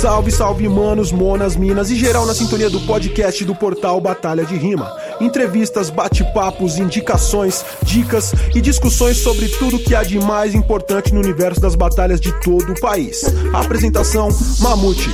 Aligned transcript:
Salve, 0.00 0.30
salve, 0.30 0.66
manos, 0.66 1.12
monas, 1.12 1.54
minas 1.54 1.90
e 1.90 1.94
geral 1.94 2.24
na 2.24 2.34
sintonia 2.34 2.70
do 2.70 2.80
podcast 2.80 3.44
do 3.44 3.54
portal 3.54 4.00
Batalha 4.00 4.46
de 4.46 4.56
Rima. 4.56 4.90
Entrevistas, 5.20 5.90
bate-papos, 5.90 6.78
indicações, 6.78 7.62
dicas 7.82 8.32
e 8.54 8.62
discussões 8.62 9.18
sobre 9.18 9.46
tudo 9.50 9.78
que 9.78 9.94
há 9.94 10.02
de 10.02 10.18
mais 10.18 10.54
importante 10.54 11.12
no 11.12 11.20
universo 11.20 11.60
das 11.60 11.74
batalhas 11.74 12.18
de 12.18 12.32
todo 12.40 12.72
o 12.72 12.80
país. 12.80 13.26
Apresentação: 13.52 14.30
Mamute. 14.60 15.10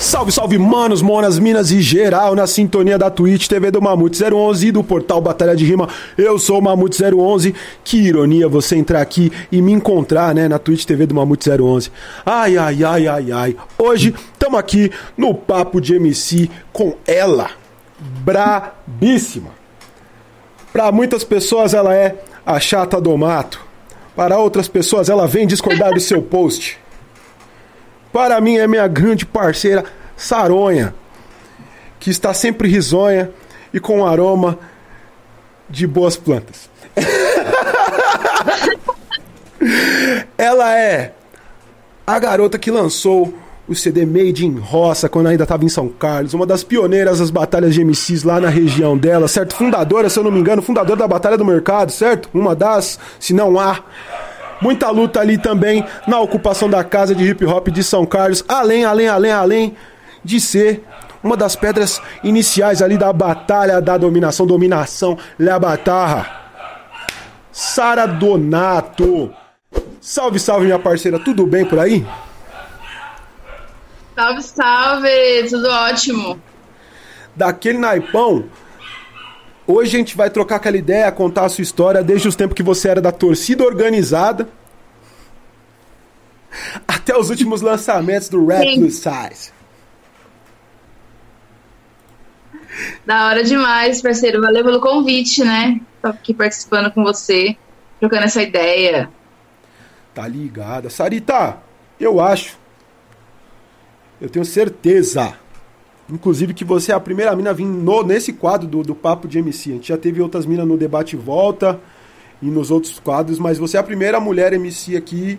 Salve, 0.00 0.32
salve, 0.32 0.56
manos, 0.56 1.02
monas, 1.02 1.38
minas 1.38 1.70
e 1.70 1.82
geral 1.82 2.34
na 2.34 2.46
sintonia 2.46 2.96
da 2.96 3.10
Twitch 3.10 3.46
TV 3.46 3.70
do 3.70 3.82
Mamute 3.82 4.24
011 4.24 4.68
e 4.68 4.72
do 4.72 4.82
portal 4.82 5.20
Batalha 5.20 5.54
de 5.54 5.62
Rima. 5.62 5.90
Eu 6.16 6.38
sou 6.38 6.58
o 6.58 6.62
Mamute 6.62 6.96
011. 7.04 7.54
Que 7.84 7.98
ironia 7.98 8.48
você 8.48 8.76
entrar 8.76 9.02
aqui 9.02 9.30
e 9.52 9.60
me 9.60 9.72
encontrar, 9.72 10.34
né, 10.34 10.48
na 10.48 10.58
Twitch 10.58 10.86
TV 10.86 11.04
do 11.04 11.14
Mamute 11.14 11.50
011. 11.50 11.92
Ai, 12.24 12.56
ai, 12.56 12.82
ai, 12.82 13.06
ai, 13.06 13.30
ai. 13.30 13.56
Hoje 13.76 14.14
estamos 14.32 14.58
aqui 14.58 14.90
no 15.18 15.34
Papo 15.34 15.82
de 15.82 15.94
MC 15.96 16.48
com 16.72 16.94
ela, 17.06 17.50
brabíssima. 18.24 19.50
Para 20.72 20.90
muitas 20.90 21.24
pessoas 21.24 21.74
ela 21.74 21.94
é 21.94 22.16
a 22.46 22.58
chata 22.58 22.98
do 22.98 23.14
mato. 23.18 23.60
Para 24.16 24.38
outras 24.38 24.66
pessoas 24.66 25.10
ela 25.10 25.26
vem 25.26 25.46
discordar 25.46 25.92
do 25.92 26.00
seu 26.00 26.22
post. 26.22 26.79
Para 28.12 28.40
mim 28.40 28.56
é 28.56 28.66
minha 28.66 28.88
grande 28.88 29.24
parceira 29.24 29.84
Saronha, 30.16 30.94
que 31.98 32.10
está 32.10 32.34
sempre 32.34 32.68
risonha 32.68 33.30
e 33.72 33.80
com 33.80 34.06
aroma 34.06 34.58
de 35.68 35.86
boas 35.86 36.16
plantas. 36.16 36.68
Ela 40.36 40.76
é 40.76 41.12
a 42.06 42.18
garota 42.18 42.58
que 42.58 42.70
lançou 42.70 43.32
o 43.68 43.74
CD 43.74 44.04
Made 44.04 44.44
in 44.44 44.58
Roça 44.58 45.08
quando 45.08 45.28
ainda 45.28 45.44
estava 45.44 45.64
em 45.64 45.68
São 45.68 45.88
Carlos, 45.88 46.34
uma 46.34 46.44
das 46.44 46.64
pioneiras 46.64 47.20
das 47.20 47.30
batalhas 47.30 47.72
de 47.72 47.84
MCs 47.84 48.24
lá 48.24 48.40
na 48.40 48.48
região 48.48 48.98
dela, 48.98 49.28
certo? 49.28 49.54
Fundadora, 49.54 50.10
se 50.10 50.18
eu 50.18 50.24
não 50.24 50.32
me 50.32 50.40
engano, 50.40 50.60
fundadora 50.60 50.98
da 50.98 51.06
Batalha 51.06 51.38
do 51.38 51.44
Mercado, 51.44 51.92
certo? 51.92 52.28
Uma 52.34 52.56
das, 52.56 52.98
se 53.20 53.32
não 53.32 53.60
há. 53.60 53.78
Muita 54.60 54.90
luta 54.90 55.20
ali 55.20 55.38
também 55.38 55.84
na 56.06 56.20
ocupação 56.20 56.68
da 56.68 56.84
casa 56.84 57.14
de 57.14 57.24
hip 57.24 57.44
hop 57.44 57.68
de 57.68 57.82
São 57.82 58.04
Carlos, 58.04 58.44
além, 58.46 58.84
além, 58.84 59.08
além, 59.08 59.32
além 59.32 59.76
de 60.22 60.38
ser 60.40 60.84
uma 61.22 61.36
das 61.36 61.56
pedras 61.56 62.00
iniciais 62.22 62.82
ali 62.82 62.96
da 62.96 63.12
batalha 63.12 63.80
da 63.80 63.96
dominação, 63.96 64.46
dominação, 64.46 65.18
La 65.38 65.58
Batarra. 65.58 66.40
Sara 67.52 68.06
Donato. 68.06 69.34
Salve, 70.00 70.38
salve, 70.38 70.66
minha 70.66 70.78
parceira, 70.78 71.18
tudo 71.18 71.46
bem 71.46 71.64
por 71.64 71.78
aí? 71.78 72.06
Salve, 74.14 74.42
salve, 74.42 75.48
tudo 75.48 75.68
ótimo. 75.68 76.40
Daquele 77.36 77.78
naipão, 77.78 78.44
hoje 79.72 79.96
a 79.96 79.98
gente 79.98 80.16
vai 80.16 80.30
trocar 80.30 80.56
aquela 80.56 80.76
ideia, 80.76 81.10
contar 81.12 81.44
a 81.44 81.48
sua 81.48 81.62
história 81.62 82.02
desde 82.02 82.28
os 82.28 82.36
tempos 82.36 82.54
que 82.54 82.62
você 82.62 82.88
era 82.88 83.00
da 83.00 83.12
torcida 83.12 83.64
organizada 83.64 84.48
até 86.86 87.16
os 87.16 87.30
últimos 87.30 87.60
lançamentos 87.60 88.28
do 88.28 88.44
Rap. 88.46 88.62
Plus 88.74 88.94
Size. 88.94 89.52
Da 93.04 93.26
hora 93.26 93.44
demais, 93.44 94.00
parceiro. 94.00 94.40
Valeu 94.40 94.64
pelo 94.64 94.80
convite, 94.80 95.44
né? 95.44 95.80
Tô 96.00 96.08
aqui 96.08 96.32
participando 96.32 96.90
com 96.92 97.02
você, 97.02 97.56
trocando 97.98 98.24
essa 98.24 98.42
ideia. 98.42 99.10
Tá 100.14 100.26
ligada. 100.26 100.88
Sarita, 100.90 101.58
eu 101.98 102.20
acho. 102.20 102.58
Eu 104.20 104.28
tenho 104.28 104.44
certeza. 104.44 105.34
Inclusive 106.10 106.52
que 106.54 106.64
você 106.64 106.92
é 106.92 106.94
a 106.94 107.00
primeira 107.00 107.34
mina 107.36 107.50
a 107.50 107.52
vir 107.52 107.64
no, 107.66 108.02
nesse 108.02 108.32
quadro 108.32 108.66
do, 108.66 108.82
do 108.82 108.94
Papo 108.94 109.28
de 109.28 109.38
MC. 109.38 109.70
A 109.70 109.74
gente 109.74 109.88
já 109.88 109.96
teve 109.96 110.20
outras 110.20 110.44
minas 110.44 110.66
no 110.66 110.76
Debate 110.76 111.16
Volta 111.16 111.78
e 112.42 112.46
nos 112.46 112.70
outros 112.70 112.98
quadros, 112.98 113.38
mas 113.38 113.58
você 113.58 113.76
é 113.76 113.80
a 113.80 113.82
primeira 113.82 114.18
mulher 114.18 114.52
MC 114.52 114.96
aqui 114.96 115.38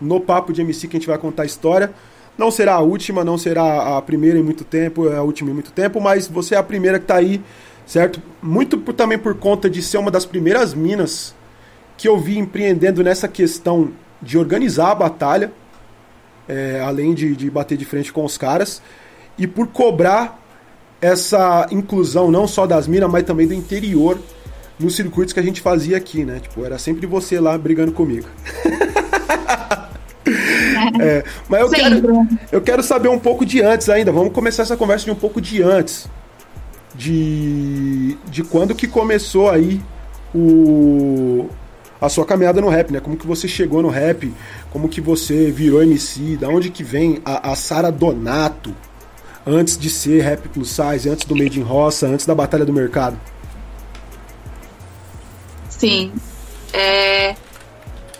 no 0.00 0.20
Papo 0.20 0.52
de 0.52 0.60
MC 0.60 0.86
que 0.88 0.96
a 0.96 1.00
gente 1.00 1.08
vai 1.08 1.18
contar 1.18 1.42
a 1.42 1.46
história. 1.46 1.92
Não 2.36 2.50
será 2.50 2.74
a 2.74 2.80
última, 2.80 3.24
não 3.24 3.38
será 3.38 3.96
a 3.96 4.02
primeira 4.02 4.38
em 4.38 4.42
muito 4.42 4.64
tempo, 4.64 5.08
é 5.08 5.16
a 5.16 5.22
última 5.22 5.50
em 5.50 5.54
muito 5.54 5.72
tempo, 5.72 6.00
mas 6.00 6.26
você 6.26 6.54
é 6.54 6.58
a 6.58 6.62
primeira 6.62 6.98
que 6.98 7.06
tá 7.06 7.16
aí, 7.16 7.40
certo? 7.86 8.20
Muito 8.42 8.76
por- 8.78 8.92
também 8.92 9.18
por 9.18 9.34
conta 9.36 9.70
de 9.70 9.80
ser 9.82 9.98
uma 9.98 10.10
das 10.10 10.26
primeiras 10.26 10.74
minas 10.74 11.34
que 11.96 12.08
eu 12.08 12.18
vi 12.18 12.36
empreendendo 12.38 13.02
nessa 13.04 13.28
questão 13.28 13.90
de 14.20 14.36
organizar 14.36 14.90
a 14.90 14.94
batalha, 14.96 15.52
é, 16.48 16.80
além 16.84 17.14
de, 17.14 17.36
de 17.36 17.48
bater 17.50 17.78
de 17.78 17.84
frente 17.84 18.12
com 18.12 18.24
os 18.24 18.36
caras, 18.36 18.82
e 19.38 19.46
por 19.46 19.68
cobrar 19.68 20.40
essa 21.00 21.66
inclusão 21.70 22.30
não 22.30 22.46
só 22.46 22.66
das 22.66 22.86
minas, 22.86 23.10
mas 23.10 23.24
também 23.24 23.46
do 23.46 23.54
interior 23.54 24.18
nos 24.78 24.96
circuitos 24.96 25.32
que 25.32 25.40
a 25.40 25.42
gente 25.42 25.60
fazia 25.60 25.96
aqui, 25.96 26.24
né? 26.24 26.40
Tipo, 26.40 26.64
era 26.64 26.78
sempre 26.78 27.06
você 27.06 27.38
lá 27.38 27.56
brigando 27.56 27.92
comigo. 27.92 28.26
É, 31.00 31.24
mas 31.48 31.60
eu 31.60 31.68
Sempre. 31.68 32.00
quero, 32.00 32.28
eu 32.52 32.60
quero 32.60 32.82
saber 32.82 33.08
um 33.08 33.18
pouco 33.18 33.44
de 33.44 33.60
antes 33.60 33.88
ainda. 33.88 34.10
Vamos 34.10 34.32
começar 34.32 34.62
essa 34.62 34.76
conversa 34.76 35.04
de 35.04 35.10
um 35.10 35.14
pouco 35.14 35.40
de 35.40 35.62
antes. 35.62 36.08
De, 36.94 38.16
de 38.30 38.42
quando 38.42 38.74
que 38.74 38.86
começou 38.86 39.50
aí 39.50 39.82
o, 40.34 41.48
a 42.00 42.08
sua 42.08 42.24
caminhada 42.24 42.60
no 42.60 42.68
rap, 42.68 42.92
né? 42.92 43.00
Como 43.00 43.16
que 43.16 43.26
você 43.26 43.48
chegou 43.48 43.82
no 43.82 43.88
rap, 43.88 44.32
como 44.70 44.88
que 44.88 45.00
você 45.00 45.50
virou 45.50 45.82
MC, 45.82 46.36
da 46.36 46.48
onde 46.48 46.70
que 46.70 46.84
vem 46.84 47.20
a, 47.24 47.52
a 47.52 47.56
Sara 47.56 47.90
Donato 47.90 48.74
antes 49.46 49.76
de 49.76 49.90
ser 49.90 50.22
Rap 50.22 50.48
Plus 50.48 50.70
Size, 50.70 51.08
antes 51.08 51.26
do 51.26 51.36
Made 51.36 51.58
in 51.58 51.62
Roça, 51.62 52.06
antes 52.06 52.26
da 52.26 52.34
Batalha 52.34 52.64
do 52.64 52.72
Mercado. 52.72 53.18
Sim. 55.68 56.12
É... 56.72 57.34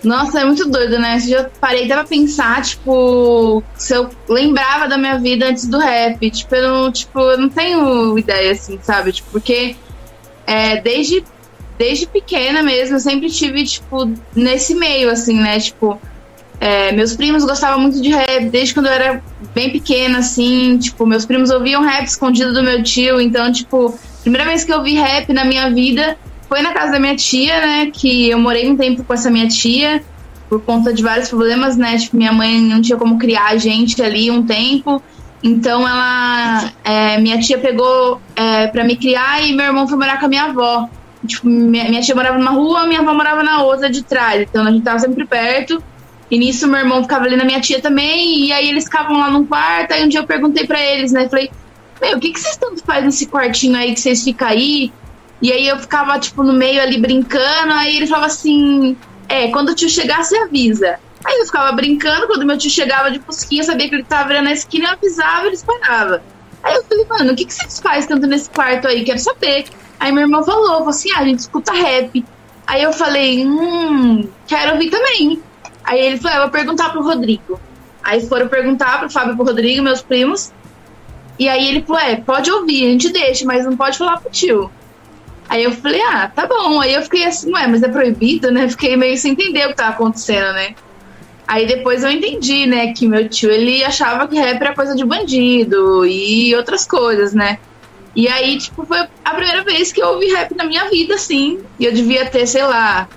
Nossa, 0.02 0.40
é 0.40 0.44
muito 0.44 0.68
doido, 0.68 0.98
né? 0.98 1.16
Eu 1.16 1.20
já 1.20 1.50
parei 1.58 1.84
até 1.84 1.94
pra 1.94 2.04
pensar, 2.04 2.62
tipo, 2.62 3.62
se 3.74 3.94
eu 3.94 4.10
lembrava 4.28 4.86
da 4.86 4.98
minha 4.98 5.18
vida 5.18 5.48
antes 5.48 5.66
do 5.66 5.78
rap. 5.78 6.30
Tipo, 6.30 6.54
eu 6.54 6.62
não, 6.62 6.92
tipo, 6.92 7.18
eu 7.18 7.38
não 7.38 7.48
tenho 7.48 8.18
ideia, 8.18 8.52
assim, 8.52 8.78
sabe? 8.82 9.12
Tipo, 9.12 9.30
porque 9.30 9.76
é, 10.46 10.78
desde, 10.82 11.24
desde 11.78 12.06
pequena 12.06 12.62
mesmo, 12.62 12.96
eu 12.96 13.00
sempre 13.00 13.30
tive, 13.30 13.64
tipo, 13.64 14.12
nesse 14.36 14.74
meio, 14.74 15.10
assim, 15.10 15.40
né? 15.40 15.58
Tipo, 15.58 15.98
é, 16.64 16.92
meus 16.92 17.14
primos 17.14 17.44
gostavam 17.44 17.78
muito 17.78 18.00
de 18.00 18.08
rap, 18.08 18.48
desde 18.48 18.72
quando 18.72 18.86
eu 18.86 18.92
era 18.92 19.22
bem 19.54 19.68
pequena, 19.68 20.20
assim, 20.20 20.78
tipo, 20.78 21.04
meus 21.04 21.26
primos 21.26 21.50
ouviam 21.50 21.82
rap 21.82 22.06
escondido 22.06 22.54
do 22.54 22.62
meu 22.62 22.82
tio, 22.82 23.20
então, 23.20 23.52
tipo, 23.52 23.94
primeira 24.22 24.46
vez 24.46 24.64
que 24.64 24.72
eu 24.72 24.82
vi 24.82 24.94
rap 24.94 25.30
na 25.30 25.44
minha 25.44 25.68
vida 25.68 26.16
foi 26.48 26.62
na 26.62 26.72
casa 26.72 26.92
da 26.92 26.98
minha 26.98 27.14
tia, 27.16 27.60
né, 27.60 27.90
que 27.92 28.30
eu 28.30 28.38
morei 28.38 28.66
um 28.66 28.78
tempo 28.78 29.04
com 29.04 29.12
essa 29.12 29.30
minha 29.30 29.46
tia, 29.46 30.02
por 30.48 30.62
conta 30.62 30.90
de 30.90 31.02
vários 31.02 31.28
problemas, 31.28 31.76
né, 31.76 31.98
tipo, 31.98 32.16
minha 32.16 32.32
mãe 32.32 32.58
não 32.58 32.80
tinha 32.80 32.96
como 32.96 33.18
criar 33.18 33.48
a 33.48 33.58
gente 33.58 34.02
ali 34.02 34.30
um 34.30 34.42
tempo, 34.42 35.02
então 35.42 35.86
ela, 35.86 36.72
é, 36.82 37.20
minha 37.20 37.38
tia 37.40 37.58
pegou 37.58 38.22
é, 38.34 38.68
pra 38.68 38.84
me 38.84 38.96
criar 38.96 39.46
e 39.46 39.52
meu 39.52 39.66
irmão 39.66 39.86
foi 39.86 39.98
morar 39.98 40.18
com 40.18 40.24
a 40.24 40.28
minha 40.30 40.44
avó. 40.44 40.88
Tipo, 41.26 41.46
minha, 41.46 41.84
minha 41.90 42.00
tia 42.00 42.14
morava 42.14 42.38
numa 42.38 42.52
rua, 42.52 42.86
minha 42.86 43.00
avó 43.00 43.12
morava 43.12 43.42
na 43.42 43.62
outra 43.62 43.90
de 43.90 44.02
trás, 44.02 44.40
então 44.40 44.66
a 44.66 44.70
gente 44.70 44.82
tava 44.82 44.98
sempre 44.98 45.26
perto. 45.26 45.82
E 46.30 46.38
nisso 46.38 46.66
meu 46.66 46.80
irmão 46.80 47.02
ficava 47.02 47.24
ali 47.24 47.36
na 47.36 47.44
minha 47.44 47.60
tia 47.60 47.80
também, 47.80 48.46
e 48.46 48.52
aí 48.52 48.68
eles 48.68 48.84
ficavam 48.84 49.18
lá 49.18 49.30
num 49.30 49.44
quarto, 49.44 49.92
aí 49.92 50.04
um 50.04 50.08
dia 50.08 50.20
eu 50.20 50.26
perguntei 50.26 50.66
pra 50.66 50.80
eles, 50.80 51.12
né, 51.12 51.28
falei, 51.28 51.50
meu, 52.00 52.16
o 52.16 52.20
que, 52.20 52.32
que 52.32 52.40
vocês 52.40 52.56
tanto 52.56 52.82
fazem 52.84 53.04
nesse 53.04 53.26
quartinho 53.26 53.76
aí 53.76 53.94
que 53.94 54.00
vocês 54.00 54.24
ficam 54.24 54.48
aí? 54.48 54.92
E 55.40 55.52
aí 55.52 55.68
eu 55.68 55.78
ficava, 55.78 56.18
tipo, 56.18 56.42
no 56.42 56.52
meio 56.52 56.80
ali 56.80 56.98
brincando, 56.98 57.72
aí 57.74 57.96
ele 57.96 58.06
falava 58.06 58.26
assim, 58.26 58.96
é, 59.28 59.48
quando 59.48 59.70
o 59.70 59.74
tio 59.74 59.88
chegar, 59.88 60.24
você 60.24 60.36
avisa. 60.38 60.98
Aí 61.24 61.38
eu 61.38 61.46
ficava 61.46 61.72
brincando, 61.72 62.26
quando 62.26 62.46
meu 62.46 62.56
tio 62.58 62.70
chegava 62.70 63.10
de 63.10 63.18
fusquinha, 63.18 63.62
eu 63.62 63.66
sabia 63.66 63.88
que 63.88 63.94
ele 63.94 64.04
tava 64.04 64.28
virando 64.28 64.48
a 64.48 64.52
esquina, 64.52 64.88
eu 64.88 64.92
avisava 64.92 65.44
e 65.44 65.48
eles 65.48 65.62
paravam. 65.62 66.20
Aí 66.62 66.74
eu 66.74 66.84
falei, 66.84 67.06
mano, 67.08 67.32
o 67.32 67.36
que, 67.36 67.44
que 67.44 67.52
vocês 67.54 67.78
fazem 67.78 68.08
tanto 68.08 68.26
nesse 68.26 68.48
quarto 68.48 68.88
aí? 68.88 69.04
Quero 69.04 69.18
saber. 69.18 69.66
Aí 70.00 70.12
meu 70.12 70.22
irmão 70.22 70.42
falou, 70.42 70.66
falou 70.68 70.88
assim, 70.88 71.10
ah, 71.12 71.20
a 71.20 71.24
gente 71.24 71.40
escuta 71.40 71.72
rap. 71.72 72.24
Aí 72.66 72.82
eu 72.82 72.92
falei, 72.92 73.46
hum, 73.46 74.28
quero 74.46 74.72
ouvir 74.72 74.90
também. 74.90 75.42
Aí 75.84 76.00
ele 76.00 76.18
falou, 76.18 76.32
ah, 76.32 76.38
eu 76.38 76.42
vou 76.44 76.50
perguntar 76.50 76.90
pro 76.90 77.02
Rodrigo. 77.02 77.60
Aí 78.02 78.26
foram 78.26 78.48
perguntar 78.48 79.00
pro 79.00 79.10
Fábio 79.10 79.34
e 79.34 79.36
pro 79.36 79.44
Rodrigo, 79.44 79.82
meus 79.82 80.02
primos. 80.02 80.52
E 81.38 81.48
aí 81.48 81.68
ele 81.68 81.82
falou, 81.82 82.00
é, 82.00 82.16
pode 82.16 82.50
ouvir, 82.50 82.86
a 82.86 82.90
gente 82.90 83.12
deixa, 83.12 83.44
mas 83.44 83.64
não 83.64 83.76
pode 83.76 83.98
falar 83.98 84.18
pro 84.18 84.30
tio. 84.30 84.70
Aí 85.48 85.62
eu 85.62 85.72
falei, 85.72 86.00
ah, 86.00 86.30
tá 86.34 86.46
bom. 86.46 86.80
Aí 86.80 86.94
eu 86.94 87.02
fiquei 87.02 87.24
assim, 87.24 87.52
ué, 87.52 87.66
mas 87.66 87.82
é 87.82 87.88
proibido, 87.88 88.50
né? 88.50 88.66
Fiquei 88.70 88.96
meio 88.96 89.16
sem 89.18 89.32
entender 89.32 89.66
o 89.66 89.68
que 89.68 89.76
tava 89.76 89.90
acontecendo, 89.90 90.52
né? 90.54 90.74
Aí 91.46 91.66
depois 91.66 92.02
eu 92.02 92.10
entendi, 92.10 92.66
né, 92.66 92.94
que 92.94 93.06
meu 93.06 93.28
tio, 93.28 93.50
ele 93.50 93.84
achava 93.84 94.26
que 94.26 94.34
rap 94.34 94.58
era 94.62 94.74
coisa 94.74 94.96
de 94.96 95.04
bandido 95.04 96.06
e 96.06 96.54
outras 96.56 96.86
coisas, 96.86 97.34
né? 97.34 97.58
E 98.16 98.28
aí, 98.28 98.56
tipo, 98.56 98.86
foi 98.86 99.06
a 99.24 99.34
primeira 99.34 99.62
vez 99.62 99.92
que 99.92 100.00
eu 100.00 100.08
ouvi 100.08 100.32
rap 100.32 100.54
na 100.54 100.64
minha 100.64 100.88
vida, 100.88 101.16
assim. 101.16 101.60
E 101.78 101.84
eu 101.84 101.92
devia 101.92 102.24
ter, 102.26 102.46
sei 102.46 102.62
lá, 102.62 103.08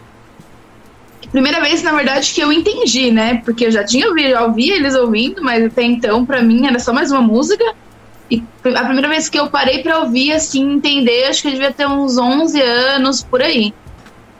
primeira 1.37 1.61
vez, 1.61 1.83
na 1.83 1.91
verdade, 1.91 2.33
que 2.33 2.41
eu 2.41 2.51
entendi, 2.51 3.11
né? 3.11 3.41
Porque 3.45 3.67
eu 3.67 3.71
já 3.71 3.83
tinha 3.83 4.07
ouvido, 4.07 4.29
já 4.29 4.43
ouvia 4.43 4.75
eles 4.75 4.95
ouvindo, 4.95 5.43
mas 5.43 5.63
até 5.63 5.83
então, 5.83 6.25
para 6.25 6.41
mim, 6.41 6.65
era 6.65 6.79
só 6.79 6.91
mais 6.91 7.11
uma 7.11 7.21
música. 7.21 7.63
E 8.29 8.43
a 8.75 8.83
primeira 8.83 9.07
vez 9.07 9.29
que 9.29 9.39
eu 9.39 9.47
parei 9.47 9.83
para 9.83 9.99
ouvir, 9.99 10.31
assim, 10.31 10.73
entender, 10.73 11.25
acho 11.25 11.43
que 11.43 11.49
eu 11.49 11.51
devia 11.51 11.71
ter 11.71 11.87
uns 11.87 12.17
11 12.17 12.59
anos, 12.59 13.21
por 13.21 13.43
aí. 13.43 13.71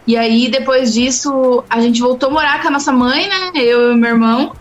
E 0.08 0.18
aí, 0.18 0.50
depois 0.50 0.92
disso, 0.92 1.64
a 1.70 1.80
gente 1.80 2.02
voltou 2.02 2.30
a 2.30 2.34
morar 2.34 2.62
com 2.64 2.70
a 2.70 2.72
nossa 2.72 2.92
mãe, 2.92 3.28
né? 3.28 3.52
Eu 3.54 3.92
e 3.92 3.96
meu 3.96 4.10
irmão. 4.10 4.54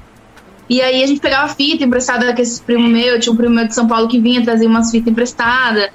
E 0.69 0.83
aí 0.83 1.03
a 1.03 1.07
gente 1.07 1.21
pegava 1.21 1.49
fita 1.55 1.85
emprestada 1.85 2.35
com 2.35 2.43
esse 2.43 2.61
primo 2.61 2.87
meu, 2.87 3.19
tinha 3.19 3.33
um 3.33 3.37
primo 3.37 3.55
meu 3.55 3.67
de 3.67 3.75
São 3.75 3.87
Paulo 3.87 4.09
que 4.09 4.21
vinha 4.21 4.45
trazer 4.45 4.67
umas 4.67 4.91
fitas 4.91 5.11
emprestadas. 5.11 5.89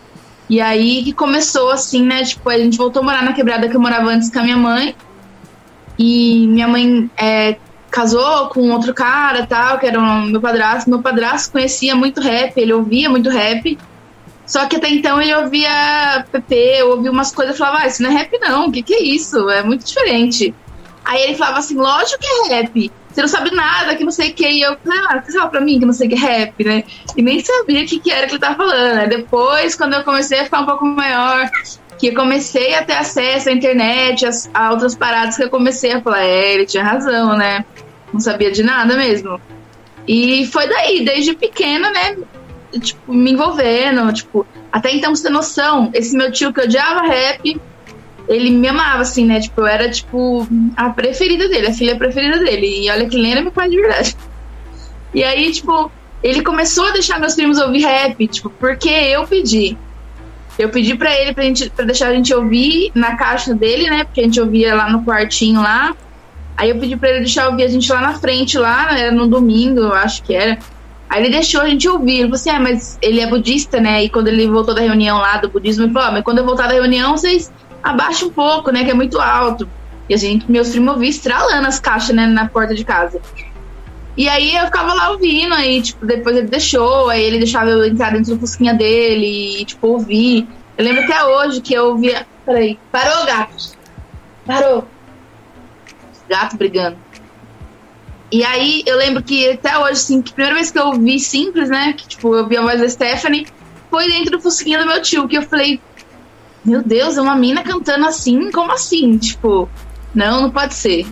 E 0.49 0.59
aí 0.59 1.03
que 1.03 1.13
começou 1.13 1.69
assim, 1.69 2.03
né? 2.03 2.23
Tipo, 2.23 2.49
a 2.49 2.57
gente 2.57 2.77
voltou 2.77 3.03
a 3.03 3.05
morar 3.05 3.23
na 3.23 3.33
quebrada 3.33 3.69
que 3.69 3.75
eu 3.75 3.81
morava 3.81 4.09
antes 4.09 4.31
com 4.31 4.39
a 4.39 4.43
minha 4.43 4.57
mãe. 4.57 4.95
E 6.01 6.47
minha 6.47 6.67
mãe 6.67 7.09
é, 7.15 7.57
casou 7.91 8.47
com 8.47 8.71
outro 8.71 8.91
cara 8.91 9.45
tal, 9.45 9.77
que 9.77 9.85
era 9.85 9.99
um, 9.99 10.25
meu 10.25 10.41
padrasto. 10.41 10.89
Meu 10.89 10.99
padrasto 10.99 11.51
conhecia 11.51 11.95
muito 11.95 12.19
rap, 12.19 12.57
ele 12.57 12.73
ouvia 12.73 13.07
muito 13.07 13.29
rap. 13.29 13.77
Só 14.47 14.65
que 14.65 14.77
até 14.77 14.89
então 14.89 15.21
ele 15.21 15.33
ouvia 15.35 16.25
PP, 16.31 16.83
ouvia 16.83 17.11
umas 17.11 17.31
coisas 17.31 17.55
e 17.55 17.57
falava, 17.57 17.83
ah, 17.83 17.87
isso 17.87 18.01
não 18.01 18.09
é 18.09 18.13
rap 18.13 18.37
não, 18.39 18.67
o 18.67 18.71
que, 18.71 18.81
que 18.81 18.93
é 18.93 19.03
isso? 19.03 19.49
É 19.49 19.61
muito 19.61 19.85
diferente. 19.85 20.53
Aí 21.05 21.21
ele 21.21 21.35
falava 21.35 21.59
assim, 21.59 21.75
lógico 21.75 22.19
que 22.19 22.27
é 22.27 22.55
rap 22.55 22.91
você 23.13 23.21
não 23.21 23.27
sabe 23.27 23.53
nada, 23.53 23.95
que 23.95 24.03
não 24.03 24.11
sei 24.11 24.29
o 24.29 24.33
que. 24.33 24.47
E 24.47 24.61
eu 24.61 24.77
falei, 24.83 24.99
ah, 25.09 25.21
você 25.21 25.37
fala 25.37 25.49
pra 25.49 25.61
mim 25.61 25.79
que 25.79 25.85
não 25.85 25.93
sei 25.93 26.07
o 26.07 26.09
que 26.09 26.15
é 26.15 26.19
rap, 26.19 26.63
né? 26.63 26.83
E 27.15 27.21
nem 27.21 27.39
sabia 27.43 27.83
o 27.83 27.85
que, 27.85 27.99
que 27.99 28.11
era 28.11 28.25
que 28.25 28.33
ele 28.33 28.39
tava 28.39 28.55
falando. 28.55 28.99
Aí 28.99 29.09
depois, 29.09 29.75
quando 29.75 29.93
eu 29.93 30.03
comecei 30.03 30.39
a 30.39 30.45
ficar 30.45 30.61
um 30.61 30.65
pouco 30.65 30.85
maior, 30.85 31.49
que 32.01 32.07
eu 32.07 32.15
comecei 32.15 32.73
a 32.73 32.83
ter 32.83 32.95
acesso 32.95 33.47
à 33.47 33.51
internet, 33.51 34.25
a, 34.25 34.31
a 34.55 34.71
outras 34.71 34.95
paradas, 34.95 35.37
que 35.37 35.43
eu 35.43 35.51
comecei 35.51 35.91
a 35.91 36.01
falar, 36.01 36.23
é, 36.23 36.55
ele 36.55 36.65
tinha 36.65 36.83
razão, 36.83 37.37
né? 37.37 37.63
Não 38.11 38.19
sabia 38.19 38.51
de 38.51 38.63
nada 38.63 38.97
mesmo. 38.97 39.39
E 40.07 40.47
foi 40.47 40.67
daí, 40.67 41.05
desde 41.05 41.35
pequena, 41.35 41.91
né? 41.91 42.17
Tipo, 42.81 43.13
me 43.13 43.31
envolvendo, 43.31 44.11
tipo, 44.13 44.47
até 44.71 44.91
então 44.91 45.15
você 45.15 45.25
tem 45.25 45.31
noção, 45.31 45.91
esse 45.93 46.17
meu 46.17 46.31
tio 46.31 46.51
que 46.51 46.61
odiava 46.61 47.01
rap, 47.01 47.61
ele 48.27 48.49
me 48.49 48.67
amava, 48.67 49.03
assim, 49.03 49.23
né? 49.23 49.39
Tipo, 49.39 49.61
eu 49.61 49.67
era, 49.67 49.87
tipo, 49.87 50.47
a 50.75 50.89
preferida 50.89 51.47
dele, 51.49 51.67
a 51.67 51.73
filha 51.73 51.95
preferida 51.95 52.39
dele. 52.39 52.83
E 52.83 52.89
olha 52.89 53.07
que 53.07 53.31
era 53.31 53.43
meu 53.43 53.51
pai 53.51 53.69
de 53.69 53.79
verdade. 53.79 54.17
E 55.13 55.23
aí, 55.23 55.51
tipo, 55.51 55.91
ele 56.23 56.41
começou 56.41 56.87
a 56.87 56.91
deixar 56.93 57.19
meus 57.19 57.35
primos 57.35 57.59
ouvir 57.59 57.83
rap, 57.83 58.27
tipo, 58.27 58.49
porque 58.49 58.89
eu 58.89 59.27
pedi. 59.27 59.77
Eu 60.59 60.69
pedi 60.69 60.95
pra 60.95 61.15
ele 61.15 61.33
pra, 61.33 61.43
gente, 61.43 61.69
pra 61.69 61.85
deixar 61.85 62.09
a 62.09 62.13
gente 62.13 62.33
ouvir 62.33 62.91
na 62.93 63.15
caixa 63.15 63.53
dele, 63.53 63.89
né? 63.89 64.03
Porque 64.03 64.21
a 64.21 64.23
gente 64.23 64.39
ouvia 64.39 64.75
lá 64.75 64.89
no 64.89 65.03
quartinho 65.03 65.61
lá. 65.61 65.95
Aí 66.57 66.69
eu 66.69 66.79
pedi 66.79 66.95
pra 66.95 67.09
ele 67.09 67.19
deixar 67.19 67.49
ouvir 67.49 67.63
a 67.63 67.67
gente 67.67 67.91
lá 67.91 68.01
na 68.01 68.13
frente, 68.13 68.57
lá, 68.57 68.97
era 68.97 69.11
no 69.11 69.27
domingo, 69.27 69.79
eu 69.79 69.93
acho 69.93 70.21
que 70.23 70.33
era. 70.33 70.59
Aí 71.09 71.23
ele 71.23 71.31
deixou 71.31 71.61
a 71.61 71.67
gente 71.67 71.87
ouvir. 71.87 72.13
Ele 72.13 72.23
falou 72.23 72.35
assim: 72.35 72.49
ah, 72.49 72.59
mas 72.59 72.99
ele 73.01 73.19
é 73.19 73.27
budista, 73.27 73.79
né? 73.79 74.03
E 74.03 74.09
quando 74.09 74.27
ele 74.27 74.47
voltou 74.47 74.75
da 74.75 74.81
reunião 74.81 75.17
lá 75.17 75.37
do 75.37 75.49
budismo, 75.49 75.85
ele 75.85 75.93
falou: 75.93 76.09
ah, 76.09 76.11
mas 76.11 76.23
quando 76.23 76.37
eu 76.39 76.45
voltar 76.45 76.67
da 76.67 76.73
reunião, 76.73 77.17
vocês 77.17 77.51
abaixa 77.81 78.25
um 78.25 78.29
pouco, 78.29 78.71
né? 78.71 78.83
Que 78.83 78.91
é 78.91 78.93
muito 78.93 79.19
alto. 79.19 79.67
E 80.07 80.13
a 80.13 80.17
gente, 80.17 80.51
meus 80.51 80.69
primos 80.69 80.93
ouviam 80.93 81.09
estralando 81.09 81.67
as 81.67 81.79
caixas, 81.79 82.15
né, 82.15 82.27
na 82.27 82.47
porta 82.47 82.75
de 82.75 82.83
casa. 82.83 83.21
E 84.17 84.27
aí 84.27 84.55
eu 84.55 84.65
ficava 84.65 84.93
lá 84.93 85.11
ouvindo, 85.11 85.53
aí, 85.53 85.81
tipo, 85.81 86.05
depois 86.05 86.35
ele 86.35 86.47
deixou, 86.47 87.09
aí 87.09 87.23
ele 87.23 87.39
deixava 87.39 87.69
eu 87.69 87.85
entrar 87.85 88.11
dentro 88.11 88.35
do 88.35 88.39
fusquinha 88.39 88.73
dele 88.73 89.61
e, 89.61 89.65
tipo, 89.65 89.87
ouvir. 89.87 90.47
Eu 90.77 90.85
lembro 90.85 91.03
até 91.03 91.23
hoje 91.23 91.61
que 91.61 91.73
eu 91.73 91.85
ouvia. 91.85 92.27
Peraí, 92.45 92.77
parou, 92.91 93.25
gato. 93.25 93.77
Parou. 94.45 94.87
Gato 96.27 96.57
brigando. 96.57 96.97
E 98.31 98.43
aí 98.43 98.83
eu 98.85 98.97
lembro 98.97 99.21
que 99.21 99.49
até 99.49 99.77
hoje, 99.77 99.91
assim, 99.91 100.21
que 100.21 100.31
a 100.31 100.33
primeira 100.33 100.55
vez 100.55 100.71
que 100.71 100.79
eu 100.79 100.87
ouvi 100.87 101.19
simples, 101.19 101.69
né? 101.69 101.93
Que, 101.93 102.07
tipo, 102.07 102.33
eu 102.33 102.43
ouvi 102.43 102.57
a 102.57 102.61
voz 102.61 102.79
da 102.79 102.87
Stephanie, 102.87 103.47
foi 103.89 104.07
dentro 104.07 104.31
do 104.31 104.41
fusquinha 104.41 104.79
do 104.79 104.85
meu 104.85 105.01
tio, 105.01 105.27
que 105.27 105.37
eu 105.37 105.41
falei, 105.41 105.81
meu 106.63 106.81
Deus, 106.81 107.17
é 107.17 107.21
uma 107.21 107.35
mina 107.35 107.61
cantando 107.63 108.05
assim? 108.05 108.51
Como 108.51 108.71
assim? 108.71 109.17
Tipo, 109.17 109.69
não, 110.13 110.43
não 110.43 110.51
pode 110.51 110.73
ser. 110.73 111.05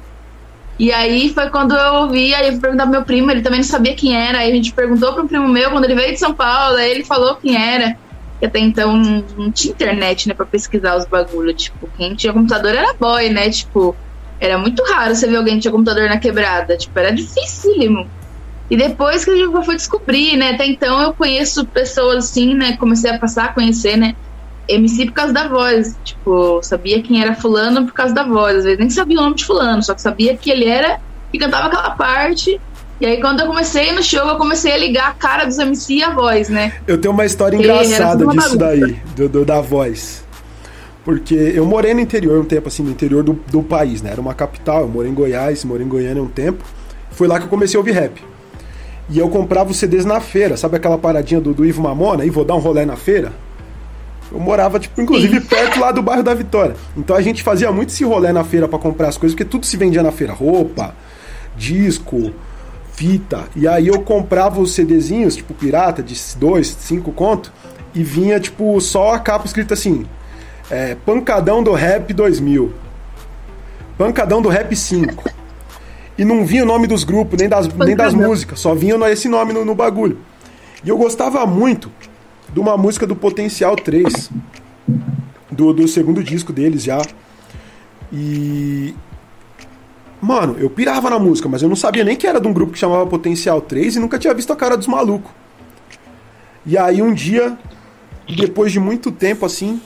E 0.80 0.94
aí 0.94 1.34
foi 1.34 1.50
quando 1.50 1.76
eu 1.76 1.94
ouvi, 1.96 2.34
aí 2.34 2.48
eu 2.48 2.54
fui 2.54 2.62
perguntar 2.62 2.84
pro 2.84 2.92
meu 2.94 3.04
primo, 3.04 3.30
ele 3.30 3.42
também 3.42 3.60
não 3.60 3.68
sabia 3.68 3.94
quem 3.94 4.16
era, 4.16 4.38
aí 4.38 4.50
a 4.50 4.56
gente 4.56 4.72
perguntou 4.72 5.20
um 5.20 5.28
primo 5.28 5.50
meu, 5.50 5.70
quando 5.72 5.84
ele 5.84 5.94
veio 5.94 6.14
de 6.14 6.20
São 6.20 6.34
Paulo, 6.34 6.78
aí 6.78 6.90
ele 6.90 7.04
falou 7.04 7.36
quem 7.36 7.56
era. 7.56 7.98
E 8.42 8.46
até 8.46 8.60
então 8.60 8.96
não, 8.96 9.52
tinha 9.52 9.74
internet, 9.74 10.28
né, 10.28 10.34
pra 10.34 10.46
pesquisar 10.46 10.96
os 10.96 11.06
bagulhos. 11.06 11.64
Tipo, 11.64 11.90
quem 11.98 12.16
tinha 12.16 12.32
computador 12.32 12.74
era 12.74 12.94
boy, 12.94 13.30
né? 13.30 13.50
Tipo, 13.50 13.94
era 14.40 14.58
muito 14.58 14.82
raro 14.84 15.14
você 15.14 15.28
ver 15.28 15.36
alguém 15.36 15.56
que 15.56 15.62
tinha 15.64 15.72
computador 15.72 16.08
na 16.08 16.18
quebrada. 16.18 16.78
Tipo, 16.78 16.98
era 16.98 17.12
dificílimo. 17.12 18.10
E 18.70 18.78
depois 18.78 19.26
que 19.26 19.32
eu 19.32 19.64
fui 19.64 19.76
descobrir, 19.76 20.38
né? 20.38 20.52
Até 20.52 20.66
então 20.66 21.02
eu 21.02 21.14
conheço 21.14 21.66
pessoas 21.66 22.26
assim, 22.26 22.54
né? 22.54 22.78
Comecei 22.78 23.12
a 23.12 23.20
passar 23.20 23.46
a 23.46 23.54
conhecer, 23.54 23.98
né? 23.98 24.16
MC 24.70 25.06
por 25.08 25.14
causa 25.14 25.34
da 25.34 25.48
voz. 25.48 25.98
Tipo, 26.04 26.62
sabia 26.64 27.02
quem 27.02 27.22
era 27.22 27.36
fulano 27.36 27.86
por 27.86 27.94
causa 27.94 28.14
da 28.14 28.24
voz. 28.24 28.58
Às 28.58 28.64
vezes 28.64 28.80
nem 28.80 28.90
sabia 28.90 29.18
o 29.18 29.22
nome 29.22 29.36
de 29.36 29.46
fulano, 29.46 29.82
só 29.84 29.94
que 29.94 30.02
sabia 30.02 30.36
que 30.38 30.50
ele 30.50 30.66
era 30.66 31.00
e 31.34 31.38
cantava 31.38 31.68
aquela 31.68 31.92
parte. 31.92 32.60
E 33.02 33.06
aí, 33.06 33.22
quando 33.22 33.40
eu 33.40 33.48
comecei 33.48 33.94
no 33.94 34.04
show, 34.04 34.28
eu 34.28 34.36
comecei 34.36 34.74
a 34.74 34.78
ligar 34.78 35.08
a 35.08 35.14
cara 35.14 35.46
dos 35.46 35.58
MC 35.58 35.96
e 35.96 36.04
a 36.04 36.14
voz, 36.14 36.50
né? 36.50 36.74
Eu 36.86 37.00
tenho 37.00 37.14
uma 37.14 37.26
história 37.26 37.56
engraçada 37.56 38.28
disso 38.28 38.58
daí, 38.58 39.00
do, 39.16 39.30
do, 39.30 39.46
da 39.46 39.62
voz. 39.62 40.26
Porque 41.06 41.34
eu 41.34 41.66
morei 41.66 41.94
no 41.94 42.02
interior 42.02 42.42
um 42.42 42.44
tempo, 42.44 42.68
assim, 42.68 42.84
no 42.84 42.92
interior 42.92 43.24
do, 43.24 43.34
do 43.50 43.64
país, 43.64 44.02
né? 44.02 44.12
Era 44.12 44.20
uma 44.20 44.34
capital, 44.34 44.82
eu 44.82 44.90
morei 44.90 45.10
em 45.10 45.14
Goiás, 45.14 45.64
morei 45.64 45.86
em 45.86 45.90
Goiânia 45.90 46.22
um 46.22 46.28
tempo. 46.28 46.64
Foi 47.12 47.26
lá 47.26 47.40
que 47.40 47.46
eu 47.46 47.50
comecei 47.50 47.78
a 47.78 47.80
ouvir 47.80 47.94
rap. 47.94 48.22
E 49.10 49.18
eu 49.18 49.30
comprava 49.30 49.72
os 49.72 49.78
CDs 49.78 50.04
na 50.06 50.20
feira, 50.20 50.58
sabe 50.58 50.76
aquela 50.76 50.98
paradinha 50.98 51.40
do, 51.40 51.54
do 51.54 51.66
Ivo 51.66 51.82
Mamona? 51.82 52.26
E 52.26 52.30
vou 52.30 52.44
dar 52.44 52.56
um 52.56 52.60
rolê 52.60 52.86
na 52.86 52.98
feira? 52.98 53.32
Eu 54.32 54.40
morava, 54.40 54.80
tipo, 54.80 55.02
inclusive 55.02 55.40
perto 55.42 55.80
lá 55.80 55.92
do 55.92 56.02
bairro 56.02 56.24
da 56.24 56.34
Vitória. 56.34 56.76
Então 56.96 57.16
a 57.16 57.22
gente 57.22 57.42
fazia 57.42 57.72
muito 57.72 57.90
esse 57.90 58.04
rolê 58.04 58.32
na 58.32 58.44
feira 58.44 58.68
para 58.68 58.78
comprar 58.78 59.10
as 59.10 59.18
coisas, 59.18 59.36
porque 59.36 59.50
tudo 59.50 59.66
se 59.66 59.76
vendia 59.76 60.04
na 60.04 60.12
feira. 60.12 60.34
Roupa, 60.34 60.94
disco, 61.56 62.32
fita. 62.94 63.46
E 63.56 63.68
aí 63.68 63.88
eu 63.88 64.02
comprava 64.02 64.60
os 64.60 64.74
CDzinhos, 64.74 65.36
tipo, 65.36 65.54
pirata, 65.54 66.04
de 66.04 66.16
2, 66.38 66.68
5 66.68 67.12
conto, 67.12 67.52
e 67.96 68.04
vinha, 68.04 68.40
tipo, 68.40 68.80
só 68.80 69.14
a 69.14 69.20
capa 69.20 69.46
escrita 69.46 69.74
assim: 69.74 70.06
é, 70.70 70.96
Pancadão 71.06 71.64
do 71.64 71.74
Rap 71.74 72.14
2000. 72.14 72.72
Pancadão 73.98 74.42
do 74.42 74.50
Rap 74.50 74.76
5. 74.76 75.30
E 76.18 76.26
não 76.26 76.46
vinha 76.46 76.64
o 76.64 76.66
nome 76.66 76.86
dos 76.86 77.04
grupos, 77.04 77.40
nem 77.40 77.50
das, 77.50 77.68
nem 77.68 77.96
das 77.96 78.14
músicas, 78.14 78.60
só 78.60 78.76
vinha 78.76 78.96
esse 79.10 79.28
nome 79.28 79.54
no, 79.54 79.64
no 79.64 79.74
bagulho. 79.74 80.18
E 80.84 80.90
eu 80.90 80.98
gostava 80.98 81.46
muito 81.46 81.90
de 82.54 82.60
uma 82.60 82.78
música 82.78 83.06
do 83.06 83.16
Potencial 83.16 83.76
3, 83.76 84.30
do, 85.52 85.74
do 85.74 85.88
segundo 85.88 86.24
disco 86.24 86.52
deles 86.52 86.84
já. 86.84 87.02
E. 88.12 88.94
Mano, 90.22 90.58
eu 90.60 90.70
pirava 90.70 91.10
na 91.10 91.18
música, 91.18 91.48
mas 91.48 91.62
eu 91.62 91.70
não 91.70 91.76
sabia 91.76 92.04
nem 92.04 92.16
que 92.16 92.28
era 92.28 92.42
de 92.42 92.48
um 92.48 92.52
grupo 92.52 92.74
que 92.74 92.80
chamava 92.80 93.06
Potencial 93.08 93.62
3 93.62 93.96
e 93.96 94.00
nunca 94.00 94.20
tinha 94.20 94.34
visto 94.34 94.52
a 94.52 94.56
cara 94.56 94.76
dos 94.76 94.88
malucos. 94.88 95.32
E 96.66 96.78
aí 96.78 97.02
um 97.02 97.14
dia, 97.14 97.58
depois 98.36 98.72
de 98.72 98.80
muito 98.82 99.12
tempo 99.12 99.46
assim, 99.46 99.80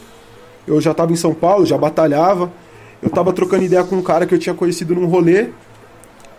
eu 0.66 0.82
já 0.82 0.92
tava 0.94 1.14
em 1.14 1.16
São 1.16 1.36
Paulo, 1.36 1.68
já 1.68 1.78
batalhava, 1.78 2.52
eu 3.00 3.12
tava 3.12 3.32
trocando 3.32 3.64
ideia 3.64 3.84
com 3.84 3.96
um 3.98 4.02
cara 4.02 4.26
que 4.26 4.34
eu 4.34 4.40
tinha 4.40 4.56
conhecido 4.56 4.96
num 4.96 5.06
rolê 5.06 5.50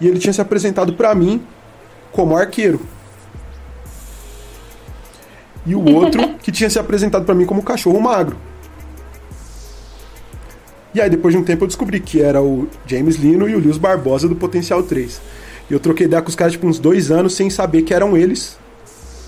e 0.00 0.08
ele 0.08 0.18
tinha 0.18 0.32
se 0.32 0.40
apresentado 0.40 0.94
para 0.94 1.14
mim 1.14 1.40
como 2.10 2.36
arqueiro 2.36 2.80
e 5.66 5.74
o 5.74 5.94
outro 5.94 6.34
que 6.42 6.52
tinha 6.52 6.68
se 6.68 6.78
apresentado 6.78 7.24
para 7.24 7.34
mim 7.34 7.46
como 7.46 7.62
cachorro 7.62 8.00
magro. 8.00 8.36
E 10.94 11.00
aí, 11.00 11.10
depois 11.10 11.34
de 11.34 11.40
um 11.40 11.44
tempo, 11.44 11.64
eu 11.64 11.68
descobri 11.68 11.98
que 11.98 12.22
era 12.22 12.40
o 12.40 12.68
James 12.86 13.16
Lino 13.16 13.48
e 13.48 13.56
o 13.56 13.58
Lewis 13.58 13.78
Barbosa 13.78 14.28
do 14.28 14.36
Potencial 14.36 14.80
3. 14.82 15.20
E 15.68 15.72
eu 15.72 15.80
troquei 15.80 16.06
ideia 16.06 16.22
com 16.22 16.28
os 16.28 16.36
caras 16.36 16.52
tipo, 16.52 16.66
uns 16.68 16.78
dois 16.78 17.10
anos 17.10 17.34
sem 17.34 17.50
saber 17.50 17.82
que 17.82 17.92
eram 17.92 18.16
eles, 18.16 18.56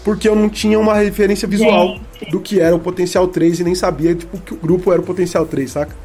porque 0.05 0.29
eu 0.29 0.37
não 0.37 0.49
tinha 0.49 0.79
uma 0.79 0.95
referência 0.95 1.49
visual 1.49 1.99
Gente. 2.21 2.31
do 2.31 2.39
que 2.39 2.61
era 2.61 2.77
o 2.77 2.79
Potencial 2.79 3.27
3 3.27 3.61
e 3.61 3.65
nem 3.65 3.75
sabia 3.75 4.15
tipo, 4.15 4.39
que 4.39 4.55
o 4.55 4.57
grupo 4.57 4.93
era 4.93 5.01
o 5.01 5.05
Potencial 5.05 5.45
3, 5.45 5.69
saca? 5.69 5.97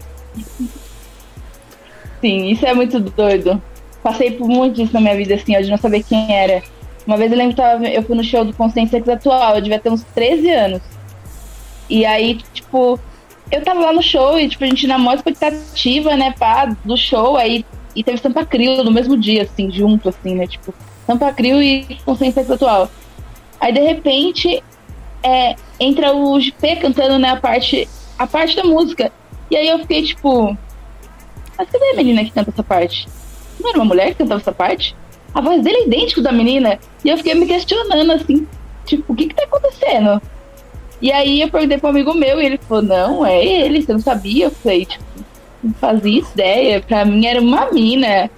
Sim, 2.22 2.50
isso 2.50 2.66
é 2.66 2.74
muito 2.74 3.00
doido. 3.00 3.62
Passei 4.02 4.32
por 4.32 4.48
muito 4.48 4.78
disso 4.78 4.94
na 4.94 5.02
minha 5.02 5.16
vida, 5.16 5.36
assim, 5.36 5.60
de 5.62 5.70
não 5.70 5.78
saber 5.78 6.02
quem 6.04 6.34
era. 6.36 6.64
Uma 7.06 7.18
vez 7.18 7.32
eu 7.32 7.38
lembro 7.38 7.56
que 7.56 7.62
tava, 7.62 7.88
eu 7.88 8.04
fui 8.04 8.16
no 8.16 8.24
show 8.24 8.46
do 8.46 8.54
Consciência 8.54 9.00
Atual, 9.00 9.56
eu 9.56 9.62
devia 9.62 9.80
ter 9.80 9.90
uns 9.90 10.04
13 10.04 10.50
anos. 10.50 10.82
E 11.90 12.06
aí, 12.06 12.38
tipo, 12.54 13.00
eu 13.52 13.64
tava 13.64 13.80
lá 13.80 13.94
no 13.94 14.02
show 14.02 14.40
e, 14.40 14.48
tipo, 14.48 14.64
a 14.64 14.68
gente 14.68 14.88
na 14.88 14.98
maior 14.98 15.16
expectativa, 15.16 16.16
né, 16.16 16.34
pá, 16.38 16.66
do 16.86 16.96
show, 16.96 17.36
aí 17.38 17.66
e 17.94 18.04
teve 18.04 18.18
Sampa 18.20 18.46
Crio 18.46 18.84
no 18.84 18.92
mesmo 18.92 19.18
dia, 19.18 19.44
assim, 19.44 19.70
junto, 19.70 20.08
assim, 20.08 20.36
né, 20.36 20.48
tipo, 20.48 20.74
Sampa 21.06 21.32
Crio 21.34 21.62
e 21.62 21.98
Consciência 22.06 22.42
Atual. 22.42 22.90
Aí, 23.60 23.74
de 23.74 23.82
repente, 23.82 24.64
é, 25.22 25.56
entra 25.80 26.16
o 26.16 26.40
GP 26.40 26.78
cantando, 26.78 27.20
né, 27.20 27.32
a 27.32 27.36
parte, 27.36 27.88
a 28.18 28.26
parte 28.26 28.56
da 28.56 28.64
música. 28.64 29.12
E 29.50 29.58
aí 29.58 29.68
eu 29.68 29.80
fiquei, 29.80 30.04
tipo, 30.04 30.58
mas 31.58 31.70
cadê 31.70 31.92
a 31.92 31.96
menina 31.96 32.24
que 32.24 32.32
canta 32.32 32.50
essa 32.50 32.64
parte? 32.64 33.08
não 33.62 33.70
era 33.70 33.78
uma 33.78 33.86
mulher 33.86 34.08
que 34.08 34.16
cantava 34.16 34.42
essa 34.42 34.52
parte? 34.52 34.96
A 35.34 35.42
voz 35.42 35.62
dele 35.62 35.78
é 35.78 35.88
idêntica 35.88 36.22
da 36.22 36.32
menina. 36.32 36.80
E 37.04 37.10
eu 37.10 37.18
fiquei 37.18 37.34
me 37.34 37.46
questionando, 37.46 38.12
assim, 38.12 38.48
tipo, 38.86 39.14
o 39.14 39.16
que 39.16 39.28
que 39.28 39.36
tá 39.36 39.44
acontecendo? 39.44 40.22
E 41.02 41.12
aí 41.12 41.42
eu 41.42 41.50
perguntei 41.50 41.78
pro 41.78 41.90
amigo 41.90 42.14
meu 42.14 42.40
e 42.40 42.46
ele 42.46 42.60
falou, 42.60 42.84
não, 42.84 43.26
é 43.26 43.44
ele, 43.44 43.82
você 43.82 43.94
não 43.94 44.00
sabia? 44.00 44.46
Eu 44.46 44.52
falei, 44.52 44.86
tipo, 44.86 45.04
não 45.64 45.74
fazia 45.74 46.20
ideia. 46.20 46.82
Pra 46.82 47.06
mim 47.06 47.26
era 47.26 47.42
uma 47.42 47.72
mina. 47.72 48.30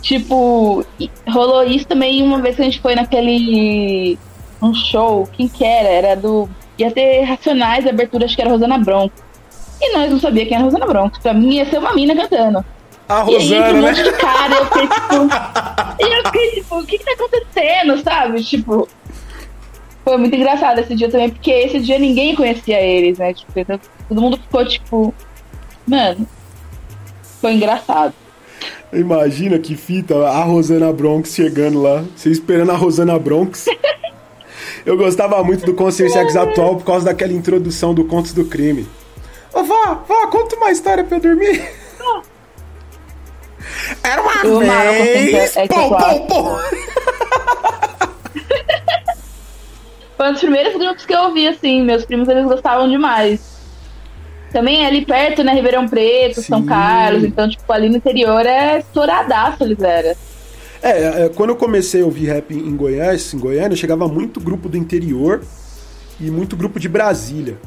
Tipo, 0.00 0.84
rolou 1.28 1.64
isso 1.64 1.86
também 1.86 2.22
uma 2.22 2.40
vez 2.40 2.56
que 2.56 2.62
a 2.62 2.64
gente 2.64 2.80
foi 2.80 2.94
naquele. 2.94 4.18
um 4.60 4.74
show, 4.74 5.28
quem 5.32 5.48
que 5.48 5.64
era? 5.64 5.88
Era 5.88 6.14
do. 6.14 6.48
Ia 6.76 6.90
ter 6.90 7.22
Racionais, 7.22 7.86
abertura, 7.86 8.24
acho 8.24 8.34
que 8.34 8.42
era 8.42 8.50
Rosana 8.50 8.78
Bronco. 8.78 9.14
E 9.80 9.92
nós 9.96 10.10
não 10.10 10.18
sabia 10.18 10.44
quem 10.44 10.56
era 10.56 10.64
Rosana 10.64 10.86
Bronco. 10.86 11.20
Pra 11.20 11.32
mim 11.32 11.54
ia 11.54 11.66
ser 11.66 11.78
uma 11.78 11.94
mina 11.94 12.14
cantando. 12.14 12.64
A 13.08 13.24
E 13.28 13.36
aí, 13.36 13.42
Rosana, 13.42 13.68
um 13.68 13.72
né? 13.72 13.80
monte 13.80 14.02
de 14.02 14.12
cara, 14.12 14.54
eu 14.54 14.66
fiquei 14.66 14.88
tipo. 14.88 15.14
e 16.00 16.18
eu 16.18 16.24
fiquei 16.24 16.50
tipo, 16.50 16.78
o 16.78 16.86
que 16.86 16.98
que 16.98 17.04
tá 17.04 17.12
acontecendo, 17.12 18.02
sabe? 18.02 18.42
Tipo. 18.42 18.88
Foi 20.04 20.16
muito 20.18 20.36
engraçado 20.36 20.80
esse 20.80 20.94
dia 20.94 21.10
também, 21.10 21.30
porque 21.30 21.50
esse 21.50 21.80
dia 21.80 21.98
ninguém 21.98 22.34
conhecia 22.34 22.80
eles, 22.80 23.18
né? 23.18 23.32
Tipo, 23.32 23.52
então, 23.58 23.80
todo 24.08 24.20
mundo 24.20 24.36
ficou 24.38 24.64
tipo. 24.66 25.14
Mano. 25.86 26.26
Foi 27.40 27.52
engraçado. 27.52 28.14
Imagina 28.92 29.58
que 29.58 29.76
fita, 29.76 30.14
a 30.26 30.44
Rosana 30.44 30.92
Bronx 30.92 31.34
chegando 31.34 31.82
lá. 31.82 32.04
Você 32.16 32.30
esperando 32.30 32.70
a 32.70 32.76
Rosana 32.76 33.18
Bronx. 33.18 33.66
Eu 34.86 34.96
gostava 34.96 35.42
muito 35.42 35.64
do 35.64 35.74
Consciência 35.74 36.20
X 36.20 36.36
atual 36.36 36.76
por 36.76 36.84
causa 36.84 37.06
daquela 37.06 37.32
introdução 37.32 37.94
do 37.94 38.04
Contos 38.04 38.32
do 38.34 38.44
Crime. 38.44 38.86
Ô, 39.52 39.62
vá, 39.62 39.94
vá, 40.06 40.26
conta 40.26 40.56
uma 40.56 40.70
história 40.70 41.02
pra 41.02 41.16
eu 41.16 41.22
dormir. 41.22 41.62
Era 44.02 44.22
uma 44.22 44.44
Eu 44.44 44.58
vez. 44.60 45.56
Atual. 45.56 46.26
pô, 46.26 46.26
pô. 46.26 46.58
Foi 50.16 50.28
um 50.28 50.32
dos 50.32 50.40
primeiros 50.40 50.74
grupos 50.74 51.04
que 51.04 51.12
eu 51.12 51.22
ouvi, 51.24 51.48
assim. 51.48 51.82
Meus 51.82 52.04
primos, 52.04 52.28
eles 52.28 52.44
gostavam 52.44 52.88
demais. 52.88 53.54
Também 54.52 54.84
é 54.84 54.86
ali 54.86 55.04
perto, 55.04 55.42
né? 55.42 55.52
Ribeirão 55.52 55.88
Preto, 55.88 56.40
São 56.40 56.60
Sim. 56.60 56.66
Carlos. 56.66 57.24
Então, 57.24 57.48
tipo, 57.48 57.70
ali 57.72 57.88
no 57.88 57.96
interior 57.96 58.46
é 58.46 58.78
estouradaço 58.78 59.64
eles 59.64 59.80
eram. 59.80 60.14
É, 60.80 61.24
é, 61.24 61.28
quando 61.30 61.50
eu 61.50 61.56
comecei 61.56 62.02
a 62.02 62.04
ouvir 62.04 62.26
rap 62.26 62.54
em 62.54 62.76
Goiás, 62.76 63.32
em 63.32 63.38
Goiânia, 63.38 63.76
chegava 63.76 64.06
muito 64.06 64.38
grupo 64.38 64.68
do 64.68 64.76
interior 64.76 65.42
e 66.20 66.30
muito 66.30 66.56
grupo 66.56 66.78
de 66.78 66.88
Brasília. 66.88 67.58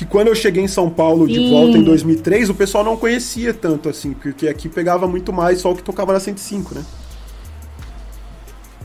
Que 0.00 0.06
quando 0.06 0.28
eu 0.28 0.34
cheguei 0.34 0.64
em 0.64 0.66
São 0.66 0.88
Paulo 0.88 1.28
de 1.28 1.34
Sim. 1.34 1.50
volta 1.50 1.76
em 1.76 1.82
2003, 1.82 2.48
o 2.48 2.54
pessoal 2.54 2.82
não 2.82 2.96
conhecia 2.96 3.52
tanto 3.52 3.86
assim, 3.86 4.14
porque 4.14 4.48
aqui 4.48 4.66
pegava 4.66 5.06
muito 5.06 5.30
mais 5.30 5.60
só 5.60 5.72
o 5.72 5.76
que 5.76 5.82
tocava 5.82 6.14
na 6.14 6.18
105, 6.18 6.74
né? 6.74 6.82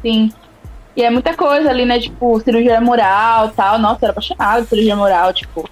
Sim. 0.02 0.30
E 0.94 1.04
é 1.04 1.10
muita 1.10 1.34
coisa 1.34 1.70
ali, 1.70 1.86
né? 1.86 2.02
Tipo, 2.02 2.38
cirurgia 2.42 2.82
moral 2.82 3.48
tal. 3.56 3.80
Nossa, 3.80 4.00
eu 4.02 4.08
era 4.08 4.12
apaixonada 4.12 4.64
por 4.64 4.68
cirurgia 4.68 4.94
moral, 4.98 5.32
tipo. 5.34 5.70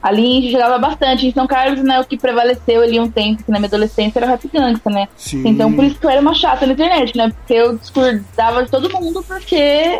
Ali 0.00 0.22
a 0.22 0.40
gente 0.40 0.52
jogava 0.52 0.78
bastante. 0.78 1.26
Em 1.26 1.32
São 1.32 1.48
Carlos, 1.48 1.82
né? 1.82 1.98
O 1.98 2.04
que 2.04 2.16
prevaleceu 2.16 2.80
ali 2.80 3.00
um 3.00 3.10
tempo, 3.10 3.42
que 3.42 3.50
na 3.50 3.58
minha 3.58 3.66
adolescência 3.66 4.20
era 4.20 4.26
o 4.26 4.30
rap 4.30 4.48
gangsta, 4.54 4.88
né? 4.88 5.08
Sim. 5.16 5.48
Então 5.48 5.72
por 5.72 5.84
isso 5.84 5.98
que 5.98 6.06
eu 6.06 6.10
era 6.10 6.20
uma 6.20 6.32
chata 6.32 6.64
na 6.64 6.74
internet, 6.74 7.16
né? 7.18 7.28
Porque 7.30 7.54
eu 7.54 7.76
discordava 7.76 8.62
de 8.62 8.70
todo 8.70 8.88
mundo, 8.92 9.20
porque 9.26 9.98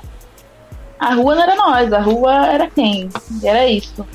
a 0.98 1.14
rua 1.14 1.34
não 1.34 1.42
era 1.42 1.54
nós, 1.56 1.92
a 1.92 2.00
rua 2.00 2.46
era 2.46 2.66
quem? 2.68 3.08
Era 3.42 3.66
isso. 3.68 4.06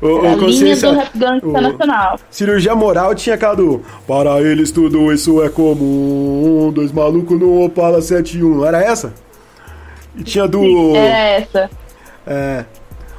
Ô, 0.00 0.18
Era 0.24 0.32
a 0.32 0.36
linha 0.36 0.76
do 0.76 0.92
rap 0.92 1.10
gangsta 1.18 1.46
o- 1.48 1.52
nacional. 1.60 2.20
cirurgia 2.30 2.74
moral 2.74 3.14
tinha 3.14 3.34
aquela 3.34 3.56
do 3.56 3.82
Para 4.06 4.40
eles 4.40 4.70
tudo 4.70 5.12
isso 5.12 5.42
é 5.42 5.48
comum, 5.48 6.70
dois 6.74 6.92
malucos 6.92 7.38
no 7.38 7.64
Opala 7.64 8.00
71, 8.02 8.56
não 8.56 8.66
era 8.66 8.82
essa? 8.82 9.12
E 10.16 10.22
tinha 10.22 10.46
do... 10.48 10.94
Era 10.96 11.18
essa. 11.40 11.70
É. 12.26 12.64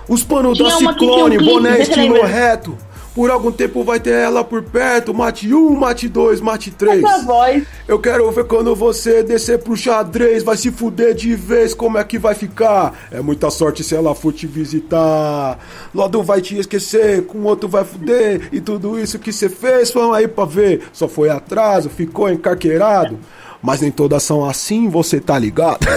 Os 0.07 0.23
panos 0.23 0.57
da 0.57 0.69
Ciclone, 0.71 1.37
clipe, 1.37 1.51
boné 1.53 1.79
estilo 1.81 2.23
reto. 2.25 2.75
Por 3.13 3.31
algum 3.31 3.51
tempo 3.51 3.83
vai 3.83 3.99
ter 3.99 4.13
ela 4.13 4.43
por 4.43 4.63
perto. 4.63 5.13
Mate 5.13 5.53
um, 5.53 5.75
mate 5.75 6.07
dois, 6.07 6.39
mate 6.39 6.71
três. 6.71 7.03
Essa 7.03 7.25
voz. 7.25 7.63
Eu 7.87 7.99
quero 7.99 8.31
ver 8.31 8.45
quando 8.45 8.75
você 8.75 9.23
descer 9.23 9.59
pro 9.59 9.75
xadrez. 9.75 10.43
Vai 10.43 10.55
se 10.57 10.71
fuder 10.71 11.13
de 11.13 11.35
vez, 11.35 11.73
como 11.73 11.97
é 11.97 12.03
que 12.03 12.19
vai 12.19 12.35
ficar? 12.35 12.93
É 13.11 13.21
muita 13.21 13.49
sorte 13.49 13.83
se 13.83 13.95
ela 13.95 14.13
for 14.13 14.31
te 14.31 14.45
visitar. 14.47 15.57
Lodo 15.93 16.21
vai 16.23 16.41
te 16.41 16.57
esquecer, 16.57 17.25
com 17.25 17.43
outro 17.43 17.67
vai 17.67 17.83
fuder. 17.83 18.49
E 18.51 18.61
tudo 18.61 18.99
isso 18.99 19.19
que 19.19 19.33
você 19.33 19.49
fez, 19.49 19.91
vamos 19.91 20.15
aí 20.15 20.27
pra 20.27 20.45
ver. 20.45 20.83
Só 20.93 21.07
foi 21.07 21.29
atraso, 21.29 21.89
ficou 21.89 22.29
encarqueirado. 22.29 23.19
Mas 23.61 23.81
nem 23.81 23.91
todas 23.91 24.23
são 24.23 24.47
assim, 24.47 24.87
você 24.87 25.19
tá 25.19 25.37
ligado? 25.37 25.79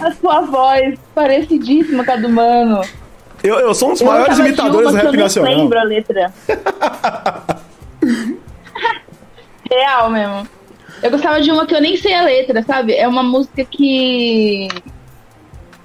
A 0.00 0.12
sua 0.20 0.40
voz 0.42 0.98
parecidíssima 1.14 2.04
com 2.04 2.12
a 2.12 2.16
do 2.16 2.28
mano. 2.28 2.80
Eu, 3.42 3.56
eu 3.60 3.74
sou 3.74 3.88
um 3.90 3.92
dos 3.92 4.00
Eu 4.00 4.06
maiores 4.06 4.38
imitadores 4.38 4.90
do 4.90 4.96
rap 4.96 5.14
eu 5.14 5.20
nacional. 5.20 5.54
lembro 5.56 5.78
a 5.78 5.82
letra. 5.82 6.32
Real 9.70 10.10
mesmo. 10.10 10.48
Eu 11.02 11.10
gostava 11.10 11.40
de 11.40 11.50
uma 11.50 11.66
que 11.66 11.74
eu 11.74 11.80
nem 11.80 11.96
sei 11.96 12.14
a 12.14 12.22
letra, 12.22 12.62
sabe? 12.62 12.94
É 12.94 13.06
uma 13.06 13.22
música 13.22 13.64
que. 13.64 14.68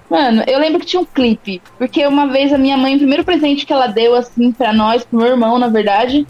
Mano, 0.10 0.44
eu 0.48 0.60
lembro 0.60 0.80
que 0.80 0.86
tinha 0.86 1.02
um 1.02 1.06
clipe. 1.06 1.62
Porque 1.78 2.06
uma 2.08 2.28
vez 2.28 2.52
a 2.54 2.58
minha 2.58 2.78
mãe, 2.78 2.96
o 2.96 3.00
primeiro 3.00 3.24
presente 3.24 3.66
que 3.66 3.74
ela 3.74 3.88
deu, 3.88 4.16
assim, 4.16 4.52
pra 4.52 4.74
nós, 4.74 5.04
pro 5.04 5.20
meu 5.20 5.28
irmão, 5.28 5.60
na 5.60 5.68
verdade, 5.68 6.26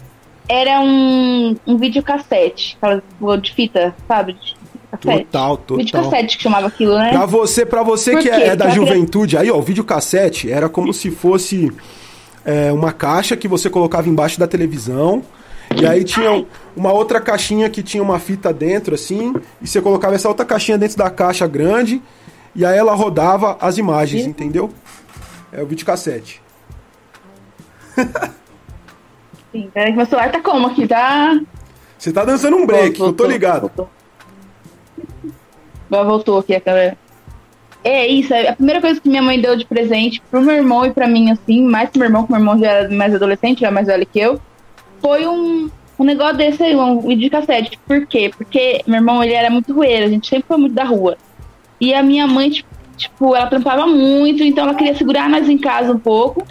era 0.48 0.80
um, 0.80 1.56
um 1.66 1.76
videocassete. 1.76 2.76
Aquela 2.80 3.38
de 3.38 3.52
fita, 3.52 3.94
sabe? 4.06 4.36
Cassete. 4.96 5.24
Total, 5.24 5.56
total. 5.56 5.76
Videocassete 5.78 6.36
que 6.36 6.42
chamava 6.42 6.66
aquilo, 6.68 6.96
né? 6.98 7.10
Pra 7.10 7.26
você, 7.26 7.64
pra 7.66 7.82
você 7.82 8.16
que 8.16 8.28
é, 8.30 8.48
é 8.48 8.56
da 8.56 8.66
Pra 8.66 8.74
juventude, 8.74 9.36
aí 9.36 9.50
ó, 9.50 9.56
o 9.58 9.62
videocassete 9.62 10.50
era 10.50 10.68
como 10.68 10.92
se 10.92 11.10
fosse 11.10 11.70
é, 12.44 12.70
uma 12.72 12.92
caixa 12.92 13.36
que 13.36 13.48
você 13.48 13.70
colocava 13.70 14.08
embaixo 14.08 14.38
da 14.38 14.46
televisão. 14.46 15.22
E 15.74 15.86
aí 15.86 16.04
tinha 16.04 16.30
um- 16.30 16.46
uma 16.76 16.92
outra 16.92 17.20
caixinha 17.20 17.68
que 17.70 17.82
tinha 17.82 18.02
uma 18.02 18.18
fita 18.18 18.52
dentro, 18.52 18.94
assim, 18.94 19.34
e 19.62 19.66
você 19.66 19.80
colocava 19.80 20.14
essa 20.14 20.28
outra 20.28 20.44
caixinha 20.44 20.76
dentro 20.78 20.96
da 20.98 21.10
caixa 21.10 21.46
grande, 21.48 22.00
e 22.54 22.64
aí 22.64 22.76
ela 22.78 22.94
rodava 22.94 23.56
as 23.60 23.76
imagens, 23.78 24.26
entendeu? 24.26 24.70
É 25.52 25.62
o 25.62 25.66
videocassete. 25.66 26.40
Sim, 29.52 29.70
peraí 29.72 29.92
que 29.92 29.96
meu 29.96 30.06
celular 30.06 30.30
tá 30.30 30.40
como 30.40 30.66
aqui, 30.66 30.86
tá? 30.86 31.40
Você 31.98 32.12
tá 32.12 32.24
dançando 32.24 32.56
um 32.56 32.66
break, 32.66 33.00
eu 33.00 33.12
tô 33.12 33.24
ligado. 33.24 33.62
Voltou. 33.62 33.88
Agora 35.94 36.08
voltou 36.08 36.38
aqui 36.38 36.54
a 36.54 36.60
câmera. 36.60 36.98
É 37.84 38.06
isso, 38.06 38.32
é 38.32 38.48
a 38.48 38.56
primeira 38.56 38.80
coisa 38.80 39.00
que 39.00 39.08
minha 39.08 39.22
mãe 39.22 39.40
deu 39.40 39.54
de 39.56 39.66
presente 39.66 40.20
pro 40.30 40.40
meu 40.40 40.54
irmão 40.54 40.86
e 40.86 40.90
pra 40.90 41.06
mim, 41.06 41.30
assim, 41.30 41.62
mais 41.62 41.90
pro 41.90 41.98
meu 42.00 42.08
irmão, 42.08 42.24
que 42.24 42.32
meu 42.32 42.40
irmão 42.40 42.58
já 42.58 42.70
era 42.70 42.88
mais 42.88 43.14
adolescente, 43.14 43.60
já 43.60 43.68
é 43.68 43.70
mais 43.70 43.86
velho 43.86 44.06
que 44.06 44.18
eu, 44.18 44.40
foi 45.00 45.26
um, 45.26 45.70
um 45.98 46.04
negócio 46.04 46.36
desse 46.36 46.62
aí, 46.62 46.74
um 46.74 47.00
videocassete. 47.00 47.78
Por 47.86 48.06
quê? 48.06 48.32
Porque 48.34 48.82
meu 48.86 48.96
irmão, 48.96 49.22
ele 49.22 49.34
era 49.34 49.50
muito 49.50 49.74
rueiro, 49.74 50.06
a 50.06 50.08
gente 50.08 50.26
sempre 50.26 50.48
foi 50.48 50.56
muito 50.56 50.74
da 50.74 50.84
rua. 50.84 51.18
E 51.78 51.92
a 51.92 52.02
minha 52.02 52.26
mãe, 52.26 52.50
tipo, 52.96 53.36
ela 53.36 53.46
trampava 53.48 53.86
muito, 53.86 54.42
então 54.42 54.64
ela 54.64 54.74
queria 54.74 54.96
segurar 54.96 55.28
nós 55.28 55.46
em 55.46 55.58
casa 55.58 55.92
um 55.92 55.98
pouco. 55.98 56.42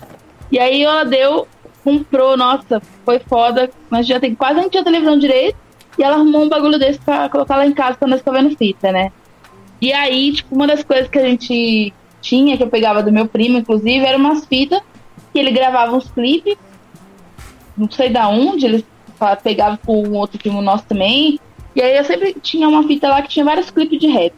E 0.52 0.60
aí 0.60 0.84
ela 0.84 1.04
deu, 1.04 1.48
comprou, 1.84 2.38
nossa, 2.38 2.80
foi 3.04 3.18
foda. 3.18 3.72
Nós 3.90 4.06
já 4.06 4.20
tem 4.20 4.36
quase 4.36 4.62
gente 4.62 4.72
tinha 4.72 4.84
televisão 4.84 5.18
direito. 5.18 5.58
E 5.98 6.04
ela 6.04 6.16
arrumou 6.16 6.44
um 6.44 6.50
bagulho 6.50 6.78
desse 6.78 7.00
pra 7.00 7.28
colocar 7.30 7.56
lá 7.56 7.66
em 7.66 7.74
casa 7.74 7.98
pra 7.98 8.08
nós 8.08 8.20
ficar 8.20 8.32
vendo 8.32 8.56
fita, 8.56 8.92
né? 8.92 9.12
E 9.84 9.92
aí, 9.92 10.32
tipo, 10.32 10.56
uma 10.56 10.66
das 10.66 10.82
coisas 10.82 11.10
que 11.10 11.20
a 11.20 11.28
gente 11.28 11.94
tinha, 12.22 12.56
que 12.56 12.64
eu 12.64 12.70
pegava 12.70 13.04
do 13.04 13.12
meu 13.12 13.28
primo, 13.28 13.58
inclusive, 13.58 14.06
eram 14.06 14.18
umas 14.18 14.46
fitas 14.46 14.80
que 15.34 15.38
ele 15.38 15.52
gravava 15.52 15.94
uns 15.94 16.10
clipes. 16.10 16.56
Não 17.76 17.92
sei 17.92 18.10
da 18.10 18.30
onde, 18.30 18.66
ele 18.66 18.86
pegava 19.44 19.78
com 19.86 20.02
um 20.02 20.14
outro 20.16 20.40
primo 20.40 20.62
nosso 20.62 20.86
também. 20.86 21.38
E 21.76 21.82
aí 21.82 21.98
eu 21.98 22.06
sempre 22.06 22.34
tinha 22.42 22.70
uma 22.70 22.84
fita 22.84 23.10
lá 23.10 23.22
que 23.22 23.28
tinha 23.28 23.44
vários 23.44 23.70
clipes 23.70 24.00
de 24.00 24.08
rap. 24.08 24.34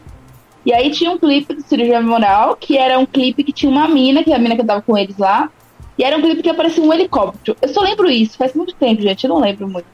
E 0.66 0.74
aí 0.74 0.90
tinha 0.90 1.12
um 1.12 1.18
clipe 1.20 1.54
do 1.54 1.62
Cirurgia 1.62 2.02
Moral, 2.02 2.56
que 2.56 2.76
era 2.76 2.98
um 2.98 3.06
clipe 3.06 3.44
que 3.44 3.54
tinha 3.54 3.72
uma 3.72 3.88
mina, 3.88 4.24
que 4.24 4.32
é 4.32 4.36
a 4.36 4.40
mina 4.40 4.56
que 4.56 4.64
tava 4.64 4.82
com 4.82 4.98
eles 4.98 5.16
lá. 5.16 5.52
E 5.96 6.04
era 6.04 6.18
um 6.18 6.24
clipe 6.24 6.42
que 6.42 6.50
aparecia 6.50 6.84
um 6.84 6.92
helicóptero. 6.92 7.56
Eu 7.62 7.70
só 7.70 7.82
lembro 7.82 8.10
isso, 8.10 8.36
faz 8.36 8.56
muito 8.56 8.74
tempo, 8.74 9.04
gente, 9.04 9.24
eu 9.26 9.30
não 9.30 9.40
lembro 9.40 9.68
muito. 9.68 9.86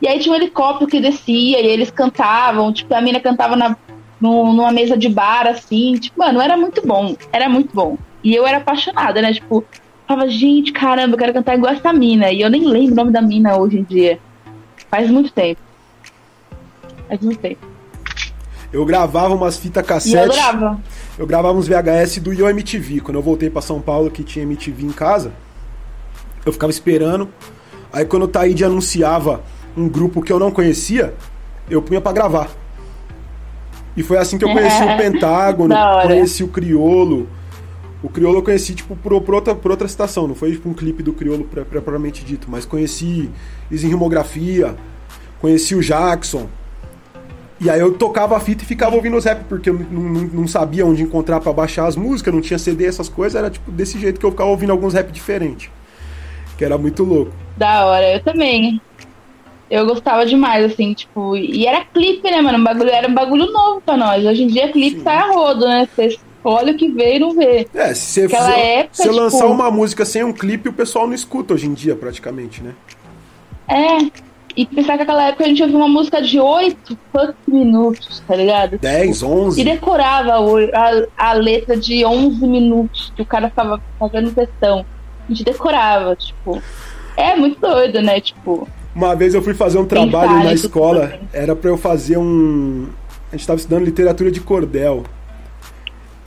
E 0.00 0.08
aí 0.08 0.18
tinha 0.18 0.32
um 0.32 0.36
helicóptero 0.36 0.90
que 0.90 0.98
descia 0.98 1.60
e 1.60 1.66
eles 1.66 1.88
cantavam, 1.88 2.72
tipo, 2.72 2.92
a 2.92 3.00
mina 3.00 3.20
cantava 3.20 3.54
na, 3.54 3.76
no- 4.22 4.52
numa 4.54 4.70
mesa 4.72 4.96
de 4.96 5.08
bar, 5.08 5.46
assim, 5.48 5.94
tipo, 5.94 6.18
mano, 6.20 6.40
era 6.40 6.56
muito 6.56 6.86
bom, 6.86 7.14
era 7.32 7.48
muito 7.48 7.74
bom. 7.74 7.98
E 8.22 8.32
eu 8.34 8.46
era 8.46 8.58
apaixonada, 8.58 9.20
né, 9.20 9.32
tipo, 9.34 9.64
falava, 10.06 10.28
gente, 10.30 10.70
caramba, 10.72 11.14
eu 11.14 11.18
quero 11.18 11.32
cantar 11.34 11.56
igual 11.56 11.72
essa 11.74 11.92
mina. 11.92 12.30
E 12.30 12.40
eu 12.40 12.48
nem 12.48 12.64
lembro 12.64 12.92
o 12.92 12.96
nome 12.96 13.10
da 13.10 13.20
mina 13.20 13.56
hoje 13.58 13.78
em 13.80 13.82
dia. 13.82 14.18
Faz 14.88 15.10
muito 15.10 15.32
tempo. 15.32 15.60
Faz 17.08 17.20
muito 17.20 17.40
tempo. 17.40 17.66
Eu 18.72 18.86
gravava 18.86 19.34
umas 19.34 19.58
fitas 19.58 19.82
E 19.82 19.84
eu 19.84 19.86
cassete. 19.88 20.18
adorava. 20.40 20.80
Eu 21.18 21.26
gravava 21.26 21.58
uns 21.58 21.68
VHS 21.68 22.20
do 22.20 22.32
Yo 22.32 22.48
MTV. 22.48 23.00
Quando 23.00 23.16
eu 23.16 23.22
voltei 23.22 23.50
pra 23.50 23.60
São 23.60 23.80
Paulo, 23.80 24.10
que 24.10 24.22
tinha 24.24 24.44
MTV 24.44 24.84
em 24.86 24.92
casa, 24.92 25.32
eu 26.46 26.52
ficava 26.52 26.70
esperando. 26.70 27.28
Aí 27.92 28.04
quando 28.06 28.22
o 28.22 28.28
Taíde 28.28 28.64
anunciava 28.64 29.42
um 29.76 29.88
grupo 29.88 30.22
que 30.22 30.32
eu 30.32 30.38
não 30.38 30.50
conhecia, 30.50 31.12
eu 31.68 31.82
punha 31.82 32.00
para 32.00 32.12
gravar. 32.12 32.48
E 33.96 34.02
foi 34.02 34.18
assim 34.18 34.38
que 34.38 34.44
eu 34.44 34.52
conheci 34.52 34.82
o 34.82 34.96
Pentágono, 34.96 35.74
conheci 36.02 36.42
o 36.44 36.48
Criolo. 36.48 37.28
O 38.02 38.08
Criolo 38.08 38.38
eu 38.38 38.42
conheci, 38.42 38.74
tipo, 38.74 38.96
por, 38.96 39.20
por, 39.20 39.34
outra, 39.34 39.54
por 39.54 39.70
outra 39.70 39.86
citação, 39.86 40.26
não 40.26 40.34
foi 40.34 40.52
tipo 40.52 40.68
um 40.68 40.74
clipe 40.74 41.02
do 41.02 41.12
Criolo 41.12 41.44
propriamente 41.44 42.24
dito, 42.24 42.48
mas 42.50 42.64
conheci 42.64 43.30
Rimografia, 43.70 44.74
conheci 45.40 45.74
o 45.74 45.80
Jackson. 45.80 46.48
E 47.60 47.70
aí 47.70 47.78
eu 47.78 47.92
tocava 47.92 48.36
a 48.36 48.40
fita 48.40 48.64
e 48.64 48.66
ficava 48.66 48.96
ouvindo 48.96 49.16
os 49.16 49.24
rap, 49.24 49.44
porque 49.44 49.70
eu 49.70 49.74
não, 49.74 50.02
não, 50.02 50.20
não 50.22 50.48
sabia 50.48 50.84
onde 50.84 51.00
encontrar 51.00 51.38
para 51.38 51.52
baixar 51.52 51.86
as 51.86 51.94
músicas, 51.94 52.34
não 52.34 52.40
tinha 52.40 52.58
CD, 52.58 52.86
essas 52.86 53.08
coisas, 53.08 53.38
era 53.38 53.48
tipo 53.48 53.70
desse 53.70 54.00
jeito 54.00 54.18
que 54.18 54.26
eu 54.26 54.32
ficava 54.32 54.50
ouvindo 54.50 54.72
alguns 54.72 54.94
rap 54.94 55.12
diferentes. 55.12 55.70
Que 56.58 56.64
era 56.64 56.76
muito 56.76 57.04
louco. 57.04 57.32
Da 57.56 57.86
hora, 57.86 58.14
eu 58.14 58.22
também. 58.24 58.80
Eu 59.72 59.86
gostava 59.86 60.26
demais, 60.26 60.70
assim, 60.70 60.92
tipo, 60.92 61.34
e 61.34 61.66
era 61.66 61.82
clipe, 61.82 62.30
né, 62.30 62.42
mano? 62.42 62.58
Um 62.58 62.62
bagulho, 62.62 62.90
era 62.90 63.08
um 63.08 63.14
bagulho 63.14 63.50
novo 63.50 63.80
pra 63.80 63.96
nós. 63.96 64.22
Hoje 64.22 64.42
em 64.42 64.46
dia 64.46 64.70
clipe 64.70 64.98
Sim. 64.98 65.02
sai 65.02 65.16
a 65.16 65.32
rodo, 65.32 65.66
né? 65.66 65.88
Você 65.96 66.18
olha 66.44 66.74
o 66.74 66.76
que 66.76 66.88
veio 66.88 67.16
e 67.16 67.18
não 67.18 67.34
vê. 67.34 67.66
É, 67.72 67.94
se 67.94 68.28
você, 68.28 68.36
fizer, 68.36 68.78
época, 68.80 68.94
se 68.94 69.02
tipo... 69.04 69.14
lançar 69.14 69.46
uma 69.46 69.70
música 69.70 70.04
sem 70.04 70.22
um 70.22 70.32
clipe, 70.32 70.68
o 70.68 70.74
pessoal 70.74 71.06
não 71.06 71.14
escuta 71.14 71.54
hoje 71.54 71.66
em 71.66 71.72
dia, 71.72 71.96
praticamente, 71.96 72.62
né? 72.62 72.74
É, 73.66 74.10
e 74.54 74.66
pensar 74.66 74.92
que 74.92 74.98
naquela 74.98 75.28
época 75.28 75.44
a 75.44 75.48
gente 75.48 75.62
ouvia 75.62 75.78
uma 75.78 75.88
música 75.88 76.20
de 76.20 76.38
8 76.38 76.98
minutos, 77.48 78.22
tá 78.28 78.36
ligado? 78.36 78.76
10, 78.78 79.20
tipo, 79.20 79.32
11. 79.32 79.58
E 79.58 79.64
decorava 79.64 80.34
a, 80.34 81.30
a 81.30 81.32
letra 81.32 81.78
de 81.78 82.04
11 82.04 82.46
minutos, 82.46 83.10
que 83.16 83.22
o 83.22 83.26
cara 83.26 83.48
ficava 83.48 83.80
fazendo 83.98 84.34
questão. 84.34 84.84
A 85.26 85.32
gente 85.32 85.44
decorava, 85.44 86.14
tipo. 86.14 86.62
É 87.16 87.34
muito 87.34 87.58
doido, 87.58 88.02
né? 88.02 88.20
Tipo. 88.20 88.68
Uma 88.94 89.16
vez 89.16 89.32
eu 89.34 89.42
fui 89.42 89.54
fazer 89.54 89.78
um 89.78 89.86
trabalho 89.86 90.44
na 90.44 90.52
escola, 90.52 91.18
era 91.32 91.56
para 91.56 91.70
eu 91.70 91.78
fazer 91.78 92.18
um. 92.18 92.88
A 93.32 93.36
gente 93.36 93.46
tava 93.46 93.58
estudando 93.58 93.84
literatura 93.84 94.30
de 94.30 94.40
cordel. 94.40 95.04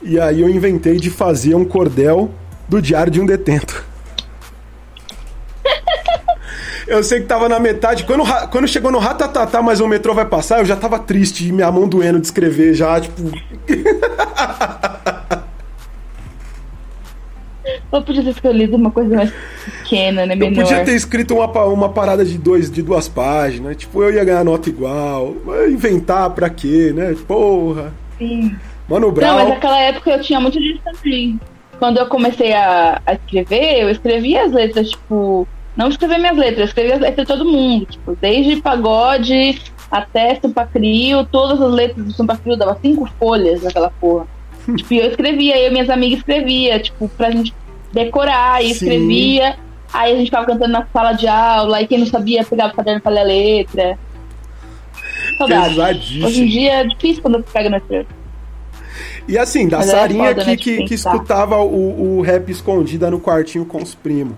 E 0.02 0.18
aí 0.18 0.40
eu 0.40 0.48
inventei 0.48 0.96
de 0.96 1.10
fazer 1.10 1.54
um 1.54 1.64
cordel 1.64 2.30
do 2.68 2.82
Diário 2.82 3.12
de 3.12 3.20
um 3.20 3.26
Detento. 3.26 3.84
eu 6.88 7.02
sei 7.04 7.20
que 7.20 7.26
tava 7.26 7.48
na 7.48 7.60
metade. 7.60 8.04
Quando, 8.04 8.24
quando 8.50 8.66
chegou 8.66 8.90
no 8.90 8.98
ratatatá, 8.98 9.62
mas 9.62 9.80
o 9.80 9.86
metrô 9.86 10.12
vai 10.12 10.26
passar, 10.26 10.58
eu 10.58 10.64
já 10.64 10.74
tava 10.76 10.98
triste 10.98 11.52
minha 11.52 11.70
mão 11.70 11.88
doendo 11.88 12.18
de 12.18 12.26
escrever 12.26 12.74
já, 12.74 13.00
tipo. 13.00 13.22
Eu 17.92 18.02
podia 18.02 18.22
ter 18.22 18.30
escolhido 18.30 18.76
uma 18.76 18.90
coisa 18.90 19.14
mais 19.14 19.32
pequena, 19.64 20.26
né? 20.26 20.34
Menor. 20.34 20.60
Eu 20.60 20.64
podia 20.64 20.84
ter 20.84 20.94
escrito 20.94 21.34
uma, 21.34 21.64
uma 21.64 21.88
parada 21.88 22.24
de, 22.24 22.38
dois, 22.38 22.70
de 22.70 22.82
duas 22.82 23.08
páginas. 23.08 23.76
Tipo, 23.76 24.02
eu 24.02 24.12
ia 24.12 24.24
ganhar 24.24 24.44
nota 24.44 24.68
igual. 24.68 25.34
Inventar 25.68 26.30
pra 26.30 26.50
quê, 26.50 26.92
né? 26.94 27.14
Porra. 27.26 27.92
Sim. 28.18 28.56
Mano 28.88 29.10
Brown. 29.10 29.28
Não, 29.28 29.36
mas 29.36 29.48
naquela 29.48 29.80
época 29.80 30.10
eu 30.10 30.20
tinha 30.20 30.40
muito 30.40 30.58
disso 30.58 30.80
também. 30.84 31.40
Quando 31.78 31.98
eu 31.98 32.06
comecei 32.06 32.52
a, 32.52 33.00
a 33.04 33.14
escrever, 33.14 33.82
eu 33.82 33.90
escrevia 33.90 34.44
as 34.44 34.52
letras, 34.52 34.90
tipo. 34.90 35.46
Não 35.76 35.88
escrevia 35.88 36.18
minhas 36.18 36.36
letras, 36.36 36.58
eu 36.58 36.64
escrevia 36.64 36.94
as 36.94 37.00
letras 37.00 37.26
de 37.26 37.32
todo 37.32 37.50
mundo. 37.50 37.84
Tipo, 37.86 38.16
desde 38.18 38.62
pagode 38.62 39.60
até 39.90 40.34
Sampa 40.36 40.64
Crio, 40.64 41.24
todas 41.26 41.60
as 41.60 41.70
letras 41.70 42.06
do 42.06 42.12
Sampa 42.12 42.36
Crio, 42.36 42.56
dava 42.56 42.78
cinco 42.80 43.06
folhas 43.18 43.62
naquela 43.62 43.90
porra. 44.00 44.26
tipo, 44.76 44.94
eu 44.94 45.10
escrevia, 45.10 45.58
eu 45.58 45.68
e 45.68 45.72
minhas 45.72 45.90
amigas 45.90 46.18
escrevia, 46.18 46.80
tipo, 46.80 47.08
pra 47.10 47.30
gente 47.30 47.54
decorar, 47.92 48.62
e 48.62 48.70
escrevia. 48.70 49.56
Aí 49.92 50.12
a 50.12 50.16
gente 50.16 50.26
ficava 50.26 50.46
cantando 50.46 50.72
na 50.72 50.86
sala 50.92 51.12
de 51.12 51.28
aula, 51.28 51.80
e 51.80 51.86
quem 51.86 51.98
não 51.98 52.06
sabia 52.06 52.44
pegava 52.44 52.72
o 52.72 52.76
caderno 52.76 53.00
pra 53.00 53.12
ler 53.12 53.20
a 53.20 53.24
letra. 53.24 53.98
Saudade. 55.38 56.24
Hoje 56.24 56.42
em 56.42 56.46
dia 56.46 56.72
é 56.80 56.84
difícil 56.84 57.22
quando 57.22 57.42
pega 57.42 57.70
na 57.70 57.80
letra. 57.88 58.16
E 59.28 59.36
assim, 59.36 59.68
da 59.68 59.78
Mas 59.78 59.86
Sarinha 59.86 60.28
foda, 60.28 60.44
que, 60.44 60.50
né, 60.50 60.56
que, 60.56 60.84
que, 60.84 60.94
escutava 60.94 61.58
o, 61.58 62.18
o 62.18 62.22
rap 62.22 62.48
escondida 62.50 63.10
no 63.10 63.20
quartinho 63.20 63.66
com 63.66 63.82
os 63.82 63.94
primos. 63.94 64.36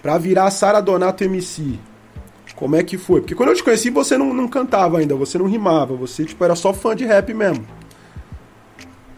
Pra 0.00 0.18
virar 0.18 0.50
Sara 0.50 0.80
Donato 0.80 1.22
MC. 1.24 1.78
Como 2.54 2.74
é 2.74 2.82
que 2.82 2.96
foi? 2.96 3.20
Porque 3.20 3.34
quando 3.34 3.50
eu 3.50 3.54
te 3.54 3.62
conheci, 3.62 3.90
você 3.90 4.16
não, 4.16 4.32
não 4.32 4.48
cantava 4.48 4.98
ainda, 4.98 5.14
você 5.14 5.36
não 5.36 5.46
rimava, 5.46 5.94
você 5.94 6.24
tipo, 6.24 6.42
era 6.42 6.56
só 6.56 6.72
fã 6.72 6.96
de 6.96 7.04
rap 7.04 7.32
mesmo. 7.34 7.66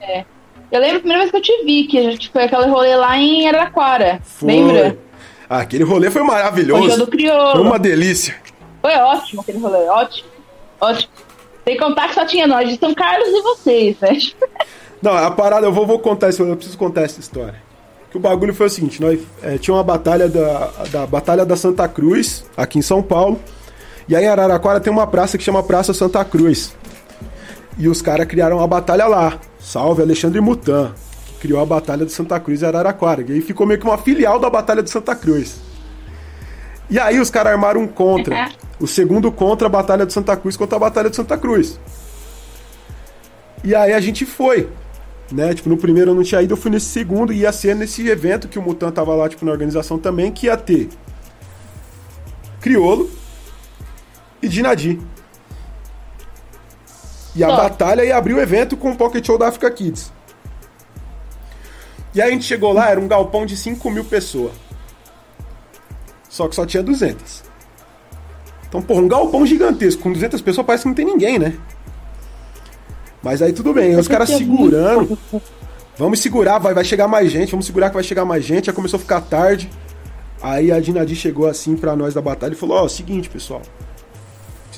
É. 0.09 0.25
Eu 0.71 0.81
lembro 0.81 0.97
a 0.97 1.01
primeira 1.01 1.21
vez 1.21 1.31
que 1.31 1.37
eu 1.37 1.43
te 1.43 1.65
vi, 1.65 1.85
que 1.85 1.99
a 1.99 2.11
gente 2.11 2.31
foi 2.31 2.45
aquele 2.45 2.67
rolê 2.67 2.95
lá 2.97 3.17
em 3.17 3.49
Araraquara. 3.49 4.21
Foi. 4.23 4.49
Lembra? 4.49 4.99
Ah, 5.49 5.61
aquele 5.61 5.85
rolê 5.85 6.11
foi 6.11 6.23
maravilhoso. 6.23 6.89
Foi, 6.89 6.97
do 6.99 7.07
Crioulo. 7.07 7.53
foi 7.53 7.61
uma 7.63 7.79
delícia. 7.79 8.37
Foi 8.83 8.95
ótimo 8.95 9.41
aquele 9.41 9.59
rolê, 9.59 9.87
ótimo. 9.89 10.29
Ótimo. 10.81 11.13
Sem 11.65 11.77
contar 11.77 12.09
que 12.09 12.15
só 12.15 12.27
tinha 12.27 12.47
nós 12.47 12.69
de 12.69 12.79
São 12.79 12.95
Carlos 12.95 13.29
e 13.29 13.43
vocês, 13.43 13.97
né? 14.01 14.19
Não, 15.01 15.13
a 15.13 15.31
parada, 15.31 15.67
eu 15.67 15.73
vou, 15.73 15.87
vou 15.87 15.99
contar 15.99 16.29
isso, 16.29 16.43
eu 16.43 16.57
preciso 16.57 16.77
contar 16.77 17.03
essa 17.03 17.21
história. 17.21 17.55
Que 18.11 18.17
o 18.17 18.21
bagulho 18.21 18.55
foi 18.55 18.67
o 18.67 18.71
seguinte, 18.71 19.01
nós 19.01 19.21
é, 19.43 19.59
tinha 19.59 19.75
uma 19.75 19.85
batalha 19.85 20.29
da, 20.29 20.71
da 20.91 21.07
Batalha 21.07 21.45
da 21.45 21.57
Santa 21.57 21.87
Cruz, 21.87 22.45
aqui 22.57 22.79
em 22.79 22.83
São 22.83 23.03
Paulo. 23.03 23.39
E 24.09 24.17
aí 24.17 24.25
em 24.25 24.29
Araraquara 24.29 24.81
tem 24.81 24.93
uma 24.93 25.07
praça 25.07 25.37
que 25.37 25.45
chama 25.45 25.63
Praça 25.63 25.93
Santa 25.93 26.25
Cruz. 26.25 26.75
E 27.79 27.89
os 27.89 28.03
caras 28.03 28.27
criaram 28.27 28.59
uma 28.59 28.67
batalha 28.67 29.07
lá. 29.07 29.39
Salve 29.61 30.03
Alexandre 30.03 30.41
Mutan, 30.41 30.93
que 31.27 31.35
criou 31.35 31.61
a 31.61 31.67
Batalha 31.67 32.05
de 32.05 32.13
Santa 32.13 32.39
Cruz 32.41 32.61
e 32.61 32.67
Araraquara. 32.67 33.25
E 33.27 33.33
aí 33.33 33.41
ficou 33.41 33.67
meio 33.67 33.79
que 33.79 33.87
uma 33.87 33.97
filial 33.97 34.41
da 34.41 34.51
Batalha 34.51 34.83
de 34.83 34.91
Santa 34.91 35.15
Cruz. 35.15 35.61
E 36.91 36.99
aí 36.99 37.21
os 37.21 37.31
caras 37.31 37.53
armaram 37.53 37.83
um 37.83 37.87
contra. 37.87 38.51
o 38.81 38.87
segundo 38.87 39.31
contra 39.31 39.67
a 39.67 39.71
Batalha 39.71 40.05
de 40.05 40.13
Santa 40.13 40.37
Cruz 40.37 40.57
contra 40.57 40.77
a 40.77 40.81
Batalha 40.81 41.09
de 41.09 41.17
Santa 41.17 41.39
Cruz. 41.39 41.79
E 43.63 43.75
aí 43.75 43.93
a 43.93 44.01
gente 44.01 44.27
foi. 44.27 44.69
Né? 45.31 45.55
Tipo, 45.55 45.69
no 45.69 45.77
primeiro 45.77 46.13
eu 46.13 46.15
não 46.15 46.23
tinha 46.23 46.41
ido, 46.43 46.55
eu 46.55 46.57
fui 46.57 46.71
nesse 46.71 46.87
segundo 46.87 47.33
e 47.33 47.41
ia 47.41 47.53
ser 47.53 47.77
nesse 47.77 48.07
evento 48.09 48.49
que 48.49 48.59
o 48.59 48.63
Mutan 48.63 48.91
tava 48.91 49.15
lá, 49.15 49.29
tipo, 49.29 49.45
na 49.45 49.53
organização 49.53 49.99
também, 49.99 50.33
que 50.33 50.47
ia 50.47 50.57
ter 50.57 50.89
Criolo 52.61 53.11
e 54.43 54.49
Dinadi. 54.49 54.99
E 57.39 57.45
a 57.45 57.55
batalha 57.55 58.05
ia 58.05 58.17
abrir 58.17 58.35
o 58.35 58.41
evento 58.41 58.77
com 58.77 58.91
o 58.91 58.97
Pocket 58.97 59.25
Show 59.25 59.39
da 59.39 59.47
Africa 59.47 59.71
Kids. 59.71 60.13
E 62.13 62.21
aí 62.21 62.31
a 62.31 62.33
gente 62.33 62.45
chegou 62.45 62.73
lá, 62.73 62.91
era 62.91 62.99
um 62.99 63.07
galpão 63.07 63.47
de 63.47 63.57
5 63.57 63.89
mil 63.93 64.05
pessoas. 64.05 64.51
Só 66.29 66.49
que 66.49 66.57
só 66.57 66.67
tinha 66.67 66.83
200. 66.83 67.45
Então, 68.69 68.83
porra, 68.83 69.03
um 69.03 69.07
galpão 69.07 69.47
gigantesco 69.47 70.03
com 70.03 70.13
200 70.13 70.41
pessoas 70.41 70.67
parece 70.67 70.83
que 70.83 70.89
não 70.89 70.97
tem 70.97 71.05
ninguém, 71.05 71.39
né? 71.39 71.57
Mas 73.23 73.41
aí 73.41 73.53
tudo 73.53 73.73
bem, 73.73 73.91
aí 73.91 74.01
os 74.01 74.09
caras 74.09 74.31
segurando. 74.31 75.17
Vamos 75.97 76.19
segurar, 76.19 76.59
vai, 76.59 76.75
vai 76.75 76.85
chegar 76.85 77.07
mais 77.07 77.31
gente, 77.31 77.53
vamos 77.53 77.67
segurar 77.67 77.91
que 77.91 77.95
vai 77.95 78.03
chegar 78.03 78.25
mais 78.25 78.45
gente. 78.45 78.67
Já 78.67 78.73
começou 78.73 78.97
a 78.97 79.01
ficar 79.01 79.21
tarde. 79.21 79.71
Aí 80.43 80.73
a 80.73 80.81
Dinadi 80.81 81.15
chegou 81.15 81.47
assim 81.47 81.77
pra 81.77 81.95
nós 81.95 82.15
da 82.15 82.21
batalha 82.21 82.55
e 82.55 82.57
falou: 82.57 82.79
Ó, 82.79 82.85
oh, 82.85 82.89
seguinte, 82.89 83.29
pessoal 83.29 83.63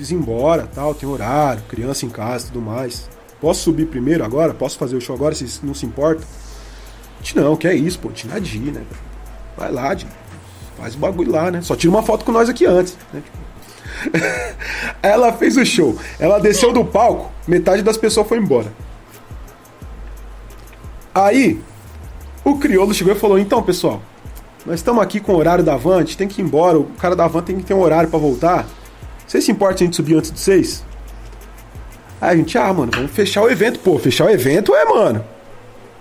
preciso 0.01 0.15
ir 0.15 0.17
embora, 0.17 0.69
tal, 0.75 0.95
tem 0.95 1.09
horário, 1.09 1.63
criança 1.69 2.07
em 2.07 2.09
casa 2.09 2.47
tudo 2.47 2.61
mais. 2.61 3.09
Posso 3.41 3.63
subir 3.63 3.87
primeiro 3.87 4.25
agora? 4.25 4.55
Posso 4.55 4.79
fazer 4.79 4.97
o 4.97 5.01
show 5.01 5.15
agora, 5.15 5.35
se 5.35 5.61
não 5.63 5.75
se 5.75 5.87
importa? 5.87 6.23
Gente, 7.19 7.37
não, 7.37 7.57
que 7.57 7.69
é 7.69 7.75
isso, 7.75 7.99
pô, 7.99 8.11
Tinadi, 8.11 8.59
né? 8.59 8.83
Vai 9.57 9.71
lá, 9.71 9.97
faz 10.79 10.95
o 10.95 10.99
bagulho 10.99 11.33
lá, 11.33 11.51
né? 11.51 11.61
Só 11.63 11.77
tira 11.77 11.91
uma 11.91 12.03
foto 12.03 12.25
com 12.25 12.33
nós 12.33 12.49
aqui 12.49 12.65
antes, 12.67 12.97
né? 13.13 13.23
ela 15.03 15.33
fez 15.33 15.57
o 15.57 15.65
show, 15.65 15.99
ela 16.19 16.39
desceu 16.39 16.73
do 16.73 16.85
palco, 16.85 17.31
metade 17.47 17.83
das 17.83 17.99
pessoas 17.99 18.27
foi 18.27 18.39
embora. 18.39 18.73
Aí, 21.15 21.61
o 22.43 22.59
crioulo 22.59 22.95
chegou 22.95 23.13
e 23.13 23.19
falou: 23.19 23.39
Então, 23.39 23.63
pessoal, 23.63 24.01
nós 24.65 24.77
estamos 24.77 25.03
aqui 25.03 25.21
com 25.21 25.33
o 25.33 25.37
horário 25.37 25.63
da 25.63 25.77
van, 25.77 25.97
a 25.97 26.01
gente 26.01 26.17
tem 26.17 26.29
que 26.29 26.41
ir 26.41 26.45
embora, 26.45 26.79
o 26.79 26.85
cara 26.85 27.15
da 27.15 27.27
van 27.27 27.43
tem 27.43 27.57
que 27.57 27.65
ter 27.65 27.75
um 27.75 27.81
horário 27.81 28.09
para 28.09 28.19
voltar. 28.19 28.67
Você 29.31 29.41
se 29.41 29.53
importa 29.53 29.79
se 29.79 29.85
a 29.85 29.87
gente 29.87 29.95
subir 29.95 30.17
antes 30.17 30.33
de 30.33 30.41
seis? 30.41 30.85
Aí 32.21 32.31
a 32.31 32.37
gente, 32.37 32.59
ah, 32.59 32.73
mano, 32.73 32.91
vamos 32.93 33.13
fechar 33.13 33.43
o 33.43 33.49
evento. 33.49 33.79
Pô, 33.79 33.97
fechar 33.97 34.25
o 34.25 34.29
evento 34.29 34.75
é, 34.75 34.85
mano, 34.85 35.25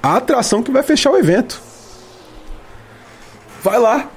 a 0.02 0.16
atração 0.16 0.64
que 0.64 0.72
vai 0.72 0.82
fechar 0.82 1.12
o 1.12 1.16
evento. 1.18 1.62
Vai 3.62 3.78
lá. 3.78 4.10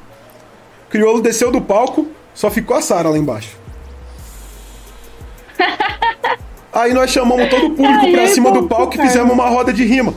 Criolo 0.89 1.21
desceu 1.21 1.53
do 1.53 1.61
palco, 1.61 2.09
só 2.33 2.51
ficou 2.51 2.75
a 2.75 2.81
Sara 2.81 3.11
lá 3.11 3.19
embaixo. 3.19 3.55
Aí 6.73 6.95
nós 6.95 7.11
chamamos 7.11 7.51
todo 7.51 7.67
o 7.67 7.75
público 7.75 8.07
Ai, 8.07 8.13
pra 8.13 8.27
cima 8.29 8.51
do 8.51 8.67
palco 8.67 8.95
e 8.95 8.99
fizemos 8.99 9.31
uma 9.31 9.51
roda 9.51 9.75
de 9.75 9.85
rima. 9.85 10.15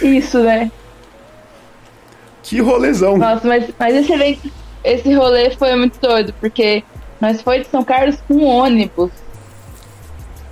Isso, 0.00 0.38
né? 0.38 0.70
Que 2.42 2.60
rolezão. 2.60 3.16
Nossa, 3.16 3.46
mas, 3.46 3.70
mas 3.78 3.94
esse 3.94 4.12
evento, 4.12 4.50
esse 4.82 5.12
rolê 5.14 5.50
foi 5.50 5.74
muito 5.76 5.98
doido, 6.00 6.34
porque 6.40 6.82
nós 7.20 7.40
foi 7.40 7.60
de 7.60 7.68
São 7.68 7.84
Carlos 7.84 8.16
com 8.26 8.34
um 8.34 8.46
ônibus. 8.46 9.10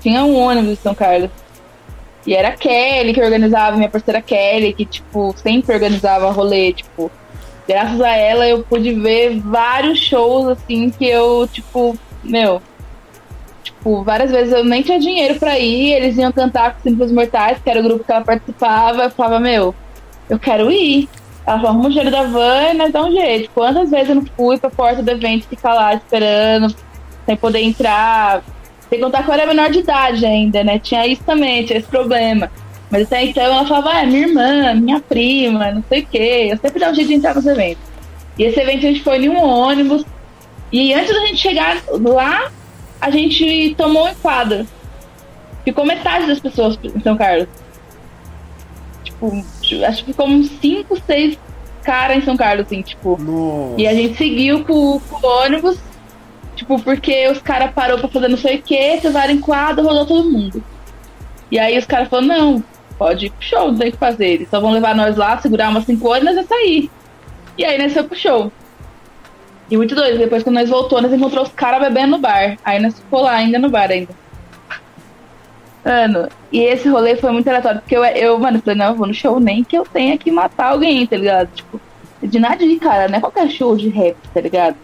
Tinha 0.01 0.25
um 0.25 0.37
ônibus 0.37 0.77
de 0.77 0.83
São 0.83 0.95
Carlos. 0.95 1.31
E 2.27 2.35
era 2.35 2.49
a 2.49 2.53
Kelly 2.53 3.15
que 3.15 3.23
organizava, 3.23 3.77
minha 3.77 3.89
parceira 3.89 4.21
Kelly, 4.21 4.73
que, 4.73 4.85
tipo, 4.85 5.35
sempre 5.37 5.75
organizava 5.75 6.31
rolê, 6.31 6.73
tipo, 6.73 7.11
graças 7.67 8.01
a 8.01 8.11
ela 8.17 8.47
eu 8.47 8.63
pude 8.63 8.93
ver 8.93 9.41
vários 9.41 9.99
shows 9.99 10.49
assim 10.49 10.91
que 10.91 11.07
eu, 11.07 11.49
tipo, 11.51 11.97
meu, 12.23 12.61
tipo, 13.63 14.03
várias 14.03 14.31
vezes 14.31 14.53
eu 14.53 14.65
nem 14.65 14.83
tinha 14.83 14.99
dinheiro 14.99 15.39
para 15.39 15.59
ir, 15.59 15.93
eles 15.93 16.17
iam 16.19 16.31
cantar 16.31 16.75
com 16.75 16.83
Simples 16.83 17.11
Mortais, 17.11 17.59
que 17.63 17.71
era 17.71 17.81
o 17.81 17.83
grupo 17.83 18.05
que 18.05 18.13
ela 18.13 18.25
participava, 18.25 19.05
eu 19.05 19.11
falava, 19.11 19.41
meu, 19.41 19.75
eu 20.29 20.39
quero 20.39 20.71
ir. 20.71 21.09
Ela 21.51 21.59
falou, 21.59 21.83
arruma 21.83 22.11
da 22.13 22.23
van 22.23 22.75
nós 22.75 22.93
dá 22.93 23.05
um 23.05 23.11
jeito. 23.11 23.51
Quantas 23.53 23.91
vezes 23.91 24.11
eu 24.11 24.15
não 24.15 24.27
fui 24.37 24.57
pra 24.57 24.71
porta 24.71 25.03
do 25.03 25.11
evento 25.11 25.49
ficar 25.49 25.75
lá 25.75 25.93
esperando, 25.95 26.73
sem 27.27 27.37
poder 27.37 27.61
entrar? 27.61 28.45
Sem 28.89 29.01
contar 29.01 29.25
que 29.25 29.31
eu 29.31 29.35
era 29.35 29.47
menor 29.47 29.69
de 29.69 29.81
idade 29.81 30.25
ainda, 30.25 30.63
né? 30.63 30.79
Tinha 30.79 31.05
isso 31.09 31.25
também, 31.25 31.65
tinha 31.65 31.81
esse 31.81 31.89
problema. 31.89 32.49
Mas 32.89 33.03
até 33.03 33.25
então 33.25 33.43
ela 33.43 33.67
falava, 33.67 33.91
ah, 33.91 34.07
minha 34.07 34.29
irmã, 34.29 34.75
minha 34.75 35.01
prima, 35.01 35.73
não 35.73 35.83
sei 35.89 36.03
o 36.03 36.07
quê. 36.07 36.49
Eu 36.53 36.57
sempre 36.57 36.79
dava 36.79 36.93
um 36.93 36.95
jeito 36.95 37.09
de 37.09 37.15
entrar 37.15 37.35
nos 37.35 37.47
eventos. 37.47 37.83
E 38.39 38.45
esse 38.45 38.61
evento 38.61 38.87
a 38.87 38.89
gente 38.89 39.03
foi 39.03 39.19
em 39.19 39.29
um 39.29 39.43
ônibus. 39.43 40.05
E 40.71 40.95
antes 40.95 41.13
da 41.13 41.27
gente 41.27 41.39
chegar 41.39 41.83
lá, 41.89 42.49
a 43.01 43.11
gente 43.11 43.75
tomou 43.77 44.05
um 44.05 44.09
enquadro. 44.09 44.65
Ficou 45.65 45.85
metade 45.85 46.29
das 46.29 46.39
pessoas 46.39 46.79
em 46.85 47.01
São 47.01 47.17
Carlos. 47.17 47.49
Tipo, 49.21 49.85
acho 49.85 50.05
que 50.05 50.13
ficou 50.13 50.27
uns 50.27 50.49
5, 50.61 50.97
6 51.07 51.39
caras 51.83 52.17
em 52.17 52.23
São 52.23 52.37
Carlos, 52.37 52.67
assim, 52.67 52.81
tipo. 52.81 53.21
Nossa. 53.21 53.81
E 53.81 53.87
a 53.87 53.95
gente 53.95 54.17
seguiu 54.17 54.65
com, 54.65 54.99
com 54.99 55.27
o 55.27 55.31
ônibus, 55.43 55.79
tipo, 56.57 56.81
porque 56.81 57.29
os 57.29 57.41
caras 57.41 57.73
parou 57.73 57.99
pra 57.99 58.09
fazer 58.09 58.29
não 58.29 58.39
sei 58.39 58.57
o 58.57 58.63
que, 58.63 58.99
fizeram 59.01 59.35
enquadro, 59.35 59.85
rodou 59.85 60.07
todo 60.07 60.31
mundo. 60.31 60.63
E 61.51 61.59
aí 61.59 61.77
os 61.77 61.85
caras 61.85 62.09
falaram, 62.09 62.29
não, 62.29 62.65
pode 62.97 63.27
ir 63.27 63.31
pro 63.31 63.43
show, 63.43 63.71
não 63.71 63.79
tem 63.79 63.89
o 63.89 63.93
que 63.93 63.99
fazer. 63.99 64.27
Eles 64.27 64.49
só 64.49 64.61
vão 64.61 64.71
levar 64.71 64.95
nós 64.95 65.17
lá, 65.17 65.37
segurar 65.39 65.69
umas 65.69 65.85
5 65.85 66.09
horas 66.09 66.23
e 66.23 66.37
nós 66.37 66.47
sair. 66.47 66.91
E 67.59 67.65
aí 67.65 67.77
nós 67.77 67.93
fomos 67.93 68.09
pro 68.09 68.19
show. 68.19 68.53
E 69.71 69.77
muito 69.77 69.95
doido, 69.95 70.19
depois 70.19 70.43
que 70.43 70.51
nós 70.51 70.69
voltou, 70.69 71.01
nós 71.01 71.13
encontramos 71.13 71.51
os 71.51 71.55
caras 71.55 71.81
bebendo 71.81 72.13
no 72.13 72.19
bar. 72.19 72.57
Aí 72.65 72.81
nós 72.81 72.99
ficou 72.99 73.23
lá 73.23 73.33
ainda 73.33 73.59
no 73.59 73.69
bar 73.69 73.91
ainda. 73.91 74.20
Mano, 75.85 76.29
e 76.53 76.61
esse 76.61 76.89
rolê 76.89 77.17
foi 77.17 77.31
muito 77.31 77.49
aleatório, 77.49 77.81
porque 77.81 77.97
eu, 77.97 78.05
eu 78.05 78.39
mano, 78.39 78.61
falei, 78.61 78.79
não, 78.79 78.87
eu 78.89 78.95
vou 78.95 79.07
no 79.07 79.15
show 79.15 79.41
nem 79.41 79.65
que 79.65 79.77
eu 79.77 79.85
tenha 79.85 80.19
que 80.19 80.31
matar 80.31 80.73
alguém, 80.73 81.07
tá 81.07 81.17
ligado? 81.17 81.49
Tipo, 81.55 81.81
de 82.23 82.39
nada 82.39 82.57
de 82.57 82.77
cara, 82.77 83.09
não 83.09 83.17
é 83.17 83.21
qualquer 83.21 83.49
show 83.49 83.75
de 83.77 83.89
rap, 83.89 84.17
tá 84.35 84.41
ligado? 84.41 84.77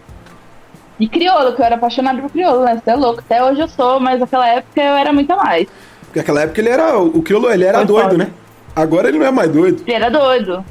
E 0.99 1.07
crioulo, 1.07 1.55
que 1.55 1.61
eu 1.61 1.67
era 1.67 1.75
apaixonado 1.75 2.23
por 2.23 2.31
crioulo, 2.31 2.65
né? 2.65 2.81
Você 2.83 2.91
é 2.91 2.97
louco, 2.97 3.21
até 3.21 3.45
hoje 3.45 3.61
eu 3.61 3.69
sou, 3.69 4.01
mas 4.01 4.19
naquela 4.19 4.49
época 4.49 4.81
eu 4.81 4.95
era 4.95 5.13
muito 5.13 5.31
a 5.31 5.37
mais. 5.37 5.69
Porque 6.07 6.21
naquela 6.21 6.43
época 6.43 6.61
ele 6.63 6.71
era. 6.71 6.99
O 6.99 7.23
Criolo, 7.23 7.51
ele 7.51 7.65
era 7.65 7.79
Foi 7.79 7.87
doido, 7.87 8.11
foda. 8.11 8.17
né? 8.25 8.31
Agora 8.75 9.09
ele 9.09 9.19
não 9.19 9.27
é 9.27 9.31
mais 9.31 9.51
doido. 9.51 9.83
Ele 9.87 9.95
era 9.95 10.11
doido. 10.11 10.65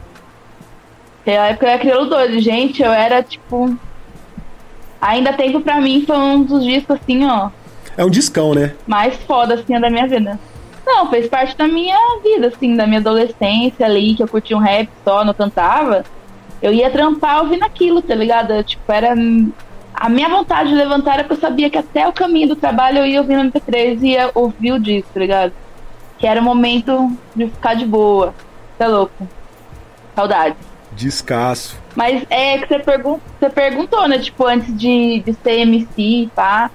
Naquela 1.24 1.48
época 1.50 1.66
eu 1.66 1.70
era 1.70 1.80
crioulo 1.80 2.06
doido, 2.10 2.40
gente, 2.40 2.82
eu 2.82 2.92
era 2.92 3.22
tipo. 3.22 3.78
Ainda 5.00 5.34
tempo 5.34 5.62
pra 5.62 5.80
mim 5.80 6.04
foi 6.08 6.18
um 6.18 6.42
dos 6.42 6.64
discos 6.64 6.98
assim, 7.00 7.24
ó, 7.28 7.50
É 7.98 8.04
um 8.04 8.10
discão, 8.10 8.54
né? 8.54 8.74
mais 8.86 9.16
foda 9.24 9.56
assim 9.56 9.80
da 9.80 9.90
minha 9.90 10.08
vida. 10.08 10.40
Não, 10.86 11.10
fez 11.10 11.28
parte 11.28 11.58
da 11.58 11.68
minha 11.68 11.98
vida, 12.22 12.48
assim, 12.48 12.76
da 12.76 12.86
minha 12.86 13.00
adolescência 13.00 13.86
ali, 13.86 14.14
que 14.14 14.22
eu 14.22 14.28
curtia 14.28 14.56
um 14.56 14.60
rap 14.60 14.88
só, 15.04 15.26
não 15.26 15.34
cantava. 15.34 16.04
Eu 16.62 16.72
ia 16.72 16.92
trampar 16.92 17.42
ouvindo 17.42 17.64
aquilo, 17.64 18.02
tá 18.02 18.14
ligado? 18.14 18.54
Eu, 18.54 18.64
tipo, 18.64 18.92
era. 18.92 19.14
A 19.94 20.10
minha 20.10 20.28
vontade 20.28 20.70
de 20.70 20.76
levantar 20.76 21.16
era 21.16 21.24
porque 21.24 21.36
eu 21.36 21.50
sabia 21.50 21.70
que 21.70 21.78
até 21.78 22.08
o 22.08 22.14
caminho 22.14 22.50
do 22.50 22.56
trabalho 22.56 23.00
eu 23.00 23.06
ia 23.06 23.22
ouvindo 23.22 23.50
MP3 23.50 24.00
e 24.02 24.08
ia 24.10 24.30
ouvir 24.36 24.74
o 24.74 24.80
disco, 24.80 25.10
tá 25.14 25.20
ligado? 25.20 25.54
Que 26.20 26.28
era 26.28 26.42
o 26.42 26.44
momento 26.44 27.12
de 27.34 27.48
ficar 27.48 27.76
de 27.76 27.86
boa. 27.86 28.34
Tá 28.78 28.88
louco. 28.88 29.28
Saudade. 30.14 30.56
Descasso. 30.92 31.78
Mas 31.96 32.26
é 32.30 32.58
que 32.58 32.68
você, 32.68 32.80
pergun 32.80 33.20
você 33.40 33.50
perguntou, 33.50 34.08
né? 34.08 34.20
Tipo, 34.20 34.46
antes 34.46 34.78
de, 34.78 35.24
de 35.26 35.34
ser 35.34 35.62
MC, 35.62 36.30
pá. 36.36 36.70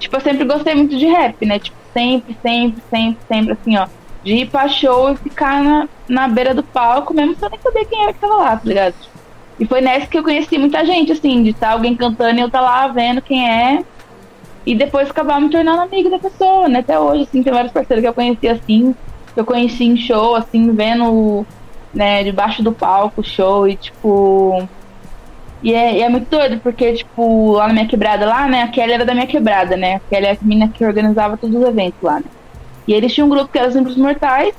Tipo, 0.00 0.16
eu 0.16 0.20
sempre 0.20 0.44
gostei 0.44 0.74
muito 0.74 0.96
de 0.96 1.06
rap, 1.06 1.44
né? 1.44 1.58
Tipo, 1.58 1.76
sempre, 1.92 2.36
sempre, 2.42 2.82
sempre, 2.90 3.18
sempre, 3.28 3.52
assim, 3.52 3.76
ó. 3.76 3.86
De 4.24 4.34
ir 4.34 4.50
pra 4.50 4.66
show 4.66 5.10
e 5.12 5.16
ficar 5.16 5.62
na, 5.62 5.88
na 6.08 6.26
beira 6.26 6.54
do 6.54 6.62
palco, 6.62 7.14
mesmo 7.14 7.36
sem 7.36 7.48
nem 7.50 7.60
saber 7.60 7.84
quem 7.84 8.02
era 8.02 8.12
que 8.12 8.18
tava 8.18 8.36
lá, 8.36 8.56
tá 8.56 8.62
ligado? 8.64 8.94
E 9.58 9.66
foi 9.66 9.82
nessa 9.82 10.06
que 10.06 10.18
eu 10.18 10.22
conheci 10.22 10.56
muita 10.56 10.84
gente, 10.86 11.12
assim, 11.12 11.42
de 11.42 11.50
estar 11.50 11.72
alguém 11.72 11.94
cantando 11.94 12.38
e 12.38 12.40
eu 12.40 12.50
tá 12.50 12.62
lá 12.62 12.88
vendo 12.88 13.20
quem 13.20 13.46
é. 13.46 13.84
E 14.64 14.74
depois 14.74 15.10
acabar 15.10 15.38
me 15.38 15.50
tornando 15.50 15.82
amiga 15.82 16.08
da 16.08 16.18
pessoa, 16.18 16.66
né? 16.66 16.78
Até 16.78 16.98
hoje, 16.98 17.24
assim, 17.24 17.42
tem 17.42 17.52
vários 17.52 17.72
parceiros 17.72 18.02
que 18.02 18.08
eu 18.08 18.14
conheci 18.14 18.48
assim, 18.48 18.94
que 19.34 19.40
eu 19.40 19.44
conheci 19.44 19.84
em 19.84 19.98
show, 19.98 20.34
assim, 20.34 20.72
vendo, 20.72 21.46
né, 21.92 22.24
debaixo 22.24 22.62
do 22.62 22.72
palco, 22.72 23.22
show, 23.22 23.68
e 23.68 23.76
tipo. 23.76 24.66
E 25.62 25.74
é, 25.74 25.98
e 25.98 26.02
é 26.02 26.08
muito 26.08 26.28
doido, 26.30 26.58
porque, 26.60 26.94
tipo, 26.94 27.52
lá 27.52 27.68
na 27.68 27.74
minha 27.74 27.86
quebrada 27.86 28.26
lá, 28.26 28.48
né, 28.48 28.62
a 28.62 28.68
Kelly 28.68 28.92
era 28.92 29.04
da 29.04 29.12
minha 29.12 29.26
quebrada, 29.26 29.76
né? 29.76 29.96
A 29.96 30.00
Kelly 30.00 30.26
é 30.26 30.32
a 30.32 30.36
menina 30.40 30.68
que 30.68 30.84
organizava 30.84 31.36
todos 31.36 31.54
os 31.54 31.68
eventos 31.68 32.00
lá, 32.02 32.16
né? 32.20 32.26
E 32.88 32.94
eles 32.94 33.12
tinham 33.12 33.26
um 33.26 33.30
grupo 33.30 33.52
que 33.52 33.58
era 33.58 33.68
os 33.68 33.74
Simples 33.74 33.96
Mortais, 33.96 34.54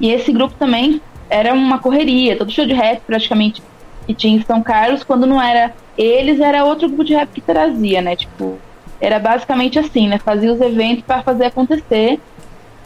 e 0.00 0.10
esse 0.10 0.32
grupo 0.32 0.54
também 0.58 1.00
era 1.30 1.54
uma 1.54 1.78
correria, 1.78 2.36
todo 2.36 2.50
show 2.50 2.66
de 2.66 2.74
rap 2.74 3.00
praticamente 3.06 3.62
que 4.06 4.14
tinha 4.14 4.36
em 4.36 4.42
São 4.42 4.62
Carlos, 4.62 5.04
quando 5.04 5.26
não 5.26 5.40
era 5.40 5.72
eles, 5.96 6.40
era 6.40 6.64
outro 6.64 6.88
grupo 6.88 7.04
de 7.04 7.14
rap 7.14 7.28
que 7.30 7.40
trazia, 7.40 8.02
né? 8.02 8.16
Tipo, 8.16 8.58
era 9.00 9.18
basicamente 9.18 9.78
assim, 9.78 10.08
né? 10.08 10.18
Fazia 10.18 10.52
os 10.52 10.60
eventos 10.60 11.04
para 11.04 11.22
fazer 11.22 11.46
acontecer. 11.46 12.20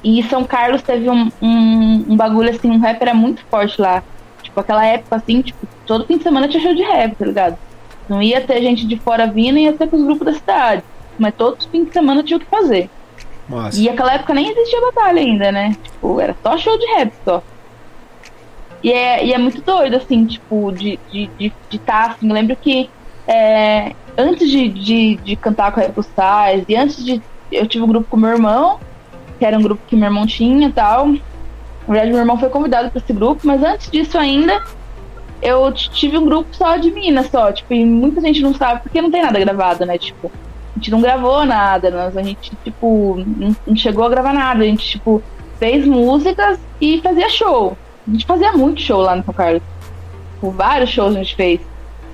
E 0.05 0.23
São 0.25 0.45
Carlos 0.45 0.83
teve 0.83 1.09
um, 1.09 1.31
um, 1.41 2.05
um 2.09 2.17
bagulho 2.17 2.51
assim, 2.51 2.71
um 2.71 2.79
rap 2.79 3.01
era 3.01 3.15
muito 3.15 3.45
forte 3.47 3.81
lá. 3.81 4.03
Tipo, 4.43 4.61
aquela 4.61 4.85
época 4.85 5.17
assim, 5.17 5.41
tipo, 5.41 5.67
todo 5.87 6.07
fim 6.07 6.19
de 6.19 6.23
semana 6.23 6.49
tinha 6.49 6.63
show 6.63 6.75
de 6.75 6.83
rap, 6.83 7.15
tá 7.15 7.25
ligado? 7.25 7.59
Não 8.09 8.23
ia 8.23 8.41
ter 8.41 8.61
gente 8.63 8.87
de 8.87 8.97
fora 8.97 9.27
vindo, 9.27 9.59
ia 9.59 9.77
ser 9.77 9.89
com 9.89 9.97
os 9.97 10.05
grupos 10.05 10.27
da 10.27 10.33
cidade. 10.35 10.83
Mas 11.19 11.35
todos 11.35 11.65
os 11.65 11.71
fins 11.71 11.87
de 11.87 11.93
semana 11.93 12.23
tinha 12.23 12.37
o 12.37 12.41
que 12.41 12.47
fazer. 12.47 12.91
Massa. 13.49 13.81
E 13.81 13.89
aquela 13.89 14.15
época 14.15 14.35
nem 14.35 14.51
existia 14.51 14.81
batalha 14.81 15.21
ainda, 15.21 15.51
né? 15.53 15.77
Tipo, 15.83 16.21
era 16.21 16.37
só 16.43 16.59
show 16.59 16.77
de 16.79 16.87
rap 16.95 17.13
só. 17.25 17.43
E 18.83 18.93
é, 18.93 19.25
e 19.25 19.33
é 19.33 19.39
muito 19.39 19.63
doido, 19.63 19.97
assim, 19.97 20.27
tipo, 20.27 20.71
de 20.73 20.99
estar, 21.13 21.37
de, 21.39 21.53
de 21.71 21.79
tá, 21.79 22.07
assim, 22.07 22.29
eu 22.29 22.35
lembro 22.35 22.55
que 22.57 22.91
é, 23.27 23.93
antes 24.17 24.49
de, 24.49 24.69
de, 24.69 25.17
de 25.17 25.37
cantar 25.37 25.73
com 25.73 25.81
a 25.81 25.83
Repulsais, 25.83 26.65
e 26.69 26.77
antes 26.77 27.05
de. 27.05 27.21
Eu 27.51 27.67
tive 27.67 27.85
um 27.85 27.89
grupo 27.89 28.09
com 28.09 28.17
meu 28.17 28.31
irmão, 28.31 28.79
que 29.39 29.45
era 29.45 29.59
um 29.59 29.63
grupo 29.63 29.83
que 29.87 29.97
meu 29.97 30.07
irmão 30.07 30.27
tinha 30.27 30.69
e 30.69 30.73
tal. 30.73 31.09
Na 31.09 31.19
verdade, 31.89 32.11
meu 32.11 32.21
irmão 32.21 32.39
foi 32.39 32.49
convidado 32.49 32.91
para 32.91 33.01
esse 33.01 33.13
grupo, 33.13 33.47
mas 33.47 33.63
antes 33.63 33.91
disso 33.91 34.19
ainda, 34.19 34.63
eu 35.43 35.73
tive 35.73 36.19
um 36.19 36.25
grupo 36.25 36.55
só 36.55 36.77
de 36.77 36.91
minas, 36.91 37.31
só, 37.31 37.53
tipo, 37.53 37.73
e 37.73 37.85
muita 37.85 38.21
gente 38.21 38.43
não 38.43 38.55
sabe 38.55 38.83
porque 38.83 39.03
não 39.03 39.11
tem 39.11 39.23
nada 39.23 39.39
gravado, 39.39 39.85
né? 39.85 39.99
Tipo, 39.99 40.31
a 40.75 40.79
gente 40.79 40.91
não 40.91 41.01
gravou 41.01 41.45
nada, 41.45 41.91
nós, 41.91 42.17
a 42.17 42.23
gente, 42.23 42.53
tipo, 42.65 43.23
não, 43.27 43.57
não 43.67 43.77
chegou 43.77 44.05
a 44.05 44.09
gravar 44.09 44.33
nada, 44.33 44.63
a 44.63 44.67
gente, 44.67 44.87
tipo, 44.87 45.23
fez 45.59 45.87
músicas 45.87 46.59
e 46.81 47.01
fazia 47.01 47.29
show. 47.29 47.77
A 48.07 48.11
gente 48.11 48.27
fazia 48.27 48.53
muito 48.53 48.81
show 48.81 49.01
lá 49.01 49.17
no 49.17 49.25
São 49.25 49.35
Carlos. 49.35 49.63
Tipo, 50.35 50.51
vários 50.51 50.91
shows 50.91 51.15
a 51.15 51.19
gente 51.19 51.35
fez. 51.35 51.61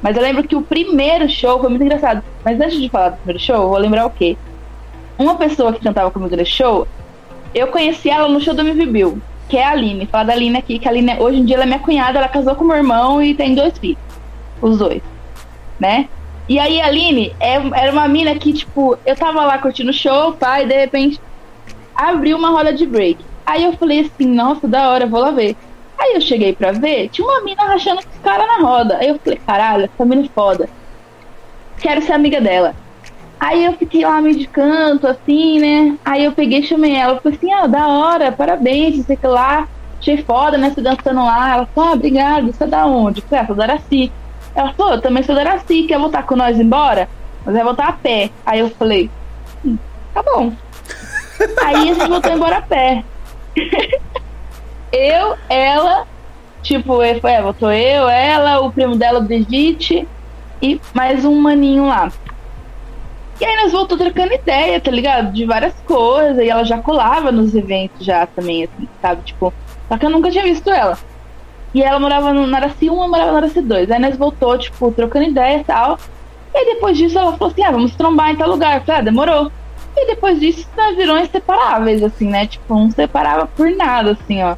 Mas 0.01 0.17
eu 0.17 0.23
lembro 0.23 0.43
que 0.43 0.57
o 0.57 0.63
primeiro 0.63 1.29
show 1.29 1.61
foi 1.61 1.69
muito 1.69 1.85
engraçado. 1.85 2.23
Mas 2.45 2.61
antes 2.61 2.81
de 2.81 2.89
falar 2.89 3.11
do 3.11 3.17
primeiro 3.19 3.41
show, 3.41 3.57
eu 3.57 3.69
vou 3.69 3.79
lembrar 3.79 4.07
o 4.07 4.11
quê? 4.11 4.37
Uma 5.19 5.37
pessoa 5.37 5.73
que 5.73 5.83
cantava 5.83 6.11
comigo 6.11 6.35
nesse 6.35 6.51
show, 6.51 6.89
eu 7.55 7.69
conheci 7.69 8.11
ela 8.11 8.29
no 8.29 8.41
show 8.41 8.55
do 8.55 8.63
MV 8.63 8.87
Bill, 8.87 9.23
que 9.53 9.59
é 9.59 9.67
a 9.67 9.73
Aline. 9.73 10.07
Fala 10.07 10.25
da 10.25 10.33
Aline 10.33 10.57
aqui, 10.57 10.79
que 10.79 10.89
a 10.89 10.91
Aline, 10.91 11.19
hoje 11.19 11.41
em 11.41 11.45
dia, 11.45 11.57
ela 11.57 11.65
é 11.65 11.67
minha 11.67 11.79
cunhada, 11.79 12.19
ela 12.19 12.27
casou 12.27 12.55
com 12.55 12.65
meu 12.65 12.75
irmão 12.75 13.23
e 13.23 13.35
tem 13.35 13.55
dois 13.55 13.77
filhos. 13.77 13.99
Os 14.63 14.79
dois. 14.79 15.03
Né? 15.79 16.09
E 16.49 16.59
aí 16.59 16.81
a 16.81 16.87
Aline 16.87 17.37
é, 17.39 17.57
era 17.57 17.93
uma 17.93 18.09
mina 18.09 18.35
que, 18.35 18.51
tipo, 18.55 18.97
eu 19.05 19.15
tava 19.15 19.45
lá 19.45 19.59
curtindo 19.59 19.91
o 19.91 19.93
show, 19.93 20.35
e 20.59 20.65
de 20.65 20.75
repente 20.75 21.21
abriu 21.95 22.39
uma 22.39 22.49
roda 22.49 22.73
de 22.73 22.87
break. 22.87 23.23
Aí 23.45 23.63
eu 23.63 23.75
falei 23.75 24.01
assim, 24.01 24.27
nossa, 24.27 24.67
da 24.67 24.89
hora, 24.89 25.07
vou 25.07 25.21
lá 25.21 25.31
ver. 25.31 25.55
Aí 25.99 26.15
eu 26.15 26.23
cheguei 26.23 26.55
pra 26.55 26.73
ver, 26.73 27.11
tinha 27.11 27.29
uma 27.29 27.43
mina 27.43 27.63
rachando 27.63 28.01
os 28.01 28.07
caras 28.23 28.47
na 28.47 28.67
roda. 28.67 28.97
Aí 28.97 29.09
eu 29.09 29.19
falei, 29.19 29.39
caralho, 29.47 29.85
essa 29.85 30.05
mina 30.07 30.25
é 30.25 30.29
foda. 30.35 30.67
Quero 31.77 32.01
ser 32.01 32.15
amiga 32.15 32.41
dela. 32.41 32.75
Aí 33.43 33.65
eu 33.65 33.73
fiquei 33.73 34.05
lá 34.05 34.21
meio 34.21 34.39
de 34.39 34.47
canto, 34.47 35.05
assim, 35.05 35.59
né? 35.59 35.99
Aí 36.05 36.25
eu 36.25 36.31
peguei 36.31 36.61
e 36.61 36.63
chamei 36.63 36.95
ela. 36.95 37.21
Falei 37.21 37.37
assim, 37.37 37.53
ah, 37.53 37.67
da 37.67 37.89
hora, 37.89 38.31
parabéns, 38.31 38.99
não 38.99 39.05
sei 39.05 39.17
o 39.17 39.19
que 39.19 39.27
lá. 39.27 39.67
Achei 39.99 40.23
foda, 40.23 40.57
né? 40.57 40.71
Você 40.71 40.81
dançando 40.81 41.25
lá. 41.25 41.55
Ela 41.55 41.67
falou, 41.67 41.91
ah, 41.91 41.95
obrigado, 41.95 42.47
você 42.47 42.63
é 42.63 42.67
da 42.69 42.87
onde? 42.87 43.21
Eu 43.21 43.27
falei, 43.27 43.43
ah, 43.43 43.47
sou 43.49 43.57
da 43.57 43.65
Araci. 43.65 44.13
Ela 44.55 44.73
falou, 44.75 44.93
eu 44.93 45.01
também 45.01 45.25
sou 45.25 45.35
da 45.35 45.41
Araci, 45.41 45.83
quer 45.89 45.99
voltar 45.99 46.23
com 46.23 46.37
nós 46.37 46.57
embora? 46.57 47.09
Mas 47.45 47.53
vai 47.53 47.65
voltar 47.65 47.89
a 47.89 47.93
pé. 47.95 48.31
Aí 48.47 48.61
eu 48.61 48.71
falei, 48.71 49.11
hum, 49.65 49.77
tá 50.15 50.23
bom. 50.23 50.53
Aí 51.65 51.91
a 51.91 51.95
gente 51.95 52.09
voltou 52.09 52.33
embora 52.33 52.59
a 52.59 52.63
pé. 52.63 53.03
eu, 54.93 55.37
ela, 55.49 56.07
tipo, 56.63 57.03
é, 57.03 57.43
voltou 57.43 57.73
eu, 57.73 58.09
ela, 58.09 58.61
o 58.61 58.71
primo 58.71 58.95
dela, 58.95 59.19
o 59.19 59.23
Brigitte, 59.25 60.07
e 60.63 60.81
mais 60.95 61.25
um 61.25 61.41
maninho 61.41 61.89
lá. 61.89 62.13
E 63.41 63.45
aí 63.45 63.57
nós 63.57 63.73
voltamos 63.73 64.05
trocando 64.05 64.35
ideia, 64.35 64.81
tá 64.81 64.91
ligado? 64.91 65.33
De 65.33 65.45
várias 65.45 65.75
coisas, 65.87 66.39
e 66.39 66.49
ela 66.49 66.65
já 66.65 66.79
colava 66.79 67.33
nos 67.33 67.55
eventos 67.55 68.05
já 68.05 68.27
também, 68.27 68.65
assim, 68.65 68.89
sabe? 69.01 69.23
Tipo, 69.23 69.53
só 69.89 69.99
que 69.99 70.07
eu 70.07 70.11
nunca 70.11 70.31
tinha 70.31 70.45
visto 70.45 70.71
ela. 70.71 70.97
E 71.75 71.83
ela 71.83 71.99
morava 71.99 72.33
no 72.33 72.47
Naraci 72.47 72.91
1, 72.91 73.03
eu 73.03 73.09
morava 73.09 73.29
no 73.29 73.35
Naraci 73.35 73.61
2. 73.61 73.91
Aí 73.91 73.99
nós 73.99 74.17
voltou, 74.17 74.57
tipo, 74.59 74.93
trocando 74.93 75.27
ideia 75.27 75.59
e 75.59 75.65
tal. 75.65 75.99
E 76.55 76.59
aí 76.59 76.67
depois 76.67 76.97
disso 76.97 77.19
ela 77.19 77.33
falou 77.33 77.51
assim, 77.51 77.65
ah, 77.65 77.71
vamos 77.71 77.95
trombar 77.95 78.31
em 78.31 78.37
tal 78.37 78.49
lugar. 78.49 78.77
Eu 78.77 78.81
falei, 78.83 79.01
ah, 79.01 79.05
demorou. 79.05 79.51
E 79.97 80.07
depois 80.07 80.39
disso 80.39 80.69
nós 80.77 80.97
virou 80.97 81.19
inseparáveis, 81.19 82.03
assim, 82.03 82.29
né? 82.29 82.47
Tipo, 82.47 82.75
não 82.75 82.91
separava 82.91 83.47
por 83.47 83.71
nada, 83.71 84.13
assim, 84.13 84.43
ó. 84.43 84.55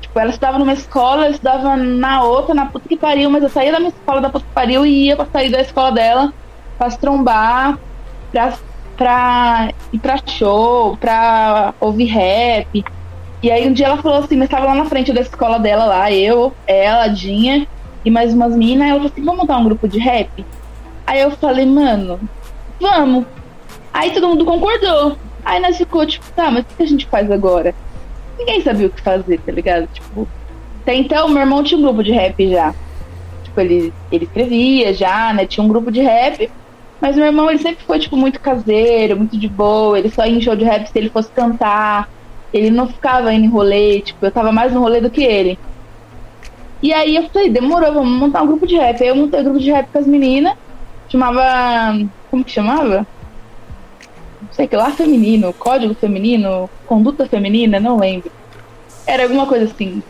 Tipo, 0.00 0.18
ela 0.18 0.30
estudava 0.30 0.58
numa 0.58 0.72
escola, 0.72 1.26
eu 1.26 1.30
estudava 1.32 1.76
na 1.76 2.22
outra, 2.22 2.54
na 2.54 2.66
puta 2.66 2.88
que 2.88 2.96
pariu, 2.96 3.30
mas 3.30 3.42
eu 3.42 3.48
saía 3.48 3.72
da 3.72 3.78
minha 3.78 3.90
escola 3.90 4.20
da 4.20 4.30
puta 4.30 4.44
que 4.44 4.54
pariu 4.54 4.84
e 4.84 5.06
ia 5.06 5.16
pra 5.16 5.26
sair 5.26 5.50
da 5.50 5.60
escola 5.60 5.92
dela 5.92 6.32
pra 6.76 6.90
se 6.90 6.98
trombar, 6.98 7.78
pra, 8.30 8.58
pra 8.96 9.70
ir 9.92 9.98
pra 9.98 10.18
show, 10.26 10.96
pra 10.96 11.74
ouvir 11.80 12.06
rap. 12.06 12.84
E 13.42 13.50
aí 13.50 13.68
um 13.68 13.72
dia 13.72 13.86
ela 13.86 14.02
falou 14.02 14.18
assim, 14.18 14.36
mas 14.36 14.46
estava 14.46 14.66
lá 14.66 14.74
na 14.74 14.84
frente 14.84 15.12
da 15.12 15.20
escola 15.20 15.58
dela 15.58 15.84
lá, 15.84 16.10
eu, 16.10 16.52
ela, 16.66 17.04
a 17.04 17.08
Dinha 17.08 17.66
e 18.04 18.10
mais 18.10 18.34
umas 18.34 18.56
minas, 18.56 18.88
ela 18.88 18.96
falou 18.96 19.12
assim, 19.12 19.24
vamos 19.24 19.40
montar 19.40 19.58
um 19.58 19.64
grupo 19.64 19.86
de 19.86 19.98
rap? 19.98 20.44
Aí 21.06 21.20
eu 21.20 21.30
falei, 21.30 21.64
mano, 21.64 22.20
vamos. 22.80 23.24
Aí 23.92 24.10
todo 24.10 24.28
mundo 24.28 24.44
concordou. 24.44 25.16
Aí 25.44 25.60
nós 25.60 25.76
ficou, 25.76 26.04
tipo, 26.04 26.26
tá, 26.32 26.50
mas 26.50 26.64
o 26.64 26.76
que 26.76 26.82
a 26.82 26.86
gente 26.86 27.06
faz 27.06 27.30
agora? 27.30 27.74
Ninguém 28.38 28.60
sabia 28.60 28.86
o 28.86 28.90
que 28.90 29.00
fazer, 29.00 29.40
tá 29.40 29.50
ligado? 29.50 29.88
Tipo, 29.92 30.28
até 30.82 30.94
então 30.94 31.28
meu 31.28 31.40
irmão 31.40 31.62
tinha 31.62 31.78
um 31.78 31.82
grupo 31.82 32.02
de 32.02 32.12
rap 32.12 32.50
já. 32.50 32.74
Tipo, 33.44 33.60
ele, 33.60 33.92
ele 34.12 34.24
escrevia 34.24 34.92
já, 34.92 35.32
né? 35.32 35.46
Tinha 35.46 35.64
um 35.64 35.68
grupo 35.68 35.90
de 35.90 36.00
rap. 36.00 36.50
Mas 37.00 37.16
meu 37.16 37.26
irmão, 37.26 37.48
ele 37.48 37.60
sempre 37.60 37.84
foi, 37.84 37.98
tipo, 37.98 38.16
muito 38.16 38.40
caseiro, 38.40 39.16
muito 39.16 39.38
de 39.38 39.48
boa. 39.48 39.98
Ele 39.98 40.10
só 40.10 40.26
ia 40.26 40.36
em 40.36 40.40
show 40.40 40.56
de 40.56 40.64
rap 40.64 40.86
se 40.86 40.98
ele 40.98 41.10
fosse 41.10 41.30
cantar. 41.30 42.08
Ele 42.52 42.70
não 42.70 42.88
ficava 42.88 43.32
indo 43.32 43.44
em 43.44 43.48
rolê, 43.48 44.00
tipo, 44.00 44.24
eu 44.24 44.30
tava 44.30 44.50
mais 44.50 44.72
no 44.72 44.80
rolê 44.80 45.00
do 45.00 45.10
que 45.10 45.22
ele. 45.22 45.58
E 46.82 46.92
aí 46.92 47.16
eu 47.16 47.28
falei, 47.28 47.50
demorou, 47.50 47.92
vamos 47.92 48.18
montar 48.18 48.42
um 48.42 48.46
grupo 48.46 48.66
de 48.66 48.76
rap. 48.76 49.02
Aí 49.02 49.08
eu 49.08 49.16
montei 49.16 49.40
um 49.40 49.44
grupo 49.44 49.58
de 49.58 49.70
rap 49.70 49.88
com 49.92 49.98
as 49.98 50.06
meninas. 50.06 50.54
Chamava. 51.08 51.98
Como 52.30 52.44
que 52.44 52.50
chamava? 52.50 53.06
Não 54.42 54.52
sei 54.52 54.66
que 54.66 54.76
lá 54.76 54.90
feminino, 54.90 55.52
código 55.52 55.94
feminino, 55.94 56.68
conduta 56.86 57.26
feminina, 57.26 57.80
não 57.80 57.98
lembro. 57.98 58.30
Era 59.06 59.24
alguma 59.24 59.46
coisa 59.46 59.64
assim. 59.64 60.02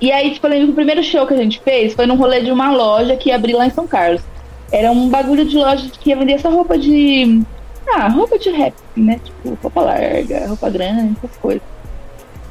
E 0.00 0.12
aí, 0.12 0.30
tipo, 0.32 0.46
eu 0.46 0.50
lembro 0.50 0.66
que 0.66 0.72
o 0.72 0.76
primeiro 0.76 1.02
show 1.02 1.26
que 1.26 1.34
a 1.34 1.38
gente 1.38 1.60
fez 1.60 1.94
foi 1.94 2.06
num 2.06 2.16
rolê 2.16 2.40
de 2.42 2.52
uma 2.52 2.70
loja 2.70 3.16
que 3.16 3.30
ia 3.30 3.36
abrir 3.36 3.54
lá 3.54 3.66
em 3.66 3.70
São 3.70 3.86
Carlos. 3.86 4.22
Era 4.70 4.90
um 4.90 5.08
bagulho 5.08 5.44
de 5.44 5.56
loja 5.56 5.88
que 5.90 6.10
ia 6.10 6.16
vender 6.16 6.34
essa 6.34 6.48
roupa 6.48 6.76
de. 6.76 7.42
Ah, 7.88 8.08
roupa 8.08 8.38
de 8.38 8.50
rap, 8.50 8.74
né? 8.96 9.20
Tipo, 9.22 9.56
roupa 9.62 9.80
larga, 9.80 10.48
roupa 10.48 10.68
grande, 10.68 11.16
essas 11.22 11.36
coisas. 11.36 11.62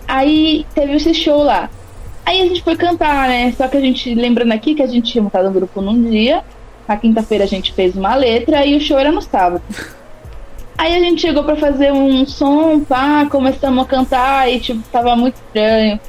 Aí 0.07 0.65
teve 0.73 0.93
esse 0.93 1.13
show 1.13 1.43
lá. 1.43 1.69
Aí 2.25 2.41
a 2.41 2.45
gente 2.45 2.63
foi 2.63 2.75
cantar, 2.75 3.27
né? 3.27 3.51
Só 3.51 3.67
que 3.67 3.77
a 3.77 3.81
gente, 3.81 4.15
lembrando 4.15 4.51
aqui 4.53 4.73
que 4.73 4.81
a 4.81 4.87
gente 4.87 5.11
tinha 5.11 5.21
montado 5.21 5.49
um 5.49 5.53
grupo 5.53 5.81
num 5.81 6.09
dia, 6.09 6.43
na 6.87 6.97
quinta-feira 6.97 7.43
a 7.43 7.47
gente 7.47 7.73
fez 7.73 7.95
uma 7.95 8.15
letra 8.15 8.65
e 8.65 8.75
o 8.75 8.81
show 8.81 8.97
era 8.97 9.11
no 9.11 9.21
sábado. 9.21 9.61
Aí 10.77 10.95
a 10.95 10.99
gente 10.99 11.21
chegou 11.21 11.43
para 11.43 11.55
fazer 11.55 11.91
um 11.93 12.25
som, 12.25 12.81
pá, 12.81 13.25
começamos 13.29 13.83
a 13.83 13.87
cantar 13.87 14.51
e, 14.51 14.59
tipo, 14.59 14.81
tava 14.89 15.15
muito 15.15 15.35
estranho. 15.35 15.99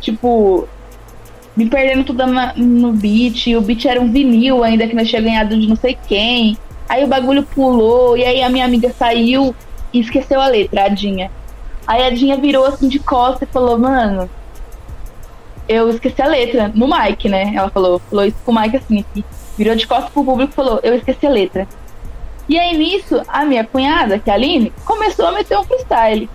Tipo, 0.00 0.68
me 1.56 1.68
perdendo 1.68 2.04
tudo 2.04 2.26
na, 2.26 2.52
no 2.54 2.92
beat. 2.92 3.46
O 3.56 3.60
beat 3.60 3.86
era 3.86 4.00
um 4.00 4.12
vinil 4.12 4.62
ainda 4.62 4.86
que 4.86 4.94
nós 4.94 5.08
tinha 5.08 5.22
ganhado 5.22 5.58
de 5.58 5.66
não 5.66 5.76
sei 5.76 5.96
quem. 6.06 6.56
Aí 6.88 7.02
o 7.02 7.08
bagulho 7.08 7.42
pulou 7.42 8.16
e 8.16 8.24
aí 8.24 8.42
a 8.42 8.48
minha 8.48 8.64
amiga 8.64 8.92
saiu 8.96 9.54
e 9.92 10.00
esqueceu 10.00 10.40
a 10.40 10.46
letra, 10.46 10.84
a 10.84 10.88
Dinha. 10.88 11.30
Aí 11.86 12.02
a 12.04 12.10
Dinha 12.10 12.36
virou 12.36 12.64
assim 12.66 12.88
de 12.88 12.98
costas 12.98 13.48
e 13.48 13.52
falou, 13.52 13.78
mano, 13.78 14.28
eu 15.68 15.88
esqueci 15.90 16.20
a 16.22 16.26
letra, 16.26 16.70
no 16.74 16.86
mic, 16.86 17.28
né? 17.28 17.52
Ela 17.54 17.70
falou, 17.70 18.00
falou 18.10 18.24
isso 18.24 18.36
pro 18.44 18.54
mic 18.54 18.76
assim, 18.76 19.00
aqui. 19.00 19.24
virou 19.56 19.74
de 19.74 19.86
costas 19.86 20.10
pro 20.10 20.24
público 20.24 20.52
e 20.52 20.54
falou, 20.54 20.78
eu 20.82 20.94
esqueci 20.94 21.26
a 21.26 21.30
letra. 21.30 21.66
E 22.48 22.58
aí 22.58 22.76
nisso, 22.76 23.20
a 23.26 23.44
minha 23.44 23.64
cunhada, 23.64 24.18
que 24.18 24.30
é 24.30 24.32
a 24.32 24.36
Aline, 24.36 24.72
começou 24.84 25.26
a 25.26 25.32
meter 25.32 25.58
um 25.58 25.64
freestyle. 25.64 26.28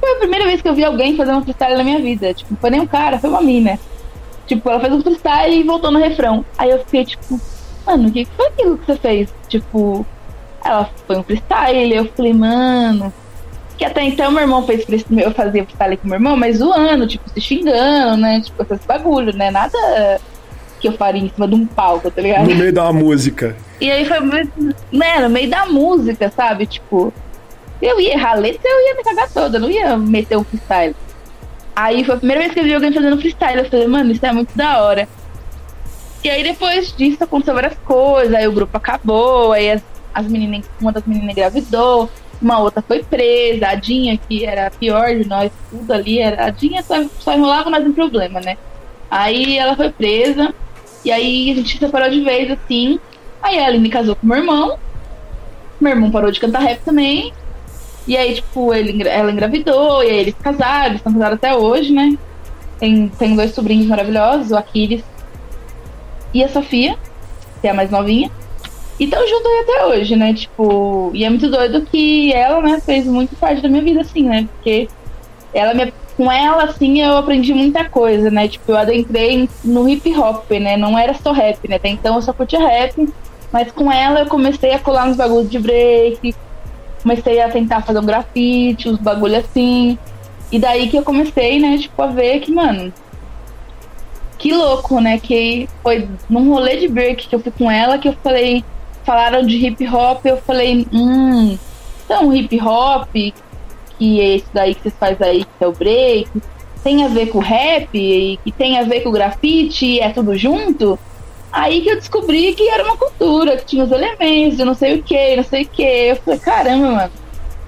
Foi 0.00 0.12
a 0.12 0.18
primeira 0.18 0.46
vez 0.46 0.62
que 0.62 0.68
eu 0.68 0.74
vi 0.74 0.84
alguém 0.84 1.16
fazer 1.16 1.32
um 1.32 1.42
freestyle 1.42 1.76
na 1.76 1.84
minha 1.84 1.98
vida. 1.98 2.32
Tipo, 2.32 2.52
não 2.52 2.58
foi 2.58 2.70
nem 2.70 2.80
um 2.80 2.86
cara, 2.86 3.18
foi 3.18 3.28
uma 3.28 3.42
mina. 3.42 3.78
Tipo, 4.46 4.70
ela 4.70 4.80
fez 4.80 4.92
um 4.92 5.02
freestyle 5.02 5.60
e 5.60 5.62
voltou 5.62 5.90
no 5.90 5.98
refrão. 5.98 6.44
Aí 6.56 6.70
eu 6.70 6.78
fiquei 6.80 7.04
tipo, 7.04 7.40
mano, 7.86 8.08
o 8.08 8.12
que 8.12 8.26
foi 8.36 8.46
aquilo 8.46 8.78
que 8.78 8.86
você 8.86 8.96
fez? 8.96 9.34
Tipo, 9.48 10.06
ela 10.64 10.88
foi 11.06 11.16
um 11.16 11.22
freestyle. 11.22 11.94
Eu 11.94 12.04
falei, 12.16 12.32
mano. 12.32 13.12
Que 13.76 13.84
até 13.84 14.02
então 14.04 14.30
meu 14.30 14.40
irmão 14.40 14.64
fez 14.64 14.84
freestyle, 14.84 15.22
eu 15.22 15.30
fazia 15.32 15.64
freestyle 15.64 15.96
com 15.98 16.08
meu 16.08 16.16
irmão, 16.16 16.36
mas 16.36 16.58
zoando, 16.58 17.06
tipo, 17.06 17.28
se 17.28 17.40
xingando, 17.40 18.16
né? 18.16 18.40
Tipo, 18.40 18.62
esses 18.62 18.86
bagulho, 18.86 19.36
né? 19.36 19.50
Nada 19.50 19.76
que 20.80 20.88
eu 20.88 20.92
faria 20.92 21.22
em 21.22 21.28
cima 21.28 21.48
de 21.48 21.54
um 21.54 21.66
palco, 21.66 22.10
tá 22.10 22.22
ligado? 22.22 22.48
No 22.48 22.54
meio 22.54 22.72
da 22.72 22.92
música. 22.92 23.56
E 23.80 23.90
aí 23.90 24.04
foi, 24.04 24.20
né, 24.20 25.20
no 25.20 25.30
meio 25.30 25.50
da 25.50 25.66
música, 25.66 26.32
sabe? 26.34 26.66
Tipo, 26.66 27.12
eu 27.80 28.00
ia 28.00 28.14
errar 28.14 28.32
a 28.32 28.36
letra, 28.36 28.60
eu 28.64 28.88
ia 28.88 28.94
me 28.94 29.02
cagar 29.02 29.30
toda, 29.30 29.58
não 29.58 29.70
ia 29.70 29.96
meter 29.96 30.36
um 30.36 30.44
freestyle. 30.44 30.94
Aí 31.76 32.02
foi 32.04 32.14
a 32.14 32.18
primeira 32.18 32.40
vez 32.40 32.54
que 32.54 32.60
eu 32.60 32.64
vi 32.64 32.74
alguém 32.74 32.90
fazendo 32.90 33.18
freestyle, 33.18 33.58
eu 33.58 33.70
falei, 33.70 33.86
mano, 33.86 34.10
isso 34.10 34.24
é 34.24 34.32
muito 34.32 34.56
da 34.56 34.82
hora. 34.82 35.06
E 36.24 36.30
aí 36.30 36.42
depois 36.42 36.96
disso 36.96 37.22
aconteceu 37.22 37.54
várias 37.54 37.78
coisas, 37.84 38.34
aí 38.34 38.48
o 38.48 38.52
grupo 38.52 38.74
acabou, 38.74 39.52
aí 39.52 39.70
as, 39.70 39.82
as 40.14 40.26
meninas, 40.26 40.64
uma 40.80 40.90
das 40.90 41.04
meninas 41.04 41.32
engravidou, 41.32 42.10
uma 42.40 42.58
outra 42.60 42.82
foi 42.82 43.04
presa, 43.04 43.68
a 43.68 43.74
Dinha, 43.74 44.16
que 44.16 44.46
era 44.46 44.68
a 44.68 44.70
pior 44.70 45.14
de 45.14 45.28
nós, 45.28 45.52
tudo 45.70 45.92
ali, 45.92 46.18
era, 46.18 46.46
a 46.46 46.50
Dinha 46.50 46.82
só, 46.82 47.04
só 47.20 47.34
enrolava 47.34 47.68
mais 47.68 47.86
um 47.86 47.92
problema, 47.92 48.40
né? 48.40 48.56
Aí 49.10 49.58
ela 49.58 49.76
foi 49.76 49.90
presa, 49.90 50.54
e 51.04 51.12
aí 51.12 51.52
a 51.52 51.54
gente 51.54 51.72
se 51.72 51.78
separou 51.78 52.10
de 52.10 52.20
vez, 52.20 52.50
assim. 52.50 52.98
Aí 53.40 53.58
a 53.58 53.66
Aline 53.66 53.88
casou 53.88 54.16
com 54.16 54.26
meu 54.26 54.38
irmão. 54.38 54.78
Meu 55.80 55.92
irmão 55.92 56.10
parou 56.10 56.32
de 56.32 56.40
cantar 56.40 56.62
rap 56.62 56.80
também. 56.80 57.32
E 58.06 58.16
aí, 58.16 58.34
tipo, 58.34 58.72
ele, 58.72 59.06
ela 59.08 59.32
engravidou, 59.32 60.02
e 60.02 60.08
aí 60.08 60.18
eles 60.18 60.34
casaram, 60.40 60.86
eles 60.86 60.98
estão 60.98 61.12
casados 61.12 61.36
até 61.36 61.56
hoje, 61.56 61.92
né? 61.92 62.16
Tem, 62.78 63.08
tem 63.08 63.34
dois 63.34 63.52
sobrinhos 63.52 63.86
maravilhosos, 63.86 64.52
o 64.52 64.56
Aquiles 64.56 65.02
e 66.32 66.44
a 66.44 66.48
Sofia, 66.48 66.96
que 67.60 67.66
é 67.66 67.70
a 67.70 67.74
mais 67.74 67.90
novinha. 67.90 68.30
E 68.98 69.04
estão 69.04 69.26
juntos 69.26 69.50
até 69.62 69.86
hoje, 69.86 70.16
né? 70.16 70.34
Tipo, 70.34 71.10
e 71.12 71.24
é 71.24 71.30
muito 71.30 71.50
doido 71.50 71.82
que 71.82 72.32
ela, 72.32 72.60
né, 72.62 72.80
fez 72.80 73.06
muito 73.06 73.34
parte 73.36 73.60
da 73.60 73.68
minha 73.68 73.82
vida, 73.82 74.00
assim, 74.00 74.22
né? 74.22 74.48
Porque 74.54 74.88
ela 75.52 75.74
me 75.74 75.92
com 76.16 76.32
ela, 76.32 76.64
assim, 76.64 77.02
eu 77.02 77.16
aprendi 77.16 77.52
muita 77.52 77.84
coisa, 77.84 78.30
né? 78.30 78.48
Tipo, 78.48 78.72
eu 78.72 78.78
adentrei 78.78 79.48
no 79.62 79.86
hip 79.86 80.18
hop, 80.18 80.50
né? 80.52 80.76
Não 80.76 80.98
era 80.98 81.12
só 81.12 81.30
rap, 81.30 81.68
né? 81.68 81.76
Até 81.76 81.90
então 81.90 82.16
eu 82.16 82.22
só 82.22 82.32
curtia 82.32 82.58
rap, 82.58 83.06
mas 83.52 83.70
com 83.70 83.92
ela 83.92 84.20
eu 84.20 84.26
comecei 84.26 84.72
a 84.72 84.78
colar 84.78 85.06
nos 85.06 85.16
bagulhos 85.16 85.50
de 85.50 85.58
break, 85.58 86.34
comecei 87.06 87.40
a 87.40 87.48
tentar 87.48 87.82
fazer 87.82 88.00
um 88.00 88.04
grafite, 88.04 88.88
uns 88.88 88.98
bagulhos 88.98 89.38
assim. 89.38 89.96
E 90.50 90.58
daí 90.58 90.88
que 90.88 90.96
eu 90.96 91.04
comecei, 91.04 91.60
né, 91.60 91.78
tipo, 91.78 92.02
a 92.02 92.08
ver 92.08 92.40
que, 92.40 92.50
mano, 92.50 92.92
que 94.36 94.52
louco, 94.52 95.00
né? 95.00 95.20
Que 95.20 95.68
foi 95.84 96.08
num 96.28 96.52
rolê 96.52 96.78
de 96.78 96.88
break 96.88 97.28
que 97.28 97.34
eu 97.34 97.38
fui 97.38 97.52
com 97.52 97.70
ela 97.70 97.96
que 97.96 98.08
eu 98.08 98.16
falei, 98.24 98.64
falaram 99.04 99.46
de 99.46 99.56
hip 99.56 99.88
hop, 99.88 100.26
eu 100.26 100.36
falei, 100.38 100.84
hum, 100.92 101.56
então 102.04 102.34
hip 102.34 102.60
hop, 102.60 103.08
que 103.12 104.20
é 104.20 104.36
isso 104.36 104.46
daí 104.52 104.74
que 104.74 104.82
vocês 104.82 104.94
fazem 104.98 105.28
aí, 105.28 105.44
que 105.44 105.64
é 105.64 105.66
o 105.66 105.72
break, 105.72 106.28
tem 106.82 107.04
a 107.04 107.08
ver 107.08 107.26
com 107.26 107.38
rap, 107.38 107.88
e 107.94 108.36
que 108.38 108.50
tem 108.50 108.78
a 108.78 108.82
ver 108.82 109.02
com 109.02 109.12
grafite, 109.12 109.86
e 109.86 110.00
é 110.00 110.10
tudo 110.10 110.36
junto, 110.36 110.98
aí 111.52 111.80
que 111.80 111.90
eu 111.90 111.96
descobri 111.96 112.54
que 112.54 112.68
era 112.68 112.84
uma 112.84 112.96
cultura, 112.96 113.56
que 113.56 113.64
tinha 113.64 113.84
os 113.84 113.90
elementos, 113.90 114.58
não 114.58 114.74
sei 114.74 114.98
o 114.98 115.02
que, 115.02 115.36
não 115.36 115.44
sei 115.44 115.62
o 115.62 115.68
que. 115.68 115.82
Eu 115.82 116.16
falei, 116.16 116.40
caramba, 116.40 116.90
mano. 116.90 117.12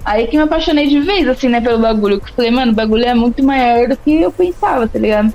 Aí 0.05 0.27
que 0.27 0.37
me 0.37 0.43
apaixonei 0.43 0.87
de 0.87 0.99
vez, 0.99 1.27
assim, 1.27 1.49
né, 1.49 1.61
pelo 1.61 1.79
bagulho. 1.79 2.19
Que 2.19 2.29
eu 2.29 2.35
falei, 2.35 2.51
mano, 2.51 2.71
o 2.71 2.75
bagulho 2.75 3.05
é 3.05 3.13
muito 3.13 3.43
maior 3.43 3.87
do 3.87 3.97
que 3.97 4.21
eu 4.21 4.31
pensava, 4.31 4.87
tá 4.87 4.97
ligado? 4.97 5.33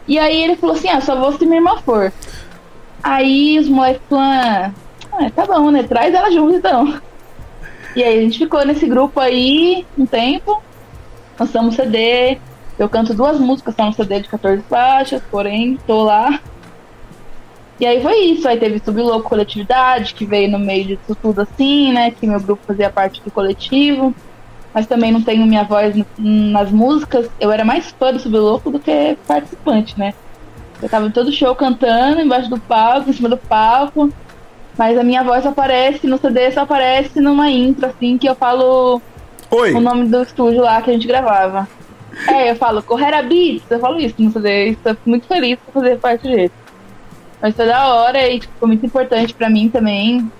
E 0.06 0.18
aí 0.18 0.42
ele 0.42 0.56
falou 0.56 0.76
assim, 0.76 0.88
ah, 0.88 1.00
só 1.00 1.14
vou 1.14 1.32
se 1.32 1.44
minha 1.44 1.58
irmã 1.58 1.76
for. 1.84 2.12
Aí 3.02 3.58
os 3.58 3.68
moleques 3.68 4.02
falaram, 4.08 4.74
ah, 5.12 5.30
tá 5.34 5.46
bom, 5.46 5.70
né? 5.70 5.82
Traz 5.82 6.14
ela 6.14 6.30
junto 6.30 6.56
então. 6.56 7.00
E 7.94 8.02
aí 8.02 8.18
a 8.18 8.22
gente 8.22 8.38
ficou 8.38 8.64
nesse 8.64 8.86
grupo 8.86 9.18
aí 9.18 9.84
um 9.98 10.06
tempo, 10.06 10.62
lançamos 11.38 11.74
CD, 11.74 12.38
eu 12.78 12.88
canto 12.88 13.12
duas 13.12 13.38
músicas, 13.38 13.74
só 13.74 13.84
no 13.84 13.92
CD 13.92 14.20
de 14.20 14.28
14 14.28 14.62
faixas, 14.62 15.22
porém, 15.30 15.78
tô 15.86 16.04
lá. 16.04 16.40
E 17.80 17.86
aí 17.86 18.00
foi 18.02 18.16
isso, 18.20 18.46
aí 18.46 18.58
teve 18.58 18.78
Sublouco 18.78 19.28
Coletividade, 19.28 20.14
que 20.14 20.24
veio 20.24 20.50
no 20.50 20.58
meio 20.58 20.84
disso 20.84 21.16
tudo 21.20 21.40
assim, 21.40 21.92
né? 21.92 22.10
Que 22.10 22.26
meu 22.26 22.38
grupo 22.38 22.62
fazia 22.66 22.90
parte 22.90 23.22
do 23.22 23.30
coletivo. 23.30 24.14
Mas 24.72 24.86
também 24.86 25.10
não 25.10 25.22
tenho 25.22 25.46
minha 25.46 25.64
voz 25.64 25.94
nas 26.16 26.70
músicas. 26.70 27.28
Eu 27.40 27.50
era 27.50 27.64
mais 27.64 27.90
fã 27.90 28.12
do 28.12 28.20
Sublouco 28.20 28.70
do 28.70 28.78
que 28.78 29.16
participante, 29.26 29.98
né? 29.98 30.14
Eu 30.82 30.88
tava 30.88 31.06
em 31.06 31.10
todo 31.10 31.32
show 31.32 31.54
cantando, 31.54 32.20
embaixo 32.20 32.48
do 32.48 32.58
palco, 32.58 33.10
em 33.10 33.12
cima 33.12 33.28
do 33.28 33.36
palco. 33.36 34.10
Mas 34.78 34.96
a 34.96 35.02
minha 35.02 35.22
voz 35.22 35.44
aparece 35.44 36.06
no 36.06 36.18
CD, 36.18 36.50
só 36.52 36.60
aparece 36.60 37.20
numa 37.20 37.50
intro, 37.50 37.86
assim, 37.86 38.16
que 38.16 38.28
eu 38.28 38.34
falo 38.34 39.02
Oi. 39.50 39.74
o 39.74 39.80
nome 39.80 40.08
do 40.08 40.22
estúdio 40.22 40.62
lá 40.62 40.80
que 40.80 40.90
a 40.90 40.92
gente 40.92 41.06
gravava. 41.06 41.68
É, 42.26 42.50
eu 42.50 42.56
falo 42.56 42.82
Correra 42.82 43.22
Beats, 43.22 43.70
eu 43.70 43.78
falo 43.78 43.98
isso 44.00 44.14
no 44.18 44.32
CD, 44.32 44.70
estou 44.70 44.96
muito 45.04 45.26
feliz 45.26 45.58
por 45.58 45.72
fazer 45.74 45.98
parte 45.98 46.28
disso. 46.28 46.54
Mas 47.42 47.54
foi 47.54 47.66
da 47.66 47.94
hora 47.94 48.28
e 48.28 48.40
tipo, 48.40 48.52
foi 48.58 48.68
muito 48.68 48.84
importante 48.84 49.34
pra 49.34 49.50
mim 49.50 49.68
também, 49.68 50.30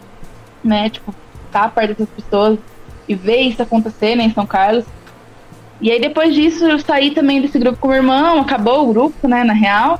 né? 0.63 0.89
Tipo, 0.91 1.15
estar 1.47 1.71
perto 1.71 1.91
dessas 1.91 2.09
pessoas 2.09 2.59
e 3.11 3.15
ver 3.17 3.41
isso 3.41 3.61
acontecer, 3.61 4.15
né, 4.15 4.23
em 4.23 4.33
São 4.33 4.47
Carlos. 4.47 4.85
E 5.81 5.91
aí 5.91 6.01
depois 6.01 6.33
disso 6.33 6.65
eu 6.65 6.79
saí 6.79 7.11
também 7.11 7.43
desse 7.43 7.59
grupo 7.59 7.77
com 7.81 7.89
o 7.89 7.91
meu 7.91 7.99
irmão, 7.99 8.39
acabou 8.39 8.85
o 8.85 8.93
grupo, 8.93 9.27
né, 9.27 9.43
na 9.43 9.53
real. 9.53 9.99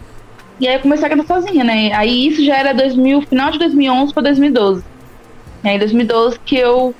E 0.61 0.69
aí 0.69 0.75
eu 0.75 0.81
comecei 0.81 1.07
a 1.07 1.11
cantar 1.11 1.27
sozinha, 1.27 1.65
né? 1.65 1.93
Aí 1.93 2.29
isso 2.29 2.45
já 2.45 2.57
era 2.57 2.73
2000, 2.73 3.23
final 3.23 3.51
de 3.51 3.59
2011 3.59 4.15
para 4.15 4.23
2012. 4.23 4.85
E 5.65 5.69
aí 5.69 5.75
em 5.75 5.79
2012 5.81 6.39
que 6.39 6.55
eu 6.55 6.95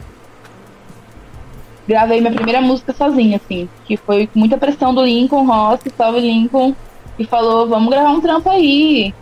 gravei 1.87 2.21
minha 2.21 2.33
primeira 2.33 2.61
música 2.61 2.93
sozinha, 2.93 3.37
assim, 3.37 3.69
que 3.85 3.97
foi 3.97 4.27
com 4.27 4.41
muita 4.41 4.59
pressão 4.59 4.93
do 4.93 5.05
Lincoln 5.05 5.47
Rossi, 5.47 5.93
salve 5.97 6.19
Lincoln, 6.19 6.75
e 7.21 7.25
falou, 7.25 7.69
vamos 7.69 7.89
gravar 7.89 8.11
um 8.11 8.21
trampo 8.21 8.51
aí. 8.51 9.15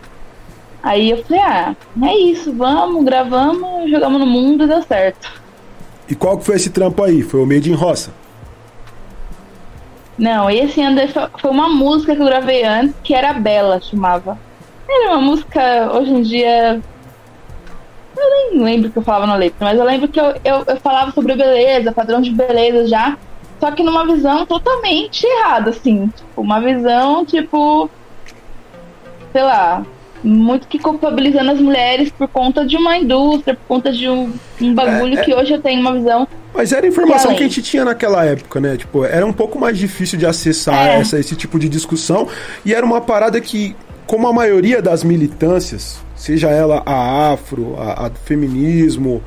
Aí 0.81 1.11
eu 1.11 1.23
falei, 1.23 1.41
ah, 1.43 1.75
é 2.03 2.17
isso, 2.17 2.51
vamos, 2.51 3.05
gravamos, 3.05 3.91
jogamos 3.91 4.19
no 4.19 4.25
mundo 4.25 4.63
e 4.63 4.67
deu 4.67 4.81
certo. 4.81 5.48
E 6.09 6.15
qual 6.15 6.37
que 6.37 6.45
foi 6.45 6.55
esse 6.55 6.71
trampo 6.71 7.03
aí? 7.03 7.21
Foi 7.21 7.41
o 7.41 7.45
Made 7.45 7.71
in 7.71 7.75
Roça? 7.75 8.11
Não, 10.17 10.49
esse 10.49 10.81
ano 10.81 10.99
foi 11.37 11.51
uma 11.51 11.69
música 11.69 12.15
que 12.15 12.21
eu 12.21 12.25
gravei 12.25 12.63
antes, 12.63 12.95
que 13.03 13.13
era 13.13 13.31
Bela, 13.31 13.79
chamava. 13.79 14.37
Era 14.87 15.11
uma 15.11 15.21
música, 15.21 15.91
hoje 15.93 16.11
em 16.11 16.21
dia. 16.23 16.81
Eu 18.17 18.29
nem 18.29 18.63
lembro 18.63 18.89
o 18.89 18.91
que 18.91 18.97
eu 18.97 19.03
falava 19.03 19.27
na 19.27 19.35
letra, 19.35 19.57
mas 19.61 19.79
eu 19.79 19.85
lembro 19.85 20.09
que 20.09 20.19
eu, 20.19 20.35
eu, 20.43 20.63
eu 20.67 20.77
falava 20.77 21.11
sobre 21.11 21.35
beleza, 21.35 21.93
padrão 21.93 22.19
de 22.19 22.31
beleza 22.31 22.87
já, 22.87 23.17
só 23.59 23.71
que 23.71 23.83
numa 23.83 24.05
visão 24.05 24.45
totalmente 24.45 25.25
errada, 25.25 25.69
assim. 25.69 26.07
Tipo, 26.07 26.41
uma 26.41 26.59
visão, 26.59 27.25
tipo. 27.25 27.89
Sei 29.31 29.43
lá, 29.43 29.85
muito 30.23 30.67
que 30.67 30.79
culpabilizando 30.79 31.51
as 31.51 31.59
mulheres 31.59 32.09
por 32.09 32.27
conta 32.27 32.65
de 32.65 32.75
uma 32.75 32.97
indústria, 32.97 33.55
por 33.55 33.67
conta 33.67 33.91
de 33.91 34.09
um, 34.09 34.31
um 34.61 34.73
bagulho 34.73 35.17
é, 35.17 35.21
é... 35.21 35.23
que 35.23 35.33
hoje 35.33 35.53
eu 35.53 35.61
tenho 35.61 35.81
uma 35.81 35.93
visão. 35.93 36.27
Mas 36.53 36.71
era 36.71 36.85
a 36.85 36.89
informação 36.89 37.33
que, 37.35 37.43
a 37.43 37.47
gente 37.47 37.61
tinha 37.61 37.85
naquela 37.85 38.25
época, 38.25 38.59
né? 38.59 38.75
Tipo, 38.75 39.05
era 39.05 39.25
um 39.25 39.33
pouco 39.33 39.59
mais 39.59 39.77
difícil 39.77 40.17
de 40.17 40.25
acessar 40.25 40.87
é. 40.87 40.99
essa, 40.99 41.19
esse 41.19 41.35
tipo 41.35 41.59
de 41.59 41.69
discussão. 41.69 42.27
E 42.65 42.73
era 42.73 42.85
uma 42.85 42.99
parada 42.99 43.39
que, 43.39 43.75
como 44.05 44.27
a 44.27 44.33
maioria 44.33 44.81
das 44.81 45.03
militâncias, 45.03 46.01
seja 46.15 46.49
ela 46.49 46.81
a 46.85 47.31
afro, 47.31 47.75
a, 47.77 48.07
a 48.07 48.11
feminismo, 48.25 49.23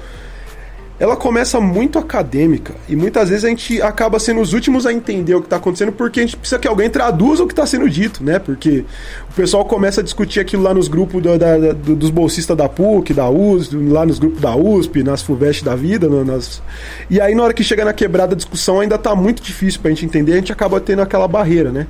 ela 1.03 1.17
começa 1.17 1.59
muito 1.59 1.99
acadêmica 1.99 2.75
e 2.89 2.95
muitas 2.95 3.29
vezes 3.29 3.45
a 3.45 3.49
gente 3.49 3.83
acaba 3.83 4.21
sendo 4.21 4.41
os 4.41 4.53
últimos 4.53 4.87
a 4.87 4.93
entender 4.93 5.35
o 5.35 5.41
que 5.41 5.47
está 5.47 5.57
acontecendo 5.57 5.91
porque 5.91 6.21
a 6.21 6.23
gente 6.23 6.37
precisa 6.37 6.61
que 6.61 6.69
alguém 6.69 6.89
traduza 6.89 7.43
o 7.43 7.47
que 7.49 7.53
está 7.53 7.67
sendo 7.67 7.91
dito, 7.91 8.23
né? 8.23 8.39
Porque 8.39 8.85
o 9.29 9.33
pessoal 9.35 9.65
começa 9.65 10.01
a 10.01 10.05
discutir 10.05 10.39
aquilo 10.39 10.63
lá 10.63 10.73
nos 10.73 10.87
grupos 10.87 11.21
do, 11.21 11.37
da, 11.37 11.59
do, 11.73 11.97
dos 11.97 12.09
bolsistas 12.09 12.57
da 12.57 12.69
PUC, 12.69 13.13
da 13.13 13.29
USP, 13.29 13.75
lá 13.75 14.07
nos 14.07 14.21
grupos 14.21 14.41
da 14.41 14.55
USP, 14.55 15.03
nas 15.03 15.23
FUVEST 15.23 15.65
da 15.65 15.75
vida, 15.75 16.09
nas... 16.09 16.63
e 17.11 17.21
aí 17.21 17.35
na 17.35 17.43
hora 17.43 17.53
que 17.53 17.65
chega 17.65 17.85
na 17.85 17.93
quebrada 17.93 18.35
a 18.35 18.37
discussão 18.37 18.79
ainda 18.79 18.95
está 18.95 19.13
muito 19.13 19.43
difícil 19.43 19.81
para 19.81 19.91
a 19.91 19.95
gente 19.95 20.07
entender, 20.07 20.35
a 20.35 20.37
gente 20.37 20.53
acaba 20.53 20.81
tendo 20.81 21.03
aquela 21.03 21.27
barreira, 21.27 21.73
né? 21.73 21.89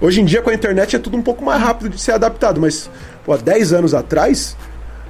Hoje 0.00 0.20
em 0.20 0.24
dia 0.24 0.40
com 0.40 0.50
a 0.50 0.54
internet 0.54 0.94
é 0.94 1.00
tudo 1.00 1.16
um 1.16 1.22
pouco 1.22 1.44
mais 1.44 1.60
rápido 1.60 1.90
de 1.90 2.00
ser 2.00 2.12
adaptado, 2.12 2.60
mas 2.60 2.88
pô, 3.24 3.32
há 3.32 3.38
10 3.38 3.72
anos 3.72 3.92
atrás 3.92 4.56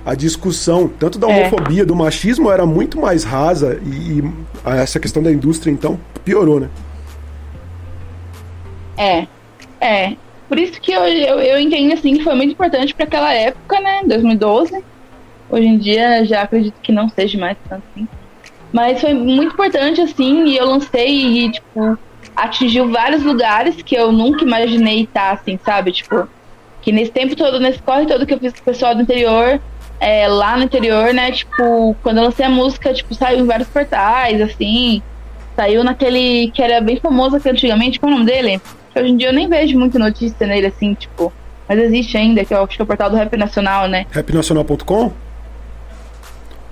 a 0.05 0.15
discussão, 0.15 0.89
tanto 0.89 1.19
da 1.19 1.31
é. 1.31 1.41
homofobia, 1.41 1.83
é. 1.83 1.85
do 1.85 1.95
machismo, 1.95 2.51
era 2.51 2.67
muito 2.67 3.01
mais 3.01 3.25
rasa 3.25 3.81
e, 3.85 4.21
e, 4.21 4.25
essa 4.65 4.99
questão 4.99 5.23
da 5.23 5.31
indústria, 5.31 5.71
então, 5.71 5.99
piorou, 6.25 6.61
né? 6.61 6.69
É, 8.97 9.27
é. 9.81 10.17
Por 10.49 10.59
isso 10.59 10.81
que 10.81 10.93
eu, 10.93 11.03
eu, 11.05 11.41
eu 11.41 11.59
entendo, 11.59 11.95
assim, 11.95 12.17
que 12.17 12.25
foi 12.25 12.35
muito 12.35 12.53
importante 12.53 12.95
para 12.95 13.05
aquela 13.05 13.33
época, 13.33 13.81
né, 13.81 14.03
2012. 14.05 14.85
Hoje 15.51 15.67
em 15.67 15.79
dia, 15.79 16.25
já 16.25 16.43
acredito 16.43 16.75
que 16.83 16.93
não 16.93 17.09
seja 17.09 17.39
mais 17.39 17.57
tanto 17.69 17.83
assim. 17.91 18.09
Mas 18.73 19.01
foi 19.01 19.15
muito 19.15 19.53
importante, 19.53 20.01
assim, 20.01 20.47
e 20.47 20.57
eu 20.57 20.67
lancei 20.67 21.45
e, 21.45 21.53
tipo, 21.53 21.99
atingiu 22.35 22.91
vários 22.91 23.23
lugares 23.23 23.77
que 23.83 23.95
eu 23.95 24.13
nunca 24.13 24.45
imaginei 24.45 25.03
estar, 25.03 25.33
assim, 25.33 25.59
sabe? 25.65 25.93
Tipo, 25.93 26.29
que 26.81 26.91
nesse 26.91 27.13
tempo 27.13 27.37
todo, 27.37 27.61
nesse 27.61 27.81
corre 27.81 28.07
todo 28.07 28.27
que 28.27 28.35
eu 28.35 28.39
fiz 28.39 28.53
com 28.53 28.61
o 28.61 28.65
pessoal 28.65 28.95
do 28.95 29.03
interior, 29.03 29.61
é, 30.03 30.27
lá 30.27 30.57
no 30.57 30.65
interior, 30.65 31.15
né? 31.15 31.31
Tipo, 31.31 31.95
quando 32.03 32.17
eu 32.17 32.25
lancei 32.25 32.45
a 32.45 32.51
música, 32.51 32.93
tipo, 32.93 33.15
saiu 33.15 33.39
em 33.39 33.47
vários 33.47 33.69
portais, 33.69 34.41
assim. 34.41 35.01
Saiu 35.55 35.85
naquele 35.85 36.51
que 36.51 36.61
era 36.61 36.81
bem 36.81 36.97
famoso 36.97 37.37
aqui 37.37 37.49
antigamente, 37.49 38.01
qual 38.01 38.11
é 38.11 38.15
o 38.15 38.19
nome 38.19 38.29
dele? 38.29 38.61
Hoje 38.97 39.09
em 39.09 39.17
dia 39.17 39.29
eu 39.29 39.33
nem 39.33 39.49
vejo 39.49 39.79
muita 39.79 40.01
notícia 40.01 40.45
nele, 40.45 40.67
assim, 40.67 40.93
tipo. 40.95 41.33
Mas 41.69 41.79
existe 41.79 42.17
ainda, 42.17 42.45
que 42.45 42.53
eu 42.53 42.65
acho 42.65 42.75
que 42.75 42.83
é 42.83 42.85
o 42.85 42.87
portal 42.87 43.11
do 43.11 43.17
Rap 43.17 43.37
Nacional, 43.37 43.87
né? 43.87 44.05
Rapnacional.com? 44.11 45.13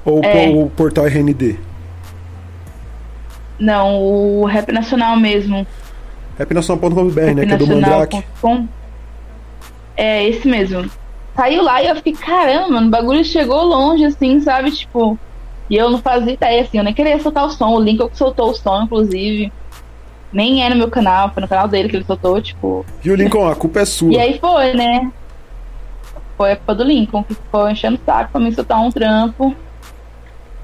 Ou 0.04 0.24
é. 0.24 0.48
o 0.48 0.68
portal 0.68 1.06
RND? 1.06 1.56
Não, 3.60 3.96
o 3.96 4.44
Rap 4.44 4.72
Nacional 4.72 5.16
mesmo. 5.16 5.64
Rapnacional.com.br, 6.36 7.20
né? 7.36 7.46
Que 7.46 7.52
é 7.52 7.56
do 7.56 7.66
Mandrake. 7.68 8.24
É, 9.96 10.24
esse 10.24 10.48
mesmo 10.48 10.90
saiu 11.34 11.62
lá 11.62 11.82
e 11.82 11.88
eu 11.88 11.96
fiquei, 11.96 12.12
caramba, 12.12 12.68
mano, 12.68 12.86
o 12.88 12.90
bagulho 12.90 13.24
chegou 13.24 13.62
longe, 13.64 14.04
assim, 14.04 14.40
sabe? 14.40 14.70
Tipo, 14.70 15.18
e 15.68 15.76
eu 15.76 15.88
não 15.88 15.98
fazia 15.98 16.32
ideia, 16.32 16.62
assim, 16.62 16.78
eu 16.78 16.84
nem 16.84 16.92
queria 16.92 17.18
soltar 17.20 17.46
o 17.46 17.50
som. 17.50 17.68
O 17.70 17.80
Lincoln 17.80 18.08
que 18.08 18.16
soltou 18.16 18.50
o 18.50 18.54
som, 18.54 18.82
inclusive. 18.82 19.52
Nem 20.32 20.64
é 20.64 20.68
no 20.68 20.76
meu 20.76 20.88
canal, 20.88 21.30
foi 21.30 21.40
no 21.40 21.48
canal 21.48 21.66
dele 21.66 21.88
que 21.88 21.96
ele 21.96 22.04
soltou, 22.04 22.40
tipo. 22.40 22.84
E 23.04 23.10
o 23.10 23.14
Lincoln, 23.14 23.48
a 23.48 23.54
culpa 23.54 23.80
é 23.80 23.84
sua. 23.84 24.12
E 24.12 24.18
aí 24.18 24.38
foi, 24.38 24.74
né? 24.74 25.10
Foi 26.36 26.52
a 26.52 26.56
culpa 26.56 26.74
do 26.74 26.84
Lincoln, 26.84 27.22
que 27.22 27.34
ficou 27.34 27.68
enchendo 27.68 27.96
o 27.96 28.04
saco 28.04 28.32
pra 28.32 28.40
mim 28.40 28.52
soltar 28.52 28.80
um 28.80 28.90
trampo. 28.90 29.54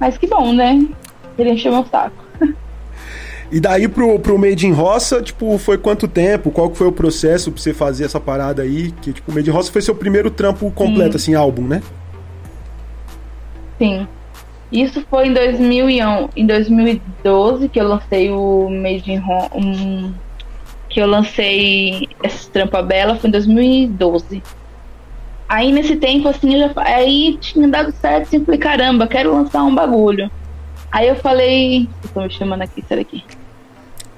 Mas 0.01 0.19
que 0.19 0.27
bom, 0.27 0.53
né? 0.53 0.87
Ele 1.39 1.53
encheu 1.53 1.73
meu 1.73 1.85
saco. 1.85 2.17
E 3.51 3.61
daí 3.61 3.87
pro, 3.87 4.19
pro 4.19 4.39
Made 4.39 4.67
in 4.67 4.73
Roça, 4.73 5.23
tipo, 5.23 5.57
foi 5.59 5.79
quanto 5.79 6.09
tempo? 6.09 6.51
Qual 6.51 6.69
que 6.69 6.77
foi 6.77 6.89
o 6.89 6.93
processo 6.93 7.53
pra 7.53 7.63
você 7.63 7.73
fazer 7.73 8.05
essa 8.05 8.19
parada 8.19 8.63
aí? 8.63 8.91
Que, 9.01 9.13
tipo, 9.13 9.31
o 9.31 9.35
Made 9.35 9.49
in 9.49 9.53
Roça 9.53 9.71
foi 9.71 9.83
seu 9.83 9.95
primeiro 9.95 10.31
trampo 10.31 10.71
completo, 10.73 11.19
Sim. 11.19 11.33
assim, 11.33 11.35
álbum, 11.35 11.63
né? 11.63 11.83
Sim. 13.79 14.07
Isso 14.73 15.05
foi 15.09 15.29
em, 15.29 15.33
2001, 15.33 16.29
em 16.37 16.47
2012 16.47 17.69
que 17.69 17.81
eu 17.81 17.87
lancei 17.87 18.31
o 18.31 18.69
Made 18.69 19.13
in 19.13 19.19
Roça. 19.19 19.51
Um, 19.55 20.13
que 20.89 21.01
eu 21.01 21.07
lancei 21.07 22.09
essa 22.23 22.51
trampa 22.51 22.83
bela, 22.83 23.17
foi 23.17 23.29
em 23.29 23.31
2012. 23.31 24.43
Aí 25.49 25.71
nesse 25.71 25.97
tempo, 25.97 26.29
assim, 26.29 26.55
eu 26.55 26.69
já, 26.69 26.73
aí 26.83 27.37
tinha 27.39 27.69
dado 27.69 27.93
certo, 27.93 28.23
assim, 28.23 28.45
falei, 28.45 28.59
caramba, 28.59 29.07
quero 29.07 29.33
lançar 29.33 29.63
um 29.63 29.75
bagulho. 29.75 30.31
Aí 30.91 31.09
eu 31.09 31.17
falei. 31.17 31.89
Estou 32.05 32.23
me 32.23 32.31
chamando 32.31 32.63
aqui, 32.63 32.85
sai 32.89 32.99
daqui. 32.99 33.25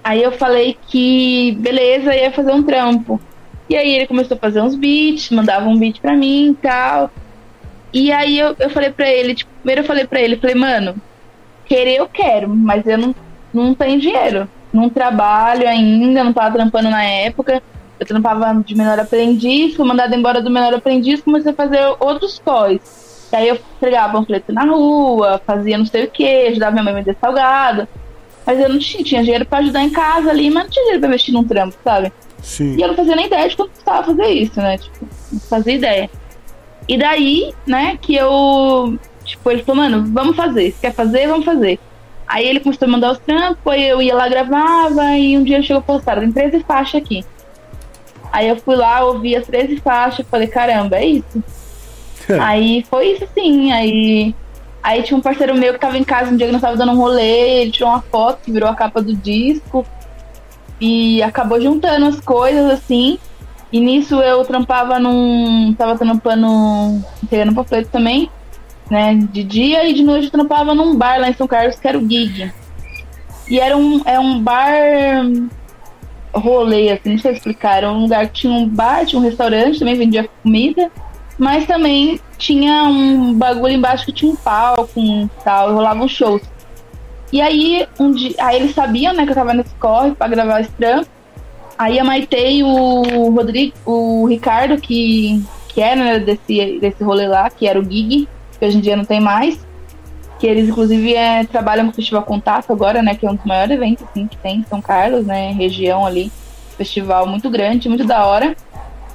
Aí 0.03 0.23
eu 0.23 0.33
falei 0.33 0.77
que 0.89 1.57
beleza, 1.61 2.15
ia 2.15 2.33
fazer 2.33 2.53
um 2.53 2.63
trampo. 2.63 3.21
E 3.69 3.77
aí 3.77 3.95
ele 3.95 4.07
começou 4.07 4.37
a 4.37 4.41
fazer 4.41 4.63
uns 4.63 4.75
beats, 4.75 5.31
mandava 5.31 5.69
um 5.69 5.79
beat 5.79 6.01
pra 6.01 6.15
mim 6.15 6.51
e 6.51 6.55
tal. 6.55 7.11
E 7.93 8.11
aí 8.13 8.39
eu, 8.39 8.57
eu 8.59 8.71
falei 8.71 8.91
pra 8.91 9.09
ele, 9.09 9.35
tipo, 9.35 9.51
primeiro 9.57 9.83
eu 9.83 9.87
falei 9.87 10.07
pra 10.07 10.21
ele, 10.21 10.37
falei, 10.37 10.55
mano, 10.55 10.95
querer 11.67 11.97
eu 11.97 12.09
quero, 12.09 12.49
mas 12.49 12.87
eu 12.87 12.97
não, 12.97 13.15
não 13.53 13.75
tenho 13.75 14.01
dinheiro. 14.01 14.49
Não 14.73 14.89
trabalho 14.89 15.69
ainda, 15.69 16.25
não 16.25 16.33
tava 16.33 16.55
trampando 16.55 16.91
na 16.91 17.03
época. 17.03 17.63
Eu 17.99 18.07
trampava 18.07 18.63
de 18.65 18.75
menor 18.75 18.99
aprendiz, 18.99 19.75
fui 19.75 19.87
mandado 19.87 20.15
embora 20.15 20.41
do 20.41 20.51
menor 20.51 20.73
aprendiz, 20.73 21.21
comecei 21.21 21.53
a 21.53 21.55
fazer 21.55 21.81
outros 21.99 22.39
pós. 22.39 23.08
E 23.33 23.37
aí 23.37 23.49
eu 23.49 23.59
entregava 23.77 24.13
panfleto 24.13 24.53
na 24.53 24.65
rua, 24.65 25.41
fazia 25.47 25.77
não 25.77 25.87
sei 25.87 26.05
o 26.05 26.11
que, 26.11 26.49
ajudava 26.49 26.73
minha 26.73 26.85
mãe 26.85 26.93
a 26.95 26.97
vender 26.97 27.17
salgado. 27.21 27.87
Mas 28.47 28.59
eu 28.59 28.69
não 28.69 28.79
tinha, 28.79 29.05
tinha 29.05 29.23
dinheiro 29.23 29.45
pra 29.45 29.59
ajudar 29.59 29.83
em 29.83 29.91
casa 29.91 30.31
ali, 30.31 30.49
mas 30.51 30.65
não 30.65 30.71
tinha 30.71 30.83
dinheiro 30.85 31.01
pra 31.01 31.09
investir 31.09 31.35
num 31.35 31.45
trampo, 31.45 31.77
sabe? 31.85 32.13
Sim. 32.43 32.77
E 32.77 32.81
eu 32.81 32.89
não 32.89 32.95
fazia 32.95 33.15
nem 33.15 33.27
ideia 33.27 33.49
de 33.49 33.57
como 33.57 33.69
custava 33.69 34.05
fazer 34.05 34.29
isso, 34.29 34.59
né? 34.61 34.79
Tipo, 34.79 35.07
não 35.33 35.41
fazia 35.41 35.75
ideia. 35.75 36.11
E 36.89 36.97
daí, 36.97 37.53
né, 37.67 37.99
que 38.01 38.15
eu. 38.15 38.99
Tipo, 39.25 39.51
ele 39.51 39.63
falou, 39.63 39.83
mano, 39.83 40.11
vamos 40.11 40.35
fazer. 40.35 40.73
Se 40.73 40.81
quer 40.81 40.95
fazer, 40.95 41.29
vamos 41.29 41.45
fazer. 41.45 41.79
Aí 42.27 42.47
ele 42.47 42.61
começou 42.61 42.87
a 42.87 42.91
mandar 42.91 43.13
os 43.13 43.19
trampos, 43.19 43.73
aí 43.73 43.89
eu 43.89 44.01
ia 44.01 44.15
lá, 44.15 44.29
gravava, 44.29 45.17
e 45.17 45.37
um 45.37 45.45
dia 45.45 45.57
ele 45.57 45.67
chegou 45.67 45.83
e 45.83 46.03
falou, 46.03 46.21
tem 46.21 46.33
13 46.33 46.61
faixas 46.61 47.03
aqui. 47.03 47.25
Aí 48.31 48.49
eu 48.49 48.57
fui 48.57 48.77
lá, 48.77 49.03
ouvi 49.05 49.35
as 49.35 49.47
13 49.47 49.79
faixas, 49.79 50.27
falei, 50.31 50.47
caramba, 50.47 50.97
é 50.97 51.07
isso. 51.07 51.43
Aí 52.41 52.85
foi 52.89 53.13
isso 53.13 53.27
sim, 53.35 53.73
aí. 53.73 54.35
Aí 54.83 55.03
tinha 55.03 55.19
um 55.19 55.23
parceiro 55.23 55.55
meu 55.55 55.73
que 55.73 55.81
tava 55.81 55.99
em 55.99 56.05
casa 56.05 56.31
um 56.31 56.37
dia 56.37 56.47
que 56.47 56.53
nós 56.53 56.63
tava 56.63 56.77
dando 56.77 56.93
um 56.93 56.97
rolê, 56.97 57.63
ele 57.63 57.71
tirou 57.73 57.91
uma 57.91 58.01
foto 58.01 58.43
que 58.45 58.53
virou 58.53 58.69
a 58.69 58.75
capa 58.75 59.03
do 59.03 59.15
disco. 59.15 59.85
E 60.81 61.23
acabou 61.23 61.61
juntando 61.61 62.07
as 62.07 62.21
coisas, 62.21 62.71
assim. 62.71 63.19
E 63.73 63.81
nisso 63.81 64.21
eu 64.21 64.45
trampava 64.45 64.99
num. 64.99 65.75
tava 65.77 65.99
trampando. 65.99 66.47
entregando 67.23 67.55
panfleto 67.55 67.91
também, 67.91 68.31
né? 68.91 69.15
De 69.15 69.43
dia 69.43 69.89
e 69.89 69.93
de 69.93 70.03
noite 70.03 70.27
eu 70.27 70.31
trampava 70.31 70.75
num 70.75 70.97
bar 70.97 71.21
lá 71.21 71.29
em 71.29 71.35
São 71.35 71.47
Carlos 71.47 71.79
que 71.79 71.87
era 71.87 71.99
o 71.99 72.09
Gig. 72.09 72.53
E 73.49 73.59
era 73.59 73.77
um, 73.77 74.03
é 74.05 74.19
um 74.19 74.41
bar 74.41 74.73
rolê, 76.35 76.91
assim, 76.91 77.13
não 77.13 77.19
sei 77.19 77.33
explicar. 77.33 77.79
Era 77.79 77.93
um 77.93 78.03
lugar 78.03 78.27
que 78.29 78.41
tinha 78.41 78.53
um 78.53 78.69
bar, 78.69 79.05
tinha 79.05 79.21
um 79.21 79.25
restaurante, 79.25 79.79
também 79.79 79.97
vendia 79.97 80.29
comida, 80.43 80.91
mas 81.39 81.67
também 81.67 82.21
tinha 82.37 82.83
um 82.85 83.33
bagulho 83.33 83.75
embaixo 83.75 84.07
que 84.07 84.13
tinha 84.13 84.33
um 84.33 84.37
palco 84.37 84.99
e 84.99 85.31
tal, 85.45 85.73
rolavam 85.73 86.09
shows. 86.09 86.43
E 87.33 87.41
aí, 87.41 87.87
um 88.01 88.11
dia, 88.11 88.35
aí 88.41 88.57
eles 88.57 88.75
sabiam, 88.75 89.13
né, 89.13 89.25
que 89.25 89.31
eu 89.31 89.35
tava 89.35 89.55
nesse 89.55 89.75
corre 89.75 90.13
pra 90.13 90.29
gravar 90.29 90.61
esse 90.61 90.71
trampo. 90.73 91.09
Aí 91.79 91.99
a 91.99 92.05
Maite 92.05 92.37
e 92.37 92.65
o 92.65 93.31
Rodrigo, 93.31 93.75
o 93.87 94.27
Ricardo, 94.27 94.81
que, 94.81 95.41
que 95.69 95.81
era 95.81 96.03
né, 96.03 96.19
desse, 96.19 96.79
desse 96.81 97.05
rolê 97.05 97.29
lá, 97.29 97.49
que 97.51 97.69
era 97.69 97.79
o 97.79 97.85
Gig, 97.85 98.29
que 98.59 98.67
hoje 98.67 98.79
em 98.79 98.81
dia 98.81 98.97
não 98.97 99.05
tem 99.05 99.21
mais. 99.21 99.65
Que 100.41 100.47
eles, 100.47 100.69
inclusive, 100.69 101.15
é, 101.15 101.45
trabalham 101.45 101.85
com 101.87 101.93
o 101.93 101.95
Festival 101.95 102.23
Contato 102.23 102.73
agora, 102.73 103.03
né? 103.03 103.15
Que 103.15 103.27
é 103.27 103.31
um 103.31 103.35
dos 103.35 103.45
maiores 103.45 103.77
eventos 103.77 104.05
assim, 104.05 104.27
que 104.27 104.37
tem 104.37 104.59
em 104.59 104.65
São 104.65 104.81
Carlos, 104.81 105.27
né? 105.27 105.53
Região 105.53 106.07
ali. 106.07 106.33
Festival 106.77 107.27
muito 107.27 107.51
grande, 107.51 107.89
muito 107.89 108.05
da 108.05 108.25
hora. 108.25 108.57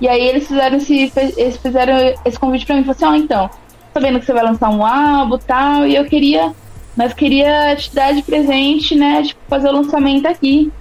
E 0.03 0.07
aí 0.07 0.21
eles 0.27 0.45
fizeram 0.45 0.75
esse, 0.75 1.11
eles 1.37 1.57
fizeram 1.57 1.95
esse 2.25 2.37
convite 2.37 2.65
pra 2.65 2.75
mim. 2.75 2.83
Falaram 2.83 2.91
assim, 2.91 3.05
ó, 3.05 3.11
oh, 3.11 3.15
então, 3.15 3.49
sabendo 3.93 4.19
que 4.19 4.25
você 4.25 4.33
vai 4.33 4.43
lançar 4.43 4.69
um 4.69 4.85
álbum 4.85 5.37
e 5.37 5.39
tal, 5.39 5.87
e 5.87 5.95
eu 5.95 6.05
queria 6.05 6.53
mas 6.95 7.13
queria 7.13 7.75
te 7.75 7.93
dar 7.93 8.13
de 8.13 8.21
presente, 8.21 8.95
né? 8.95 9.23
Tipo, 9.23 9.41
fazer 9.47 9.69
o 9.69 9.71
lançamento 9.71 10.27
aqui. 10.27 10.71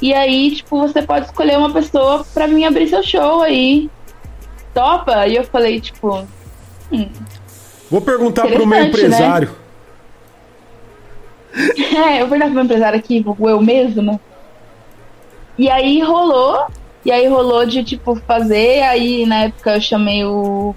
E 0.00 0.12
aí, 0.12 0.54
tipo, 0.54 0.78
você 0.78 1.00
pode 1.00 1.26
escolher 1.26 1.56
uma 1.56 1.72
pessoa 1.72 2.26
pra 2.34 2.46
mim 2.46 2.64
abrir 2.64 2.88
seu 2.88 3.02
show 3.02 3.40
aí. 3.40 3.88
Topa? 4.74 5.26
E 5.26 5.36
eu 5.36 5.44
falei, 5.44 5.80
tipo. 5.80 6.26
Hum, 6.92 7.08
Vou 7.90 8.00
perguntar 8.00 8.46
pro 8.46 8.66
meu 8.66 8.80
né? 8.80 8.86
empresário. 8.86 9.50
Né? 11.54 11.68
é, 12.16 12.22
eu 12.22 12.26
vou 12.26 12.38
perguntar 12.38 12.46
pro 12.46 12.54
meu 12.54 12.64
empresário 12.64 12.98
aqui, 12.98 13.24
eu 13.24 13.60
mesmo. 13.60 14.20
E 15.56 15.70
aí 15.70 16.02
rolou. 16.02 16.66
E 17.04 17.10
aí 17.10 17.26
rolou 17.26 17.66
de, 17.66 17.82
tipo, 17.82 18.14
fazer. 18.16 18.82
Aí 18.82 19.26
na 19.26 19.44
época 19.44 19.74
eu 19.74 19.80
chamei 19.80 20.24
o, 20.24 20.74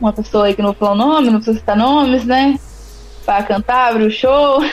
uma 0.00 0.12
pessoa 0.12 0.46
aí 0.46 0.54
que 0.54 0.62
não 0.62 0.70
vou 0.70 0.76
falar 0.76 0.92
o 0.92 0.96
nome, 0.96 1.30
não 1.30 1.36
preciso 1.36 1.58
citar 1.58 1.76
nomes, 1.76 2.24
né? 2.24 2.58
para 3.24 3.42
cantar, 3.42 3.90
abrir 3.90 4.04
o 4.04 4.10
show. 4.10 4.62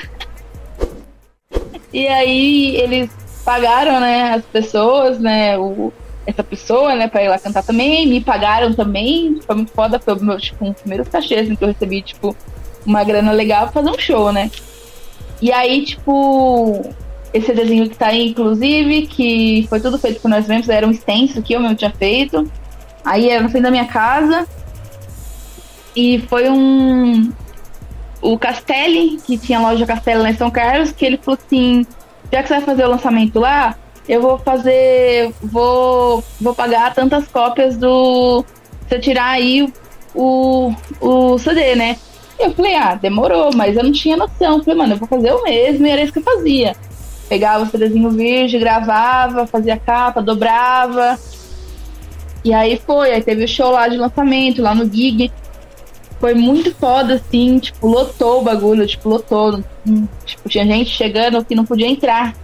E 1.92 2.08
aí 2.08 2.76
eles 2.76 3.10
pagaram, 3.44 4.00
né, 4.00 4.36
as 4.36 4.46
pessoas, 4.46 5.20
né, 5.20 5.58
o, 5.58 5.92
essa 6.24 6.44
pessoa, 6.44 6.94
né, 6.94 7.08
pra 7.08 7.24
ir 7.24 7.30
lá 7.30 7.40
cantar 7.40 7.64
também, 7.64 8.06
me 8.06 8.22
pagaram 8.22 8.76
também, 8.76 9.40
foi 9.42 9.56
muito 9.56 9.72
foda, 9.72 9.98
foi 10.00 10.14
meu, 10.20 10.38
tipo, 10.38 10.66
um 10.66 10.72
primeiro 10.72 11.04
cachê, 11.10 11.34
assim, 11.34 11.56
que 11.56 11.64
eu 11.64 11.70
recebi, 11.70 12.04
tipo, 12.04 12.36
uma 12.86 13.04
grana 13.04 13.32
legal 13.32 13.64
pra 13.64 13.82
fazer 13.82 13.90
um 13.90 13.98
show, 13.98 14.32
né. 14.32 14.52
E 15.42 15.52
aí, 15.52 15.84
tipo, 15.84 16.94
esse 17.34 17.54
desenho 17.54 17.90
que 17.90 17.98
tá 17.98 18.08
aí, 18.08 18.30
inclusive, 18.30 19.08
que 19.08 19.66
foi 19.70 19.80
tudo 19.80 19.98
feito 19.98 20.22
por 20.22 20.30
nós 20.30 20.48
mesmos, 20.48 20.70
era 20.70 20.88
um 20.88 20.92
extenso 20.92 21.42
que 21.42 21.54
eu 21.54 21.60
mesmo 21.60 21.76
tinha 21.76 21.92
feito, 21.92 22.50
aí 23.04 23.30
era 23.30 23.44
no 23.44 23.50
fim 23.50 23.62
da 23.62 23.72
minha 23.72 23.86
casa, 23.86 24.48
e 25.96 26.20
foi 26.30 26.50
um, 26.50 27.32
o 28.22 28.38
Castelli, 28.38 29.18
que 29.26 29.38
tinha 29.38 29.60
loja 29.60 29.86
Castelli 29.86 30.22
lá 30.22 30.30
em 30.30 30.38
São 30.38 30.52
Carlos, 30.52 30.92
que 30.92 31.06
ele 31.06 31.18
falou 31.18 31.40
assim: 31.46 31.86
já 32.32 32.42
que 32.42 32.48
você 32.48 32.56
vai 32.56 32.64
fazer 32.64 32.86
o 32.86 32.90
lançamento 32.90 33.40
lá, 33.40 33.76
eu 34.08 34.22
vou 34.22 34.38
fazer. 34.38 35.34
Vou, 35.42 36.24
vou 36.40 36.56
pagar 36.56 36.94
tantas 36.94 37.28
cópias 37.28 37.78
do. 37.78 38.44
Você 38.88 39.00
tirar 39.00 39.30
aí 39.30 39.72
o, 40.16 40.74
o 41.00 41.38
CD, 41.38 41.76
né? 41.76 41.98
Eu 42.40 42.54
falei, 42.54 42.76
ah, 42.76 42.96
demorou, 42.96 43.52
mas 43.54 43.76
eu 43.76 43.84
não 43.84 43.92
tinha 43.92 44.16
noção. 44.16 44.64
Falei, 44.64 44.80
mano, 44.80 44.94
eu 44.94 44.98
vou 44.98 45.08
fazer 45.08 45.32
o 45.34 45.44
mesmo 45.44 45.86
e 45.86 45.90
era 45.90 46.02
isso 46.02 46.14
que 46.14 46.20
eu 46.20 46.24
fazia. 46.24 46.76
Pegava 47.30 47.64
o 47.64 47.68
CDzinho 47.68 48.10
virgem, 48.10 48.60
gravava, 48.60 49.48
fazia 49.48 49.78
capa, 49.78 50.22
dobrava. 50.22 51.18
E 52.44 52.54
aí 52.54 52.82
foi, 52.84 53.12
aí 53.12 53.22
teve 53.22 53.44
o 53.44 53.48
show 53.48 53.72
lá 53.72 53.88
de 53.88 53.98
lançamento, 53.98 54.62
lá 54.62 54.74
no 54.74 54.92
Gig 54.92 55.32
foi 56.20 56.34
muito 56.34 56.74
foda, 56.76 57.14
assim, 57.16 57.60
tipo, 57.60 57.88
lotou 57.88 58.42
o 58.42 58.44
bagulho, 58.44 58.86
tipo, 58.86 59.08
lotou. 59.08 59.64
Tipo, 60.26 60.50
tinha 60.50 60.66
gente 60.66 60.90
chegando 60.90 61.44
que 61.46 61.56
não 61.56 61.66
podia 61.66 61.88
entrar. 61.88 62.36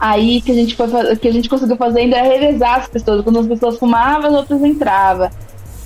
Aí 0.00 0.40
que 0.40 0.50
a 0.50 0.54
gente 0.54 0.74
foi 0.74 0.88
que 1.16 1.28
a 1.28 1.32
gente 1.32 1.48
conseguiu 1.48 1.76
fazer 1.76 2.00
ainda 2.00 2.16
é 2.16 2.22
revezar 2.22 2.80
as 2.80 2.88
pessoas. 2.88 3.22
Quando 3.22 3.38
as 3.38 3.46
pessoas 3.46 3.78
fumavam, 3.78 4.30
as 4.30 4.34
outras 4.34 4.62
entravam. 4.62 5.30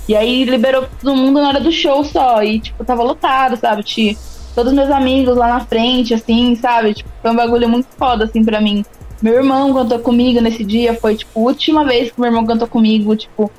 E 0.07 0.15
aí 0.15 0.45
liberou 0.45 0.87
todo 1.01 1.15
mundo 1.15 1.41
na 1.41 1.49
hora 1.49 1.59
do 1.59 1.71
show 1.71 2.03
só. 2.03 2.41
E, 2.41 2.59
tipo, 2.59 2.83
tava 2.85 3.03
lotado, 3.03 3.57
sabe? 3.57 3.83
Tinha 3.83 4.15
todos 4.57 4.73
meus 4.73 4.89
amigos 4.89 5.37
lá 5.37 5.49
na 5.49 5.59
frente, 5.59 6.15
assim, 6.15 6.55
sabe? 6.55 6.95
Tipo, 6.95 7.09
foi 7.21 7.29
um 7.29 7.35
bagulho 7.35 7.69
muito 7.69 7.87
foda, 7.95 8.25
assim, 8.25 8.43
pra 8.43 8.59
mim. 8.59 8.83
Meu 9.21 9.35
irmão 9.35 9.71
cantou 9.71 9.99
comigo 9.99 10.41
nesse 10.41 10.63
dia, 10.63 10.95
foi, 10.95 11.15
tipo, 11.15 11.39
a 11.39 11.43
última 11.43 11.85
vez 11.85 12.11
que 12.11 12.19
meu 12.19 12.27
irmão 12.27 12.43
cantou 12.43 12.67
comigo, 12.67 13.15
tipo, 13.15 13.51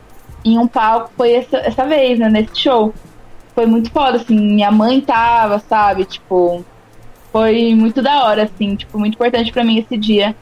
em 0.44 0.58
um 0.58 0.66
palco, 0.66 1.12
foi 1.16 1.34
essa, 1.34 1.58
essa 1.58 1.86
vez, 1.86 2.18
né, 2.18 2.28
nesse 2.28 2.58
show 2.58 2.92
foi 3.54 3.64
muito 3.66 3.92
foda, 3.92 4.16
assim, 4.16 4.36
minha 4.36 4.72
mãe 4.72 5.00
tava, 5.00 5.60
sabe? 5.60 6.04
Tipo, 6.04 6.64
foi 7.30 7.74
muito 7.76 8.02
da 8.02 8.24
hora, 8.24 8.44
assim, 8.44 8.74
tipo, 8.74 8.98
muito 8.98 9.14
importante 9.14 9.52
para 9.52 9.62
mim 9.64 9.78
esse 9.78 9.96
dia. 9.96 10.34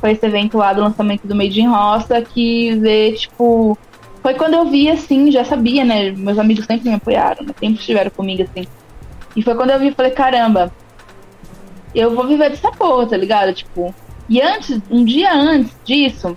Foi 0.00 0.12
esse 0.12 0.24
evento 0.24 0.56
lá 0.56 0.72
do 0.72 0.82
lançamento 0.82 1.26
do 1.26 1.34
Made 1.34 1.60
in 1.60 1.66
Roça, 1.66 2.22
que 2.22 2.76
ver, 2.76 3.14
tipo, 3.14 3.76
foi 4.22 4.34
quando 4.34 4.54
eu 4.54 4.68
vi, 4.68 4.88
assim, 4.88 5.32
já 5.32 5.44
sabia, 5.44 5.84
né? 5.84 6.12
Meus 6.12 6.38
amigos 6.38 6.64
sempre 6.64 6.88
me 6.88 6.94
apoiaram, 6.94 7.44
né? 7.44 7.52
sempre 7.58 7.80
estiveram 7.80 8.10
comigo, 8.10 8.44
assim. 8.44 8.68
E 9.36 9.42
foi 9.42 9.54
quando 9.54 9.70
eu 9.70 9.78
vi, 9.78 9.92
falei, 9.92 10.10
caramba, 10.10 10.72
eu 11.94 12.14
vou 12.14 12.26
viver 12.26 12.50
dessa 12.50 12.72
porra, 12.72 13.06
tá 13.06 13.16
ligado? 13.16 13.52
Tipo, 13.52 13.94
e 14.28 14.40
antes, 14.40 14.80
um 14.90 15.04
dia 15.04 15.32
antes 15.32 15.76
disso, 15.84 16.34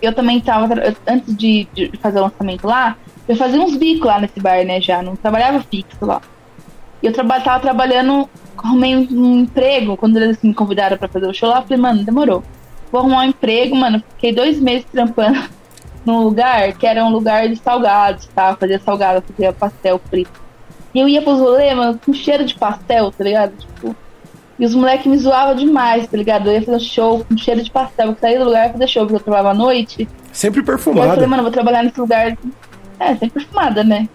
eu 0.00 0.14
também 0.14 0.40
tava, 0.40 0.74
antes 1.06 1.36
de, 1.36 1.68
de 1.72 1.92
fazer 1.98 2.18
o 2.18 2.22
lançamento 2.22 2.66
lá, 2.66 2.96
eu 3.28 3.36
fazia 3.36 3.60
uns 3.60 3.76
bicos 3.76 4.06
lá 4.06 4.20
nesse 4.20 4.40
bar, 4.40 4.64
né, 4.64 4.80
já. 4.80 5.02
Não 5.02 5.16
trabalhava 5.16 5.60
fixo 5.62 6.04
lá. 6.04 6.20
E 7.02 7.06
eu 7.06 7.12
traba 7.12 7.40
tava 7.40 7.60
trabalhando, 7.60 8.28
arrumei 8.56 8.96
um, 8.96 9.06
um, 9.10 9.40
emprego. 9.40 9.96
Quando 9.96 10.16
eles 10.16 10.38
me 10.42 10.54
convidaram 10.54 10.96
pra 10.96 11.08
fazer 11.08 11.26
o 11.26 11.34
show 11.34 11.48
lá, 11.48 11.58
eu 11.58 11.62
falei, 11.62 11.78
mano, 11.78 12.04
demorou. 12.04 12.42
Vou 12.90 13.00
arrumar 13.00 13.20
um 13.20 13.24
emprego, 13.24 13.76
mano. 13.76 14.02
Fiquei 14.14 14.32
dois 14.32 14.60
meses 14.60 14.86
trampando 14.90 15.38
num 16.04 16.22
lugar 16.22 16.72
que 16.72 16.86
era 16.86 17.04
um 17.04 17.10
lugar 17.10 17.48
de 17.48 17.56
salgados, 17.56 18.26
tá? 18.28 18.56
Fazia 18.56 18.78
salgado, 18.78 19.24
fazia 19.26 19.52
pastel 19.52 20.00
frito. 20.08 20.45
E 20.96 20.98
eu 20.98 21.06
ia 21.06 21.20
pros 21.20 21.38
rolês, 21.38 21.76
mano, 21.76 22.00
com 22.02 22.10
cheiro 22.14 22.42
de 22.42 22.54
pastel, 22.54 23.12
tá 23.12 23.22
ligado? 23.22 23.52
Tipo, 23.54 23.94
e 24.58 24.64
os 24.64 24.74
moleques 24.74 25.04
me 25.04 25.18
zoavam 25.18 25.54
demais, 25.54 26.08
tá 26.08 26.16
ligado? 26.16 26.46
Eu 26.46 26.54
ia 26.54 26.62
fazer 26.62 26.80
show 26.80 27.22
com 27.22 27.36
cheiro 27.36 27.62
de 27.62 27.70
pastel. 27.70 28.06
Eu 28.06 28.16
saía 28.18 28.38
do 28.38 28.46
lugar 28.46 28.70
e 28.70 28.72
fazer 28.72 28.88
show, 28.88 29.02
porque 29.02 29.16
eu 29.16 29.20
trabalhava 29.20 29.50
à 29.50 29.54
noite. 29.54 30.08
Sempre 30.32 30.62
perfumado. 30.62 31.06
E 31.06 31.10
eu 31.10 31.14
falei, 31.16 31.28
mano, 31.28 31.42
vou 31.42 31.52
trabalhar 31.52 31.82
nesse 31.82 32.00
lugar 32.00 32.34
é, 32.98 33.14
sempre 33.14 33.44
fumada, 33.44 33.84
né? 33.84 34.08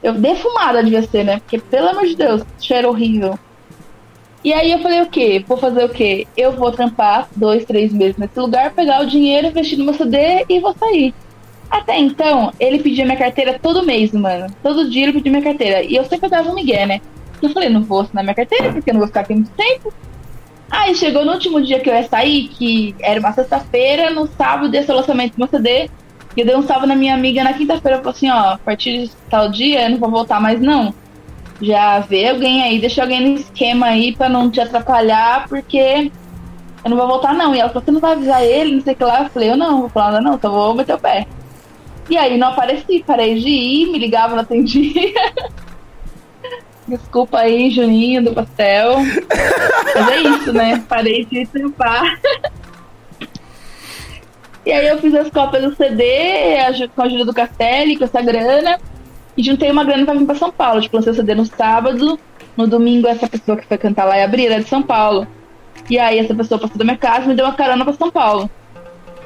Eu 0.00 0.14
defumada 0.14 0.84
devia 0.84 1.02
ser, 1.02 1.24
né? 1.24 1.40
Porque, 1.40 1.58
pelo 1.58 1.88
amor 1.88 2.06
de 2.06 2.14
Deus, 2.14 2.42
cheiro 2.60 2.90
horrível. 2.90 3.36
E 4.44 4.52
aí 4.52 4.70
eu 4.70 4.78
falei, 4.78 5.02
o 5.02 5.06
quê? 5.06 5.44
Vou 5.44 5.56
fazer 5.56 5.84
o 5.84 5.88
quê? 5.88 6.28
Eu 6.36 6.52
vou 6.52 6.70
trampar 6.70 7.28
dois, 7.34 7.64
três 7.64 7.92
meses 7.92 8.16
nesse 8.16 8.38
lugar, 8.38 8.70
pegar 8.70 9.02
o 9.02 9.06
dinheiro, 9.06 9.48
investir 9.48 9.76
no 9.76 9.84
meu 9.84 9.94
CD 9.94 10.44
e 10.48 10.60
vou 10.60 10.76
sair. 10.78 11.12
Até 11.70 11.98
então, 11.98 12.52
ele 12.58 12.80
pedia 12.80 13.04
minha 13.04 13.16
carteira 13.16 13.58
todo 13.58 13.86
mês, 13.86 14.12
mano. 14.12 14.48
Todo 14.62 14.90
dia 14.90 15.04
ele 15.04 15.12
pedia 15.12 15.30
minha 15.30 15.44
carteira. 15.44 15.82
E 15.82 15.94
eu 15.94 16.04
sempre 16.04 16.28
dava 16.28 16.50
um 16.50 16.54
migué, 16.54 16.84
né? 16.84 17.00
Eu 17.40 17.50
falei, 17.50 17.68
não 17.68 17.82
vou 17.82 18.00
assinar 18.00 18.24
minha 18.24 18.34
carteira, 18.34 18.72
porque 18.72 18.90
eu 18.90 18.94
não 18.94 19.00
vou 19.00 19.08
ficar 19.08 19.20
aqui 19.20 19.34
muito 19.34 19.50
tempo. 19.52 19.92
Aí 20.70 20.94
chegou 20.94 21.24
no 21.24 21.32
último 21.32 21.60
dia 21.60 21.80
que 21.80 21.88
eu 21.88 21.94
ia 21.94 22.08
sair, 22.08 22.48
que 22.48 22.94
era 23.00 23.18
uma 23.20 23.32
sexta-feira, 23.32 24.10
no 24.10 24.26
sábado, 24.26 24.68
desse 24.68 24.92
lançamento 24.92 25.32
do 25.32 25.38
meu 25.38 25.48
CD. 25.48 25.88
E 26.36 26.40
eu 26.40 26.46
dei 26.46 26.56
um 26.56 26.62
salve 26.62 26.86
na 26.86 26.94
minha 26.94 27.14
amiga 27.14 27.42
na 27.42 27.52
quinta-feira, 27.52 27.98
falei 27.98 28.12
assim, 28.12 28.30
ó, 28.30 28.52
a 28.52 28.58
partir 28.58 29.06
de 29.06 29.10
tal 29.28 29.48
dia 29.50 29.82
eu 29.82 29.90
não 29.90 29.98
vou 29.98 30.10
voltar 30.10 30.40
mais 30.40 30.60
não. 30.60 30.94
Já 31.60 31.98
vê 32.00 32.28
alguém 32.28 32.62
aí, 32.62 32.78
deixa 32.78 33.02
alguém 33.02 33.20
no 33.20 33.34
esquema 33.34 33.86
aí 33.86 34.14
pra 34.14 34.28
não 34.28 34.50
te 34.50 34.60
atrapalhar, 34.60 35.48
porque 35.48 36.10
eu 36.84 36.90
não 36.90 36.96
vou 36.96 37.06
voltar 37.06 37.34
não. 37.34 37.54
E 37.54 37.58
ela 37.58 37.68
falou, 37.68 37.84
você 37.84 37.90
não 37.90 38.00
vai 38.00 38.12
avisar 38.12 38.44
ele, 38.44 38.76
não 38.76 38.82
sei 38.82 38.94
o 38.94 38.96
que 38.96 39.04
lá. 39.04 39.24
Eu 39.24 39.30
falei, 39.30 39.50
eu 39.50 39.56
não, 39.56 39.80
vou 39.80 39.88
falar 39.88 40.20
não, 40.20 40.34
então 40.34 40.52
vou 40.52 40.74
meter 40.74 40.94
o 40.94 40.98
pé. 40.98 41.26
E 42.10 42.18
aí 42.18 42.36
não 42.36 42.48
apareci, 42.48 43.04
parei 43.06 43.38
de 43.38 43.48
ir, 43.48 43.86
me 43.86 43.98
ligava, 43.98 44.34
não 44.34 44.42
atendia. 44.42 45.12
Desculpa 46.88 47.38
aí, 47.38 47.70
Juninho 47.70 48.24
do 48.24 48.34
pastel. 48.34 48.96
Mas 49.94 50.08
é 50.08 50.20
isso, 50.20 50.52
né? 50.52 50.84
Parei 50.88 51.24
de 51.24 51.46
trampar. 51.46 52.20
E 54.66 54.72
aí 54.72 54.88
eu 54.88 54.98
fiz 54.98 55.14
as 55.14 55.30
cópias 55.30 55.62
do 55.62 55.76
CD 55.76 56.02
com 56.94 57.02
a 57.02 57.04
ajuda 57.04 57.24
do 57.24 57.32
Castelli, 57.32 57.96
com 57.96 58.04
essa 58.04 58.20
grana. 58.20 58.80
E 59.36 59.42
juntei 59.44 59.70
uma 59.70 59.84
grana 59.84 60.04
pra 60.04 60.14
vir 60.14 60.26
pra 60.26 60.34
São 60.34 60.50
Paulo. 60.50 60.80
Tipo, 60.80 60.96
lancei 60.96 61.12
o 61.12 61.16
CD 61.16 61.36
no 61.36 61.46
sábado. 61.46 62.18
No 62.56 62.66
domingo, 62.66 63.06
essa 63.06 63.28
pessoa 63.28 63.56
que 63.56 63.66
foi 63.66 63.78
cantar 63.78 64.04
lá 64.04 64.18
e 64.18 64.24
abrir 64.24 64.46
era 64.46 64.60
de 64.60 64.68
São 64.68 64.82
Paulo. 64.82 65.28
E 65.88 65.96
aí 65.96 66.18
essa 66.18 66.34
pessoa 66.34 66.60
passou 66.60 66.76
da 66.76 66.84
minha 66.84 66.98
casa 66.98 67.24
e 67.24 67.28
me 67.28 67.34
deu 67.36 67.44
uma 67.44 67.54
carona 67.54 67.84
pra 67.84 67.94
São 67.94 68.10
Paulo. 68.10 68.50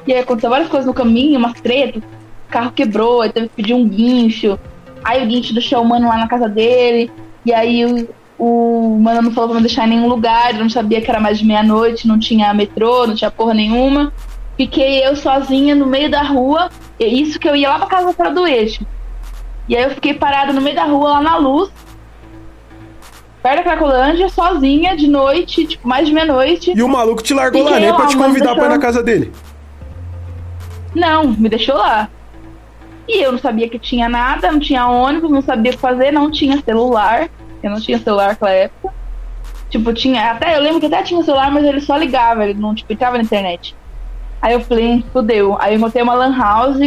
E 0.07 0.13
aí 0.13 0.21
aconteceu 0.21 0.51
várias 0.51 0.69
coisas 0.69 0.87
no 0.87 0.93
caminho, 0.93 1.39
umas 1.39 1.59
tretas. 1.63 2.03
O 2.49 2.53
carro 2.53 2.73
quebrou, 2.73 3.21
aí 3.21 3.33
teve 3.33 3.49
que 3.49 3.57
pedir 3.57 3.75
um 3.75 3.89
guincho. 3.89 4.59
Aí 5.03 5.23
o 5.23 5.27
guincho 5.27 5.53
deixou 5.53 5.83
o 5.83 5.85
mano 5.85 6.09
lá 6.09 6.17
na 6.17 6.29
casa 6.29 6.49
dele. 6.49 7.11
E 7.45 7.53
aí 7.53 7.85
o, 7.85 8.09
o 8.39 8.99
mano 9.01 9.23
não 9.23 9.33
falou 9.33 9.51
pra 9.51 9.61
me 9.61 9.67
deixar 9.67 9.87
em 9.87 9.91
nenhum 9.91 10.09
lugar. 10.09 10.55
Eu 10.55 10.61
não 10.61 10.71
sabia 10.71 11.01
que 11.01 11.11
era 11.11 11.21
mais 11.21 11.39
de 11.39 11.45
meia-noite, 11.45 12.09
não 12.09 12.19
tinha 12.19 12.55
metrô, 12.55 13.07
não 13.07 13.15
tinha 13.15 13.31
porra 13.31 13.55
nenhuma. 13.55 14.13
Fiquei 14.57 15.05
eu 15.07 15.17
sozinha 15.17 15.75
no 15.75 15.87
meio 15.87 16.11
da 16.11 16.23
rua. 16.23 16.71
E 16.99 17.23
isso 17.23 17.39
que 17.39 17.49
eu 17.49 17.57
ia 17.57 17.71
lá 17.71 17.79
pra 17.79 17.87
casa 17.87 18.13
fora 18.13 18.31
do 18.31 18.47
eixo. 18.47 18.87
E 19.69 19.77
aí 19.77 19.83
eu 19.83 19.91
fiquei 19.91 20.15
parada 20.15 20.53
no 20.53 20.61
meio 20.61 20.77
da 20.77 20.85
rua, 20.85 21.13
lá 21.13 21.23
na 21.23 21.37
luz, 21.39 21.71
perto 23.45 23.57
da 23.57 23.63
Cracolândia, 23.63 24.29
sozinha, 24.31 24.97
de 24.97 25.07
noite, 25.07 25.67
tipo, 25.67 25.87
mais 25.87 26.07
de 26.07 26.15
meia-noite. 26.15 26.73
E 26.75 26.83
o 26.83 26.89
maluco 26.89 27.23
te 27.23 27.35
largou 27.35 27.63
Fiquei 27.63 27.75
lá, 27.75 27.81
nem 27.81 27.95
pra 27.95 28.07
te 28.07 28.17
convidar 28.17 28.47
deixou... 28.47 28.57
pra 28.57 28.67
ir 28.67 28.69
na 28.71 28.79
casa 28.79 29.03
dele? 29.03 29.33
Não, 30.95 31.29
me 31.29 31.49
deixou 31.49 31.77
lá. 31.77 32.09
E 33.07 33.23
eu 33.23 33.33
não 33.33 33.39
sabia 33.39 33.69
que 33.69 33.79
tinha 33.79 34.09
nada, 34.09 34.51
não 34.51 34.61
tinha 34.61 34.87
ônibus, 34.87 35.31
não 35.31 35.43
sabia 35.43 35.73
o 35.73 35.75
que 35.75 35.81
fazer, 35.81 36.13
não 36.13 36.31
tinha 36.31 36.61
celular. 36.63 37.29
Eu 37.63 37.71
não 37.71 37.81
tinha 37.81 37.99
celular 37.99 38.29
naquela 38.29 38.51
época. 38.51 38.95
Tipo, 39.69 39.93
tinha. 39.93 40.33
Até 40.33 40.57
eu 40.57 40.63
lembro 40.63 40.81
que 40.81 40.87
até 40.87 41.03
tinha 41.03 41.23
celular, 41.23 41.51
mas 41.51 41.65
ele 41.65 41.81
só 41.81 41.97
ligava, 41.97 42.45
ele 42.45 42.59
não 42.59 42.75
tipo, 42.75 42.93
entrava 42.93 43.17
na 43.17 43.25
internet. 43.25 43.75
Aí 44.41 44.53
eu 44.53 44.61
falei, 44.61 45.05
fudeu. 45.13 45.57
Aí 45.61 45.75
eu 45.75 45.81
montei 45.81 46.03
uma 46.03 46.15
lan 46.15 46.37
house, 46.37 46.79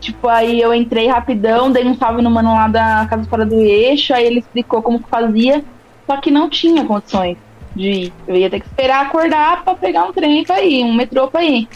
Tipo, 0.00 0.28
aí 0.28 0.60
eu 0.60 0.72
entrei 0.72 1.06
rapidão, 1.08 1.70
dei 1.70 1.84
um 1.84 1.94
salve 1.94 2.22
no 2.22 2.30
mano 2.30 2.54
lá 2.54 2.66
da 2.66 3.06
Casa 3.08 3.28
Fora 3.28 3.44
do 3.44 3.60
Eixo, 3.60 4.14
aí 4.14 4.24
ele 4.24 4.38
explicou 4.38 4.82
como 4.82 4.98
que 4.98 5.08
fazia, 5.10 5.62
só 6.06 6.16
que 6.16 6.30
não 6.30 6.48
tinha 6.48 6.84
condições 6.86 7.36
de 7.76 7.90
ir. 7.90 8.12
Eu 8.26 8.34
ia 8.34 8.48
ter 8.48 8.60
que 8.60 8.66
esperar 8.66 9.04
acordar 9.04 9.62
pra 9.62 9.74
pegar 9.74 10.04
um 10.04 10.12
trem 10.12 10.42
pra 10.42 10.62
ir, 10.62 10.84
um 10.84 10.94
metrô 10.94 11.28
pra 11.28 11.44
ir. 11.44 11.68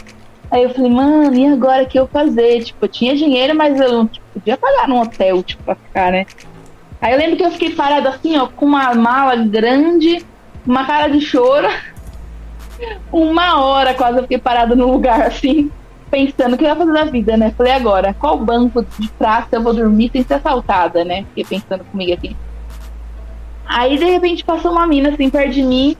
Aí 0.55 0.63
eu 0.63 0.69
falei, 0.69 0.89
mano, 0.89 1.35
e 1.35 1.45
agora 1.45 1.83
o 1.83 1.85
que 1.85 1.99
eu 1.99 2.07
fazer? 2.07 2.63
Tipo, 2.63 2.85
eu 2.85 2.87
tinha 2.87 3.13
dinheiro, 3.13 3.53
mas 3.53 3.77
eu 3.77 3.91
não 3.91 4.07
tipo, 4.07 4.25
podia 4.33 4.55
pagar 4.55 4.87
num 4.87 5.01
hotel, 5.01 5.43
tipo, 5.43 5.61
pra 5.63 5.75
ficar, 5.75 6.13
né? 6.13 6.25
Aí 7.01 7.11
eu 7.11 7.19
lembro 7.19 7.35
que 7.35 7.43
eu 7.43 7.51
fiquei 7.51 7.71
parada 7.71 8.07
assim, 8.07 8.37
ó, 8.37 8.47
com 8.47 8.65
uma 8.65 8.95
mala 8.95 9.35
grande, 9.35 10.25
uma 10.65 10.85
cara 10.85 11.09
de 11.09 11.19
choro. 11.19 11.67
uma 13.11 13.59
hora 13.61 13.93
quase 13.93 14.19
eu 14.19 14.21
fiquei 14.21 14.37
parada 14.37 14.77
no 14.77 14.89
lugar, 14.89 15.23
assim 15.23 15.69
pensando 16.09 16.53
o 16.53 16.57
que 16.57 16.63
eu 16.63 16.69
ia 16.69 16.75
fazer 16.77 16.93
na 16.93 17.03
vida, 17.03 17.35
né? 17.35 17.53
Falei, 17.57 17.73
agora, 17.73 18.13
qual 18.13 18.37
banco 18.37 18.85
de 18.97 19.09
praça 19.09 19.57
eu 19.57 19.61
vou 19.61 19.73
dormir 19.73 20.09
sem 20.13 20.23
ser 20.23 20.35
assaltada, 20.35 21.03
né? 21.03 21.25
Fiquei 21.35 21.43
pensando 21.43 21.83
comigo 21.83 22.13
aqui. 22.13 22.33
Aí, 23.65 23.97
de 23.97 24.05
repente, 24.05 24.45
passou 24.45 24.71
uma 24.71 24.87
mina 24.87 25.09
assim 25.09 25.29
perto 25.29 25.51
de 25.51 25.63
mim. 25.63 25.97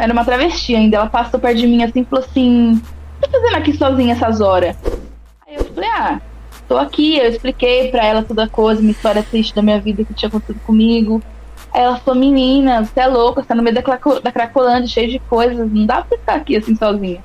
Era 0.00 0.12
uma 0.12 0.24
travesti 0.24 0.74
ainda. 0.74 0.96
Ela 0.96 1.08
passou 1.08 1.38
perto 1.38 1.58
de 1.58 1.66
mim 1.66 1.82
assim 1.82 2.00
e 2.00 2.04
falou 2.04 2.24
assim: 2.24 2.72
O 2.72 3.22
que 3.22 3.28
tá 3.28 3.38
fazendo 3.38 3.56
aqui 3.56 3.76
sozinha 3.76 4.14
essas 4.14 4.40
horas? 4.40 4.76
Aí 5.46 5.56
eu 5.56 5.64
falei: 5.66 5.90
Ah, 5.90 6.20
tô 6.66 6.78
aqui. 6.78 7.18
Eu 7.18 7.28
expliquei 7.28 7.90
pra 7.90 8.04
ela 8.04 8.22
toda 8.22 8.44
a 8.44 8.48
coisa, 8.48 8.80
uma 8.80 8.90
história 8.90 9.22
triste 9.22 9.54
da 9.54 9.62
minha 9.62 9.78
vida 9.78 10.04
que 10.04 10.14
tinha 10.14 10.28
acontecido 10.28 10.60
comigo. 10.64 11.22
Aí 11.72 11.82
ela 11.82 11.98
falou: 11.98 12.18
Menina, 12.18 12.84
você 12.84 13.00
é 13.00 13.06
louca, 13.06 13.42
você 13.42 13.48
tá 13.48 13.54
no 13.54 13.62
meio 13.62 13.74
da, 13.74 13.82
Craco 13.82 14.20
da 14.20 14.32
Cracolândia, 14.32 14.88
cheio 14.88 15.10
de 15.10 15.18
coisas. 15.18 15.70
Não 15.70 15.84
dá 15.84 16.02
pra 16.02 16.16
ficar 16.16 16.34
aqui 16.34 16.56
assim 16.56 16.74
sozinha. 16.74 17.22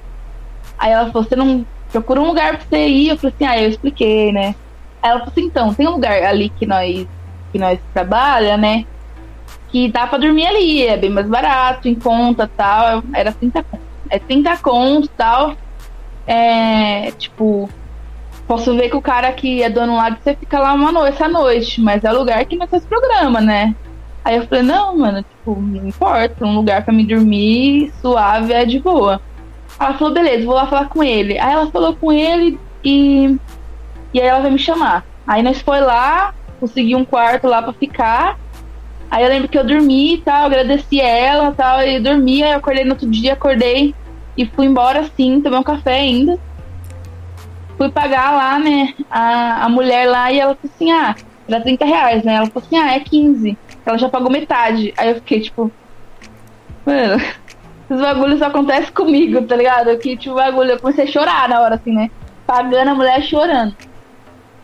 Aí 0.77 0.91
ela 0.91 1.11
falou, 1.11 1.27
você 1.27 1.35
não 1.35 1.65
procura 1.91 2.19
um 2.19 2.27
lugar 2.27 2.57
pra 2.57 2.65
você 2.67 2.87
ir? 2.87 3.09
Eu 3.09 3.17
falei 3.17 3.33
assim, 3.35 3.45
ah, 3.45 3.61
eu 3.61 3.69
expliquei, 3.69 4.31
né? 4.31 4.55
Ela 5.01 5.19
falou 5.19 5.31
assim, 5.31 5.45
então, 5.45 5.73
tem 5.73 5.87
um 5.87 5.91
lugar 5.91 6.23
ali 6.23 6.49
que 6.49 6.65
nós, 6.65 7.07
que 7.51 7.59
nós 7.59 7.79
trabalha, 7.93 8.57
né? 8.57 8.85
Que 9.69 9.89
dá 9.89 10.07
pra 10.07 10.17
dormir 10.17 10.47
ali, 10.47 10.87
é 10.87 10.97
bem 10.97 11.09
mais 11.09 11.27
barato, 11.27 11.87
em 11.87 11.95
conta 11.95 12.49
tal. 12.55 13.03
Era 13.13 13.31
30 13.31 13.63
contos. 13.63 13.85
É 14.09 14.19
30 14.19 14.57
contos 14.57 15.09
tal. 15.17 15.55
É, 16.27 17.11
tipo, 17.11 17.69
posso 18.47 18.75
ver 18.75 18.89
que 18.89 18.95
o 18.95 19.01
cara 19.01 19.31
que 19.31 19.61
é 19.61 19.69
dono 19.69 19.95
lá, 19.95 20.09
você 20.09 20.35
fica 20.35 20.59
lá 20.59 20.73
uma 20.73 20.91
noite, 20.91 21.13
essa 21.15 21.27
noite, 21.27 21.81
mas 21.81 22.03
é 22.03 22.11
lugar 22.11 22.45
que 22.45 22.55
nós 22.55 22.69
faz 22.69 22.85
programa, 22.85 23.41
né? 23.41 23.75
Aí 24.23 24.37
eu 24.37 24.47
falei, 24.47 24.63
não, 24.63 24.97
mano, 24.97 25.21
tipo, 25.21 25.59
não 25.59 25.87
importa, 25.87 26.45
um 26.45 26.55
lugar 26.55 26.83
para 26.83 26.93
me 26.93 27.05
dormir 27.05 27.93
suave 28.01 28.53
é 28.53 28.65
de 28.65 28.79
boa. 28.79 29.21
Ela 29.79 29.93
falou, 29.93 30.13
beleza, 30.13 30.45
vou 30.45 30.55
lá 30.55 30.65
falar 30.65 30.89
com 30.89 31.03
ele. 31.03 31.37
Aí 31.37 31.53
ela 31.53 31.69
falou 31.69 31.95
com 31.95 32.11
ele 32.11 32.59
e. 32.83 33.37
E 34.13 34.21
aí 34.21 34.27
ela 34.27 34.39
vai 34.39 34.49
me 34.49 34.57
chamar. 34.57 35.05
Aí 35.27 35.43
nós 35.43 35.61
foi 35.61 35.81
lá, 35.81 36.33
consegui 36.59 36.95
um 36.95 37.05
quarto 37.05 37.47
lá 37.47 37.61
pra 37.61 37.73
ficar. 37.73 38.39
Aí 39.09 39.23
eu 39.23 39.29
lembro 39.29 39.47
que 39.47 39.57
eu 39.57 39.63
dormi 39.63 40.15
e 40.15 40.17
tal, 40.17 40.45
agradeci 40.45 40.99
ela 40.99 41.51
tal, 41.51 41.81
e 41.81 41.99
dormi, 41.99 42.43
aí 42.43 42.51
eu 42.51 42.57
acordei 42.57 42.83
no 42.83 42.91
outro 42.91 43.09
dia, 43.09 43.33
acordei 43.33 43.93
e 44.37 44.45
fui 44.45 44.65
embora 44.65 45.01
assim, 45.01 45.41
tomei 45.41 45.59
um 45.59 45.63
café 45.63 45.99
ainda. 45.99 46.37
Fui 47.77 47.89
pagar 47.89 48.31
lá, 48.31 48.57
né, 48.57 48.93
a, 49.09 49.65
a 49.65 49.69
mulher 49.69 50.07
lá, 50.07 50.31
e 50.31 50.39
ela 50.39 50.55
falou 50.55 50.73
assim, 50.73 50.91
ah, 50.91 51.15
era 51.47 51.61
30 51.61 51.85
reais, 51.85 52.23
né? 52.23 52.35
Ela 52.35 52.47
falou 52.47 52.65
assim, 52.65 52.77
ah, 52.77 52.95
é 52.95 52.99
15. 52.99 53.57
Ela 53.85 53.97
já 53.97 54.09
pagou 54.09 54.31
metade. 54.31 54.93
Aí 54.97 55.09
eu 55.09 55.15
fiquei, 55.15 55.41
tipo, 55.41 55.71
mano, 56.85 57.15
esses 57.89 58.01
bagulhos 58.01 58.39
só 58.39 58.45
acontecem 58.45 58.91
comigo, 58.93 59.41
tá 59.43 59.55
ligado? 59.55 59.97
Que 59.97 60.17
tipo, 60.17 60.35
bagulho, 60.35 60.71
eu 60.71 60.79
comecei 60.79 61.03
a 61.03 61.07
chorar 61.07 61.47
na 61.47 61.61
hora, 61.61 61.75
assim, 61.75 61.93
né? 61.93 62.09
Pagando 62.47 62.91
a 62.91 62.95
mulher 62.95 63.21
chorando. 63.23 63.75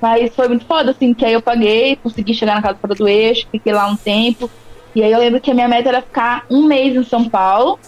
Mas 0.02 0.34
foi 0.36 0.48
muito 0.48 0.66
foda, 0.66 0.92
assim, 0.92 1.14
que 1.14 1.24
aí 1.24 1.34
eu 1.34 1.42
paguei, 1.42 1.96
consegui 1.96 2.34
chegar 2.34 2.56
na 2.56 2.62
casa 2.62 2.80
fora 2.80 2.96
do 2.96 3.08
eixo, 3.08 3.48
fiquei 3.52 3.72
lá 3.72 3.88
um 3.88 3.96
tempo. 3.96 4.50
E 4.96 5.04
aí 5.04 5.12
eu 5.12 5.20
lembro 5.20 5.40
que 5.40 5.52
a 5.52 5.54
minha 5.54 5.68
meta 5.68 5.90
era 5.90 6.02
ficar 6.02 6.46
um 6.50 6.64
mês 6.64 6.96
em 6.96 7.04
São 7.04 7.30
Paulo 7.30 7.80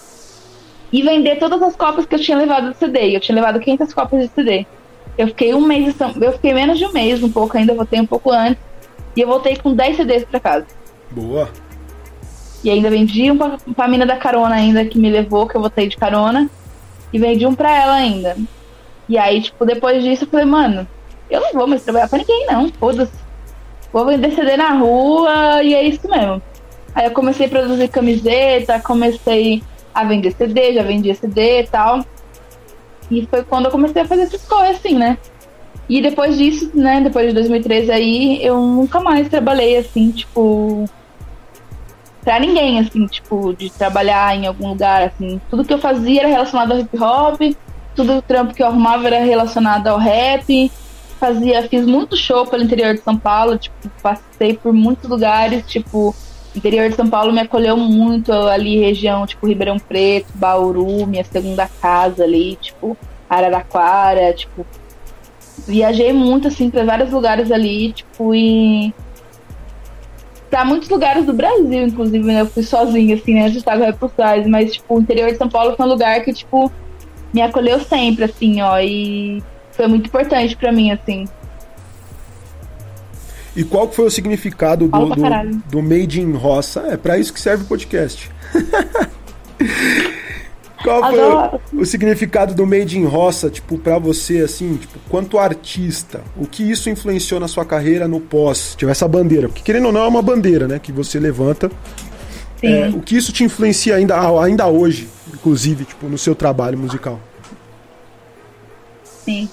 e 0.92 1.02
vender 1.02 1.36
todas 1.36 1.60
as 1.60 1.74
cópias 1.74 2.06
que 2.06 2.14
eu 2.14 2.20
tinha 2.20 2.38
levado 2.38 2.68
do 2.68 2.76
CD. 2.76 3.16
Eu 3.16 3.20
tinha 3.20 3.34
levado 3.34 3.58
500 3.58 3.92
cópias 3.92 4.22
de 4.22 4.34
CD. 4.34 4.64
Eu 5.18 5.26
fiquei 5.28 5.52
um 5.52 5.60
mês 5.60 5.88
em 5.88 5.90
São 5.90 6.12
Eu 6.20 6.32
fiquei 6.32 6.54
menos 6.54 6.78
de 6.78 6.86
um 6.86 6.92
mês, 6.92 7.20
um 7.22 7.30
pouco 7.30 7.58
ainda, 7.58 7.74
voltei 7.74 8.00
um 8.00 8.06
pouco 8.06 8.30
antes. 8.30 8.62
E 9.16 9.20
eu 9.20 9.26
voltei 9.26 9.56
com 9.56 9.74
10 9.74 9.96
CDs 9.96 10.24
pra 10.24 10.38
casa. 10.38 10.66
Boa. 11.10 11.48
E 12.62 12.70
ainda 12.70 12.90
vendi 12.90 13.30
um 13.30 13.36
pra, 13.36 13.58
pra 13.74 13.88
mina 13.88 14.06
da 14.06 14.16
carona 14.16 14.54
ainda 14.54 14.84
que 14.84 14.98
me 14.98 15.10
levou, 15.10 15.48
que 15.48 15.56
eu 15.56 15.60
voltei 15.60 15.88
de 15.88 15.96
carona. 15.96 16.48
E 17.12 17.18
vendi 17.18 17.44
um 17.44 17.54
pra 17.54 17.76
ela 17.76 17.94
ainda. 17.94 18.36
E 19.08 19.18
aí, 19.18 19.42
tipo, 19.42 19.66
depois 19.66 20.02
disso 20.02 20.24
eu 20.24 20.28
falei, 20.28 20.46
mano, 20.46 20.88
eu 21.30 21.40
não 21.40 21.52
vou 21.52 21.66
mais 21.66 21.82
trabalhar 21.82 22.08
pra 22.08 22.18
ninguém, 22.18 22.46
não. 22.46 22.70
Foda-se. 22.72 23.12
Vou 23.92 24.06
vender 24.06 24.32
CD 24.32 24.56
na 24.56 24.70
rua 24.70 25.62
e 25.62 25.74
é 25.74 25.82
isso 25.82 26.08
mesmo. 26.08 26.42
Aí 26.94 27.06
eu 27.06 27.10
comecei 27.12 27.46
a 27.46 27.48
produzir 27.48 27.88
camiseta, 27.88 28.80
comecei 28.80 29.62
a 29.94 30.04
vender 30.04 30.32
CD, 30.32 30.74
já 30.74 30.82
vendia 30.82 31.14
CD 31.14 31.60
e 31.60 31.66
tal. 31.66 32.04
E 33.10 33.26
foi 33.26 33.44
quando 33.44 33.66
eu 33.66 33.70
comecei 33.70 34.02
a 34.02 34.04
fazer 34.04 34.22
essas 34.22 34.44
coisas, 34.44 34.76
assim, 34.76 34.94
né? 34.94 35.18
E 35.88 36.00
depois 36.00 36.38
disso, 36.38 36.70
né, 36.74 37.00
depois 37.00 37.28
de 37.28 37.34
2013 37.34 37.90
aí, 37.90 38.44
eu 38.44 38.58
nunca 38.58 39.00
mais 39.00 39.28
trabalhei, 39.28 39.76
assim, 39.76 40.10
tipo, 40.10 40.86
pra 42.22 42.40
ninguém, 42.40 42.80
assim, 42.80 43.06
tipo, 43.06 43.52
de 43.52 43.70
trabalhar 43.70 44.34
em 44.34 44.46
algum 44.46 44.68
lugar, 44.68 45.02
assim. 45.02 45.40
Tudo 45.50 45.64
que 45.64 45.74
eu 45.74 45.78
fazia 45.78 46.22
era 46.22 46.28
relacionado 46.28 46.72
ao 46.72 46.78
hip 46.78 46.98
hop, 46.98 47.40
tudo 47.94 48.16
o 48.16 48.22
trampo 48.22 48.54
que 48.54 48.62
eu 48.62 48.66
arrumava 48.66 49.06
era 49.06 49.18
relacionado 49.20 49.88
ao 49.88 49.98
rap. 49.98 50.72
Fazia, 51.24 51.66
fiz 51.68 51.86
muito 51.86 52.18
show 52.18 52.46
pelo 52.46 52.62
interior 52.62 52.92
de 52.92 53.00
São 53.00 53.16
Paulo, 53.16 53.56
tipo, 53.56 53.74
passei 54.02 54.58
por 54.58 54.74
muitos 54.74 55.08
lugares, 55.08 55.64
tipo, 55.66 56.14
interior 56.54 56.90
de 56.90 56.96
São 56.96 57.08
Paulo 57.08 57.32
me 57.32 57.40
acolheu 57.40 57.78
muito 57.78 58.30
ali, 58.30 58.78
região, 58.78 59.26
tipo, 59.26 59.46
Ribeirão 59.46 59.78
Preto, 59.78 60.26
Bauru, 60.34 61.06
minha 61.06 61.24
segunda 61.24 61.66
casa 61.80 62.24
ali, 62.24 62.56
tipo, 62.56 62.94
Araraquara, 63.26 64.34
tipo, 64.34 64.66
viajei 65.66 66.12
muito, 66.12 66.48
assim, 66.48 66.68
para 66.68 66.84
vários 66.84 67.10
lugares 67.10 67.50
ali, 67.50 67.94
tipo, 67.94 68.34
e 68.34 68.92
pra 70.50 70.62
muitos 70.62 70.90
lugares 70.90 71.24
do 71.24 71.32
Brasil, 71.32 71.86
inclusive, 71.86 72.22
né? 72.22 72.42
Eu 72.42 72.46
fui 72.46 72.62
sozinha, 72.62 73.14
assim, 73.14 73.32
né? 73.32 73.48
De 73.48 73.60
Chicago 73.60 73.82
Reportagem, 73.82 74.46
mas, 74.50 74.74
tipo, 74.74 74.94
o 74.94 75.00
interior 75.00 75.30
de 75.30 75.38
São 75.38 75.48
Paulo 75.48 75.74
foi 75.74 75.86
um 75.86 75.88
lugar 75.88 76.22
que, 76.22 76.34
tipo, 76.34 76.70
me 77.32 77.40
acolheu 77.40 77.80
sempre, 77.80 78.24
assim, 78.24 78.60
ó, 78.60 78.78
e 78.78 79.42
foi 79.76 79.86
muito 79.86 80.06
importante 80.06 80.56
pra 80.56 80.72
mim, 80.72 80.90
assim. 80.90 81.26
E 83.56 83.62
qual 83.62 83.90
foi 83.90 84.06
o 84.06 84.10
significado 84.10 84.88
do, 84.88 85.06
do, 85.06 85.60
do, 85.70 85.82
Made 85.82 86.20
in 86.20 86.32
Roça? 86.32 86.86
É 86.88 86.96
para 86.96 87.18
isso 87.18 87.32
que 87.32 87.40
serve 87.40 87.64
o 87.64 87.66
podcast. 87.66 88.30
Qual 90.82 91.00
foi 91.00 91.18
o, 91.18 91.80
o, 91.80 91.86
significado 91.86 92.52
do 92.52 92.66
Made 92.66 92.98
in 92.98 93.06
Roça, 93.06 93.48
tipo, 93.48 93.78
pra 93.78 93.98
você, 93.98 94.40
assim, 94.40 94.76
tipo, 94.76 94.98
quanto 95.08 95.38
artista? 95.38 96.20
O 96.36 96.46
que 96.46 96.62
isso 96.62 96.90
influenciou 96.90 97.40
na 97.40 97.48
sua 97.48 97.64
carreira 97.64 98.06
no 98.06 98.20
pós? 98.20 98.74
Tipo, 98.76 98.90
essa 98.90 99.08
bandeira. 99.08 99.48
Porque, 99.48 99.62
querendo 99.62 99.86
ou 99.86 99.92
não, 99.92 100.02
é 100.02 100.06
uma 100.06 100.20
bandeira, 100.20 100.68
né? 100.68 100.78
Que 100.78 100.92
você 100.92 101.18
levanta. 101.18 101.70
É, 102.62 102.88
o 102.88 103.00
que 103.00 103.16
isso 103.16 103.32
te 103.32 103.42
influencia 103.44 103.96
ainda, 103.96 104.14
ainda 104.38 104.66
hoje, 104.66 105.08
inclusive, 105.32 105.86
tipo, 105.86 106.06
no 106.06 106.18
seu 106.18 106.34
trabalho 106.34 106.76
musical? 106.76 107.18
Sim. 109.24 109.48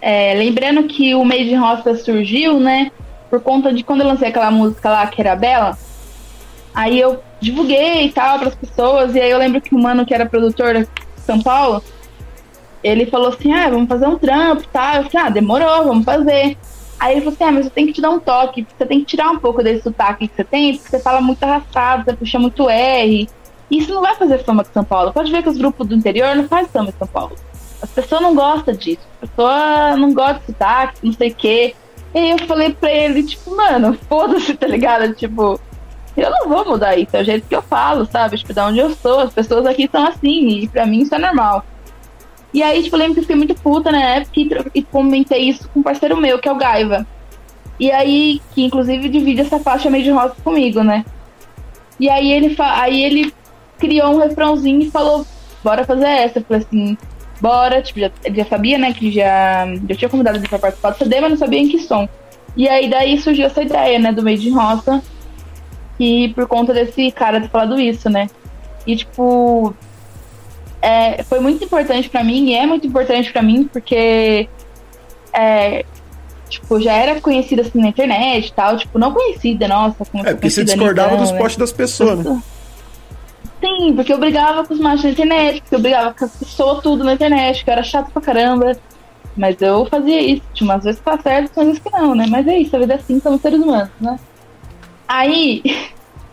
É, 0.00 0.34
lembrando 0.34 0.84
que 0.84 1.14
o 1.14 1.24
Made 1.24 1.50
in 1.50 1.56
Roça 1.56 1.94
surgiu, 1.96 2.58
né? 2.58 2.90
Por 3.28 3.40
conta 3.40 3.72
de 3.72 3.82
quando 3.82 4.00
eu 4.00 4.06
lancei 4.06 4.28
aquela 4.28 4.50
música 4.50 4.90
lá, 4.90 5.06
que 5.06 5.20
era 5.20 5.36
Bela. 5.36 5.78
Aí 6.74 6.98
eu 6.98 7.22
divulguei 7.40 8.06
e 8.06 8.12
tal 8.12 8.38
para 8.38 8.48
as 8.48 8.54
pessoas. 8.54 9.14
E 9.14 9.20
aí 9.20 9.30
eu 9.30 9.38
lembro 9.38 9.60
que 9.60 9.74
o 9.74 9.78
mano 9.78 10.06
que 10.06 10.14
era 10.14 10.26
produtor 10.26 10.74
de 10.74 10.88
São 11.18 11.40
Paulo, 11.40 11.82
ele 12.82 13.06
falou 13.06 13.28
assim: 13.28 13.52
ah, 13.52 13.68
vamos 13.68 13.88
fazer 13.88 14.06
um 14.06 14.18
trampo 14.18 14.62
e 14.62 14.68
tal. 14.68 14.96
Eu 14.96 15.10
falei: 15.10 15.26
ah, 15.26 15.30
demorou, 15.30 15.84
vamos 15.84 16.04
fazer. 16.04 16.56
Aí 16.98 17.12
ele 17.12 17.20
falou 17.20 17.34
assim: 17.34 17.44
ah, 17.44 17.52
mas 17.52 17.66
eu 17.66 17.70
tenho 17.70 17.86
que 17.88 17.94
te 17.94 18.00
dar 18.00 18.10
um 18.10 18.20
toque, 18.20 18.66
você 18.76 18.86
tem 18.86 19.00
que 19.00 19.06
tirar 19.06 19.30
um 19.30 19.38
pouco 19.38 19.62
desse 19.62 19.82
sotaque 19.82 20.28
que 20.28 20.36
você 20.36 20.44
tem, 20.44 20.76
porque 20.76 20.90
você 20.90 21.00
fala 21.00 21.20
muito 21.20 21.42
arrastado, 21.42 22.04
você 22.04 22.14
puxa 22.14 22.38
muito 22.38 22.68
R. 22.68 23.28
Isso 23.70 23.94
não 23.94 24.00
vai 24.00 24.16
fazer 24.16 24.38
fama 24.38 24.64
de 24.64 24.70
São 24.70 24.82
Paulo. 24.82 25.12
Pode 25.12 25.30
ver 25.30 25.42
que 25.42 25.48
os 25.48 25.56
grupos 25.56 25.86
do 25.86 25.94
interior 25.94 26.34
não 26.34 26.48
fazem 26.48 26.68
fama 26.72 26.90
de 26.90 26.98
São 26.98 27.06
Paulo. 27.06 27.36
As 27.82 27.90
pessoas 27.90 28.20
não 28.20 28.34
gostam 28.34 28.74
disso. 28.74 29.00
As 29.22 29.28
pessoas 29.28 29.98
não 29.98 30.12
gostam 30.12 30.40
de 30.40 30.46
sotaque, 30.46 30.98
não 31.02 31.12
sei 31.12 31.30
o 31.30 31.34
quê. 31.34 31.74
E 32.14 32.30
eu 32.30 32.38
falei 32.46 32.72
pra 32.72 32.90
ele, 32.90 33.22
tipo, 33.22 33.54
mano, 33.54 33.96
foda-se, 34.08 34.54
tá 34.56 34.66
ligado? 34.66 35.14
Tipo, 35.14 35.60
eu 36.16 36.30
não 36.30 36.48
vou 36.48 36.64
mudar 36.64 36.96
isso, 36.96 37.16
é 37.16 37.20
o 37.20 37.24
jeito 37.24 37.48
que 37.48 37.54
eu 37.54 37.62
falo, 37.62 38.04
sabe? 38.04 38.36
Tipo, 38.36 38.52
da 38.52 38.66
onde 38.66 38.80
eu 38.80 38.90
sou, 38.96 39.20
as 39.20 39.32
pessoas 39.32 39.64
aqui 39.66 39.88
são 39.90 40.06
assim, 40.06 40.60
e 40.60 40.68
pra 40.68 40.86
mim 40.86 41.02
isso 41.02 41.14
é 41.14 41.18
normal. 41.18 41.64
E 42.52 42.62
aí, 42.62 42.82
tipo, 42.82 42.96
eu 42.96 42.98
lembro 42.98 43.14
que 43.14 43.20
eu 43.20 43.24
fiquei 43.24 43.36
muito 43.36 43.54
puta 43.54 43.92
na 43.92 44.00
época 44.00 44.40
e, 44.40 44.80
e 44.80 44.82
comentei 44.82 45.42
isso 45.42 45.68
com 45.68 45.80
um 45.80 45.82
parceiro 45.82 46.16
meu, 46.16 46.38
que 46.38 46.48
é 46.48 46.52
o 46.52 46.56
Gaiva. 46.56 47.06
E 47.78 47.90
aí, 47.92 48.42
que 48.52 48.64
inclusive 48.64 49.08
divide 49.08 49.40
essa 49.40 49.58
faixa 49.60 49.88
meio 49.88 50.04
de 50.04 50.10
rosa 50.10 50.34
comigo, 50.42 50.82
né? 50.82 51.04
E 51.98 52.10
aí 52.10 52.32
ele, 52.32 52.54
aí 52.58 53.04
ele 53.04 53.32
criou 53.78 54.14
um 54.14 54.18
refrãozinho 54.18 54.82
e 54.82 54.90
falou, 54.90 55.24
bora 55.62 55.84
fazer 55.84 56.06
essa. 56.06 56.40
Eu 56.40 56.44
falei 56.44 56.62
assim, 56.66 56.98
bora, 57.40 57.82
tipo, 57.82 58.00
já, 58.00 58.10
ele 58.24 58.36
já 58.36 58.44
sabia, 58.44 58.78
né, 58.78 58.92
que 58.92 59.10
já, 59.10 59.66
já 59.88 59.94
tinha 59.96 60.08
convidado 60.08 60.38
ele 60.38 60.48
pra 60.48 60.58
participar 60.58 60.90
do 60.90 60.98
CD, 60.98 61.20
mas 61.20 61.30
não 61.30 61.38
sabia 61.38 61.58
em 61.58 61.68
que 61.68 61.78
som. 61.78 62.08
E 62.56 62.68
aí 62.68 62.88
daí 62.88 63.18
surgiu 63.18 63.46
essa 63.46 63.62
ideia, 63.62 63.98
né, 63.98 64.12
do 64.12 64.22
Made 64.22 64.48
in 64.48 64.52
Roça, 64.52 65.02
e 65.98 66.28
por 66.34 66.46
conta 66.46 66.72
desse 66.72 67.10
cara 67.10 67.40
ter 67.40 67.48
falado 67.48 67.78
isso, 67.78 68.08
né? 68.08 68.28
E, 68.86 68.96
tipo, 68.96 69.74
é, 70.80 71.22
foi 71.22 71.40
muito 71.40 71.64
importante 71.64 72.08
para 72.08 72.24
mim, 72.24 72.50
e 72.50 72.54
é 72.54 72.66
muito 72.66 72.86
importante 72.86 73.32
para 73.32 73.42
mim, 73.42 73.68
porque, 73.70 74.48
é, 75.32 75.84
tipo, 76.48 76.80
já 76.80 76.94
era 76.94 77.20
conhecida 77.20 77.62
assim 77.62 77.80
na 77.80 77.88
internet 77.88 78.48
e 78.48 78.52
tal, 78.52 78.76
tipo, 78.76 78.98
não 78.98 79.12
conhecida, 79.12 79.68
nossa. 79.68 80.04
Como 80.04 80.26
é, 80.26 80.34
porque 80.34 80.50
você 80.50 80.64
discordava 80.64 81.14
então, 81.14 81.22
dos 81.22 81.32
né? 81.32 81.38
posts 81.38 81.58
das 81.58 81.72
pessoas, 81.72 82.18
né? 82.24 82.42
Sim, 83.60 83.94
porque 83.94 84.12
eu 84.12 84.18
brigava 84.18 84.64
com 84.64 84.72
os 84.72 84.80
machos 84.80 85.04
na 85.04 85.10
internet, 85.10 85.60
porque 85.60 85.74
eu 85.74 85.80
brigava 85.80 86.14
com 86.14 86.24
as 86.24 86.36
pessoas 86.36 86.82
tudo 86.82 87.04
na 87.04 87.12
internet, 87.12 87.62
que 87.62 87.70
eu 87.70 87.72
era 87.72 87.82
chato 87.82 88.10
pra 88.10 88.22
caramba. 88.22 88.72
Mas 89.36 89.60
eu 89.60 89.86
fazia 89.86 90.20
isso. 90.20 90.42
Tinha 90.54 90.70
umas 90.70 90.84
vezes 90.84 90.98
que 90.98 91.04
tá 91.04 91.18
certo, 91.18 91.48
outras 91.48 91.66
vezes 91.66 91.82
que 91.82 91.90
não, 91.90 92.14
né? 92.14 92.26
Mas 92.28 92.46
é 92.48 92.58
isso, 92.58 92.74
a 92.74 92.78
vida 92.78 92.94
é 92.94 92.96
assim, 92.96 93.20
somos 93.20 93.40
seres 93.40 93.60
humanos, 93.60 93.90
né? 94.00 94.18
Aí. 95.06 95.62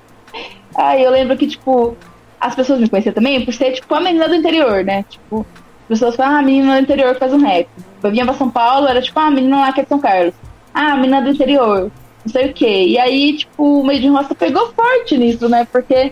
aí 0.75 1.03
eu 1.03 1.11
lembro 1.11 1.38
que, 1.38 1.47
tipo, 1.47 1.97
as 2.39 2.55
pessoas 2.55 2.80
me 2.80 2.89
conheciam 2.89 3.13
também 3.13 3.43
por 3.43 3.53
ser, 3.53 3.73
tipo, 3.73 3.93
a 3.93 3.99
menina 3.99 4.28
do 4.28 4.36
interior, 4.36 4.84
né? 4.84 5.03
Tipo, 5.09 5.45
as 5.82 5.88
pessoas 5.88 6.15
falam, 6.15 6.36
ah, 6.36 6.39
a 6.39 6.41
menina 6.41 6.75
do 6.75 6.84
interior 6.84 7.15
faz 7.15 7.34
um 7.34 7.39
rap. 7.39 7.67
Eu 8.01 8.11
vinha 8.11 8.25
pra 8.25 8.34
São 8.34 8.49
Paulo, 8.49 8.88
era 8.88 9.01
tipo, 9.01 9.19
ah, 9.19 9.28
a 9.28 9.32
menina 9.32 9.57
lá 9.57 9.73
que 9.73 9.82
é 9.82 9.84
de 9.84 9.89
São 9.89 9.99
Carlos. 9.99 10.34
Ah, 10.73 10.93
a 10.93 10.95
menina 10.95 11.21
do 11.21 11.30
interior. 11.30 11.91
Não 12.25 12.32
sei 12.32 12.49
o 12.49 12.53
quê. 12.53 12.86
E 12.88 12.97
aí, 12.97 13.38
tipo, 13.38 13.82
o 13.82 13.86
meio 13.86 13.99
de 13.99 14.07
roça 14.07 14.36
pegou 14.36 14.71
forte 14.73 15.17
nisso, 15.17 15.47
né? 15.47 15.65
Porque 15.71 16.11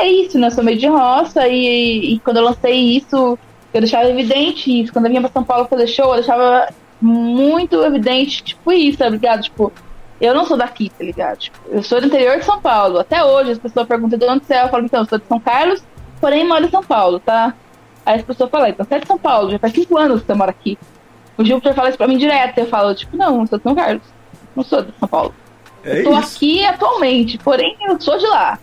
é 0.00 0.08
isso, 0.08 0.38
né? 0.38 0.48
Eu 0.48 0.50
sou 0.50 0.64
meio 0.64 0.78
de 0.78 0.86
roça 0.86 1.46
e, 1.48 2.14
e 2.14 2.18
quando 2.20 2.38
eu 2.38 2.44
lancei 2.44 2.96
isso, 2.96 3.38
eu 3.72 3.80
deixava 3.80 4.08
evidente 4.08 4.80
isso. 4.82 4.92
Quando 4.92 5.06
eu 5.06 5.10
vinha 5.10 5.20
pra 5.20 5.30
São 5.30 5.44
Paulo 5.44 5.68
fazer 5.68 5.86
show, 5.86 6.08
eu 6.08 6.16
deixava 6.16 6.68
muito 7.00 7.82
evidente, 7.82 8.42
tipo, 8.42 8.72
isso, 8.72 8.98
tá 8.98 9.08
ligado? 9.08 9.42
Tipo, 9.42 9.72
eu 10.20 10.34
não 10.34 10.44
sou 10.44 10.56
daqui, 10.56 10.90
tá 10.90 11.04
ligado? 11.04 11.38
Tipo, 11.38 11.58
eu 11.68 11.82
sou 11.82 12.00
do 12.00 12.06
interior 12.06 12.38
de 12.38 12.44
São 12.44 12.60
Paulo. 12.60 12.98
Até 12.98 13.24
hoje 13.24 13.52
as 13.52 13.58
pessoas 13.58 13.86
perguntam 13.86 14.18
de 14.18 14.24
onde 14.26 14.44
você 14.44 14.54
é. 14.54 14.64
Eu 14.64 14.68
falo, 14.68 14.84
então, 14.84 15.00
eu 15.00 15.06
sou 15.06 15.18
de 15.18 15.26
São 15.26 15.40
Carlos, 15.40 15.82
porém 16.20 16.46
moro 16.46 16.64
em 16.64 16.70
São 16.70 16.82
Paulo, 16.82 17.18
tá? 17.20 17.54
Aí 18.04 18.16
as 18.16 18.22
pessoas 18.22 18.50
falam, 18.50 18.68
então 18.68 18.84
você 18.84 18.94
é 18.94 18.98
de 18.98 19.06
São 19.06 19.18
Paulo, 19.18 19.50
já 19.50 19.58
faz 19.58 19.72
cinco 19.72 19.96
anos 19.96 20.20
que 20.20 20.26
você 20.26 20.34
mora 20.34 20.50
aqui. 20.50 20.78
O 21.38 21.44
Júpiter 21.44 21.74
fala 21.74 21.88
isso 21.88 21.98
pra 21.98 22.06
mim 22.06 22.18
direto. 22.18 22.58
Eu 22.58 22.66
falo, 22.66 22.94
tipo, 22.94 23.16
não, 23.16 23.40
eu 23.40 23.46
sou 23.46 23.58
de 23.58 23.62
São 23.62 23.74
Carlos. 23.74 24.02
Não 24.54 24.62
sou 24.62 24.82
de 24.82 24.92
São 24.98 25.08
Paulo. 25.08 25.34
É 25.82 26.00
eu 26.00 26.04
tô 26.04 26.18
isso. 26.18 26.36
aqui 26.36 26.64
atualmente, 26.66 27.38
porém 27.38 27.76
eu 27.82 27.98
sou 27.98 28.18
de 28.18 28.26
lá. 28.26 28.58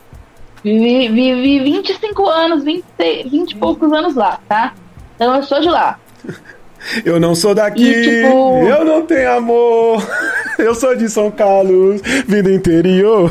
Vivi, 0.64 1.08
vivi 1.10 1.60
25 1.60 2.28
anos, 2.28 2.64
20, 2.64 2.84
20 3.30 3.51
e 3.51 3.55
poucos 3.55 3.91
anos 3.91 4.16
lá, 4.16 4.39
tá? 4.47 4.74
Então 5.16 5.36
eu 5.36 5.43
sou 5.43 5.60
de 5.62 5.70
lá. 5.70 5.99
Eu 7.03 7.20
não 7.20 7.34
sou 7.36 7.55
daqui, 7.55 7.89
e, 7.89 8.03
tipo... 8.03 8.66
eu 8.66 8.86
não 8.86 9.01
tenho 9.01 9.34
amor. 9.34 10.01
Eu 10.58 10.74
sou 10.74 10.95
de 10.95 11.10
São 11.10 11.30
Carlos, 11.30 12.01
vindo 12.28 12.51
interior. 12.51 13.30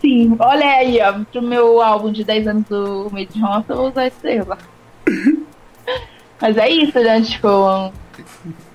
Sim. 0.00 0.36
Olha 0.38 0.66
aí, 0.66 0.98
ó, 1.00 1.12
pro 1.30 1.42
meu 1.42 1.80
álbum 1.80 2.10
de 2.10 2.24
10 2.24 2.48
anos 2.48 2.64
do 2.64 3.08
Meio 3.12 3.28
de 3.28 3.40
Roça, 3.40 3.66
eu 3.68 3.76
vou 3.76 3.88
usar 3.88 4.06
esse 4.06 4.40
lá. 4.42 4.58
Mas 6.40 6.56
é 6.56 6.68
isso, 6.68 6.98
né? 6.98 7.20
Tipo. 7.20 7.92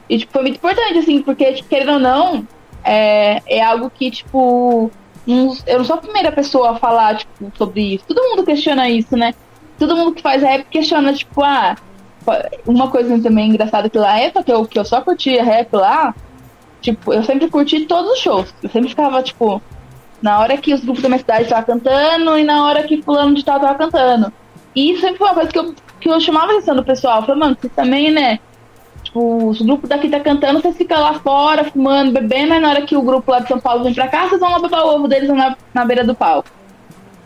E 0.10 0.20
tipo, 0.20 0.32
foi 0.32 0.42
muito 0.44 0.56
importante, 0.56 1.00
assim, 1.00 1.22
porque, 1.22 1.52
tipo, 1.54 1.68
querendo 1.68 1.94
ou 1.94 2.00
não, 2.00 2.48
é, 2.84 3.42
é 3.46 3.62
algo 3.62 3.90
que, 3.90 4.10
tipo. 4.10 4.90
Eu 5.28 5.78
não 5.78 5.86
sou 5.86 5.98
a 5.98 6.02
primeira 6.02 6.32
pessoa 6.32 6.72
a 6.72 6.76
falar, 6.76 7.18
tipo, 7.18 7.52
sobre 7.58 7.96
isso. 7.96 8.06
Todo 8.08 8.30
mundo 8.30 8.46
questiona 8.46 8.90
isso, 8.90 9.16
né? 9.18 9.34
Todo 9.78 9.96
mundo 9.96 10.14
que 10.14 10.22
faz 10.22 10.42
rap 10.42 10.66
questiona, 10.70 11.14
tipo, 11.14 11.44
ah, 11.44 11.76
uma 12.66 12.90
coisa 12.90 13.22
também 13.22 13.50
engraçada 13.50 13.90
que 13.90 13.98
lá 13.98 14.20
época 14.20 14.44
que 14.44 14.52
eu, 14.52 14.66
que 14.66 14.80
eu 14.80 14.86
só 14.86 15.02
curtia 15.02 15.44
rap 15.44 15.74
lá, 15.74 16.16
tipo, 16.82 17.14
eu 17.14 17.24
sempre 17.24 17.50
curti 17.50 17.86
todos 17.86 18.12
os 18.12 18.20
shows. 18.20 18.54
Eu 18.64 18.70
sempre 18.70 18.90
ficava, 18.90 19.22
tipo, 19.22 19.62
na 20.22 20.40
hora 20.40 20.58
que 20.58 20.74
os 20.74 20.82
grupos 20.82 21.04
da 21.04 21.10
minha 21.10 21.20
cidade 21.20 21.44
estavam 21.44 21.66
cantando 21.66 22.38
e 22.38 22.44
na 22.44 22.66
hora 22.66 22.84
que 22.84 23.02
fulano 23.02 23.36
de 23.36 23.44
tal 23.44 23.60
tava 23.60 23.76
cantando. 23.78 24.32
E 24.76 24.98
sempre 24.98 25.18
foi 25.18 25.28
uma 25.28 25.36
coisa 25.36 25.52
que 25.52 25.60
eu, 25.60 25.76
que 26.00 26.10
eu 26.10 26.20
chamava 26.20 26.52
a 26.52 26.56
atenção 26.56 26.76
do 26.76 26.84
pessoal. 26.84 27.20
Eu 27.20 27.26
falei, 27.26 27.40
mano, 27.42 27.58
vocês 27.60 27.74
também, 27.74 28.12
né? 28.12 28.40
Tipo, 29.08 29.48
os 29.48 29.62
grupos 29.62 29.88
daqui 29.90 30.10
tá 30.10 30.20
cantando, 30.20 30.62
vocês 30.62 30.76
ficam 30.76 31.00
lá 31.00 31.14
fora, 31.14 31.64
fumando, 31.64 32.12
bebendo, 32.12 32.50
mas 32.50 32.62
na 32.62 32.70
hora 32.72 32.82
que 32.82 32.96
o 32.96 33.02
grupo 33.02 33.32
lá 33.32 33.40
de 33.40 33.48
São 33.48 33.58
Paulo 33.58 33.86
vem 33.86 33.94
pra 33.94 34.10
cá, 34.10 34.28
vocês 34.28 34.42
vão 34.42 34.52
lá 34.52 34.60
beber 34.60 34.80
o 34.80 34.96
ovo 34.96 35.08
deles 35.08 35.30
na, 35.30 35.56
na 35.74 35.86
beira 35.86 36.04
do 36.04 36.14
palco. 36.14 36.50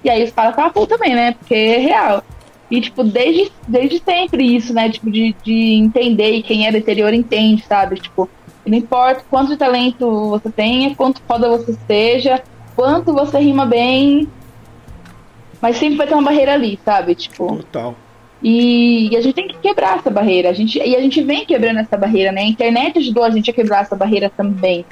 E 0.04 0.10
aí 0.10 0.24
os 0.24 0.32
caras 0.32 0.52
ficavam 0.52 0.86
também, 0.86 1.16
né? 1.16 1.32
Porque 1.32 1.56
é 1.56 1.78
real. 1.80 2.24
E, 2.70 2.80
tipo, 2.82 3.04
desde, 3.04 3.52
desde 3.68 3.98
sempre 3.98 4.56
isso, 4.56 4.76
né? 4.76 4.92
Tipo, 4.92 5.10
de, 5.10 5.36
de 5.44 5.74
entender 5.74 6.36
e 6.36 6.44
quem 6.44 6.68
é 6.68 6.72
do 6.72 6.78
interior 6.78 7.12
entende, 7.16 7.66
sabe? 7.66 8.00
Tipo, 8.00 8.30
não 8.64 8.78
importa 8.78 9.26
quanto 9.28 9.58
talento 9.58 10.30
você 10.30 10.52
tenha, 10.52 10.96
quanto 10.96 11.20
foda 11.28 11.50
você 11.50 11.76
seja, 11.88 12.44
quanto 12.76 13.12
você 13.12 13.40
rima 13.40 13.66
bem, 13.66 14.30
mas 15.60 15.78
sempre 15.78 15.98
vai 15.98 16.06
ter 16.06 16.14
uma 16.14 16.24
barreira 16.24 16.54
ali, 16.54 16.80
sabe? 16.86 17.16
Tipo. 17.16 17.58
Total. 17.58 17.96
E, 18.44 19.10
e, 19.12 19.18
a 19.18 19.22
gente 19.22 19.36
tem 19.36 19.48
que 19.48 19.58
quebrar 19.58 19.98
essa 19.98 20.10
barreira. 20.10 20.50
A 20.50 20.54
gente, 20.54 20.80
e 20.80 20.96
a 20.96 21.00
gente 21.00 21.22
vem 21.22 21.46
quebrando 21.46 21.80
essa 21.80 21.96
barreira, 21.98 22.32
né? 22.32 22.42
A 22.42 22.48
internet 22.48 22.98
ajudou 22.98 23.24
a 23.24 23.30
gente 23.30 23.50
a 23.50 23.54
quebrar 23.54 23.82
essa 23.82 23.96
barreira 23.96 24.32
também. 24.36 24.86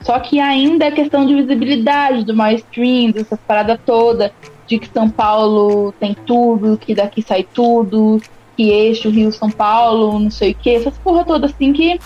Só 0.00 0.18
que 0.18 0.40
ainda 0.40 0.86
é 0.86 0.90
questão 0.90 1.26
de 1.26 1.34
visibilidade, 1.34 2.24
do 2.24 2.34
mais 2.34 2.60
stream, 2.60 3.10
dessas 3.10 3.38
paradas 3.40 3.78
toda, 3.84 4.32
de 4.66 4.78
que 4.78 4.88
São 4.88 5.10
Paulo 5.10 5.92
tem 5.98 6.14
tudo, 6.14 6.78
que 6.78 6.94
daqui 6.94 7.20
sai 7.20 7.42
tudo, 7.42 8.22
que 8.56 8.70
eixo 8.70 9.10
Rio 9.10 9.32
São 9.32 9.50
Paulo, 9.50 10.18
não 10.18 10.30
sei 10.30 10.52
o 10.52 10.54
que, 10.54 10.70
essas 10.70 10.96
porra 10.98 11.24
toda 11.24 11.46
assim 11.46 11.72
que 11.72 11.98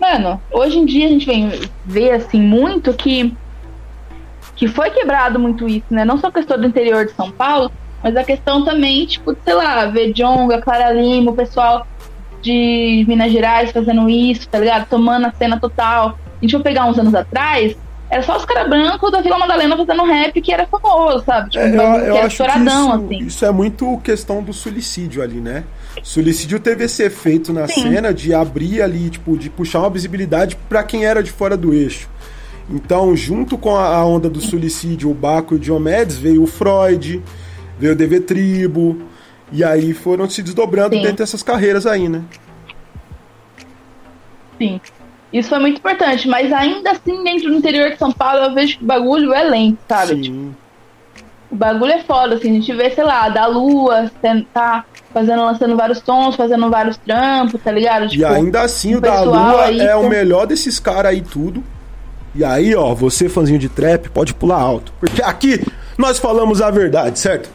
Mano, 0.00 0.40
hoje 0.50 0.78
em 0.78 0.84
dia 0.84 1.06
a 1.06 1.08
gente 1.08 1.24
vem 1.24 1.50
ver 1.84 2.12
assim 2.12 2.40
muito 2.40 2.92
que 2.92 3.34
que 4.56 4.68
foi 4.68 4.90
quebrado 4.90 5.38
muito 5.40 5.66
isso, 5.66 5.86
né? 5.90 6.04
Não 6.04 6.18
só 6.18 6.28
a 6.28 6.32
questão 6.32 6.58
do 6.58 6.66
interior 6.66 7.06
de 7.06 7.12
São 7.12 7.30
Paulo, 7.30 7.72
mas 8.04 8.14
a 8.18 8.22
questão 8.22 8.62
também, 8.62 9.06
tipo, 9.06 9.34
sei 9.42 9.54
lá, 9.54 9.86
ver 9.86 10.12
Jonga, 10.12 10.60
Clara 10.60 10.92
Lima, 10.92 11.30
o 11.30 11.34
pessoal 11.34 11.86
de 12.42 13.02
Minas 13.08 13.32
Gerais 13.32 13.72
fazendo 13.72 14.10
isso, 14.10 14.46
tá 14.46 14.58
ligado? 14.58 14.86
Tomando 14.90 15.24
a 15.24 15.32
cena 15.32 15.58
total. 15.58 16.18
A 16.36 16.44
gente 16.44 16.52
vai 16.52 16.62
pegar 16.62 16.84
uns 16.84 16.98
anos 16.98 17.14
atrás, 17.14 17.74
era 18.10 18.22
só 18.22 18.36
os 18.36 18.44
caras 18.44 18.68
brancos 18.68 19.10
da 19.10 19.22
Vila 19.22 19.38
Madalena 19.38 19.74
fazendo 19.74 20.04
rap 20.04 20.38
que 20.42 20.52
era 20.52 20.66
famoso, 20.66 21.24
sabe? 21.24 21.48
Tipo, 21.48 21.64
é, 21.64 21.70
eu, 21.70 21.80
eu 21.80 22.16
acho 22.18 22.44
que 22.44 22.58
isso, 22.58 22.92
assim. 22.92 23.18
isso 23.24 23.46
é 23.46 23.50
muito 23.50 23.98
questão 24.04 24.42
do 24.42 24.52
suicídio 24.52 25.22
ali, 25.22 25.40
né? 25.40 25.64
Suicídio 26.02 26.60
teve 26.60 26.84
esse 26.84 27.02
efeito 27.02 27.54
na 27.54 27.66
Sim. 27.66 27.84
cena 27.84 28.12
de 28.12 28.34
abrir 28.34 28.82
ali, 28.82 29.08
tipo, 29.08 29.38
de 29.38 29.48
puxar 29.48 29.78
uma 29.78 29.88
visibilidade 29.88 30.56
para 30.68 30.82
quem 30.82 31.06
era 31.06 31.22
de 31.22 31.32
fora 31.32 31.56
do 31.56 31.72
eixo. 31.72 32.06
Então, 32.68 33.16
junto 33.16 33.56
com 33.56 33.74
a 33.74 34.04
onda 34.04 34.28
do 34.28 34.42
suicídio, 34.42 35.10
o 35.10 35.14
Baco 35.14 35.54
e 35.54 35.56
o 35.56 35.60
Diomedes, 35.60 36.18
veio 36.18 36.42
o 36.42 36.46
Freud, 36.46 37.22
veio 37.78 37.92
o 37.92 37.96
DV 37.96 38.20
Tribo, 38.20 39.02
E 39.52 39.62
aí 39.62 39.92
foram 39.92 40.28
se 40.28 40.42
desdobrando 40.42 40.96
Sim. 40.96 41.02
dentro 41.02 41.18
dessas 41.18 41.42
carreiras 41.42 41.86
aí, 41.86 42.08
né? 42.08 42.22
Sim. 44.58 44.80
Isso 45.32 45.48
foi 45.48 45.58
muito 45.58 45.78
importante, 45.78 46.28
mas 46.28 46.52
ainda 46.52 46.92
assim, 46.92 47.22
dentro 47.24 47.50
do 47.50 47.56
interior 47.56 47.90
de 47.90 47.98
São 47.98 48.12
Paulo, 48.12 48.44
eu 48.44 48.54
vejo 48.54 48.78
que 48.78 48.84
o 48.84 48.86
bagulho 48.86 49.34
é 49.34 49.42
lento, 49.42 49.78
sabe? 49.88 50.22
Tipo, 50.22 50.36
Sim. 50.36 50.54
o 51.50 51.56
bagulho 51.56 51.92
é 51.92 52.02
foda, 52.04 52.36
assim, 52.36 52.50
a 52.50 52.54
gente 52.54 52.72
vê, 52.72 52.90
sei 52.90 53.02
lá, 53.02 53.28
da 53.28 53.46
lua, 53.46 54.10
tá 54.52 54.84
fazendo, 55.12 55.42
lançando 55.44 55.76
vários 55.76 56.00
tons, 56.00 56.36
fazendo 56.36 56.70
vários 56.70 56.96
trampos, 56.96 57.60
tá 57.62 57.70
ligado? 57.72 58.06
E 58.06 58.08
Tipo, 58.10 58.26
ainda 58.26 58.62
assim, 58.62 58.94
o 58.94 58.98
o 58.98 59.00
da 59.00 59.22
Lua 59.22 59.64
aí 59.64 59.80
é 59.80 59.94
o 59.96 60.08
melhor 60.08 60.46
desses 60.46 60.78
caras 60.78 61.12
aí 61.12 61.20
tudo. 61.20 61.62
E 62.34 62.44
aí, 62.44 62.74
ó, 62.74 62.92
você 62.94 63.28
fãzinho 63.28 63.58
de 63.58 63.68
trap, 63.68 64.08
pode 64.10 64.34
pular 64.34 64.60
alto. 64.60 64.92
Porque 64.98 65.22
aqui 65.22 65.64
nós 65.96 66.18
falamos 66.18 66.60
a 66.60 66.70
verdade, 66.70 67.18
certo? 67.18 67.50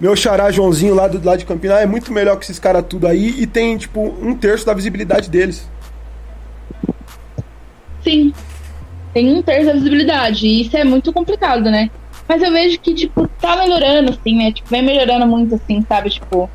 Meu 0.00 0.14
xará 0.14 0.50
Joãozinho 0.50 0.94
lá, 0.94 1.08
do, 1.08 1.24
lá 1.24 1.36
de 1.36 1.44
Campinas 1.44 1.80
é 1.80 1.86
muito 1.86 2.12
melhor 2.12 2.36
que 2.36 2.44
esses 2.44 2.58
caras 2.58 2.84
tudo 2.86 3.06
aí 3.06 3.34
e 3.40 3.46
tem, 3.46 3.76
tipo, 3.78 4.00
um 4.20 4.34
terço 4.34 4.66
da 4.66 4.74
visibilidade 4.74 5.30
deles. 5.30 5.68
Sim. 8.04 8.32
Tem 9.14 9.32
um 9.32 9.42
terço 9.42 9.66
da 9.66 9.72
visibilidade. 9.72 10.46
E 10.46 10.62
isso 10.62 10.76
é 10.76 10.84
muito 10.84 11.12
complicado, 11.12 11.70
né? 11.70 11.90
Mas 12.28 12.42
eu 12.42 12.52
vejo 12.52 12.78
que, 12.78 12.94
tipo, 12.94 13.26
tá 13.40 13.56
melhorando, 13.56 14.10
assim, 14.10 14.36
né? 14.36 14.52
Tipo, 14.52 14.68
vem 14.68 14.82
melhorando 14.82 15.26
muito, 15.26 15.54
assim, 15.54 15.84
sabe? 15.88 16.10
Tipo. 16.10 16.50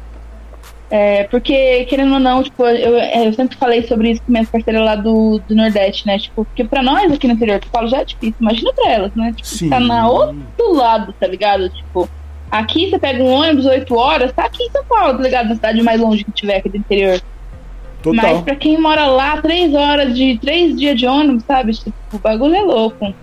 É, 0.93 1.23
porque, 1.23 1.85
querendo 1.85 2.15
ou 2.15 2.19
não, 2.19 2.43
tipo, 2.43 2.65
eu, 2.65 2.97
eu 2.97 3.33
sempre 3.33 3.55
falei 3.55 3.87
sobre 3.87 4.11
isso 4.11 4.21
com 4.23 4.31
minhas 4.33 4.49
parceiras 4.49 4.83
lá 4.83 4.95
do, 4.95 5.39
do 5.47 5.55
Nordeste, 5.55 6.05
né? 6.05 6.19
Tipo, 6.19 6.43
porque 6.43 6.65
pra 6.65 6.83
nós 6.83 7.09
aqui 7.09 7.27
no 7.27 7.33
interior 7.33 7.59
de 7.59 7.65
São 7.65 7.71
Paulo 7.71 7.87
já 7.87 8.01
é 8.01 8.05
difícil. 8.05 8.35
Imagina 8.41 8.73
pra 8.73 8.91
elas, 8.91 9.15
né? 9.15 9.31
Tipo, 9.33 9.47
Sim. 9.47 9.69
tá 9.69 9.79
na 9.79 10.09
outro 10.09 10.73
lado, 10.73 11.15
tá 11.17 11.25
ligado? 11.27 11.69
Tipo, 11.69 12.09
aqui 12.51 12.89
você 12.89 12.99
pega 12.99 13.23
um 13.23 13.31
ônibus 13.31 13.65
8 13.65 13.95
horas, 13.95 14.33
tá 14.33 14.43
aqui 14.43 14.63
em 14.63 14.69
São 14.69 14.83
Paulo, 14.83 15.15
tá 15.15 15.23
ligado? 15.23 15.47
Na 15.47 15.55
cidade 15.55 15.81
mais 15.81 16.01
longe 16.01 16.25
que 16.25 16.31
tiver 16.33 16.57
aqui 16.57 16.67
do 16.67 16.75
interior. 16.75 17.21
Total. 18.03 18.13
Mas 18.13 18.41
pra 18.41 18.55
quem 18.57 18.77
mora 18.77 19.05
lá, 19.05 19.41
três 19.41 19.73
horas 19.73 20.13
de. 20.13 20.37
três 20.39 20.77
dias 20.77 20.99
de 20.99 21.07
ônibus, 21.07 21.43
sabe? 21.45 21.71
Tipo, 21.71 21.93
o 22.13 22.19
bagulho 22.19 22.55
é 22.55 22.61
louco. 22.61 23.13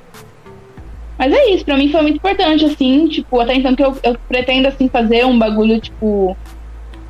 Mas 1.19 1.33
é 1.33 1.51
isso, 1.51 1.67
pra 1.67 1.77
mim 1.77 1.91
foi 1.91 2.01
muito 2.01 2.17
importante, 2.17 2.65
assim, 2.65 3.09
tipo, 3.09 3.41
até 3.41 3.55
então 3.55 3.75
que 3.75 3.85
eu, 3.85 3.95
eu 4.05 4.17
pretendo 4.29 4.69
assim 4.69 4.89
fazer 4.89 5.27
um 5.27 5.39
bagulho, 5.39 5.79
tipo. 5.81 6.35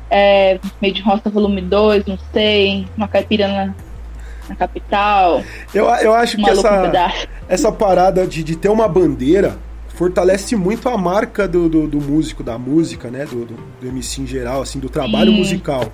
É, 0.09 0.59
meio 0.81 0.93
de 0.93 1.01
roça 1.01 1.29
volume 1.29 1.61
2, 1.61 2.05
não 2.05 2.17
sei, 2.33 2.87
uma 2.97 3.07
caipira 3.07 3.47
na, 3.47 3.73
na 4.49 4.55
capital, 4.55 5.43
Eu, 5.73 5.85
eu 5.85 6.13
acho 6.13 6.35
que 6.37 6.49
essa, 6.49 6.91
essa 7.47 7.71
parada 7.71 8.25
de, 8.25 8.43
de 8.43 8.55
ter 8.55 8.69
uma 8.69 8.87
bandeira 8.87 9.57
fortalece 9.99 10.55
muito 10.55 10.87
a 10.87 10.97
marca 10.97 11.47
do, 11.47 11.67
do, 11.67 11.87
do 11.87 11.99
músico, 11.99 12.41
da 12.41 12.57
música, 12.57 13.11
né? 13.11 13.25
Do, 13.25 13.45
do, 13.45 13.55
do 13.81 13.87
MC 13.87 14.21
em 14.21 14.27
geral, 14.27 14.61
assim, 14.61 14.79
do 14.79 14.89
trabalho 14.89 15.31
Sim. 15.31 15.37
musical. 15.37 15.91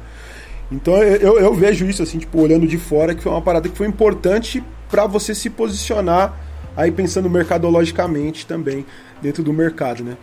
Então 0.72 0.95
eu, 1.01 1.39
eu, 1.39 1.53
vejo 1.53 1.86
isso, 1.86 2.03
assim, 2.03 2.20
tipo, 2.20 2.39
olhando 2.39 2.68
de 2.68 2.78
fora, 2.78 3.13
que 3.13 3.22
foi 3.22 3.32
uma 3.32 3.41
parada 3.41 3.68
que 3.68 3.76
foi 3.76 3.88
importante 3.88 4.63
pra 4.89 5.05
você 5.05 5.34
se 5.34 5.49
posicionar 5.49 6.34
aí 6.78 6.91
pensando 6.91 7.30
mercadologicamente 7.30 8.45
também 8.45 8.86
dentro 9.22 9.41
do 9.41 9.53
mercado, 9.53 10.03
né? 10.03 10.18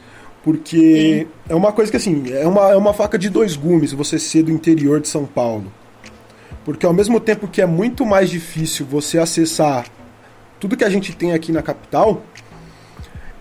Porque 0.45 1.27
é 1.49 1.55
uma 1.55 1.73
coisa 1.73 1.91
que, 1.91 1.97
assim, 1.97 2.25
é 2.33 2.47
uma, 2.47 2.73
é 2.73 2.77
uma 2.77 2.93
faca 2.93 3.19
de 3.19 3.29
dois 3.29 3.57
gumes 3.57 3.93
você 3.93 4.19
ser 4.19 4.43
do 4.43 4.51
interior 4.51 5.01
de 5.01 5.09
São 5.09 5.25
Paulo. 5.25 5.73
Porque 6.65 6.87
ao 6.87 6.93
mesmo 6.93 7.21
tempo 7.21 7.47
que 7.49 7.61
é 7.61 7.67
muito 7.67 8.05
mais 8.05 8.31
difícil 8.31 8.87
você 8.87 9.19
acessar 9.19 9.87
tudo 10.59 10.77
que 10.77 10.85
a 10.85 10.91
gente 10.91 11.15
tem 11.15 11.33
aqui 11.33 11.51
na 11.51 11.63
capital, 11.63 12.23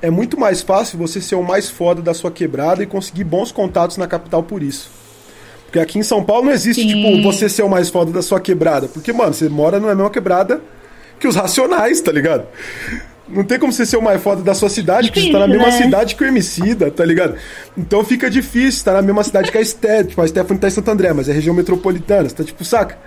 é 0.02 0.10
muito 0.10 0.39
mais 0.39 0.62
fácil 0.62 0.97
você 0.97 1.22
ser 1.22 1.36
o 1.36 1.43
mais 1.43 1.70
foda 1.70 2.02
da 2.02 2.14
sua 2.14 2.32
quebrada 2.32 2.82
e 2.82 2.88
conseguir 2.88 3.24
bons 3.24 3.52
contatos 3.52 3.97
na 3.97 4.08
capital 4.08 4.41
por 4.41 4.64
isso. 4.64 4.89
Porque 5.66 5.80
aqui 5.80 5.99
em 5.99 6.04
São 6.04 6.24
Paulo 6.24 6.45
não 6.45 6.52
existe, 6.52 6.82
Sim. 6.82 6.88
tipo, 6.88 7.22
você 7.22 7.47
ser 7.47 7.62
o 7.62 7.70
mais 7.70 7.89
foda 7.89 8.12
da 8.12 8.22
sua 8.22 8.39
quebrada. 8.39 8.88
Porque, 8.88 9.14
mano, 9.14 9.34
você 9.34 9.47
mora 9.47 9.80
na 9.80 9.95
mesma 9.95 10.10
quebrada 10.10 10.62
que 11.20 11.28
os 11.28 11.36
racionais, 11.36 12.02
tá 12.02 12.12
ligado? 12.12 12.45
Não 13.34 13.43
tem 13.43 13.57
como 13.57 13.71
você 13.71 13.86
ser 13.86 13.97
o 13.97 14.01
mais 14.01 14.21
foda 14.21 14.41
da 14.41 14.53
sua 14.53 14.69
cidade, 14.69 15.09
porque 15.09 15.21
você 15.21 15.32
tá 15.32 15.39
na 15.39 15.47
mesma 15.47 15.67
né? 15.67 15.71
cidade 15.71 16.15
que 16.15 16.23
o 16.23 16.27
Emicida, 16.27 16.91
tá 16.91 17.05
ligado? 17.05 17.36
Então 17.77 18.03
fica 18.03 18.29
difícil, 18.29 18.84
tá 18.84 18.93
na 18.93 19.01
mesma 19.01 19.23
cidade 19.23 19.51
que 19.51 19.57
a 19.57 19.63
Sté, 19.63 20.03
tipo, 20.05 20.21
a 20.21 20.27
Stephanie 20.27 20.59
tá 20.59 20.67
em 20.67 20.71
Santo 20.71 20.91
André, 20.91 21.13
mas 21.13 21.29
é 21.29 21.34
região 21.34 21.55
metropolitana, 21.55 22.27
você 22.27 22.36
tá 22.36 22.43
tipo, 22.43 22.63
saca? 22.63 22.97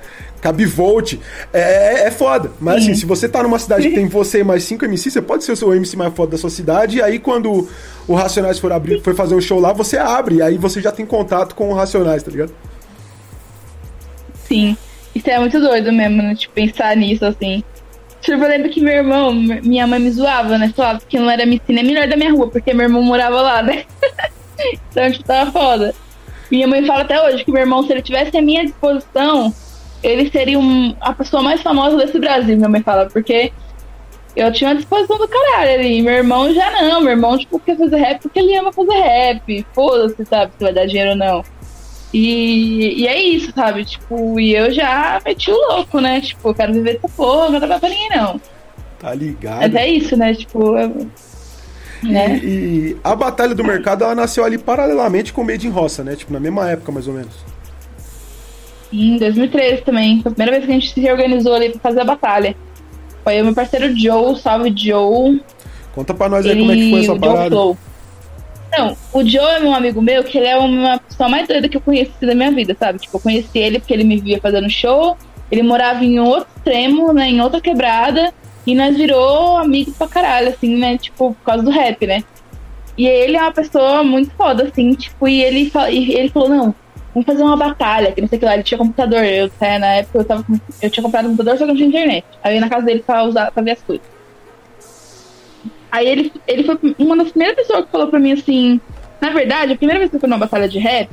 Cabivolt, 0.41 1.14
é, 1.53 1.61
é, 1.61 2.07
é 2.07 2.11
foda. 2.11 2.51
Mas 2.61 2.83
assim, 2.83 2.95
se 2.95 3.07
você 3.07 3.29
tá 3.29 3.43
numa 3.43 3.59
cidade 3.59 3.89
que 3.89 3.95
tem 3.95 4.07
você 4.07 4.41
e 4.41 4.45
mais 4.45 4.64
cinco 4.64 4.85
MC, 4.85 5.11
você 5.11 5.22
pode 5.22 5.45
ser 5.45 5.53
o 5.53 5.57
seu 5.57 5.75
MC 5.75 5.97
mais 5.97 6.12
foda 6.14 6.33
da 6.33 6.39
sua 6.39 6.51
cidade, 6.51 6.99
e 6.99 7.03
aí 7.03 7.18
quando 7.18 7.68
o 8.07 8.14
Racionais 8.14 8.59
for 8.59 8.72
abrir, 8.72 9.01
for 9.01 9.14
fazer 9.14 9.35
um 9.35 9.41
show 9.41 9.59
lá, 9.59 9.72
você 9.72 9.97
abre, 9.97 10.37
e 10.37 10.43
aí 10.43 10.59
você 10.59 10.81
já 10.81 10.93
tem 10.93 11.07
contato 11.07 11.55
com 11.55 11.70
o 11.70 11.75
Racionais, 11.75 12.22
tá 12.22 12.31
ligado? 12.31 12.53
Sim. 14.47 14.77
Isso 15.14 15.31
é 15.31 15.39
muito 15.39 15.61
doido 15.61 15.93
mesmo, 15.93 16.22
né? 16.22 16.35
Tipo, 16.35 16.55
pensar 16.55 16.97
nisso, 16.97 17.25
assim. 17.25 17.62
Tipo, 18.25 18.43
eu 18.43 18.49
lembro 18.49 18.70
que 18.70 18.81
meu 18.81 18.95
irmão, 18.95 19.35
minha 19.35 19.87
mãe 19.87 19.99
me 20.01 20.11
zoava, 20.11 20.57
né? 20.57 20.72
Falava 20.75 21.01
que 21.07 21.18
não 21.18 21.31
era 21.31 21.43
MC 21.43 21.62
nem 21.68 21.85
melhor 21.85 22.09
da 22.09 22.16
minha 22.16 22.33
rua, 22.33 22.49
porque 22.49 22.72
meu 22.72 22.85
irmão 22.85 23.03
morava 23.03 23.43
lá, 23.43 23.62
né? 23.62 23.85
então, 24.91 25.12
tipo, 25.12 25.25
tava 25.25 25.53
foda. 25.53 25.95
Minha 26.51 26.66
mãe 26.66 26.87
fala 26.87 27.03
até 27.03 27.22
hoje 27.22 27.45
que 27.45 27.53
meu 27.53 27.61
irmão, 27.61 27.83
se 27.83 27.93
ele 27.93 28.01
tivesse 28.01 28.35
à 28.35 28.41
minha 28.41 28.64
disposição, 28.64 29.55
ele 30.03 30.31
seria 30.31 30.59
um, 30.59 30.97
a 31.03 31.12
pessoa 31.12 31.43
mais 31.43 31.61
famosa 31.61 31.99
desse 31.99 32.18
Brasil, 32.18 32.57
minha 32.57 32.68
mãe 32.68 32.83
fala, 32.83 33.05
porque 33.07 33.53
eu 34.35 34.51
tinha 34.51 34.70
uma 34.70 34.77
disposição 34.77 35.18
do 35.18 35.29
caralho 35.29 35.75
ali. 35.75 36.01
Meu 36.01 36.14
irmão 36.14 36.51
já 36.55 36.70
não, 36.70 37.03
meu 37.03 37.11
irmão, 37.11 37.37
tipo, 37.37 37.61
quer 37.61 37.77
fazer 37.77 37.97
rap 37.97 38.22
porque 38.22 38.39
ele 38.39 38.57
ama 38.57 38.72
fazer 38.72 38.95
rap. 38.95 39.66
Foda-se, 39.75 40.25
sabe, 40.25 40.53
se 40.57 40.64
vai 40.64 40.72
dar 40.72 40.87
dinheiro 40.87 41.11
ou 41.11 41.16
não. 41.16 41.45
E, 42.17 43.01
e 43.03 43.09
é 43.09 43.21
isso, 43.21 43.53
sabe? 43.53 43.85
Tipo, 43.85 44.39
e 44.39 44.55
eu 44.55 44.73
já 44.73 45.21
meti 45.27 45.51
o 45.51 45.57
louco, 45.73 46.01
né? 46.01 46.21
Tipo, 46.21 46.51
eu 46.51 46.55
quero 46.55 46.73
viver 46.73 46.97
essa 46.97 47.09
porra, 47.09 47.59
não 47.59 47.69
dá 47.69 47.77
pra 47.81 47.89
ninguém, 47.89 48.09
não. 48.11 48.41
Tá 49.01 49.12
ligado? 49.12 49.59
Mas 49.62 49.75
é 49.75 49.89
isso, 49.89 50.17
né? 50.17 50.33
Tipo, 50.33 50.79
eu- 50.79 51.09
né? 52.05 52.39
E, 52.43 52.47
e 52.47 52.97
a 53.03 53.17
Batalha 53.17 53.53
do 53.53 53.65
Mercado, 53.65 54.05
ela 54.05 54.15
nasceu 54.15 54.45
ali 54.45 54.59
paralelamente 54.59 55.33
com 55.33 55.41
o 55.43 55.45
Made 55.45 55.67
in 55.67 55.71
Roça, 55.71 56.05
né? 56.05 56.15
Tipo, 56.15 56.33
na 56.33 56.39
mesma 56.39 56.71
época, 56.71 56.93
mais 56.93 57.09
ou 57.09 57.15
menos. 57.15 57.35
Em 58.93 59.17
2013 59.19 59.83
também. 59.83 60.23
Foi 60.23 60.31
a 60.31 60.35
primeira 60.35 60.53
vez 60.53 60.67
que 60.67 60.71
a 60.71 60.75
gente 60.75 60.95
se 60.95 61.01
reorganizou 61.01 61.53
ali 61.55 61.71
pra 61.71 61.81
fazer 61.81 62.01
a 62.01 62.05
batalha. 62.05 62.55
Foi 63.25 63.41
o 63.41 63.45
meu 63.47 63.55
parceiro 63.55 63.93
Joe, 63.99 64.39
salve 64.39 64.73
Joe. 64.77 65.43
Conta 65.95 66.15
pra 66.15 66.29
nós 66.29 66.45
aí 66.47 66.53
Ele, 66.53 66.61
como 66.61 66.73
é 66.73 66.77
que 66.77 66.91
foi 66.91 67.01
essa 67.01 67.12
o 67.12 67.17
Joe 67.17 67.29
parada. 67.29 67.51
Flow. 67.51 67.77
Não, 68.77 68.97
o 69.12 69.25
Joe 69.25 69.57
é 69.57 69.61
meu 69.61 69.75
amigo 69.75 70.03
meu, 70.03 70.25
que 70.25 70.39
ele 70.39 70.47
é 70.47 70.57
uma 70.57 70.99
pessoa 70.99 71.29
mais 71.29 71.47
doida 71.47 71.68
que 71.68 71.77
eu 71.77 71.81
conheci 71.81 72.27
da 72.27 72.35
minha 72.35 72.51
vida, 72.51 72.77
sabe? 72.79 72.99
Tipo, 72.99 73.16
eu 73.16 73.20
conheci 73.20 73.59
ele 73.59 73.79
porque 73.79 73.95
ele 73.95 74.05
me 74.05 74.20
via 74.20 74.41
fazendo 74.41 74.68
show, 74.68 75.16
ele 75.51 75.62
morava 75.62 76.05
em 76.05 76.18
outro 76.18 76.49
extremo, 76.57 77.12
né? 77.12 77.29
Em 77.29 77.41
outra 77.41 77.61
quebrada, 77.61 78.33
e 78.66 78.75
nós 78.75 78.97
virou 78.97 79.57
amigos 79.57 79.97
pra 79.97 80.09
caralho, 80.09 80.49
assim, 80.49 80.77
né? 80.77 80.99
Tipo, 80.99 81.35
por 81.35 81.45
causa 81.45 81.62
do 81.62 81.70
rap, 81.70 82.07
né? 82.07 82.25
E 82.97 83.07
ele 83.07 83.37
é 83.37 83.43
uma 83.43 83.53
pessoa 83.53 84.03
muito 84.03 84.31
foda, 84.37 84.64
assim, 84.64 84.95
tipo, 84.95 85.29
e 85.29 85.43
ele, 85.43 85.70
e 85.91 86.14
ele 86.14 86.29
falou, 86.29 86.49
não, 86.49 86.75
vamos 87.12 87.27
fazer 87.27 87.43
uma 87.43 87.57
batalha, 87.57 88.12
que 88.12 88.20
não 88.20 88.29
sei 88.29 88.37
o 88.37 88.41
que 88.41 88.45
lá, 88.47 88.55
ele 88.55 88.62
tinha 88.62 88.79
computador, 88.79 89.25
eu, 89.25 89.47
até 89.47 89.79
na 89.79 89.87
época 89.95 90.18
eu 90.18 90.25
tava 90.25 90.45
eu 90.81 90.91
tinha 90.91 91.03
comprado 91.03 91.27
um 91.27 91.31
computador, 91.31 91.59
só 91.59 91.64
que 91.64 91.68
não 91.68 91.77
tinha 91.77 91.89
internet. 91.89 92.25
Aí 92.43 92.53
eu 92.53 92.55
ia 92.57 92.61
na 92.61 92.68
casa 92.68 92.87
dele 92.87 93.03
pra 93.05 93.25
usar, 93.25 93.51
pra 93.51 93.62
ver 93.62 93.72
as 93.72 93.83
coisas. 93.83 94.07
Aí 95.95 96.09
ele, 96.09 96.33
ele 96.49 96.65
foi 96.65 96.77
uma 96.99 97.17
das 97.17 97.29
primeiras 97.31 97.55
pessoas 97.57 97.85
que 97.85 97.93
falou 97.93 98.09
pra 98.09 98.19
mim 98.19 98.33
assim. 98.33 98.81
Na 99.21 99.31
verdade, 99.31 99.75
a 99.75 99.77
primeira 99.77 100.01
vez 100.01 100.11
que 100.11 100.17
eu 100.17 100.21
fui 100.21 100.29
numa 100.29 100.41
batalha 100.41 100.69
de 100.69 100.77
rap 100.81 101.09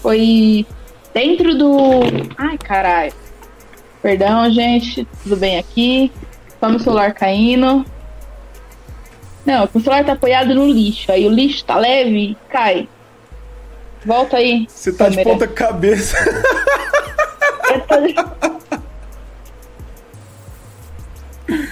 foi 0.00 0.64
dentro 1.12 1.54
do. 1.54 2.00
Ai, 2.38 2.56
caralho. 2.56 3.12
Perdão, 4.00 4.50
gente. 4.50 5.06
Tudo 5.22 5.36
bem 5.36 5.58
aqui? 5.58 6.10
Só 6.58 6.70
meu 6.70 6.78
celular 6.78 7.12
caindo. 7.12 7.84
Não, 9.44 9.68
o 9.74 9.80
celular 9.80 10.02
tá 10.02 10.12
apoiado 10.12 10.54
no 10.54 10.66
lixo. 10.66 11.12
Aí 11.12 11.26
o 11.26 11.30
lixo 11.30 11.62
tá 11.66 11.76
leve, 11.76 12.38
cai. 12.48 12.88
Volta 14.06 14.38
aí. 14.38 14.64
Você 14.66 14.94
tá 14.94 15.10
de 15.10 15.16
câmera. 15.16 15.30
ponta 15.30 15.46
cabeça. 15.46 16.16
Eu 17.70 17.80
tô- 17.82 18.69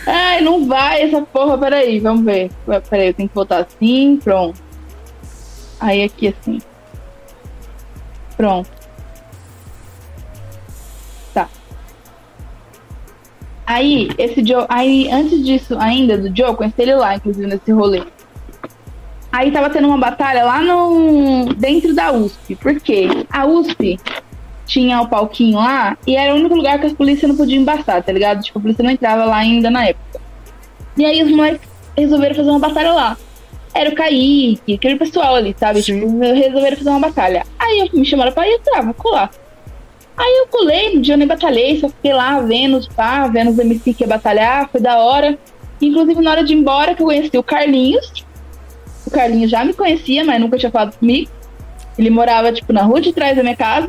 Ai, 0.06 0.40
não 0.40 0.66
vai 0.66 1.02
essa 1.02 1.20
porra, 1.22 1.58
peraí, 1.58 2.00
vamos 2.00 2.24
ver. 2.24 2.50
Peraí, 2.88 3.08
eu 3.08 3.14
tenho 3.14 3.28
que 3.28 3.34
voltar 3.34 3.58
assim, 3.58 4.18
pronto. 4.22 4.60
Aí 5.80 6.02
aqui 6.02 6.28
assim. 6.28 6.58
Pronto. 8.36 8.70
Tá. 11.34 11.48
Aí, 13.66 14.10
esse 14.18 14.44
Joe. 14.44 14.66
Aí, 14.68 15.10
antes 15.10 15.44
disso, 15.44 15.76
ainda, 15.78 16.16
do 16.16 16.34
Joe, 16.36 16.56
conheci 16.56 16.82
ele 16.82 16.94
lá, 16.94 17.16
inclusive, 17.16 17.46
nesse 17.46 17.72
rolê. 17.72 18.02
Aí 19.30 19.50
tava 19.50 19.70
tendo 19.70 19.88
uma 19.88 19.98
batalha 19.98 20.44
lá 20.44 20.60
no. 20.60 21.52
dentro 21.54 21.94
da 21.94 22.12
USP. 22.12 22.56
Por 22.56 22.80
quê? 22.80 23.08
A 23.30 23.46
USP 23.46 23.98
tinha 24.68 25.00
o 25.00 25.08
palquinho 25.08 25.56
lá 25.56 25.96
e 26.06 26.14
era 26.14 26.34
o 26.34 26.36
único 26.36 26.54
lugar 26.54 26.78
que 26.78 26.86
as 26.86 26.92
polícias 26.92 27.28
não 27.28 27.36
podiam 27.36 27.62
embaçar, 27.62 28.02
tá 28.02 28.12
ligado? 28.12 28.42
Tipo, 28.42 28.58
a 28.58 28.62
polícia 28.62 28.84
não 28.84 28.90
entrava 28.90 29.24
lá 29.24 29.38
ainda 29.38 29.70
na 29.70 29.86
época. 29.86 30.20
E 30.96 31.04
aí 31.04 31.22
os 31.22 31.30
moleques 31.30 31.68
resolveram 31.96 32.34
fazer 32.34 32.50
uma 32.50 32.58
batalha 32.58 32.92
lá. 32.92 33.16
era 33.74 33.90
o 33.90 33.94
Kaique, 33.94 34.74
aquele 34.74 34.96
pessoal 34.96 35.36
ali, 35.36 35.56
sabe? 35.58 35.82
Sim. 35.82 36.00
Tipo, 36.00 36.18
resolveram 36.18 36.76
fazer 36.76 36.90
uma 36.90 37.00
batalha. 37.00 37.46
Aí 37.58 37.78
eu 37.78 37.98
me 37.98 38.04
chamaram 38.04 38.32
pra 38.32 38.46
ir, 38.46 38.52
eu 38.52 38.60
falei, 38.62 38.80
ah, 38.80 38.82
vou 38.82 38.94
colar. 38.94 39.30
Aí 40.16 40.38
eu 40.40 40.48
colei, 40.48 40.94
no 40.94 41.00
dia 41.00 41.14
eu 41.14 41.18
nem 41.18 41.28
batalhei, 41.28 41.80
só 41.80 41.88
fiquei 41.88 42.12
lá 42.12 42.40
vendo, 42.40 42.86
pá, 42.94 43.26
vendo 43.28 43.50
os 43.50 43.58
MC 43.58 43.94
que 43.94 44.02
ia 44.02 44.08
batalhar, 44.08 44.68
foi 44.68 44.80
da 44.80 44.98
hora. 44.98 45.38
Inclusive, 45.80 46.20
na 46.20 46.32
hora 46.32 46.44
de 46.44 46.52
ir 46.52 46.56
embora, 46.56 46.94
que 46.94 47.02
eu 47.02 47.06
conheci 47.06 47.38
o 47.38 47.42
Carlinhos. 47.42 48.24
O 49.06 49.10
Carlinhos 49.10 49.50
já 49.50 49.64
me 49.64 49.72
conhecia, 49.72 50.24
mas 50.24 50.40
nunca 50.40 50.58
tinha 50.58 50.72
falado 50.72 50.98
comigo. 50.98 51.30
Ele 51.96 52.10
morava, 52.10 52.52
tipo, 52.52 52.72
na 52.72 52.82
rua 52.82 53.00
de 53.00 53.12
trás 53.12 53.36
da 53.36 53.42
minha 53.42 53.56
casa. 53.56 53.88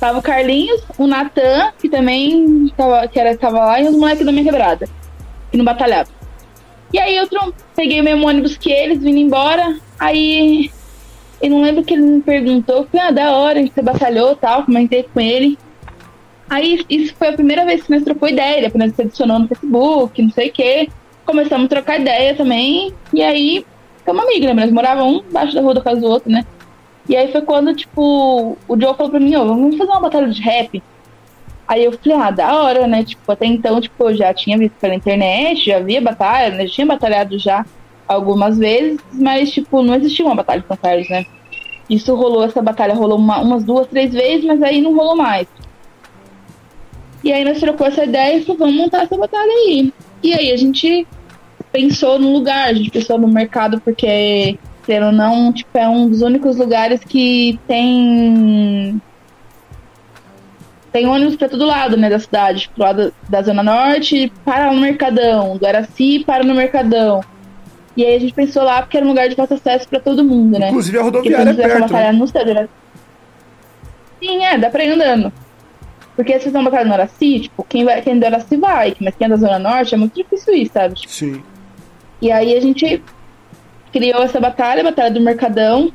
Tava 0.00 0.18
o 0.18 0.22
Carlinhos, 0.22 0.82
o 0.96 1.06
Natan, 1.06 1.72
que 1.78 1.86
também 1.86 2.72
tava, 2.74 3.06
que 3.06 3.20
era, 3.20 3.36
tava 3.36 3.58
lá, 3.58 3.80
e 3.80 3.86
os 3.86 3.94
moleques 3.94 4.24
da 4.24 4.32
minha 4.32 4.44
quebrada, 4.44 4.88
que 5.50 5.58
não 5.58 5.64
batalhavam. 5.64 6.12
E 6.90 6.98
aí 6.98 7.16
eu 7.16 7.28
peguei 7.76 8.00
o 8.00 8.04
mesmo 8.04 8.26
ônibus 8.26 8.56
que 8.56 8.72
eles, 8.72 9.02
vindo 9.02 9.18
embora. 9.18 9.76
Aí 9.98 10.70
eu 11.40 11.50
não 11.50 11.62
lembro 11.62 11.84
que 11.84 11.92
ele 11.92 12.02
me 12.02 12.20
perguntou, 12.22 12.78
eu 12.78 12.86
falei, 12.86 13.06
ah, 13.06 13.10
da 13.10 13.36
hora, 13.36 13.62
que 13.62 13.72
você 13.72 13.82
batalhou 13.82 14.32
e 14.32 14.36
tal, 14.36 14.64
comentei 14.64 15.02
com 15.02 15.20
ele. 15.20 15.58
Aí 16.48 16.84
isso 16.88 17.14
foi 17.16 17.28
a 17.28 17.32
primeira 17.32 17.64
vez 17.64 17.82
que 17.82 17.90
nós 17.90 18.02
trocou 18.02 18.28
ideia, 18.28 18.62
depois 18.62 18.84
nós 18.84 18.96
se 18.96 19.02
adicionou 19.02 19.38
no 19.38 19.48
Facebook, 19.48 20.22
não 20.22 20.30
sei 20.30 20.48
o 20.48 20.52
quê. 20.52 20.88
Começamos 21.24 21.66
a 21.66 21.68
trocar 21.68 22.00
ideia 22.00 22.34
também, 22.34 22.92
e 23.12 23.22
aí 23.22 23.64
ficamos 23.98 24.24
amigos, 24.24 24.46
né? 24.46 24.54
Nós 24.54 24.72
morávamos 24.72 25.22
um 25.22 25.28
embaixo 25.28 25.54
da 25.54 25.60
rua 25.60 25.74
da 25.74 25.80
casa 25.82 26.00
do 26.00 26.06
outro, 26.08 26.32
né? 26.32 26.44
E 27.10 27.16
aí 27.16 27.32
foi 27.32 27.42
quando, 27.42 27.74
tipo, 27.74 28.56
o 28.68 28.80
Joe 28.80 28.94
falou 28.94 29.10
pra 29.10 29.18
mim, 29.18 29.34
ó, 29.34 29.44
vamos 29.44 29.76
fazer 29.76 29.90
uma 29.90 30.00
batalha 30.00 30.28
de 30.28 30.40
rap. 30.40 30.80
Aí 31.66 31.84
eu 31.84 31.90
falei, 31.92 32.16
ah, 32.16 32.30
da 32.30 32.62
hora, 32.62 32.86
né? 32.86 33.02
Tipo, 33.02 33.32
até 33.32 33.46
então, 33.46 33.80
tipo, 33.80 34.08
eu 34.08 34.14
já 34.16 34.32
tinha 34.32 34.56
visto 34.56 34.74
pela 34.80 34.94
internet, 34.94 35.66
já 35.66 35.80
via 35.80 36.00
batalha, 36.00 36.54
né? 36.54 36.66
Tinha 36.66 36.86
batalhado 36.86 37.36
já 37.36 37.66
algumas 38.06 38.58
vezes, 38.58 39.00
mas, 39.12 39.50
tipo, 39.50 39.82
não 39.82 39.96
existia 39.96 40.24
uma 40.24 40.36
batalha 40.36 40.60
de 40.60 40.78
Carlos, 40.78 41.08
né? 41.10 41.26
Isso 41.88 42.14
rolou, 42.14 42.44
essa 42.44 42.62
batalha 42.62 42.94
rolou 42.94 43.18
uma- 43.18 43.40
umas 43.40 43.64
duas, 43.64 43.88
três 43.88 44.12
vezes, 44.12 44.44
mas 44.44 44.62
aí 44.62 44.80
não 44.80 44.94
rolou 44.94 45.16
mais. 45.16 45.48
E 47.24 47.32
aí 47.32 47.44
nós 47.44 47.58
trocou 47.58 47.88
essa 47.88 48.04
ideia 48.04 48.36
e 48.36 48.42
falou, 48.44 48.58
vamos 48.60 48.76
montar 48.76 49.02
essa 49.02 49.16
batalha 49.18 49.50
aí. 49.50 49.92
E 50.22 50.32
aí 50.32 50.52
a 50.52 50.56
gente 50.56 51.04
pensou 51.72 52.20
no 52.20 52.32
lugar, 52.32 52.68
a 52.68 52.72
gente 52.72 52.88
pensou 52.90 53.18
no 53.18 53.26
mercado, 53.26 53.80
porque, 53.80 54.56
sendo 54.90 55.06
ou 55.06 55.12
não, 55.12 55.52
tipo, 55.52 55.78
é 55.78 55.88
um 55.88 56.08
dos 56.08 56.20
únicos 56.20 56.56
lugares 56.56 57.04
que 57.04 57.60
tem 57.68 59.00
tem 60.90 61.06
ônibus 61.06 61.36
pra 61.36 61.48
todo 61.48 61.64
lado, 61.64 61.96
né, 61.96 62.10
da 62.10 62.18
cidade. 62.18 62.68
Pro 62.74 62.82
lado 62.82 63.14
da 63.28 63.40
Zona 63.40 63.62
Norte, 63.62 64.32
para 64.44 64.72
no 64.72 64.80
Mercadão. 64.80 65.56
Do 65.56 65.64
Araci, 65.64 66.24
para 66.26 66.42
no 66.42 66.52
Mercadão. 66.52 67.20
E 67.96 68.04
aí 68.04 68.16
a 68.16 68.18
gente 68.18 68.34
pensou 68.34 68.64
lá 68.64 68.82
porque 68.82 68.96
era 68.96 69.06
um 69.06 69.10
lugar 69.10 69.28
de 69.28 69.36
fácil 69.36 69.54
acesso 69.54 69.88
pra 69.88 70.00
todo 70.00 70.24
mundo, 70.24 70.58
né? 70.58 70.70
Inclusive 70.70 70.98
a 70.98 71.04
Porque 71.04 71.18
rodoviária 71.32 71.50
é 71.50 71.54
fizer 71.54 71.62
essa 71.68 71.88
perto. 71.88 71.92
Né? 71.92 72.12
no? 72.12 72.68
Sim, 74.18 74.44
é, 74.44 74.58
dá 74.58 74.70
pra 74.70 74.84
ir 74.84 74.90
andando. 74.90 75.32
Porque 76.16 76.32
se 76.32 76.46
fizer 76.46 76.58
uma 76.58 76.68
batalha 76.68 76.88
no 76.88 76.94
Araci, 76.94 77.40
tipo, 77.40 77.64
quem, 77.68 77.84
vai, 77.84 78.02
quem 78.02 78.14
é 78.14 78.16
do 78.16 78.26
Araci 78.26 78.56
vai, 78.56 78.96
mas 79.00 79.14
quem 79.14 79.26
é 79.26 79.28
da 79.28 79.36
Zona 79.36 79.60
Norte 79.60 79.94
é 79.94 79.98
muito 79.98 80.14
difícil 80.16 80.54
ir, 80.54 80.68
sabe? 80.68 80.98
Sim. 81.06 81.40
E 82.20 82.32
aí 82.32 82.56
a 82.56 82.60
gente 82.60 83.00
criou 83.92 84.22
essa 84.22 84.40
batalha, 84.40 84.80
a 84.80 84.84
Batalha 84.84 85.10
do 85.10 85.20
Mercadão. 85.20 85.92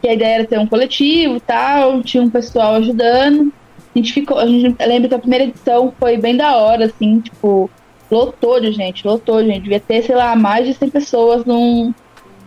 Que 0.00 0.08
a 0.08 0.14
ideia 0.14 0.36
era 0.36 0.46
ter 0.46 0.58
um 0.58 0.66
coletivo 0.66 1.38
tal, 1.40 2.02
tinha 2.02 2.22
um 2.22 2.30
pessoal 2.30 2.76
ajudando. 2.76 3.52
A 3.94 3.98
gente 3.98 4.12
ficou, 4.12 4.38
a 4.38 4.46
gente 4.46 4.74
eu 4.78 4.88
lembro 4.88 5.08
que 5.08 5.14
a 5.14 5.18
primeira 5.18 5.44
edição 5.44 5.92
foi 5.98 6.16
bem 6.16 6.36
da 6.36 6.56
hora, 6.56 6.86
assim, 6.86 7.20
tipo, 7.20 7.68
lotou 8.10 8.60
de 8.60 8.72
gente, 8.72 9.06
lotou 9.06 9.42
de 9.42 9.48
gente. 9.48 9.62
Devia 9.62 9.80
ter, 9.80 10.02
sei 10.02 10.14
lá, 10.14 10.34
mais 10.34 10.66
de 10.66 10.74
100 10.74 10.90
pessoas 10.90 11.44
num. 11.44 11.92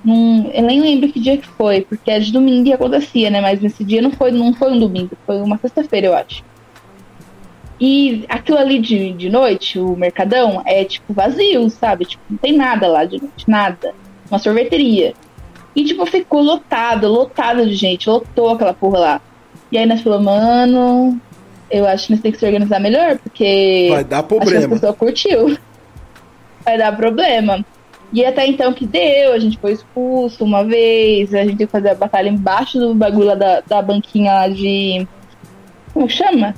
num 0.04 0.50
eu 0.52 0.64
nem 0.64 0.82
lembro 0.82 1.12
que 1.12 1.20
dia 1.20 1.38
que 1.38 1.48
foi, 1.48 1.82
porque 1.82 2.10
é 2.10 2.20
de 2.20 2.32
domingo 2.32 2.66
que 2.66 2.74
acontecia, 2.74 3.30
né? 3.30 3.40
Mas 3.40 3.62
nesse 3.62 3.84
dia 3.84 4.02
não 4.02 4.12
foi, 4.12 4.32
não 4.32 4.54
foi 4.54 4.72
um 4.72 4.80
domingo, 4.80 5.12
foi 5.26 5.42
uma 5.42 5.58
sexta-feira, 5.58 6.08
eu 6.08 6.16
acho. 6.16 6.44
E 7.80 8.24
aquilo 8.30 8.58
ali 8.58 8.80
de, 8.80 9.12
de 9.14 9.30
noite, 9.30 9.80
o 9.80 9.96
Mercadão, 9.96 10.62
é 10.66 10.86
tipo 10.86 11.14
vazio, 11.14 11.70
sabe? 11.70 12.06
Tipo, 12.06 12.24
não 12.30 12.38
tem 12.38 12.54
nada 12.54 12.88
lá 12.88 13.04
de 13.04 13.20
noite, 13.20 13.46
nada. 13.48 13.94
Uma 14.34 14.40
sorveteria. 14.40 15.14
E 15.76 15.86
tipo, 15.86 16.04
ficou 16.08 16.42
lotado, 16.42 17.08
lotado 17.08 17.68
de 17.68 17.76
gente, 17.76 18.10
lotou 18.10 18.50
aquela 18.50 18.74
porra 18.74 18.98
lá. 18.98 19.22
E 19.72 19.78
aí 19.78 19.86
nós 19.86 20.02
falamos, 20.02 20.26
mano, 20.26 21.22
eu 21.70 21.88
acho 21.88 22.08
que 22.08 22.14
nós 22.14 22.22
temos 22.22 22.36
que 22.36 22.40
se 22.40 22.46
organizar 22.48 22.80
melhor, 22.80 23.20
porque 23.20 23.90
Vai 23.92 24.04
dar 24.04 24.24
problema. 24.24 24.70
pessoas 24.70 24.96
curtiu. 24.96 25.56
Vai 26.66 26.80
dar 26.80 26.98
problema. 26.98 27.64
E 28.12 28.26
até 28.26 28.48
então 28.48 28.74
que 28.74 28.88
deu, 28.88 29.34
a 29.34 29.40
gente 29.40 29.60
foi 29.60 29.74
expulso 29.74 30.44
uma 30.44 30.64
vez, 30.64 31.32
a 31.32 31.44
gente 31.44 31.58
teve 31.58 31.66
que 31.68 31.72
fazer 31.72 31.92
a 31.92 31.96
batalha 31.96 32.30
embaixo 32.30 32.80
do 32.80 32.96
bagulho 32.96 33.28
lá 33.28 33.36
da, 33.36 33.62
da 33.62 33.84
banquinha 33.84 34.34
lá 34.34 34.48
de. 34.48 35.08
Como 35.94 36.10
chama? 36.10 36.56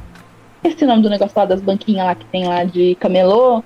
Esse 0.64 0.82
é 0.82 0.88
o 0.88 0.90
nome 0.90 1.04
do 1.04 1.10
negócio 1.10 1.38
lá 1.38 1.44
das 1.44 1.60
banquinhas 1.60 2.06
lá 2.06 2.16
que 2.16 2.26
tem 2.28 2.48
lá 2.48 2.64
de 2.64 2.96
camelô. 2.96 3.62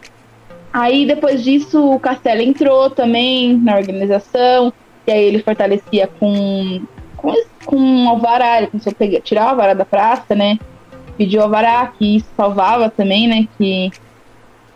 Aí 0.71 1.05
depois 1.05 1.43
disso 1.43 1.93
o 1.93 1.99
Castelo 1.99 2.41
entrou 2.41 2.89
também 2.89 3.57
na 3.57 3.77
organização. 3.77 4.71
E 5.07 5.11
aí 5.11 5.23
ele 5.23 5.41
fortalecia 5.41 6.07
com. 6.19 6.81
com, 7.17 7.33
com 7.65 7.75
um 7.75 8.09
alvará, 8.09 8.59
ele 8.59 8.67
começou 8.67 8.91
a 8.91 8.95
pegar, 8.95 9.21
tirar 9.21 9.45
o 9.45 9.49
alvará 9.49 9.73
da 9.73 9.85
praça, 9.85 10.35
né? 10.35 10.59
Pediu 11.17 11.41
alvará, 11.41 11.87
que 11.87 12.17
isso 12.17 12.27
salvava 12.37 12.89
também, 12.89 13.27
né? 13.27 13.47
Que 13.57 13.91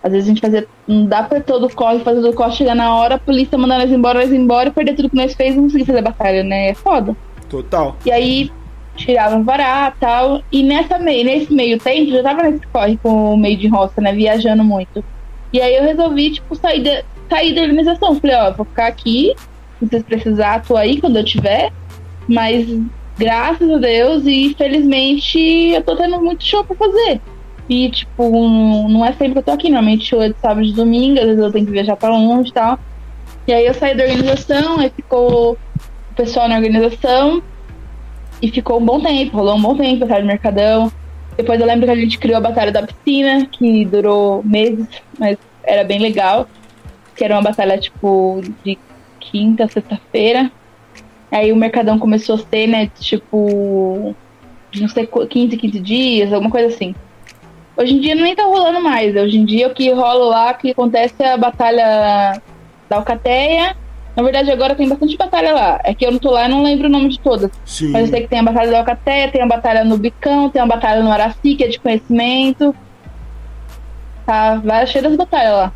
às 0.01 0.11
vezes 0.11 0.27
a 0.27 0.29
gente 0.29 0.41
fazia. 0.41 0.67
Não 0.87 1.05
dá 1.05 1.23
pra 1.23 1.39
todo 1.39 1.67
o 1.67 1.73
corre, 1.73 1.99
fazer 1.99 2.21
todo 2.21 2.33
o 2.33 2.35
corre, 2.35 2.51
chegar 2.51 2.75
na 2.75 2.93
hora, 2.95 3.15
a 3.15 3.19
polícia 3.19 3.57
mandar 3.57 3.77
nós 3.77 3.91
embora, 3.91 4.19
nós 4.19 4.33
embora, 4.33 4.71
perder 4.71 4.95
tudo 4.95 5.09
que 5.09 5.15
nós 5.15 5.33
fez 5.33 5.55
não 5.55 5.63
conseguir 5.63 5.85
fazer 5.85 5.99
a 5.99 6.03
batalha, 6.03 6.43
né? 6.43 6.69
É 6.69 6.73
foda. 6.73 7.15
Total. 7.47 7.95
E 8.05 8.11
aí 8.11 8.51
tirava 8.95 9.37
o 9.37 9.43
vará 9.43 9.93
e 9.95 9.99
tal. 9.99 10.41
E 10.51 10.63
nessa 10.63 10.97
meio, 10.99 11.23
nesse 11.23 11.53
meio 11.53 11.79
tempo, 11.79 12.11
já 12.11 12.23
tava 12.23 12.43
nesse 12.43 12.65
corre 12.67 12.97
com 12.97 13.33
o 13.33 13.37
meio 13.37 13.57
de 13.57 13.67
roça, 13.67 14.01
né? 14.01 14.11
Viajando 14.11 14.63
muito. 14.63 15.03
E 15.53 15.61
aí 15.61 15.75
eu 15.75 15.83
resolvi, 15.83 16.31
tipo, 16.31 16.55
sair 16.55 16.81
da, 16.81 17.03
sair 17.29 17.53
da 17.53 17.61
organização. 17.61 18.19
Falei, 18.19 18.35
ó, 18.35 18.51
vou 18.51 18.65
ficar 18.65 18.87
aqui. 18.87 19.33
Se 19.79 19.87
vocês 19.87 20.03
precisar, 20.03 20.63
tô 20.63 20.75
aí 20.75 20.99
quando 20.99 21.17
eu 21.17 21.23
tiver. 21.23 21.71
Mas 22.27 22.67
graças 23.17 23.69
a 23.69 23.77
Deus 23.77 24.25
e 24.25 24.55
felizmente 24.57 25.39
eu 25.39 25.83
tô 25.83 25.95
tendo 25.95 26.19
muito 26.19 26.43
show 26.43 26.63
pra 26.63 26.75
fazer. 26.75 27.21
E, 27.69 27.89
tipo, 27.91 28.23
não 28.89 29.05
é 29.05 29.13
sempre 29.13 29.33
que 29.33 29.39
eu 29.39 29.43
tô 29.43 29.51
aqui. 29.51 29.69
Normalmente 29.69 30.05
show 30.05 30.21
é 30.21 30.29
de 30.29 30.39
sábado 30.39 30.65
e 30.65 30.73
domingo, 30.73 31.19
às 31.19 31.25
vezes 31.25 31.41
eu 31.41 31.51
tenho 31.51 31.65
que 31.65 31.71
viajar 31.71 31.95
pra 31.95 32.09
longe 32.09 32.49
e 32.49 32.53
tal. 32.53 32.79
E 33.47 33.53
aí 33.53 33.65
eu 33.65 33.73
saí 33.73 33.95
da 33.95 34.03
organização, 34.03 34.79
aí 34.79 34.89
ficou 34.89 35.53
o 35.53 36.15
pessoal 36.15 36.47
na 36.47 36.55
organização. 36.55 37.43
E 38.41 38.49
ficou 38.49 38.79
um 38.79 38.85
bom 38.85 38.99
tempo, 38.99 39.37
rolou 39.37 39.55
um 39.55 39.61
bom 39.61 39.77
tempo, 39.77 39.99
batalha 39.99 40.21
de 40.21 40.27
Mercadão. 40.27 40.91
Depois 41.37 41.59
eu 41.59 41.65
lembro 41.65 41.85
que 41.85 41.91
a 41.91 41.95
gente 41.95 42.17
criou 42.17 42.37
a 42.37 42.41
Batalha 42.41 42.71
da 42.71 42.83
Piscina, 42.83 43.45
que 43.51 43.85
durou 43.85 44.43
meses, 44.43 44.87
mas 45.19 45.37
era 45.63 45.83
bem 45.83 45.99
legal. 45.99 46.47
Que 47.15 47.23
era 47.23 47.35
uma 47.35 47.41
batalha, 47.43 47.77
tipo, 47.77 48.41
de 48.63 48.77
quinta, 49.19 49.67
sexta-feira. 49.67 50.51
Aí 51.31 51.51
o 51.51 51.55
Mercadão 51.55 51.97
começou 51.99 52.35
a 52.35 52.39
ser, 52.39 52.67
né, 52.67 52.89
tipo, 52.99 54.15
não 54.75 54.87
sei, 54.87 55.05
qu- 55.07 55.25
15, 55.27 55.57
15 55.57 55.79
dias, 55.79 56.33
alguma 56.33 56.51
coisa 56.51 56.67
assim. 56.67 56.93
Hoje 57.75 57.93
em 57.95 57.99
dia 57.99 58.13
nem 58.15 58.35
tá 58.35 58.43
rolando 58.43 58.81
mais. 58.81 59.15
Hoje 59.15 59.37
em 59.37 59.45
dia 59.45 59.67
o 59.67 59.73
que 59.73 59.91
rola 59.91 60.25
lá, 60.25 60.51
o 60.51 60.57
que 60.57 60.71
acontece 60.71 61.15
é 61.19 61.33
a 61.33 61.37
batalha 61.37 62.39
da 62.89 62.97
Alcateia. 62.97 63.75
Na 64.15 64.21
verdade, 64.21 64.51
agora 64.51 64.75
tem 64.75 64.87
bastante 64.87 65.17
batalha 65.17 65.53
lá. 65.53 65.81
É 65.83 65.93
que 65.93 66.05
eu 66.05 66.11
não 66.11 66.19
tô 66.19 66.31
lá 66.31 66.45
e 66.45 66.49
não 66.49 66.63
lembro 66.63 66.87
o 66.87 66.91
nome 66.91 67.09
de 67.09 67.19
todas. 67.19 67.49
Sim. 67.65 67.89
Mas 67.89 68.03
eu 68.03 68.07
sei 68.09 68.21
que 68.21 68.27
tem 68.27 68.39
a 68.39 68.43
Batalha 68.43 68.71
da 68.71 68.79
Alcateia, 68.79 69.31
tem 69.31 69.41
a 69.41 69.47
Batalha 69.47 69.83
no 69.83 69.97
Bicão, 69.97 70.49
tem 70.49 70.61
a 70.61 70.65
Batalha 70.65 71.01
no 71.01 71.11
Araci, 71.11 71.55
que 71.55 71.63
é 71.63 71.67
de 71.67 71.79
conhecimento. 71.79 72.75
Tá, 74.25 74.55
várias 74.63 74.89
cheias 74.89 75.07
das 75.07 75.17
batalhas 75.17 75.53
lá. 75.53 75.73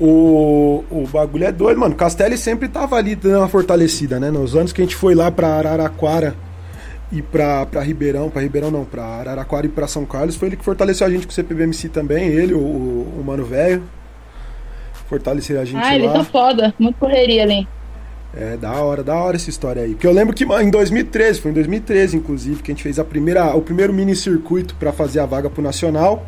O, 0.00 0.82
o 0.90 1.06
bagulho 1.12 1.44
é 1.44 1.52
doido, 1.52 1.78
mano. 1.78 1.94
Castelli 1.94 2.36
sempre 2.36 2.68
tava 2.68 2.96
ali 2.96 3.14
dando 3.14 3.38
uma 3.38 3.48
fortalecida, 3.48 4.18
né? 4.18 4.30
Nos 4.30 4.56
anos 4.56 4.72
que 4.72 4.80
a 4.80 4.84
gente 4.84 4.96
foi 4.96 5.14
lá 5.14 5.30
pra 5.30 5.48
Araraquara 5.48 6.34
e 7.12 7.22
pra, 7.22 7.66
pra 7.66 7.82
Ribeirão, 7.82 8.30
pra 8.30 8.40
Ribeirão 8.40 8.70
não, 8.70 8.84
pra 8.84 9.04
Araraquara 9.04 9.66
e 9.66 9.68
pra 9.68 9.86
São 9.86 10.04
Carlos, 10.04 10.36
foi 10.36 10.48
ele 10.48 10.56
que 10.56 10.64
fortaleceu 10.64 11.06
a 11.06 11.10
gente 11.10 11.26
com 11.26 11.32
o 11.32 11.34
CPBMC 11.34 11.88
também, 11.88 12.28
ele, 12.28 12.54
o, 12.54 12.58
o 12.58 13.22
Mano 13.24 13.44
Velho. 13.44 13.82
Fortaleceram 15.10 15.60
a 15.60 15.64
gente 15.64 15.84
Ah, 15.84 15.94
eles 15.94 16.06
lá. 16.06 16.12
são 16.14 16.24
foda, 16.24 16.72
muito 16.78 16.96
correria 16.96 17.42
ali. 17.42 17.68
É, 18.32 18.56
da 18.56 18.72
hora, 18.74 19.02
da 19.02 19.16
hora 19.16 19.34
essa 19.36 19.50
história 19.50 19.82
aí. 19.82 19.90
Porque 19.90 20.06
eu 20.06 20.12
lembro 20.12 20.32
que 20.32 20.44
em 20.44 20.70
2013, 20.70 21.40
foi 21.40 21.50
em 21.50 21.54
2013, 21.54 22.16
inclusive, 22.16 22.62
que 22.62 22.70
a 22.70 22.74
gente 22.74 22.82
fez 22.84 22.96
a 22.98 23.04
primeira, 23.04 23.56
o 23.56 23.60
primeiro 23.60 23.92
mini 23.92 24.14
circuito 24.14 24.76
pra 24.76 24.92
fazer 24.92 25.18
a 25.18 25.26
vaga 25.26 25.50
pro 25.50 25.60
Nacional. 25.60 26.24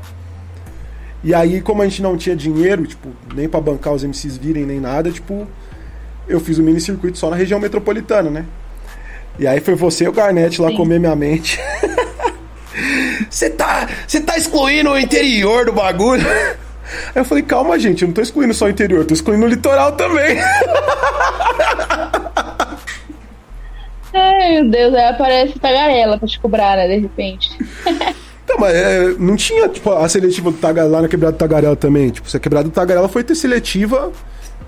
E 1.22 1.32
aí, 1.32 1.60
como 1.60 1.80
a 1.80 1.84
gente 1.84 2.02
não 2.02 2.16
tinha 2.16 2.34
dinheiro, 2.34 2.84
tipo, 2.84 3.08
nem 3.36 3.48
pra 3.48 3.60
bancar 3.60 3.92
os 3.94 4.02
MCs 4.02 4.36
virem, 4.36 4.66
nem 4.66 4.80
nada, 4.80 5.12
tipo, 5.12 5.46
eu 6.26 6.40
fiz 6.40 6.58
o 6.58 6.62
mini 6.64 6.80
circuito 6.80 7.16
só 7.16 7.30
na 7.30 7.36
região 7.36 7.60
metropolitana, 7.60 8.28
né? 8.28 8.44
E 9.38 9.46
aí 9.46 9.60
foi 9.60 9.76
você 9.76 10.04
e 10.04 10.08
o 10.08 10.12
Garnett 10.12 10.60
lá 10.60 10.70
Sim. 10.70 10.76
comer 10.76 10.98
minha 10.98 11.14
mente. 11.14 11.58
Você 13.30 13.48
tá, 13.50 13.88
você 14.06 14.20
tá 14.20 14.36
excluindo 14.36 14.90
o 14.90 14.98
interior 14.98 15.64
do 15.66 15.72
bagulho? 15.72 16.22
Aí 17.14 17.20
eu 17.20 17.24
falei, 17.24 17.42
calma, 17.42 17.78
gente, 17.78 18.02
eu 18.02 18.08
não 18.08 18.14
tô 18.14 18.20
excluindo 18.20 18.54
só 18.54 18.66
o 18.66 18.70
interior, 18.70 19.04
tô 19.04 19.14
excluindo 19.14 19.44
o 19.44 19.48
litoral 19.48 19.92
também. 19.92 20.38
Ai, 24.14 24.60
meu 24.60 24.70
Deus, 24.70 24.94
aí 24.94 25.08
aparece 25.08 25.58
tagarela 25.58 26.18
pra 26.18 26.28
te 26.28 26.38
cobrar, 26.38 26.76
né, 26.76 26.86
de 26.86 26.98
repente. 26.98 27.50
Então, 28.44 28.56
mas 28.60 28.74
é, 28.74 29.14
não 29.18 29.36
tinha, 29.36 29.68
tipo, 29.68 29.90
a 29.90 30.06
seletiva 30.08 30.50
do 30.50 30.58
Tagarela 30.58 30.92
lá 30.92 31.02
na 31.02 31.08
quebrada 31.08 31.32
do 31.32 31.38
Tagarela 31.38 31.76
também. 31.76 32.10
Tipo, 32.10 32.28
se 32.28 32.36
a 32.36 32.40
quebrada 32.40 32.68
do 32.68 32.72
Tagarela 32.72 33.08
foi 33.08 33.24
ter 33.24 33.34
seletiva 33.34 34.12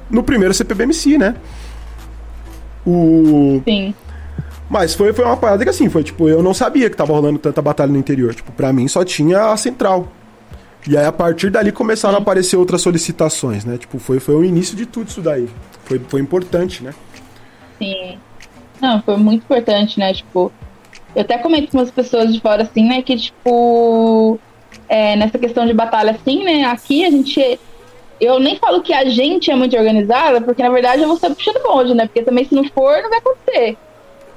no 0.09 0.23
primeiro 0.23 0.55
CPBMC, 0.55 1.19
né? 1.19 1.35
O... 2.87 3.61
Sim. 3.67 3.95
Mas 4.69 4.95
foi, 4.95 5.13
foi 5.13 5.25
uma 5.25 5.37
parada 5.37 5.63
que 5.63 5.71
assim, 5.71 5.91
foi 5.91 6.03
tipo, 6.03 6.29
eu 6.29 6.43
não 6.43 6.55
sabia 6.55 6.89
que 6.89 6.97
tava 6.97 7.13
rolando 7.13 7.39
tanta 7.39 7.61
batalha 7.61 7.93
no 7.93 7.99
interior. 7.99 8.35
Tipo, 8.35 8.51
pra 8.53 8.73
mim 8.73 8.89
só 8.89 9.05
tinha 9.05 9.53
a 9.53 9.57
central. 9.57 10.09
E 10.87 10.97
aí 10.97 11.07
a 11.07 11.13
partir 11.13 11.51
dali 11.51 11.73
começaram 11.73 12.17
a 12.17 12.21
aparecer 12.21 12.57
outras 12.57 12.83
solicitações, 12.83 13.65
né? 13.65 13.79
Tipo, 13.79 13.99
foi, 13.99 14.21
foi 14.21 14.35
o 14.35 14.45
início 14.45 14.77
de 14.77 14.85
tudo 14.85 15.09
isso 15.09 15.23
daí. 15.23 15.49
Foi, 15.85 15.99
foi 15.99 16.21
importante, 16.21 16.85
né? 16.85 16.93
Sim. 17.79 18.19
Não, 18.81 19.01
foi 19.03 19.17
muito 19.17 19.45
importante, 19.45 19.99
né? 19.99 20.13
Tipo, 20.13 20.53
eu 21.15 21.23
até 21.23 21.39
comento 21.39 21.71
com 21.71 21.81
as 21.81 21.91
pessoas 21.91 22.33
de 22.35 22.41
fora, 22.41 22.65
assim, 22.65 22.87
né? 22.87 23.01
Que, 23.01 23.17
tipo, 23.17 24.39
é, 24.89 25.17
nessa 25.17 25.39
questão 25.39 25.65
de 25.67 25.73
batalha, 25.73 26.13
assim, 26.13 26.45
né? 26.45 26.65
Aqui 26.65 27.05
a 27.05 27.11
gente. 27.11 27.59
Eu 28.21 28.39
nem 28.39 28.57
falo 28.59 28.83
que 28.83 28.93
a 28.93 29.09
gente 29.09 29.51
é 29.51 29.57
muito 29.57 29.77
organizada, 29.77 30.41
porque 30.41 30.63
na 30.63 30.71
verdade 30.71 31.03
eu 31.03 31.09
vou 31.09 31.17
estar 31.17 31.35
puxando 31.35 31.63
bonde, 31.63 31.95
né? 31.95 32.07
Porque 32.07 32.23
também 32.23 32.45
se 32.45 32.55
não 32.55 32.65
for, 32.65 33.03
não 33.03 33.11
vai 33.11 33.19
acontecer, 33.19 33.77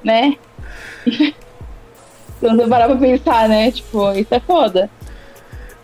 né? 0.03 0.35
Se 2.39 2.47
você 2.47 2.67
parar 2.67 2.87
pra 2.87 2.97
pensar, 2.97 3.49
né? 3.49 3.71
Tipo, 3.71 4.11
isso 4.11 4.31
é 4.31 4.39
foda. 4.39 4.89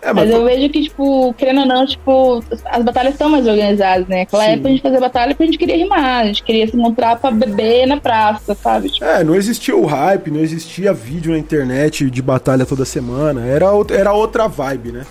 É, 0.03 0.11
Mas 0.11 0.29
eu 0.29 0.43
vejo 0.43 0.69
que, 0.69 0.81
tipo, 0.83 1.33
querendo 1.37 1.61
ou 1.61 1.65
não, 1.65 1.85
tipo, 1.85 2.43
as 2.65 2.83
batalhas 2.83 3.13
estão 3.13 3.29
mais 3.29 3.47
organizadas, 3.47 4.05
né? 4.07 4.21
Aquela 4.23 4.43
Sim. 4.43 4.51
época 4.51 4.67
a 4.67 4.71
gente 4.71 4.81
fazia 4.81 4.99
batalha 4.99 5.27
porque 5.29 5.43
a 5.43 5.45
gente 5.45 5.57
queria 5.57 5.77
rimar, 5.77 6.23
a 6.23 6.25
gente 6.25 6.43
queria 6.43 6.67
se 6.67 6.75
encontrar 6.75 7.15
pra 7.15 7.31
beber 7.31 7.87
na 7.87 7.97
praça, 7.97 8.53
sabe? 8.53 8.89
Tipo, 8.89 9.05
É, 9.05 9.23
não 9.23 9.33
existia 9.33 9.75
o 9.75 9.85
hype, 9.85 10.29
não 10.29 10.41
existia 10.41 10.93
vídeo 10.93 11.31
na 11.31 11.37
internet 11.37 12.09
de 12.09 12.21
batalha 12.21 12.65
toda 12.65 12.83
semana. 12.83 13.45
Era, 13.45 13.67
era 13.91 14.11
outra 14.11 14.47
vibe, 14.47 14.91
né? 14.91 15.05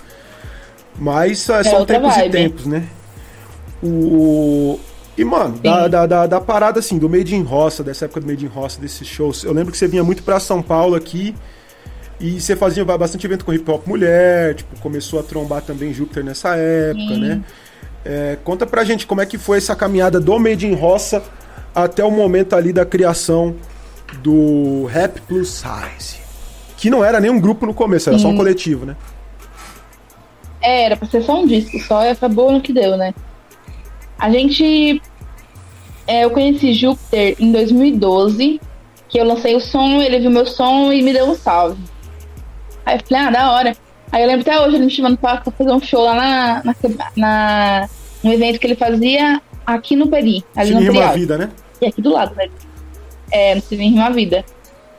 Mas 0.97 1.49
é, 1.49 1.63
são 1.63 1.85
tempos 1.85 2.15
e 2.15 2.19
vibe. 2.19 2.31
tempos, 2.31 2.65
né? 2.67 2.83
O. 3.81 4.79
E, 5.17 5.23
mano, 5.23 5.57
da, 5.59 5.87
da, 5.87 6.05
da, 6.05 6.27
da 6.27 6.41
parada 6.41 6.79
assim, 6.79 6.97
do 6.97 7.09
Made 7.09 7.35
in 7.35 7.41
Roça, 7.43 7.83
dessa 7.83 8.05
época 8.05 8.21
do 8.21 8.27
Made 8.27 8.45
in 8.45 8.47
Roça, 8.47 8.79
desses 8.79 9.07
shows, 9.07 9.43
eu 9.43 9.53
lembro 9.53 9.71
que 9.71 9.77
você 9.77 9.87
vinha 9.87 10.03
muito 10.03 10.23
pra 10.23 10.39
São 10.39 10.61
Paulo 10.61 10.95
aqui 10.95 11.35
e 12.23 12.39
você 12.39 12.55
fazia 12.55 12.85
bastante 12.85 13.27
evento 13.27 13.43
com 13.43 13.51
hip 13.53 13.69
hop 13.69 13.85
mulher, 13.85 14.55
tipo, 14.55 14.79
começou 14.79 15.19
a 15.19 15.23
trombar 15.23 15.61
também 15.61 15.93
Júpiter 15.93 16.23
nessa 16.23 16.55
época, 16.55 17.15
Sim. 17.15 17.19
né? 17.19 17.43
É, 18.05 18.37
conta 18.45 18.65
pra 18.65 18.85
gente 18.85 19.05
como 19.05 19.19
é 19.19 19.25
que 19.25 19.37
foi 19.37 19.57
essa 19.57 19.75
caminhada 19.75 20.21
do 20.21 20.39
Made 20.39 20.65
in 20.65 20.73
Roça 20.73 21.21
até 21.75 22.01
o 22.01 22.09
momento 22.09 22.55
ali 22.55 22.71
da 22.71 22.85
criação 22.85 23.57
do 24.21 24.85
Rap 24.85 25.19
Plus 25.27 25.49
Size. 25.49 26.21
Que 26.77 26.89
não 26.89 27.03
era 27.03 27.19
nem 27.19 27.29
um 27.29 27.41
grupo 27.41 27.65
no 27.65 27.73
começo, 27.73 28.09
era 28.09 28.17
só 28.17 28.29
um 28.29 28.31
Sim. 28.31 28.37
coletivo, 28.37 28.85
né? 28.85 28.95
É, 30.61 30.85
era 30.85 30.95
pra 30.95 31.09
ser 31.09 31.23
só 31.23 31.41
um 31.41 31.45
disco 31.45 31.77
só 31.79 32.05
e 32.05 32.09
acabou 32.09 32.53
no 32.53 32.61
que 32.61 32.71
deu, 32.71 32.95
né? 32.95 33.13
A 34.17 34.29
gente. 34.29 35.01
é, 36.07 36.23
eu 36.23 36.29
conheci 36.29 36.73
Júpiter 36.73 37.35
em 37.37 37.51
2012, 37.51 38.61
que 39.09 39.19
eu 39.19 39.25
lancei 39.25 39.57
o 39.57 39.59
som, 39.59 40.01
ele 40.01 40.19
viu 40.19 40.31
meu 40.31 40.45
som 40.45 40.93
e 40.93 41.01
me 41.01 41.11
deu 41.11 41.25
um 41.25 41.35
salve. 41.35 41.91
Aí 42.85 42.97
eu 42.97 43.01
falei, 43.07 43.23
ah, 43.25 43.29
da 43.31 43.51
hora. 43.51 43.73
Aí 44.11 44.21
eu 44.21 44.27
lembro 44.27 44.41
até 44.41 44.59
hoje 44.59 44.75
ele 44.75 44.85
me 44.85 44.91
chamando 44.91 45.17
pra 45.17 45.41
fazer 45.41 45.71
um 45.71 45.81
show 45.81 46.03
lá 46.03 46.13
na, 46.15 46.63
na, 46.63 46.75
na- 47.15 47.89
um 48.23 48.31
evento 48.31 48.59
que 48.59 48.67
ele 48.67 48.75
fazia 48.75 49.41
aqui 49.65 49.95
no 49.95 50.07
Peri, 50.07 50.45
ali 50.55 50.71
no 50.71 50.79
uma 50.81 50.91
Perial. 50.91 51.13
vida, 51.13 51.37
né? 51.37 51.49
E 51.81 51.87
aqui 51.87 52.01
do 52.01 52.11
lado, 52.13 52.35
né? 52.35 52.47
É, 53.31 53.55
no 53.55 53.61
Civil 53.61 53.89
Rima 53.89 54.11
Vida. 54.11 54.45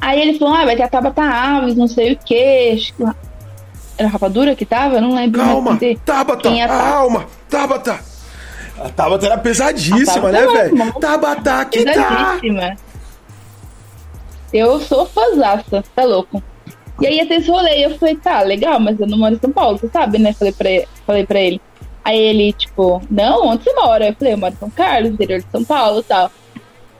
Aí 0.00 0.20
ele 0.20 0.38
falou, 0.38 0.54
ah, 0.54 0.64
vai 0.64 0.76
ter 0.76 0.82
a 0.82 0.88
Tabata 0.88 1.22
Alves, 1.22 1.74
não 1.76 1.86
sei 1.88 2.12
o 2.14 2.18
quê. 2.18 2.76
Que 2.96 3.04
Era 3.96 4.08
Rapadura 4.08 4.54
que 4.56 4.66
tava? 4.66 4.96
Eu 4.96 5.02
não 5.02 5.14
lembro. 5.14 5.38
mais 5.40 5.52
Calma, 5.52 5.78
quem- 5.78 5.96
Tabata, 5.98 6.42
quem 6.42 6.60
é 6.60 6.64
a 6.64 6.68
calma, 6.68 7.26
Tabata. 7.48 8.00
A 8.80 8.88
Tabata 8.88 9.26
era 9.26 9.38
pesadíssima, 9.38 10.02
A 10.02 10.14
Tabata 10.14 10.32
né, 10.32 10.38
era 10.42 10.52
velho? 10.52 10.74
uma- 10.74 10.92
Tabata 11.00 11.64
que 11.66 11.84
tá. 11.84 11.92
Pesadíssima. 11.92 12.76
Eu 14.52 14.80
sou 14.80 15.06
fãzaça, 15.06 15.82
tá 15.94 16.04
louco. 16.04 16.42
E 17.00 17.06
aí 17.06 17.20
até 17.20 17.36
esse 17.36 17.50
rolê, 17.50 17.84
eu 17.84 17.98
falei, 17.98 18.16
tá, 18.16 18.42
legal, 18.42 18.78
mas 18.78 18.98
eu 19.00 19.06
não 19.06 19.18
moro 19.18 19.34
em 19.34 19.38
São 19.38 19.50
Paulo, 19.50 19.78
você 19.78 19.88
sabe, 19.88 20.18
né? 20.18 20.32
Falei 20.32 20.52
pra, 20.52 20.70
ele, 20.70 20.88
falei 21.06 21.26
pra 21.26 21.40
ele. 21.40 21.60
Aí 22.04 22.18
ele, 22.18 22.52
tipo, 22.52 23.02
não, 23.10 23.48
onde 23.48 23.64
você 23.64 23.72
mora? 23.74 24.08
Eu 24.08 24.14
falei, 24.14 24.34
eu 24.34 24.38
moro 24.38 24.52
em 24.52 24.56
São 24.56 24.70
Carlos, 24.70 25.10
interior 25.10 25.40
de 25.40 25.50
São 25.50 25.64
Paulo 25.64 26.00
e 26.00 26.04
tal. 26.04 26.30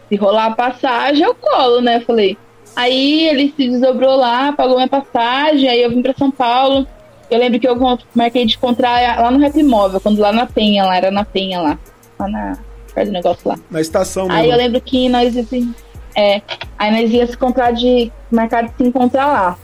Se 0.09 0.16
rolar 0.16 0.47
a 0.47 0.51
passagem, 0.55 1.22
eu 1.24 1.34
colo, 1.34 1.80
né? 1.80 1.97
Eu 1.97 2.01
falei. 2.03 2.36
Aí 2.74 3.28
ele 3.28 3.55
se 3.57 3.68
desdobrou 3.68 4.16
lá, 4.16 4.53
pagou 4.53 4.76
minha 4.76 4.88
passagem, 4.88 5.68
aí 5.68 5.82
eu 5.82 5.90
vim 5.90 6.03
pra 6.03 6.14
São 6.14 6.30
Paulo. 6.30 6.86
Eu 7.30 7.38
lembro 7.38 7.61
que 7.61 7.68
eu 7.68 7.76
marquei 8.14 8.45
de 8.45 8.57
encontrar 8.57 9.20
lá 9.20 9.30
no 9.30 9.38
Rap 9.38 9.62
Móvel, 9.62 10.01
quando 10.01 10.18
lá 10.18 10.32
na 10.32 10.47
Penha, 10.47 10.84
lá, 10.84 10.97
era 10.97 11.11
na 11.11 11.24
Penha 11.24 11.61
lá. 11.61 11.78
Lá 12.18 12.28
na. 12.28 12.59
perto 12.95 13.09
do 13.09 13.12
negócio 13.12 13.49
lá. 13.49 13.59
Na 13.70 13.80
estação 13.80 14.26
Aí 14.30 14.47
eu 14.47 14.53
mesmo. 14.53 14.57
lembro 14.57 14.80
que 14.80 15.09
nós 15.09 15.36
assim, 15.36 15.74
é, 16.16 16.42
aí 16.78 16.90
nós 16.90 17.11
ia 17.11 17.26
se 17.26 17.34
encontrar 17.34 17.72
de 17.72 18.11
marcar 18.30 18.64
de 18.64 18.76
se 18.76 18.82
encontrar 18.82 19.26
lá. 19.26 19.59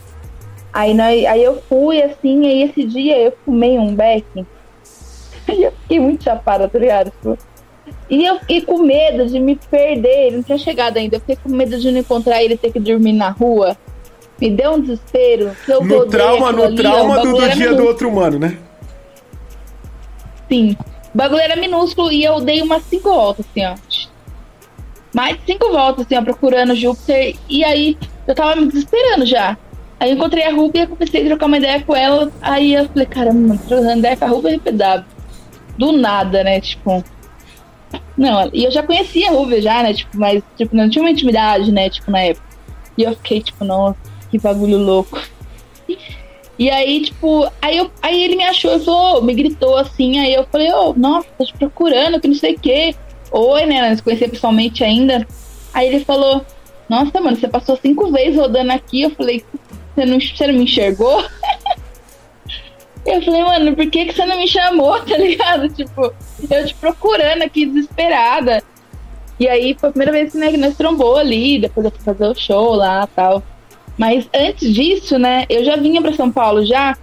Aí, 0.73 0.93
nós, 0.93 1.25
aí 1.25 1.43
eu 1.43 1.61
fui 1.67 2.01
assim, 2.01 2.47
aí 2.47 2.63
esse 2.63 2.83
dia 2.83 3.17
eu 3.17 3.33
fumei 3.43 3.77
um 3.77 3.93
beck. 3.95 4.25
E 5.47 5.63
eu 5.63 5.71
fiquei 5.71 5.99
muito 5.99 6.23
chapada, 6.23 6.69
tá 6.69 6.79
ligado? 6.79 7.11
Tipo, 7.11 7.37
E 8.09 8.23
eu 8.23 8.39
fiquei 8.39 8.61
com 8.61 8.77
medo 8.77 9.25
de 9.25 9.39
me 9.39 9.55
perder, 9.55 10.27
ele 10.27 10.35
não 10.37 10.43
tinha 10.43 10.57
chegado 10.57 10.97
ainda. 10.97 11.17
Eu 11.17 11.19
fiquei 11.19 11.35
com 11.35 11.49
medo 11.49 11.77
de 11.77 11.91
não 11.91 11.99
encontrar 11.99 12.41
ele 12.41 12.53
e 12.53 12.57
ter 12.57 12.71
que 12.71 12.79
dormir 12.79 13.11
na 13.11 13.31
rua. 13.31 13.75
Me 14.39 14.49
deu 14.49 14.73
um 14.73 14.81
desespero. 14.81 15.55
eu 15.67 15.83
No 15.83 16.05
trauma, 16.05 16.51
no 16.51 16.63
ali, 16.63 16.75
trauma 16.75 17.21
do, 17.21 17.33
do 17.33 17.49
dia 17.49 17.73
do 17.73 17.85
outro 17.85 18.07
humano, 18.07 18.39
né? 18.39 18.57
Sim. 20.47 20.77
O 21.13 21.17
bagulho 21.17 21.41
era 21.41 21.55
minúsculo 21.55 22.11
e 22.11 22.23
eu 22.23 22.39
dei 22.39 22.61
umas 22.61 22.83
cinco 22.83 23.09
voltas, 23.09 23.45
assim, 23.49 23.65
ó. 23.65 23.75
Mais 25.13 25.37
de 25.37 25.45
cinco 25.45 25.69
voltas, 25.69 26.05
assim, 26.05 26.17
ó, 26.17 26.23
procurando 26.23 26.75
Júpiter. 26.75 27.35
E 27.49 27.63
aí 27.63 27.97
eu 28.27 28.33
tava 28.33 28.55
me 28.55 28.67
desesperando 28.67 29.25
já. 29.25 29.57
Aí 30.01 30.09
eu 30.09 30.15
encontrei 30.15 30.43
a 30.43 30.51
Ruby 30.51 30.79
e 30.79 30.87
comecei 30.87 31.21
a 31.21 31.25
trocar 31.27 31.45
uma 31.45 31.57
ideia 31.57 31.79
com 31.79 31.95
ela. 31.95 32.31
Aí 32.41 32.73
eu 32.73 32.87
falei, 32.87 33.05
caramba, 33.05 33.55
trocando 33.67 33.99
ideia 33.99 34.17
com 34.17 34.25
a 34.25 34.27
Ruby 34.29 34.55
RPW. 34.55 35.05
Do 35.77 35.91
nada, 35.91 36.43
né? 36.43 36.59
Tipo. 36.59 37.03
Não, 38.17 38.49
e 38.51 38.63
eu 38.63 38.71
já 38.71 38.81
conhecia 38.81 39.29
a 39.29 39.31
Ruby 39.31 39.61
já, 39.61 39.83
né? 39.83 39.93
Tipo, 39.93 40.17
mas 40.17 40.41
tipo, 40.57 40.75
não 40.75 40.89
tinha 40.89 41.03
uma 41.03 41.11
intimidade, 41.11 41.71
né? 41.71 41.87
Tipo, 41.87 42.09
na 42.09 42.19
época. 42.19 42.47
E 42.97 43.03
eu 43.03 43.11
fiquei, 43.11 43.41
tipo, 43.41 43.63
nossa, 43.63 43.95
que 44.31 44.39
bagulho 44.39 44.79
louco. 44.79 45.21
E 46.57 46.67
aí, 46.71 47.01
tipo, 47.01 47.47
aí, 47.61 47.77
eu, 47.77 47.91
aí 48.01 48.23
ele 48.23 48.35
me 48.35 48.43
achou, 48.43 48.79
falou, 48.79 49.21
me 49.21 49.35
gritou 49.35 49.77
assim, 49.77 50.17
aí 50.17 50.33
eu 50.33 50.47
falei, 50.51 50.71
ô, 50.73 50.95
nossa, 50.95 51.27
tô 51.37 51.45
te 51.45 51.53
procurando, 51.53 52.19
que 52.19 52.27
não 52.27 52.35
sei 52.35 52.55
o 52.55 52.59
quê. 52.59 52.95
Oi, 53.31 53.65
né? 53.67 53.87
Nós 53.87 54.01
conhecia 54.01 54.27
pessoalmente 54.27 54.83
ainda. 54.83 55.27
Aí 55.71 55.87
ele 55.87 56.03
falou, 56.03 56.43
nossa, 56.89 57.21
mano, 57.21 57.37
você 57.37 57.47
passou 57.47 57.77
cinco 57.77 58.11
vezes 58.11 58.39
rodando 58.39 58.71
aqui. 58.71 59.03
Eu 59.03 59.11
falei, 59.11 59.45
você 59.95 60.05
não, 60.05 60.19
você 60.19 60.47
não 60.47 60.53
me 60.53 60.63
enxergou? 60.63 61.23
Eu 63.03 63.19
falei, 63.23 63.43
mano, 63.43 63.75
por 63.75 63.89
que, 63.89 64.05
que 64.05 64.13
você 64.13 64.25
não 64.25 64.37
me 64.37 64.47
chamou, 64.47 64.99
tá 65.01 65.17
ligado? 65.17 65.67
Tipo, 65.73 66.13
eu 66.49 66.65
te 66.67 66.75
procurando 66.75 67.41
aqui, 67.41 67.65
desesperada. 67.65 68.61
E 69.39 69.47
aí 69.47 69.75
foi 69.79 69.89
a 69.89 69.91
primeira 69.91 70.11
vez 70.11 70.35
né, 70.35 70.51
que 70.51 70.57
nós 70.57 70.77
trombou 70.77 71.17
ali, 71.17 71.57
depois 71.57 71.83
eu 71.83 71.91
fui 71.91 72.01
fazer 72.01 72.27
o 72.27 72.35
show 72.35 72.75
lá 72.75 73.07
tal. 73.15 73.41
Mas 73.97 74.29
antes 74.31 74.71
disso, 74.71 75.17
né, 75.17 75.45
eu 75.49 75.65
já 75.65 75.75
vinha 75.77 75.99
pra 75.99 76.13
São 76.13 76.31
Paulo 76.31 76.63
já 76.63 76.95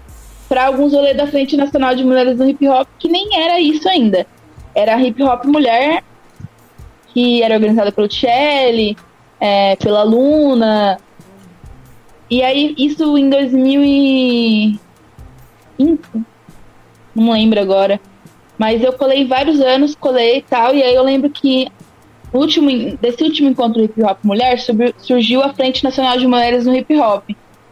pra 0.48 0.66
alguns 0.66 0.92
rolês 0.92 1.16
da 1.16 1.26
Frente 1.26 1.56
Nacional 1.56 1.96
de 1.96 2.04
Mulheres 2.04 2.38
no 2.38 2.48
Hip 2.48 2.68
Hop, 2.68 2.88
que 2.98 3.08
nem 3.08 3.42
era 3.42 3.60
isso 3.60 3.88
ainda. 3.88 4.24
Era 4.74 5.00
hip 5.00 5.20
hop 5.22 5.44
mulher, 5.44 6.04
que 7.08 7.42
era 7.42 7.54
organizada 7.54 7.90
pelo 7.90 8.06
Tchelle, 8.06 8.96
é, 9.40 9.74
pela 9.76 10.04
Luna. 10.04 10.98
E 12.30 12.42
aí, 12.42 12.74
isso 12.76 13.16
em 13.16 13.30
2005. 13.30 14.78
Não 17.14 17.32
lembro 17.32 17.60
agora. 17.60 17.98
Mas 18.58 18.82
eu 18.82 18.92
colei 18.92 19.24
vários 19.24 19.60
anos, 19.60 19.94
colei 19.94 20.38
e 20.38 20.42
tal. 20.42 20.74
E 20.74 20.82
aí 20.82 20.94
eu 20.94 21.02
lembro 21.02 21.30
que 21.30 21.68
último, 22.32 22.68
desse 23.00 23.22
último 23.22 23.48
encontro 23.48 23.82
hip 23.82 24.02
hop 24.02 24.18
mulher 24.22 24.58
surgiu 24.98 25.42
a 25.42 25.54
Frente 25.54 25.84
Nacional 25.84 26.18
de 26.18 26.26
Mulheres 26.26 26.66
no 26.66 26.76
Hip 26.76 26.94
Hop. 26.98 27.30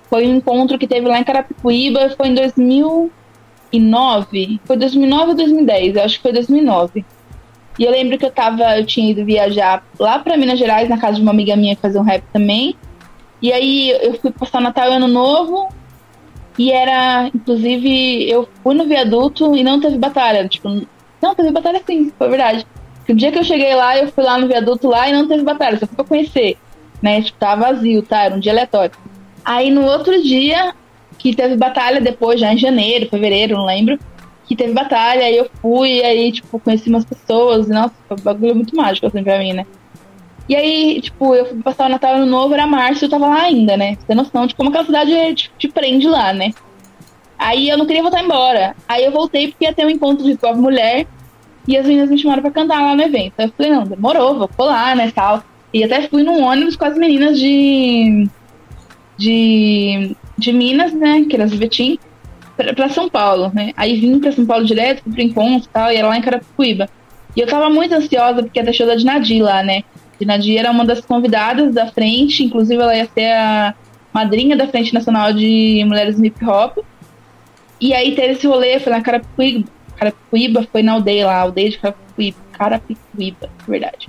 Foi 0.08 0.26
um 0.26 0.36
encontro 0.36 0.78
que 0.78 0.86
teve 0.86 1.08
lá 1.08 1.18
em 1.18 1.24
Carapicuíba, 1.24 2.14
foi 2.16 2.28
em 2.28 2.34
2009. 2.34 4.60
Foi 4.64 4.76
2009 4.76 5.30
ou 5.30 5.36
2010? 5.36 5.96
Eu 5.96 6.04
acho 6.04 6.16
que 6.16 6.22
foi 6.22 6.32
2009. 6.32 7.04
E 7.78 7.84
eu 7.84 7.90
lembro 7.90 8.16
que 8.16 8.24
eu 8.24 8.30
tava, 8.30 8.78
eu 8.78 8.86
tinha 8.86 9.10
ido 9.10 9.22
viajar 9.24 9.84
lá 9.98 10.18
pra 10.18 10.36
Minas 10.36 10.58
Gerais, 10.58 10.88
na 10.88 10.96
casa 10.96 11.16
de 11.16 11.22
uma 11.22 11.32
amiga 11.32 11.56
minha 11.56 11.76
fazer 11.76 11.98
um 11.98 12.02
rap 12.02 12.22
também. 12.32 12.74
E 13.40 13.52
aí 13.52 13.90
eu 13.90 14.14
fui 14.14 14.30
passar 14.30 14.60
Natal 14.60 14.90
e 14.90 14.94
Ano 14.94 15.08
Novo. 15.08 15.68
E 16.58 16.72
era, 16.72 17.28
inclusive, 17.34 18.30
eu 18.30 18.48
fui 18.62 18.74
no 18.74 18.86
viaduto 18.86 19.54
e 19.54 19.62
não 19.62 19.78
teve 19.80 19.98
batalha. 19.98 20.48
Tipo, 20.48 20.86
não, 21.20 21.34
teve 21.34 21.50
batalha 21.50 21.82
sim, 21.86 22.10
foi 22.16 22.28
verdade. 22.28 22.66
O 23.08 23.14
dia 23.14 23.30
que 23.30 23.38
eu 23.38 23.44
cheguei 23.44 23.74
lá, 23.74 23.96
eu 23.98 24.08
fui 24.08 24.24
lá 24.24 24.38
no 24.38 24.48
viaduto 24.48 24.88
lá 24.88 25.08
e 25.08 25.12
não 25.12 25.28
teve 25.28 25.42
batalha, 25.42 25.78
só 25.78 25.86
fui 25.86 25.96
pra 25.96 26.04
conhecer. 26.04 26.56
né? 27.02 27.22
Tipo, 27.22 27.38
tava 27.38 27.72
vazio, 27.72 28.02
tá? 28.02 28.24
Era 28.24 28.34
um 28.34 28.40
dia 28.40 28.52
aleatório. 28.52 28.92
Aí 29.44 29.70
no 29.70 29.84
outro 29.84 30.20
dia, 30.22 30.74
que 31.18 31.34
teve 31.34 31.56
batalha 31.56 32.00
depois, 32.00 32.40
já 32.40 32.52
em 32.52 32.58
janeiro, 32.58 33.08
fevereiro, 33.08 33.56
não 33.56 33.66
lembro, 33.66 33.98
que 34.46 34.56
teve 34.56 34.72
batalha, 34.72 35.24
aí 35.24 35.36
eu 35.36 35.48
fui, 35.60 36.02
aí, 36.02 36.32
tipo, 36.32 36.58
conheci 36.58 36.88
umas 36.88 37.04
pessoas, 37.04 37.68
e, 37.68 37.70
nossa, 37.70 37.94
foi 38.08 38.16
um 38.16 38.22
bagulho 38.22 38.54
muito 38.54 38.74
mágico, 38.76 39.06
assim, 39.06 39.22
pra 39.22 39.38
mim, 39.38 39.52
né? 39.52 39.66
E 40.48 40.54
aí, 40.54 41.00
tipo, 41.00 41.34
eu 41.34 41.46
fui 41.46 41.60
passar 41.62 41.86
o 41.86 41.88
Natal 41.88 42.14
Ano 42.14 42.26
Novo, 42.26 42.54
era 42.54 42.66
março, 42.66 43.04
eu 43.04 43.08
tava 43.08 43.26
lá 43.26 43.42
ainda, 43.42 43.76
né? 43.76 43.96
Você 43.96 44.06
tem 44.06 44.16
noção 44.16 44.46
de 44.46 44.54
como 44.54 44.68
aquela 44.68 44.84
cidade 44.84 45.34
te, 45.34 45.50
te 45.58 45.68
prende 45.68 46.06
lá, 46.06 46.32
né? 46.32 46.52
Aí 47.38 47.68
eu 47.68 47.76
não 47.76 47.86
queria 47.86 48.02
voltar 48.02 48.22
embora. 48.22 48.74
Aí 48.88 49.04
eu 49.04 49.12
voltei 49.12 49.48
porque 49.48 49.64
ia 49.64 49.74
ter 49.74 49.84
um 49.84 49.90
encontro 49.90 50.24
de 50.24 50.36
povo 50.36 50.60
mulher 50.60 51.06
e 51.66 51.76
as 51.76 51.84
meninas 51.84 52.10
me 52.10 52.18
chamaram 52.18 52.42
pra 52.42 52.50
cantar 52.50 52.80
lá 52.80 52.94
no 52.94 53.02
evento. 53.02 53.34
Aí 53.38 53.46
eu 53.46 53.52
falei, 53.56 53.72
não, 53.72 53.84
demorou, 53.84 54.38
vou 54.38 54.48
colar, 54.48 54.94
né, 54.94 55.10
tal. 55.14 55.42
E 55.72 55.82
até 55.82 56.08
fui 56.08 56.22
num 56.22 56.42
ônibus 56.42 56.76
com 56.76 56.84
as 56.84 56.96
meninas 56.96 57.38
de. 57.38 58.28
de. 59.18 60.16
de 60.38 60.52
Minas, 60.52 60.92
né, 60.92 61.24
que 61.28 61.34
era 61.34 61.46
de 61.46 61.56
Betim, 61.56 61.98
pra, 62.56 62.72
pra, 62.72 62.88
São 62.88 63.08
Paulo, 63.08 63.50
né. 63.52 63.72
Aí 63.76 63.98
vim 63.98 64.18
pra 64.20 64.32
São 64.32 64.46
Paulo 64.46 64.64
direto, 64.64 65.02
pro 65.02 65.20
encontro 65.20 65.68
e 65.68 65.72
tal, 65.72 65.92
e 65.92 65.96
era 65.96 66.08
lá 66.08 66.16
em 66.16 66.22
Carapicuíba. 66.22 66.88
E 67.36 67.40
eu 67.40 67.46
tava 67.46 67.68
muito 67.68 67.94
ansiosa 67.94 68.42
porque 68.42 68.58
ia 68.58 68.64
ter 68.64 68.72
show 68.72 68.86
da 68.86 68.94
Dinadi 68.94 69.42
lá, 69.42 69.62
né. 69.62 69.82
Dinadi 70.18 70.56
era 70.56 70.70
uma 70.70 70.84
das 70.84 71.00
convidadas 71.00 71.74
da 71.74 71.86
frente, 71.88 72.42
inclusive 72.42 72.80
ela 72.80 72.96
ia 72.96 73.08
ser 73.12 73.32
a 73.32 73.74
madrinha 74.12 74.56
da 74.56 74.66
Frente 74.66 74.94
Nacional 74.94 75.32
de 75.32 75.84
Mulheres 75.86 76.18
no 76.18 76.24
Hip 76.24 76.44
Hop. 76.44 76.78
E 77.80 77.92
aí 77.92 78.14
teve 78.14 78.32
esse 78.32 78.46
rolê, 78.46 78.80
foi 78.80 78.92
na 78.92 79.02
Carapicuíba, 79.02 79.68
Carapicuíba 79.96 80.66
foi 80.72 80.82
na 80.82 80.92
aldeia 80.92 81.26
lá, 81.26 81.40
aldeia 81.40 81.70
de 81.70 81.78
Carapicuíba, 81.78 82.38
Carapicuíba, 82.52 83.50
verdade. 83.68 84.08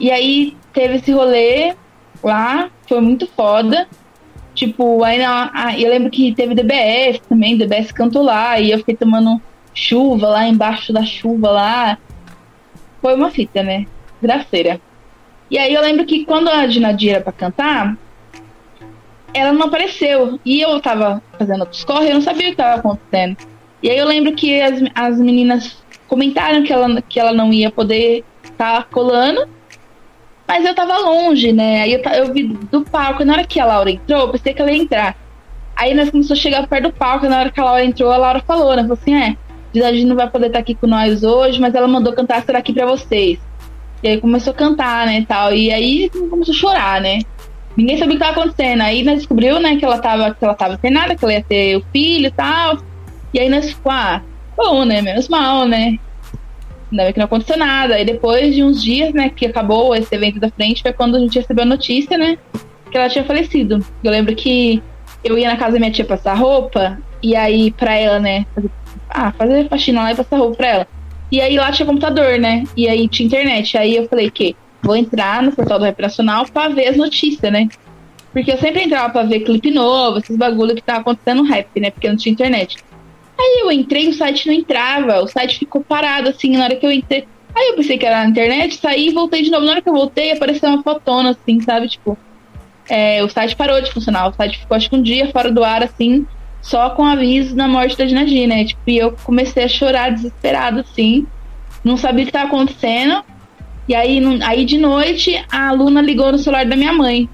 E 0.00 0.10
aí 0.10 0.56
teve 0.72 0.96
esse 0.96 1.12
rolê 1.12 1.74
lá, 2.22 2.70
foi 2.88 3.00
muito 3.00 3.26
foda. 3.26 3.86
Tipo, 4.54 5.02
aí 5.04 5.18
na, 5.18 5.74
eu 5.78 5.90
lembro 5.90 6.10
que 6.10 6.34
teve 6.34 6.54
DBS 6.54 7.20
também, 7.28 7.56
DBS 7.56 7.92
cantou 7.92 8.22
lá, 8.22 8.58
e 8.58 8.70
eu 8.70 8.78
fiquei 8.78 8.96
tomando 8.96 9.40
chuva 9.74 10.28
lá 10.28 10.46
embaixo 10.46 10.92
da 10.92 11.04
chuva 11.04 11.50
lá. 11.50 11.98
Foi 13.00 13.14
uma 13.14 13.30
fita, 13.30 13.62
né? 13.62 13.86
Graceira. 14.22 14.80
E 15.50 15.58
aí 15.58 15.74
eu 15.74 15.82
lembro 15.82 16.06
que 16.06 16.24
quando 16.24 16.48
a 16.48 16.64
Dinadia 16.66 17.16
era 17.16 17.20
pra 17.20 17.32
cantar, 17.32 17.96
ela 19.34 19.52
não 19.52 19.66
apareceu. 19.66 20.38
E 20.44 20.60
eu 20.60 20.80
tava 20.80 21.22
fazendo 21.38 21.60
outros 21.60 21.84
corre, 21.84 22.10
eu 22.10 22.14
não 22.14 22.22
sabia 22.22 22.48
o 22.48 22.50
que 22.52 22.56
tava 22.56 22.80
acontecendo. 22.80 23.36
E 23.82 23.90
aí 23.90 23.98
eu 23.98 24.06
lembro 24.06 24.34
que 24.34 24.60
as, 24.60 24.80
as 24.94 25.18
meninas 25.18 25.82
comentaram 26.06 26.62
que 26.62 26.72
ela, 26.72 27.02
que 27.02 27.18
ela 27.18 27.32
não 27.32 27.52
ia 27.52 27.70
poder 27.70 28.24
estar 28.44 28.82
tá 28.82 28.88
colando, 28.90 29.48
mas 30.46 30.64
eu 30.64 30.74
tava 30.74 30.98
longe, 30.98 31.52
né? 31.52 31.82
Aí 31.82 31.92
eu, 31.94 32.00
eu 32.00 32.32
vi 32.32 32.44
do 32.44 32.82
palco, 32.82 33.24
na 33.24 33.32
hora 33.32 33.44
que 33.44 33.58
a 33.58 33.64
Laura 33.64 33.90
entrou, 33.90 34.20
eu 34.20 34.28
pensei 34.28 34.54
que 34.54 34.62
ela 34.62 34.70
ia 34.70 34.82
entrar. 34.82 35.16
Aí 35.74 35.94
nós 35.94 36.10
começamos 36.10 36.38
a 36.38 36.42
chegar 36.42 36.66
perto 36.66 36.84
do 36.84 36.92
palco, 36.92 37.26
na 37.26 37.40
hora 37.40 37.50
que 37.50 37.60
a 37.60 37.64
Laura 37.64 37.84
entrou, 37.84 38.12
a 38.12 38.16
Laura 38.16 38.40
falou, 38.46 38.76
né? 38.76 38.82
Falou 38.82 38.98
assim, 39.00 39.14
é, 39.14 39.36
a 39.86 39.92
gente 39.92 40.04
não 40.04 40.16
vai 40.16 40.28
poder 40.28 40.48
estar 40.48 40.58
tá 40.58 40.62
aqui 40.62 40.74
com 40.74 40.86
nós 40.86 41.22
hoje, 41.22 41.60
mas 41.60 41.74
ela 41.74 41.88
mandou 41.88 42.12
cantar 42.12 42.42
Será 42.42 42.58
Aqui 42.58 42.72
pra 42.72 42.86
vocês. 42.86 43.38
E 44.02 44.08
aí 44.08 44.20
começou 44.20 44.52
a 44.52 44.56
cantar, 44.56 45.06
né, 45.06 45.24
tal. 45.26 45.54
E 45.54 45.72
aí 45.72 46.10
começou 46.10 46.54
a 46.54 46.58
chorar, 46.58 47.00
né? 47.00 47.20
Ninguém 47.76 47.96
sabia 47.96 48.14
o 48.14 48.18
que 48.18 48.24
estava 48.24 48.40
acontecendo. 48.40 48.82
Aí 48.82 49.02
nós 49.02 49.18
descobriu, 49.18 49.60
né, 49.60 49.76
que 49.76 49.84
ela 49.84 49.98
tava, 49.98 50.34
que 50.34 50.44
ela 50.44 50.54
tava 50.54 50.74
internada, 50.74 51.14
que 51.14 51.24
ela 51.24 51.34
ia 51.34 51.42
ter 51.42 51.76
o 51.76 51.84
filho 51.92 52.26
e 52.26 52.30
tal. 52.30 52.78
E 53.32 53.40
aí 53.40 53.48
nós 53.48 53.70
ficou, 53.70 53.92
ah, 53.92 54.22
bom, 54.56 54.84
né? 54.84 55.00
Menos 55.00 55.28
mal, 55.28 55.66
né? 55.66 55.98
Ainda 56.90 57.04
bem 57.04 57.12
que 57.12 57.18
não 57.18 57.24
aconteceu 57.24 57.56
nada. 57.56 57.94
Aí 57.94 58.04
depois 58.04 58.54
de 58.54 58.62
uns 58.62 58.82
dias, 58.82 59.14
né, 59.14 59.30
que 59.30 59.46
acabou 59.46 59.94
esse 59.94 60.14
evento 60.14 60.38
da 60.38 60.50
frente, 60.50 60.82
foi 60.82 60.92
quando 60.92 61.16
a 61.16 61.20
gente 61.20 61.38
recebeu 61.38 61.62
a 61.62 61.66
notícia, 61.66 62.18
né, 62.18 62.36
que 62.90 62.98
ela 62.98 63.08
tinha 63.08 63.24
falecido. 63.24 63.84
Eu 64.04 64.10
lembro 64.10 64.34
que 64.34 64.82
eu 65.24 65.38
ia 65.38 65.48
na 65.48 65.56
casa 65.56 65.72
da 65.72 65.78
minha 65.78 65.90
tia 65.90 66.04
passar 66.04 66.34
roupa, 66.34 66.98
e 67.22 67.34
aí 67.34 67.70
pra 67.70 67.94
ela, 67.94 68.18
né, 68.18 68.44
fazer, 68.54 68.70
ah, 69.08 69.32
fazer 69.32 69.68
faxina 69.68 70.02
lá 70.02 70.12
e 70.12 70.16
passar 70.16 70.36
roupa 70.36 70.56
pra 70.56 70.68
ela. 70.68 70.88
E 71.32 71.40
aí 71.40 71.56
lá 71.56 71.72
tinha 71.72 71.86
computador, 71.86 72.38
né, 72.38 72.64
e 72.76 72.86
aí 72.86 73.08
tinha 73.08 73.26
internet. 73.26 73.78
Aí 73.78 73.96
eu 73.96 74.06
falei 74.06 74.30
que 74.30 74.54
vou 74.82 74.94
entrar 74.94 75.42
no 75.42 75.50
portal 75.50 75.78
do 75.78 75.84
Rap 75.86 75.98
Nacional 75.98 76.44
pra 76.44 76.68
ver 76.68 76.88
as 76.88 76.96
notícias, 76.96 77.50
né. 77.50 77.68
Porque 78.32 78.52
eu 78.52 78.58
sempre 78.58 78.84
entrava 78.84 79.10
pra 79.10 79.22
ver 79.22 79.40
clipe 79.40 79.70
novo, 79.70 80.18
esses 80.18 80.36
bagulho 80.36 80.74
que 80.74 80.82
tava 80.82 81.00
acontecendo 81.00 81.42
no 81.42 81.48
rap, 81.48 81.68
né, 81.80 81.90
porque 81.90 82.08
não 82.08 82.16
tinha 82.16 82.32
internet. 82.34 82.76
Aí 83.38 83.60
eu 83.62 83.72
entrei, 83.72 84.08
o 84.08 84.12
site 84.12 84.46
não 84.46 84.54
entrava, 84.54 85.22
o 85.22 85.26
site 85.26 85.58
ficou 85.58 85.82
parado 85.82 86.28
assim 86.28 86.50
na 86.50 86.64
hora 86.64 86.76
que 86.76 86.84
eu 86.84 86.92
entrei. 86.92 87.26
Aí 87.54 87.68
eu 87.68 87.76
pensei 87.76 87.96
que 87.96 88.06
era 88.06 88.22
na 88.22 88.28
internet, 88.28 88.76
saí 88.76 89.08
e 89.08 89.12
voltei 89.12 89.42
de 89.42 89.50
novo. 89.50 89.64
Na 89.64 89.72
hora 89.72 89.82
que 89.82 89.88
eu 89.88 89.94
voltei, 89.94 90.32
apareceu 90.32 90.68
uma 90.68 90.82
fotona, 90.82 91.30
assim, 91.30 91.60
sabe? 91.60 91.88
Tipo, 91.88 92.16
é, 92.88 93.22
o 93.22 93.28
site 93.28 93.56
parou 93.56 93.80
de 93.80 93.92
funcionar. 93.92 94.28
O 94.28 94.32
site 94.34 94.58
ficou, 94.58 94.76
acho 94.76 94.88
que 94.88 94.96
um 94.96 95.02
dia 95.02 95.30
fora 95.30 95.50
do 95.50 95.62
ar, 95.62 95.82
assim, 95.82 96.26
só 96.62 96.90
com 96.90 97.04
aviso 97.04 97.54
da 97.56 97.66
morte 97.66 97.98
da 97.98 98.04
Dinadi, 98.04 98.46
né? 98.46 98.64
Tipo, 98.64 98.80
e 98.86 98.96
eu 98.96 99.14
comecei 99.24 99.64
a 99.64 99.68
chorar 99.68 100.12
desesperado, 100.12 100.80
assim. 100.80 101.26
Não 101.84 101.96
sabia 101.96 102.22
o 102.22 102.26
que 102.26 102.30
estava 102.30 102.46
acontecendo. 102.46 103.22
E 103.88 103.94
aí, 103.94 104.22
aí, 104.44 104.64
de 104.64 104.78
noite, 104.78 105.44
a 105.50 105.68
aluna 105.68 106.00
ligou 106.00 106.30
no 106.30 106.38
celular 106.38 106.64
da 106.64 106.76
minha 106.76 106.92
mãe, 106.92 107.28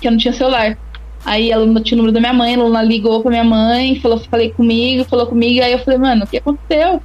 que 0.00 0.06
eu 0.06 0.12
não 0.12 0.18
tinha 0.18 0.32
celular. 0.32 0.78
Aí 1.24 1.50
ela 1.50 1.80
tinha 1.80 1.96
o 1.96 1.98
número 1.98 2.12
da 2.12 2.20
minha 2.20 2.32
mãe, 2.32 2.54
ela 2.54 2.82
ligou 2.82 3.20
pra 3.22 3.30
minha 3.30 3.44
mãe, 3.44 3.98
falou, 3.98 4.18
falei 4.18 4.50
comigo, 4.50 5.04
falou 5.04 5.26
comigo, 5.26 5.64
aí 5.64 5.72
eu 5.72 5.78
falei, 5.80 5.98
mano, 5.98 6.24
o 6.24 6.26
que 6.26 6.36
aconteceu? 6.36 7.02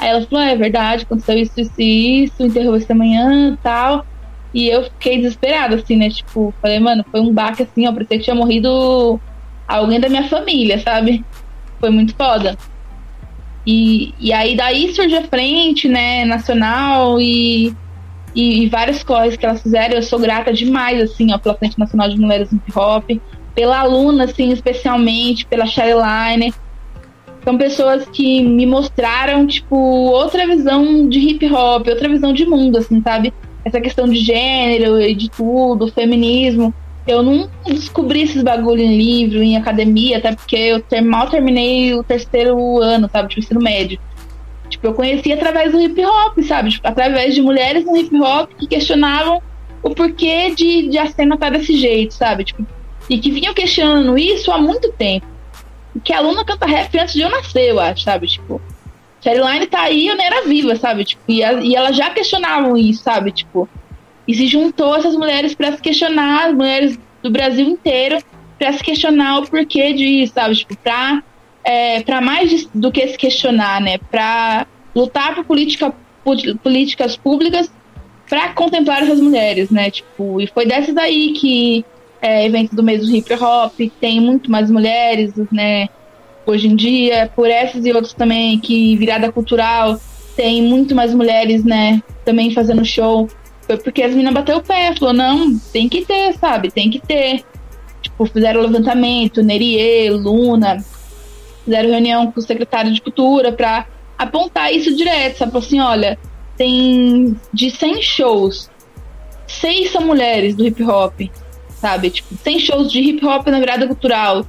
Aí 0.00 0.08
ela 0.08 0.22
falou, 0.22 0.44
ah, 0.44 0.50
é 0.50 0.56
verdade, 0.56 1.04
aconteceu 1.04 1.38
isso, 1.38 1.60
isso 1.60 1.72
e 1.78 2.24
isso, 2.24 2.42
enterrou 2.42 2.76
essa 2.76 2.94
manhã 2.94 3.52
e 3.52 3.56
tal. 3.58 4.04
E 4.52 4.68
eu 4.68 4.84
fiquei 4.84 5.18
desesperada, 5.18 5.76
assim, 5.76 5.96
né? 5.96 6.08
Tipo, 6.08 6.52
falei, 6.60 6.80
mano, 6.80 7.04
foi 7.10 7.20
um 7.20 7.32
baque 7.32 7.62
assim, 7.62 7.86
ó, 7.86 7.92
parecia 7.92 8.18
que 8.18 8.24
tinha 8.24 8.34
morrido 8.34 9.20
alguém 9.76 10.00
da 10.00 10.08
minha 10.08 10.28
família, 10.28 10.80
sabe? 10.80 11.24
Foi 11.78 11.90
muito 11.90 12.14
foda. 12.14 12.56
E, 13.66 14.14
e 14.18 14.32
aí 14.32 14.56
daí 14.56 14.94
surge 14.94 15.14
a 15.14 15.24
frente, 15.24 15.88
né, 15.88 16.24
nacional 16.24 17.20
e, 17.20 17.74
e, 18.34 18.62
e 18.62 18.68
várias 18.68 19.02
coisas 19.02 19.36
que 19.36 19.44
elas 19.44 19.62
fizeram. 19.62 19.96
Eu 19.96 20.02
sou 20.02 20.18
grata 20.18 20.52
demais, 20.52 21.00
assim, 21.02 21.32
ó, 21.32 21.38
pela 21.38 21.54
Frente 21.54 21.78
Nacional 21.78 22.08
de 22.08 22.18
Mulheres 22.18 22.50
Hip 22.50 22.72
Hop 22.74 23.10
pela 23.58 23.80
aluna, 23.80 24.22
assim, 24.22 24.52
especialmente, 24.52 25.44
pela 25.44 25.66
Shyline. 25.66 26.54
São 27.42 27.58
pessoas 27.58 28.08
que 28.08 28.40
me 28.40 28.64
mostraram, 28.64 29.48
tipo, 29.48 29.74
outra 29.74 30.46
visão 30.46 31.08
de 31.08 31.18
hip 31.18 31.44
hop, 31.52 31.88
outra 31.88 32.08
visão 32.08 32.32
de 32.32 32.46
mundo, 32.46 32.78
assim, 32.78 33.02
sabe? 33.02 33.34
Essa 33.64 33.80
questão 33.80 34.06
de 34.06 34.14
gênero 34.14 35.00
e 35.00 35.12
de 35.12 35.28
tudo, 35.28 35.90
feminismo. 35.90 36.72
Eu 37.08 37.22
não 37.22 37.50
descobri 37.64 38.22
esses 38.22 38.42
bagulho 38.42 38.82
em 38.82 38.98
livro, 38.98 39.42
em 39.42 39.56
academia, 39.56 40.18
até 40.18 40.34
porque 40.34 40.56
eu 40.56 40.82
ter, 40.82 41.00
mal 41.00 41.28
terminei 41.30 41.94
o 41.94 42.04
terceiro 42.04 42.78
ano, 42.80 43.08
sabe? 43.10 43.30
Tipo, 43.30 43.40
ensino 43.40 43.60
médio. 43.60 43.98
Tipo, 44.68 44.88
eu 44.88 44.94
conheci 44.94 45.32
através 45.32 45.72
do 45.72 45.80
hip 45.80 46.04
hop, 46.04 46.38
sabe? 46.42 46.70
Tipo, 46.70 46.86
através 46.86 47.34
de 47.34 47.40
mulheres 47.40 47.86
no 47.86 47.96
hip 47.96 48.14
hop 48.20 48.50
que 48.58 48.66
questionavam 48.66 49.40
o 49.82 49.94
porquê 49.94 50.54
de, 50.54 50.88
de 50.88 50.98
a 50.98 51.06
cena 51.06 51.34
estar 51.34 51.50
tá 51.50 51.56
desse 51.56 51.74
jeito, 51.78 52.12
sabe? 52.12 52.44
Tipo, 52.44 52.66
e 53.08 53.18
que 53.18 53.30
vinham 53.30 53.54
questionando 53.54 54.18
isso 54.18 54.52
há 54.52 54.58
muito 54.58 54.92
tempo. 54.92 55.26
Que 56.04 56.12
a 56.12 56.18
aluna 56.18 56.44
canta 56.44 56.66
rap 56.66 56.96
antes 56.98 57.14
de 57.14 57.22
eu 57.22 57.30
nascer, 57.30 57.70
eu 57.70 57.80
acho, 57.80 58.04
sabe? 58.04 58.26
Tipo, 58.26 58.60
Line 59.24 59.66
tá 59.66 59.80
aí, 59.80 60.08
eu 60.08 60.16
nem 60.16 60.26
era 60.26 60.46
viva, 60.46 60.76
sabe? 60.76 61.04
Tipo, 61.04 61.22
e, 61.26 61.42
a, 61.42 61.54
e 61.54 61.74
elas 61.74 61.96
já 61.96 62.10
questionavam 62.10 62.76
isso, 62.76 63.02
sabe? 63.02 63.32
Tipo, 63.32 63.68
e 64.28 64.34
se 64.34 64.46
juntou 64.46 64.94
essas 64.94 65.16
mulheres 65.16 65.54
para 65.54 65.72
se 65.72 65.80
questionar, 65.80 66.48
as 66.48 66.54
mulheres 66.54 66.98
do 67.22 67.30
Brasil 67.30 67.66
inteiro, 67.66 68.18
para 68.58 68.72
se 68.74 68.84
questionar 68.84 69.38
o 69.38 69.46
porquê 69.46 69.94
disso, 69.94 70.34
sabe? 70.34 70.54
Tipo, 70.54 70.76
pra, 70.76 71.22
é, 71.64 72.20
mais 72.20 72.66
do 72.74 72.92
que 72.92 73.08
se 73.08 73.16
questionar, 73.16 73.80
né? 73.80 73.96
Pra 74.10 74.66
lutar 74.94 75.34
por 75.34 75.44
política, 75.44 75.94
políticas 76.62 77.16
públicas 77.16 77.72
para 78.28 78.50
contemplar 78.50 79.02
essas 79.02 79.20
mulheres, 79.20 79.70
né? 79.70 79.90
Tipo, 79.90 80.40
e 80.40 80.46
foi 80.46 80.66
dessas 80.66 80.96
aí 80.98 81.32
que 81.32 81.84
é, 82.20 82.44
evento 82.44 82.76
do 82.76 82.82
mês 82.82 83.06
do 83.06 83.16
hip 83.16 83.32
hop, 83.32 83.72
tem 84.00 84.20
muito 84.20 84.50
mais 84.50 84.70
mulheres, 84.70 85.32
né? 85.50 85.88
Hoje 86.44 86.68
em 86.68 86.76
dia, 86.76 87.30
por 87.34 87.48
essas 87.48 87.86
e 87.86 87.92
outros 87.92 88.12
também, 88.12 88.58
que 88.58 88.96
virada 88.96 89.30
cultural, 89.32 89.98
tem 90.36 90.62
muito 90.62 90.94
mais 90.94 91.14
mulheres, 91.14 91.64
né? 91.64 92.02
Também 92.24 92.52
fazendo 92.52 92.84
show. 92.84 93.28
Foi 93.68 93.76
porque 93.76 94.02
as 94.02 94.10
meninas 94.10 94.34
bateu 94.34 94.56
o 94.56 94.62
pé, 94.62 94.92
falou, 94.96 95.14
não, 95.14 95.56
tem 95.72 95.88
que 95.88 96.04
ter, 96.04 96.32
sabe? 96.34 96.72
Tem 96.72 96.90
que 96.90 96.98
ter. 96.98 97.44
Tipo, 98.02 98.26
fizeram 98.26 98.62
levantamento, 98.62 99.42
Nerie, 99.42 100.10
Luna, 100.10 100.84
fizeram 101.64 101.90
reunião 101.90 102.32
com 102.32 102.40
o 102.40 102.42
secretário 102.42 102.92
de 102.92 103.00
cultura 103.00 103.52
para 103.52 103.86
apontar 104.16 104.72
isso 104.72 104.96
direto, 104.96 105.38
sabe? 105.38 105.56
Assim, 105.56 105.78
olha, 105.78 106.18
tem 106.56 107.36
de 107.52 107.70
100 107.70 108.02
shows, 108.02 108.70
seis 109.46 109.92
são 109.92 110.02
mulheres 110.02 110.56
do 110.56 110.66
hip 110.66 110.82
hop 110.82 111.20
sabe? 111.80 112.10
Tipo, 112.10 112.36
100 112.36 112.58
shows 112.58 112.92
de 112.92 113.00
hip 113.00 113.24
hop 113.24 113.46
na 113.48 113.58
virada 113.58 113.86
cultural. 113.86 114.44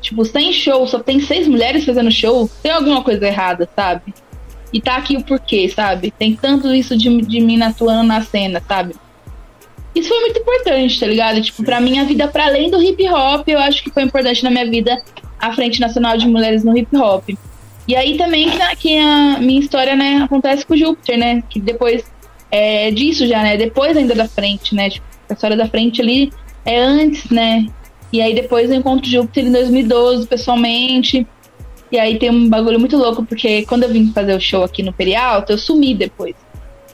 Tipo, 0.00 0.24
100 0.24 0.52
shows, 0.52 0.90
só 0.90 0.98
tem 0.98 1.20
seis 1.20 1.48
mulheres 1.48 1.84
fazendo 1.84 2.10
show, 2.10 2.50
tem 2.62 2.72
alguma 2.72 3.02
coisa 3.02 3.26
errada, 3.26 3.68
sabe? 3.74 4.14
E 4.74 4.80
tá 4.80 4.96
aqui 4.96 5.16
o 5.16 5.22
porquê, 5.22 5.68
sabe? 5.68 6.10
Tem 6.10 6.34
tanto 6.34 6.74
isso 6.74 6.96
de, 6.96 7.22
de 7.22 7.40
mim 7.40 7.62
atuando 7.62 8.02
na 8.02 8.20
cena, 8.22 8.60
sabe? 8.66 8.96
Isso 9.94 10.08
foi 10.08 10.20
muito 10.20 10.40
importante, 10.40 10.98
tá 10.98 11.06
ligado? 11.06 11.40
Tipo, 11.40 11.62
pra 11.62 11.80
minha 11.80 12.04
vida, 12.04 12.26
para 12.26 12.46
além 12.46 12.68
do 12.68 12.82
hip 12.82 13.08
hop, 13.08 13.46
eu 13.46 13.60
acho 13.60 13.84
que 13.84 13.90
foi 13.90 14.02
importante 14.02 14.42
na 14.42 14.50
minha 14.50 14.68
vida 14.68 15.00
a 15.38 15.52
Frente 15.52 15.80
Nacional 15.80 16.16
de 16.16 16.26
Mulheres 16.26 16.64
no 16.64 16.76
Hip 16.76 16.96
Hop. 16.96 17.28
E 17.86 17.94
aí 17.94 18.16
também 18.16 18.50
que, 18.50 18.76
que 18.76 18.98
a 18.98 19.38
minha 19.38 19.60
história, 19.60 19.94
né, 19.94 20.22
acontece 20.24 20.66
com 20.66 20.74
o 20.74 20.76
Júpiter, 20.76 21.18
né? 21.18 21.42
Que 21.48 21.60
depois 21.60 22.04
é, 22.50 22.90
disso 22.90 23.26
já, 23.26 23.42
né? 23.42 23.56
Depois 23.56 23.96
ainda 23.96 24.14
da 24.14 24.26
frente, 24.26 24.74
né? 24.74 24.90
Tipo, 24.90 25.06
a 25.28 25.34
história 25.34 25.56
da 25.56 25.68
frente 25.68 26.00
ali 26.00 26.32
é 26.64 26.80
antes, 26.80 27.30
né? 27.30 27.66
E 28.12 28.22
aí 28.22 28.34
depois 28.34 28.70
eu 28.70 28.76
encontro 28.76 29.06
o 29.06 29.10
Júpiter 29.10 29.44
em 29.44 29.52
2012, 29.52 30.26
pessoalmente. 30.26 31.26
E 31.94 31.98
aí 31.98 32.18
tem 32.18 32.28
um 32.28 32.48
bagulho 32.48 32.80
muito 32.80 32.96
louco, 32.96 33.24
porque 33.24 33.64
quando 33.66 33.84
eu 33.84 33.88
vim 33.88 34.10
fazer 34.12 34.34
o 34.34 34.40
show 34.40 34.64
aqui 34.64 34.82
no 34.82 34.92
Perialto, 34.92 35.52
eu 35.52 35.58
sumi 35.58 35.94
depois. 35.94 36.34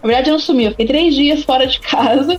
Na 0.03 0.07
verdade, 0.07 0.29
eu 0.29 0.33
não 0.33 0.39
sumi, 0.39 0.65
eu 0.65 0.73
fiquei 0.73 0.85
três 0.85 1.15
dias 1.15 1.43
fora 1.43 1.67
de 1.67 1.81
casa, 1.81 2.39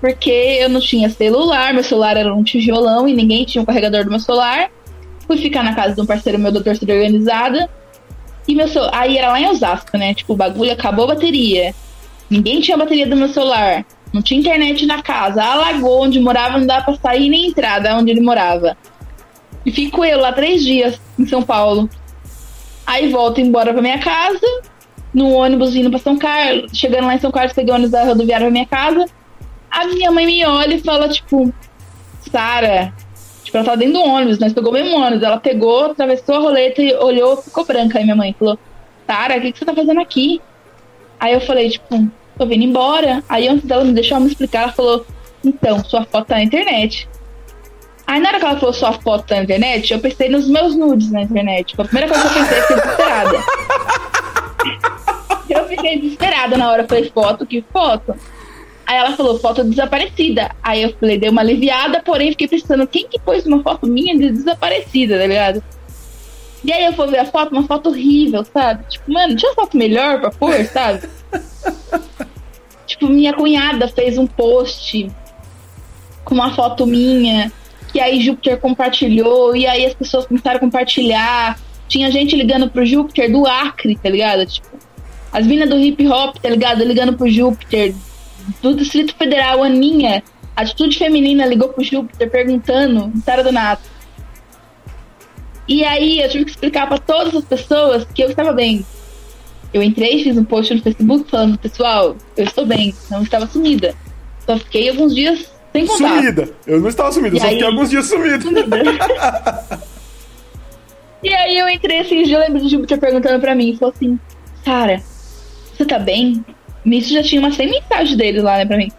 porque 0.00 0.30
eu 0.30 0.70
não 0.70 0.80
tinha 0.80 1.10
celular, 1.10 1.74
meu 1.74 1.84
celular 1.84 2.16
era 2.16 2.34
um 2.34 2.42
tijolão 2.42 3.06
e 3.06 3.12
ninguém 3.12 3.44
tinha 3.44 3.60
um 3.60 3.64
carregador 3.66 4.04
do 4.04 4.10
meu 4.10 4.20
celular. 4.20 4.70
Fui 5.26 5.36
ficar 5.36 5.62
na 5.62 5.74
casa 5.74 5.96
de 5.96 6.00
um 6.00 6.06
parceiro 6.06 6.38
meu 6.38 6.50
da 6.50 6.62
torcida 6.62 6.94
organizada. 6.94 7.68
E 8.46 8.54
meu 8.54 8.68
celular. 8.68 8.92
Aí 8.94 9.18
era 9.18 9.28
lá 9.28 9.38
em 9.38 9.46
Osasco, 9.46 9.98
né? 9.98 10.14
Tipo, 10.14 10.32
o 10.32 10.36
bagulho 10.36 10.72
acabou 10.72 11.04
a 11.04 11.08
bateria. 11.08 11.74
Ninguém 12.30 12.62
tinha 12.62 12.78
bateria 12.78 13.06
do 13.06 13.16
meu 13.16 13.28
celular. 13.28 13.84
Não 14.14 14.22
tinha 14.22 14.40
internet 14.40 14.86
na 14.86 15.02
casa. 15.02 15.44
A 15.44 15.56
lagoa 15.56 16.06
onde 16.06 16.18
morava 16.18 16.56
não 16.56 16.66
dava 16.66 16.86
pra 16.86 16.94
sair 16.94 17.28
nem 17.28 17.48
entrar 17.48 17.80
da 17.80 17.98
onde 17.98 18.10
ele 18.10 18.22
morava. 18.22 18.78
E 19.68 19.70
fico 19.70 20.02
eu 20.02 20.18
lá 20.18 20.32
três 20.32 20.62
dias 20.62 20.98
em 21.18 21.26
São 21.26 21.42
Paulo. 21.42 21.90
Aí 22.86 23.10
volto 23.10 23.38
embora 23.38 23.70
pra 23.70 23.82
minha 23.82 23.98
casa. 23.98 24.40
No 25.12 25.32
ônibus 25.32 25.74
vindo 25.74 25.90
pra 25.90 25.98
São 25.98 26.16
Carlos. 26.16 26.70
Chegando 26.72 27.06
lá 27.06 27.14
em 27.14 27.20
São 27.20 27.30
Carlos, 27.30 27.52
peguei 27.52 27.70
o 27.70 27.74
ônibus 27.74 27.90
da 27.90 28.04
rodoviária 28.04 28.46
pra 28.46 28.50
minha 28.50 28.64
casa. 28.64 29.04
A 29.70 29.86
minha 29.86 30.10
mãe 30.10 30.24
me 30.24 30.42
olha 30.46 30.74
e 30.74 30.80
fala, 30.80 31.06
tipo, 31.06 31.52
Sara, 32.32 32.94
Tipo, 33.44 33.58
ela 33.58 33.64
tava 33.64 33.76
dentro 33.76 33.94
do 33.94 34.02
ônibus, 34.04 34.38
nós 34.38 34.54
pegou 34.54 34.70
o 34.70 34.72
mesmo 34.72 34.96
ônibus. 34.96 35.22
Ela 35.22 35.38
pegou, 35.38 35.84
atravessou 35.84 36.36
a 36.36 36.38
roleta 36.38 36.82
e 36.82 36.94
olhou, 36.94 37.36
ficou 37.36 37.66
branca. 37.66 37.98
Aí 37.98 38.04
minha 38.04 38.16
mãe 38.16 38.34
falou, 38.38 38.58
Tara, 39.06 39.36
o 39.36 39.40
que, 39.42 39.52
que 39.52 39.58
você 39.58 39.66
tá 39.66 39.74
fazendo 39.74 40.00
aqui? 40.00 40.40
Aí 41.20 41.34
eu 41.34 41.42
falei, 41.42 41.68
tipo, 41.68 42.08
tô 42.38 42.46
vindo 42.46 42.64
embora. 42.64 43.22
Aí 43.28 43.46
antes 43.46 43.66
dela 43.66 43.84
me 43.84 43.92
deixar 43.92 44.18
me 44.18 44.28
explicar, 44.28 44.62
ela 44.62 44.72
falou, 44.72 45.06
então, 45.44 45.84
sua 45.84 46.04
foto 46.04 46.28
tá 46.28 46.36
na 46.36 46.42
internet. 46.42 47.06
Aí 48.08 48.20
na 48.20 48.30
hora 48.30 48.38
que 48.40 48.46
ela 48.46 48.58
falou 48.58 48.72
sua 48.72 48.94
foto 48.94 49.26
tá 49.26 49.36
na 49.36 49.42
internet, 49.42 49.92
eu 49.92 50.00
pensei 50.00 50.30
nos 50.30 50.48
meus 50.48 50.74
nudes 50.74 51.10
na 51.10 51.20
internet. 51.20 51.66
Tipo, 51.66 51.82
a 51.82 51.84
primeira 51.84 52.08
coisa 52.08 52.26
que 52.26 52.38
eu 52.38 52.42
pensei, 52.42 52.62
fiquei 52.62 52.76
desesperada. 52.76 53.38
eu 55.50 55.68
fiquei 55.68 55.98
desesperada 56.00 56.56
na 56.56 56.70
hora, 56.70 56.88
falei, 56.88 57.10
foto, 57.10 57.44
que 57.44 57.62
foto? 57.70 58.16
Aí 58.86 58.96
ela 58.96 59.14
falou, 59.14 59.38
foto 59.38 59.62
desaparecida. 59.62 60.50
Aí 60.62 60.84
eu 60.84 60.96
falei, 60.98 61.18
dei 61.18 61.28
uma 61.28 61.42
aliviada, 61.42 62.02
porém 62.02 62.30
fiquei 62.30 62.48
pensando, 62.48 62.86
quem 62.86 63.06
que 63.06 63.20
pôs 63.20 63.44
uma 63.44 63.62
foto 63.62 63.86
minha 63.86 64.16
de 64.16 64.30
desaparecida, 64.30 65.18
tá 65.18 65.26
ligado? 65.26 65.62
E 66.64 66.72
aí 66.72 66.86
eu 66.86 66.94
fui 66.94 67.08
ver 67.08 67.18
a 67.18 67.26
foto, 67.26 67.52
uma 67.52 67.64
foto 67.64 67.90
horrível, 67.90 68.42
sabe? 68.42 68.84
Tipo, 68.88 69.12
mano, 69.12 69.36
tinha 69.36 69.50
uma 69.50 69.54
foto 69.54 69.76
melhor 69.76 70.18
pra 70.18 70.30
pôr, 70.30 70.64
sabe? 70.64 71.06
tipo, 72.86 73.06
minha 73.06 73.34
cunhada 73.34 73.86
fez 73.86 74.16
um 74.16 74.26
post 74.26 75.10
com 76.24 76.34
uma 76.34 76.54
foto 76.54 76.86
minha, 76.86 77.52
que 77.90 78.00
aí 78.00 78.20
Júpiter 78.20 78.58
compartilhou, 78.58 79.56
e 79.56 79.66
aí 79.66 79.84
as 79.86 79.94
pessoas 79.94 80.26
começaram 80.26 80.58
a 80.58 80.60
compartilhar. 80.60 81.58
Tinha 81.88 82.10
gente 82.10 82.36
ligando 82.36 82.70
pro 82.70 82.84
Júpiter 82.84 83.30
do 83.30 83.46
Acre, 83.46 83.96
tá 83.96 84.10
ligado? 84.10 84.44
Tipo, 84.46 84.68
as 85.32 85.46
minas 85.46 85.68
do 85.68 85.78
hip 85.78 86.06
hop, 86.06 86.36
tá 86.36 86.48
ligado? 86.50 86.84
Ligando 86.84 87.16
pro 87.16 87.28
Júpiter 87.28 87.94
do 88.62 88.74
Distrito 88.74 89.14
Federal, 89.14 89.62
Aninha, 89.62 90.22
Atitude 90.54 90.98
Feminina, 90.98 91.46
ligou 91.46 91.68
pro 91.68 91.84
Júpiter 91.84 92.30
perguntando, 92.30 93.12
Sara 93.24 93.42
Donato. 93.42 93.82
E 95.66 95.84
aí 95.84 96.20
eu 96.20 96.28
tive 96.28 96.44
que 96.44 96.50
explicar 96.50 96.86
para 96.86 96.98
todas 96.98 97.34
as 97.34 97.44
pessoas 97.44 98.04
que 98.04 98.22
eu 98.22 98.30
estava 98.30 98.52
bem. 98.52 98.84
Eu 99.72 99.82
entrei, 99.82 100.22
fiz 100.22 100.36
um 100.36 100.44
post 100.44 100.74
no 100.74 100.82
Facebook 100.82 101.30
falando, 101.30 101.58
pessoal, 101.58 102.16
eu 102.36 102.44
estou 102.44 102.64
bem, 102.64 102.94
não 103.10 103.22
estava 103.22 103.46
sumida. 103.46 103.94
Só 104.46 104.56
fiquei 104.56 104.88
alguns 104.88 105.14
dias 105.14 105.50
sem 105.78 105.86
contato. 105.86 106.16
Sumida! 106.16 106.48
Eu 106.66 106.80
não 106.80 106.88
estava 106.88 107.12
sumida, 107.12 107.36
e 107.36 107.40
só 107.40 107.46
aí... 107.46 107.52
fiquei 107.52 107.66
alguns 107.66 107.90
dias 107.90 108.06
sumida. 108.06 108.40
sumida. 108.40 108.76
e 111.22 111.34
aí 111.34 111.58
eu 111.58 111.68
entrei 111.68 112.00
assim, 112.00 112.30
eu 112.30 112.40
lembro 112.40 112.60
do 112.60 112.68
Júpiter 112.68 112.98
perguntando 112.98 113.40
pra 113.40 113.54
mim, 113.54 113.76
falou 113.76 113.94
assim, 113.94 114.18
Sara, 114.64 115.00
você 115.76 115.84
tá 115.84 115.98
bem? 115.98 116.44
Nisso 116.84 117.12
já 117.12 117.22
tinha 117.22 117.40
umas 117.40 117.54
100 117.54 117.70
mensagens 117.70 118.16
dele 118.16 118.40
lá, 118.40 118.56
né, 118.56 118.66
pra 118.66 118.76
mim. 118.76 118.90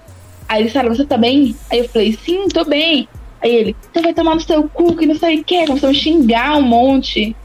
Aí 0.47 0.63
ele, 0.63 0.69
Sara, 0.69 0.89
você 0.89 1.05
tá 1.05 1.17
bem? 1.17 1.55
Aí 1.69 1.79
eu 1.79 1.89
falei, 1.89 2.17
sim, 2.23 2.47
tô 2.47 2.63
bem. 2.65 3.07
Aí 3.41 3.55
ele, 3.55 3.75
você 3.93 4.01
vai 4.01 4.13
tomar 4.13 4.35
no 4.35 4.41
seu 4.41 4.67
cu, 4.69 4.95
que 4.95 5.05
não 5.05 5.15
sei 5.15 5.39
o 5.39 5.43
que, 5.43 5.65
começou 5.65 5.89
a 5.89 5.93
xingar 5.93 6.57
um 6.57 6.61
monte. 6.61 7.35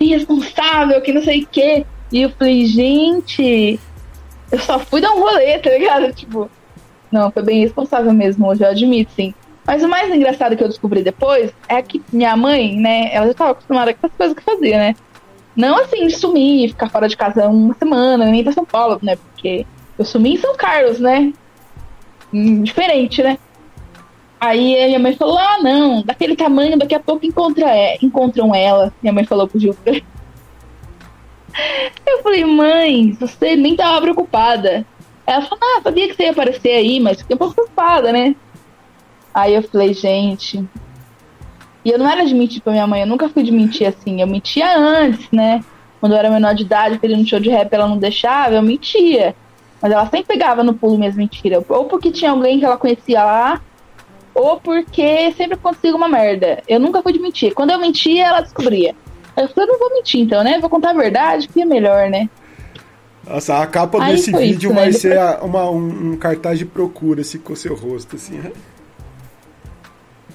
Irresponsável, 0.00 1.00
que 1.00 1.12
não 1.12 1.22
sei 1.22 1.42
o 1.42 1.46
que. 1.46 1.86
E 2.10 2.22
eu 2.22 2.30
falei, 2.30 2.66
gente, 2.66 3.78
eu 4.50 4.58
só 4.58 4.78
fui 4.78 5.00
dar 5.00 5.12
um 5.12 5.20
rolê, 5.20 5.58
tá 5.58 5.70
ligado? 5.70 6.12
Tipo, 6.12 6.50
não, 7.12 7.30
foi 7.30 7.42
bem 7.42 7.58
irresponsável 7.58 8.12
mesmo, 8.12 8.48
hoje 8.48 8.64
eu 8.64 8.68
admito, 8.68 9.12
sim. 9.12 9.34
Mas 9.64 9.82
o 9.82 9.88
mais 9.88 10.12
engraçado 10.12 10.56
que 10.56 10.64
eu 10.64 10.68
descobri 10.68 11.02
depois 11.02 11.52
é 11.68 11.80
que 11.82 12.02
minha 12.12 12.36
mãe, 12.36 12.76
né, 12.76 13.14
ela 13.14 13.26
já 13.28 13.34
tava 13.34 13.50
acostumada 13.52 13.94
com 13.94 14.06
as 14.06 14.12
coisas 14.12 14.36
que 14.36 14.42
fazia, 14.42 14.78
né? 14.78 14.96
Não 15.54 15.78
assim, 15.78 16.08
sumir, 16.10 16.70
ficar 16.70 16.88
fora 16.88 17.06
de 17.06 17.16
casa 17.16 17.48
uma 17.48 17.74
semana, 17.74 18.24
nem 18.26 18.42
pra 18.42 18.52
São 18.52 18.64
Paulo, 18.64 18.98
né? 19.02 19.16
Porque 19.16 19.66
eu 19.98 20.04
sumi 20.04 20.34
em 20.34 20.38
São 20.38 20.56
Carlos, 20.56 20.98
né? 20.98 21.32
Hum, 22.32 22.62
diferente, 22.62 23.22
né? 23.22 23.38
Aí 24.40 24.86
minha 24.86 24.98
mãe 24.98 25.14
falou: 25.14 25.38
Ah, 25.38 25.58
não, 25.62 26.02
daquele 26.02 26.34
tamanho, 26.34 26.78
daqui 26.78 26.94
a 26.94 27.00
pouco 27.00 27.26
encontra, 27.26 27.66
é, 27.70 27.98
encontram 28.02 28.54
ela. 28.54 28.92
Minha 29.02 29.12
mãe 29.12 29.24
falou 29.24 29.46
pro 29.46 29.60
Júpiter. 29.60 30.02
Eu 32.06 32.22
falei, 32.22 32.44
mãe, 32.44 33.12
você 33.12 33.54
nem 33.56 33.76
tava 33.76 34.00
preocupada. 34.00 34.86
Ela 35.26 35.42
falou, 35.42 35.58
ah, 35.62 35.80
sabia 35.82 36.08
que 36.08 36.14
você 36.14 36.24
ia 36.24 36.32
aparecer 36.32 36.72
aí, 36.72 37.00
mas 37.00 37.18
fiquei 37.18 37.34
um 37.34 37.38
pouco 37.38 37.54
preocupada, 37.54 38.12
né? 38.12 38.34
Aí 39.32 39.54
eu 39.54 39.62
falei, 39.62 39.94
gente. 39.94 40.64
E 41.84 41.90
eu 41.90 41.98
não 41.98 42.08
era 42.08 42.24
de 42.24 42.34
mentir 42.34 42.62
pra 42.62 42.72
minha 42.72 42.86
mãe, 42.86 43.00
eu 43.00 43.06
nunca 43.06 43.28
fui 43.28 43.42
de 43.42 43.50
mentir 43.50 43.86
assim. 43.86 44.20
Eu 44.20 44.26
mentia 44.26 44.76
antes, 44.76 45.30
né? 45.30 45.64
Quando 46.00 46.12
eu 46.12 46.18
era 46.18 46.30
menor 46.30 46.54
de 46.54 46.64
idade, 46.64 46.98
pedindo 46.98 47.22
um 47.22 47.26
show 47.26 47.40
de 47.40 47.48
rap, 47.48 47.72
ela 47.72 47.86
não 47.86 47.96
deixava, 47.96 48.54
eu 48.54 48.62
mentia. 48.62 49.34
Mas 49.80 49.92
ela 49.92 50.04
sempre 50.04 50.24
pegava 50.24 50.62
no 50.62 50.74
pulo 50.74 50.98
minhas 50.98 51.16
mentiras. 51.16 51.64
Ou 51.68 51.84
porque 51.86 52.10
tinha 52.10 52.30
alguém 52.30 52.58
que 52.58 52.64
ela 52.64 52.76
conhecia 52.76 53.24
lá, 53.24 53.60
ou 54.34 54.58
porque 54.58 55.32
sempre 55.32 55.54
acontecia 55.54 55.90
alguma 55.90 56.08
merda. 56.08 56.62
Eu 56.68 56.80
nunca 56.80 57.02
fui 57.02 57.12
de 57.12 57.18
mentir. 57.18 57.54
Quando 57.54 57.70
eu 57.70 57.78
mentia, 57.78 58.26
ela 58.26 58.40
descobria. 58.40 58.94
Eu 59.36 59.48
falei, 59.48 59.68
eu 59.68 59.72
não 59.72 59.78
vou 59.78 59.94
mentir 59.94 60.20
então, 60.20 60.44
né? 60.44 60.58
Vou 60.60 60.68
contar 60.68 60.90
a 60.90 60.94
verdade, 60.94 61.48
que 61.48 61.62
é 61.62 61.64
melhor, 61.64 62.10
né? 62.10 62.28
Nossa, 63.26 63.58
a 63.58 63.66
capa 63.66 64.02
Aí 64.02 64.12
desse 64.12 64.32
vídeo 64.32 64.70
isso, 64.70 64.74
vai 64.74 64.86
né? 64.86 64.92
ser 64.92 65.18
Depois... 65.18 65.42
uma, 65.42 65.70
um, 65.70 66.12
um, 66.12 66.16
cartaz 66.16 66.58
de 66.58 66.66
procura, 66.66 67.20
assim, 67.20 67.38
com 67.38 67.52
o 67.52 67.56
seu 67.56 67.74
rosto, 67.74 68.16
assim. 68.16 68.38
Né? 68.38 68.52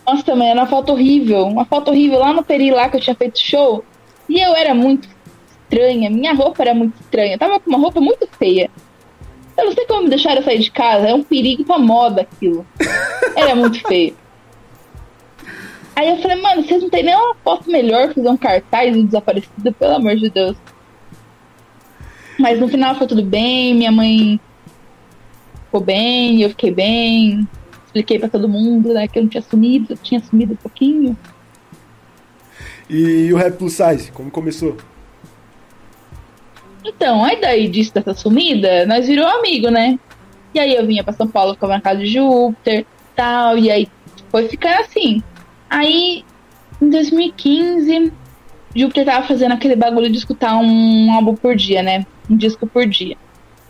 Nossa, 0.05 0.23
também 0.23 0.49
era 0.49 0.61
uma 0.61 0.68
foto 0.68 0.93
horrível. 0.93 1.45
Uma 1.45 1.65
foto 1.65 1.91
horrível 1.91 2.19
lá 2.19 2.31
no 2.31 2.43
Peri, 2.43 2.72
lá 2.72 2.89
que 2.89 2.97
eu 2.97 3.01
tinha 3.01 3.15
feito 3.15 3.39
show. 3.39 3.84
E 4.30 4.39
eu 4.39 4.55
era 4.55 4.73
muito 4.73 5.07
estranha. 5.49 6.09
Minha 6.09 6.34
roupa 6.34 6.64
era 6.64 6.73
muito 6.73 6.99
estranha. 6.99 7.34
Eu 7.34 7.39
tava 7.39 7.59
com 7.59 7.69
uma 7.69 7.80
roupa 7.80 7.99
muito 7.99 8.27
feia. 8.38 8.69
Eu 9.57 9.65
não 9.65 9.73
sei 9.73 9.85
como 9.85 10.03
me 10.03 10.09
deixaram 10.09 10.41
sair 10.43 10.59
de 10.59 10.72
casa. 10.72 11.09
É 11.09 11.14
um 11.14 11.23
perigo 11.23 11.65
pra 11.65 11.77
moda 11.77 12.22
aquilo. 12.22 12.65
Era 13.35 13.53
muito 13.53 13.81
feio. 13.85 14.15
Aí 15.95 16.09
eu 16.09 16.18
falei, 16.18 16.39
mano, 16.39 16.64
vocês 16.64 16.81
não 16.81 16.89
tem 16.89 17.03
nenhuma 17.03 17.35
foto 17.43 17.69
melhor 17.69 18.14
fazer 18.14 18.30
um 18.30 18.38
cartaz 18.38 18.95
de 18.95 19.03
desaparecido, 19.03 19.73
pelo 19.73 19.95
amor 19.95 20.15
de 20.15 20.30
Deus. 20.30 20.55
Mas 22.39 22.59
no 22.59 22.68
final 22.68 22.95
foi 22.95 23.07
tudo 23.07 23.23
bem, 23.23 23.73
minha 23.73 23.91
mãe 23.91 24.39
ficou 25.65 25.81
bem, 25.81 26.41
eu 26.41 26.49
fiquei 26.49 26.72
bem. 26.72 27.47
Expliquei 27.85 28.19
para 28.19 28.30
todo 28.30 28.49
mundo, 28.49 28.93
né, 28.93 29.07
que 29.07 29.18
eu 29.18 29.23
não 29.23 29.30
tinha 29.30 29.41
sumido, 29.41 29.93
eu 29.93 29.97
tinha 29.97 30.19
sumido 30.19 30.53
um 30.53 30.57
pouquinho. 30.57 31.18
E, 32.89 33.31
o 33.34 33.38
Rap 33.38 33.57
Plus 33.57 33.73
Size, 33.73 34.11
como 34.11 34.31
começou? 34.31 34.77
Então, 36.85 37.23
aí 37.23 37.41
daí 37.41 37.68
disso 37.68 37.93
dessa 37.93 38.14
sumida, 38.14 38.85
nós 38.85 39.07
virou 39.07 39.27
amigo, 39.27 39.69
né? 39.69 39.99
E 40.53 40.59
aí 40.59 40.73
eu 40.73 40.85
vinha 40.85 41.03
pra 41.03 41.14
São 41.14 41.27
Paulo 41.27 41.53
ficava 41.53 41.73
na 41.73 41.81
casa 41.81 41.99
de 41.99 42.07
Júpiter 42.07 42.85
tal, 43.15 43.57
e 43.57 43.69
aí 43.69 43.88
foi 44.30 44.47
ficar 44.47 44.80
assim. 44.81 45.22
Aí, 45.69 46.23
em 46.81 46.89
2015, 46.89 48.14
Júpiter 48.76 49.05
tava 49.05 49.27
fazendo 49.27 49.53
aquele 49.53 49.76
bagulho 49.76 50.09
de 50.09 50.18
escutar 50.18 50.55
um 50.57 51.11
álbum 51.11 51.35
por 51.35 51.55
dia, 51.55 51.81
né? 51.81 52.05
Um 52.29 52.37
disco 52.37 52.67
por 52.67 52.85
dia. 52.85 53.17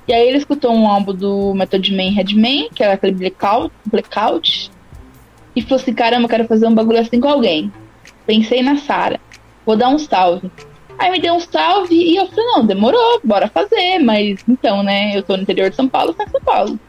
E 0.07 0.13
aí 0.13 0.27
ele 0.27 0.37
escutou 0.37 0.73
um 0.73 0.87
álbum 0.87 1.13
do 1.13 1.53
Method 1.53 1.93
Man 1.93 2.11
Redman, 2.11 2.69
que 2.73 2.81
era 2.81 2.93
aquele 2.93 3.13
blackout, 3.13 3.73
blackout, 3.85 4.71
e 5.55 5.61
falou 5.61 5.81
assim, 5.81 5.93
caramba, 5.93 6.25
eu 6.25 6.29
quero 6.29 6.47
fazer 6.47 6.67
um 6.67 6.73
bagulho 6.73 6.99
assim 6.99 7.19
com 7.19 7.27
alguém. 7.27 7.71
Pensei 8.25 8.61
na 8.61 8.77
Sara. 8.77 9.19
Vou 9.65 9.75
dar 9.75 9.89
um 9.89 9.97
salve. 9.97 10.51
Aí 10.97 11.11
me 11.11 11.19
deu 11.19 11.33
um 11.33 11.39
salve 11.39 11.95
e 11.95 12.15
eu 12.15 12.27
falei, 12.27 12.45
não, 12.45 12.65
demorou, 12.65 13.19
bora 13.23 13.47
fazer. 13.47 13.99
Mas 13.99 14.39
então, 14.47 14.83
né, 14.83 15.17
eu 15.17 15.23
tô 15.23 15.35
no 15.35 15.43
interior 15.43 15.69
de 15.69 15.75
São 15.75 15.89
Paulo, 15.89 16.13
tá 16.13 16.23
em 16.23 16.29
São 16.29 16.41
Paulo. 16.41 16.79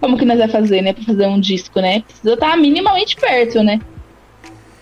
como 0.00 0.16
que 0.16 0.24
nós 0.24 0.38
vai 0.38 0.48
fazer, 0.48 0.82
né, 0.82 0.92
pra 0.92 1.04
fazer 1.04 1.26
um 1.26 1.40
disco, 1.40 1.80
né? 1.80 2.00
Precisa 2.02 2.34
estar 2.34 2.56
minimamente 2.56 3.16
perto, 3.16 3.62
né? 3.62 3.80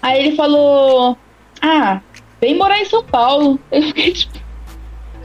Aí 0.02 0.20
ele 0.20 0.36
falou, 0.36 1.16
ah, 1.62 2.00
vem 2.40 2.56
morar 2.56 2.78
em 2.78 2.84
São 2.84 3.02
Paulo. 3.02 3.58
Eu 3.72 3.82
fiquei, 3.82 4.12
tipo, 4.12 4.38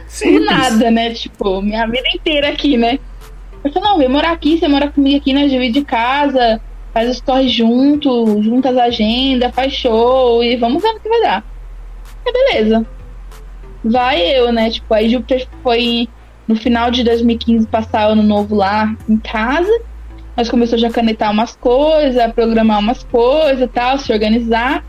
Simples. 0.09 0.45
nada, 0.45 0.91
né? 0.91 1.13
Tipo, 1.13 1.61
minha 1.61 1.85
vida 1.85 2.07
inteira 2.13 2.49
aqui, 2.49 2.75
né? 2.75 2.99
Eu 3.63 3.71
falei, 3.71 3.89
não, 3.89 3.97
vem 3.97 4.09
morar 4.09 4.31
aqui, 4.31 4.57
você 4.57 4.67
mora 4.67 4.89
comigo 4.89 5.17
aqui, 5.17 5.33
nós 5.33 5.51
dividimos 5.51 5.87
casa, 5.87 6.59
faz 6.93 7.09
os 7.09 7.21
corre 7.21 7.47
junto, 7.47 8.41
junta 8.41 8.69
as 8.69 8.77
agendas, 8.77 9.53
faz 9.53 9.73
show 9.73 10.43
e 10.43 10.55
vamos 10.55 10.81
ver 10.81 10.89
o 10.89 10.99
que 10.99 11.09
vai 11.09 11.21
dar. 11.21 11.43
É 12.25 12.31
beleza. 12.31 12.85
Vai 13.83 14.21
eu, 14.21 14.51
né? 14.51 14.69
Tipo, 14.69 14.93
aí 14.93 15.09
Júpiter 15.09 15.47
foi 15.61 16.09
no 16.47 16.55
final 16.55 16.89
de 16.89 17.03
2015 17.03 17.67
passar 17.67 18.09
ano 18.09 18.23
novo 18.23 18.55
lá 18.55 18.95
em 19.07 19.17
casa. 19.17 19.71
Nós 20.35 20.49
começamos 20.49 20.81
já 20.81 20.87
a 20.87 20.91
canetar 20.91 21.31
umas 21.31 21.55
coisas, 21.55 22.17
a 22.17 22.29
programar 22.29 22.79
umas 22.79 23.03
coisas 23.03 23.69
tal, 23.73 23.97
se 23.97 24.11
organizar. 24.11 24.83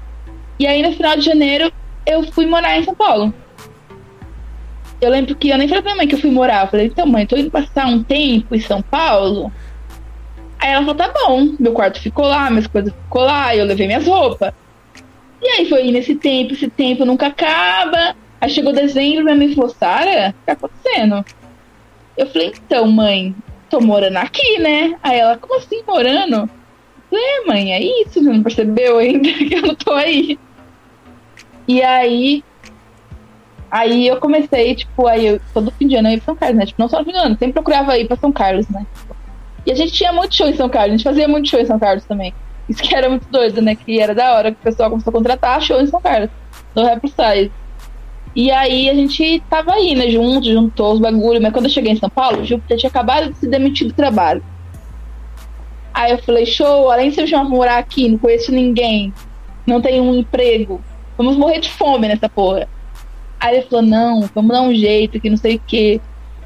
E 0.59 0.67
aí 0.67 0.83
no 0.83 0.93
final 0.93 1.17
de 1.17 1.23
janeiro 1.23 1.73
eu 2.07 2.23
fui 2.33 2.47
morar 2.47 2.79
em 2.79 2.85
São 2.85 2.95
Paulo. 2.95 3.35
Eu 5.01 5.11
lembro 5.11 5.35
que 5.35 5.49
eu 5.49 5.57
nem 5.57 5.67
falei 5.67 5.83
pra 5.83 5.93
minha 5.93 6.03
mãe 6.03 6.09
que 6.09 6.15
eu 6.15 6.21
fui 6.21 6.31
morar. 6.31 6.65
Eu 6.65 6.69
falei, 6.69 6.87
então, 6.87 7.07
mãe, 7.07 7.27
tô 7.27 7.37
indo 7.37 7.51
passar 7.51 7.87
um 7.87 8.03
tempo 8.03 8.55
em 8.55 8.61
São 8.61 8.83
Paulo. 8.83 9.51
Aí 10.59 10.71
ela 10.71 10.81
falou, 10.81 10.95
tá 10.95 11.09
bom. 11.09 11.55
Meu 11.59 11.73
quarto 11.73 12.01
ficou 12.01 12.27
lá, 12.27 12.51
minhas 12.51 12.67
coisas 12.67 12.93
ficou 12.93 13.23
lá, 13.23 13.57
eu 13.57 13.65
levei 13.65 13.87
minhas 13.87 14.07
roupas. 14.07 14.53
E 15.41 15.49
aí 15.49 15.69
foi 15.69 15.91
nesse 15.91 16.15
tempo, 16.15 16.53
esse 16.53 16.69
tempo 16.69 17.07
nunca 17.07 17.29
acaba. 17.29 18.15
Aí 18.41 18.51
chegou 18.51 18.73
dezembro, 18.73 19.25
minha 19.25 19.37
mãe 19.37 19.55
falou, 19.55 19.71
Sara, 19.71 20.31
o 20.31 20.33
que 20.33 20.47
tá 20.47 20.53
acontecendo? 20.53 21.25
Eu 22.17 22.27
falei, 22.27 22.53
então, 22.55 22.87
mãe, 22.87 23.35
tô 23.71 23.81
morando 23.81 24.19
aqui, 24.19 24.59
né? 24.59 24.99
Aí 25.03 25.19
ela, 25.19 25.39
como 25.39 25.57
assim 25.57 25.83
morando? 25.87 26.37
Eu 26.43 26.49
falei, 27.09 27.25
é, 27.25 27.45
mãe, 27.47 27.73
é 27.73 27.83
isso, 27.83 28.15
você 28.15 28.21
não 28.21 28.43
percebeu 28.43 28.99
ainda 28.99 29.33
que 29.33 29.55
eu 29.55 29.63
não 29.63 29.75
tô 29.75 29.93
aí? 29.93 30.39
E 31.67 31.83
aí 31.83 32.45
Aí 33.71 34.09
eu 34.09 34.17
comecei, 34.17 34.75
tipo, 34.75 35.07
aí 35.07 35.27
eu, 35.27 35.41
todo 35.55 35.71
fim 35.71 35.87
de 35.87 35.95
ano 35.95 36.09
eu 36.09 36.13
ia 36.13 36.19
pra 36.19 36.27
São 36.27 36.37
Carlos, 36.37 36.59
né? 36.59 36.67
Tipo, 36.67 36.83
não 36.83 36.89
só 36.89 36.99
no 36.99 37.05
fim 37.05 37.13
de 37.13 37.19
ano, 37.19 37.37
sempre 37.39 37.53
procurava 37.53 37.97
ir 37.97 38.09
pra 38.09 38.17
São 38.17 38.33
Carlos, 38.33 38.69
né? 38.69 38.85
E 39.65 39.71
a 39.71 39.75
gente 39.75 39.93
tinha 39.93 40.13
muito 40.13 40.35
show 40.35 40.49
em 40.49 40.55
São 40.55 40.69
Carlos, 40.69 40.95
a 40.95 40.97
gente 40.97 41.05
fazia 41.05 41.29
muito 41.29 41.49
show 41.49 41.61
em 41.61 41.67
São 41.67 41.79
Carlos 41.79 42.05
também. 42.05 42.35
Isso 42.69 42.83
que 42.83 42.95
era 42.95 43.09
muito 43.09 43.29
doido, 43.31 43.63
né? 43.63 43.77
Que 43.77 44.01
era 44.01 44.15
da 44.15 44.33
hora 44.35 44.51
que 44.51 44.59
o 44.61 44.65
pessoal 44.65 44.91
começou 44.91 45.11
a 45.11 45.15
contratar 45.15 45.61
show 45.61 45.81
em 45.81 45.87
São 45.87 46.01
Carlos, 46.01 46.31
no 46.75 46.85
Rap 46.85 47.01
Size. 47.07 47.53
E 48.35 48.51
aí 48.51 48.89
a 48.89 48.95
gente 48.95 49.43
tava 49.51 49.73
aí, 49.73 49.95
né, 49.95 50.09
junto, 50.09 50.51
juntou 50.51 50.93
os 50.93 51.01
bagulhos, 51.01 51.43
mas 51.43 51.53
quando 51.53 51.65
eu 51.65 51.71
cheguei 51.71 51.93
em 51.93 51.97
São 51.97 52.09
Paulo, 52.09 52.41
o 52.41 52.45
Júpiter 52.45 52.79
tinha 52.79 52.91
acabado 52.91 53.31
de 53.31 53.39
se 53.39 53.49
demitir 53.49 53.89
do 53.89 53.93
trabalho. 53.93 54.43
Aí 55.93 56.13
eu 56.13 56.19
falei, 56.19 56.47
show, 56.47 56.91
além 56.91 57.11
de 57.11 57.17
você 57.17 57.27
chamar 57.27 57.49
morar 57.49 57.79
aqui, 57.79 58.09
não 58.09 58.19
conheço 58.19 58.53
ninguém, 58.53 59.13
não 59.67 59.81
tenho 59.81 60.05
um 60.05 60.15
emprego, 60.15 60.81
vamos 61.17 61.37
morrer 61.37 61.59
de 61.59 61.71
fome 61.71 62.07
nessa 62.07 62.29
porra. 62.29 62.69
Aí 63.41 63.57
ele 63.57 63.67
falou, 63.67 63.83
não, 63.83 64.29
vamos 64.35 64.53
dar 64.53 64.61
um 64.61 64.75
jeito, 64.75 65.19
que 65.19 65.31
não 65.31 65.37
sei 65.39 65.57
o 65.57 65.63
quê. 65.67 65.99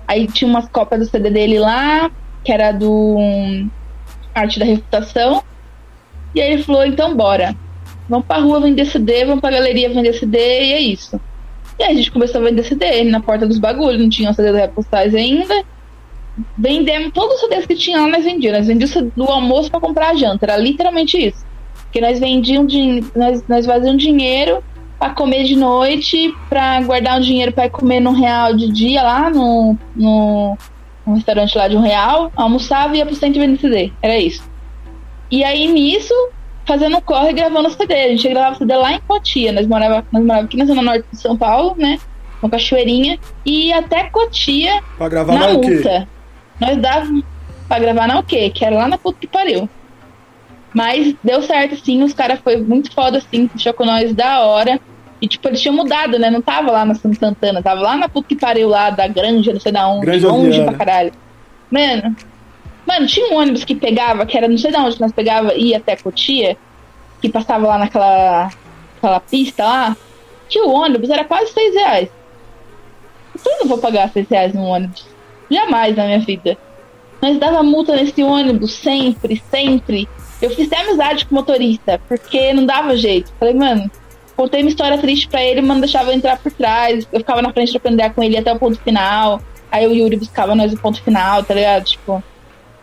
Aí 0.06 0.28
tinha 0.28 0.48
umas 0.48 0.68
cópias 0.68 1.00
do 1.00 1.10
CD 1.10 1.28
dele 1.28 1.58
lá, 1.58 2.08
que 2.44 2.52
era 2.52 2.70
do 2.70 3.16
um, 3.18 3.68
Arte 4.32 4.60
da 4.60 4.64
Reputação. 4.64 5.42
E 6.34 6.40
aí 6.40 6.52
ele 6.52 6.62
falou, 6.62 6.86
então 6.86 7.16
bora. 7.16 7.56
Vamos 8.08 8.26
pra 8.26 8.38
rua 8.38 8.60
vender 8.60 8.84
CD, 8.84 9.24
vamos 9.24 9.40
pra 9.40 9.50
galeria 9.50 9.88
vender 9.88 10.12
CD, 10.12 10.38
e 10.38 10.72
é 10.72 10.80
isso. 10.80 11.20
E 11.78 11.82
aí 11.82 11.92
a 11.92 11.96
gente 11.96 12.12
começou 12.12 12.40
a 12.40 12.44
vender 12.44 12.62
CD 12.62 13.02
na 13.04 13.20
porta 13.20 13.46
dos 13.46 13.58
bagulhos, 13.58 14.00
não 14.00 14.08
tinha 14.08 14.30
o 14.30 14.34
CD 14.34 14.52
do 14.52 14.58
Repostais 14.58 15.14
ainda. 15.14 15.64
Vendemos 16.56 17.12
todos 17.12 17.36
os 17.36 17.40
CDs 17.40 17.66
que 17.66 17.74
tinha 17.74 18.00
lá, 18.00 18.08
nós 18.08 18.24
vendíamos. 18.24 18.58
Nós 18.58 18.66
vendíamos 18.68 19.12
do 19.16 19.24
almoço 19.24 19.70
para 19.70 19.80
comprar 19.80 20.10
a 20.10 20.14
janta, 20.14 20.46
era 20.46 20.56
literalmente 20.56 21.16
isso. 21.16 21.44
Porque 21.84 22.00
nós 22.00 22.20
vendíamos, 22.20 22.72
nós, 23.16 23.44
nós 23.48 23.66
fazíamos 23.66 24.02
dinheiro 24.02 24.62
para 24.98 25.10
comer 25.10 25.44
de 25.44 25.56
noite, 25.56 26.34
para 26.48 26.80
guardar 26.82 27.18
um 27.18 27.20
dinheiro 27.20 27.52
para 27.52 27.68
comer 27.68 28.00
no 28.00 28.12
real 28.12 28.54
de 28.54 28.72
dia 28.72 29.02
lá 29.02 29.30
no, 29.30 29.76
no, 29.94 30.56
no, 31.06 31.14
restaurante 31.14 31.56
lá 31.56 31.68
de 31.68 31.76
um 31.76 31.80
real, 31.80 32.32
almoçava 32.36 32.94
e 32.94 32.98
ia 32.98 33.06
pro 33.06 33.14
centro 33.14 33.40
vender 33.40 33.60
CD. 33.60 33.92
Era 34.00 34.18
isso. 34.18 34.42
E 35.30 35.42
aí 35.42 35.66
nisso, 35.66 36.14
fazendo 36.66 37.00
corre 37.00 37.30
e 37.30 37.32
gravando 37.34 37.70
CD. 37.70 37.94
A 37.94 38.08
gente 38.08 38.28
gravava 38.28 38.56
CD 38.56 38.76
lá 38.76 38.92
em 38.92 39.00
Cotia. 39.00 39.52
Nós 39.52 39.66
morava, 39.66 40.04
nós 40.12 40.24
morava 40.24 40.44
aqui 40.44 40.56
na 40.56 40.64
zona 40.64 40.82
norte 40.82 41.04
de 41.10 41.20
São 41.20 41.36
Paulo, 41.36 41.74
né? 41.76 41.98
Com 42.40 42.48
Cachoeirinha. 42.48 43.18
E 43.44 43.72
até 43.72 44.04
Cotia. 44.04 44.80
Pra 44.96 45.08
gravar 45.08 45.34
na, 45.34 45.48
multa. 45.48 46.08
Nós 46.60 46.76
dávamos 46.78 47.24
pra 47.68 47.78
gravar 47.78 48.06
na 48.06 48.18
o 48.18 48.22
quê? 48.22 48.50
Que 48.50 48.64
era 48.64 48.76
lá 48.76 48.88
na 48.88 48.98
puta 48.98 49.18
que 49.20 49.26
pariu. 49.26 49.68
Mas 50.74 51.14
deu 51.22 51.40
certo, 51.40 51.76
sim. 51.76 52.02
Os 52.02 52.12
caras 52.12 52.40
foi 52.40 52.56
muito 52.56 52.92
foda, 52.92 53.18
assim. 53.18 53.48
Fechou 53.48 53.72
com 53.72 53.84
nós 53.84 54.12
da 54.12 54.40
hora. 54.40 54.80
E, 55.22 55.28
tipo, 55.28 55.48
eles 55.48 55.60
tinham 55.62 55.74
mudado, 55.74 56.18
né? 56.18 56.28
Não 56.28 56.42
tava 56.42 56.70
lá 56.70 56.84
na 56.84 56.94
Santana, 56.94 57.62
tava 57.62 57.80
lá 57.80 57.96
na 57.96 58.09
puta 58.09 58.28
que 58.28 58.36
pariu 58.36 58.68
lá 58.68 58.90
da 58.90 59.06
Granja, 59.06 59.52
não 59.52 59.60
sei 59.60 59.72
da 59.72 59.88
onde, 59.88 60.05
Granja 60.05 60.28
longe 60.28 60.62
pra 60.62 60.74
caralho. 60.74 61.12
Mano, 61.70 62.14
mano, 62.86 63.06
tinha 63.06 63.32
um 63.32 63.38
ônibus 63.38 63.64
que 63.64 63.74
pegava, 63.74 64.26
que 64.26 64.36
era 64.36 64.48
não 64.48 64.59
sei 64.59 64.70
da 64.70 64.80
onde 64.80 65.01
nós 65.01 65.12
pegava 65.12 65.55
e 65.55 65.68
ia 65.68 65.78
até 65.78 65.96
Cotia, 65.96 66.59
que 67.22 67.28
passava 67.30 67.66
lá 67.66 67.78
naquela 67.78 68.51
aquela 68.98 69.20
pista 69.20 69.64
lá, 69.64 69.96
que 70.48 70.60
o 70.60 70.70
ônibus 70.70 71.09
era 71.09 71.24
quase 71.24 71.52
seis 71.52 71.74
reais. 71.74 72.09
Eu 73.46 73.60
não 73.60 73.68
vou 73.68 73.78
pagar 73.78 74.10
seis 74.10 74.28
reais 74.28 74.52
num 74.52 74.64
ônibus. 74.64 75.06
Jamais 75.51 75.96
na 75.96 76.05
minha 76.05 76.20
vida. 76.20 76.56
Nós 77.22 77.38
dava 77.38 77.62
multa 77.62 77.96
nesse 77.96 78.22
ônibus 78.22 78.74
sempre, 78.74 79.42
sempre. 79.51 80.09
Eu 80.40 80.51
fiz 80.51 80.66
até 80.70 80.82
amizade 80.82 81.27
com 81.27 81.35
o 81.35 81.39
motorista, 81.39 82.01
porque 82.09 82.52
não 82.52 82.66
dava 82.66 82.97
jeito. 82.97 83.32
Falei, 83.39 83.55
mano, 83.55 83.90
contei 84.36 84.61
uma 84.62 84.69
história 84.69 84.98
triste 84.98 85.28
pra 85.28 85.43
ele, 85.43 85.61
mas 85.61 85.70
não 85.70 85.81
deixava 85.81 86.11
eu 86.11 86.15
entrar 86.15 86.39
por 86.39 86.52
trás. 86.52 87.06
Eu 87.12 87.20
ficava 87.20 87.40
na 87.40 87.52
frente 87.52 87.70
pra 87.73 87.78
aprender 87.78 88.11
com 88.11 88.23
ele 88.23 88.36
até 88.36 88.52
o 88.52 88.59
ponto 88.59 88.78
final. 88.81 89.40
Aí 89.70 89.86
o 89.86 89.93
Yuri 89.93 90.16
buscava 90.16 90.55
nós 90.55 90.73
o 90.73 90.78
ponto 90.78 91.02
final, 91.02 91.43
tá 91.43 91.55
ligado? 91.55 91.85
Tipo, 91.85 92.23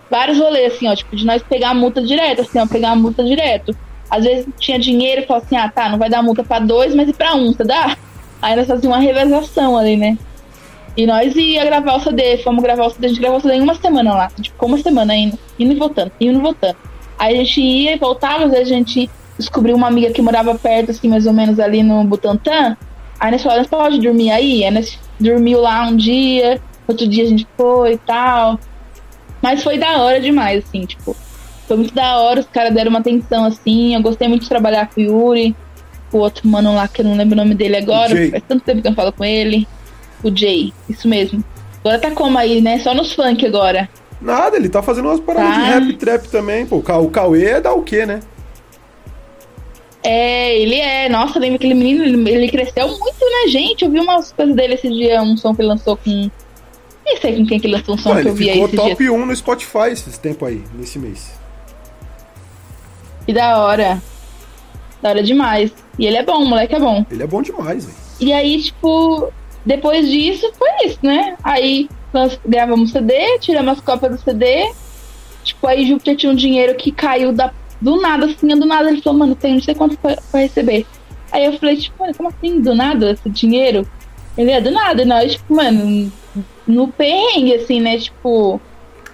vários 0.10 0.38
rolês, 0.38 0.74
assim, 0.74 0.90
ó, 0.90 0.96
tipo, 0.96 1.16
de 1.16 1.26
nós 1.26 1.42
pegar 1.42 1.70
a 1.70 1.74
multa 1.74 2.02
direto, 2.02 2.42
assim, 2.42 2.60
ó, 2.60 2.68
pegar 2.68 2.92
a 2.92 2.96
multa 2.96 3.24
direto. 3.24 3.76
Às 4.10 4.26
vezes 4.26 4.46
tinha 4.60 4.78
dinheiro 4.78 5.22
e 5.22 5.26
falava 5.26 5.46
assim, 5.46 5.56
ah, 5.56 5.70
tá, 5.70 5.88
não 5.88 5.98
vai 5.98 6.10
dar 6.10 6.22
multa 6.22 6.44
pra 6.44 6.60
dois, 6.60 6.94
mas 6.94 7.08
e 7.08 7.14
pra 7.14 7.34
um, 7.34 7.54
você 7.54 7.64
dá? 7.64 7.96
Aí 8.42 8.56
nós 8.56 8.68
fazíamos 8.68 8.98
uma 8.98 9.02
revezação 9.02 9.78
ali, 9.78 9.96
né? 9.96 10.18
E 10.98 11.06
nós 11.06 11.34
ia 11.36 11.64
gravar 11.64 11.96
o 11.96 12.00
CD, 12.02 12.38
fomos 12.40 12.62
gravar 12.62 12.88
o 12.88 12.90
CD, 12.90 13.06
a 13.06 13.10
gente 13.10 13.22
gravou 13.22 13.38
o 13.38 13.42
CD 13.42 13.56
em 13.56 13.62
uma 13.62 13.76
semana 13.76 14.14
lá. 14.14 14.32
Tipo, 14.42 14.66
uma 14.66 14.78
semana 14.80 15.16
indo, 15.16 15.40
indo 15.58 15.72
e 15.72 15.76
voltando, 15.76 16.12
indo 16.20 16.40
e 16.40 16.42
voltando. 16.42 16.76
Aí 17.22 17.36
a 17.36 17.38
gente 17.38 17.62
ia 17.62 17.94
e 17.94 18.00
voltava, 18.00 18.46
às 18.46 18.50
vezes 18.50 18.72
a 18.72 18.76
gente 18.76 19.08
descobriu 19.38 19.76
uma 19.76 19.86
amiga 19.86 20.12
que 20.12 20.24
morava 20.24 20.56
perto, 20.56 20.90
assim, 20.90 21.08
mais 21.08 21.28
ou 21.28 21.34
menos 21.34 21.60
ali 21.60 21.84
no 21.84 22.04
Butantã. 22.04 22.76
Aí 23.20 23.30
nós 23.30 23.44
falamos, 23.44 23.68
pode 23.68 24.00
dormir 24.00 24.32
aí? 24.32 24.66
Aí 24.66 24.72
nós 24.72 24.98
dormiu 25.20 25.62
lá 25.62 25.84
um 25.84 25.96
dia, 25.96 26.60
outro 26.88 27.08
dia 27.08 27.24
a 27.24 27.28
gente 27.28 27.48
foi 27.56 27.94
e 27.94 27.98
tal. 28.00 28.60
Mas 29.40 29.62
foi 29.62 29.78
da 29.78 30.02
hora 30.02 30.20
demais, 30.20 30.64
assim, 30.64 30.84
tipo, 30.84 31.16
foi 31.68 31.78
muito 31.78 31.94
da 31.94 32.18
hora, 32.18 32.40
os 32.40 32.48
caras 32.48 32.74
deram 32.74 32.90
uma 32.90 33.00
atenção, 33.00 33.46
assim, 33.46 33.94
eu 33.94 34.02
gostei 34.02 34.28
muito 34.28 34.42
de 34.42 34.50
trabalhar 34.50 34.90
com 34.90 35.00
o 35.00 35.04
Yuri, 35.04 35.56
o 36.12 36.18
outro 36.18 36.48
mano 36.48 36.74
lá, 36.74 36.88
que 36.88 37.02
eu 37.02 37.06
não 37.06 37.16
lembro 37.16 37.36
o 37.36 37.38
nome 37.38 37.54
dele 37.54 37.78
agora, 37.78 38.16
faz 38.32 38.44
tanto 38.48 38.64
tempo 38.64 38.82
que 38.82 38.88
eu 38.88 38.96
falo 38.96 39.12
com 39.12 39.24
ele. 39.24 39.68
O 40.24 40.36
Jay, 40.36 40.74
isso 40.90 41.08
mesmo. 41.08 41.44
Agora 41.82 42.00
tá 42.00 42.10
como 42.10 42.36
aí, 42.40 42.62
né? 42.62 42.80
Só 42.80 42.96
nos 42.96 43.14
funk 43.14 43.46
agora. 43.46 43.88
Nada, 44.22 44.56
ele 44.56 44.70
tá 44.70 44.84
fazendo 44.84 45.08
umas 45.08 45.20
paradas 45.20 45.56
tá. 45.56 45.80
de 45.80 45.86
rap 45.88 45.98
trap 45.98 46.28
também, 46.30 46.66
pô. 46.66 46.78
O 46.78 47.10
Cauê 47.10 47.46
é 47.46 47.62
da 47.62 47.74
o 47.74 47.82
quê, 47.82 48.06
né? 48.06 48.20
É, 50.04 50.58
ele 50.58 50.76
é. 50.76 51.10
Nossa, 51.10 51.40
lembra 51.40 51.58
aquele 51.58 51.74
menino? 51.74 52.04
Ele, 52.28 52.50
cresceu 52.50 52.88
muito, 52.88 53.20
né, 53.20 53.48
gente? 53.48 53.84
Eu 53.84 53.92
vi 53.92 54.00
umas 54.00 54.32
coisas 54.32 54.56
dele 54.56 54.76
esse 54.76 54.90
dia, 54.90 55.22
um 55.22 55.36
som 55.36 55.56
que 55.56 55.62
ele 55.62 55.70
lançou 55.70 55.98
com. 55.98 56.30
Nem 57.04 57.18
sei 57.18 57.36
com 57.36 57.46
quem 57.46 57.60
que 57.60 57.68
ele 57.68 57.78
lançou 57.78 57.96
um 57.96 57.98
som 57.98 58.22
que 58.22 58.28
eu 58.28 58.34
vi 58.34 58.50
aí. 58.50 58.60
Ele 58.60 58.68
ficou 58.68 58.86
top 58.90 59.04
dia. 59.04 59.14
1 59.14 59.26
no 59.26 59.36
Spotify 59.36 59.92
esse 59.92 60.20
tempo 60.20 60.46
aí, 60.46 60.64
nesse 60.76 61.00
mês. 61.00 61.32
Que 63.26 63.34
da 63.34 63.64
hora. 63.64 64.02
Da 65.02 65.10
hora 65.10 65.24
demais. 65.24 65.72
E 65.98 66.06
ele 66.06 66.18
é 66.18 66.24
bom, 66.24 66.44
o 66.44 66.46
moleque 66.46 66.76
é 66.76 66.80
bom. 66.80 67.06
Ele 67.10 67.24
é 67.24 67.28
bom 67.28 67.42
demais, 67.42 67.86
velho. 67.86 67.98
E 68.20 68.34
aí, 68.34 68.62
tipo, 68.62 69.32
depois 69.66 70.08
disso, 70.10 70.52
foi 70.58 70.88
isso, 70.88 71.00
né? 71.02 71.36
Aí 71.44 71.90
nós 72.14 72.40
gravamos 72.46 72.92
CD, 72.92 73.40
tiramos 73.40 73.74
as 73.74 73.82
cópias 73.82 74.12
do 74.12 74.24
CD. 74.24 74.72
Tipo, 75.44 75.68
aí 75.68 75.88
Júpiter 75.88 76.16
tinha 76.16 76.32
um 76.32 76.36
dinheiro 76.36 76.76
que 76.76 76.92
caiu 76.92 77.32
da 77.32 77.52
do 77.82 78.00
nada, 78.00 78.28
assim, 78.28 78.48
do 78.48 78.66
nada, 78.66 78.90
ele 78.90 79.02
falou, 79.02 79.20
mano, 79.20 79.36
tem 79.36 79.56
não 79.56 79.62
sei 79.62 79.74
quanto 79.74 79.98
pra, 79.98 80.16
pra 80.32 80.42
receber. 80.42 80.86
Aí 81.32 81.46
eu 81.46 81.58
falei, 81.58 81.78
tipo, 81.78 81.98
como 82.16 82.30
assim, 82.30 82.62
do 82.62 82.76
nada, 82.76 83.12
esse 83.12 83.30
dinheiro? 83.30 83.88
Ele 84.38 84.52
é 84.52 84.62
do 84.62 84.70
nada, 84.70 85.02
e 85.02 85.06
nós, 85.06 85.34
tipo, 85.34 85.56
mano, 85.56 86.12
no 86.68 86.88
perrengue, 86.90 87.56
assim, 87.56 87.82
né? 87.82 87.98
Tipo, 87.98 88.62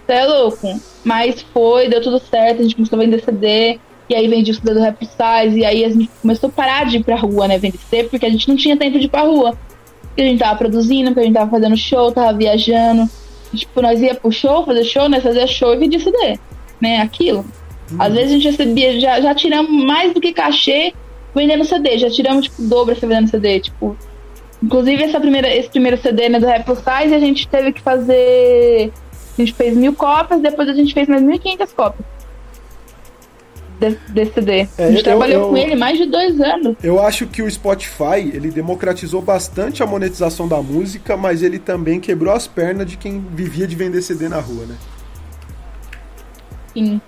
você 0.06 0.14
é 0.14 0.26
louco. 0.26 0.82
Mas 1.04 1.42
foi, 1.54 1.88
deu 1.88 2.02
tudo 2.02 2.20
certo, 2.20 2.60
a 2.60 2.64
gente 2.64 2.76
começou 2.76 3.00
a 3.00 3.02
vender 3.02 3.24
CD, 3.24 3.80
e 4.10 4.16
aí 4.16 4.28
vendi 4.28 4.52
o 4.52 4.54
CD 4.54 4.74
do 4.74 4.82
Rap 4.82 5.00
Size, 5.02 5.60
e 5.60 5.66
aí 5.66 5.86
a 5.86 5.90
gente 5.90 6.10
começou 6.22 6.50
a 6.50 6.52
parar 6.52 6.86
de 6.86 6.98
ir 6.98 7.04
pra 7.04 7.16
rua, 7.16 7.48
né, 7.48 7.58
vender 7.58 7.78
CD, 7.78 8.10
porque 8.10 8.26
a 8.26 8.30
gente 8.30 8.50
não 8.50 8.58
tinha 8.58 8.76
tempo 8.76 9.00
de 9.00 9.06
ir 9.06 9.10
pra 9.10 9.22
rua. 9.22 9.58
Porque 10.18 10.24
a 10.24 10.32
gente 10.32 10.40
tava 10.40 10.58
produzindo, 10.58 11.12
porque 11.12 11.20
a 11.20 11.24
gente 11.26 11.36
tava 11.36 11.52
fazendo 11.52 11.78
show, 11.78 12.12
tava 12.12 12.36
viajando. 12.36 13.08
Tipo, 13.54 13.84
nós 13.84 14.02
ia 14.02 14.16
pro 14.16 14.32
show, 14.32 14.66
fazer 14.66 14.84
show, 14.84 15.08
nós 15.08 15.22
fazia 15.22 15.46
show 15.46 15.76
e 15.76 15.78
vendia 15.78 16.00
CD. 16.00 16.40
né, 16.82 17.02
aquilo. 17.02 17.46
Às 18.00 18.14
vezes 18.14 18.32
a 18.32 18.34
gente 18.34 18.50
recebia, 18.50 19.00
já, 19.00 19.22
já 19.22 19.36
tiramos 19.36 19.72
mais 19.86 20.16
do 20.16 20.20
que 20.20 20.34
cachê 20.34 20.92
vendendo 21.36 21.64
CD, 21.64 22.00
já 22.00 22.10
tiramos, 22.10 22.46
tipo, 22.46 22.64
dobro 22.64 22.96
vendendo 23.00 23.30
CD, 23.30 23.60
tipo. 23.60 23.96
Inclusive, 24.62 25.04
essa 25.04 25.20
primeira, 25.20 25.56
esse 25.56 25.70
primeiro 25.70 26.02
CD 26.02 26.30
né, 26.30 26.40
do 26.40 26.48
Rap 26.48 26.66
Size, 26.68 27.14
a 27.14 27.20
gente 27.20 27.48
teve 27.48 27.72
que 27.72 27.82
fazer. 27.82 28.92
A 29.38 29.42
gente 29.42 29.54
fez 29.54 29.78
mil 29.78 29.94
cópias, 29.94 30.42
depois 30.42 30.68
a 30.68 30.74
gente 30.74 30.96
fez 30.96 31.08
mais 31.08 31.22
1.500 31.22 31.76
cópias 31.76 32.17
desse, 33.80 33.98
desse 34.12 34.34
CD. 34.34 34.68
É, 34.78 34.86
a 34.86 34.88
gente 34.88 34.98
eu- 34.98 35.04
trabalhou 35.04 35.42
eu- 35.44 35.50
com 35.50 35.58
ele 35.58 35.76
mais 35.76 35.98
de 35.98 36.06
dois 36.06 36.40
anos. 36.40 36.76
Eu 36.84 37.00
acho 37.02 37.28
que 37.28 37.42
o 37.42 37.50
Spotify, 37.50 38.20
ele 38.34 38.50
democratizou 38.52 39.22
bastante 39.22 39.82
a 39.84 39.86
monetização 39.88 40.48
da 40.48 40.62
música, 40.62 41.16
mas 41.18 41.42
ele 41.44 41.60
também 41.60 42.00
quebrou 42.00 42.34
as 42.34 42.48
pernas 42.48 42.86
de 42.90 42.98
quem 42.98 43.20
vivia 43.34 43.68
de 43.68 43.76
vender 43.76 44.02
CD 44.02 44.28
na 44.30 44.40
rua, 44.40 44.66
né? 44.66 44.76
Sim. 46.74 47.02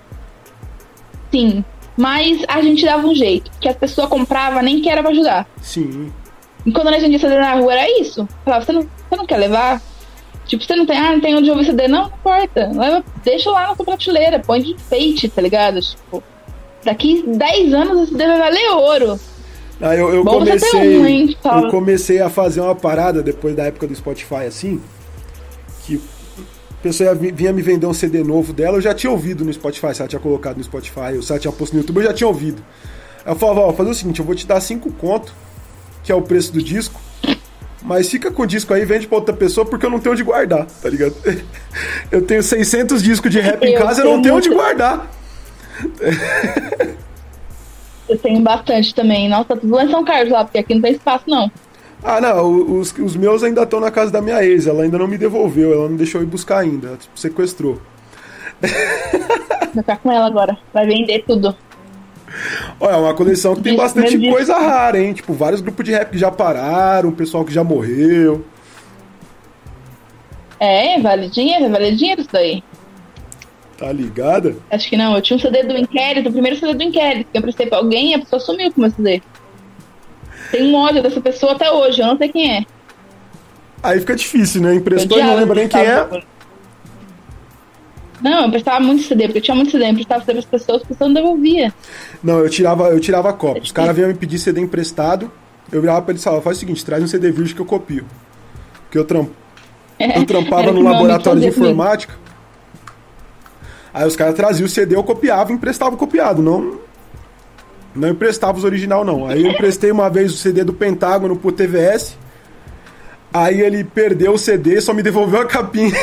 Sim. 1.31 1.63
Mas 1.97 2.43
a 2.47 2.61
gente 2.61 2.85
dava 2.85 3.05
um 3.05 3.13
jeito. 3.13 3.51
Que 3.59 3.67
as 3.69 3.75
pessoas 3.75 4.07
compravam 4.09 4.61
nem 4.61 4.81
que 4.81 4.89
era 4.89 5.01
pra 5.01 5.11
ajudar. 5.11 5.47
Sim. 5.61 6.11
E 6.65 6.71
quando 6.71 6.87
a 6.89 6.99
gente 6.99 7.13
ia 7.13 7.19
CD 7.19 7.37
na 7.37 7.53
rua, 7.55 7.73
era 7.73 8.01
isso. 8.01 8.27
Falava, 8.43 8.65
você 8.65 8.71
não, 8.71 8.81
você 8.81 9.15
não 9.15 9.25
quer 9.25 9.37
levar? 9.37 9.81
Tipo, 10.45 10.63
você 10.63 10.75
não 10.75 10.85
tem, 10.85 10.97
ah, 10.97 11.11
não 11.13 11.21
tem 11.21 11.35
onde 11.35 11.49
ouvir 11.51 11.65
CD? 11.65 11.87
Não, 11.87 12.03
não 12.03 12.07
importa. 12.07 12.71
Leva, 12.73 13.03
deixa 13.23 13.51
lá 13.51 13.67
na 13.67 13.75
sua 13.75 13.85
prateleira, 13.85 14.39
põe 14.39 14.61
de 14.61 14.71
enfeite, 14.71 15.29
tá 15.29 15.41
ligado? 15.41 15.79
Tipo, 15.79 16.23
daqui 16.83 17.23
10 17.27 17.73
anos 17.73 18.03
esse 18.03 18.11
CD 18.11 18.25
vai 18.27 18.37
valer 18.39 18.69
ouro. 18.71 19.19
Ah, 19.81 19.95
eu, 19.95 20.13
eu 20.13 20.23
Bom 20.25 20.39
você 20.39 20.45
comecei, 20.59 20.97
um, 20.99 21.05
hein, 21.05 21.37
eu 21.45 21.69
comecei 21.69 22.19
a 22.21 22.29
fazer 22.29 22.59
uma 22.59 22.75
parada 22.75 23.23
depois 23.23 23.55
da 23.55 23.63
época 23.63 23.87
do 23.87 23.95
Spotify 23.95 24.45
assim, 24.47 24.81
que 25.85 26.01
a 26.71 26.83
pessoa 26.83 27.07
ia- 27.21 27.31
vinha 27.33 27.53
me 27.53 27.61
vender 27.61 27.85
um 27.85 27.93
CD 27.93 28.21
novo 28.23 28.51
dela, 28.51 28.77
eu 28.77 28.81
já 28.81 28.93
tinha 28.93 29.09
ouvido 29.09 29.45
no 29.45 29.53
Spotify, 29.53 29.93
se 29.95 30.01
ela 30.01 30.09
tinha 30.09 30.19
colocado 30.19 30.57
no 30.57 30.63
Spotify, 30.63 31.15
ou 31.15 31.21
se 31.21 31.31
ela 31.31 31.39
tinha 31.39 31.51
posto 31.53 31.73
no 31.73 31.79
YouTube, 31.79 31.97
eu 31.97 32.03
já 32.03 32.13
tinha 32.13 32.27
ouvido. 32.27 32.61
Aí 33.25 33.31
eu 33.31 33.37
falava, 33.37 33.61
ó, 33.61 33.71
fazer 33.73 33.89
o 33.89 33.93
seguinte, 33.93 34.19
eu 34.19 34.25
vou 34.25 34.35
te 34.35 34.45
dar 34.45 34.59
5 34.59 34.91
conto, 34.93 35.33
que 36.03 36.11
é 36.11 36.15
o 36.15 36.21
preço 36.21 36.51
do 36.51 36.61
disco, 36.61 36.99
mas 37.81 38.09
fica 38.09 38.29
com 38.31 38.41
o 38.43 38.45
disco 38.45 38.73
aí, 38.73 38.83
vende 38.83 39.07
pra 39.07 39.17
outra 39.17 39.33
pessoa, 39.33 39.65
porque 39.65 39.85
eu 39.85 39.89
não 39.89 39.99
tenho 39.99 40.11
onde 40.13 40.23
guardar, 40.23 40.65
tá 40.65 40.89
ligado? 40.89 41.15
Eu 42.11 42.21
tenho 42.23 42.43
600 42.43 43.01
discos 43.01 43.31
de 43.31 43.39
rap 43.39 43.63
em 43.63 43.73
Eu 43.75 43.81
casa, 43.81 44.01
eu 44.01 44.05
não 44.05 44.11
tenho 44.13 44.23
tenho 44.23 44.35
onde 44.35 44.49
muito. 44.49 44.59
guardar. 44.61 45.09
Eu 48.07 48.17
tenho 48.17 48.39
bastante 48.41 48.93
também. 48.95 49.29
Nossa, 49.29 49.55
tudo 49.55 49.75
lá 49.75 49.85
em 49.85 49.91
São 49.91 50.03
Carlos 50.03 50.31
lá, 50.31 50.43
porque 50.43 50.57
aqui 50.57 50.73
não 50.73 50.81
tem 50.81 50.93
espaço, 50.93 51.25
não. 51.27 51.51
Ah, 52.03 52.19
não, 52.21 52.79
os, 52.79 52.93
os 52.97 53.15
meus 53.15 53.43
ainda 53.43 53.63
estão 53.63 53.79
na 53.79 53.91
casa 53.91 54.11
da 54.11 54.21
minha 54.21 54.43
ex, 54.43 54.65
ela 54.67 54.83
ainda 54.83 54.97
não 54.97 55.07
me 55.07 55.17
devolveu, 55.17 55.73
ela 55.73 55.89
não 55.89 55.97
deixou 55.97 56.21
eu 56.21 56.25
ir 56.25 56.29
buscar 56.29 56.59
ainda, 56.59 56.87
ela 56.87 56.97
tipo, 56.97 57.19
sequestrou. 57.19 57.81
Vou 58.61 59.83
ficar 59.83 59.97
com 59.97 60.11
ela 60.11 60.25
agora. 60.25 60.57
Vai 60.73 60.87
vender 60.87 61.23
tudo. 61.27 61.55
Olha, 62.79 62.93
é 62.93 62.97
uma 62.97 63.13
coleção 63.13 63.55
que 63.55 63.61
tem 63.61 63.73
Disco, 63.73 63.85
bastante 63.85 64.17
disco. 64.17 64.33
coisa 64.33 64.57
rara, 64.57 64.99
hein? 64.99 65.13
Tipo, 65.13 65.33
vários 65.33 65.61
grupos 65.61 65.83
de 65.85 65.91
rap 65.91 66.11
que 66.11 66.17
já 66.17 66.31
pararam, 66.31 67.11
pessoal 67.11 67.43
que 67.43 67.53
já 67.53 67.63
morreu. 67.63 68.45
É, 70.59 70.99
vale 70.99 71.29
dinheiro, 71.29 71.69
vale 71.69 71.95
dinheiro 71.95 72.21
isso 72.21 72.29
daí. 72.31 72.63
Tá 73.79 73.93
ligada? 73.93 74.57
Acho 74.69 74.89
que 74.89 74.97
não. 74.97 75.15
Eu 75.15 75.21
tinha 75.21 75.37
um 75.37 75.39
CD 75.39 75.63
do 75.63 75.77
Inquérito, 75.77 76.27
o 76.27 76.33
primeiro 76.33 76.59
CD 76.59 76.73
do 76.73 76.83
Inquérito, 76.83 77.29
que 77.31 77.37
eu 77.37 77.41
prestei 77.41 77.65
pra 77.65 77.77
alguém 77.77 78.11
e 78.11 78.13
a 78.15 78.19
pessoa 78.19 78.39
sumiu 78.41 78.69
com 78.73 78.79
o 78.79 78.81
meu 78.81 78.91
CD. 78.91 79.21
Tem 80.51 80.69
um 80.69 80.75
ódio 80.75 81.01
dessa 81.01 81.21
pessoa 81.21 81.53
até 81.53 81.71
hoje, 81.71 82.01
eu 82.01 82.07
não 82.07 82.17
sei 82.17 82.27
quem 82.27 82.57
é. 82.57 82.65
Aí 83.81 84.01
fica 84.01 84.17
difícil, 84.17 84.61
né? 84.61 84.75
Emprestou 84.75 85.17
e 85.17 85.23
não 85.23 85.35
lembra 85.35 85.55
nem 85.55 85.69
quem 85.69 85.79
é. 85.79 86.23
Não, 88.21 88.43
eu 88.43 88.51
prestava 88.51 88.81
muito 88.81 89.03
CD, 89.03 89.25
porque 89.25 89.37
eu 89.37 89.43
tinha 89.43 89.55
muito 89.55 89.71
CD, 89.71 89.89
eu 89.89 89.93
prestava 89.93 90.25
CD 90.25 90.33
pras 90.41 90.45
pessoas, 90.45 90.81
as 90.81 90.87
pessoas 90.89 91.07
não 91.07 91.13
devolvia. 91.13 91.73
Não, 92.21 92.39
eu 92.39 92.49
tirava, 92.49 92.89
eu 92.89 92.99
tirava 92.99 93.31
cópia. 93.31 93.63
Os 93.63 93.71
caras 93.71 93.95
vinham 93.95 94.09
me 94.09 94.13
pedir 94.13 94.39
CD 94.39 94.59
emprestado, 94.59 95.31
eu 95.71 95.79
virava 95.79 96.01
pra 96.01 96.11
eles 96.11 96.21
e 96.21 96.25
falava, 96.25 96.41
faz 96.41 96.57
o 96.57 96.59
seguinte, 96.59 96.83
traz 96.83 97.01
um 97.01 97.07
CD 97.07 97.31
virgem 97.31 97.55
que 97.55 97.61
eu 97.61 97.65
copio. 97.65 98.05
Porque 98.83 98.97
eu, 98.97 99.05
tram... 99.05 99.29
eu 99.97 100.25
trampava 100.25 100.69
no 100.73 100.79
que 100.79 100.83
laboratório 100.83 101.39
de 101.39 101.51
fazia 101.51 101.73
comigo. 101.73 102.17
Aí 103.93 104.07
os 104.07 104.15
caras 104.15 104.35
traziam 104.35 104.65
o 104.65 104.69
CD, 104.69 104.95
eu 104.95 105.03
copiava 105.03 105.51
e 105.51 105.55
emprestava 105.55 105.95
o 105.95 105.97
copiado, 105.97 106.41
não. 106.41 106.79
Não 107.95 108.09
emprestava 108.09 108.57
os 108.57 108.63
original, 108.63 109.03
não. 109.03 109.27
Aí 109.27 109.43
eu 109.43 109.51
emprestei 109.51 109.91
uma 109.91 110.09
vez 110.09 110.31
o 110.31 110.37
CD 110.37 110.63
do 110.63 110.73
Pentágono 110.73 111.35
pro 111.35 111.51
TVS. 111.51 112.17
Aí 113.33 113.61
ele 113.61 113.83
perdeu 113.83 114.33
o 114.33 114.37
CD, 114.37 114.79
só 114.79 114.93
me 114.93 115.03
devolveu 115.03 115.41
a 115.41 115.45
capinha. 115.45 115.93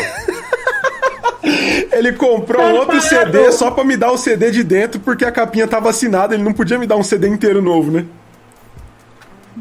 ele 1.92 2.12
comprou 2.12 2.74
outro 2.74 3.00
CD 3.00 3.50
só 3.52 3.70
pra 3.70 3.84
me 3.84 3.96
dar 3.96 4.10
o 4.10 4.18
CD 4.18 4.50
de 4.50 4.62
dentro, 4.64 5.00
porque 5.00 5.24
a 5.24 5.32
capinha 5.32 5.66
tava 5.66 5.90
assinada, 5.90 6.34
ele 6.34 6.42
não 6.42 6.52
podia 6.52 6.78
me 6.78 6.86
dar 6.86 6.96
um 6.96 7.02
CD 7.02 7.28
inteiro 7.28 7.62
novo, 7.62 7.90
né? 7.90 8.04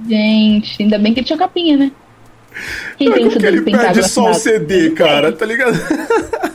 Gente, 0.08 0.84
ainda 0.84 1.00
bem 1.00 1.14
que 1.14 1.22
ele 1.22 1.28
tinha 1.28 1.40
capinha, 1.40 1.78
né? 1.78 1.92
Quem 2.98 3.12
tem 3.12 3.26
um 3.26 3.30
que 3.30 3.36
CD 3.36 3.48
ele 3.48 3.62
perde 3.62 4.08
só 4.08 4.32
o? 4.32 4.34
CD, 4.34 4.92
cara? 4.92 5.32
Tá 5.32 5.46
ligado? 5.46 5.76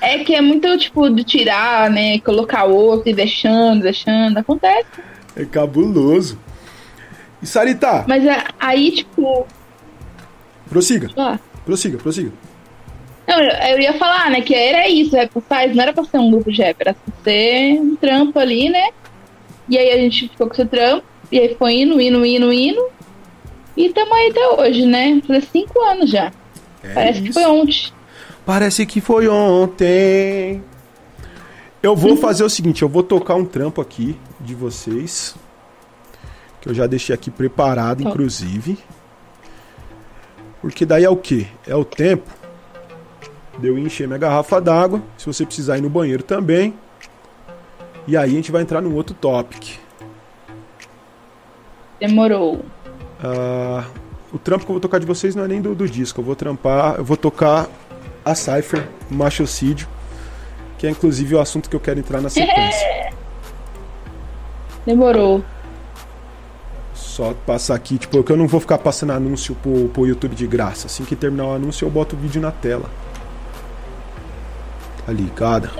É 0.00 0.18
que 0.18 0.34
é 0.34 0.40
muito, 0.40 0.76
tipo, 0.78 1.08
de 1.10 1.22
tirar, 1.24 1.90
né? 1.90 2.18
Colocar 2.20 2.64
outro 2.64 3.08
e 3.08 3.14
deixando, 3.14 3.82
deixando. 3.82 4.36
Acontece. 4.38 4.86
É 5.36 5.44
cabuloso. 5.44 6.38
E 7.42 7.46
Sarita, 7.46 8.04
Mas 8.08 8.24
é, 8.24 8.44
aí, 8.58 8.90
tipo, 8.90 9.46
prossiga, 10.68 11.10
lá. 11.14 11.38
prossiga, 11.64 11.98
prossiga. 11.98 12.32
Não, 13.28 13.38
eu, 13.40 13.50
eu 13.50 13.80
ia 13.80 13.92
falar, 13.94 14.30
né, 14.30 14.40
que 14.40 14.54
era 14.54 14.88
isso, 14.88 15.14
Rap 15.14 15.32
Faz, 15.48 15.74
não 15.74 15.82
era 15.82 15.92
pra 15.92 16.04
ser 16.04 16.18
um 16.18 16.30
grupo 16.30 16.50
de 16.50 16.62
rap, 16.62 16.76
era 16.80 16.94
pra 16.94 17.12
ser 17.24 17.72
um 17.80 17.94
trampo 17.96 18.38
ali, 18.38 18.68
né? 18.68 18.88
E 19.68 19.76
aí 19.76 19.90
a 19.90 19.96
gente 19.98 20.28
ficou 20.28 20.46
com 20.46 20.54
esse 20.54 20.64
trampo, 20.64 21.04
e 21.30 21.38
aí 21.38 21.54
foi 21.56 21.74
indo, 21.74 22.00
indo, 22.00 22.24
indo, 22.24 22.52
indo. 22.52 22.86
E 23.76 23.90
tamo 23.90 24.14
aí 24.14 24.30
até 24.30 24.48
hoje, 24.48 24.86
né? 24.86 25.20
Fazer 25.26 25.42
cinco 25.42 25.80
anos 25.82 26.08
já. 26.08 26.32
É 26.82 26.94
Parece 26.94 27.20
que 27.20 27.28
isso. 27.30 27.40
foi 27.40 27.50
ontem. 27.50 27.92
Parece 28.46 28.86
que 28.86 29.00
foi 29.00 29.26
ontem. 29.26 30.62
Eu 31.82 31.96
vou 31.96 32.16
fazer 32.16 32.44
o 32.44 32.48
seguinte, 32.48 32.82
eu 32.82 32.88
vou 32.88 33.02
tocar 33.02 33.34
um 33.34 33.44
trampo 33.44 33.80
aqui 33.80 34.16
de 34.40 34.54
vocês. 34.54 35.34
Que 36.60 36.68
eu 36.68 36.74
já 36.74 36.86
deixei 36.86 37.12
aqui 37.12 37.28
preparado, 37.28 38.04
inclusive. 38.04 38.78
Porque 40.60 40.86
daí 40.86 41.02
é 41.02 41.10
o 41.10 41.16
quê? 41.16 41.48
É 41.66 41.74
o 41.74 41.84
tempo 41.84 42.30
de 43.58 43.66
eu 43.66 43.76
encher 43.76 44.06
minha 44.06 44.18
garrafa 44.18 44.60
d'água. 44.60 45.02
Se 45.18 45.26
você 45.26 45.44
precisar 45.44 45.78
ir 45.78 45.80
no 45.80 45.90
banheiro 45.90 46.22
também. 46.22 46.72
E 48.06 48.16
aí 48.16 48.30
a 48.30 48.32
gente 48.32 48.52
vai 48.52 48.62
entrar 48.62 48.80
num 48.80 48.94
outro 48.94 49.14
topic. 49.14 49.76
Demorou. 51.98 52.64
Ah, 53.20 53.84
o 54.32 54.38
trampo 54.38 54.64
que 54.64 54.70
eu 54.70 54.74
vou 54.74 54.80
tocar 54.80 55.00
de 55.00 55.06
vocês 55.06 55.34
não 55.34 55.44
é 55.44 55.48
nem 55.48 55.60
do, 55.60 55.74
do 55.74 55.88
disco. 55.88 56.20
Eu 56.20 56.24
vou 56.24 56.36
trampar, 56.36 56.96
eu 56.98 57.04
vou 57.04 57.16
tocar 57.16 57.68
a 58.26 58.34
Cypher, 58.34 58.88
Machocídio, 59.08 59.86
que 60.76 60.84
é 60.84 60.90
inclusive 60.90 61.36
o 61.36 61.40
assunto 61.40 61.70
que 61.70 61.76
eu 61.76 61.80
quero 61.80 62.00
entrar 62.00 62.20
na 62.20 62.28
sequência. 62.28 63.12
Demorou. 64.84 65.44
Só 66.92 67.32
passar 67.46 67.76
aqui, 67.76 67.98
tipo, 67.98 68.22
que 68.24 68.32
eu 68.32 68.36
não 68.36 68.48
vou 68.48 68.58
ficar 68.58 68.78
passando 68.78 69.12
anúncio 69.12 69.54
pro, 69.54 69.88
pro 69.88 70.06
YouTube 70.06 70.34
de 70.34 70.46
graça. 70.46 70.88
Assim 70.88 71.04
que 71.04 71.14
terminar 71.14 71.46
o 71.46 71.52
anúncio, 71.54 71.86
eu 71.86 71.90
boto 71.90 72.16
o 72.16 72.18
vídeo 72.18 72.42
na 72.42 72.50
tela. 72.50 72.90
Tá 75.06 75.12
ligado? 75.12 75.70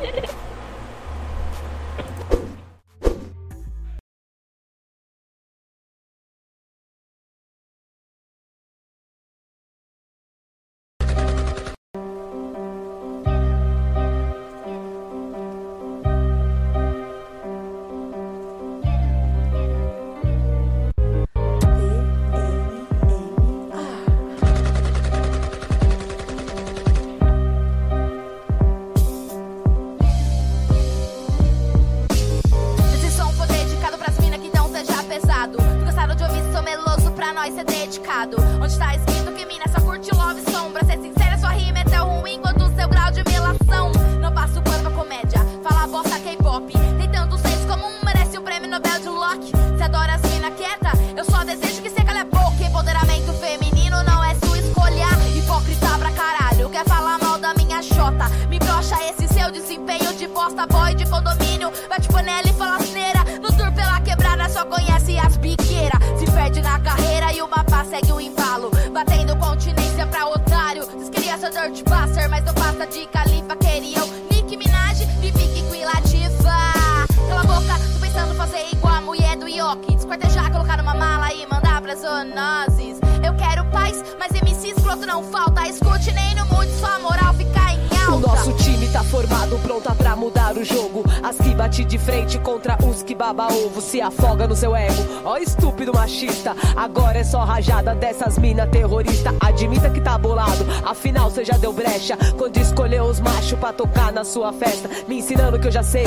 Só 97.26 97.44
rajada 97.44 97.94
dessas 97.94 98.38
mina 98.38 98.66
terrorista. 98.66 99.34
Admita 99.40 99.90
que 99.90 100.00
tá 100.00 100.16
bolado, 100.16 100.64
afinal 100.84 101.30
cê 101.30 101.44
já 101.44 101.56
deu 101.56 101.72
brecha. 101.72 102.16
Quando 102.38 102.56
escolheu 102.56 103.04
os 103.04 103.20
machos 103.20 103.58
pra 103.58 103.72
tocar 103.72 104.12
na 104.12 104.24
sua 104.24 104.52
festa. 104.52 104.88
Me 105.08 105.18
ensinando 105.18 105.58
que 105.58 105.66
eu 105.66 105.72
já 105.72 105.82
sei, 105.82 106.06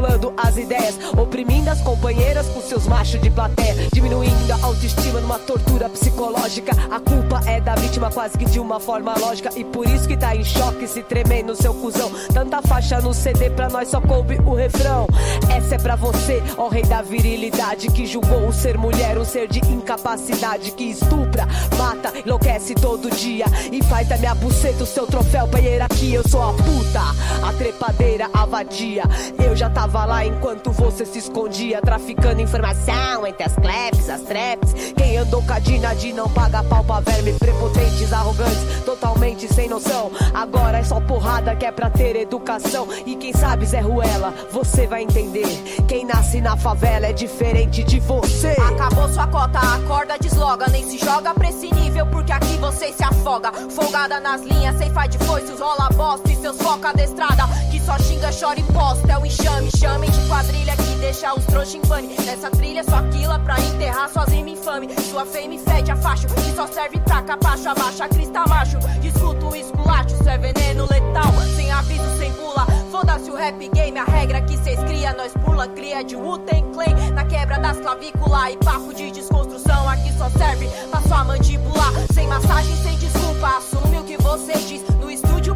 manipulando 0.00 0.32
as 0.36 0.56
ideias. 0.56 0.98
Oprimindo 1.16 1.70
as 1.70 1.80
companheiras 1.80 2.46
com 2.48 2.60
seus 2.60 2.86
machos 2.86 3.20
de 3.20 3.30
plateia. 3.30 3.88
Diminuindo 3.92 4.52
a 4.52 4.66
autoestima 4.66 5.20
numa 5.20 5.38
tortura 5.38 5.88
psicológica. 5.88 6.72
A 6.90 6.98
culpa 6.98 7.40
é 7.46 7.60
da 7.60 7.74
vítima, 7.74 8.10
quase 8.10 8.36
que 8.38 8.44
de 8.44 8.58
uma 8.58 8.80
forma 8.80 9.14
lógica. 9.18 9.50
E 9.56 9.64
por 9.64 9.86
isso 9.86 10.08
que 10.08 10.16
tá 10.16 10.34
em 10.34 10.44
choque, 10.44 10.86
se 10.86 11.02
tremer 11.02 11.44
no 11.44 11.54
seu 11.54 11.74
cuzão. 11.74 12.10
Tanta 12.32 12.62
faixa 12.62 13.00
no 13.00 13.12
CD, 13.12 13.50
pra 13.50 13.68
nós 13.68 13.88
só 13.88 14.00
coube 14.00 14.38
o 14.44 14.54
refrão. 14.54 15.06
Essa 15.54 15.74
é 15.74 15.78
pra 15.78 15.96
você, 15.96 16.42
ó 16.56 16.68
rei 16.68 16.82
da 16.82 17.02
virilidade. 17.02 17.88
Que 17.88 18.06
julgou 18.06 18.48
o 18.48 18.52
ser 18.52 18.78
mulher, 18.78 19.18
um 19.18 19.24
ser 19.24 19.48
de 19.48 19.60
incapacidade. 19.60 20.72
Que 20.72 20.84
estupra, 20.84 21.46
mata, 21.76 22.12
enlouquece 22.24 22.74
todo 22.74 23.10
dia. 23.10 23.46
E 23.70 23.82
faz 23.84 24.08
da 24.08 24.16
minha 24.16 24.34
buceta 24.34 24.84
o 24.84 24.86
seu 24.86 25.06
troféu 25.06 25.46
pra 25.48 25.60
hierarquia. 26.00 26.20
Eu 26.20 26.28
sou 26.28 26.42
a 26.42 26.52
puta, 26.52 27.00
a 27.46 27.52
trepadeira, 27.52 28.30
a 28.32 28.46
vadia. 28.46 29.04
Eu 29.42 29.54
já 29.54 29.68
tava 29.68 30.04
lá 30.04 30.24
enquanto 30.24 30.72
você 30.72 31.04
se 31.04 31.18
escondia. 31.18 31.80
Traficando 31.80 32.40
informação 32.40 33.26
entre 33.26 33.44
as 33.44 33.54
claps, 33.54 34.08
as 34.08 34.20
traps. 34.22 34.92
Quem 34.96 35.18
andou 35.18 35.42
com 35.42 35.52
a 35.52 35.58
Dina 35.58 35.94
de 35.94 36.12
não 36.12 36.28
paga 36.28 36.62
pau 36.64 36.82
pra 36.84 37.00
verme. 37.00 37.32
Prepotentes, 37.34 38.12
arrogantes, 38.12 38.84
totalmente 38.84 39.52
sem 39.52 39.68
noção. 39.68 40.10
Agora 40.34 40.78
é 40.78 40.84
só 40.84 41.00
porrada 41.00 41.54
que 41.54 41.66
é 41.66 41.72
pra 41.72 41.90
ter 41.90 42.16
educação. 42.16 42.88
E 43.06 43.16
quem 43.16 43.32
sabe, 43.32 43.66
Zé 43.66 43.80
Ruela, 43.80 44.32
você 44.50 44.86
vai 44.86 45.02
entender. 45.02 45.46
Quem 45.88 46.04
nasce 46.04 46.40
na 46.40 46.56
favela 46.56 47.06
é 47.06 47.12
diferente 47.12 47.82
de 47.84 48.00
você. 48.00 48.54
Acabou 48.68 49.08
sua 49.08 49.26
cota, 49.26 49.58
acorda, 49.58 50.18
desloga. 50.18 50.66
Nem 50.68 50.84
se 50.84 50.98
joga 50.98 51.34
pra 51.34 51.48
esse 51.48 51.72
nível, 51.74 52.06
porque 52.06 52.32
aqui 52.32 52.56
você 52.58 52.92
se 52.92 53.02
afoga. 53.02 53.52
Folgada 53.70 54.20
nas 54.20 54.42
linhas, 54.42 54.76
sem 54.76 54.90
faz 54.90 55.10
de 55.10 55.18
foices, 55.18 55.49
rola 55.60 55.88
bosta. 55.94 56.32
E 56.32 56.36
seus 56.36 56.56
foca 56.56 56.92
da 56.92 57.04
estrada, 57.04 57.46
que 57.70 57.78
só 57.80 57.96
xinga, 57.98 58.30
chora 58.32 58.58
e 58.58 58.62
posta. 58.64 59.12
É 59.12 59.18
o 59.18 59.26
enxame, 59.26 59.70
chame 59.76 60.10
de 60.10 60.28
quadrilha 60.28 60.76
que 60.76 60.94
deixa 60.96 61.34
os 61.34 61.44
trouxa 61.44 61.76
em 61.76 61.80
pane. 61.82 62.16
Nessa 62.24 62.50
trilha, 62.50 62.82
só 62.82 63.02
quila 63.10 63.38
pra 63.38 63.60
enterrar 63.60 64.10
rimas 64.28 64.52
infame. 64.52 64.88
Sua 65.10 65.26
fame 65.26 65.58
fede 65.58 65.90
a 65.90 65.96
facho, 65.96 66.26
que 66.26 66.54
só 66.56 66.66
serve 66.66 66.98
pra 67.00 67.22
capacho. 67.22 67.68
Abaixa 67.68 68.08
crista 68.08 68.44
macho, 68.48 68.78
escuta 69.02 69.46
o 69.46 69.54
esculacho. 69.54 70.14
Isso 70.14 70.28
é 70.28 70.38
veneno 70.38 70.86
letal, 70.90 71.32
sem 71.54 71.70
aviso, 71.70 72.18
sem 72.18 72.32
pula. 72.32 72.66
Foda-se 72.90 73.30
o 73.30 73.36
rap 73.36 73.68
game, 73.68 73.98
a 73.98 74.04
regra 74.04 74.40
que 74.40 74.56
cês 74.58 74.78
cria, 74.80 75.12
nós 75.12 75.32
pula, 75.44 75.68
cria 75.68 76.02
de 76.02 76.16
Wu-Tang 76.16 76.70
Clan 76.72 77.12
Na 77.14 77.24
quebra 77.24 77.58
das 77.58 77.78
clavículas 77.78 78.52
e 78.52 78.56
papo 78.58 78.92
de 78.92 79.10
desconstrução 79.10 79.88
Aqui 79.88 80.12
só 80.18 80.28
serve 80.30 80.68
pra 80.90 81.00
sua 81.02 81.24
mandíbula 81.24 81.84
Sem 82.12 82.26
massagem, 82.26 82.76
sem 82.82 82.96
desculpa, 82.98 83.56
assume 83.56 83.98
o 83.98 84.04
que 84.04 84.16
você 84.18 84.52
diz 84.52 84.82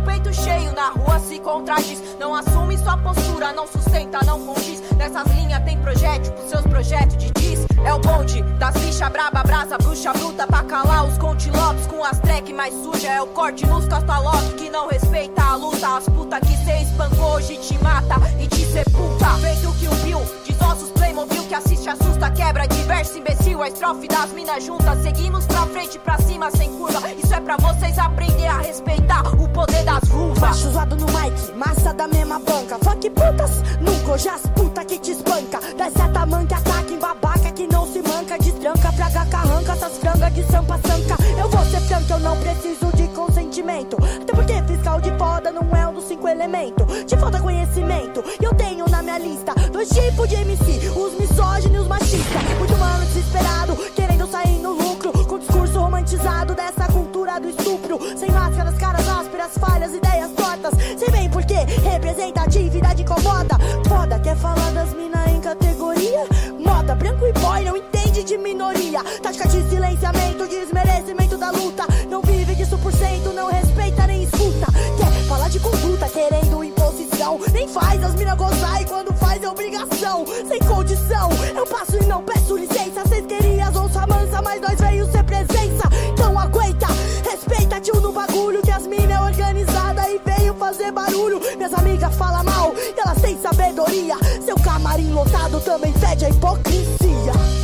peito 0.05 0.33
cheio, 0.33 0.73
na 0.73 0.91
rua 0.91 1.19
se 1.19 1.39
contradiz. 1.41 2.01
Não 2.19 2.35
assume 2.35 2.79
sua 2.79 2.97
postura, 2.99 3.53
não 3.53 3.67
sustenta, 3.67 4.25
não 4.25 4.41
condiz. 4.45 4.83
Nessas 4.97 5.27
linhas 5.35 5.63
tem 5.65 5.79
projétil 5.79 6.33
pros 6.33 6.51
seus 6.51 6.63
projetos 6.63 7.17
de 7.17 7.31
diz. 7.33 7.67
É 7.85 7.93
o 7.93 7.99
bonde 7.99 8.43
das 8.59 8.75
bicha 8.77 9.09
braba, 9.11 9.43
brasa, 9.43 9.77
bruxa 9.79 10.13
bruta 10.13 10.47
Pra 10.47 10.63
calar 10.65 11.07
os 11.07 11.19
contilopes 11.19 11.87
com 11.87 12.05
as 12.05 12.19
track 12.21 12.53
mais 12.53 12.75
suja. 12.75 13.09
É 13.09 13.23
o 13.23 13.27
corte 13.29 13.67
nos 13.67 13.87
castalotes 13.87 14.55
que 14.55 14.71
não 14.71 14.89
respeita 14.89 15.43
a 15.43 15.57
luta. 15.57 15.97
As 15.97 16.09
puta 16.09 16.41
que 16.41 16.57
cê 16.65 16.83
espancou 16.83 17.35
hoje 17.35 17.57
te 17.57 17.79
mata 17.83 18.17
e 18.41 18.47
te 18.47 18.65
sepulta. 18.65 19.27
Feito 19.41 19.73
que 19.75 19.89
o 19.89 19.95
Bill, 19.97 20.44
desossos 20.55 20.91
Playmobil 20.93 21.45
que 21.45 21.55
assiste 21.55 21.89
assusta 21.89 22.31
Quebra 22.31 22.67
diverso 22.67 23.19
imbecil, 23.19 23.63
a 23.63 23.69
estrofe 23.69 24.09
das 24.09 24.31
minas 24.33 24.65
juntas 24.65 25.03
Seguimos 25.03 25.47
pra 25.47 25.67
frente, 25.67 25.99
pra 25.99 26.19
cima, 26.19 26.51
sem 26.51 26.71
curva 26.73 27.01
Isso 27.13 27.35
é 27.35 27.41
pra 27.41 27.57
vocês 27.57 27.99
aprender 27.99 28.47
a 28.47 28.59
respeitar 28.59 29.23
o 29.35 29.49
poder 29.49 29.85
das 29.85 30.09
vulvas 30.09 30.41
Macho 30.41 30.71
zoado 30.71 30.97
no 30.97 31.07
mic, 31.07 31.53
massa 31.57 31.93
da 31.93 32.07
mesma 32.07 32.39
banca. 32.39 32.79
Funk 32.79 33.11
putas, 33.11 33.63
nunca 33.81 34.13
hoje 34.13 34.29
as 34.29 34.43
puta 34.55 34.85
que 34.85 34.99
te 34.99 35.13
espanca. 35.13 35.59
Das 35.77 35.93
seta 35.93 36.27
manca, 36.27 36.57
ataque 36.57 36.95
em 36.95 36.99
babaca 36.99 37.51
que 37.53 37.67
não 37.67 37.87
se 37.87 38.01
manca. 38.03 38.39
Destranca, 38.39 38.93
praga, 38.93 39.27
carranca, 39.27 39.73
essas 39.73 39.99
frangas 39.99 40.35
de 40.35 40.45
sampa 40.45 40.79
sanca. 40.87 41.17
Eu 41.39 41.49
vou 41.49 41.65
ser 41.65 41.81
franca, 41.81 42.15
eu 42.15 42.21
não 42.21 42.37
preciso 42.37 42.87
de 42.95 43.09
consentimento. 43.09 43.97
Até 44.23 44.33
porque 44.33 44.63
fiscal 44.63 45.01
de 45.01 45.11
foda 45.19 45.51
não 45.51 45.77
é 45.77 45.89
um 45.89 45.95
dos 45.95 46.05
cinco 46.05 46.29
elementos. 46.29 47.05
Te 47.05 47.17
falta 47.17 47.41
conhecimento, 47.41 48.23
eu 48.41 48.55
tenho 48.55 48.89
na 48.89 49.03
minha 49.03 49.19
lista 49.19 49.44
dois 49.85 49.89
tipos 49.91 50.29
de 50.29 50.37
MC: 50.37 50.91
os 50.97 51.13
misóginos 51.19 51.83
os 51.83 51.89
machistas. 51.89 52.43
Muito 52.59 52.77
mano 52.79 53.05
desesperado, 53.05 53.77
querendo 53.95 54.27
sair 54.27 54.59
no 54.59 54.73
lucro. 54.73 55.13
Com 55.27 55.39
discurso 55.39 55.79
romantizado 55.79 56.55
dessa 56.55 56.87
cultura 56.93 57.39
do 57.39 57.49
estupro. 57.49 57.99
Sem 58.17 58.31
máscaras, 58.31 58.75
caras 58.79 59.09
ásperas, 59.09 59.51
falhas, 59.59 59.95
ideias 59.95 60.31
tortas. 60.33 60.73
Sei 60.99 61.11
bem 61.11 61.29
porque 61.29 61.55
representatividade 61.55 63.03
incomoda. 63.03 63.57
Foda, 63.87 64.19
quer 64.21 64.37
falar 64.37 64.71
das 64.73 64.95
mina 64.95 65.29
em 65.31 65.41
categoria? 65.41 66.27
Moda, 66.59 66.95
branco 66.95 67.27
e 67.27 67.33
boy, 67.33 67.65
não 67.65 67.77
entende 67.77 68.25
de 68.25 68.39
minoria. 68.39 69.03
Tática 69.23 69.49
de 69.49 69.69
silenciamento, 69.69 70.47
desmerecimento 70.47 71.37
da 71.37 71.51
luta. 71.51 71.85
Não 72.09 72.23
vive 72.23 72.55
disso 72.55 72.79
por 72.79 72.93
cento, 72.93 73.33
não 73.33 73.51
respeita 73.51 74.07
nem 74.07 74.25
escuta. 74.25 74.67
Quer 74.97 75.25
falar 75.29 75.49
de 75.51 75.61
conduta, 75.61 76.09
querendo 76.09 76.65
imposição. 76.65 77.39
Nem 77.53 77.69
faz 77.69 78.03
as 78.03 78.15
mina 78.15 78.35
gozar 78.35 78.81
e 78.81 78.85
quando 78.87 79.14
é 79.45 79.49
obrigação. 79.49 80.25
Sem 80.49 80.59
condição, 80.61 81.29
eu 81.55 81.67
passo 81.67 81.97
e 81.97 82.07
não 82.07 82.23
peço 82.23 82.57
licença. 82.57 83.07
Cês 83.09 83.27
queriam 83.27 83.69
onça 83.69 84.07
mansa, 84.07 84.43
mas 84.43 84.61
nós 84.61 84.81
veio 84.81 85.11
ser 85.11 85.23
presença. 85.25 85.89
Então 86.13 86.39
aguenta, 86.39 86.87
respeita 87.23 87.81
tio 87.81 88.01
no 88.01 88.13
bagulho. 88.13 88.63
Que 88.63 88.71
as 88.71 88.87
mina 88.87 89.15
é 89.15 89.21
organizada 89.21 90.09
e 90.09 90.21
veio 90.25 90.55
fazer 90.55 90.91
barulho. 90.93 91.41
Minhas 91.57 91.75
amigas 91.75 92.15
falam 92.17 92.45
mal, 92.45 92.75
elas 92.97 93.21
têm 93.21 93.39
sabedoria. 93.39 94.17
Seu 94.45 94.57
camarim 94.57 95.13
lotado 95.13 95.61
também 95.61 95.93
fede 95.93 96.25
a 96.25 96.31
hipocrisia. 96.31 97.64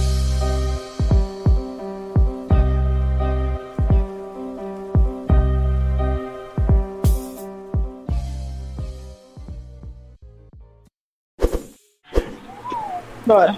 Bora. 13.31 13.57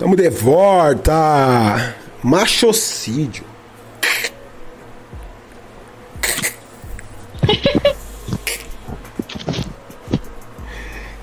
Tamo 0.00 0.16
de 0.16 0.28
volta! 0.30 1.94
Machocídio. 2.24 3.44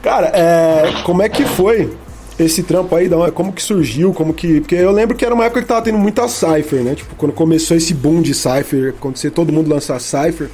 Cara, 0.02 0.28
é, 0.28 1.02
como 1.04 1.22
é 1.22 1.30
que 1.30 1.44
foi 1.46 1.92
esse 2.40 2.64
trampo 2.64 2.96
aí? 2.96 3.10
da- 3.10 3.32
Como 3.32 3.52
que 3.52 3.62
surgiu? 3.62 4.14
Como 4.14 4.34
que. 4.34 4.62
Porque 4.62 4.76
eu 4.76 4.92
lembro 4.92 5.16
que 5.16 5.26
era 5.26 5.34
uma 5.34 5.46
época 5.46 5.62
que 5.62 5.68
tava 5.68 5.82
tendo 5.82 5.98
muita 5.98 6.28
Cypher, 6.28 6.82
né? 6.84 6.96
Tipo, 6.96 7.16
quando 7.16 7.34
começou 7.34 7.76
esse 7.76 7.94
boom 7.94 8.22
de 8.22 8.34
Cypher, 8.34 8.90
acontecer 8.98 9.32
todo 9.32 9.52
mundo 9.52 9.70
lançar 9.70 10.00
Cypher. 10.00 10.50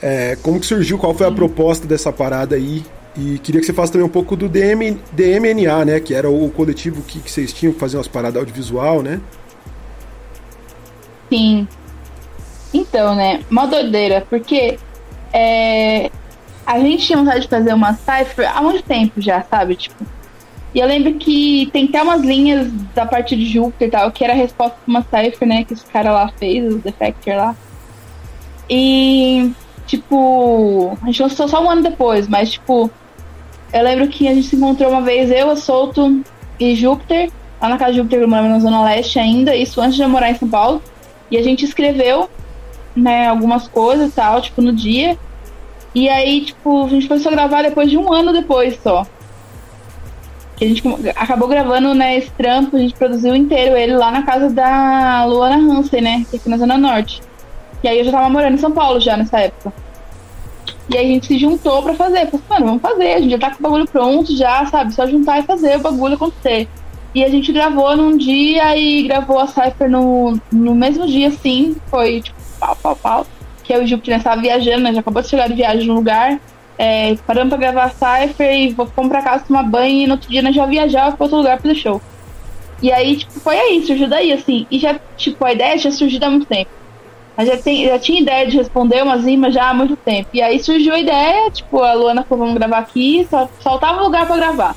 É, 0.00 0.36
como 0.42 0.60
que 0.60 0.66
surgiu? 0.66 0.98
Qual 0.98 1.14
foi 1.14 1.26
a 1.26 1.32
proposta 1.32 1.86
dessa 1.86 2.12
parada 2.12 2.54
aí? 2.56 2.84
E 3.18 3.38
queria 3.38 3.60
que 3.60 3.66
você 3.66 3.72
falasse 3.72 3.92
também 3.92 4.06
um 4.06 4.10
pouco 4.10 4.36
do 4.36 4.48
DM, 4.48 5.00
DMNA, 5.12 5.84
né? 5.84 6.00
Que 6.00 6.14
era 6.14 6.28
o 6.28 6.50
coletivo 6.50 7.02
que, 7.02 7.18
que 7.20 7.30
vocês 7.30 7.52
tinham 7.52 7.72
que 7.72 7.80
fazer 7.80 7.96
umas 7.96 8.08
paradas 8.08 8.36
audiovisual, 8.36 9.02
né? 9.02 9.20
Sim. 11.30 11.66
Então, 12.74 13.14
né? 13.14 13.42
Mó 13.50 13.66
doideira, 13.66 14.26
porque 14.28 14.78
é, 15.32 16.10
a 16.66 16.78
gente 16.78 17.06
tinha 17.06 17.18
vontade 17.18 17.40
de 17.42 17.48
fazer 17.48 17.72
uma 17.72 17.94
cipher 17.94 18.54
há 18.54 18.60
muito 18.60 18.82
tempo 18.82 19.20
já, 19.20 19.42
sabe? 19.42 19.76
Tipo. 19.76 20.04
E 20.74 20.78
eu 20.78 20.86
lembro 20.86 21.14
que 21.14 21.70
tem 21.72 21.86
até 21.86 22.02
umas 22.02 22.20
linhas 22.20 22.70
da 22.94 23.06
parte 23.06 23.34
de 23.34 23.46
Júpiter 23.46 23.88
e 23.88 23.90
tal, 23.90 24.12
que 24.12 24.22
era 24.22 24.34
a 24.34 24.36
resposta 24.36 24.76
pra 24.84 24.90
uma 24.90 25.02
cipher, 25.02 25.48
né? 25.48 25.64
Que 25.64 25.72
esse 25.72 25.86
cara 25.86 26.12
lá 26.12 26.28
fez, 26.36 26.74
o 26.74 26.78
Defector 26.78 27.34
lá. 27.34 27.56
E, 28.68 29.52
tipo, 29.86 30.98
a 31.00 31.06
gente 31.06 31.22
lançou 31.22 31.48
só 31.48 31.64
um 31.64 31.70
ano 31.70 31.82
depois, 31.82 32.28
mas, 32.28 32.50
tipo, 32.50 32.90
eu 33.76 33.84
lembro 33.84 34.08
que 34.08 34.26
a 34.28 34.34
gente 34.34 34.46
se 34.46 34.56
encontrou 34.56 34.90
uma 34.90 35.02
vez, 35.02 35.30
eu, 35.30 35.50
a 35.50 35.56
Solto 35.56 36.22
e 36.58 36.74
Júpiter, 36.74 37.30
lá 37.60 37.68
na 37.68 37.78
casa 37.78 37.92
de 37.92 37.98
Júpiter, 37.98 38.20
eu 38.20 38.28
na 38.28 38.58
Zona 38.58 38.84
Leste 38.84 39.18
ainda, 39.18 39.54
isso 39.54 39.80
antes 39.80 39.96
de 39.96 40.02
eu 40.02 40.08
morar 40.08 40.30
em 40.30 40.34
São 40.34 40.48
Paulo. 40.48 40.82
E 41.30 41.36
a 41.36 41.42
gente 41.42 41.64
escreveu, 41.64 42.30
né, 42.94 43.28
algumas 43.28 43.66
coisas 43.68 44.10
e 44.10 44.12
tal, 44.12 44.40
tipo, 44.40 44.62
no 44.62 44.72
dia. 44.72 45.18
E 45.94 46.08
aí, 46.08 46.42
tipo, 46.42 46.84
a 46.84 46.88
gente 46.88 47.08
começou 47.08 47.32
a 47.32 47.34
gravar 47.34 47.62
depois 47.62 47.90
de 47.90 47.96
um 47.96 48.12
ano 48.12 48.32
depois 48.32 48.78
só. 48.82 49.06
Que 50.56 50.64
a 50.64 50.68
gente 50.68 50.82
acabou 51.16 51.48
gravando, 51.48 51.94
né, 51.94 52.16
esse 52.16 52.30
trampo, 52.30 52.76
a 52.76 52.80
gente 52.80 52.94
produziu 52.94 53.34
inteiro 53.34 53.76
ele 53.76 53.96
lá 53.96 54.10
na 54.10 54.22
casa 54.22 54.48
da 54.48 55.24
Luana 55.26 55.56
Hansen, 55.56 56.00
né? 56.00 56.26
É 56.32 56.36
aqui 56.36 56.48
na 56.48 56.56
Zona 56.56 56.78
Norte. 56.78 57.20
E 57.82 57.88
aí 57.88 57.98
eu 57.98 58.04
já 58.04 58.12
tava 58.12 58.30
morando 58.30 58.54
em 58.54 58.58
São 58.58 58.72
Paulo 58.72 59.00
já 59.00 59.16
nessa 59.16 59.40
época. 59.40 59.72
E 60.88 60.96
a 60.96 61.02
gente 61.02 61.26
se 61.26 61.38
juntou 61.38 61.82
pra 61.82 61.94
fazer. 61.94 62.26
Falei, 62.26 62.44
mano, 62.48 62.66
vamos 62.66 62.82
fazer, 62.82 63.14
a 63.14 63.20
gente 63.20 63.30
já 63.30 63.38
tá 63.38 63.50
com 63.50 63.58
o 63.58 63.62
bagulho 63.62 63.86
pronto, 63.86 64.36
já, 64.36 64.64
sabe? 64.66 64.94
Só 64.94 65.06
juntar 65.06 65.40
e 65.40 65.42
fazer 65.42 65.76
o 65.76 65.80
bagulho 65.80 66.14
acontecer. 66.14 66.68
E 67.14 67.24
a 67.24 67.28
gente 67.28 67.50
gravou 67.50 67.96
num 67.96 68.16
dia 68.16 68.76
e 68.76 69.02
gravou 69.04 69.38
a 69.38 69.46
Cypher 69.46 69.90
no, 69.90 70.38
no 70.52 70.74
mesmo 70.74 71.06
dia, 71.06 71.30
sim. 71.30 71.76
Foi 71.86 72.20
tipo, 72.20 72.38
pau, 72.60 72.76
pau, 72.76 72.96
pau. 72.96 73.26
Que 73.64 73.72
eu 73.72 73.82
e 73.82 73.84
o 73.84 73.86
Júpiter 73.86 74.12
né, 74.12 74.18
estava 74.18 74.40
viajando, 74.40 74.82
né? 74.82 74.92
Já 74.92 75.00
acabou 75.00 75.22
de 75.22 75.28
chegar 75.28 75.48
de 75.48 75.54
viagem 75.54 75.86
no 75.86 75.94
lugar. 75.94 76.38
É, 76.78 77.16
paramos 77.26 77.48
pra 77.48 77.58
gravar 77.58 77.84
a 77.84 77.88
Cypher 78.28 78.52
e 78.52 78.74
fomos 78.74 79.08
pra 79.08 79.22
casa 79.22 79.44
tomar 79.44 79.62
banho 79.62 80.02
e 80.02 80.06
no 80.06 80.12
outro 80.12 80.28
dia 80.28 80.42
nós 80.42 80.54
já 80.54 80.66
viajava 80.66 81.16
pra 81.16 81.24
outro 81.24 81.38
lugar 81.38 81.58
pra 81.58 81.70
fazer 81.70 81.80
show. 81.80 82.02
E 82.82 82.92
aí, 82.92 83.16
tipo, 83.16 83.40
foi 83.40 83.58
aí, 83.58 83.82
surgiu 83.86 84.08
daí, 84.08 84.32
assim. 84.32 84.66
E 84.70 84.78
já, 84.78 85.00
tipo, 85.16 85.42
a 85.44 85.52
ideia 85.52 85.78
já 85.78 85.90
surgiu 85.90 86.20
há 86.22 86.30
muito 86.30 86.46
tempo. 86.46 86.70
A 87.36 87.44
já, 87.44 87.56
tem, 87.58 87.84
já 87.86 87.98
tinha 87.98 88.20
ideia 88.20 88.46
de 88.46 88.56
responder 88.56 89.02
umas 89.02 89.24
rimas 89.24 89.52
já 89.52 89.68
há 89.68 89.74
muito 89.74 89.94
tempo. 89.94 90.30
E 90.32 90.40
aí 90.40 90.58
surgiu 90.58 90.94
a 90.94 90.98
ideia, 90.98 91.50
tipo, 91.50 91.80
a 91.82 91.92
Luana 91.92 92.24
falou, 92.24 92.46
vamos 92.46 92.58
gravar 92.58 92.78
aqui, 92.78 93.26
só 93.28 93.46
faltava 93.60 94.00
lugar 94.00 94.26
pra 94.26 94.36
gravar. 94.36 94.76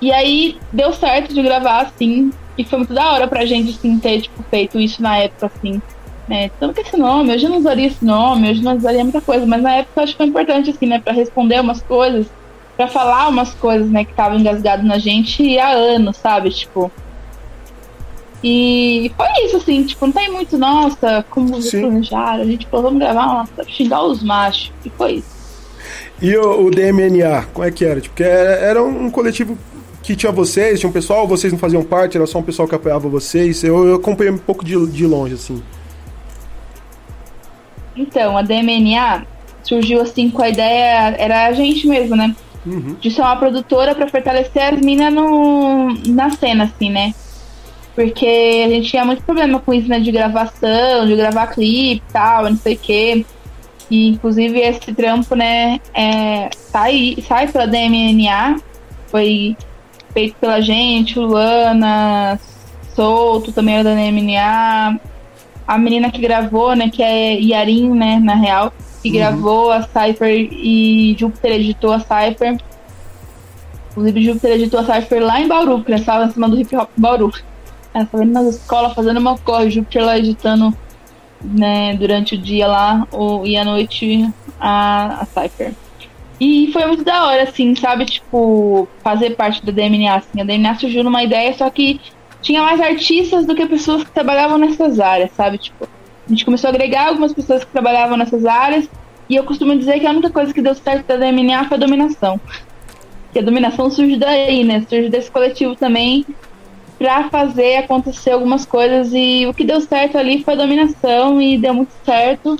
E 0.00 0.10
aí 0.12 0.58
deu 0.72 0.92
certo 0.92 1.34
de 1.34 1.42
gravar, 1.42 1.82
assim, 1.82 2.32
e 2.56 2.64
foi 2.64 2.78
muito 2.78 2.94
da 2.94 3.12
hora 3.12 3.28
pra 3.28 3.44
gente, 3.44 3.70
assim, 3.70 3.98
ter, 3.98 4.22
tipo, 4.22 4.42
feito 4.44 4.80
isso 4.80 5.02
na 5.02 5.18
época, 5.18 5.46
assim. 5.54 5.80
Né? 6.26 6.50
Tanto 6.58 6.74
que 6.74 6.80
esse 6.80 6.96
nome, 6.96 7.34
hoje 7.34 7.44
eu 7.44 7.50
não 7.50 7.58
usaria 7.58 7.86
esse 7.86 8.02
nome, 8.02 8.50
hoje 8.50 8.62
não 8.62 8.74
usaria 8.76 9.02
muita 9.02 9.20
coisa, 9.20 9.44
mas 9.44 9.62
na 9.62 9.74
época 9.76 10.00
eu 10.00 10.04
acho 10.04 10.12
que 10.12 10.18
foi 10.18 10.26
importante, 10.26 10.70
assim, 10.70 10.86
né, 10.86 10.98
pra 10.98 11.12
responder 11.12 11.60
umas 11.60 11.82
coisas, 11.82 12.26
pra 12.78 12.88
falar 12.88 13.28
umas 13.28 13.52
coisas, 13.54 13.90
né, 13.90 14.04
que 14.04 14.10
estavam 14.10 14.38
engasgadas 14.38 14.84
na 14.86 14.98
gente 14.98 15.58
há 15.58 15.68
anos, 15.68 16.16
sabe? 16.16 16.48
Tipo. 16.50 16.90
E 18.46 19.10
foi 19.16 19.46
isso, 19.46 19.56
assim, 19.56 19.84
tipo, 19.84 20.04
não 20.04 20.12
tem 20.12 20.30
muito, 20.30 20.58
nossa, 20.58 21.24
como 21.30 21.48
vocês 21.48 21.82
planejaram, 21.82 22.42
a 22.42 22.44
gente 22.44 22.66
falou, 22.66 22.84
vamos 22.84 22.98
gravar, 22.98 23.26
nossa, 23.26 23.64
xingar 23.66 24.04
os 24.04 24.22
machos, 24.22 24.70
e 24.84 24.90
foi 24.90 25.12
isso. 25.12 25.34
E 26.20 26.36
o, 26.36 26.66
o 26.66 26.70
DMNA, 26.70 27.46
como 27.54 27.66
é 27.66 27.70
que 27.70 27.86
era? 27.86 28.02
Tipo, 28.02 28.22
era, 28.22 28.50
era 28.50 28.82
um 28.84 29.10
coletivo 29.10 29.56
que 30.02 30.14
tinha 30.14 30.30
vocês, 30.30 30.78
tinha 30.78 30.90
um 30.90 30.92
pessoal, 30.92 31.26
vocês 31.26 31.50
não 31.50 31.58
faziam 31.58 31.82
parte, 31.82 32.18
era 32.18 32.26
só 32.26 32.38
um 32.38 32.42
pessoal 32.42 32.68
que 32.68 32.74
apoiava 32.74 33.08
vocês. 33.08 33.64
Eu, 33.64 33.86
eu 33.86 33.94
acompanhei 33.94 34.30
um 34.30 34.38
pouco 34.38 34.62
de, 34.62 34.74
de 34.88 35.06
longe, 35.06 35.34
assim. 35.34 35.62
Então, 37.96 38.36
a 38.36 38.42
DMNA 38.42 39.26
surgiu 39.62 40.02
assim 40.02 40.28
com 40.28 40.42
a 40.42 40.50
ideia, 40.50 41.16
era 41.16 41.46
a 41.46 41.52
gente 41.54 41.88
mesmo, 41.88 42.14
né? 42.14 42.36
Uhum. 42.66 42.94
De 43.00 43.10
ser 43.10 43.22
uma 43.22 43.36
produtora 43.36 43.94
para 43.94 44.06
fortalecer 44.06 44.74
as 44.74 44.80
minas 44.80 45.14
na 46.06 46.28
cena, 46.28 46.64
assim, 46.64 46.90
né? 46.90 47.14
Porque 47.94 48.64
a 48.66 48.68
gente 48.68 48.90
tinha 48.90 49.04
muito 49.04 49.22
problema 49.22 49.60
com 49.60 49.72
isso, 49.72 49.88
né? 49.88 50.00
De 50.00 50.10
gravação, 50.10 51.06
de 51.06 51.14
gravar 51.14 51.46
clipe 51.48 52.02
e 52.08 52.12
tal, 52.12 52.44
não 52.44 52.56
sei 52.56 52.74
o 52.74 52.78
quê. 52.78 53.26
E, 53.90 54.08
inclusive, 54.08 54.58
esse 54.58 54.92
trampo, 54.92 55.34
né? 55.36 55.80
É, 55.94 56.50
sai, 56.52 57.16
sai 57.26 57.46
pela 57.48 57.66
DMNA. 57.66 58.56
Foi 59.08 59.56
feito 60.12 60.34
pela 60.40 60.60
gente, 60.60 61.18
Luana, 61.18 62.38
Souto, 62.94 63.52
também 63.52 63.76
era 63.76 63.84
da 63.84 63.94
DMNA. 63.94 64.98
A 65.66 65.78
menina 65.78 66.10
que 66.10 66.20
gravou, 66.20 66.74
né? 66.74 66.90
Que 66.90 67.02
é 67.02 67.40
Yarin, 67.40 67.90
né? 67.90 68.18
Na 68.18 68.34
real. 68.34 68.72
Que 69.02 69.08
uhum. 69.08 69.14
gravou 69.14 69.70
a 69.70 69.82
Cypher 69.82 70.48
e 70.50 71.14
Júpiter 71.16 71.52
editou 71.52 71.92
a 71.92 72.00
Cypher. 72.00 72.56
Inclusive, 73.90 74.24
Júpiter 74.24 74.52
editou 74.52 74.80
a 74.80 74.84
Cypher 74.84 75.22
lá 75.22 75.40
em 75.40 75.46
Bauru, 75.46 75.84
nós 75.86 76.00
estávamos 76.00 76.30
em 76.30 76.34
cima 76.34 76.48
do 76.48 76.60
hip 76.60 76.74
hop 76.74 76.90
Bauru. 76.96 77.32
Ela 77.94 78.04
estava 78.04 78.24
indo 78.24 78.32
nas 78.32 78.56
escolas 78.56 78.92
fazendo 78.92 79.20
uma 79.20 79.38
corre, 79.38 79.70
Júpiter 79.70 80.04
lá 80.04 80.18
editando 80.18 80.76
né, 81.40 81.94
durante 81.94 82.34
o 82.34 82.38
dia 82.38 82.66
lá 82.66 83.06
o, 83.12 83.46
e 83.46 83.56
à 83.56 83.64
noite 83.64 84.28
a, 84.60 85.22
a 85.22 85.24
Cypher. 85.24 85.72
E 86.40 86.70
foi 86.72 86.84
muito 86.86 87.04
da 87.04 87.26
hora, 87.26 87.44
assim, 87.44 87.74
sabe? 87.76 88.04
Tipo, 88.06 88.88
fazer 89.02 89.36
parte 89.36 89.64
da 89.64 89.70
DMNA, 89.70 90.16
assim. 90.16 90.40
A 90.40 90.44
DMNA 90.44 90.74
surgiu 90.74 91.04
numa 91.04 91.22
ideia, 91.22 91.54
só 91.54 91.70
que 91.70 92.00
tinha 92.42 92.62
mais 92.62 92.80
artistas 92.80 93.46
do 93.46 93.54
que 93.54 93.64
pessoas 93.66 94.02
que 94.02 94.10
trabalhavam 94.10 94.58
nessas 94.58 94.98
áreas, 94.98 95.30
sabe? 95.32 95.58
Tipo, 95.58 95.84
a 95.84 96.28
gente 96.28 96.44
começou 96.44 96.68
a 96.68 96.72
agregar 96.72 97.08
algumas 97.08 97.32
pessoas 97.32 97.62
que 97.62 97.70
trabalhavam 97.70 98.16
nessas 98.16 98.44
áreas, 98.44 98.88
e 99.28 99.36
eu 99.36 99.44
costumo 99.44 99.76
dizer 99.78 100.00
que 100.00 100.06
a 100.06 100.10
única 100.10 100.30
coisa 100.30 100.52
que 100.52 100.60
deu 100.60 100.74
certo 100.74 101.06
da 101.06 101.16
DMNA 101.16 101.64
foi 101.66 101.76
a 101.76 101.80
dominação. 101.80 102.40
Que 103.32 103.38
a 103.38 103.42
dominação 103.42 103.90
surge 103.90 104.16
daí, 104.16 104.64
né? 104.64 104.84
Surge 104.88 105.08
desse 105.08 105.30
coletivo 105.30 105.74
também, 105.76 106.26
para 106.98 107.28
fazer 107.28 107.76
acontecer 107.76 108.30
algumas 108.30 108.64
coisas 108.64 109.12
e 109.12 109.46
o 109.46 109.54
que 109.54 109.64
deu 109.64 109.80
certo 109.80 110.16
ali 110.16 110.42
foi 110.42 110.54
a 110.54 110.58
dominação 110.58 111.40
e 111.40 111.58
deu 111.58 111.74
muito 111.74 111.92
certo. 112.04 112.56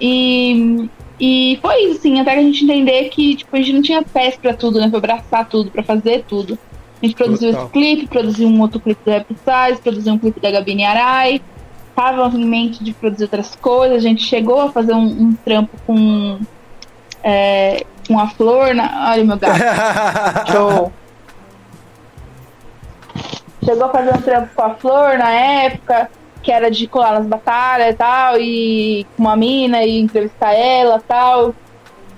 E, 0.00 0.88
e 1.18 1.58
foi 1.62 1.84
isso, 1.84 1.98
assim, 1.98 2.20
até 2.20 2.34
que 2.34 2.40
a 2.40 2.42
gente 2.42 2.64
entender 2.64 3.08
que 3.08 3.36
tipo, 3.36 3.54
a 3.54 3.58
gente 3.58 3.72
não 3.72 3.82
tinha 3.82 4.02
pés 4.02 4.36
para 4.36 4.54
tudo, 4.54 4.78
né? 4.78 4.88
Pra 4.88 4.98
abraçar 4.98 5.48
tudo, 5.48 5.70
para 5.70 5.82
fazer 5.82 6.24
tudo. 6.28 6.58
A 7.02 7.06
gente 7.06 7.16
produziu 7.16 7.50
Total. 7.50 7.64
esse 7.64 7.72
clipe, 7.72 8.06
produziu 8.06 8.48
um 8.48 8.60
outro 8.60 8.80
clipe 8.80 9.00
do 9.04 9.10
Rap 9.10 9.26
Size, 9.28 9.82
produziu 9.82 10.12
um 10.14 10.18
clipe 10.18 10.40
da 10.40 10.50
Gabine 10.50 10.84
Arai. 10.84 11.40
Tava 11.94 12.28
em 12.36 12.44
mente 12.44 12.84
de 12.84 12.92
produzir 12.92 13.24
outras 13.24 13.54
coisas. 13.56 13.96
A 13.96 14.00
gente 14.00 14.22
chegou 14.22 14.60
a 14.60 14.70
fazer 14.70 14.92
um, 14.92 15.06
um 15.06 15.32
trampo 15.32 15.74
com, 15.86 16.38
é, 17.22 17.84
com 18.06 18.18
a 18.18 18.28
Flor. 18.28 18.74
Na... 18.74 19.10
Olha 19.12 19.24
meu 19.24 19.38
gato. 19.38 19.58
Show 20.52 20.92
chegou 23.66 23.84
a 23.86 23.88
fazer 23.88 24.14
um 24.14 24.22
trampo 24.22 24.48
com 24.54 24.62
a 24.62 24.74
Flor 24.74 25.18
na 25.18 25.30
época, 25.30 26.08
que 26.42 26.52
era 26.52 26.70
de 26.70 26.86
colar 26.86 27.14
nas 27.14 27.26
batalhas 27.26 27.94
e 27.94 27.94
tal, 27.94 28.40
e 28.40 29.06
com 29.16 29.24
uma 29.24 29.36
mina 29.36 29.82
e 29.82 29.98
entrevistar 29.98 30.52
ela 30.52 30.98
e 30.98 31.08
tal. 31.08 31.54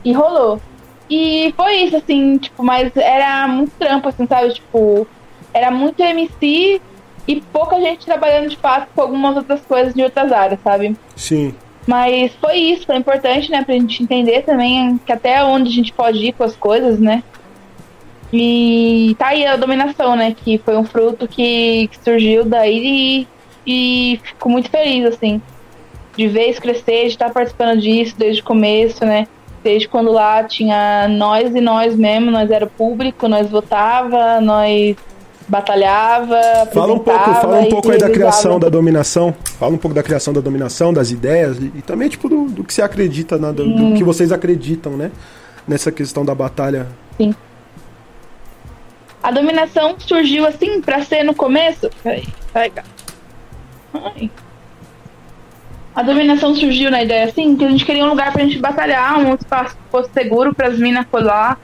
E 0.04 0.12
rolou. 0.12 0.60
E 1.08 1.54
foi 1.56 1.76
isso, 1.76 1.96
assim, 1.96 2.36
tipo, 2.36 2.62
mas 2.62 2.94
era 2.94 3.48
muito 3.48 3.72
trampo, 3.78 4.08
assim, 4.08 4.26
sabe? 4.26 4.52
Tipo, 4.52 5.06
era 5.54 5.70
muito 5.70 6.00
MC 6.00 6.82
e 7.26 7.40
pouca 7.40 7.80
gente 7.80 8.04
trabalhando 8.04 8.50
de 8.50 8.56
fato 8.56 8.88
com 8.94 9.00
algumas 9.00 9.34
outras 9.36 9.62
coisas 9.62 9.94
de 9.94 10.02
outras 10.02 10.30
áreas, 10.30 10.60
sabe? 10.62 10.94
Sim. 11.16 11.54
Mas 11.86 12.34
foi 12.34 12.56
isso, 12.56 12.84
foi 12.84 12.96
importante, 12.96 13.50
né, 13.50 13.64
pra 13.64 13.74
gente 13.74 14.02
entender 14.02 14.42
também 14.42 14.98
que 14.98 15.10
até 15.10 15.42
onde 15.42 15.70
a 15.70 15.72
gente 15.72 15.90
pode 15.90 16.18
ir 16.18 16.34
com 16.34 16.44
as 16.44 16.54
coisas, 16.54 17.00
né? 17.00 17.22
E 18.32 19.16
tá 19.18 19.28
aí 19.28 19.46
a 19.46 19.56
dominação, 19.56 20.14
né? 20.14 20.34
Que 20.36 20.58
foi 20.58 20.76
um 20.76 20.84
fruto 20.84 21.26
que, 21.26 21.88
que 21.88 21.98
surgiu 22.02 22.44
daí 22.44 23.26
e, 23.66 24.14
e 24.14 24.20
fico 24.22 24.48
muito 24.50 24.70
feliz, 24.70 25.06
assim, 25.06 25.40
de 26.16 26.28
ver 26.28 26.50
isso 26.50 26.60
crescer, 26.60 27.02
de 27.02 27.08
estar 27.08 27.30
participando 27.30 27.80
disso 27.80 28.14
desde 28.18 28.42
o 28.42 28.44
começo, 28.44 29.04
né? 29.04 29.26
Desde 29.64 29.88
quando 29.88 30.12
lá 30.12 30.44
tinha 30.44 31.08
nós 31.08 31.54
e 31.54 31.60
nós 31.60 31.96
mesmo, 31.96 32.30
nós 32.30 32.50
era 32.50 32.66
público, 32.66 33.28
nós 33.28 33.48
votava, 33.48 34.40
nós 34.40 34.96
batalhava, 35.48 36.38
Fala 36.72 36.92
um 36.92 36.98
pouco, 36.98 37.34
fala 37.34 37.60
um 37.60 37.68
pouco 37.70 37.90
aí 37.90 37.98
da 37.98 38.10
criação 38.10 38.60
da 38.60 38.68
dominação. 38.68 39.34
Fala 39.58 39.72
um 39.72 39.78
pouco 39.78 39.94
da 39.94 40.02
criação 40.02 40.34
da 40.34 40.40
dominação, 40.40 40.92
das 40.92 41.10
ideias 41.10 41.56
e, 41.58 41.72
e 41.76 41.82
também 41.82 42.08
tipo 42.08 42.28
do, 42.28 42.44
do, 42.48 42.62
que 42.62 42.74
você 42.74 42.82
acredita, 42.82 43.38
né? 43.38 43.50
do, 43.50 43.62
hum. 43.64 43.90
do 43.90 43.96
que 43.96 44.04
vocês 44.04 44.30
acreditam, 44.30 44.96
né? 44.96 45.10
Nessa 45.66 45.90
questão 45.90 46.24
da 46.24 46.34
batalha. 46.34 46.86
Sim. 47.16 47.34
A 49.22 49.30
dominação 49.30 49.96
surgiu 49.98 50.46
assim 50.46 50.80
para 50.80 51.02
ser 51.02 51.22
no 51.22 51.34
começo. 51.34 51.90
Peraí, 52.02 52.26
peraí. 52.52 52.72
Ai. 53.94 54.30
A 55.94 56.02
dominação 56.02 56.54
surgiu 56.54 56.90
na 56.90 57.02
ideia 57.02 57.24
assim 57.24 57.56
que 57.56 57.64
a 57.64 57.68
gente 57.68 57.84
queria 57.84 58.04
um 58.04 58.10
lugar 58.10 58.32
pra 58.32 58.44
gente 58.44 58.58
batalhar, 58.58 59.18
um 59.18 59.34
espaço 59.34 59.74
que 59.74 59.90
fosse 59.90 60.10
seguro 60.12 60.54
para 60.54 60.68
as 60.68 60.78
minas 60.78 61.04
colar 61.10 61.58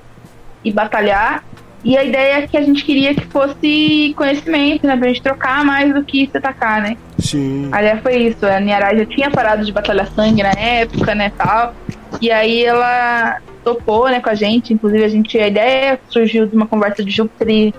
e 0.64 0.72
batalhar. 0.72 1.44
E 1.84 1.98
a 1.98 2.02
ideia 2.02 2.38
é 2.38 2.46
que 2.46 2.56
a 2.56 2.62
gente 2.62 2.82
queria 2.82 3.14
que 3.14 3.26
fosse 3.26 4.14
conhecimento, 4.16 4.86
né? 4.86 4.96
Pra 4.96 5.08
gente 5.08 5.22
trocar 5.22 5.62
mais 5.64 5.92
do 5.92 6.02
que 6.02 6.26
se 6.26 6.38
atacar, 6.38 6.80
né? 6.80 6.96
Sim. 7.18 7.68
Aliás, 7.70 8.00
foi 8.00 8.16
isso. 8.16 8.46
A 8.46 8.58
Niarai 8.58 8.96
já 8.98 9.04
tinha 9.04 9.30
parado 9.30 9.64
de 9.64 9.70
batalhar 9.70 10.08
sangue 10.08 10.42
na 10.42 10.52
época, 10.52 11.14
né? 11.14 11.30
Tal. 11.36 11.74
E 12.22 12.30
aí 12.30 12.64
ela 12.64 13.38
topou, 13.64 14.08
né, 14.08 14.20
com 14.20 14.30
a 14.30 14.34
gente. 14.34 14.72
Inclusive, 14.72 15.04
a 15.04 15.08
gente, 15.08 15.38
a 15.38 15.48
ideia 15.48 15.98
surgiu 16.08 16.46
de 16.46 16.54
uma 16.54 16.66
conversa 16.66 17.02
de 17.02 17.10
Júpiter 17.10 17.48
e, 17.48 17.74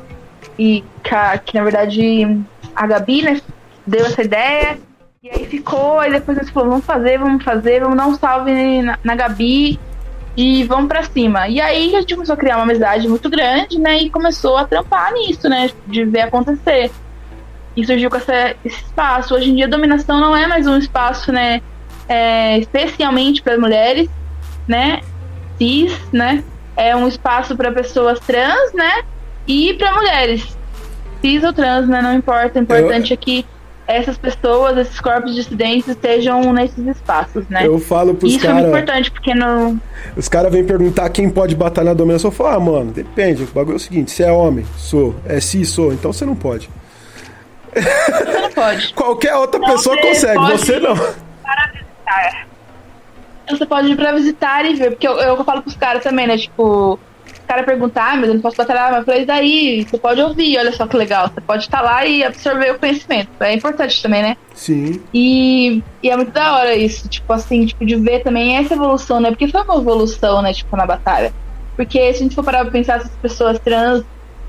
e 0.57 0.83
que, 1.45 1.55
na 1.55 1.63
verdade, 1.63 2.41
a 2.75 2.87
Gabi, 2.87 3.21
né, 3.21 3.41
deu 3.85 4.05
essa 4.05 4.21
ideia. 4.21 4.77
E 5.23 5.29
aí 5.29 5.45
ficou, 5.45 5.99
aí 5.99 6.11
depois 6.11 6.37
a 6.37 6.41
gente 6.41 6.53
falou, 6.53 6.69
vamos 6.69 6.85
fazer, 6.85 7.17
vamos 7.17 7.43
fazer, 7.43 7.79
vamos 7.79 7.97
dar 7.97 8.07
um 8.07 8.15
salve 8.15 8.81
na, 8.81 8.99
na 9.03 9.15
Gabi 9.15 9.79
e 10.37 10.63
vamos 10.65 10.87
para 10.87 11.03
cima. 11.03 11.47
E 11.47 11.61
aí 11.61 11.95
a 11.95 12.01
gente 12.01 12.13
começou 12.13 12.33
a 12.33 12.37
criar 12.37 12.57
uma 12.57 12.63
amizade 12.63 13.07
muito 13.07 13.29
grande, 13.29 13.79
né, 13.79 13.99
e 14.03 14.09
começou 14.09 14.57
a 14.57 14.65
trampar 14.65 15.13
nisso, 15.13 15.47
né, 15.47 15.71
de 15.87 16.03
ver 16.03 16.21
acontecer. 16.21 16.91
E 17.75 17.85
surgiu 17.85 18.09
com 18.09 18.17
essa, 18.17 18.55
esse 18.63 18.83
espaço. 18.83 19.35
Hoje 19.35 19.49
em 19.49 19.55
dia, 19.55 19.65
a 19.65 19.69
dominação 19.69 20.19
não 20.19 20.35
é 20.35 20.47
mais 20.47 20.67
um 20.67 20.77
espaço, 20.77 21.31
né, 21.31 21.61
é, 22.07 22.59
especialmente 22.59 23.41
para 23.41 23.57
mulheres, 23.57 24.09
né? 24.67 25.01
Cis, 25.57 25.97
né? 26.11 26.43
É 26.75 26.95
um 26.95 27.07
espaço 27.07 27.55
para 27.55 27.71
pessoas 27.71 28.19
trans, 28.19 28.73
né? 28.73 29.03
E 29.47 29.73
para 29.75 29.93
mulheres, 29.93 30.57
cis 31.21 31.43
ou 31.43 31.53
trans, 31.53 31.87
né? 31.87 32.01
Não 32.01 32.13
importa. 32.13 32.59
O 32.59 32.63
importante 32.63 33.13
é 33.13 33.17
que 33.17 33.45
essas 33.87 34.17
pessoas, 34.17 34.77
esses 34.77 34.99
corpos 34.99 35.35
dissidentes 35.35 35.87
estejam 35.87 36.51
nesses 36.51 36.85
espaços, 36.87 37.47
né? 37.49 37.67
Eu 37.67 37.79
falo 37.79 38.15
pros 38.15 38.31
Isso 38.31 38.41
cara, 38.41 38.51
é 38.51 38.61
muito 38.61 38.69
importante, 38.69 39.11
porque 39.11 39.33
no. 39.33 39.79
Os 40.17 40.27
caras 40.27 40.51
vêm 40.51 40.63
perguntar 40.63 41.09
quem 41.09 41.29
pode 41.29 41.55
batalhar 41.55 41.93
na 41.93 41.97
dominação. 41.97 42.29
Eu 42.29 42.35
falo, 42.35 42.49
ah, 42.49 42.59
mano, 42.59 42.91
depende. 42.91 43.43
O 43.43 43.47
bagulho 43.47 43.75
é 43.75 43.77
o 43.77 43.79
seguinte: 43.79 44.11
se 44.11 44.23
é 44.23 44.31
homem, 44.31 44.65
sou. 44.77 45.15
É 45.25 45.39
cis, 45.39 45.69
sou. 45.69 45.93
Então 45.93 46.11
você 46.11 46.25
não 46.25 46.35
pode. 46.35 46.69
Você 47.73 48.39
não 48.39 48.51
pode. 48.51 48.93
Qualquer 48.95 49.35
outra 49.35 49.59
Não, 49.59 49.69
pessoa 49.69 49.97
consegue, 49.97 50.39
você 50.39 50.79
não. 50.79 50.95
Para 50.95 51.71
visitar. 51.71 52.47
Você 53.49 53.65
pode 53.65 53.91
ir 53.91 53.95
pra 53.95 54.11
visitar 54.11 54.65
e 54.65 54.75
ver, 54.75 54.91
porque 54.91 55.07
eu, 55.07 55.13
eu 55.17 55.43
falo 55.43 55.61
pros 55.61 55.75
caras 55.75 56.03
também, 56.03 56.27
né? 56.27 56.37
Tipo, 56.37 56.93
o 57.45 57.47
cara 57.47 57.63
perguntar, 57.63 58.13
ah, 58.13 58.15
mas 58.15 58.27
eu 58.27 58.35
não 58.35 58.41
posso 58.41 58.57
batalhar, 58.57 58.89
mas 58.89 58.99
eu 58.99 59.05
falei, 59.05 59.21
e 59.21 59.25
daí? 59.25 59.83
Você 59.83 59.97
pode 59.97 60.21
ouvir, 60.21 60.57
olha 60.57 60.71
só 60.71 60.87
que 60.87 60.97
legal. 60.97 61.29
Você 61.29 61.41
pode 61.41 61.63
estar 61.63 61.81
lá 61.81 62.05
e 62.05 62.23
absorver 62.23 62.71
o 62.71 62.79
conhecimento. 62.79 63.29
É 63.39 63.53
importante 63.53 64.01
também, 64.01 64.23
né? 64.23 64.37
Sim. 64.53 65.01
E, 65.13 65.83
e 66.01 66.09
é 66.09 66.15
muito 66.15 66.31
da 66.31 66.55
hora 66.55 66.75
isso, 66.75 67.07
tipo 67.07 67.31
assim, 67.31 67.65
tipo, 67.65 67.85
de 67.85 67.95
ver 67.95 68.23
também 68.23 68.57
essa 68.57 68.73
evolução, 68.73 69.19
né? 69.19 69.29
Porque 69.29 69.47
foi 69.47 69.61
uma 69.61 69.75
evolução, 69.75 70.41
né, 70.41 70.53
tipo, 70.53 70.75
na 70.75 70.85
batalha. 70.85 71.31
Porque 71.75 71.99
se 72.13 72.19
a 72.19 72.23
gente 72.23 72.35
for 72.35 72.43
parar 72.43 72.61
pra 72.63 72.71
pensar 72.71 72.97
essas 72.97 73.11
pessoas 73.21 73.59
trans 73.59 74.03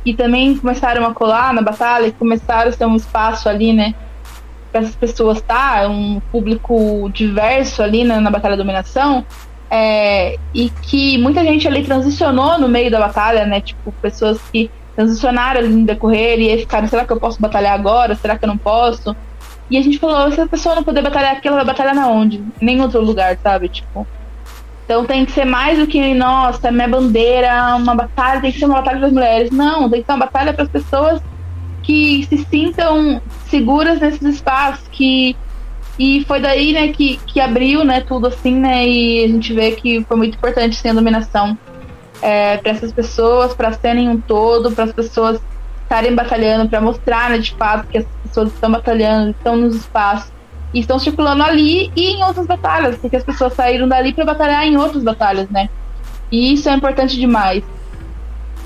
que 0.05 0.14
também 0.14 0.56
começaram 0.56 1.05
a 1.05 1.12
colar 1.12 1.52
na 1.52 1.60
batalha, 1.60 2.12
que 2.12 2.18
começaram 2.18 2.70
a 2.70 2.73
ter 2.73 2.86
um 2.86 2.94
espaço 2.94 3.48
ali, 3.48 3.73
né? 3.73 3.93
Pra 4.77 4.85
essas 4.85 4.94
pessoas 4.94 5.39
estar, 5.39 5.89
um 5.89 6.20
público 6.31 7.09
diverso 7.09 7.82
ali 7.82 8.05
né, 8.05 8.20
na 8.20 8.31
Batalha 8.31 8.57
da 8.57 8.62
Dominação. 8.62 9.24
É, 9.70 10.36
e 10.55 10.69
que 10.69 11.16
muita 11.16 11.43
gente 11.43 11.66
ali 11.66 11.82
transicionou 11.82 12.59
no 12.59 12.69
meio 12.69 12.90
da 12.90 13.01
batalha, 13.01 13.47
né? 13.47 13.62
Tipo, 13.62 13.90
pessoas 14.03 14.39
que 14.53 14.70
transicionaram 14.94 15.61
ali 15.61 15.69
no 15.70 15.86
decorrer 15.86 16.39
e 16.39 16.51
aí 16.51 16.59
ficaram, 16.59 16.86
será 16.89 17.07
que 17.07 17.12
eu 17.12 17.19
posso 17.19 17.40
batalhar 17.40 17.73
agora? 17.73 18.15
Será 18.16 18.36
que 18.36 18.44
eu 18.44 18.48
não 18.48 18.59
posso? 18.59 19.16
E 19.70 19.78
a 19.78 19.82
gente 19.82 19.98
falou, 19.98 20.31
se 20.31 20.43
a 20.43 20.47
pessoa 20.47 20.74
não 20.74 20.85
puder 20.85 21.03
batalhar 21.03 21.32
aqui, 21.32 21.48
ela 21.48 21.57
vai 21.57 21.65
batalhar 21.65 21.94
na 21.94 22.09
onde? 22.09 22.36
Em 22.61 22.65
nenhum 22.66 22.82
outro 22.82 23.01
lugar, 23.01 23.39
sabe? 23.43 23.70
Tipo. 23.70 24.07
Então 24.85 25.07
tem 25.07 25.24
que 25.24 25.32
ser 25.32 25.47
mais 25.47 25.78
do 25.78 25.86
que, 25.86 26.15
nossa, 26.15 26.70
minha 26.70 26.86
bandeira, 26.86 27.74
uma 27.77 27.94
batalha, 27.94 28.43
tem 28.43 28.53
que 28.53 28.59
ser 28.59 28.66
uma 28.66 28.77
batalha 28.77 29.01
das 29.01 29.12
mulheres. 29.12 29.51
Não, 29.51 29.89
tem 29.89 30.03
que 30.03 30.07
ser 30.07 30.12
uma 30.12 30.27
batalha 30.27 30.53
para 30.53 30.65
as 30.65 30.70
pessoas 30.70 31.20
que 31.86 32.26
se 32.28 32.44
sintam 32.50 33.22
seguras 33.48 34.00
nesses 34.00 34.22
espaços, 34.22 34.86
que 34.90 35.36
e 35.98 36.24
foi 36.24 36.40
daí, 36.40 36.74
né, 36.74 36.88
que, 36.88 37.16
que 37.26 37.40
abriu, 37.40 37.82
né, 37.82 38.02
tudo 38.02 38.26
assim, 38.26 38.54
né, 38.56 38.86
e 38.86 39.24
a 39.24 39.28
gente 39.28 39.54
vê 39.54 39.70
que 39.70 40.04
foi 40.04 40.16
muito 40.16 40.36
importante 40.36 40.76
sim 40.76 40.90
a 40.90 40.92
dominação 40.92 41.56
é, 42.20 42.58
para 42.58 42.72
essas 42.72 42.92
pessoas, 42.92 43.54
para 43.54 43.72
serem 43.72 44.08
um 44.08 44.20
todo, 44.20 44.72
para 44.72 44.84
as 44.84 44.92
pessoas 44.92 45.40
estarem 45.82 46.14
batalhando, 46.14 46.68
para 46.68 46.80
mostrar, 46.80 47.30
né, 47.30 47.38
de 47.38 47.54
fato 47.54 47.86
que 47.86 47.98
as 47.98 48.04
pessoas 48.24 48.52
estão 48.52 48.70
batalhando, 48.70 49.30
estão 49.30 49.56
nos 49.56 49.76
espaços 49.76 50.30
e 50.74 50.80
estão 50.80 50.98
circulando 50.98 51.44
ali 51.44 51.90
e 51.96 52.10
em 52.10 52.24
outras 52.24 52.46
batalhas, 52.46 52.96
porque 52.96 53.16
as 53.16 53.24
pessoas 53.24 53.54
saíram 53.54 53.88
dali 53.88 54.12
para 54.12 54.24
batalhar 54.24 54.66
em 54.66 54.76
outras 54.76 55.02
batalhas, 55.02 55.48
né? 55.48 55.70
E 56.30 56.52
isso 56.52 56.68
é 56.68 56.74
importante 56.74 57.16
demais. 57.16 57.62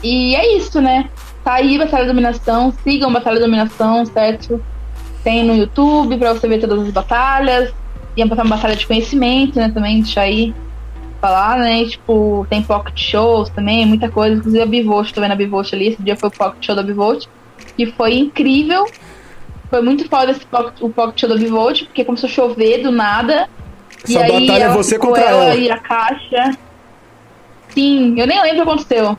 E 0.02 0.34
é 0.34 0.56
isso, 0.56 0.80
né? 0.80 1.10
Aí 1.44 1.78
Batalha 1.78 2.04
da 2.04 2.12
Dominação, 2.12 2.72
sigam 2.84 3.12
Batalha 3.12 3.40
da 3.40 3.46
Dominação, 3.46 4.04
certo? 4.06 4.62
Tem 5.24 5.44
no 5.44 5.56
YouTube 5.56 6.16
para 6.16 6.34
você 6.34 6.46
ver 6.48 6.60
todas 6.60 6.80
as 6.80 6.90
batalhas. 6.90 7.72
E 8.16 8.22
é 8.22 8.24
uma 8.24 8.36
batalha 8.44 8.76
de 8.76 8.86
conhecimento, 8.86 9.58
né? 9.58 9.70
Também, 9.70 10.00
deixa 10.02 10.20
aí 10.20 10.54
falar, 11.20 11.58
né? 11.58 11.84
Tipo, 11.84 12.46
tem 12.48 12.62
pocket 12.62 12.98
shows 12.98 13.48
também, 13.50 13.86
muita 13.86 14.08
coisa. 14.08 14.36
Inclusive 14.36 14.62
a 14.62 14.66
Bivolt, 14.66 15.12
tô 15.12 15.20
vendo 15.20 15.32
a 15.32 15.36
Bivolt 15.36 15.72
ali. 15.72 15.88
Esse 15.88 16.02
dia 16.02 16.16
foi 16.16 16.28
o 16.28 16.32
pocket 16.32 16.64
show 16.64 16.74
da 16.74 16.82
Bivolt, 16.82 17.26
que 17.76 17.86
foi 17.86 18.14
incrível. 18.14 18.86
Foi 19.68 19.82
muito 19.82 20.08
foda 20.08 20.32
esse 20.32 20.44
pocket, 20.46 20.80
o 20.80 20.88
pocket 20.90 21.20
show 21.20 21.28
da 21.28 21.36
Bivolt, 21.36 21.84
porque 21.84 22.04
começou 22.04 22.28
a 22.28 22.32
chover 22.32 22.82
do 22.82 22.90
nada. 22.90 23.48
Essa 24.02 24.12
e 24.12 24.16
aí 24.16 24.46
batalha 24.46 24.62
é 24.62 24.66
ela 24.66 24.74
você 24.74 24.98
contra 24.98 25.22
ela. 25.22 25.54
E 25.54 25.70
a 25.70 25.78
caixa. 25.78 26.56
Sim, 27.68 28.14
eu 28.18 28.26
nem 28.26 28.40
lembro 28.42 28.50
o 28.50 28.54
que 28.54 28.70
aconteceu. 28.70 29.16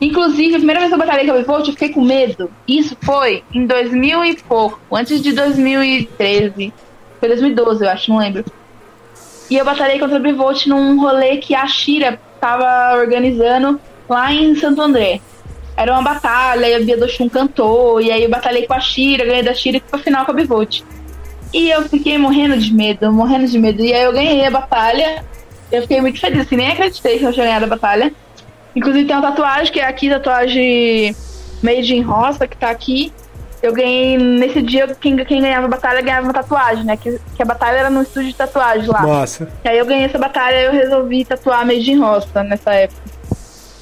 Inclusive, 0.00 0.54
a 0.54 0.58
primeira 0.58 0.80
vez 0.80 0.90
que 0.90 0.94
eu 0.94 0.98
batalhei 0.98 1.26
com 1.26 1.32
a 1.32 1.38
Bivolt, 1.38 1.66
eu 1.66 1.72
fiquei 1.72 1.88
com 1.88 2.02
medo. 2.02 2.50
Isso 2.66 2.96
foi 3.02 3.42
em 3.52 3.66
2000 3.66 4.24
e 4.24 4.36
pouco, 4.36 4.78
antes 4.92 5.20
de 5.20 5.32
2013. 5.32 6.72
Foi 7.18 7.28
2012, 7.28 7.84
eu 7.84 7.90
acho, 7.90 8.10
não 8.10 8.18
lembro. 8.18 8.44
E 9.50 9.56
eu 9.56 9.64
batalhei 9.64 9.98
contra 9.98 10.16
a 10.16 10.20
Bivolt 10.20 10.66
num 10.66 11.00
rolê 11.00 11.38
que 11.38 11.54
a 11.54 11.66
Shira 11.66 12.20
tava 12.40 12.96
organizando 12.96 13.80
lá 14.08 14.32
em 14.32 14.54
Santo 14.54 14.80
André. 14.80 15.20
Era 15.76 15.92
uma 15.92 16.02
batalha, 16.02 16.66
e 16.68 16.74
a 16.74 16.80
Bia 16.80 16.96
do 16.96 17.08
Chum 17.08 17.28
cantou, 17.28 18.00
e 18.00 18.10
aí 18.10 18.22
eu 18.24 18.30
batalhei 18.30 18.66
com 18.66 18.74
a 18.74 18.80
Shira, 18.80 19.24
ganhei 19.24 19.42
da 19.42 19.54
Shira 19.54 19.78
e 19.78 19.80
fui 19.80 19.90
pra 19.90 19.98
final 19.98 20.24
com 20.24 20.32
a 20.32 20.34
Bivolt. 20.34 20.82
E 21.52 21.70
eu 21.70 21.82
fiquei 21.88 22.18
morrendo 22.18 22.56
de 22.58 22.72
medo, 22.72 23.12
morrendo 23.12 23.46
de 23.46 23.58
medo. 23.58 23.82
E 23.82 23.92
aí 23.92 24.04
eu 24.04 24.12
ganhei 24.12 24.44
a 24.44 24.50
batalha. 24.50 25.24
Eu 25.72 25.82
fiquei 25.82 26.00
muito 26.00 26.20
feliz, 26.20 26.40
assim, 26.40 26.56
nem 26.56 26.68
acreditei 26.68 27.18
que 27.18 27.24
eu 27.24 27.32
tinha 27.32 27.46
ganhado 27.46 27.64
a 27.64 27.68
batalha. 27.68 28.12
Inclusive 28.78 29.06
tem 29.06 29.16
uma 29.16 29.28
tatuagem, 29.28 29.72
que 29.72 29.80
é 29.80 29.84
aqui, 29.84 30.08
tatuagem 30.08 31.14
Made 31.60 31.96
in 31.96 32.02
Roça, 32.02 32.46
que 32.46 32.56
tá 32.56 32.70
aqui. 32.70 33.12
Eu 33.60 33.72
ganhei, 33.72 34.16
nesse 34.16 34.62
dia, 34.62 34.86
quem, 35.00 35.16
quem 35.16 35.40
ganhava 35.40 35.66
a 35.66 35.68
batalha 35.68 36.00
ganhava 36.00 36.24
uma 36.24 36.32
tatuagem, 36.32 36.84
né? 36.84 36.96
Que, 36.96 37.18
que 37.34 37.42
a 37.42 37.44
batalha 37.44 37.78
era 37.78 37.90
no 37.90 38.02
estúdio 38.02 38.28
de 38.28 38.36
tatuagem 38.36 38.88
lá. 38.88 39.02
Nossa. 39.02 39.48
E 39.64 39.68
aí 39.68 39.76
eu 39.76 39.84
ganhei 39.84 40.04
essa 40.04 40.16
batalha 40.16 40.54
e 40.60 40.64
eu 40.66 40.72
resolvi 40.72 41.24
tatuar 41.24 41.66
Made 41.66 41.90
in 41.90 41.98
Roça 41.98 42.44
nessa 42.44 42.72
época. 42.72 43.00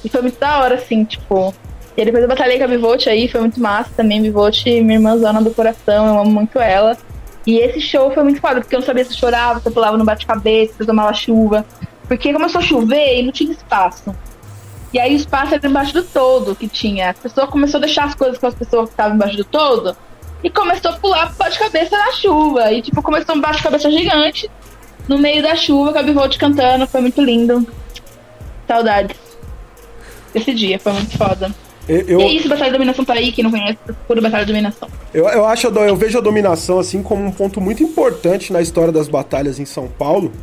E 0.03 0.09
foi 0.09 0.21
muito 0.23 0.39
da 0.39 0.59
hora, 0.59 0.75
assim, 0.75 1.03
tipo... 1.03 1.53
E 1.95 2.03
depois 2.03 2.23
eu 2.23 2.29
batalhei 2.29 2.57
com 2.57 2.63
a 2.63 2.67
Bivolt 2.67 3.05
aí, 3.05 3.27
foi 3.27 3.41
muito 3.41 3.59
massa 3.59 3.91
também. 3.95 4.19
Bivolt, 4.19 4.65
minha 4.65 4.95
irmãzona 4.95 5.43
do 5.43 5.51
coração, 5.51 6.07
eu 6.07 6.19
amo 6.21 6.31
muito 6.31 6.57
ela. 6.57 6.97
E 7.45 7.59
esse 7.59 7.79
show 7.79 8.09
foi 8.11 8.23
muito 8.23 8.41
foda, 8.41 8.61
porque 8.61 8.75
eu 8.75 8.79
não 8.79 8.85
sabia 8.85 9.05
se 9.05 9.11
eu 9.11 9.17
chorava, 9.17 9.59
se 9.59 9.67
eu 9.67 9.71
pulava 9.71 9.95
no 9.95 10.05
bate-cabeça, 10.05 10.73
se 10.73 10.81
eu 10.81 10.87
tomava 10.87 11.13
chuva. 11.13 11.63
Porque 12.07 12.33
começou 12.33 12.59
a 12.59 12.63
chover 12.63 13.19
e 13.19 13.23
não 13.23 13.31
tinha 13.31 13.51
espaço. 13.51 14.15
E 14.93 14.99
aí 14.99 15.13
o 15.13 15.17
espaço 15.17 15.53
era 15.53 15.67
embaixo 15.67 15.93
do 15.93 16.03
todo 16.03 16.55
que 16.55 16.67
tinha. 16.67 17.09
A 17.09 17.13
pessoa 17.13 17.47
começou 17.47 17.77
a 17.77 17.81
deixar 17.81 18.05
as 18.05 18.15
coisas 18.15 18.37
com 18.37 18.47
as 18.47 18.55
pessoas 18.55 18.85
que 18.85 18.93
estavam 18.93 19.15
embaixo 19.15 19.37
do 19.37 19.43
todo 19.43 19.95
e 20.43 20.49
começou 20.49 20.91
a 20.91 20.93
pular 20.95 21.27
pro 21.27 21.37
bate-cabeça 21.37 21.97
na 21.97 22.11
chuva. 22.13 22.71
E 22.71 22.81
tipo, 22.81 23.01
começou 23.01 23.35
um 23.35 23.41
bate-cabeça 23.41 23.91
gigante 23.91 24.49
no 25.07 25.17
meio 25.17 25.41
da 25.41 25.55
chuva, 25.55 25.93
com 25.93 25.99
a 25.99 26.03
Bivolt 26.03 26.37
cantando, 26.37 26.87
foi 26.87 27.01
muito 27.01 27.21
lindo. 27.21 27.65
Saudades. 28.67 29.17
Esse 30.35 30.53
dia, 30.53 30.79
foi 30.79 30.93
muito 30.93 31.17
foda. 31.17 31.51
Eu, 31.87 32.01
eu, 32.01 32.19
E 32.19 32.23
é 32.23 32.31
isso, 32.33 32.49
Batalha 32.49 32.71
da 32.71 32.77
Dominação 32.77 33.05
tá 33.05 33.13
aí, 33.13 33.31
quem 33.31 33.43
não 33.43 33.51
conhece, 33.51 33.77
procura 33.85 34.21
Batalha 34.21 34.45
da 34.45 34.51
Dominação. 34.51 34.89
eu, 35.13 35.25
eu 35.29 35.45
acho, 35.45 35.67
eu 35.67 35.95
vejo 35.95 36.17
a 36.17 36.21
dominação 36.21 36.79
assim 36.79 37.01
como 37.01 37.23
um 37.23 37.31
ponto 37.31 37.61
muito 37.61 37.81
importante 37.81 38.51
na 38.51 38.61
história 38.61 38.91
das 38.91 39.07
batalhas 39.07 39.57
em 39.57 39.65
São 39.65 39.87
Paulo. 39.87 40.33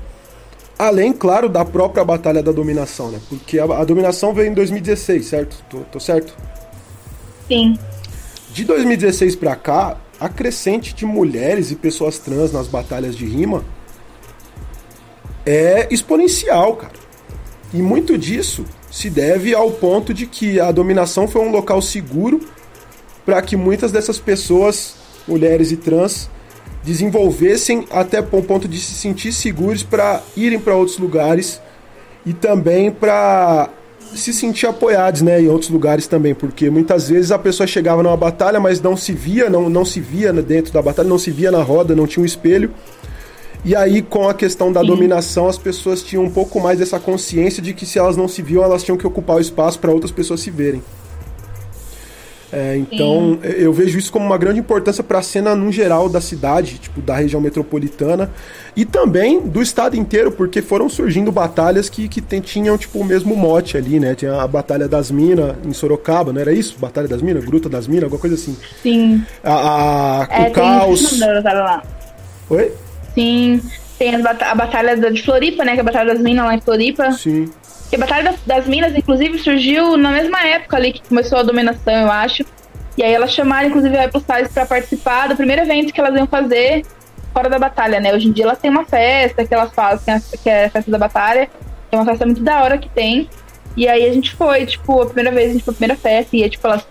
Além, 0.79 1.13
claro, 1.13 1.49
da 1.49 1.65
própria 1.65 2.05
batalha 2.05 2.43
da 2.43 2.51
dominação, 2.51 3.11
né? 3.11 3.21
Porque 3.29 3.59
a, 3.59 3.65
a 3.65 3.85
dominação 3.85 4.35
veio 4.35 4.51
em 4.51 4.55
2016, 4.55 5.27
certo? 5.27 5.65
Tô, 5.71 5.79
tô 5.81 6.01
certo? 6.01 6.35
Sim. 7.47 7.79
De 8.53 8.65
2016 8.65 9.37
pra 9.37 9.55
cá, 9.55 9.97
a 10.19 10.29
crescente 10.29 10.95
de 10.95 11.05
mulheres 11.05 11.71
e 11.71 11.77
pessoas 11.77 12.19
trans 12.19 12.53
nas 12.53 12.67
batalhas 12.67 13.17
de 13.17 13.25
rima 13.25 13.65
é 15.47 15.87
exponencial, 15.91 16.77
cara. 16.77 16.95
E 17.73 17.79
muito 17.79 18.17
disso 18.17 18.65
se 18.91 19.11
deve 19.11 19.55
ao 19.55 19.71
ponto 19.73 20.15
de 20.15 20.27
que 20.27 20.61
a 20.61 20.71
dominação 20.71 21.27
foi 21.27 21.43
um 21.43 21.51
local 21.51 21.83
seguro 21.83 22.41
para 23.27 23.43
que 23.43 23.57
muitas 23.57 23.91
dessas 23.91 24.19
pessoas, 24.19 24.95
mulheres 25.27 25.73
e 25.73 25.77
trans, 25.77 26.31
desenvolvessem 26.85 27.87
até 27.91 28.21
o 28.21 28.43
ponto 28.43 28.69
de 28.69 28.79
se 28.79 28.95
sentir 28.95 29.33
seguros 29.33 29.83
para 29.83 30.23
irem 30.37 30.59
para 30.59 30.77
outros 30.77 30.99
lugares 30.99 31.61
e 32.27 32.33
também 32.33 32.91
para 32.91 33.71
se 34.15 34.33
sentir 34.33 34.67
apoiados, 34.67 35.23
né, 35.23 35.41
em 35.41 35.49
outros 35.49 35.71
lugares 35.71 36.07
também, 36.07 36.35
porque 36.35 36.71
muitas 36.71 37.09
vezes 37.09 37.33
a 37.33 37.39
pessoa 37.39 37.67
chegava 37.67 38.03
numa 38.03 38.17
batalha, 38.17 38.61
mas 38.61 38.81
não 38.81 38.97
se 38.97 39.13
via, 39.13 39.51
não, 39.51 39.69
não 39.69 39.85
se 39.85 39.99
via 39.99 40.33
dentro 40.33 40.73
da 40.73 40.81
batalha, 40.81 41.09
não 41.09 41.19
se 41.19 41.31
via 41.31 41.51
na 41.51 41.63
roda, 41.63 41.97
não 41.97 42.07
tinha 42.07 42.23
um 42.23 42.27
espelho. 42.27 42.71
E 43.65 43.75
aí, 43.75 44.03
com 44.03 44.29
a 44.29 44.35
questão 44.35 44.71
da 44.71 44.83
dominação, 44.83 45.49
as 45.49 45.57
pessoas 45.57 46.03
tinham 46.03 46.23
um 46.23 46.31
pouco 46.31 46.61
mais 46.61 46.79
dessa 46.79 47.01
consciência 47.01 47.63
de 47.63 47.73
que 47.73 47.87
se 47.87 47.99
elas 47.99 48.15
não 48.15 48.29
se 48.29 48.43
viam, 48.43 48.63
elas 48.63 48.83
tinham 48.83 48.99
que 48.99 49.07
ocupar 49.07 49.37
o 49.37 49.41
espaço 49.41 49.79
para 49.79 49.91
outras 49.91 50.13
pessoas 50.13 50.41
se 50.41 50.51
verem. 50.51 50.83
É, 52.57 52.77
então, 52.77 53.39
eu 53.43 53.73
vejo 53.73 53.99
isso 53.99 54.13
como 54.13 54.25
uma 54.25 54.39
grande 54.39 54.61
importância 54.61 55.03
para 55.03 55.19
a 55.19 55.23
cena 55.23 55.55
no 55.57 55.73
geral 55.73 56.09
da 56.09 56.21
cidade, 56.21 56.79
tipo, 56.79 57.01
da 57.01 57.17
região 57.17 57.41
metropolitana 57.41 58.31
e 58.77 58.85
também 58.85 59.41
do 59.41 59.61
estado 59.61 59.97
inteiro, 59.97 60.31
porque 60.31 60.63
foram 60.63 60.89
surgindo 60.89 61.33
batalhas 61.33 61.89
que, 61.89 62.09
que 62.09 62.21
tem- 62.21 62.41
tinham, 62.41 62.79
tipo, 62.79 62.99
o 63.01 63.05
mesmo 63.05 63.35
mote 63.37 63.77
ali, 63.77 63.99
né? 63.99 64.15
Tinha 64.15 64.41
a 64.41 64.47
Batalha 64.47 64.87
das 64.89 65.11
Minas 65.11 65.57
em 65.65 65.73
Sorocaba, 65.73 66.33
não 66.33 66.41
era 66.41 66.53
isso? 66.53 66.77
Batalha 66.79 67.09
das 67.09 67.21
Minas? 67.23 67.45
Gruta 67.45 67.69
das 67.69 67.87
Minas, 67.89 68.05
alguma 68.05 68.21
coisa 68.21 68.37
assim. 68.37 68.57
Sim. 68.83 69.23
A, 69.43 70.23
a- 70.23 70.29
É, 70.31 70.49
o 70.49 70.53
caos. 70.53 71.19
lá. 71.21 71.83
Oi? 72.51 72.73
Sim. 73.15 73.61
Tem 73.99 74.15
as 74.15 74.23
bata- 74.23 74.47
a 74.47 74.55
batalha 74.55 74.97
de 74.97 75.23
Floripa, 75.23 75.65
né? 75.65 75.73
Que 75.73 75.79
é 75.79 75.81
a 75.81 75.85
Batalha 75.85 76.13
das 76.15 76.23
Minas 76.23 76.45
lá 76.45 76.55
em 76.55 76.61
Floripa. 76.61 77.13
Sim. 77.13 77.49
A 77.95 77.99
Batalha 77.99 78.35
das, 78.45 78.67
Minas, 78.67 78.95
inclusive, 78.97 79.39
surgiu 79.39 79.97
na 79.97 80.11
mesma 80.11 80.45
época 80.45 80.77
ali 80.77 80.93
que 80.93 81.03
começou 81.09 81.39
a 81.39 81.43
dominação, 81.43 81.93
eu 81.93 82.11
acho. 82.11 82.45
E 82.97 83.03
aí 83.03 83.13
elas 83.13 83.33
chamaram, 83.33 83.69
inclusive, 83.69 83.97
a 83.97 84.05
Apple 84.05 84.21
Stars 84.21 84.49
pra 84.53 84.67
participar 84.67 85.29
do 85.29 85.37
primeiro 85.37 85.63
evento 85.63 85.93
que 85.93 86.01
elas 86.01 86.15
iam 86.15 86.27
fazer 86.27 86.85
fora 87.33 87.49
da 87.49 87.59
batalha, 87.59 88.01
né? 88.01 88.15
Hoje 88.15 88.29
em 88.29 88.33
dia 88.33 88.45
elas 88.45 88.59
têm 88.59 88.71
uma 88.71 88.85
festa 88.85 89.45
que 89.45 89.53
elas 89.53 89.73
fazem, 89.73 90.21
que 90.43 90.49
é 90.49 90.67
a 90.67 90.71
festa 90.71 90.91
da 90.91 90.99
batalha. 90.99 91.49
É 91.91 91.97
uma 91.97 92.05
festa 92.05 92.25
muito 92.25 92.43
da 92.43 92.63
hora 92.63 92.79
que 92.79 92.89
tem. 92.89 93.29
E 93.77 93.89
aí 93.89 94.09
a 94.09 94.13
gente 94.13 94.33
foi, 94.35 94.67
tipo, 94.67 95.03
a 95.03 95.07
primeira 95.07 95.33
vez, 95.33 95.51
a 95.51 95.53
gente 95.53 95.65
foi 95.65 95.73
a 95.73 95.77
primeira 95.77 96.01
festa, 96.01 96.37
e 96.37 96.43
aí, 96.43 96.51
tipo, 96.51 96.67
elas. 96.67 96.87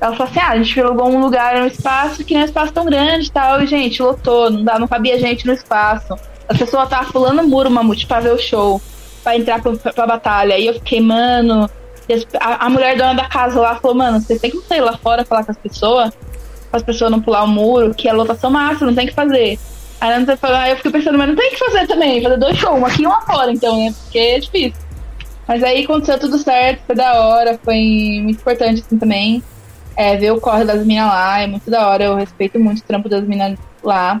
Ela 0.00 0.16
falou 0.16 0.30
assim: 0.30 0.40
ah, 0.40 0.48
a 0.50 0.56
gente 0.56 0.80
alugou 0.80 1.08
um 1.08 1.20
lugar, 1.20 1.56
um 1.62 1.66
espaço 1.66 2.24
que 2.24 2.34
não 2.34 2.40
é 2.40 2.44
um 2.44 2.46
espaço 2.46 2.72
tão 2.72 2.84
grande 2.84 3.28
e 3.28 3.32
tal. 3.32 3.62
E, 3.62 3.66
gente, 3.66 4.02
lotou, 4.02 4.50
não, 4.50 4.64
dá, 4.64 4.78
não 4.78 4.88
cabia 4.88 5.18
gente 5.18 5.46
no 5.46 5.52
espaço. 5.52 6.14
As 6.48 6.58
pessoas 6.58 6.84
estavam 6.84 7.12
pulando 7.12 7.42
o 7.42 7.46
muro, 7.46 7.70
Mamute, 7.70 8.06
pra 8.06 8.18
ver 8.18 8.32
o 8.32 8.38
show, 8.38 8.82
pra 9.22 9.36
entrar 9.36 9.62
pra, 9.62 9.72
pra, 9.92 10.06
batalha. 10.06 10.58
E 10.58 10.66
eu 10.66 10.74
fiquei, 10.74 11.00
mano. 11.00 11.70
A, 12.40 12.66
a, 12.66 12.70
mulher 12.70 12.96
dona 12.96 13.14
da 13.14 13.28
casa 13.28 13.60
lá 13.60 13.76
falou, 13.76 13.96
mano, 13.96 14.20
você 14.20 14.38
tem 14.38 14.50
que 14.50 14.60
sair 14.62 14.80
lá 14.80 14.96
fora 14.98 15.24
falar 15.24 15.44
com 15.44 15.52
as 15.52 15.58
pessoas, 15.58 16.12
para 16.70 16.78
as 16.78 16.82
pessoas 16.82 17.10
não 17.10 17.20
pular 17.20 17.44
o 17.44 17.48
muro, 17.48 17.94
que 17.94 18.08
é 18.08 18.12
lotação 18.12 18.50
máxima, 18.50 18.88
não 18.88 18.94
tem 18.94 19.06
que 19.06 19.14
fazer. 19.14 19.58
Aí, 20.00 20.12
aí 20.12 20.70
eu 20.70 20.76
fiquei 20.76 20.90
pensando, 20.90 21.16
mas 21.16 21.28
não 21.28 21.36
tem 21.36 21.50
que 21.50 21.58
fazer 21.58 21.86
também, 21.86 22.20
fazer 22.20 22.36
dois 22.36 22.56
shows, 22.58 22.80
um 22.80 22.84
aqui 22.84 23.02
e 23.02 23.06
um 23.06 23.10
lá 23.10 23.20
fora, 23.20 23.52
então, 23.52 23.76
né? 23.76 23.94
Porque 24.02 24.18
é 24.18 24.38
difícil. 24.40 24.82
Mas 25.46 25.62
aí 25.62 25.84
aconteceu 25.84 26.18
tudo 26.18 26.38
certo, 26.38 26.82
foi 26.86 26.96
da 26.96 27.24
hora, 27.24 27.58
foi 27.64 28.20
muito 28.22 28.40
importante 28.40 28.82
assim 28.84 28.98
também. 28.98 29.42
É, 29.96 30.16
ver 30.16 30.32
o 30.32 30.40
corre 30.40 30.64
das 30.64 30.84
minas 30.84 31.06
lá, 31.06 31.40
é 31.40 31.46
muito 31.46 31.70
da 31.70 31.86
hora, 31.86 32.04
eu 32.04 32.16
respeito 32.16 32.58
muito 32.58 32.80
o 32.80 32.84
trampo 32.84 33.08
das 33.08 33.22
minas 33.24 33.58
lá. 33.82 34.20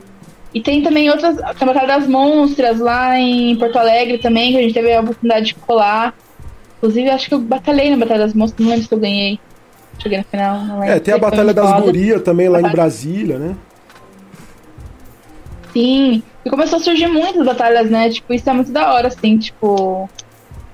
E 0.54 0.60
tem 0.60 0.82
também 0.82 1.08
outras, 1.10 1.36
tem 1.36 1.46
a 1.60 1.64
Batalha 1.64 1.98
das 1.98 2.06
Monstras 2.06 2.78
lá 2.78 3.18
em 3.18 3.56
Porto 3.56 3.78
Alegre 3.78 4.18
também, 4.18 4.52
que 4.52 4.58
a 4.58 4.62
gente 4.62 4.74
teve 4.74 4.92
a 4.92 5.00
oportunidade 5.00 5.46
de 5.46 5.54
colar. 5.54 6.14
Inclusive, 6.78 7.10
acho 7.10 7.28
que 7.28 7.34
eu 7.34 7.40
batalhei 7.40 7.90
na 7.90 7.96
Batalha 7.96 8.20
das 8.20 8.34
Monstras, 8.34 8.60
não 8.60 8.72
lembro 8.72 8.86
se 8.86 8.94
eu 8.94 8.98
ganhei. 8.98 9.40
Cheguei 9.98 10.18
na 10.18 10.24
final, 10.24 10.60
não 10.60 10.80
lembro. 10.80 10.94
É, 10.94 11.00
tem 11.00 11.14
a 11.14 11.18
Batalha 11.18 11.54
das 11.54 11.80
Gurias 11.80 12.22
também 12.22 12.48
lá 12.48 12.60
em 12.60 12.70
Brasília, 12.70 13.38
né? 13.38 13.56
Sim, 15.72 16.22
e 16.44 16.50
começou 16.50 16.78
a 16.78 16.82
surgir 16.82 17.06
muitas 17.06 17.44
batalhas, 17.46 17.90
né? 17.90 18.10
Tipo, 18.10 18.34
isso 18.34 18.48
é 18.50 18.52
muito 18.52 18.70
da 18.70 18.92
hora, 18.92 19.08
assim, 19.08 19.38
tipo 19.38 20.08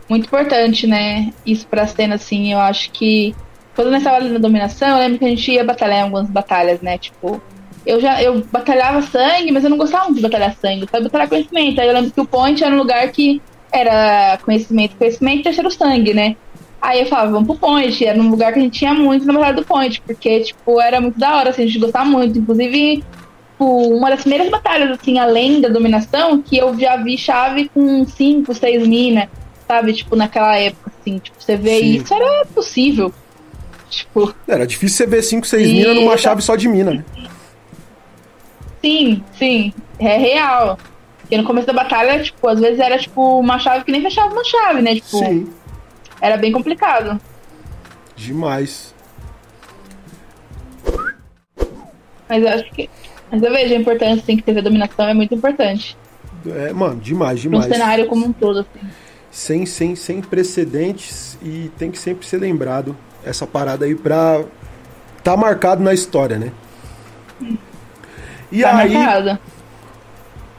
muito 0.08 0.26
importante, 0.26 0.86
né? 0.86 1.32
Isso 1.44 1.66
pra 1.66 1.86
cena, 1.86 2.14
assim, 2.14 2.52
eu 2.52 2.58
acho 2.58 2.90
que 2.90 3.34
quando 3.76 3.90
nós 3.90 3.98
estávamos 4.00 4.32
na 4.32 4.38
dominação, 4.38 4.88
eu 4.88 4.98
lembro 4.98 5.18
que 5.18 5.24
a 5.24 5.28
gente 5.28 5.52
ia 5.52 5.62
batalhar 5.62 5.98
em 5.98 6.02
algumas 6.02 6.28
batalhas, 6.28 6.80
né? 6.80 6.98
Tipo, 6.98 7.40
eu 7.88 8.00
já 8.00 8.22
eu 8.22 8.44
batalhava 8.52 9.00
sangue, 9.00 9.50
mas 9.50 9.64
eu 9.64 9.70
não 9.70 9.78
gostava 9.78 10.04
muito 10.04 10.16
de 10.16 10.22
batalhar 10.22 10.54
sangue, 10.54 10.86
eu 10.92 11.02
batalhar 11.02 11.28
conhecimento. 11.28 11.80
Aí 11.80 11.88
eu 11.88 11.94
lembro 11.94 12.10
que 12.10 12.20
o 12.20 12.26
point 12.26 12.62
era 12.62 12.74
um 12.74 12.78
lugar 12.78 13.10
que 13.10 13.40
era 13.72 14.38
conhecimento, 14.44 14.96
conhecimento 14.96 15.40
e 15.40 15.42
terceiro 15.44 15.70
sangue, 15.70 16.12
né? 16.12 16.36
Aí 16.80 17.00
eu 17.00 17.06
falava, 17.06 17.32
vamos 17.32 17.48
pro 17.48 17.68
point, 17.68 18.04
era 18.04 18.20
um 18.20 18.30
lugar 18.30 18.52
que 18.52 18.58
a 18.58 18.62
gente 18.62 18.78
tinha 18.78 18.92
muito 18.92 19.26
na 19.26 19.32
batalha 19.32 19.56
do 19.56 19.64
point, 19.64 20.00
porque, 20.02 20.40
tipo, 20.40 20.80
era 20.80 21.00
muito 21.00 21.18
da 21.18 21.36
hora, 21.36 21.50
assim, 21.50 21.62
a 21.62 21.66
gente 21.66 21.78
gostava 21.78 22.04
muito. 22.04 22.38
Inclusive, 22.38 23.02
tipo, 23.50 23.96
uma 23.96 24.10
das 24.10 24.20
primeiras 24.20 24.48
batalhas, 24.48 24.90
assim, 24.92 25.18
além 25.18 25.60
da 25.60 25.68
dominação, 25.68 26.40
que 26.40 26.56
eu 26.56 26.78
já 26.78 26.96
vi 26.96 27.18
chave 27.18 27.68
com 27.74 28.04
cinco, 28.06 28.54
seis 28.54 28.86
minas 28.86 29.28
sabe? 29.68 29.92
Tipo, 29.92 30.16
naquela 30.16 30.56
época, 30.56 30.90
assim, 30.98 31.18
tipo, 31.18 31.36
você 31.38 31.56
vê 31.56 31.78
Sim. 31.80 31.96
isso 31.96 32.14
era 32.14 32.46
possível. 32.46 33.12
Tipo. 33.90 34.34
Era 34.46 34.66
difícil 34.66 34.98
você 34.98 35.06
ver 35.06 35.22
5, 35.22 35.46
6 35.46 35.72
minas 35.72 35.96
numa 35.96 36.16
chave 36.16 36.42
só 36.42 36.56
de 36.56 36.68
mina, 36.68 36.92
né? 36.92 37.04
Sim, 38.82 39.22
sim. 39.32 39.72
É 39.98 40.16
real. 40.16 40.78
Porque 41.20 41.36
no 41.36 41.44
começo 41.44 41.66
da 41.66 41.72
batalha, 41.72 42.22
tipo, 42.22 42.46
às 42.48 42.60
vezes 42.60 42.78
era 42.78 42.98
tipo 42.98 43.38
uma 43.38 43.58
chave 43.58 43.84
que 43.84 43.92
nem 43.92 44.02
fechava 44.02 44.32
uma 44.32 44.44
chave, 44.44 44.82
né? 44.82 44.94
Tipo. 44.94 45.18
Sim. 45.18 45.48
Era 46.20 46.36
bem 46.36 46.52
complicado. 46.52 47.20
Demais. 48.16 48.94
Mas 52.28 52.42
eu 52.42 52.48
acho 52.48 52.70
que. 52.72 52.88
Mas 53.30 53.42
eu 53.42 53.52
vejo 53.52 53.74
a 53.74 53.76
importância, 53.76 54.22
assim, 54.22 54.36
que 54.36 54.42
teve 54.42 54.60
a 54.60 54.62
dominação 54.62 55.08
é 55.08 55.14
muito 55.14 55.34
importante. 55.34 55.96
É, 56.46 56.72
mano, 56.72 57.00
demais, 57.00 57.40
demais. 57.40 57.66
No 57.66 57.72
cenário 57.72 58.06
como 58.06 58.26
um 58.26 58.32
todo, 58.32 58.60
assim 58.60 58.88
sem, 59.30 59.66
sem, 59.66 59.94
sem 59.94 60.20
precedentes 60.20 61.38
e 61.42 61.70
tem 61.78 61.90
que 61.90 61.98
sempre 61.98 62.26
ser 62.26 62.38
lembrado 62.38 62.96
essa 63.24 63.46
parada 63.46 63.84
aí 63.84 63.94
pra 63.94 64.42
tá 65.22 65.36
marcado 65.36 65.82
na 65.82 65.92
história, 65.92 66.38
né? 66.38 66.52
E 68.50 68.62
tá 68.62 68.76
aí, 68.76 68.94
marcado. 68.94 69.38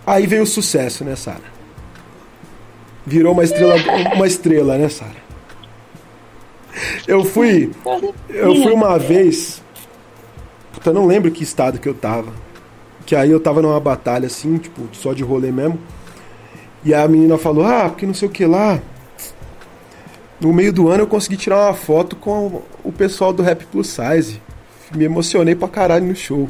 aí 0.05 0.27
veio 0.27 0.43
o 0.43 0.47
sucesso, 0.47 1.03
né, 1.03 1.15
Sara? 1.15 1.59
Virou 3.05 3.33
uma 3.33 3.43
estrela, 3.43 3.75
uma 4.13 4.27
estrela, 4.27 4.77
né, 4.77 4.89
Sara? 4.89 5.29
Eu 7.07 7.25
fui, 7.25 7.71
eu 8.29 8.55
fui 8.55 8.71
uma 8.71 8.97
vez, 8.99 9.61
puta, 10.71 10.93
não 10.93 11.05
lembro 11.05 11.31
que 11.31 11.43
estado 11.43 11.79
que 11.79 11.89
eu 11.89 11.93
tava, 11.93 12.31
que 13.05 13.15
aí 13.15 13.31
eu 13.31 13.39
tava 13.39 13.61
numa 13.61 13.79
batalha 13.79 14.27
assim, 14.27 14.57
tipo, 14.57 14.87
só 14.93 15.13
de 15.13 15.23
rolê 15.23 15.51
mesmo. 15.51 15.79
E 16.83 16.93
a 16.93 17.07
menina 17.07 17.37
falou: 17.37 17.65
Ah, 17.65 17.89
porque 17.89 18.05
não 18.05 18.13
sei 18.13 18.27
o 18.27 18.31
que 18.31 18.45
lá. 18.45 18.79
No 20.39 20.53
meio 20.53 20.71
do 20.71 20.87
ano 20.87 21.03
eu 21.03 21.07
consegui 21.07 21.35
tirar 21.35 21.65
uma 21.65 21.73
foto 21.73 22.15
com 22.15 22.61
o 22.83 22.91
pessoal 22.91 23.33
do 23.33 23.43
Rap 23.43 23.65
Plus 23.65 23.87
Size. 23.87 24.41
Me 24.95 25.03
emocionei 25.03 25.55
pra 25.55 25.67
caralho 25.67 26.05
no 26.05 26.15
show. 26.15 26.47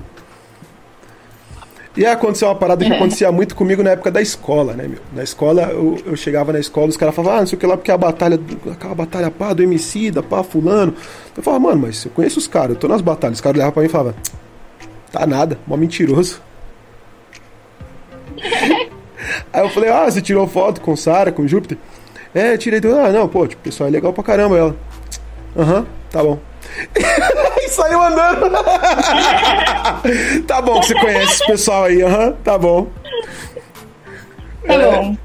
E 1.99 2.05
aconteceu 2.05 2.47
uma 2.47 2.55
parada 2.55 2.85
que 2.85 2.93
acontecia 2.93 3.30
muito 3.30 3.53
comigo 3.53 3.84
na 3.84 3.89
época 3.89 4.09
da 4.09 4.21
escola, 4.21 4.71
né, 4.73 4.88
meu? 4.88 4.99
Na 5.13 5.21
escola, 5.21 5.63
eu, 5.63 6.01
eu 6.05 6.15
chegava 6.15 6.53
na 6.53 6.59
escola, 6.59 6.88
os 6.88 6.95
caras 6.95 7.13
falavam, 7.13 7.38
ah, 7.38 7.41
não 7.41 7.47
sei 7.47 7.57
o 7.57 7.59
que 7.59 7.67
lá, 7.67 7.76
porque 7.76 7.91
a 7.91 7.97
batalha, 7.97 8.39
aquela 8.71 8.95
batalha 8.95 9.30
pá, 9.30 9.51
do 9.51 9.61
MC, 9.61 10.09
da 10.09 10.23
pá, 10.23 10.41
fulano. 10.41 10.95
Eu 11.35 11.43
falava, 11.43 11.61
mano, 11.61 11.81
mas 11.81 12.05
eu 12.05 12.11
conheço 12.11 12.39
os 12.39 12.47
caras, 12.47 12.69
eu 12.69 12.76
tô 12.77 12.88
nas 12.88 13.01
batalhas. 13.01 13.39
Os 13.39 13.41
caras 13.41 13.57
olhavam 13.57 13.73
pra 13.73 13.81
mim 13.81 13.89
e 13.89 13.91
falavam, 13.91 14.15
tá 15.11 15.27
nada, 15.27 15.59
mó 15.67 15.76
mentiroso. 15.76 16.41
Aí 19.51 19.61
eu 19.61 19.69
falei, 19.69 19.89
ah, 19.89 20.09
você 20.09 20.21
tirou 20.21 20.47
foto 20.47 20.80
com 20.80 20.95
Sara, 20.95 21.34
com 21.34 21.45
Júpiter? 21.45 21.77
É, 22.34 22.55
tirei. 22.55 22.80
Ah, 22.93 23.11
não, 23.11 23.27
pô, 23.27 23.45
tipo, 23.45 23.59
o 23.59 23.63
pessoal 23.65 23.89
é 23.89 23.91
legal 23.91 24.13
pra 24.13 24.23
caramba. 24.23 24.57
Ela, 24.57 24.73
aham, 25.57 25.85
tá 26.09 26.23
bom. 26.23 26.39
e 27.69 27.73
saiu 27.75 28.01
andando. 28.01 28.49
tá 30.47 30.61
bom, 30.61 30.81
você 30.81 30.93
conhece 30.95 31.33
esse 31.33 31.45
pessoal 31.45 31.85
aí, 31.85 32.01
aham, 32.01 32.33
tá 32.43 32.57
bom. 32.57 32.87
Tá 34.65 34.73
é, 34.73 34.91
bom. 34.91 35.15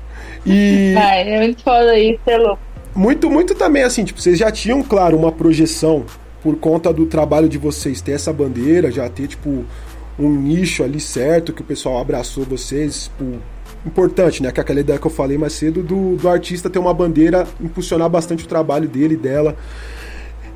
E. 0.46 0.94
Ai, 0.96 1.28
é 1.28 1.38
muito 1.38 1.62
foda 1.62 1.98
isso, 1.98 2.20
é 2.26 2.36
louco. 2.36 2.62
Muito, 2.94 3.30
muito 3.30 3.54
também, 3.54 3.82
assim, 3.82 4.04
tipo, 4.04 4.20
vocês 4.20 4.38
já 4.38 4.52
tinham, 4.52 4.82
claro, 4.82 5.16
uma 5.16 5.32
projeção 5.32 6.04
por 6.42 6.56
conta 6.56 6.92
do 6.92 7.06
trabalho 7.06 7.48
de 7.48 7.58
vocês 7.58 8.00
ter 8.00 8.12
essa 8.12 8.32
bandeira, 8.32 8.90
já 8.90 9.08
ter, 9.08 9.26
tipo, 9.26 9.64
um 10.18 10.30
nicho 10.30 10.84
ali 10.84 11.00
certo, 11.00 11.52
que 11.52 11.62
o 11.62 11.64
pessoal 11.64 11.98
abraçou 11.98 12.44
vocês 12.44 13.10
por, 13.18 13.40
importante, 13.86 14.42
né? 14.42 14.50
Que 14.50 14.60
é 14.60 14.62
aquela 14.62 14.80
ideia 14.80 14.98
que 14.98 15.06
eu 15.06 15.10
falei 15.10 15.36
mais 15.36 15.52
cedo 15.52 15.82
do, 15.82 16.16
do 16.16 16.28
artista 16.28 16.70
ter 16.70 16.78
uma 16.78 16.94
bandeira, 16.94 17.46
impulsionar 17.60 18.08
bastante 18.08 18.44
o 18.44 18.48
trabalho 18.48 18.88
dele, 18.88 19.16
dela. 19.16 19.56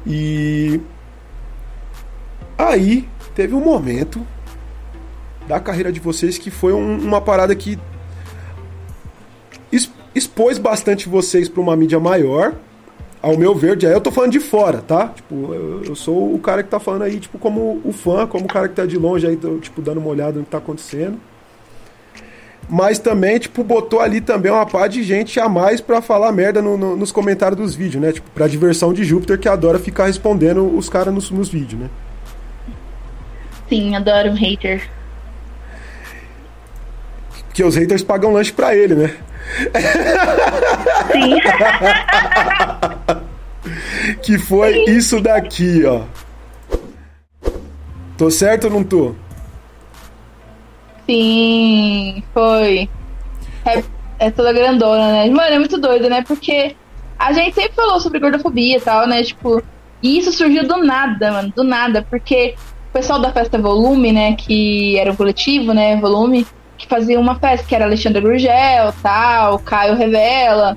E 0.06 0.81
aí 2.59 3.09
teve 3.35 3.55
um 3.55 3.61
momento 3.61 4.27
da 5.47 5.59
carreira 5.59 5.91
de 5.91 6.01
vocês 6.01 6.37
que 6.37 6.51
foi 6.51 6.73
um, 6.73 6.99
uma 6.99 7.21
parada 7.21 7.55
que 7.55 7.79
expôs 10.15 10.59
bastante 10.59 11.09
vocês 11.09 11.49
para 11.49 11.61
uma 11.61 11.77
mídia 11.77 12.01
maior. 12.01 12.55
Ao 13.21 13.37
meu 13.37 13.55
ver, 13.55 13.79
aí 13.85 13.93
eu 13.93 14.01
tô 14.01 14.13
falando 14.13 14.33
de 14.33 14.41
fora, 14.41 14.79
tá? 14.79 15.09
Tipo, 15.09 15.55
eu, 15.85 15.95
sou 15.95 16.35
o 16.35 16.39
cara 16.39 16.63
que 16.63 16.69
tá 16.69 16.79
falando 16.79 17.03
aí, 17.03 17.19
tipo, 17.19 17.37
como 17.39 17.81
o 17.85 17.93
fã, 17.93 18.27
como 18.27 18.45
o 18.45 18.49
cara 18.49 18.69
que 18.69 18.75
tá 18.75 18.87
de 18.87 18.97
longe 18.97 19.27
aí, 19.27 19.37
tipo, 19.61 19.83
dando 19.83 19.99
uma 19.99 20.09
olhada 20.09 20.39
no 20.39 20.45
que 20.45 20.51
tá 20.51 20.59
acontecendo 20.59 21.19
mas 22.69 22.99
também, 22.99 23.39
tipo, 23.39 23.65
botou 23.65 23.99
ali 23.99 24.21
também 24.21 24.53
uma 24.53 24.67
par 24.67 24.89
de 24.89 25.03
gente 25.03 25.41
a 25.41 25.49
mais 25.49 25.81
para 25.81 26.03
falar 26.03 26.31
merda 26.33 26.61
no, 26.61 26.77
no, 26.77 26.97
nos 26.97 27.11
comentários 27.11 27.59
dos 27.59 27.75
vídeos, 27.75 28.03
né? 28.03 28.13
Tipo, 28.13 28.31
pra 28.33 28.47
diversão 28.47 28.93
de 28.93 29.05
Júpiter, 29.05 29.39
que 29.39 29.49
adora 29.49 29.79
ficar 29.79 30.07
respondendo 30.07 30.77
os 30.77 30.89
caras 30.89 31.15
nos, 31.15 31.31
nos 31.31 31.49
vídeos, 31.49 31.81
né? 31.81 31.89
Sim, 33.69 33.95
adoro 33.95 34.31
um 34.31 34.35
hater. 34.35 34.89
Porque 37.47 37.65
os 37.65 37.77
haters 37.77 38.03
pagam 38.03 38.32
lanche 38.32 38.53
pra 38.53 38.74
ele, 38.74 38.95
né? 38.95 39.16
Sim. 41.12 41.39
que 44.23 44.39
foi 44.39 44.73
Sim. 44.73 44.85
isso 44.97 45.20
daqui, 45.20 45.85
ó. 45.85 46.03
Tô 48.16 48.31
certo 48.31 48.65
ou 48.65 48.70
não 48.70 48.85
tô? 48.85 49.15
Sim, 51.07 52.23
foi. 52.35 52.89
É, 53.65 53.82
é 54.19 54.31
toda 54.31 54.53
grandona, 54.53 55.12
né? 55.12 55.31
Mano, 55.31 55.55
é 55.55 55.59
muito 55.59 55.78
doido, 55.78 56.09
né? 56.09 56.23
Porque 56.23 56.77
a 57.19 57.32
gente 57.32 57.55
sempre 57.55 57.73
falou 57.74 57.99
sobre 58.01 58.20
gordofobia 58.20 58.77
e 58.77 58.81
tal, 58.81 59.07
né? 59.07 59.23
Tipo, 59.23 59.62
e 60.03 60.19
isso 60.19 60.32
surgiu 60.32 60.66
do 60.66 60.78
nada, 60.78 61.32
mano, 61.32 61.53
do 61.55 61.65
nada, 61.65 62.07
porque 62.09 62.55
pessoal 62.99 63.20
da 63.20 63.33
festa 63.33 63.57
Volume, 63.59 64.11
né, 64.11 64.35
que 64.35 64.99
era 64.99 65.12
um 65.12 65.15
coletivo, 65.15 65.73
né, 65.73 65.97
Volume, 66.01 66.45
que 66.77 66.85
fazia 66.89 67.19
uma 67.19 67.37
festa, 67.37 67.65
que 67.65 67.73
era 67.73 67.85
Alexandre 67.85 68.20
Gurgel, 68.20 68.93
tal, 69.01 69.61
Caio 69.61 69.95
Revela, 69.95 70.77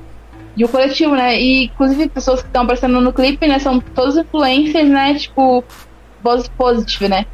de 0.55 0.63
um 0.63 0.67
coletivo, 0.67 1.15
né? 1.15 1.39
E 1.39 1.65
inclusive 1.65 2.09
pessoas 2.09 2.41
que 2.41 2.47
estão 2.47 2.61
aparecendo 2.61 3.01
no 3.01 3.11
clipe, 3.11 3.47
né, 3.47 3.57
são 3.57 3.79
todos 3.79 4.17
influencers, 4.17 4.87
né? 4.87 5.15
Tipo, 5.15 5.63
voz 6.23 6.47
positive, 6.49 7.07
né? 7.07 7.25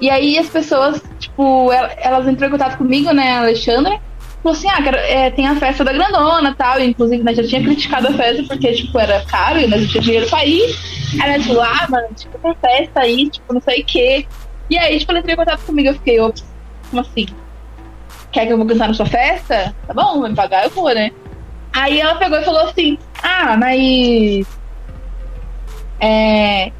E 0.00 0.08
aí 0.08 0.38
as 0.38 0.48
pessoas, 0.48 1.02
tipo, 1.18 1.70
elas 1.72 2.26
entraram 2.26 2.54
em 2.54 2.58
contato 2.58 2.78
comigo, 2.78 3.12
né, 3.12 3.32
Alexandra, 3.38 4.00
falou 4.42 4.56
assim, 4.56 4.68
ah, 4.68 4.82
é, 4.96 5.30
tem 5.30 5.46
a 5.46 5.56
festa 5.56 5.84
da 5.84 5.92
grandona 5.92 6.54
tal. 6.54 6.80
E, 6.80 6.86
inclusive, 6.86 7.22
né, 7.22 7.34
já 7.34 7.42
tinha 7.44 7.62
criticado 7.62 8.08
a 8.08 8.12
festa 8.12 8.42
porque, 8.44 8.72
tipo, 8.72 8.98
era 8.98 9.24
caro 9.24 9.60
e 9.60 9.66
nós 9.66 9.80
não 9.80 9.88
tinha 9.88 10.02
dinheiro 10.02 10.28
pra 10.28 10.44
ir. 10.44 10.74
Aí 11.20 11.36
nós 11.36 11.46
falou, 11.46 11.62
ah, 11.62 11.86
mano, 11.88 12.08
tipo, 12.14 12.38
tem 12.38 12.54
festa 12.54 13.00
aí, 13.00 13.30
tipo, 13.30 13.52
não 13.52 13.60
sei 13.60 13.82
o 13.82 13.84
quê. 13.84 14.26
E 14.68 14.78
aí, 14.78 14.98
tipo, 14.98 15.12
ela 15.12 15.18
entrou 15.18 15.34
em 15.34 15.36
contato 15.36 15.64
comigo, 15.64 15.88
eu 15.88 15.94
fiquei, 15.94 16.20
ops, 16.20 16.44
como 16.88 17.02
assim? 17.02 17.26
Quer 18.32 18.46
que 18.46 18.52
eu 18.52 18.56
vou 18.56 18.66
cantar 18.66 18.88
na 18.88 18.94
sua 18.94 19.06
festa? 19.06 19.74
Tá 19.86 19.92
bom, 19.92 20.20
vai 20.20 20.30
me 20.30 20.36
pagar, 20.36 20.64
eu 20.64 20.70
vou, 20.70 20.94
né? 20.94 21.10
Aí 21.72 22.00
ela 22.00 22.14
pegou 22.16 22.38
e 22.38 22.44
falou 22.44 22.60
assim, 22.62 22.98
ah, 23.22 23.56
mas. 23.56 24.46
É, 26.00 26.72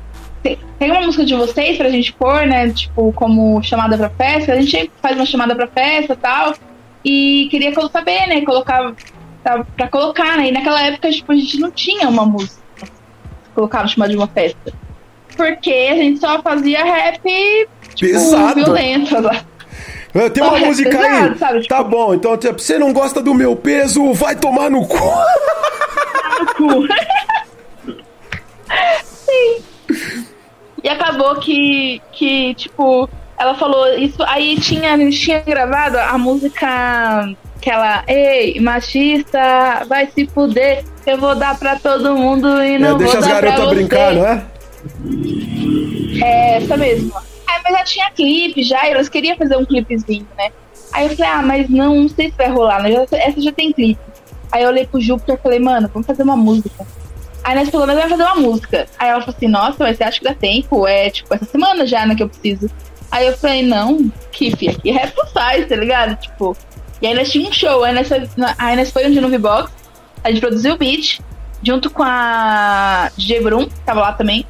tem 0.81 0.91
uma 0.91 1.03
música 1.03 1.24
de 1.24 1.35
vocês 1.35 1.77
pra 1.77 1.91
gente 1.91 2.12
pôr, 2.15 2.47
né? 2.47 2.70
Tipo, 2.70 3.12
como 3.12 3.62
chamada 3.62 3.99
pra 3.99 4.09
festa. 4.09 4.55
A 4.55 4.61
gente 4.61 4.91
faz 5.03 5.16
uma 5.16 5.27
chamada 5.27 5.55
pra 5.55 5.66
festa 5.66 6.15
e 6.15 6.16
tal. 6.16 6.55
E 7.05 7.48
queria 7.51 7.72
saber, 7.90 8.27
né? 8.27 8.43
Colocar. 8.43 8.93
Pra, 9.43 9.64
pra 9.64 9.89
colocar, 9.89 10.36
né? 10.36 10.48
E 10.48 10.52
naquela 10.52 10.82
época, 10.82 11.10
tipo, 11.10 11.32
a 11.32 11.36
gente 11.36 11.59
não 11.59 11.70
tinha 11.70 12.09
uma 12.09 12.27
música. 12.27 12.60
Colocava 13.55 13.89
chamada 13.89 14.10
de 14.10 14.16
uma 14.18 14.28
festa. 14.28 14.72
Porque 15.36 15.89
a 15.90 15.94
gente 15.94 16.20
só 16.20 16.43
fazia 16.43 16.85
rap 16.85 17.20
tipo, 17.94 18.12
Pesado. 18.12 18.55
violento 18.55 19.20
lá. 19.20 19.44
Tem 20.32 20.43
uma 20.43 20.59
música 20.59 20.98
aí. 21.01 21.39
Sabe, 21.39 21.62
tipo... 21.62 21.74
Tá 21.74 21.82
bom, 21.82 22.14
então 22.14 22.36
tipo, 22.36 22.59
você 22.59 22.78
não 22.78 22.93
gosta 22.93 23.22
do 23.22 23.32
meu 23.32 23.55
peso, 23.56 24.12
vai 24.12 24.35
tomar 24.36 24.70
no 24.70 24.86
cu. 24.86 24.98
No 26.40 26.47
cu. 26.55 26.89
Sim. 29.05 29.62
E 30.82 30.89
acabou 30.89 31.36
que, 31.36 32.01
que, 32.12 32.55
tipo, 32.55 33.09
ela 33.41 33.55
falou 33.55 33.89
isso. 33.95 34.23
Aí 34.25 34.61
tinha, 34.61 34.93
a 34.93 34.99
gente 34.99 35.19
tinha 35.19 35.41
gravado 35.41 35.99
a 35.99 36.19
música 36.19 37.35
aquela, 37.57 38.05
ei, 38.07 38.61
machista, 38.61 39.85
vai 39.89 40.07
se 40.11 40.27
fuder, 40.27 40.85
eu 41.07 41.19
vou 41.19 41.35
dar 41.35 41.59
pra 41.59 41.77
todo 41.77 42.17
mundo 42.17 42.62
e 42.62 42.79
não 42.79 42.95
é, 42.97 42.99
deixa 42.99 43.21
vou 43.21 43.21
as 43.21 43.27
garotas 43.27 43.69
brincar, 43.71 44.15
não 44.15 44.27
é? 44.27 44.45
É, 46.23 46.57
essa 46.57 46.77
mesmo. 46.77 47.12
Aí, 47.47 47.61
mas 47.65 47.79
já 47.79 47.85
tinha 47.85 48.11
clipe 48.11 48.62
já, 48.62 48.87
e 48.87 48.93
elas 48.93 49.09
queriam 49.09 49.37
fazer 49.37 49.57
um 49.57 49.65
clipezinho, 49.65 50.27
né? 50.37 50.51
Aí 50.93 51.07
eu 51.07 51.17
falei, 51.17 51.33
ah, 51.33 51.43
mas 51.43 51.69
não, 51.69 51.95
não 51.95 52.09
sei 52.09 52.31
se 52.31 52.37
vai 52.37 52.49
rolar, 52.49 52.83
né? 52.83 52.91
Essa 53.12 53.41
já 53.41 53.53
tem 53.53 53.73
clipe. 53.73 54.01
Aí 54.53 54.62
eu 54.62 54.69
olhei 54.69 54.87
pro 54.87 55.01
Júpiter 55.01 55.37
e 55.37 55.43
falei, 55.43 55.61
mano, 55.61 55.89
vamos 55.93 56.07
fazer 56.07 56.23
uma 56.23 56.37
música. 56.37 56.87
Aí 57.45 57.55
nós 57.55 57.71
falou, 57.71 57.87
mas 57.87 57.97
vai 57.97 58.09
fazer 58.09 58.23
uma 58.23 58.35
música. 58.35 58.87
Aí 58.99 59.09
ela 59.09 59.21
falou 59.21 59.35
assim, 59.37 59.49
nossa, 59.49 59.77
mas 59.79 59.97
você 59.97 60.05
acha 60.05 60.19
que 60.19 60.25
dá 60.25 60.35
tempo? 60.35 60.87
É 60.87 61.11
tipo 61.11 61.33
essa 61.35 61.45
semana 61.45 61.87
já, 61.87 62.05
né, 62.05 62.15
que 62.15 62.23
eu 62.23 62.29
preciso. 62.29 62.69
Aí 63.11 63.27
eu 63.27 63.37
falei, 63.37 63.62
não, 63.62 64.11
Kiff, 64.31 64.69
aqui 64.69 64.91
é 64.91 65.07
faz, 65.32 65.69
tá 65.69 65.77
ligado? 65.77 66.16
Tipo. 66.16 66.57
E 67.03 67.07
aí 67.07 67.15
nós 67.15 67.31
tínhamos 67.31 67.57
um 67.57 67.59
show, 67.59 67.82
aí 67.82 67.95
nós, 67.95 68.09
aí 68.59 68.77
nós 68.77 68.91
foi 68.91 69.09
no 69.09 69.28
V-Box, 69.28 69.73
a 70.23 70.31
gente 70.31 70.41
produziu 70.41 70.74
o 70.74 70.77
beat, 70.77 71.20
junto 71.62 71.89
com 71.89 72.03
a 72.03 73.11
DJ 73.16 73.41
Brum, 73.41 73.66
que 73.66 73.81
tava 73.81 74.01
lá 74.01 74.12
também. 74.12 74.45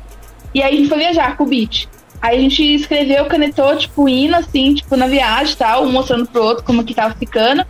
E 0.52 0.62
aí 0.62 0.74
a 0.74 0.76
gente 0.76 0.88
foi 0.88 0.98
viajar 0.98 1.36
com 1.36 1.44
o 1.44 1.46
beat. 1.46 1.88
Aí 2.20 2.36
a 2.36 2.40
gente 2.40 2.62
escreveu, 2.74 3.24
canetou, 3.26 3.76
tipo, 3.76 4.08
hino, 4.08 4.36
assim, 4.36 4.74
tipo, 4.74 4.96
na 4.96 5.06
viagem 5.06 5.54
e 5.54 5.56
tal, 5.56 5.84
um 5.84 5.92
mostrando 5.92 6.26
pro 6.26 6.42
outro 6.42 6.64
como 6.64 6.84
que 6.84 6.92
tava 6.92 7.14
ficando. 7.14 7.64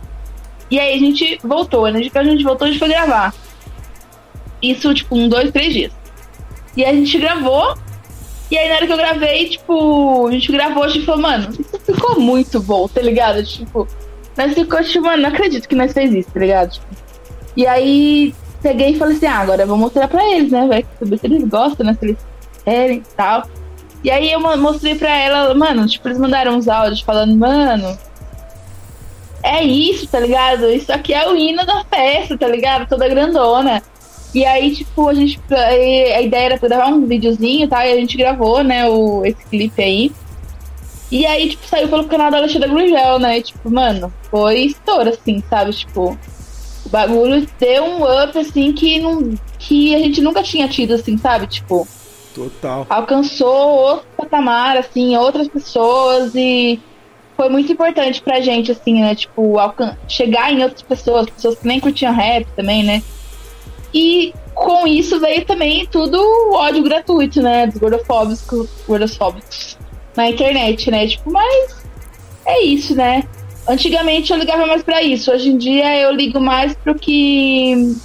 E 0.69 0.79
aí 0.79 0.93
a 0.93 0.97
gente 0.97 1.39
voltou, 1.43 1.89
né? 1.89 1.99
A 1.99 2.23
gente 2.23 2.43
voltou, 2.43 2.65
a 2.65 2.69
gente 2.69 2.79
foi 2.79 2.89
gravar. 2.89 3.33
Isso, 4.61 4.93
tipo, 4.93 5.15
um, 5.15 5.29
dois, 5.29 5.51
três 5.51 5.73
dias. 5.73 5.91
E 6.75 6.83
a 6.83 6.93
gente 6.93 7.17
gravou. 7.17 7.77
E 8.51 8.57
aí 8.57 8.67
na 8.67 8.75
hora 8.75 8.85
que 8.85 8.91
eu 8.91 8.97
gravei, 8.97 9.49
tipo, 9.49 10.27
a 10.27 10.31
gente 10.31 10.51
gravou, 10.51 10.83
a 10.83 10.87
gente 10.89 11.05
falou, 11.05 11.21
mano, 11.21 11.49
isso 11.57 11.79
ficou 11.85 12.19
muito 12.19 12.59
bom, 12.61 12.85
tá 12.85 13.01
ligado? 13.01 13.41
Tipo, 13.45 13.87
nós 14.37 14.53
ficou, 14.53 14.83
tipo, 14.83 15.05
mano, 15.05 15.23
não 15.23 15.29
acredito 15.29 15.69
que 15.69 15.75
nós 15.75 15.93
fez 15.93 16.13
isso, 16.13 16.29
tá 16.31 16.39
ligado? 16.41 16.71
Tipo, 16.71 16.87
e 17.55 17.65
aí 17.65 18.35
peguei 18.61 18.89
e 18.89 18.97
falei 18.97 19.15
assim, 19.15 19.25
ah, 19.25 19.39
agora 19.39 19.63
eu 19.63 19.67
vou 19.67 19.77
mostrar 19.77 20.09
pra 20.09 20.29
eles, 20.29 20.51
né, 20.51 20.67
velho? 20.67 20.85
Saber 20.99 21.17
se 21.17 21.27
eles 21.27 21.43
gostam, 21.47 21.85
né? 21.85 21.97
Se 21.97 22.05
eles 22.05 22.17
querem 22.65 22.97
e 22.97 23.15
tal. 23.15 23.43
E 24.03 24.11
aí 24.11 24.31
eu 24.31 24.39
mostrei 24.57 24.95
pra 24.95 25.15
ela, 25.15 25.53
mano, 25.53 25.87
tipo, 25.87 26.07
eles 26.09 26.19
mandaram 26.19 26.57
uns 26.57 26.67
áudios 26.67 26.99
falando, 26.99 27.37
mano, 27.37 27.97
é 29.43 29.63
isso, 29.63 30.07
tá 30.07 30.19
ligado? 30.19 30.69
Isso 30.69 30.91
aqui 30.91 31.13
é 31.13 31.27
o 31.29 31.35
hino 31.35 31.65
da 31.65 31.85
festa, 31.85 32.37
tá 32.37 32.47
ligado? 32.47 32.87
Toda 32.87 33.07
grandona. 33.07 33.81
E 34.33 34.45
aí, 34.45 34.73
tipo, 34.73 35.07
a 35.07 35.13
gente. 35.13 35.39
A 35.51 36.21
ideia 36.21 36.45
era 36.45 36.57
gravar 36.57 36.87
um 36.87 37.05
videozinho 37.05 37.67
tá? 37.67 37.85
E 37.85 37.93
a 37.93 37.95
gente 37.95 38.17
gravou, 38.17 38.63
né, 38.63 38.87
o, 38.87 39.25
esse 39.25 39.43
clipe 39.45 39.81
aí. 39.81 40.11
E 41.11 41.25
aí, 41.25 41.49
tipo, 41.49 41.67
saiu 41.67 41.89
pelo 41.89 42.05
canal 42.05 42.31
da 42.31 42.37
Alexandra 42.37 42.69
Grugel, 42.69 43.19
né? 43.19 43.39
E, 43.39 43.41
tipo, 43.41 43.69
mano, 43.69 44.13
foi 44.29 44.59
estouro, 44.61 45.09
assim, 45.09 45.43
sabe? 45.49 45.73
Tipo, 45.73 46.17
o 46.85 46.89
bagulho 46.89 47.45
deu 47.59 47.83
um 47.83 48.23
up, 48.23 48.37
assim, 48.37 48.71
que, 48.71 48.99
não, 48.99 49.33
que 49.59 49.93
a 49.93 49.99
gente 49.99 50.21
nunca 50.21 50.41
tinha 50.41 50.69
tido, 50.69 50.93
assim, 50.93 51.17
sabe? 51.17 51.47
Tipo. 51.47 51.85
Total. 52.33 52.87
Alcançou 52.89 53.53
outro 53.53 54.07
patamar, 54.15 54.77
assim, 54.77 55.17
outras 55.17 55.49
pessoas 55.49 56.33
e 56.33 56.79
foi 57.35 57.49
muito 57.49 57.73
importante 57.73 58.21
pra 58.21 58.39
gente, 58.39 58.71
assim, 58.71 59.01
né? 59.01 59.13
Tipo, 59.13 59.57
chegar 60.07 60.53
em 60.53 60.63
outras 60.63 60.81
pessoas, 60.81 61.29
pessoas 61.29 61.59
que 61.59 61.67
nem 61.67 61.81
curtiam 61.81 62.13
rap 62.13 62.47
também, 62.55 62.83
né? 62.83 63.03
E 63.93 64.33
com 64.53 64.87
isso 64.87 65.19
veio 65.19 65.45
também 65.45 65.85
tudo 65.87 66.17
o 66.17 66.53
ódio 66.53 66.83
gratuito, 66.83 67.41
né? 67.41 67.67
Dos 67.67 67.77
gordofóbicos, 67.77 68.69
gordofóbicos 68.87 69.77
na 70.15 70.29
internet, 70.29 70.89
né? 70.91 71.07
Tipo, 71.07 71.31
mas 71.31 71.81
é 72.45 72.61
isso, 72.63 72.95
né? 72.95 73.23
Antigamente 73.67 74.31
eu 74.31 74.39
ligava 74.39 74.65
mais 74.65 74.83
para 74.83 75.01
isso. 75.01 75.31
Hoje 75.31 75.49
em 75.49 75.57
dia 75.57 75.99
eu 75.99 76.11
ligo 76.11 76.39
mais 76.39 76.73
pro 76.73 76.95
que. 76.95 77.95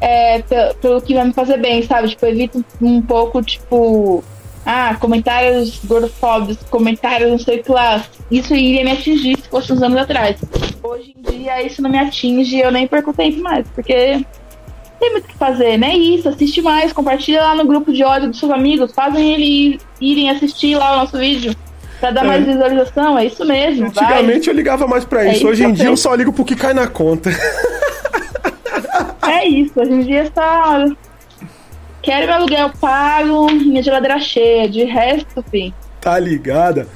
É, 0.00 0.40
pelo 0.80 1.00
que 1.00 1.14
vai 1.14 1.24
me 1.24 1.32
fazer 1.32 1.58
bem, 1.58 1.82
sabe? 1.82 2.08
Tipo, 2.08 2.26
evito 2.26 2.64
um 2.80 3.02
pouco, 3.02 3.42
tipo. 3.42 4.22
Ah, 4.64 4.96
comentários 5.00 5.80
gordofóbicos, 5.84 6.56
comentários 6.70 7.30
não 7.30 7.38
sei 7.38 7.58
o 7.58 7.62
que 7.64 7.72
lá. 7.72 8.04
Isso 8.30 8.54
iria 8.54 8.84
me 8.84 8.92
atingir 8.92 9.36
se 9.36 9.48
fosse 9.48 9.72
uns 9.72 9.82
anos 9.82 9.98
atrás. 9.98 10.40
Hoje 10.82 11.14
em 11.16 11.30
dia 11.30 11.62
isso 11.62 11.82
não 11.82 11.90
me 11.90 11.98
atinge 11.98 12.56
e 12.56 12.60
eu 12.60 12.70
nem 12.70 12.86
perco 12.86 13.12
tempo 13.12 13.42
mais, 13.42 13.66
porque 13.74 14.24
tem 15.02 15.10
muito 15.10 15.24
o 15.24 15.28
que 15.28 15.36
fazer, 15.36 15.76
né? 15.76 15.96
Isso, 15.96 16.28
assiste 16.28 16.62
mais, 16.62 16.92
compartilha 16.92 17.42
lá 17.42 17.56
no 17.56 17.64
grupo 17.64 17.92
de 17.92 18.04
ódio 18.04 18.28
dos 18.28 18.38
seus 18.38 18.52
amigos, 18.52 18.92
fazem 18.92 19.34
eles 19.34 19.80
irem 20.00 20.30
assistir 20.30 20.76
lá 20.76 20.92
o 20.92 21.00
nosso 21.00 21.18
vídeo. 21.18 21.56
Pra 21.98 22.12
dar 22.12 22.24
é. 22.24 22.28
mais 22.28 22.46
visualização, 22.46 23.18
é 23.18 23.26
isso 23.26 23.44
mesmo. 23.44 23.86
Antigamente 23.86 24.46
vai. 24.46 24.54
eu 24.54 24.56
ligava 24.56 24.86
mais 24.86 25.04
pra 25.04 25.24
isso, 25.26 25.44
é 25.44 25.50
hoje 25.50 25.64
em 25.64 25.72
dia 25.72 25.86
eu 25.86 25.96
só 25.96 26.14
ligo 26.14 26.32
pro 26.32 26.44
que 26.44 26.54
cai 26.54 26.72
na 26.72 26.86
conta. 26.86 27.30
É 29.26 29.48
isso, 29.48 29.72
hoje 29.76 29.92
em 29.92 30.00
dia 30.02 30.22
está. 30.24 30.84
Quero 32.00 32.26
meu 32.26 32.34
aluguel 32.34 32.70
pago, 32.80 33.50
minha 33.52 33.82
geladeira 33.82 34.20
cheia, 34.20 34.68
de 34.68 34.84
resto, 34.84 35.44
fim. 35.50 35.72
Tá 36.00 36.18
ligada? 36.18 36.86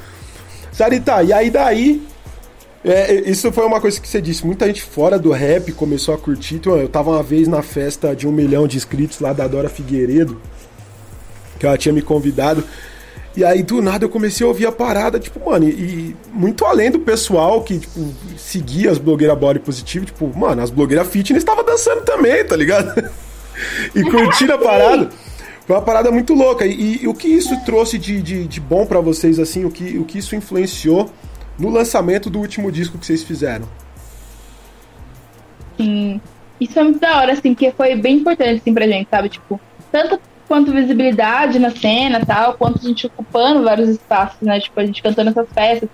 Sarita, 0.72 1.22
e 1.22 1.32
aí 1.32 1.50
daí 1.50 2.02
é, 2.88 3.14
isso 3.28 3.50
foi 3.50 3.66
uma 3.66 3.80
coisa 3.80 4.00
que 4.00 4.06
você 4.06 4.20
disse. 4.20 4.46
Muita 4.46 4.64
gente 4.66 4.80
fora 4.80 5.18
do 5.18 5.32
rap 5.32 5.72
começou 5.72 6.14
a 6.14 6.18
curtir. 6.18 6.54
Então, 6.54 6.76
eu 6.76 6.88
tava 6.88 7.10
uma 7.10 7.22
vez 7.22 7.48
na 7.48 7.60
festa 7.60 8.14
de 8.14 8.28
um 8.28 8.32
milhão 8.32 8.68
de 8.68 8.76
inscritos 8.76 9.18
lá 9.18 9.32
da 9.32 9.48
Dora 9.48 9.68
Figueiredo, 9.68 10.40
que 11.58 11.66
ela 11.66 11.76
tinha 11.76 11.92
me 11.92 12.00
convidado. 12.00 12.62
E 13.36 13.44
aí, 13.44 13.64
do 13.64 13.82
nada, 13.82 14.04
eu 14.04 14.08
comecei 14.08 14.46
a 14.46 14.48
ouvir 14.48 14.66
a 14.66 14.72
parada, 14.72 15.18
tipo, 15.18 15.50
mano, 15.50 15.68
e, 15.68 15.70
e 15.72 16.16
muito 16.32 16.64
além 16.64 16.90
do 16.90 17.00
pessoal 17.00 17.62
que, 17.64 17.80
tipo, 17.80 18.14
seguia 18.38 18.92
as 18.92 18.98
blogueiras 18.98 19.36
body 19.36 19.58
positivo, 19.58 20.06
tipo, 20.06 20.38
mano, 20.38 20.62
as 20.62 20.70
blogueiras 20.70 21.08
fitness 21.08 21.42
estavam 21.42 21.64
dançando 21.64 22.02
também, 22.02 22.44
tá 22.44 22.54
ligado? 22.54 23.10
e 23.96 24.02
curtindo 24.04 24.54
a 24.54 24.58
parada. 24.58 25.10
Foi 25.66 25.74
uma 25.74 25.82
parada 25.82 26.12
muito 26.12 26.34
louca. 26.34 26.64
E, 26.64 27.02
e 27.02 27.08
o 27.08 27.12
que 27.12 27.26
isso 27.26 27.54
trouxe 27.64 27.98
de, 27.98 28.22
de, 28.22 28.46
de 28.46 28.60
bom 28.60 28.86
para 28.86 29.00
vocês, 29.00 29.40
assim, 29.40 29.64
o 29.64 29.70
que, 29.72 29.98
o 29.98 30.04
que 30.04 30.18
isso 30.18 30.36
influenciou 30.36 31.10
no 31.58 31.70
lançamento 31.70 32.28
do 32.28 32.38
último 32.38 32.70
disco 32.70 32.98
que 32.98 33.06
vocês 33.06 33.22
fizeram. 33.22 33.68
Sim. 35.76 36.20
Isso 36.60 36.78
é 36.78 36.82
muito 36.82 36.98
da 36.98 37.18
hora, 37.18 37.32
assim, 37.32 37.54
porque 37.54 37.70
foi 37.72 37.94
bem 37.96 38.16
importante, 38.16 38.60
assim, 38.60 38.72
pra 38.72 38.86
gente, 38.86 39.08
sabe? 39.10 39.28
Tipo, 39.28 39.60
tanto 39.92 40.18
quanto 40.48 40.72
visibilidade 40.72 41.58
na 41.58 41.70
cena 41.70 42.24
tal, 42.24 42.54
quanto 42.54 42.78
a 42.78 42.82
gente 42.82 43.06
ocupando 43.06 43.62
vários 43.62 43.88
espaços, 43.90 44.40
né? 44.40 44.58
Tipo, 44.60 44.80
a 44.80 44.86
gente 44.86 45.02
cantando 45.02 45.30
essas 45.30 45.48
festas. 45.52 45.88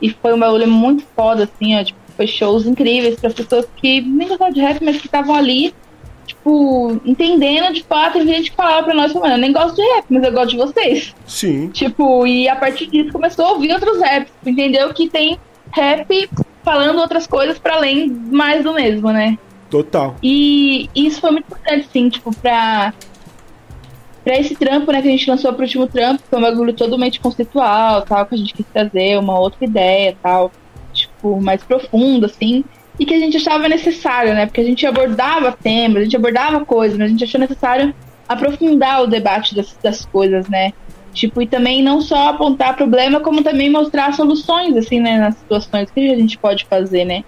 E 0.00 0.10
foi 0.10 0.34
um 0.34 0.40
bagulho 0.40 0.66
muito 0.66 1.04
foda, 1.14 1.44
assim, 1.44 1.78
ó. 1.78 1.84
Tipo, 1.84 1.98
foi 2.16 2.26
shows 2.26 2.66
incríveis 2.66 3.16
para 3.16 3.30
pessoas 3.30 3.66
que 3.76 4.00
nem 4.00 4.28
gostavam 4.28 4.52
de 4.52 4.60
rap, 4.60 4.82
mas 4.84 4.96
que 4.96 5.06
estavam 5.06 5.34
ali 5.34 5.74
tipo, 6.26 7.00
entendendo 7.04 7.72
de 7.72 7.82
fato, 7.82 8.18
e 8.18 8.26
gente 8.26 8.50
que 8.50 8.56
falava 8.56 8.84
pra 8.84 8.94
nós, 8.94 9.12
mano, 9.12 9.34
eu 9.34 9.38
nem 9.38 9.52
gosto 9.52 9.76
de 9.76 9.82
rap, 9.82 10.04
mas 10.10 10.24
eu 10.24 10.32
gosto 10.32 10.50
de 10.50 10.56
vocês. 10.56 11.14
Sim. 11.26 11.68
Tipo, 11.68 12.26
e 12.26 12.48
a 12.48 12.56
partir 12.56 12.86
disso 12.86 13.12
começou 13.12 13.44
a 13.44 13.52
ouvir 13.52 13.72
outros 13.72 14.00
raps, 14.00 14.32
entendeu? 14.44 14.92
Que 14.92 15.08
tem 15.08 15.38
rap 15.70 16.28
falando 16.62 16.98
outras 17.00 17.26
coisas 17.26 17.58
para 17.58 17.76
além 17.76 18.08
mais 18.08 18.62
do 18.62 18.72
mesmo, 18.72 19.10
né? 19.10 19.38
Total. 19.70 20.16
E 20.22 20.88
isso 20.94 21.20
foi 21.20 21.30
muito 21.30 21.46
importante, 21.46 21.88
sim, 21.92 22.08
tipo, 22.08 22.34
pra, 22.36 22.92
pra 24.22 24.38
esse 24.38 24.54
trampo, 24.54 24.92
né, 24.92 25.00
que 25.00 25.08
a 25.08 25.10
gente 25.10 25.30
lançou 25.30 25.52
pro 25.52 25.62
último 25.62 25.86
trampo, 25.86 26.22
foi 26.28 26.38
um 26.38 26.42
bagulho 26.42 26.74
totalmente 26.74 27.18
conceitual, 27.20 28.02
tal, 28.02 28.26
que 28.26 28.34
a 28.34 28.38
gente 28.38 28.52
quis 28.52 28.66
trazer 28.66 29.18
uma 29.18 29.38
outra 29.38 29.64
ideia, 29.64 30.16
tal, 30.22 30.52
tipo, 30.92 31.40
mais 31.40 31.62
profundo, 31.64 32.26
assim, 32.26 32.64
e 33.02 33.04
que 33.04 33.14
a 33.14 33.18
gente 33.18 33.36
achava 33.36 33.68
necessário, 33.68 34.32
né, 34.32 34.46
porque 34.46 34.60
a 34.60 34.64
gente 34.64 34.86
abordava 34.86 35.50
temas, 35.50 36.02
a 36.02 36.04
gente 36.04 36.16
abordava 36.16 36.64
coisas, 36.64 36.96
mas 36.96 37.08
a 37.08 37.10
gente 37.10 37.24
achou 37.24 37.40
necessário 37.40 37.92
aprofundar 38.28 39.02
o 39.02 39.08
debate 39.08 39.56
das, 39.56 39.76
das 39.82 40.06
coisas, 40.06 40.48
né, 40.48 40.72
tipo, 41.12 41.42
e 41.42 41.46
também 41.48 41.82
não 41.82 42.00
só 42.00 42.28
apontar 42.28 42.76
problema, 42.76 43.18
como 43.18 43.42
também 43.42 43.68
mostrar 43.68 44.12
soluções, 44.14 44.76
assim, 44.76 45.00
né, 45.00 45.18
nas 45.18 45.36
situações 45.36 45.90
que 45.90 46.12
a 46.12 46.16
gente 46.16 46.38
pode 46.38 46.64
fazer, 46.66 47.04
né, 47.04 47.24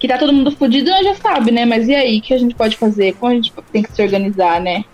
que 0.00 0.08
tá 0.08 0.18
todo 0.18 0.32
mundo 0.32 0.50
fudido, 0.50 0.90
já 0.90 1.14
sabe, 1.14 1.50
né? 1.50 1.64
Mas 1.64 1.88
e 1.88 1.94
aí, 1.94 2.18
o 2.18 2.22
que 2.22 2.32
a 2.32 2.38
gente 2.38 2.54
pode 2.54 2.76
fazer? 2.76 3.14
Como 3.14 3.32
a 3.32 3.34
gente 3.34 3.52
tem 3.72 3.82
que 3.82 3.92
se 3.92 4.00
organizar, 4.00 4.60
né? 4.60 4.84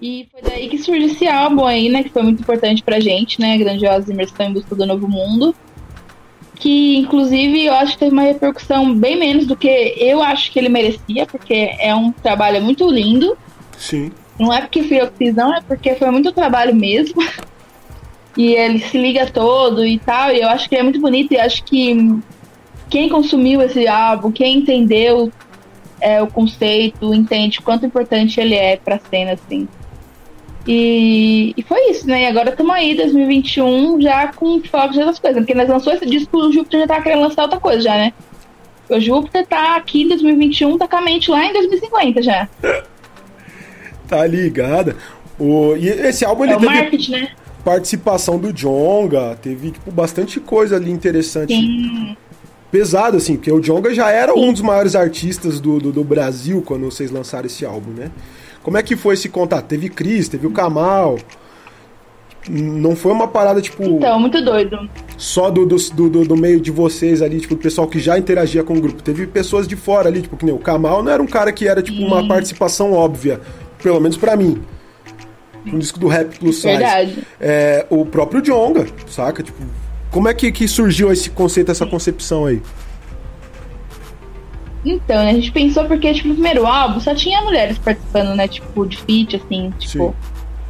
E 0.00 0.28
foi 0.30 0.40
daí 0.40 0.68
que 0.68 0.78
surgiu 0.78 1.08
esse 1.08 1.26
álbum 1.26 1.64
aí, 1.64 1.88
né? 1.88 2.04
Que 2.04 2.10
foi 2.10 2.22
muito 2.22 2.40
importante 2.40 2.80
pra 2.80 3.00
gente, 3.00 3.40
né? 3.40 3.58
Grandiosa 3.58 4.12
Imersão 4.12 4.46
em 4.46 4.52
Busca 4.52 4.76
do 4.76 4.86
Novo 4.86 5.08
Mundo. 5.08 5.52
Que, 6.54 6.98
inclusive, 6.98 7.64
eu 7.64 7.74
acho 7.74 7.94
que 7.94 7.98
teve 7.98 8.12
uma 8.12 8.22
repercussão 8.22 8.94
bem 8.94 9.18
menos 9.18 9.46
do 9.46 9.56
que 9.56 9.94
eu 9.98 10.22
acho 10.22 10.50
que 10.52 10.58
ele 10.58 10.68
merecia, 10.68 11.26
porque 11.26 11.74
é 11.78 11.94
um 11.94 12.12
trabalho 12.12 12.62
muito 12.62 12.88
lindo. 12.88 13.36
Sim. 13.76 14.12
Não 14.38 14.52
é 14.52 14.60
porque 14.60 14.82
fui 14.82 15.00
eu 15.00 15.08
que 15.08 15.18
fiz, 15.18 15.34
não, 15.34 15.54
é 15.54 15.60
porque 15.60 15.94
foi 15.94 16.10
muito 16.10 16.32
trabalho 16.32 16.74
mesmo. 16.74 17.22
E 18.36 18.52
ele 18.54 18.80
se 18.80 18.98
liga 18.98 19.30
todo 19.30 19.86
e 19.86 19.96
tal, 19.96 20.32
e 20.32 20.40
eu 20.40 20.48
acho 20.48 20.68
que 20.68 20.74
é 20.74 20.82
muito 20.82 21.00
bonito, 21.00 21.32
e 21.32 21.38
acho 21.38 21.62
que 21.62 22.18
quem 22.90 23.08
consumiu 23.08 23.62
esse 23.62 23.86
álbum, 23.86 24.32
quem 24.32 24.58
entendeu 24.58 25.32
é, 26.00 26.20
o 26.20 26.26
conceito, 26.26 27.14
entende 27.14 27.60
quanto 27.60 27.86
importante 27.86 28.40
ele 28.40 28.56
é 28.56 28.76
pra 28.76 28.98
cena, 29.08 29.32
assim. 29.32 29.68
E, 30.66 31.52
e 31.56 31.62
foi 31.62 31.90
isso, 31.90 32.06
né? 32.06 32.22
E 32.22 32.26
agora 32.26 32.50
estamos 32.50 32.74
aí, 32.74 32.94
2021, 32.94 34.00
já 34.00 34.28
com 34.32 34.62
foco 34.62 34.92
de 34.92 34.98
outras 34.98 35.18
coisas. 35.18 35.38
Porque 35.40 35.54
nós 35.54 35.68
lançou 35.68 35.92
esse 35.92 36.06
disco, 36.06 36.38
o 36.38 36.52
Júpiter 36.52 36.80
já 36.80 36.86
tá 36.86 37.02
querendo 37.02 37.22
lançar 37.22 37.42
outra 37.42 37.60
coisa 37.60 37.82
já, 37.82 37.94
né? 37.94 38.12
O 38.88 39.00
Júpiter 39.00 39.46
tá 39.46 39.76
aqui 39.76 40.02
em 40.02 40.08
2021, 40.08 40.78
tá 40.78 40.88
com 40.88 40.96
a 40.96 41.02
mente 41.02 41.30
lá 41.30 41.44
em 41.44 41.52
2050 41.52 42.22
já. 42.22 42.48
Tá 44.06 44.26
ligada. 44.26 44.96
O, 45.38 45.74
e 45.76 45.88
esse 45.88 46.26
álbum 46.26 46.44
ele 46.44 46.52
é 46.52 46.90
teve 46.90 47.10
né? 47.10 47.30
participação 47.64 48.38
do 48.38 48.52
Jonga, 48.52 49.34
teve 49.40 49.70
tipo, 49.70 49.90
bastante 49.90 50.38
coisa 50.38 50.76
ali 50.76 50.90
interessante. 50.90 51.54
Sim. 51.54 52.14
Pesado, 52.70 53.16
assim, 53.16 53.36
porque 53.36 53.50
o 53.50 53.60
Jonga 53.60 53.94
já 53.94 54.10
era 54.10 54.34
um 54.34 54.52
dos 54.52 54.60
maiores 54.60 54.94
artistas 54.94 55.58
do, 55.58 55.78
do, 55.78 55.90
do 55.90 56.04
Brasil 56.04 56.60
quando 56.60 56.84
vocês 56.84 57.10
lançaram 57.10 57.46
esse 57.46 57.64
álbum, 57.64 57.92
né? 57.92 58.10
Como 58.64 58.76
é 58.76 58.82
que 58.82 58.96
foi 58.96 59.14
esse 59.14 59.28
contato? 59.28 59.66
Teve 59.66 59.88
Cris, 59.88 60.26
teve 60.28 60.46
o 60.46 60.50
Kamal. 60.50 61.18
Não 62.48 62.94
foi 62.96 63.12
uma 63.12 63.28
parada, 63.28 63.60
tipo, 63.62 63.82
Então, 63.84 64.18
muito 64.18 64.42
doido. 64.44 64.88
só 65.16 65.50
do, 65.50 65.64
do, 65.64 65.76
do, 66.10 66.24
do 66.24 66.36
meio 66.36 66.60
de 66.60 66.70
vocês 66.70 67.22
ali, 67.22 67.40
tipo, 67.40 67.54
do 67.54 67.60
pessoal 67.60 67.86
que 67.86 67.98
já 67.98 68.18
interagia 68.18 68.62
com 68.62 68.74
o 68.76 68.80
grupo. 68.80 69.02
Teve 69.02 69.26
pessoas 69.26 69.66
de 69.68 69.76
fora 69.76 70.08
ali, 70.08 70.22
tipo, 70.22 70.36
que 70.36 70.44
nem 70.44 70.54
o 70.54 70.58
Kamal 70.58 71.02
não 71.02 71.10
era 71.12 71.22
um 71.22 71.26
cara 71.26 71.52
que 71.52 71.66
era, 71.68 71.80
tipo, 71.82 72.02
uma 72.02 72.26
participação 72.26 72.92
óbvia. 72.92 73.40
Pelo 73.82 74.00
menos 74.00 74.16
pra 74.16 74.36
mim. 74.36 74.60
Um 75.66 75.78
disco 75.78 75.98
do 75.98 76.08
Rap 76.08 76.38
Plus 76.38 76.56
Size. 76.56 76.68
Verdade. 76.68 77.18
É, 77.40 77.86
o 77.88 78.04
próprio 78.04 78.42
Jonga, 78.42 78.86
saca? 79.08 79.42
Tipo, 79.42 79.62
como 80.10 80.28
é 80.28 80.34
que, 80.34 80.52
que 80.52 80.68
surgiu 80.68 81.10
esse 81.12 81.30
conceito, 81.30 81.70
essa 81.70 81.86
concepção 81.86 82.44
aí? 82.44 82.60
Então, 84.84 85.24
né, 85.24 85.30
a 85.30 85.34
gente 85.34 85.50
pensou 85.50 85.84
porque, 85.86 86.12
tipo, 86.12 86.28
no 86.28 86.34
primeiro 86.34 86.66
álbum 86.66 87.00
só 87.00 87.14
tinha 87.14 87.40
mulheres 87.40 87.78
participando, 87.78 88.34
né? 88.34 88.46
Tipo, 88.46 88.86
de 88.86 88.96
feat, 88.98 89.36
assim, 89.36 89.72
tipo. 89.78 90.14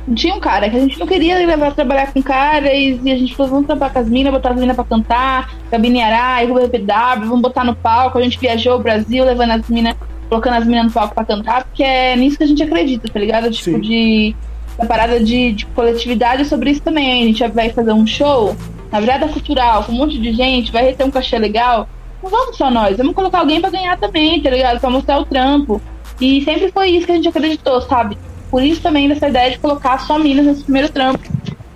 Não 0.06 0.14
tinha 0.14 0.34
um 0.34 0.40
cara, 0.40 0.68
que 0.68 0.76
a 0.76 0.80
gente 0.80 1.00
não 1.00 1.06
queria 1.06 1.38
levar 1.38 1.72
trabalhar 1.72 2.12
com 2.12 2.22
caras 2.22 2.70
e 2.72 3.10
a 3.10 3.16
gente 3.16 3.34
falou, 3.34 3.52
vamos 3.52 3.66
trampar 3.66 3.90
com 3.90 3.98
as 3.98 4.08
minas, 4.08 4.32
botar 4.34 4.50
as 4.50 4.60
minas 4.60 4.76
pra 4.76 4.84
cantar, 4.84 5.50
Cabine 5.70 6.02
Arai, 6.02 6.46
Rubem 6.46 6.68
PW, 6.68 7.20
vamos 7.20 7.40
botar 7.40 7.64
no 7.64 7.74
palco. 7.74 8.18
A 8.18 8.22
gente 8.22 8.38
viajou 8.38 8.76
o 8.76 8.82
Brasil 8.82 9.24
levando 9.24 9.52
as 9.52 9.66
minas, 9.66 9.96
colocando 10.28 10.56
as 10.56 10.66
minas 10.66 10.84
no 10.86 10.92
palco 10.92 11.14
pra 11.14 11.24
cantar, 11.24 11.64
porque 11.64 11.82
é 11.82 12.14
nisso 12.16 12.36
que 12.36 12.44
a 12.44 12.46
gente 12.46 12.62
acredita, 12.62 13.08
tá 13.08 13.18
ligado? 13.18 13.50
Tipo, 13.50 13.76
Sim. 13.76 13.80
de. 13.80 14.36
Da 14.76 14.84
parada 14.86 15.20
de, 15.20 15.52
de 15.52 15.66
coletividade 15.66 16.44
sobre 16.44 16.70
isso 16.70 16.82
também. 16.82 17.22
A 17.22 17.26
gente 17.26 17.46
vai 17.48 17.70
fazer 17.70 17.92
um 17.92 18.04
show 18.04 18.56
na 18.90 18.98
virada 19.00 19.28
cultural 19.28 19.84
com 19.84 19.92
um 19.92 19.96
monte 19.96 20.18
de 20.18 20.32
gente, 20.32 20.72
vai 20.72 20.92
ter 20.92 21.04
um 21.04 21.10
cachê 21.10 21.38
legal. 21.38 21.88
Não 22.24 22.30
vamos 22.30 22.56
só 22.56 22.70
nós, 22.70 22.96
vamos 22.96 23.14
colocar 23.14 23.40
alguém 23.40 23.60
pra 23.60 23.68
ganhar 23.68 23.98
também, 23.98 24.40
tá 24.42 24.48
ligado? 24.48 24.80
Pra 24.80 24.88
mostrar 24.88 25.18
o 25.18 25.26
trampo. 25.26 25.78
E 26.18 26.42
sempre 26.42 26.72
foi 26.72 26.88
isso 26.88 27.04
que 27.04 27.12
a 27.12 27.16
gente 27.16 27.28
acreditou, 27.28 27.82
sabe? 27.82 28.16
Por 28.50 28.62
isso 28.62 28.80
também 28.80 29.08
dessa 29.08 29.28
ideia 29.28 29.50
de 29.50 29.58
colocar 29.58 29.98
só 29.98 30.18
minas 30.18 30.46
nesse 30.46 30.62
primeiro 30.64 30.88
trampo. 30.90 31.20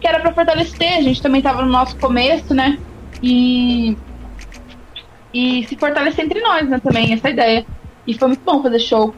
Que 0.01 0.09
era 0.09 0.21
pra 0.21 0.33
fortalecer, 0.33 0.97
a 0.97 1.03
gente 1.03 1.21
também 1.21 1.43
tava 1.43 1.61
no 1.61 1.69
nosso 1.71 1.97
começo, 1.99 2.55
né? 2.55 2.79
E. 3.23 3.95
E 5.35 5.67
se 5.67 5.77
fortalecer 5.77 6.25
entre 6.25 6.41
nós, 6.41 6.67
né? 6.67 6.81
Também, 6.83 7.13
essa 7.13 7.29
ideia. 7.29 7.67
E 8.07 8.15
foi 8.15 8.29
muito 8.29 8.41
bom 8.43 8.63
fazer 8.63 8.79
show, 8.79 9.15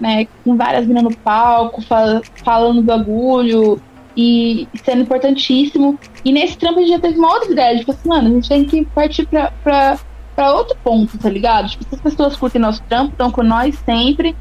né? 0.00 0.26
Com 0.42 0.56
várias 0.56 0.86
minas 0.86 1.04
no 1.04 1.14
palco, 1.16 1.80
fal- 1.82 2.20
falando 2.44 2.76
do 2.76 2.82
bagulho 2.82 3.80
e 4.16 4.66
sendo 4.84 5.02
importantíssimo. 5.02 5.98
E 6.24 6.32
nesse 6.32 6.56
trampo 6.58 6.78
a 6.78 6.82
gente 6.82 6.90
já 6.90 6.98
teve 6.98 7.18
uma 7.18 7.32
outra 7.32 7.52
ideia, 7.52 7.78
tipo 7.78 7.92
assim, 7.92 8.08
mano, 8.08 8.28
a 8.28 8.32
gente 8.32 8.48
tem 8.48 8.64
que 8.64 8.84
partir 8.86 9.26
pra, 9.26 9.52
pra, 9.62 9.98
pra 10.34 10.52
outro 10.52 10.76
ponto, 10.82 11.16
tá 11.18 11.28
ligado? 11.28 11.68
Tipo, 11.68 11.84
se 11.84 11.94
as 11.94 12.00
pessoas 12.00 12.36
curtem 12.36 12.60
nosso 12.60 12.82
trampo, 12.82 13.12
estão 13.12 13.30
com 13.30 13.42
nós 13.42 13.76
sempre. 13.84 14.36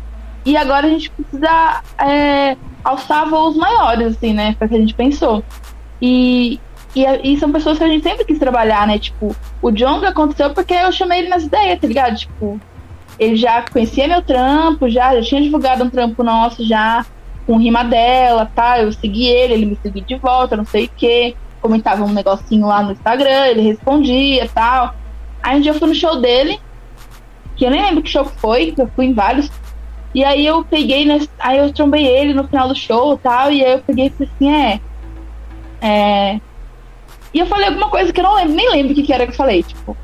E 0.46 0.58
agora 0.58 0.88
a 0.88 0.90
gente 0.90 1.10
precisa 1.10 1.82
é, 1.98 2.58
alçar 2.84 3.30
voos 3.30 3.56
maiores, 3.56 4.16
assim, 4.16 4.34
né? 4.34 4.56
Foi 4.58 4.68
o 4.68 4.70
que 4.70 4.76
a 4.76 4.80
gente 4.80 4.94
pensou. 4.94 5.44
E, 6.02 6.60
e, 6.96 7.06
e 7.24 7.38
são 7.38 7.52
pessoas 7.52 7.78
que 7.78 7.84
a 7.84 7.88
gente 7.88 8.04
sempre 8.04 8.26
quis 8.26 8.40
trabalhar, 8.40 8.86
né? 8.86 9.00
Tipo, 9.00 9.36
o 9.62 9.72
Jonga 9.72 10.10
aconteceu 10.10 10.54
porque 10.54 10.74
eu 10.74 10.92
chamei 10.92 11.20
ele 11.20 11.30
nas 11.30 11.44
ideias, 11.44 11.80
tá 11.80 11.88
ligado? 11.88 12.18
Tipo, 12.18 12.60
ele 13.18 13.36
já 13.36 13.62
conhecia 13.62 14.08
meu 14.08 14.22
trampo, 14.22 14.90
já, 14.90 15.16
já 15.16 15.22
tinha 15.22 15.42
divulgado 15.42 15.84
um 15.84 15.90
trampo 15.90 16.24
nosso 16.24 16.66
já 16.66 17.06
com 17.46 17.58
rima 17.58 17.84
dela, 17.84 18.50
tá? 18.54 18.82
Eu 18.82 18.92
segui 18.92 19.28
ele, 19.28 19.54
ele 19.54 19.66
me 19.66 19.78
seguia 19.82 20.04
de 20.04 20.16
volta, 20.16 20.58
não 20.58 20.66
sei 20.66 20.86
o 20.86 20.90
quê. 20.96 21.36
Comentava 21.62 22.04
um 22.04 22.12
negocinho 22.12 22.68
lá 22.68 22.82
no 22.84 22.92
Instagram, 22.92 23.48
ele 23.48 23.62
respondia 23.62 24.50
tal. 24.54 24.94
Aí 25.44 25.58
um 25.58 25.62
dia 25.62 25.72
eu 25.72 25.80
fui 25.80 25.90
no 25.90 25.94
show 25.94 26.20
dele, 26.20 26.60
que 27.56 27.66
eu 27.66 27.70
nem 27.70 27.82
lembro 27.82 28.02
que 28.02 28.10
show 28.10 28.26
foi, 28.26 28.72
que 28.72 28.82
eu 28.82 28.90
fui 28.96 29.06
em 29.06 29.14
vários. 29.14 29.52
E 30.16 30.24
aí 30.24 30.46
eu 30.46 30.64
peguei, 30.64 31.06
né, 31.06 31.20
aí 31.38 31.58
eu 31.58 31.74
trombei 31.74 32.08
ele 32.08 32.34
no 32.34 32.48
final 32.48 32.68
do 32.68 32.76
show 32.76 33.16
e 33.16 33.18
tal, 33.18 33.52
e 33.52 33.64
aí 33.64 33.74
eu 33.74 33.80
peguei 33.80 34.08
e 34.08 34.10
falei 34.10 34.30
assim, 34.36 34.52
é. 34.52 34.82
É. 35.82 36.40
E 37.34 37.40
eu 37.40 37.46
falei 37.46 37.68
alguma 37.68 37.90
coisa 37.90 38.14
que 38.14 38.20
eu 38.20 38.24
não 38.24 38.36
lembro, 38.36 38.54
nem 38.54 38.72
lembro 38.72 38.94
o 38.94 38.96
que, 38.96 39.04
que 39.04 39.12
era 39.12 39.26
que 39.26 39.32
eu 39.34 39.38
falei, 39.38 39.64
tipo. 39.64 39.98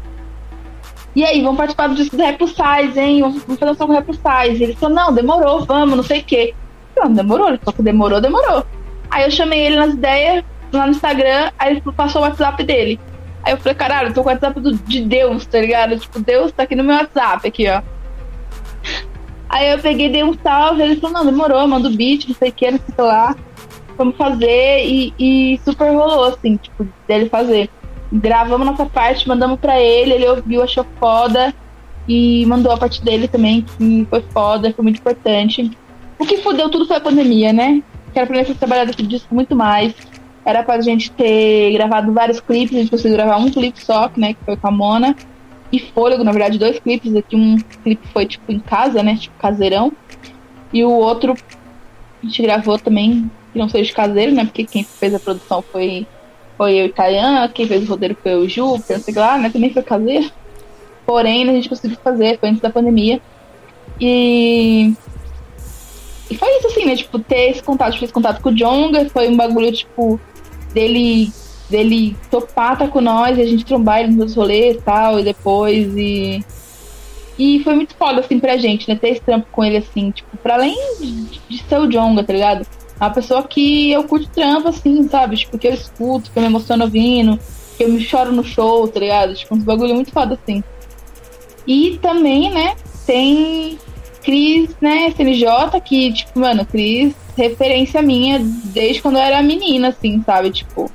E 1.16 1.24
aí, 1.24 1.42
vamos 1.42 1.58
participar 1.58 1.88
do 1.88 1.96
disco 1.96 2.16
do 2.16 2.24
Rap 2.24 2.40
Size, 2.46 3.00
hein? 3.00 3.22
Vamos 3.22 3.44
fazer 3.44 3.72
um 3.72 3.76
som 3.76 3.88
com 3.88 4.12
o 4.12 4.14
Size. 4.14 4.64
Ele 4.64 4.76
falou, 4.76 4.96
não, 4.96 5.14
demorou, 5.14 5.66
vamos, 5.66 5.98
não 5.98 6.04
sei 6.04 6.20
o 6.20 6.24
quê. 6.24 6.54
Eu, 6.96 7.06
Não, 7.06 7.14
demorou, 7.14 7.50
ele 7.50 7.58
falou 7.58 7.74
que 7.74 7.84
demorou, 7.84 8.22
demorou. 8.22 8.66
Aí 9.10 9.24
eu 9.24 9.32
chamei 9.32 9.66
ele 9.66 9.76
nas 9.76 9.94
ideias, 9.94 10.44
lá 10.72 10.86
no 10.86 10.92
Instagram, 10.92 11.52
aí 11.58 11.72
ele 11.72 11.82
passou 11.96 12.22
o 12.22 12.26
WhatsApp 12.26 12.64
dele. 12.64 13.00
Aí 13.44 13.54
eu 13.54 13.58
falei, 13.58 13.76
caralho, 13.76 14.10
eu 14.10 14.14
tô 14.14 14.24
com 14.24 14.30
o 14.30 14.32
WhatsApp 14.32 14.60
do, 14.60 14.74
de 14.74 15.02
Deus, 15.02 15.46
tá 15.46 15.60
ligado? 15.60 15.98
Tipo, 15.98 16.20
Deus 16.20 16.52
tá 16.52 16.64
aqui 16.64 16.76
no 16.76 16.84
meu 16.84 16.96
WhatsApp, 16.96 17.48
aqui, 17.48 17.68
ó. 17.70 17.82
Aí 19.48 19.72
eu 19.72 19.80
peguei, 19.80 20.10
dei 20.10 20.24
um 20.24 20.34
salve, 20.44 20.84
ele 20.84 20.98
falou, 20.98 21.18
não, 21.18 21.26
demorou, 21.26 21.68
manda 21.68 21.88
o 21.88 21.96
beat, 21.96 22.28
não 22.28 22.36
sei 22.36 22.50
o 22.50 22.54
que, 22.54 22.72
não 22.72 22.78
sei 22.78 22.88
o 22.90 22.96
que 22.96 23.02
lá. 23.02 23.36
Vamos 23.98 24.16
fazer, 24.16 24.86
e, 24.86 25.14
e 25.18 25.60
super 25.66 25.92
rolou, 25.92 26.26
assim, 26.26 26.58
tipo, 26.58 26.88
dele 27.08 27.30
fazer. 27.30 27.70
Gravamos 28.12 28.66
nossa 28.66 28.86
parte, 28.86 29.28
mandamos 29.28 29.60
pra 29.60 29.80
ele, 29.80 30.14
ele 30.14 30.28
ouviu, 30.28 30.62
achou 30.62 30.86
foda, 31.00 31.54
e 32.08 32.46
mandou 32.46 32.72
a 32.72 32.78
parte 32.78 33.04
dele 33.04 33.28
também, 33.28 33.62
que 33.62 34.08
foi 34.10 34.22
foda, 34.32 34.74
foi 34.74 34.84
muito 34.84 35.00
importante. 35.00 35.72
O 36.18 36.26
que 36.26 36.38
fudeu 36.38 36.70
tudo 36.70 36.86
foi 36.86 36.98
a 36.98 37.02
pandemia, 37.02 37.54
né? 37.54 37.82
Que 38.12 38.20
era 38.20 38.28
pra 38.28 38.38
gente 38.38 38.48
ter 38.48 38.58
trabalhado 38.58 38.92
esse 38.92 39.04
disco 39.04 39.34
muito 39.34 39.56
mais. 39.56 39.94
Era 40.50 40.64
pra 40.64 40.82
gente 40.82 41.12
ter 41.12 41.72
gravado 41.74 42.12
vários 42.12 42.40
clipes, 42.40 42.76
a 42.76 42.80
gente 42.80 42.90
conseguiu 42.90 43.18
gravar 43.18 43.38
um 43.38 43.52
clipe 43.52 43.86
só, 43.86 44.10
né? 44.18 44.34
Que 44.34 44.44
foi 44.44 44.58
com 44.58 44.68
a 44.68 44.72
Mona. 44.72 45.16
E 45.72 45.80
Fôlego, 45.80 46.24
na 46.24 46.32
verdade, 46.32 46.58
dois 46.58 46.80
clipes. 46.80 47.16
Aqui 47.16 47.36
um 47.36 47.56
clipe 47.84 48.08
foi 48.08 48.26
tipo 48.26 48.52
em 48.52 48.60
casa, 48.60 49.04
né? 49.04 49.16
Tipo 49.16 49.38
caseirão. 49.38 49.92
E 50.74 50.84
o 50.84 50.90
outro 50.90 51.36
a 52.24 52.26
gente 52.26 52.42
gravou 52.42 52.80
também, 52.80 53.30
que 53.54 53.60
não 53.60 53.70
seja 53.70 53.94
caseiro, 53.94 54.32
né? 54.32 54.44
Porque 54.44 54.66
quem 54.66 54.84
fez 54.84 55.14
a 55.14 55.20
produção 55.20 55.62
foi, 55.62 56.08
foi 56.58 56.74
eu 56.74 56.88
e 56.88 56.90
Tayan, 56.90 57.48
quem 57.50 57.68
fez 57.68 57.84
o 57.84 57.92
roteiro 57.92 58.18
foi 58.24 58.34
o 58.34 58.50
Ju, 58.50 58.72
não 58.72 58.80
sei 58.80 59.14
lá, 59.14 59.38
né? 59.38 59.52
Também 59.52 59.72
foi 59.72 59.84
caseiro. 59.84 60.32
Porém, 61.06 61.48
a 61.48 61.54
gente 61.54 61.70
conseguiu 61.70 61.98
fazer, 62.04 62.40
foi 62.40 62.50
antes 62.50 62.62
da 62.62 62.72
pandemia. 62.72 63.22
E. 64.02 64.94
E 66.28 66.36
foi 66.36 66.58
isso, 66.58 66.68
assim, 66.68 66.86
né? 66.86 66.96
Tipo, 66.96 67.20
ter 67.20 67.52
esse 67.52 67.62
contato, 67.62 68.00
fiz 68.00 68.12
contato 68.12 68.42
com 68.42 68.50
o 68.50 68.56
Jonga, 68.56 69.08
foi 69.10 69.28
um 69.28 69.38
bagulho, 69.38 69.72
tipo, 69.72 70.20
dele 70.74 71.32
dele 71.70 72.18
topar 72.32 72.78
tá 72.78 72.88
com 72.88 73.00
nós 73.00 73.38
e 73.38 73.42
a 73.42 73.46
gente 73.46 73.64
trombar 73.64 74.00
ele 74.00 74.14
nos 74.14 74.36
rolês 74.36 74.78
e 74.78 74.82
tal, 74.82 75.20
e 75.20 75.24
depois 75.24 75.96
e. 75.96 76.44
E 77.38 77.64
foi 77.64 77.74
muito 77.74 77.96
foda, 77.96 78.20
assim, 78.20 78.38
pra 78.38 78.58
gente, 78.58 78.90
né? 78.90 78.96
Ter 78.96 79.12
esse 79.12 79.22
trampo 79.22 79.48
com 79.50 79.64
ele, 79.64 79.78
assim, 79.78 80.12
tipo, 80.12 80.36
pra 80.38 80.56
além 80.56 80.76
de, 81.00 81.40
de 81.48 81.64
ser 81.64 81.80
o 81.80 81.88
Jonga, 81.88 82.22
tá 82.22 82.34
ligado? 82.34 82.68
É 83.00 83.04
uma 83.04 83.12
pessoa 83.12 83.44
que 83.44 83.92
eu 83.92 84.04
curto 84.04 84.28
trampo, 84.30 84.68
assim, 84.68 85.08
sabe? 85.08 85.38
Tipo, 85.38 85.58
que 85.58 85.68
eu 85.68 85.74
escuto, 85.74 86.32
que 86.32 86.38
eu 86.38 86.42
me 86.42 86.50
emociono 86.50 86.84
ouvindo, 86.84 87.40
que 87.78 87.84
eu 87.86 87.90
me 87.90 88.02
choro 88.02 88.34
no 88.34 88.44
show, 88.44 88.86
tá 88.90 89.00
ligado? 89.00 89.36
Tipo, 89.36 89.56
uns 89.56 89.64
bagulho 89.64 89.96
muito 89.96 90.12
foda, 90.12 90.34
assim. 90.34 90.62
E 91.66 91.98
também, 92.02 92.52
né, 92.52 92.76
tem 93.06 93.80
Cris, 94.24 94.70
né, 94.82 95.08
SNJ, 95.10 95.48
que, 95.84 96.14
tipo, 96.14 96.40
mano, 96.40 96.66
Cris, 96.66 97.14
referência 97.38 98.02
minha 98.02 98.40
desde 98.40 99.02
quando 99.02 99.16
eu 99.18 99.22
era 99.22 99.42
menina, 99.42 99.90
assim, 99.90 100.22
sabe? 100.26 100.52
Tipo, 100.52 100.92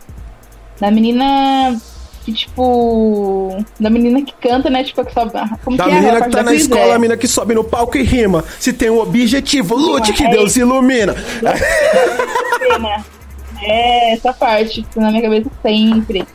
da 0.81 0.91
menina 0.91 1.77
que, 2.25 2.33
tipo. 2.33 3.57
Da 3.79 3.91
menina 3.91 4.23
que 4.23 4.33
canta, 4.41 4.71
né? 4.71 4.83
Tipo, 4.85 5.05
que 5.05 5.13
sobe. 5.13 5.33
Como 5.65 5.77
Da 5.77 5.85
que 5.85 5.91
é? 5.91 5.95
menina 5.95 6.19
A 6.19 6.23
que 6.23 6.31
tá 6.31 6.43
na 6.43 6.55
escola, 6.55 6.81
Cris, 6.81 6.93
a 6.93 6.95
é. 6.95 6.99
menina 6.99 7.17
que 7.17 7.29
sobe 7.29 7.55
no 7.55 7.65
palco 7.65 7.97
e 7.99 8.03
rima. 8.03 8.45
Se 8.59 8.73
tem 8.73 8.91
um 8.91 8.99
objetivo, 9.01 9.77
lute 9.77 10.13
que 10.13 10.25
É 10.25 10.31
Deus 10.31 10.57
ilumina. 10.57 11.15
pena. 12.59 13.05
É, 13.63 14.13
essa 14.15 14.33
parte, 14.33 14.83
tipo, 14.83 15.01
na 15.01 15.11
minha 15.11 15.23
cabeça 15.23 15.51
sempre. 15.63 16.27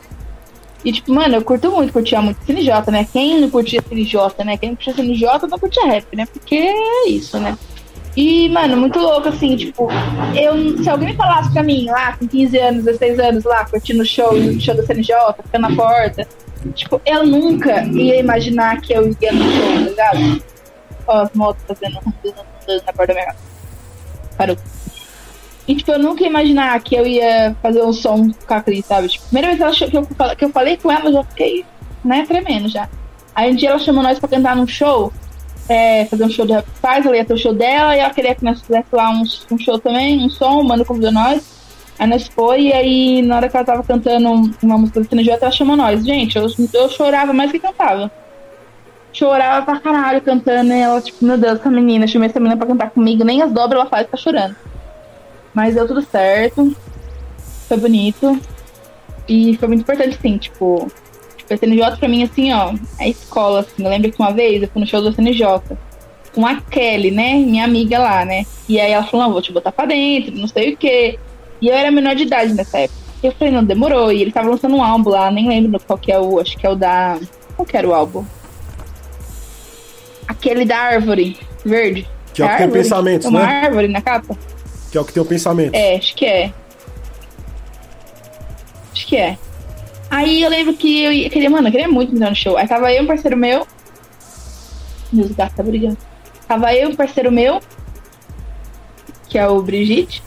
E, 0.84 0.92
tipo, 0.92 1.12
mano, 1.12 1.36
eu 1.36 1.42
curto 1.42 1.70
muito, 1.70 1.92
curtia 1.92 2.22
muito 2.22 2.42
CNJ, 2.44 2.90
né? 2.90 3.06
Quem 3.12 3.40
não 3.40 3.50
curtia 3.50 3.82
CNJ, 3.86 4.44
né? 4.44 4.56
Quem 4.56 4.70
não 4.70 4.76
curtia 4.76 4.94
CNJ 4.94 5.28
não 5.48 5.58
curtia 5.58 5.86
rap, 5.86 6.16
né? 6.16 6.26
Porque 6.26 6.56
é 6.56 7.08
isso, 7.08 7.38
né? 7.38 7.56
E, 8.16 8.48
mano, 8.48 8.76
muito 8.76 8.98
louco, 8.98 9.28
assim, 9.28 9.56
tipo, 9.56 9.88
eu, 10.34 10.82
se 10.82 10.88
alguém 10.90 11.14
falasse 11.14 11.52
pra 11.52 11.62
mim, 11.62 11.86
lá, 11.86 12.16
com 12.16 12.26
15 12.26 12.58
anos, 12.58 12.84
16 12.84 13.20
anos, 13.20 13.44
lá, 13.44 13.64
curtindo 13.64 14.02
o 14.02 14.06
show, 14.06 14.32
show 14.58 14.74
da 14.74 14.84
CNJ, 14.84 15.14
ficando 15.44 15.68
na 15.68 15.76
porta, 15.76 16.26
tipo, 16.74 17.00
eu 17.06 17.26
nunca 17.26 17.82
ia 17.84 18.18
imaginar 18.18 18.80
que 18.80 18.92
eu 18.92 19.14
ia 19.20 19.32
no 19.32 19.44
show, 19.44 19.72
tá 19.72 19.90
ligado? 19.90 20.42
Ó, 21.06 21.22
as 21.22 21.32
motos 21.34 21.62
fazendo 21.66 22.00
na 22.04 22.92
porta 22.92 23.06
da 23.06 23.14
minha 23.14 23.26
casa. 23.26 23.38
Parou. 24.36 24.56
E, 25.70 25.76
tipo, 25.76 25.92
eu 25.92 26.00
nunca 26.00 26.24
ia 26.24 26.28
imaginar 26.28 26.80
que 26.80 26.96
eu 26.96 27.06
ia 27.06 27.54
fazer 27.62 27.80
um 27.80 27.92
som 27.92 28.28
com 28.44 28.54
a 28.54 28.60
Cris, 28.60 28.84
sabe? 28.84 29.06
Tipo, 29.06 29.24
primeira 29.26 29.54
vez 29.54 29.78
que, 29.78 29.96
eu, 29.96 30.04
que 30.36 30.44
eu 30.44 30.50
falei 30.50 30.76
com 30.76 30.90
ela, 30.90 31.04
eu 31.04 31.12
já 31.12 31.22
fiquei, 31.22 31.64
né, 32.04 32.26
tremendo 32.26 32.68
já. 32.68 32.88
Aí 33.32 33.52
um 33.52 33.54
dia 33.54 33.68
ela 33.68 33.78
chamou 33.78 34.02
nós 34.02 34.18
pra 34.18 34.28
cantar 34.28 34.56
num 34.56 34.66
show, 34.66 35.12
é, 35.68 36.06
fazer 36.06 36.24
um 36.24 36.28
show 36.28 36.44
de 36.44 36.54
Rap 36.54 36.66
Stars, 36.74 37.06
ela 37.06 37.16
ia 37.16 37.24
ter 37.24 37.34
o 37.34 37.38
show 37.38 37.54
dela, 37.54 37.96
e 37.96 38.00
ela 38.00 38.10
queria 38.10 38.34
que 38.34 38.44
nós 38.44 38.60
fizéssemos 38.60 38.90
lá 38.92 39.10
um, 39.10 39.22
um 39.54 39.58
show 39.58 39.78
também, 39.78 40.24
um 40.24 40.28
som, 40.28 40.60
o 40.60 40.64
mano 40.64 40.84
convidou 40.84 41.12
nós. 41.12 41.40
Aí 41.96 42.08
nós 42.08 42.26
foi, 42.26 42.62
e 42.62 42.72
aí 42.72 43.22
na 43.22 43.36
hora 43.36 43.48
que 43.48 43.56
ela 43.56 43.64
tava 43.64 43.84
cantando 43.84 44.28
uma 44.60 44.76
música 44.76 44.98
do 44.98 45.08
CNJ, 45.08 45.34
ela 45.40 45.52
chamou 45.52 45.76
nós. 45.76 46.04
Gente, 46.04 46.36
eu, 46.36 46.46
eu 46.74 46.88
chorava 46.88 47.32
mais 47.32 47.52
que 47.52 47.60
cantava. 47.60 48.10
Chorava 49.12 49.64
pra 49.64 49.78
caralho 49.78 50.20
cantando, 50.20 50.72
e 50.72 50.80
ela, 50.80 51.00
tipo, 51.00 51.24
meu 51.24 51.38
Deus, 51.38 51.60
essa 51.60 51.70
menina, 51.70 52.08
chamei 52.08 52.28
essa 52.28 52.40
menina 52.40 52.56
pra 52.56 52.66
cantar 52.66 52.90
comigo, 52.90 53.22
nem 53.22 53.40
as 53.40 53.52
dobras 53.52 53.82
ela 53.82 53.88
faz, 53.88 54.08
tá 54.08 54.16
chorando. 54.16 54.56
Mas 55.54 55.74
deu 55.74 55.86
tudo 55.86 56.02
certo. 56.02 56.74
Foi 57.68 57.76
bonito. 57.76 58.40
E 59.28 59.56
foi 59.56 59.68
muito 59.68 59.82
importante, 59.82 60.18
sim, 60.20 60.38
tipo. 60.38 60.90
Tipo, 61.36 61.54
a 61.54 61.56
CNJ 61.56 61.96
pra 61.98 62.08
mim, 62.08 62.22
assim, 62.22 62.52
ó, 62.52 62.74
é 62.98 63.08
escola, 63.08 63.60
assim. 63.60 63.84
Eu 63.84 63.90
lembro 63.90 64.10
que 64.10 64.20
uma 64.20 64.32
vez 64.32 64.62
eu 64.62 64.68
fui 64.68 64.80
no 64.80 64.86
show 64.86 65.02
da 65.02 65.12
CNJ 65.12 65.60
com 66.34 66.46
a 66.46 66.60
Kelly, 66.60 67.10
né? 67.10 67.34
Minha 67.34 67.64
amiga 67.64 67.98
lá, 67.98 68.24
né? 68.24 68.44
E 68.68 68.78
aí 68.78 68.92
ela 68.92 69.04
falou, 69.04 69.26
não, 69.26 69.32
vou 69.32 69.42
te 69.42 69.52
botar 69.52 69.72
pra 69.72 69.86
dentro, 69.86 70.34
não 70.36 70.46
sei 70.46 70.74
o 70.74 70.76
quê. 70.76 71.18
E 71.60 71.68
eu 71.68 71.74
era 71.74 71.90
menor 71.90 72.14
de 72.14 72.22
idade 72.22 72.54
nessa 72.54 72.78
época. 72.78 72.98
E 73.22 73.26
eu 73.26 73.32
falei, 73.32 73.52
não, 73.52 73.64
demorou. 73.64 74.12
E 74.12 74.22
ele 74.22 74.32
tava 74.32 74.48
lançando 74.48 74.76
um 74.76 74.82
álbum 74.82 75.10
lá, 75.10 75.30
nem 75.30 75.48
lembro 75.48 75.80
qual 75.80 75.98
que 75.98 76.10
é 76.10 76.18
o. 76.18 76.38
Acho 76.40 76.56
que 76.56 76.66
é 76.66 76.70
o 76.70 76.74
da. 76.74 77.18
Qual 77.56 77.66
que 77.66 77.76
era 77.76 77.86
o 77.86 77.92
álbum? 77.92 78.24
Aquele 80.26 80.64
da 80.64 80.78
árvore 80.78 81.36
verde. 81.64 82.08
Que 82.32 82.42
é 82.42 82.46
o 82.46 82.48
que 82.48 82.56
tem 82.58 82.70
pensamentos, 82.70 83.26
uma 83.26 83.40
né? 83.40 83.62
árvore 83.64 83.88
na 83.88 84.00
capa? 84.00 84.36
Que 84.90 84.98
é 84.98 85.00
o 85.00 85.04
que 85.04 85.12
tem 85.12 85.22
o 85.22 85.26
pensamento. 85.26 85.74
É, 85.74 85.96
acho 85.96 86.14
que 86.14 86.24
é. 86.24 86.52
Acho 88.92 89.06
que 89.06 89.16
é. 89.16 89.38
Aí 90.10 90.42
eu 90.42 90.50
lembro 90.50 90.74
que 90.74 91.02
eu 91.04 91.12
ia- 91.12 91.30
queria, 91.30 91.48
mano, 91.48 91.68
eu 91.68 91.72
queria 91.72 91.88
muito 91.88 92.14
entrar 92.14 92.30
no 92.30 92.36
show. 92.36 92.56
Aí 92.56 92.66
tava 92.66 92.92
eu 92.92 93.04
um 93.04 93.06
parceiro 93.06 93.36
meu. 93.36 93.66
Meus 95.12 95.30
gatos 95.32 95.56
tá 95.56 95.62
brigando. 95.62 95.96
Tava 96.48 96.74
eu 96.74 96.88
um 96.90 96.96
parceiro 96.96 97.30
meu, 97.30 97.60
que 99.28 99.38
é 99.38 99.46
o 99.46 99.62
Brigitte. 99.62 100.22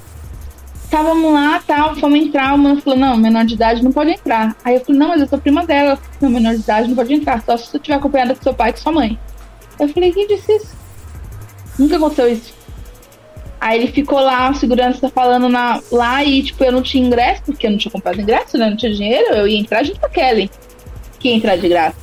Estávamos 0.85 1.34
lá, 1.34 1.61
tal, 1.65 1.95
fomos 1.95 2.19
entrar, 2.19 2.53
o 2.53 2.57
mano 2.57 2.80
falou, 2.81 2.99
não, 2.99 3.18
menor 3.18 3.44
de 3.45 3.56
idade 3.56 3.84
não 3.84 3.91
pode 3.91 4.11
entrar. 4.11 4.56
Aí 4.64 4.76
eu 4.76 4.85
falei, 4.85 4.99
não, 4.99 5.07
mas 5.10 5.22
eu 5.22 5.27
sou 5.27 5.40
prima 5.40 5.65
dela. 5.65 5.99
Não, 6.22 6.30
menor 6.30 6.53
de 6.53 6.61
idade 6.61 6.88
não 6.88 6.95
pode 6.95 7.14
entrar, 7.14 7.44
só 7.44 7.57
se 7.57 7.68
você 7.68 7.77
estiver 7.77 7.95
acompanhada 7.95 8.35
com 8.35 8.44
seu 8.44 8.53
pai 8.53 8.69
e 8.69 8.73
com 8.73 8.80
sua 8.80 8.91
mãe. 8.91 9.19
Eu 9.80 9.90
falei, 9.90 10.14
quem 10.14 10.27
disse 10.27 10.53
isso? 10.56 10.76
Nunca 11.80 11.98
aconteceu 11.98 12.31
isso. 12.31 12.53
Aí 13.64 13.80
ele 13.80 13.88
ficou 13.94 14.19
lá, 14.19 14.49
o 14.49 14.56
segurança 14.56 15.07
falando 15.07 15.48
na, 15.48 15.81
lá 15.90 16.22
e, 16.22 16.44
tipo, 16.44 16.61
eu 16.65 16.72
não 16.73 16.81
tinha 16.81 17.07
ingresso, 17.07 17.44
porque 17.45 17.65
eu 17.65 17.72
não 17.72 17.77
tinha 17.77 17.94
comprado 17.94 18.19
ingresso, 18.19 18.57
né? 18.57 18.69
Não 18.69 18.76
tinha 18.76 18.94
dinheiro, 18.94 19.34
eu 19.35 19.48
ia 19.48 19.57
entrar 19.57 19.85
junto 19.85 20.02
com 20.02 20.06
a 20.06 20.10
Kelly, 20.10 20.52
que 21.18 21.30
ia 21.30 21.35
entrar 21.35 21.56
de 21.56 21.69
graça. 21.69 21.95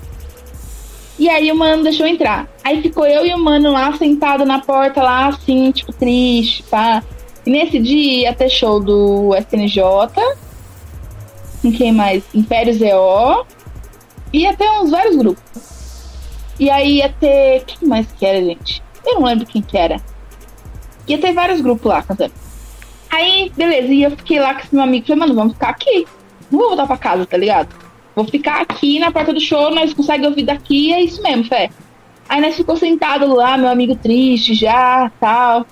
E 1.19 1.29
aí 1.29 1.53
o 1.53 1.55
mano 1.55 1.83
deixou 1.83 2.07
eu 2.07 2.15
entrar. 2.15 2.49
Aí 2.65 2.81
ficou 2.81 3.07
eu 3.07 3.27
e 3.27 3.35
o 3.35 3.39
mano 3.39 3.73
lá, 3.73 3.93
sentado 3.93 4.47
na 4.47 4.61
porta 4.61 5.03
lá, 5.03 5.27
assim, 5.27 5.71
tipo, 5.71 5.93
triste, 5.93 6.63
pá. 6.63 7.03
E 7.45 7.51
nesse 7.51 7.79
dia 7.79 8.23
ia 8.23 8.35
ter 8.35 8.49
show 8.49 8.81
do 8.81 9.37
SNJ, 9.37 9.83
com 11.61 11.71
quem 11.73 11.93
mais? 11.93 12.25
Império 12.35 12.73
ZO, 12.73 13.45
e 14.33 14.51
ter 14.57 14.71
uns 14.81 14.91
vários 14.91 15.15
grupos. 15.15 15.45
E 16.59 16.71
aí 16.71 17.01
ia 17.01 17.11
ter. 17.11 17.65
Quem 17.67 17.87
mais 17.87 18.07
que 18.13 18.25
era, 18.25 18.43
gente? 18.43 18.83
Eu 19.05 19.17
não 19.17 19.25
lembro 19.25 19.45
quem 19.45 19.61
que 19.61 19.77
era. 19.77 20.01
Ia 21.07 21.19
ter 21.19 21.33
vários 21.33 21.61
grupos 21.61 21.87
lá 21.87 22.03
cantando. 22.03 22.33
Aí, 23.11 23.51
beleza, 23.57 23.93
e 23.93 24.03
eu 24.03 24.11
fiquei 24.13 24.39
lá 24.39 24.55
com 24.55 24.61
esse 24.61 24.75
meu 24.75 24.85
amigo. 24.85 25.07
Falei, 25.07 25.21
mano, 25.21 25.35
vamos 25.35 25.53
ficar 25.55 25.71
aqui. 25.71 26.07
Não 26.51 26.59
vou 26.59 26.69
voltar 26.69 26.87
pra 26.87 26.97
casa, 26.97 27.27
tá 27.27 27.37
ligado? 27.37 27.69
Vou 28.15 28.25
ficar 28.25 28.61
aqui 28.61 28.99
na 28.99 29.11
porta 29.11 29.33
do 29.33 29.41
show, 29.41 29.71
nós 29.75 29.95
conseguimos 29.95 30.29
ouvir 30.29 30.45
daqui, 30.45 30.93
é 30.93 31.01
isso 31.01 31.23
mesmo, 31.23 31.45
fé. 31.45 31.71
Aí 32.29 32.41
nós 32.41 32.57
ficou 32.57 32.77
sentado 32.77 33.27
lá, 33.35 33.57
meu 33.57 33.69
amigo 33.69 33.97
triste 33.97 34.55
já, 34.55 35.11
tal. 35.21 35.67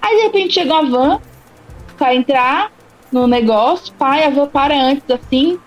Aí 0.00 0.16
de 0.16 0.22
repente 0.22 0.54
chegou 0.54 0.76
a 0.76 0.82
van 0.82 1.20
pra 1.96 2.14
entrar 2.14 2.70
no 3.10 3.26
negócio, 3.26 3.92
pai, 3.94 4.24
a 4.24 4.30
van 4.30 4.46
para 4.46 4.74
antes 4.74 5.04
assim, 5.10 5.58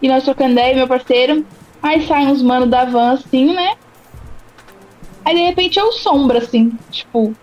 e 0.00 0.08
nós 0.08 0.24
trocando 0.24 0.52
ideia, 0.52 0.76
meu 0.76 0.88
parceiro. 0.88 1.44
Aí 1.82 2.06
saem 2.06 2.28
uns 2.28 2.42
manos 2.42 2.68
da 2.68 2.84
van 2.84 3.12
assim, 3.12 3.52
né? 3.52 3.74
Aí 5.24 5.34
de 5.34 5.42
repente 5.42 5.78
é 5.78 5.84
o 5.84 5.92
sombra, 5.92 6.38
assim, 6.38 6.72
tipo. 6.90 7.34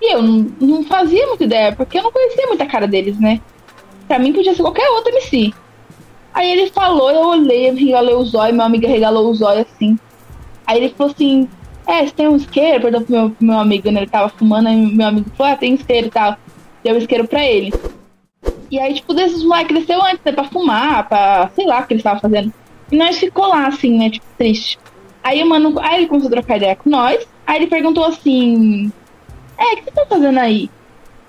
E 0.00 0.14
eu 0.14 0.22
não, 0.22 0.46
não 0.60 0.84
fazia 0.84 1.26
muita 1.26 1.44
ideia, 1.44 1.74
porque 1.74 1.98
eu 1.98 2.02
não 2.02 2.12
conhecia 2.12 2.46
muita 2.46 2.66
cara 2.66 2.86
deles, 2.86 3.18
né? 3.18 3.40
Pra 4.06 4.18
mim 4.18 4.32
podia 4.32 4.54
ser 4.54 4.62
qualquer 4.62 4.88
outro 4.90 5.12
MC. 5.12 5.52
Aí 6.32 6.50
ele 6.50 6.70
falou, 6.70 7.10
eu 7.10 7.26
olhei, 7.26 7.68
eu 7.68 7.74
regalei 7.74 8.14
o 8.14 8.24
zóio, 8.24 8.54
meu 8.54 8.64
amigo 8.64 8.86
regalou 8.86 9.28
o 9.28 9.34
zóio 9.34 9.62
assim. 9.62 9.98
Aí 10.66 10.78
ele 10.78 10.94
falou 10.96 11.12
assim, 11.12 11.48
é, 11.86 12.04
você 12.04 12.12
tem 12.12 12.28
um 12.28 12.36
isqueiro? 12.36 12.82
Perguntou 12.82 13.06
pro 13.06 13.16
meu, 13.16 13.30
pro 13.30 13.46
meu 13.46 13.58
amigo, 13.58 13.90
né? 13.90 14.00
Ele 14.00 14.10
tava 14.10 14.28
fumando, 14.28 14.68
aí 14.68 14.76
meu 14.76 15.06
amigo 15.06 15.30
falou, 15.36 15.52
ah, 15.52 15.56
tem 15.56 15.74
isqueiro 15.74 16.06
e 16.08 16.10
tal. 16.10 16.36
Deu 16.84 16.94
o 16.94 16.98
isqueiro 16.98 17.26
pra 17.26 17.44
ele. 17.44 17.72
E 18.70 18.78
aí, 18.78 18.94
tipo, 18.94 19.14
desses 19.14 19.42
moleques 19.42 19.78
desceu 19.78 20.00
antes, 20.04 20.20
né? 20.24 20.32
Pra 20.32 20.44
fumar, 20.44 21.08
pra 21.08 21.50
sei 21.54 21.66
lá 21.66 21.80
o 21.80 21.86
que 21.86 21.94
eles 21.94 22.00
estavam 22.00 22.20
fazendo. 22.20 22.52
E 22.92 22.96
nós 22.96 23.18
ficou 23.18 23.46
lá, 23.48 23.66
assim, 23.66 23.98
né? 23.98 24.10
Tipo, 24.10 24.26
triste. 24.36 24.78
Aí 25.22 25.42
mano, 25.44 25.78
aí 25.80 25.98
ele 25.98 26.06
começou 26.06 26.28
a 26.28 26.32
trocar 26.32 26.56
ideia 26.56 26.76
com 26.76 26.88
nós. 26.88 27.26
Aí 27.46 27.56
ele 27.56 27.66
perguntou 27.66 28.04
assim: 28.04 28.92
É, 29.58 29.64
o 29.64 29.76
que 29.76 29.82
vocês 29.82 29.88
estão 29.88 30.06
fazendo 30.06 30.38
aí? 30.38 30.70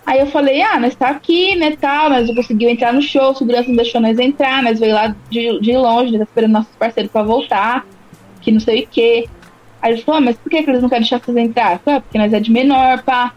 Aí 0.06 0.20
eu 0.20 0.28
falei, 0.28 0.62
ah, 0.62 0.80
nós 0.80 0.96
tá 0.96 1.10
aqui, 1.10 1.56
né, 1.56 1.76
tal, 1.80 2.10
nós 2.10 2.28
não 2.28 2.36
conseguimos 2.36 2.74
entrar 2.74 2.94
no 2.94 3.02
show, 3.02 3.32
o 3.32 3.36
segurança 3.36 3.68
não 3.68 3.76
deixou 3.76 4.02
nós 4.02 4.18
entrar, 4.18 4.64
nós 4.64 4.80
veio 4.80 4.96
lá 4.96 5.16
de, 5.30 5.60
de 5.60 5.78
longe, 5.78 6.12
né, 6.12 6.20
tá 6.20 6.24
esperando 6.24 6.52
nossos 6.52 6.76
parceiros 6.76 7.12
pra 7.12 7.22
voltar, 7.22 7.86
que 8.42 8.52
não 8.52 8.60
sei 8.60 8.84
o 8.84 8.88
quê. 8.88 9.28
Aí 9.82 9.94
ele 9.94 10.02
falou, 10.02 10.20
ah, 10.20 10.22
mas 10.22 10.38
por 10.38 10.50
que, 10.50 10.64
que 10.64 10.70
eles 10.70 10.82
não 10.82 10.90
querem 10.90 11.04
deixar 11.04 11.20
vocês 11.20 11.38
entrar? 11.38 11.74
Eu 11.74 11.80
falei, 11.80 12.00
ah, 12.00 12.02
porque 12.02 12.18
nós 12.18 12.34
é 12.34 12.40
de 12.40 12.52
menor, 12.52 13.04
pá. 13.04 13.34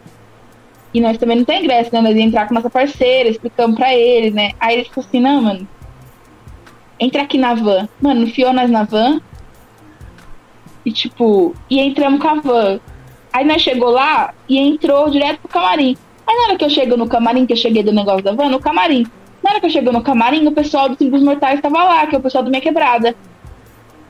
E 0.93 1.01
nós 1.01 1.17
também 1.17 1.37
não 1.37 1.45
tem 1.45 1.63
ingresso, 1.63 1.89
né? 1.93 2.01
Nós 2.01 2.15
ia 2.15 2.21
entrar 2.21 2.47
com 2.47 2.53
nossa 2.53 2.69
parceira, 2.69 3.29
explicamos 3.29 3.75
pra 3.75 3.93
ele, 3.93 4.29
né? 4.29 4.51
Aí 4.59 4.75
ele 4.75 4.85
falou 4.85 5.07
assim, 5.07 5.19
não, 5.19 5.41
mano, 5.41 5.67
entra 6.99 7.23
aqui 7.23 7.37
na 7.37 7.53
van. 7.53 7.87
Mano, 8.01 8.23
enfiou 8.23 8.53
nós 8.53 8.69
na 8.69 8.83
van. 8.83 9.19
E 10.85 10.91
tipo, 10.91 11.55
e 11.69 11.79
entramos 11.79 12.19
com 12.19 12.27
a 12.27 12.35
van. 12.35 12.79
Aí 13.33 13.43
nós 13.43 13.63
chegou 13.63 13.89
lá 13.89 14.31
e 14.47 14.59
entrou 14.59 15.09
direto 15.09 15.39
pro 15.39 15.49
camarim. 15.49 15.97
Aí 16.25 16.35
na 16.35 16.43
hora 16.43 16.57
que 16.57 16.63
eu 16.63 16.69
chego 16.69 16.95
no 16.95 17.09
camarim, 17.09 17.47
que 17.47 17.53
eu 17.53 17.57
cheguei 17.57 17.81
do 17.81 17.91
negócio 17.91 18.23
da 18.23 18.31
van, 18.31 18.47
no 18.47 18.59
camarim. 18.59 19.05
Na 19.43 19.49
hora 19.49 19.59
que 19.59 19.65
eu 19.65 19.71
chego 19.71 19.91
no 19.91 20.03
camarim, 20.03 20.47
o 20.47 20.51
pessoal 20.51 20.87
do 20.87 20.95
Simples 20.95 21.23
Mortais 21.23 21.59
tava 21.59 21.83
lá, 21.83 22.05
que 22.05 22.15
é 22.15 22.19
o 22.19 22.21
pessoal 22.21 22.43
do 22.43 22.51
Minha 22.51 22.61
Quebrada. 22.61 23.15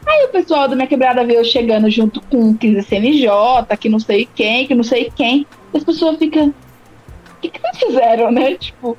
Aí 0.06 0.26
o 0.26 0.30
pessoal 0.30 0.68
do 0.68 0.76
Minha 0.76 0.88
Quebrada 0.88 1.24
veio 1.24 1.44
chegando 1.46 1.90
junto 1.90 2.22
com 2.22 2.50
o 2.50 2.58
15 2.58 2.84
CNJ, 2.84 3.32
que 3.80 3.88
não 3.88 4.00
sei 4.00 4.28
quem, 4.36 4.68
que 4.68 4.76
não 4.76 4.84
sei 4.84 5.12
quem. 5.16 5.48
E 5.74 5.78
as 5.78 5.84
pessoas 5.84 6.18
ficam. 6.18 6.50
O 6.50 7.42
que, 7.42 7.50
que 7.50 7.60
vocês 7.60 7.78
fizeram, 7.78 8.30
né? 8.30 8.56
Tipo. 8.56 8.98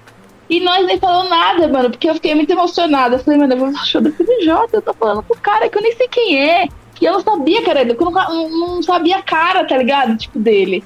E 0.48 0.60
nós 0.60 0.86
nem 0.86 0.98
falamos 0.98 1.30
nada, 1.30 1.68
mano, 1.68 1.90
porque 1.90 2.08
eu 2.08 2.14
fiquei 2.14 2.34
muito 2.34 2.50
emocionada. 2.50 3.16
Eu 3.16 3.18
falei, 3.18 3.38
mano, 3.38 3.52
eu 3.54 3.58
vou 3.58 3.70
no 3.70 3.86
show 3.86 4.00
do 4.00 4.10
CNJ, 4.10 4.68
eu 4.72 4.82
tô 4.82 4.92
falando 4.94 5.22
com 5.22 5.34
o 5.34 5.38
cara 5.38 5.68
que 5.68 5.78
eu 5.78 5.82
nem 5.82 5.94
sei 5.94 6.08
quem 6.08 6.42
é. 6.42 6.68
E 7.00 7.04
eu 7.04 7.12
não 7.12 7.20
sabia 7.20 7.62
que 7.62 7.70
era 7.70 7.80
ele, 7.80 7.92
eu 7.92 8.10
não, 8.10 8.50
não 8.50 8.82
sabia 8.82 9.18
a 9.18 9.22
cara, 9.22 9.66
tá 9.66 9.76
ligado? 9.76 10.16
Tipo, 10.16 10.38
dele. 10.38 10.84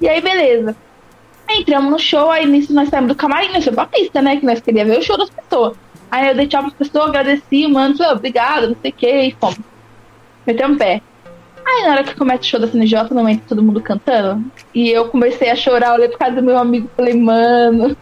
E 0.00 0.08
aí, 0.08 0.20
beleza. 0.20 0.76
Entramos 1.48 1.90
no 1.90 1.98
show, 1.98 2.30
aí 2.30 2.46
nisso 2.46 2.72
nós 2.72 2.88
saímos 2.88 3.08
do 3.08 3.14
camarim, 3.14 3.52
nós 3.52 3.64
fomos 3.64 3.76
pra 3.76 3.86
pista, 3.86 4.20
né? 4.20 4.36
Que 4.36 4.46
nós 4.46 4.60
queríamos 4.60 4.94
ver 4.94 5.00
o 5.00 5.04
show 5.04 5.16
das 5.16 5.30
pessoas. 5.30 5.76
Aí 6.10 6.28
eu 6.28 6.34
dei 6.34 6.46
tchau 6.46 6.62
pras 6.62 6.74
pessoas, 6.74 7.08
agradeci, 7.08 7.66
mano, 7.68 7.96
falei, 7.96 8.12
obrigado, 8.12 8.68
não 8.68 8.76
sei 8.80 8.90
o 8.90 8.94
que, 8.94 9.10
e 9.10 9.36
fomos. 9.38 9.58
Metemos 10.46 10.78
pé. 10.78 11.02
Aí 11.66 11.82
na 11.86 11.92
hora 11.92 12.04
que 12.04 12.14
começa 12.14 12.42
o 12.42 12.44
show 12.44 12.60
da 12.60 12.68
CNJ, 12.68 13.08
não 13.10 13.28
entra 13.28 13.44
todo 13.48 13.62
mundo 13.62 13.80
cantando. 13.80 14.44
E 14.74 14.90
eu 14.90 15.08
comecei 15.08 15.50
a 15.50 15.56
chorar, 15.56 15.94
olhei 15.94 16.08
pro 16.08 16.18
casa 16.18 16.36
do 16.36 16.42
meu 16.42 16.58
amigo 16.58 16.88
falei, 16.96 17.14
mano. 17.14 17.96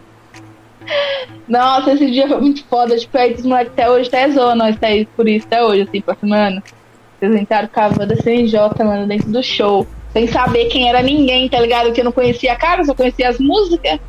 Nossa, 1.49 1.93
esse 1.93 2.11
dia 2.11 2.29
foi 2.29 2.41
muito 2.41 2.65
foda. 2.65 2.97
Tipo, 2.97 3.19
aí 3.19 3.35
os 3.35 3.45
moleques 3.45 3.73
até 3.73 3.91
hoje 3.91 4.09
até 4.09 4.31
zoam 4.31 4.57
nós 4.57 4.77
tá 4.79 4.89
aí 4.89 5.07
por 5.17 5.29
isso 5.29 5.47
até 5.47 5.63
hoje, 5.63 5.83
assim, 5.83 6.01
porque, 6.01 6.27
mano. 6.27 6.63
Vocês 7.19 7.37
entraram 7.37 7.69
com 7.69 7.81
a 7.81 8.17
CNJ, 8.17 8.59
mano, 8.85 9.07
dentro 9.07 9.31
do 9.31 9.43
show. 9.43 9.87
Sem 10.13 10.27
saber 10.27 10.67
quem 10.67 10.89
era 10.89 11.01
ninguém, 11.01 11.49
tá 11.49 11.61
ligado? 11.61 11.93
Que 11.93 12.01
eu 12.01 12.05
não 12.05 12.13
conhecia 12.13 12.53
a 12.53 12.57
cara, 12.57 12.85
só 12.85 12.95
conhecia 12.95 13.29
as 13.29 13.39
músicas. 13.39 14.01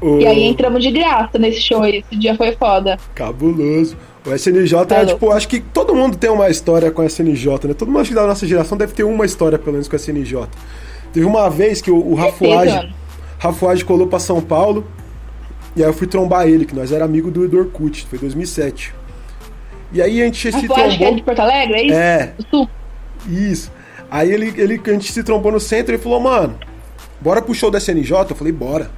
O... 0.00 0.18
E 0.18 0.26
aí 0.26 0.42
entramos 0.42 0.82
de 0.82 0.90
graça 0.90 1.38
nesse 1.38 1.60
show 1.60 1.82
aí. 1.82 1.98
Esse 1.98 2.16
dia 2.18 2.34
foi 2.34 2.52
foda. 2.52 2.98
Cabuloso. 3.14 3.96
O 4.26 4.34
SNJ 4.34 4.74
é 4.74 4.96
louco. 4.96 5.06
tipo, 5.12 5.30
acho 5.30 5.48
que 5.48 5.60
todo 5.60 5.94
mundo 5.94 6.16
tem 6.16 6.28
uma 6.28 6.50
história 6.50 6.90
com 6.90 7.02
a 7.02 7.06
SNJ, 7.06 7.68
né? 7.68 7.74
Todo 7.74 7.88
mundo 7.88 8.00
acho 8.00 8.10
que 8.10 8.16
da 8.16 8.26
nossa 8.26 8.46
geração 8.46 8.76
deve 8.76 8.92
ter 8.92 9.04
uma 9.04 9.24
história, 9.24 9.58
pelo 9.58 9.72
menos, 9.72 9.88
com 9.88 9.94
a 9.94 9.98
SNJ. 9.98 10.46
Teve 11.12 11.24
uma 11.24 11.48
vez 11.48 11.80
que 11.80 11.90
o, 11.90 11.96
o 11.96 12.14
Rafuage. 12.14 12.92
Rafuage 13.38 13.84
colou 13.84 14.06
pra 14.06 14.18
São 14.18 14.40
Paulo 14.40 14.84
e 15.78 15.82
aí 15.82 15.88
eu 15.88 15.94
fui 15.94 16.08
trombar 16.08 16.48
ele, 16.48 16.66
que 16.66 16.74
nós 16.74 16.90
era 16.90 17.04
amigo 17.04 17.30
do, 17.30 17.48
do 17.48 17.56
Orkut, 17.56 18.04
foi 18.06 18.18
2007. 18.18 18.92
E 19.92 20.02
aí 20.02 20.20
a 20.20 20.24
gente 20.24 20.50
se 20.50 20.66
Fuad, 20.66 20.66
que 20.66 20.80
é 20.80 20.88
de 20.88 20.98
trombou. 20.98 21.22
Porto 21.22 21.38
Alegre, 21.38 21.74
é 21.74 21.82
isso? 21.84 21.94
É, 21.94 22.34
Sul? 22.50 22.68
isso. 23.28 23.72
Aí 24.10 24.32
ele, 24.32 24.52
ele, 24.56 24.80
a 24.84 24.90
gente 24.90 25.12
se 25.12 25.22
trombou 25.22 25.52
no 25.52 25.60
centro 25.60 25.92
e 25.92 25.94
ele 25.94 26.02
falou, 26.02 26.18
mano, 26.18 26.58
bora 27.20 27.40
pro 27.40 27.54
show 27.54 27.70
da 27.70 27.78
SNJ? 27.78 28.10
Eu 28.28 28.34
falei, 28.34 28.52
bora. 28.52 28.90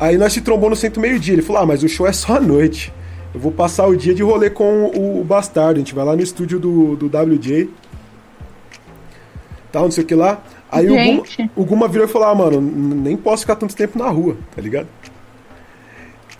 Aí 0.00 0.16
nós 0.16 0.32
se 0.32 0.40
trombou 0.40 0.70
no 0.70 0.76
centro 0.76 1.02
meio-dia. 1.02 1.34
Ele 1.34 1.42
falou, 1.42 1.62
ah, 1.62 1.66
mas 1.66 1.82
o 1.82 1.88
show 1.88 2.06
é 2.06 2.12
só 2.12 2.36
à 2.36 2.40
noite. 2.40 2.90
Eu 3.34 3.40
vou 3.40 3.52
passar 3.52 3.86
o 3.86 3.94
dia 3.94 4.14
de 4.14 4.22
rolê 4.22 4.48
com 4.48 4.84
o, 4.84 5.20
o 5.20 5.24
Bastardo. 5.24 5.74
A 5.74 5.78
gente 5.80 5.94
vai 5.94 6.04
lá 6.06 6.16
no 6.16 6.22
estúdio 6.22 6.58
do, 6.58 6.96
do 6.96 7.06
WJ. 7.06 7.68
Tal, 9.70 9.84
não 9.84 9.90
sei 9.90 10.02
o 10.04 10.06
que 10.06 10.14
lá. 10.14 10.42
Aí 10.70 10.90
o 10.90 10.94
Guma, 10.94 11.22
o 11.56 11.64
Guma 11.64 11.88
virou 11.88 12.06
e 12.06 12.10
falou, 12.10 12.28
ah, 12.28 12.34
mano, 12.34 12.60
nem 12.60 13.16
posso 13.16 13.42
ficar 13.42 13.56
tanto 13.56 13.74
tempo 13.74 13.98
na 13.98 14.08
rua, 14.08 14.36
tá 14.54 14.60
ligado? 14.60 14.88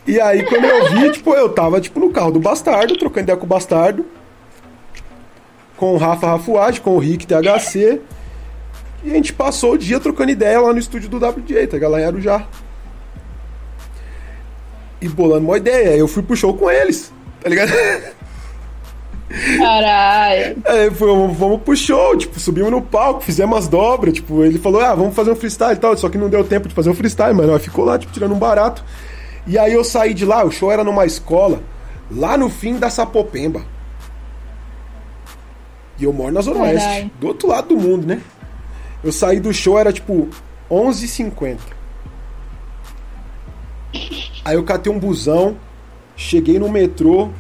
E 0.07 0.21
aí 0.21 0.45
quando 0.45 0.65
eu 0.65 0.91
vi, 0.91 1.13
tipo, 1.17 1.35
eu 1.35 1.49
tava 1.49 1.81
tipo 1.81 1.99
no 1.99 2.11
carro 2.11 2.33
do 2.33 2.41
Bastardo, 2.41 2.97
trocando 2.97 3.25
ideia 3.25 3.39
com 3.39 3.47
o 3.47 3.49
Bastardo 3.49 4.05
com 5.79 5.95
o 5.95 5.97
Rafa 5.97 6.27
Rafuad, 6.27 6.81
com 6.81 6.97
o 6.97 6.99
Rick 6.99 7.27
THC. 7.27 8.01
E 9.05 9.11
a 9.13 9.15
gente 9.15 9.33
passou 9.33 9.75
o 9.75 9.79
dia 9.79 10.01
trocando 10.01 10.33
ideia 10.33 10.61
lá 10.61 10.73
no 10.73 10.79
estúdio 10.79 11.09
do 11.09 11.17
WJ, 11.17 11.69
tá 11.69 11.77
ligado? 11.77 11.93
Lá 11.93 12.01
em 12.01 12.05
Arujá. 12.05 12.47
E 15.01 15.09
bolando 15.09 15.47
uma 15.47 15.57
ideia. 15.57 15.97
Eu 15.97 16.09
fui 16.09 16.23
pro 16.23 16.37
show 16.37 16.53
com 16.53 16.69
eles, 16.69 17.13
tá 17.41 17.49
ligado? 17.49 17.71
Caralho. 19.29 20.57
Aí 20.65 20.91
foi, 20.91 21.09
vamos, 21.09 21.37
vamos 21.37 21.61
pro 21.63 21.77
show, 21.77 22.17
tipo, 22.17 22.41
subimos 22.41 22.71
no 22.71 22.81
palco, 22.81 23.21
fizemos 23.21 23.59
as 23.59 23.69
dobras, 23.69 24.15
tipo, 24.15 24.43
ele 24.43 24.59
falou, 24.59 24.81
ah, 24.81 24.95
vamos 24.95 25.15
fazer 25.15 25.31
um 25.31 25.37
freestyle 25.37 25.75
e 25.75 25.77
tal, 25.77 25.97
só 25.97 26.09
que 26.09 26.17
não 26.17 26.29
deu 26.29 26.45
tempo 26.45 26.69
de 26.69 26.75
fazer 26.75 26.91
um 26.91 26.95
freestyle, 26.95 27.35
mano, 27.35 27.53
Aí 27.53 27.61
ficou 27.61 27.85
lá, 27.85 27.99
tipo, 27.99 28.13
tirando 28.13 28.35
um 28.35 28.39
barato. 28.39 28.83
E 29.47 29.59
aí 29.59 29.73
eu 29.73 29.85
saí 29.85 30.15
de 30.15 30.25
lá, 30.25 30.45
o 30.45 30.51
show 30.51 30.73
era 30.73 30.83
numa 30.83 31.05
escola, 31.05 31.63
lá 32.11 32.37
no 32.37 32.49
fim 32.49 32.79
da 32.79 32.89
Sapopemba. 32.91 33.63
E 35.99 36.05
eu 36.05 36.13
moro 36.13 36.33
na 36.33 36.41
Zona 36.41 36.61
Caralho. 36.61 36.79
Oeste, 36.79 37.13
do 37.21 37.27
outro 37.27 37.49
lado 37.49 37.69
do 37.69 37.77
mundo, 37.77 38.07
né? 38.07 38.21
Eu 39.03 39.13
saí 39.13 39.41
do 39.41 39.53
show, 39.53 39.79
era 39.79 39.93
tipo 39.93 40.29
11h50. 40.71 41.59
Aí 44.45 44.55
eu 44.55 44.65
catei 44.65 44.93
um 44.93 44.99
busão, 44.99 45.57
cheguei 46.17 46.59
no 46.59 46.69
metrô, 46.69 47.31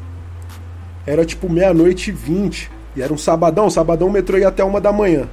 era 1.09 1.25
tipo 1.25 1.49
meia-noite 1.49 2.11
e 2.11 2.13
vinte. 2.13 2.71
E 2.95 3.01
era 3.01 3.13
um 3.13 3.17
sabadão, 3.17 3.71
sabadão 3.71 4.09
o 4.09 4.13
metrô 4.13 4.37
ia 4.37 4.49
até 4.49 4.63
uma 4.63 4.81
da 4.81 4.93
manhã. 4.93 5.27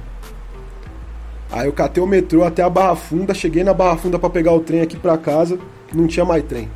Aí 1.52 1.66
eu 1.66 1.72
catei 1.72 2.02
o 2.02 2.06
metrô 2.06 2.44
até 2.44 2.62
a 2.62 2.70
Barra 2.70 2.96
Funda, 2.96 3.34
cheguei 3.34 3.62
na 3.62 3.74
Barra 3.74 3.98
Funda 3.98 4.18
pra 4.18 4.30
pegar 4.30 4.52
o 4.52 4.60
trem 4.60 4.80
aqui 4.80 4.96
pra 4.96 5.18
casa, 5.18 5.58
não 5.92 6.06
tinha 6.06 6.24
mais 6.24 6.42
trem. 6.44 6.70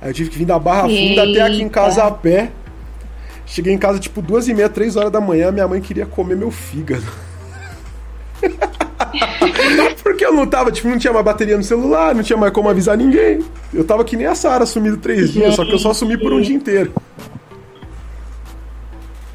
Aí 0.00 0.10
eu 0.10 0.14
tive 0.14 0.30
que 0.30 0.38
vir 0.38 0.44
da 0.44 0.58
Barra 0.58 0.88
Funda 0.88 1.22
até 1.22 1.40
aqui 1.40 1.62
em 1.62 1.68
casa 1.68 2.04
a 2.04 2.10
pé. 2.10 2.50
Cheguei 3.46 3.72
em 3.72 3.78
casa 3.78 4.00
tipo 4.00 4.20
duas 4.20 4.48
e 4.48 4.54
meia, 4.54 4.68
três 4.68 4.96
horas 4.96 5.12
da 5.12 5.20
manhã, 5.20 5.52
minha 5.52 5.68
mãe 5.68 5.80
queria 5.80 6.04
comer 6.04 6.36
meu 6.36 6.50
fígado. 6.50 7.06
Porque 10.02 10.24
eu 10.24 10.32
não 10.32 10.46
tava, 10.46 10.70
tipo, 10.70 10.88
não 10.88 10.98
tinha 10.98 11.12
mais 11.12 11.24
bateria 11.24 11.56
no 11.56 11.62
celular, 11.62 12.14
não 12.14 12.22
tinha 12.22 12.36
mais 12.36 12.52
como 12.52 12.68
avisar 12.68 12.96
ninguém. 12.96 13.44
Eu 13.72 13.84
tava 13.84 14.04
que 14.04 14.16
nem 14.16 14.26
a 14.26 14.34
Sara, 14.34 14.66
sumido 14.66 14.96
três 14.96 15.32
dias, 15.32 15.54
só 15.54 15.64
que 15.64 15.72
eu 15.72 15.78
só 15.78 15.92
sumi 15.92 16.16
por 16.16 16.32
um 16.32 16.40
dia 16.40 16.54
inteiro. 16.54 16.92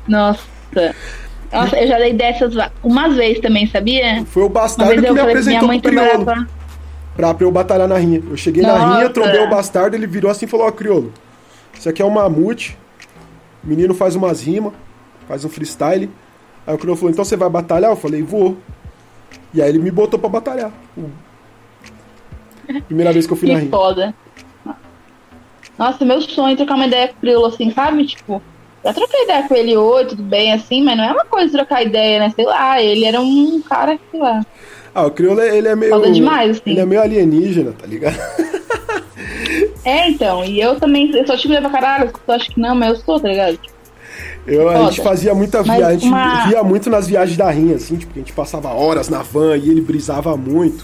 Nossa. 0.08 0.42
Nossa, 1.52 1.78
eu 1.78 1.88
já 1.88 1.98
dei 1.98 2.14
dessas 2.14 2.54
umas 2.82 3.16
vezes 3.16 3.42
também, 3.42 3.68
sabia? 3.68 4.24
Foi 4.26 4.44
o 4.44 4.50
bastardo 4.50 5.02
que 5.02 5.12
me 5.12 5.20
apresentou 5.20 5.68
pro 5.68 5.82
crioulo. 5.82 6.26
Pra, 7.16 7.34
pra 7.34 7.46
eu 7.46 7.52
batalhar 7.52 7.88
na 7.88 7.98
rinha. 7.98 8.24
Eu 8.30 8.38
cheguei 8.38 8.64
na 8.64 8.78
Nossa. 8.78 8.98
rinha, 8.98 9.10
trombei 9.10 9.42
o 9.42 9.50
bastardo, 9.50 9.96
ele 9.96 10.08
virou 10.08 10.32
assim 10.32 10.46
e 10.46 10.48
falou, 10.48 10.68
ó, 10.68 10.72
crioulo, 10.72 11.12
isso 11.78 11.90
aqui 11.90 12.02
é 12.02 12.06
um 12.06 12.10
mamute, 12.10 12.78
o 13.64 13.68
menino 13.68 13.94
faz 13.94 14.16
umas 14.16 14.42
rimas, 14.42 14.74
faz 15.28 15.44
um 15.44 15.50
freestyle. 15.50 16.10
Aí 16.66 16.74
o 16.74 16.78
crioulo 16.78 16.98
falou, 16.98 17.12
então 17.12 17.26
você 17.26 17.36
vai 17.36 17.50
batalhar? 17.50 17.92
Eu 17.92 17.98
falei, 17.98 18.22
vou. 18.22 18.58
E 19.54 19.62
aí 19.62 19.70
ele 19.70 19.80
me 19.80 19.92
botou 19.92 20.20
pra 20.20 20.30
batalhar. 20.30 20.72
Primeira 22.88 23.12
vez 23.12 23.28
que 23.28 23.34
eu 23.34 23.38
fui 23.38 23.48
na 23.50 23.56
Que 23.56 23.60
rinha. 23.62 23.72
foda. 23.72 24.16
Nossa, 25.78 26.06
meu 26.06 26.22
sonho 26.22 26.54
é 26.54 26.56
trocar 26.56 26.76
uma 26.76 26.88
ideia 26.88 27.08
com 27.08 27.16
o 27.16 27.20
Criolo, 27.20 27.46
assim, 27.48 27.72
sabe? 27.72 28.06
Tipo, 28.06 28.42
já 28.84 28.94
troquei 28.94 29.24
ideia 29.24 29.48
com 29.48 29.56
ele 29.56 29.76
oi, 29.76 30.06
tudo 30.06 30.24
bem, 30.24 30.54
assim, 30.54 30.84
mas 30.84 30.96
não 30.96 31.04
é 31.04 31.12
uma 31.12 31.26
coisa 31.26 31.52
trocar 31.52 31.84
ideia, 31.84 32.20
né? 32.20 32.32
Sei 32.36 32.46
lá, 32.46 32.82
ele 32.82 33.04
era 33.06 33.20
um 33.20 33.62
cara, 33.62 34.00
sei 34.12 34.20
lá. 34.20 34.46
Ah, 34.94 35.06
o 35.06 35.12
crioulo, 35.12 35.42
ele 35.42 35.68
é 35.68 35.76
meio... 35.76 35.92
Foda 35.92 36.12
demais, 36.12 36.52
assim. 36.52 36.72
Ele 36.72 36.80
é 36.82 36.86
meio 36.86 37.02
alienígena, 37.02 37.72
tá 37.72 37.88
ligado? 37.88 38.18
É, 39.84 40.08
então, 40.10 40.46
e 40.46 40.62
eu 40.62 40.80
também, 40.80 41.10
eu 41.16 41.26
sou 41.26 41.36
tímida 41.36 41.62
pra 41.62 41.72
caralho, 41.72 42.06
as 42.06 42.12
pessoas 42.12 42.42
acham 42.42 42.54
que 42.54 42.60
não, 42.62 42.76
mas 42.76 42.90
eu 42.90 42.96
sou, 42.98 43.20
tá 43.20 43.28
ligado? 43.28 43.58
Eu, 44.48 44.68
a 44.70 44.86
gente 44.86 45.02
fazia 45.02 45.34
muita 45.36 45.62
viagem, 45.62 45.84
a 45.86 45.92
gente 45.94 46.08
uma- 46.08 46.46
via 46.48 46.64
muito 46.64 46.90
nas 46.90 47.08
viagens 47.08 47.38
da 47.38 47.50
Rinha, 47.52 47.76
assim, 47.76 47.96
tipo, 47.96 48.12
a 48.16 48.20
gente 48.20 48.34
passava 48.34 48.70
horas 48.70 49.08
na 49.08 49.22
van 49.22 49.56
e 49.56 49.70
ele 49.70 49.82
brisava 49.82 50.36
muito. 50.36 50.84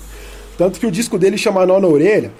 Tanto 0.58 0.80
que 0.80 0.86
o 0.86 0.92
disco 0.92 1.18
dele 1.18 1.38
chama 1.38 1.66
Nó 1.66 1.80
na 1.80 1.88
Orelha, 1.88 2.32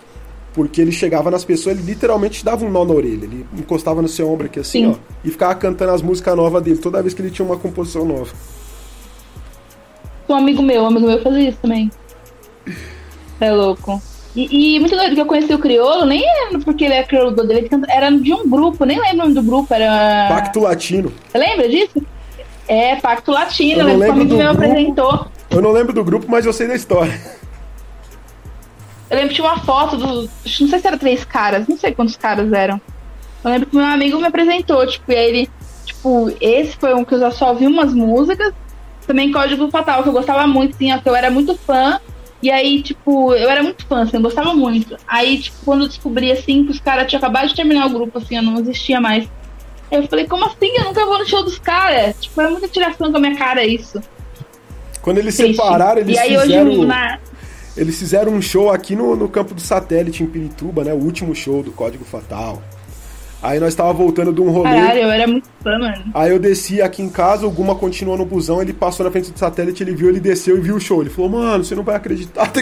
porque 0.54 0.82
ele 0.82 0.92
chegava 0.92 1.30
nas 1.30 1.44
pessoas, 1.46 1.78
ele 1.78 1.86
literalmente 1.86 2.44
dava 2.44 2.66
um 2.66 2.70
nó 2.72 2.84
na 2.84 2.92
orelha. 2.94 3.26
Ele 3.26 3.46
encostava 3.56 4.02
no 4.02 4.08
seu 4.08 4.28
ombro 4.28 4.48
aqui 4.48 4.60
assim, 4.60 4.86
Sim. 4.86 4.92
ó, 4.92 4.96
e 5.24 5.30
ficava 5.30 5.54
cantando 5.54 5.92
as 5.92 6.02
músicas 6.02 6.36
novas 6.36 6.64
dele, 6.64 6.78
toda 6.80 7.00
vez 7.00 7.14
que 7.14 7.22
ele 7.22 7.30
tinha 7.30 7.46
uma 7.46 7.58
composição 7.58 8.04
nova. 8.06 8.32
Um 10.28 10.34
amigo 10.36 10.64
meu, 10.64 10.82
um 10.82 10.88
amigo 10.88 11.06
meu 11.06 11.22
fazia 11.22 11.50
isso 11.50 11.60
também. 11.62 11.92
É 13.40 13.52
louco. 13.52 14.02
E, 14.38 14.76
e 14.76 14.80
muito 14.80 14.96
doido 14.96 15.16
que 15.16 15.22
eu 15.22 15.26
conheci 15.26 15.52
o 15.52 15.58
Criolo, 15.58 16.06
nem 16.06 16.24
era 16.24 16.60
porque 16.60 16.86
ele 16.86 16.94
é 16.94 17.02
crioulo 17.04 17.32
dele, 17.32 17.62
ele 17.62 17.70
canta- 17.70 17.92
era 17.92 18.12
de 18.12 18.32
um 18.32 18.48
grupo, 18.48 18.86
nem 18.86 19.00
lembro 19.00 19.16
o 19.16 19.18
nome 19.20 19.34
do 19.34 19.42
grupo, 19.42 19.74
era. 19.74 20.28
Pacto 20.30 20.60
Latino. 20.60 21.12
Você 21.28 21.38
lembra 21.40 21.68
disso? 21.68 22.02
É, 22.68 22.98
Pacto 22.98 23.32
Latino, 23.32 23.82
Eu 23.82 23.88
não 23.88 23.98
lembro 23.98 24.06
que 24.06 24.20
lembro 24.20 24.22
amigo 24.22 24.30
do 24.30 24.38
meu 24.38 24.54
grupo. 24.54 24.64
apresentou. 24.72 25.28
Eu 25.50 25.62
não 25.62 25.72
lembro 25.72 25.94
do 25.94 26.04
grupo, 26.04 26.28
mas 26.30 26.46
eu 26.46 26.54
sei 26.54 26.68
da 26.68 26.76
história. 26.76 27.20
Eu 29.10 29.16
lembro 29.16 29.30
que 29.30 29.36
tinha 29.36 29.48
uma 29.48 29.58
foto 29.60 29.98
do. 29.98 30.06
Não 30.24 30.30
sei 30.68 30.80
se 30.80 30.88
era 30.88 30.98
três 30.98 31.24
caras, 31.24 31.68
não 31.68 31.78
sei 31.78 31.94
quantos 31.94 32.16
caras 32.18 32.52
eram. 32.54 32.80
Eu 33.44 33.50
lembro 33.52 33.70
que 33.70 33.76
meu 33.76 33.86
amigo 33.86 34.20
me 34.20 34.28
apresentou, 34.28 34.86
tipo, 34.86 35.12
e 35.12 35.16
aí 35.16 35.26
ele. 35.30 35.50
Tipo, 35.86 36.30
esse 36.42 36.76
foi 36.78 36.94
um 36.94 37.04
que 37.06 37.16
eu 37.16 37.20
já 37.20 37.32
só 37.32 37.50
ouvi 37.50 37.66
umas 37.66 37.94
músicas. 37.94 38.54
Também 39.08 39.32
Código 39.32 39.72
Fatal, 39.72 40.04
que 40.04 40.10
eu 40.10 40.14
gostava 40.14 40.46
muito, 40.46 40.76
assim, 40.76 40.94
ó, 40.94 41.00
que 41.00 41.08
eu 41.08 41.16
era 41.16 41.32
muito 41.32 41.56
fã. 41.66 42.00
E 42.48 42.52
aí, 42.52 42.82
tipo, 42.82 43.34
eu 43.34 43.50
era 43.50 43.62
muito 43.62 43.86
fã, 43.86 44.04
assim, 44.04 44.16
eu 44.16 44.22
gostava 44.22 44.54
muito. 44.54 44.96
Aí, 45.06 45.38
tipo, 45.38 45.58
quando 45.66 45.82
eu 45.82 45.88
descobri, 45.90 46.32
assim, 46.32 46.64
que 46.64 46.72
os 46.72 46.80
caras 46.80 47.06
tinham 47.06 47.18
acabado 47.18 47.50
de 47.50 47.56
terminar 47.56 47.88
o 47.88 47.90
grupo, 47.90 48.18
assim, 48.20 48.38
eu 48.38 48.42
não 48.42 48.58
existia 48.58 49.02
mais. 49.02 49.26
Aí 49.92 49.98
eu 49.98 50.08
falei, 50.08 50.26
como 50.26 50.46
assim? 50.46 50.70
Eu 50.78 50.86
nunca 50.86 51.06
vou 51.06 51.20
no 51.20 51.28
show 51.28 51.44
dos 51.44 51.60
caras. 51.60 52.16
Tipo, 52.22 52.40
é 52.40 52.50
muita 52.50 52.70
tiração 52.70 53.12
com 53.12 53.18
a 53.18 53.20
minha 53.20 53.36
cara 53.36 53.66
isso. 53.66 54.02
Quando 55.02 55.18
eles 55.18 55.36
Triste. 55.36 55.58
separaram, 55.58 56.00
eles 56.00 56.16
e 56.16 56.20
aí 56.20 56.40
fizeram. 56.40 56.72
hoje, 56.72 56.86
na, 56.86 57.20
Eles 57.76 58.00
fizeram 58.00 58.32
um 58.32 58.42
show 58.42 58.72
aqui 58.72 58.96
no, 58.96 59.14
no 59.18 59.28
campo 59.28 59.54
do 59.54 59.60
satélite 59.60 60.24
em 60.24 60.28
Pirituba, 60.28 60.86
né? 60.86 60.94
O 60.94 61.04
último 61.04 61.36
show 61.36 61.62
do 61.62 61.74
Código 61.74 62.06
Fatal. 62.06 62.64
Aí 63.42 63.60
nós 63.60 63.76
tava 63.76 63.94
voltando 63.94 64.34
de 64.34 64.42
um 64.42 64.50
rolê. 64.50 64.70
caralho, 64.70 65.00
eu 65.00 65.12
era 65.12 65.28
muito 65.28 65.48
fã, 65.64 65.78
mano. 65.78 66.04
Aí 66.14 66.32
eu 66.32 66.40
desci 66.40 66.82
aqui 66.82 67.04
em 67.04 67.10
casa, 67.10 67.46
o 67.46 67.52
Guma 67.52 67.76
continuou 67.76 68.18
no 68.18 68.26
busão, 68.26 68.62
ele 68.62 68.74
passou 68.74 69.06
na 69.06 69.12
frente 69.12 69.32
do 69.32 69.38
satélite, 69.38 69.84
ele 69.84 69.94
viu, 69.94 70.10
ele 70.10 70.20
desceu 70.20 70.58
e 70.58 70.62
viu 70.62 70.76
o 70.76 70.80
show. 70.80 71.02
Ele 71.02 71.10
falou, 71.10 71.30
mano, 71.32 71.64
você 71.64 71.76
não 71.76 71.84
vai 71.84 71.96
acreditar. 71.96 72.52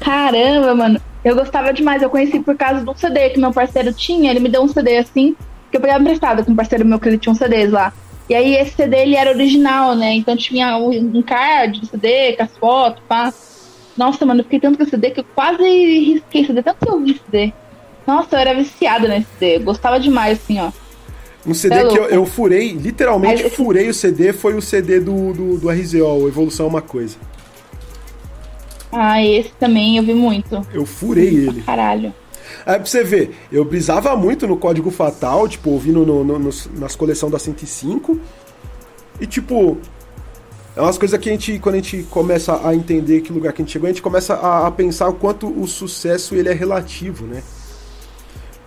Caramba, 0.00 0.74
mano. 0.74 1.00
Eu 1.24 1.34
gostava 1.36 1.72
demais. 1.72 2.02
Eu 2.02 2.10
conheci 2.10 2.40
por 2.40 2.56
causa 2.56 2.80
de 2.82 2.90
um 2.90 2.94
CD 2.94 3.30
que 3.30 3.40
meu 3.40 3.52
parceiro 3.52 3.92
tinha. 3.92 4.30
Ele 4.30 4.40
me 4.40 4.48
deu 4.48 4.62
um 4.62 4.68
CD 4.68 4.98
assim, 4.98 5.36
que 5.70 5.76
eu 5.76 5.80
pegava 5.80 6.00
emprestado 6.00 6.44
com 6.44 6.52
um 6.52 6.56
parceiro 6.56 6.84
meu 6.84 6.98
que 6.98 7.08
ele 7.08 7.18
tinha 7.18 7.32
um 7.32 7.36
CDs 7.36 7.70
lá. 7.70 7.92
E 8.28 8.34
aí 8.34 8.54
esse 8.54 8.76
CD 8.76 8.96
ele 8.98 9.16
era 9.16 9.30
original, 9.30 9.94
né? 9.94 10.14
Então 10.14 10.36
tinha 10.36 10.76
um 10.76 11.22
card 11.22 11.80
do 11.80 11.86
CD, 11.86 12.34
com 12.36 12.42
as 12.42 12.56
fotos, 12.56 13.02
pá. 13.08 13.32
Nossa, 13.96 14.24
mano, 14.24 14.40
eu 14.40 14.44
fiquei 14.44 14.60
tanto 14.60 14.76
com 14.76 14.82
esse 14.82 14.90
CD 14.90 15.10
que 15.10 15.20
eu 15.20 15.24
quase 15.34 15.62
risquei 15.62 16.46
CD, 16.46 16.62
tanto 16.62 16.84
que 16.84 16.90
eu 16.90 17.00
vi 17.00 17.20
CD. 17.24 17.52
Nossa, 18.06 18.36
eu 18.36 18.38
era 18.40 18.54
viciada 18.54 19.06
nesse 19.08 19.26
CD. 19.38 19.58
Gostava 19.64 19.98
demais, 20.00 20.38
assim, 20.38 20.60
ó. 20.60 20.70
Um 21.44 21.54
CD 21.54 21.74
É 21.74 21.86
que 21.86 21.98
eu, 21.98 22.04
eu 22.04 22.24
furei, 22.24 22.72
literalmente 22.72 23.42
Mas 23.42 23.52
furei 23.54 23.88
o 23.88 23.94
CD, 23.94 24.32
foi 24.32 24.54
o 24.54 24.62
CD 24.62 25.00
do, 25.00 25.32
do, 25.32 25.58
do 25.58 25.68
RZO, 25.68 26.04
o 26.04 26.28
Evolução 26.28 26.66
é 26.66 26.68
uma 26.68 26.82
Coisa. 26.82 27.16
Ah, 28.92 29.22
esse 29.24 29.50
também 29.58 29.96
eu 29.96 30.02
vi 30.02 30.14
muito. 30.14 30.64
Eu 30.72 30.84
furei 30.84 31.28
ele. 31.28 31.62
Caralho. 31.62 32.14
Aí 32.66 32.76
pra 32.76 32.84
você 32.86 33.02
ver, 33.02 33.34
eu 33.50 33.64
brisava 33.64 34.14
muito 34.16 34.46
no 34.46 34.56
Código 34.56 34.90
Fatal, 34.90 35.48
tipo, 35.48 35.70
ouvindo 35.70 36.04
no, 36.04 36.22
no- 36.22 36.38
nos- 36.38 36.68
nas 36.78 36.94
coleções 36.94 37.32
da 37.32 37.38
105. 37.38 38.20
E 39.20 39.26
tipo, 39.26 39.78
é 40.76 40.80
umas 40.80 40.98
coisas 40.98 41.18
que 41.18 41.28
a 41.28 41.32
gente, 41.32 41.58
quando 41.58 41.76
a 41.76 41.78
gente 41.78 42.02
começa 42.10 42.60
a 42.66 42.74
entender 42.74 43.22
que 43.22 43.32
lugar 43.32 43.52
que 43.52 43.62
a 43.62 43.64
gente 43.64 43.72
chegou, 43.72 43.86
a 43.86 43.92
gente 43.92 44.02
começa 44.02 44.34
a, 44.34 44.66
a 44.66 44.70
pensar 44.70 45.08
o 45.08 45.14
quanto 45.14 45.48
o 45.48 45.66
sucesso 45.66 46.34
ele 46.34 46.48
é 46.50 46.52
relativo, 46.52 47.26
né? 47.26 47.42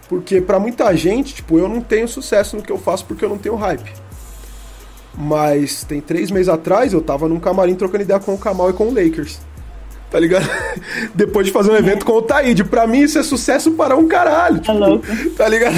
Porque 0.07 0.39
pra 0.39 0.59
muita 0.59 0.95
gente, 0.95 1.33
tipo, 1.33 1.57
eu 1.57 1.67
não 1.67 1.81
tenho 1.81 2.07
sucesso 2.07 2.55
no 2.55 2.61
que 2.61 2.71
eu 2.71 2.77
faço 2.77 3.05
porque 3.05 3.25
eu 3.25 3.29
não 3.29 3.37
tenho 3.37 3.55
hype. 3.55 3.91
Mas 5.17 5.83
tem 5.83 6.01
três 6.01 6.29
meses 6.29 6.49
atrás 6.49 6.93
eu 6.93 7.01
tava 7.01 7.27
num 7.27 7.39
camarim 7.39 7.75
trocando 7.75 8.03
ideia 8.03 8.19
com 8.19 8.33
o 8.33 8.37
Kamal 8.37 8.69
e 8.69 8.73
com 8.73 8.87
o 8.87 8.93
Lakers. 8.93 9.39
Tá 10.11 10.19
ligado? 10.19 10.47
Depois 11.15 11.47
de 11.47 11.51
fazer 11.51 11.71
um 11.71 11.75
evento 11.75 12.05
com 12.05 12.13
o 12.13 12.21
Taíde. 12.21 12.63
Pra 12.63 12.85
mim 12.85 12.99
isso 12.99 13.17
é 13.17 13.23
sucesso 13.23 13.71
para 13.71 13.95
um 13.95 14.07
caralho. 14.07 14.59
Tipo, 14.59 14.77
louco. 14.77 15.05
Tá 15.35 15.47
ligado? 15.47 15.75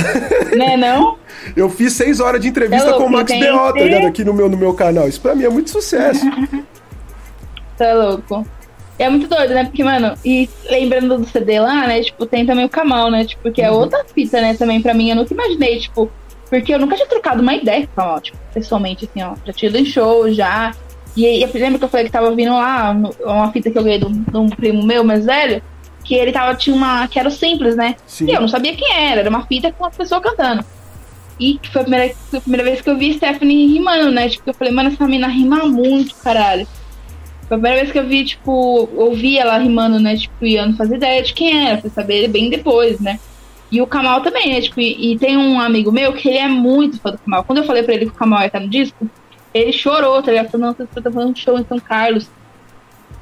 Né, 0.56 0.76
não? 0.76 1.18
Eu 1.56 1.70
fiz 1.70 1.94
seis 1.94 2.20
horas 2.20 2.42
de 2.42 2.48
entrevista 2.48 2.88
É 2.88 2.90
louco, 2.90 3.04
com 3.04 3.10
o 3.10 3.12
Max 3.14 3.32
B.O., 3.32 3.74
tá 3.74 3.80
ligado? 3.80 4.08
Aqui 4.08 4.24
no 4.24 4.34
meu, 4.34 4.50
no 4.50 4.58
meu 4.58 4.74
canal. 4.74 5.08
Isso 5.08 5.22
pra 5.22 5.34
mim 5.34 5.44
é 5.44 5.50
muito 5.50 5.70
sucesso. 5.70 6.26
Tá 7.78 7.94
louco. 7.94 8.44
É 9.00 9.10
muito 9.10 9.28
doido, 9.28 9.54
né? 9.54 9.64
Porque, 9.66 9.84
mano, 9.84 10.16
e 10.26 10.50
lembrando 10.70 11.18
do 11.20 11.26
CD 11.28 11.60
lá, 11.60 11.86
né? 11.88 12.02
Tipo, 12.02 12.26
tem 12.26 12.46
também 12.46 12.66
o 12.66 12.70
Kamal, 12.70 13.12
né? 13.12 13.26
Tipo, 13.26 13.52
que 13.52 13.62
é 13.62 13.70
outra 13.70 14.04
fita, 14.14 14.42
né? 14.42 14.56
Também 14.56 14.82
pra 14.82 14.94
mim. 14.94 15.10
Eu 15.10 15.16
nunca 15.18 15.34
imaginei, 15.34 15.80
tipo, 15.80 16.10
porque 16.50 16.74
eu 16.74 16.80
nunca 16.80 16.96
tinha 16.96 17.08
trocado 17.08 17.42
uma 17.42 17.54
ideia 17.54 17.86
com 17.88 17.94
Kamal, 18.02 18.22
tipo, 18.22 18.38
pessoalmente, 18.54 19.06
assim, 19.06 19.22
ó. 19.24 19.36
Já 19.46 19.54
tinha 19.54 19.70
ido 19.70 19.78
em 19.78 19.86
show, 19.86 20.32
já. 20.32 20.74
E 21.16 21.42
eu 21.44 21.50
lembro 21.54 21.78
que 21.80 21.86
eu 21.86 21.90
falei 21.90 22.06
que 22.08 22.12
tava 22.12 22.34
vindo 22.34 22.54
lá, 22.54 22.94
no- 22.94 23.16
uma 23.24 23.52
fita 23.52 23.70
que 23.70 23.78
eu 23.78 23.84
ganhei 23.84 24.00
de 24.00 24.06
um, 24.06 24.12
de 24.24 24.38
um 24.38 24.50
primo 24.50 24.84
meu 24.84 25.04
mais 25.04 25.26
velho, 25.26 25.62
que 26.04 26.16
ele 26.16 26.32
tava, 26.32 26.56
tinha 26.56 26.76
uma, 26.76 27.08
que 27.08 27.20
era 27.20 27.28
o 27.28 27.32
simples, 27.32 27.76
né? 27.76 27.96
Sim. 28.06 28.28
E 28.30 28.34
eu 28.34 28.42
não 28.42 28.48
sabia 28.48 28.76
quem 28.76 28.94
era, 28.96 29.22
era 29.22 29.30
uma 29.30 29.46
fita 29.46 29.72
com 29.72 29.84
uma 29.84 29.92
pessoa 29.92 30.22
cantando. 30.22 30.64
E 31.40 31.60
foi 31.72 31.82
a 31.82 31.84
primeira, 31.84 32.16
foi 32.32 32.40
a 32.40 32.42
primeira 32.42 32.64
vez 32.64 32.82
que 32.82 32.90
eu 32.90 32.98
vi 32.98 33.14
Stephanie 33.14 33.68
rimando, 33.74 34.12
né? 34.12 34.28
Tipo, 34.30 34.50
eu 34.50 34.54
falei, 34.56 34.74
mano, 34.74 34.90
essa 34.90 35.08
mina 35.08 35.28
rima 35.28 35.66
muito, 35.66 36.16
caralho. 36.16 36.68
Foi 37.48 37.56
a 37.56 37.60
primeira 37.60 37.80
vez 37.80 37.92
que 37.92 38.00
eu 38.00 38.06
vi, 38.06 38.26
tipo, 38.26 38.90
ouvi 38.94 39.38
ela 39.38 39.58
rimando, 39.58 40.00
né? 40.00 40.18
Tipo, 40.18 40.46
e 40.46 40.56
eu 40.56 40.66
não 40.66 40.76
fazia 40.76 40.98
ideia 40.98 41.24
de 41.24 41.34
quem 41.34 41.68
era, 41.68 41.80
fui 41.80 41.90
saber 41.90 42.28
bem 42.28 42.50
depois, 42.50 43.00
né? 43.00 43.20
E 43.72 43.82
o 43.82 43.88
Kamal 43.88 44.22
também, 44.22 44.54
né? 44.54 44.62
Tipo, 44.62 44.82
e, 44.82 45.14
e 45.14 45.20
tem 45.20 45.38
um 45.38 45.60
amigo 45.60 45.92
meu 45.92 46.14
que 46.14 46.28
ele 46.28 46.38
é 46.38 46.48
muito 46.48 47.00
fã 47.00 47.12
do 47.12 47.18
Kamal. 47.18 47.44
Quando 47.46 47.60
eu 47.60 47.64
falei 47.64 47.84
pra 47.84 47.94
ele 47.94 48.06
que 48.06 48.12
o 48.12 48.16
Kamal 48.16 48.42
ia 48.42 48.48
estar 48.48 48.60
no 48.60 48.70
disco, 48.70 49.10
ele 49.54 49.72
chorou, 49.72 50.22
tá 50.22 50.32
ligado? 50.32 50.52
Falou, 50.52 50.68
não, 50.68 50.74
você 50.74 51.02
tá 51.02 51.12
fazendo 51.12 51.32
um 51.32 51.36
show 51.36 51.58
em 51.58 51.66
São 51.66 51.80
Carlos. 51.80 52.30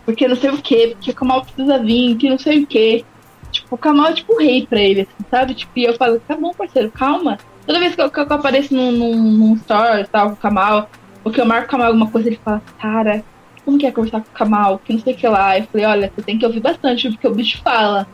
Porque 0.06 0.28
não 0.28 0.36
sei 0.36 0.50
o 0.52 0.62
quê, 0.62 0.90
porque 0.94 1.12
o 1.12 1.16
Kamal 1.16 1.44
precisa 1.44 1.80
vir, 1.80 2.16
que 2.16 2.30
não 2.30 2.38
sei 2.38 2.64
o 2.64 2.68
quê. 2.68 3.06
Tipo, 3.52 3.76
o 3.76 3.78
Kamal 3.78 4.08
é 4.08 4.14
tipo 4.14 4.34
o 4.34 4.40
rei 4.40 4.66
pra 4.68 4.80
ele, 4.80 5.02
assim, 5.02 5.30
sabe? 5.30 5.56
Tipo, 5.56 5.72
e 5.76 5.84
eu 5.84 5.96
falo, 5.96 6.20
tá 6.20 6.36
bom, 6.36 6.52
parceiro, 6.52 6.92
calma. 6.92 7.38
Toda 7.66 7.80
vez 7.80 7.96
que 7.96 8.02
eu, 8.02 8.12
que 8.12 8.20
eu 8.20 8.24
apareço 8.24 8.76
num, 8.76 8.92
num, 8.92 9.16
num 9.16 9.54
story, 9.56 10.08
tal, 10.12 10.30
com 10.30 10.34
o 10.34 10.38
Kamal, 10.38 10.90
ou 11.24 11.32
que 11.32 11.42
eu 11.42 11.46
marco 11.46 11.68
o 11.68 11.70
Kamal 11.70 11.88
alguma 11.88 12.12
coisa, 12.12 12.28
ele 12.28 12.40
fala, 12.44 12.62
cara, 12.80 13.24
como 13.66 13.78
que 13.78 13.88
é 13.88 13.92
conversar 13.92 14.22
com 14.22 14.30
o 14.30 14.34
Kamal? 14.38 14.80
Que 14.86 14.94
não 14.94 15.00
sei 15.02 15.14
o 15.14 15.18
que 15.18 15.28
lá. 15.28 15.58
Eu 15.58 15.66
falei, 15.72 15.86
olha, 15.88 16.12
você 16.16 16.22
tem 16.22 16.38
que 16.38 16.46
ouvir 16.46 16.60
bastante, 16.60 17.10
porque 17.10 17.28
o 17.28 17.34
bicho 17.34 17.62
fala. 17.64 18.08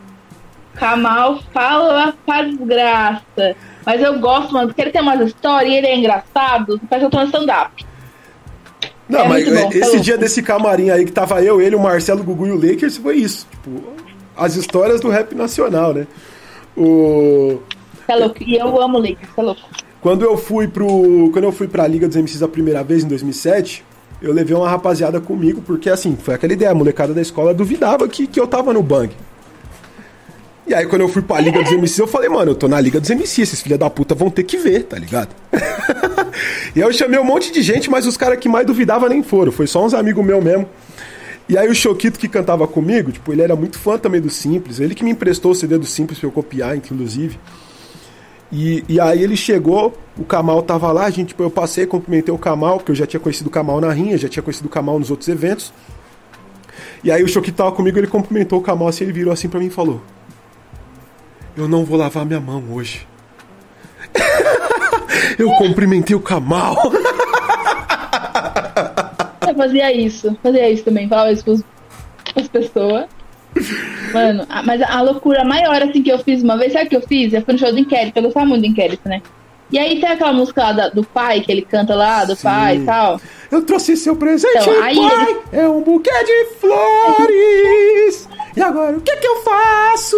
Kamal 0.74 1.40
fala 1.52 2.14
pra 2.24 2.42
desgraça. 2.42 3.54
Mas 3.84 4.02
eu 4.02 4.18
gosto, 4.18 4.52
mano, 4.54 4.68
porque 4.68 4.80
ele 4.80 4.90
tem 4.90 5.02
umas 5.02 5.20
histórias 5.20 5.70
e 5.70 5.76
ele 5.76 5.86
é 5.86 5.96
engraçado. 5.96 6.80
Parece 6.88 7.00
que 7.00 7.06
eu 7.06 7.10
tô 7.10 7.18
no 7.18 7.26
stand-up. 7.26 7.84
Não, 9.08 9.20
É 9.20 9.28
mas 9.28 9.46
muito 9.46 9.62
bom, 9.62 9.70
esse 9.72 9.96
tá 9.96 10.02
dia 10.02 10.16
desse 10.16 10.42
camarim 10.42 10.88
aí 10.88 11.04
que 11.04 11.12
tava 11.12 11.42
eu, 11.42 11.60
ele, 11.60 11.76
o 11.76 11.80
Marcelo, 11.80 12.22
o 12.22 12.24
Gugu 12.24 12.46
e 12.46 12.52
o 12.52 12.56
Lakers, 12.56 12.96
foi 12.96 13.16
isso. 13.16 13.46
Tipo, 13.50 13.92
as 14.34 14.56
histórias 14.56 15.00
do 15.00 15.10
rap 15.10 15.34
nacional, 15.34 15.92
né? 15.92 16.06
O... 16.74 17.60
Tá 18.06 18.14
louco? 18.14 18.42
E 18.42 18.56
eu 18.56 18.80
amo 18.80 18.98
o 18.98 19.00
Lakers, 19.02 19.28
tá 19.36 19.42
louco? 19.42 19.60
Quando 20.00 20.24
eu 20.24 20.36
fui 20.36 20.66
pro. 20.66 21.30
Quando 21.32 21.44
eu 21.44 21.52
fui 21.52 21.68
pra 21.68 21.86
Liga 21.86 22.08
dos 22.08 22.16
MCs 22.16 22.42
a 22.42 22.48
primeira 22.48 22.82
vez, 22.82 23.04
em 23.04 23.08
2007, 23.08 23.84
eu 24.22 24.32
levei 24.32 24.56
uma 24.56 24.68
rapaziada 24.68 25.20
comigo, 25.20 25.60
porque 25.60 25.90
assim, 25.90 26.16
foi 26.16 26.34
aquela 26.34 26.52
ideia, 26.52 26.70
a 26.70 26.74
molecada 26.74 27.12
da 27.12 27.20
escola 27.20 27.52
duvidava 27.52 28.08
que, 28.08 28.26
que 28.26 28.38
eu 28.38 28.46
tava 28.46 28.72
no 28.72 28.82
bang. 28.82 29.12
E 30.64 30.72
aí, 30.72 30.86
quando 30.86 31.02
eu 31.02 31.08
fui 31.08 31.22
pra 31.22 31.40
Liga 31.40 31.60
dos 31.60 31.72
MCs, 31.72 31.98
eu 31.98 32.06
falei, 32.06 32.28
mano, 32.28 32.52
eu 32.52 32.54
tô 32.54 32.68
na 32.68 32.80
Liga 32.80 33.00
dos 33.00 33.10
MCs, 33.10 33.48
esses 33.48 33.60
filha 33.60 33.76
da 33.76 33.90
puta 33.90 34.14
vão 34.14 34.30
ter 34.30 34.44
que 34.44 34.56
ver, 34.56 34.84
tá 34.84 34.96
ligado? 34.96 35.30
e 36.74 36.78
eu 36.78 36.92
chamei 36.92 37.18
um 37.18 37.24
monte 37.24 37.50
de 37.50 37.60
gente, 37.62 37.90
mas 37.90 38.06
os 38.06 38.16
caras 38.16 38.38
que 38.38 38.48
mais 38.48 38.64
duvidavam 38.64 39.08
nem 39.08 39.24
foram, 39.24 39.50
foi 39.50 39.66
só 39.66 39.84
uns 39.84 39.92
amigos 39.92 40.24
meus 40.24 40.42
mesmo. 40.42 40.68
E 41.48 41.58
aí 41.58 41.68
o 41.68 41.74
Choquito 41.74 42.18
que 42.18 42.28
cantava 42.28 42.66
comigo, 42.68 43.10
tipo, 43.10 43.32
ele 43.32 43.42
era 43.42 43.56
muito 43.56 43.76
fã 43.76 43.98
também 43.98 44.20
do 44.20 44.30
Simples, 44.30 44.78
ele 44.78 44.94
que 44.94 45.02
me 45.02 45.10
emprestou 45.10 45.50
o 45.50 45.54
CD 45.54 45.76
do 45.76 45.84
Simples 45.84 46.20
pra 46.20 46.28
eu 46.28 46.32
copiar, 46.32 46.76
inclusive. 46.76 47.38
E, 48.52 48.84
e 48.86 49.00
aí 49.00 49.22
ele 49.22 49.34
chegou, 49.34 49.96
o 50.16 50.24
Kamal 50.24 50.62
tava 50.62 50.92
lá, 50.92 51.06
a 51.06 51.10
gente, 51.10 51.34
eu 51.38 51.50
passei, 51.50 51.86
cumprimentei 51.86 52.34
o 52.34 52.36
Kamal, 52.36 52.76
porque 52.76 52.92
eu 52.92 52.96
já 52.96 53.06
tinha 53.06 53.18
conhecido 53.18 53.46
o 53.46 53.50
Kamal 53.50 53.80
na 53.80 53.90
rinha, 53.90 54.18
já 54.18 54.28
tinha 54.28 54.42
conhecido 54.42 54.66
o 54.66 54.68
Kamal 54.68 54.98
nos 54.98 55.10
outros 55.10 55.26
eventos. 55.28 55.72
E 57.02 57.10
aí 57.10 57.22
o 57.22 57.28
Choquito 57.28 57.56
tava 57.56 57.72
comigo, 57.72 57.98
ele 57.98 58.06
cumprimentou 58.06 58.58
o 58.58 58.62
Kamal 58.62 58.88
assim, 58.88 59.04
ele 59.04 59.12
virou 59.12 59.32
assim 59.32 59.48
pra 59.48 59.58
mim 59.58 59.66
e 59.66 59.70
falou: 59.70 60.02
Eu 61.56 61.66
não 61.66 61.82
vou 61.82 61.96
lavar 61.96 62.26
minha 62.26 62.40
mão 62.40 62.62
hoje. 62.70 63.08
eu 65.38 65.50
cumprimentei 65.52 66.14
o 66.14 66.20
Kamal. 66.20 66.76
Eu 69.48 69.54
fazia 69.56 69.92
isso, 69.92 70.36
fazia 70.42 70.68
isso 70.70 70.84
também, 70.84 71.08
falava 71.08 71.32
isso 71.32 71.42
pros, 71.42 71.62
pras 72.34 72.48
pessoas. 72.48 73.06
Mano, 74.12 74.46
a- 74.48 74.62
mas 74.62 74.82
a 74.82 75.00
loucura 75.02 75.44
maior 75.44 75.82
assim 75.82 76.02
que 76.02 76.10
eu 76.12 76.18
fiz 76.18 76.42
uma 76.42 76.56
vez, 76.56 76.72
sabe 76.72 76.86
o 76.86 76.88
que 76.90 76.96
eu 76.96 77.02
fiz? 77.02 77.32
Eu 77.32 77.42
fui 77.42 77.54
no 77.54 77.58
show 77.60 77.72
do 77.72 77.78
Inquérito, 77.78 78.16
eu 78.16 78.22
gostava 78.24 78.46
muito 78.46 78.62
do 78.62 78.66
Inquérito, 78.66 79.08
né? 79.08 79.22
E 79.70 79.78
aí 79.78 79.98
tem 80.00 80.10
aquela 80.10 80.32
música 80.34 80.62
lá 80.62 80.72
da- 80.72 80.88
do 80.90 81.02
pai, 81.02 81.40
que 81.40 81.50
ele 81.50 81.62
canta 81.62 81.94
lá, 81.94 82.24
do 82.26 82.36
pai 82.36 82.76
e 82.76 82.84
tal. 82.84 83.18
Eu 83.50 83.62
trouxe 83.64 83.96
seu 83.96 84.14
presente, 84.14 84.54
Então, 84.58 84.82
aí 84.82 84.96
pai, 84.96 85.26
ele- 85.30 85.40
é 85.62 85.68
um 85.68 85.80
buquê 85.80 86.10
de 86.24 86.44
flores. 86.60 88.28
E 88.54 88.60
agora, 88.60 88.96
o 88.98 89.00
que 89.00 89.16
que 89.16 89.26
eu 89.26 89.36
faço? 89.42 90.16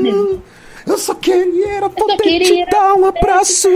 Mesmo. 0.00 0.42
Eu 0.86 0.96
só 0.98 1.14
queria 1.14 1.80
poder 1.90 2.16
queria 2.18 2.64
te 2.66 2.70
dar 2.70 2.94
um 2.94 3.06
abraço. 3.06 3.68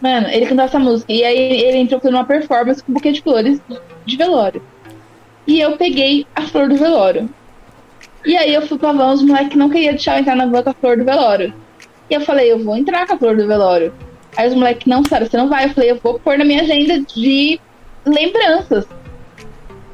Mano, 0.00 0.28
ele 0.28 0.46
cantava 0.46 0.68
essa 0.68 0.78
música. 0.78 1.12
E 1.12 1.24
aí 1.24 1.38
ele 1.62 1.78
entrou 1.78 2.00
numa 2.04 2.24
performance 2.24 2.82
com 2.82 2.90
um 2.92 2.94
buquê 2.94 3.12
de 3.12 3.22
flores 3.22 3.60
de 4.04 4.16
velório. 4.16 4.62
E 5.46 5.60
eu 5.60 5.76
peguei 5.76 6.26
a 6.34 6.42
flor 6.42 6.68
do 6.68 6.76
velório. 6.76 7.28
E 8.24 8.36
aí 8.36 8.52
eu 8.52 8.66
fui 8.66 8.78
pra 8.78 8.92
van, 8.92 9.12
os 9.12 9.22
moleques 9.22 9.56
não 9.56 9.70
queriam 9.70 9.92
deixar 9.92 10.16
eu 10.16 10.20
entrar 10.20 10.34
na 10.34 10.46
van 10.46 10.62
com 10.62 10.70
a 10.70 10.74
flor 10.74 10.96
do 10.96 11.04
velório. 11.04 11.54
E 12.10 12.14
eu 12.14 12.20
falei, 12.20 12.52
eu 12.52 12.62
vou 12.62 12.76
entrar 12.76 13.06
com 13.06 13.14
a 13.14 13.18
flor 13.18 13.36
do 13.36 13.46
velório. 13.46 13.94
Aí 14.36 14.48
os 14.48 14.54
moleques, 14.54 14.86
não, 14.86 15.04
Sara, 15.04 15.26
você 15.26 15.36
não 15.36 15.48
vai. 15.48 15.66
Eu 15.66 15.70
falei, 15.70 15.90
eu 15.92 16.00
vou 16.02 16.18
pôr 16.18 16.36
na 16.36 16.44
minha 16.44 16.62
agenda 16.62 17.00
de 17.00 17.60
lembranças. 18.04 18.86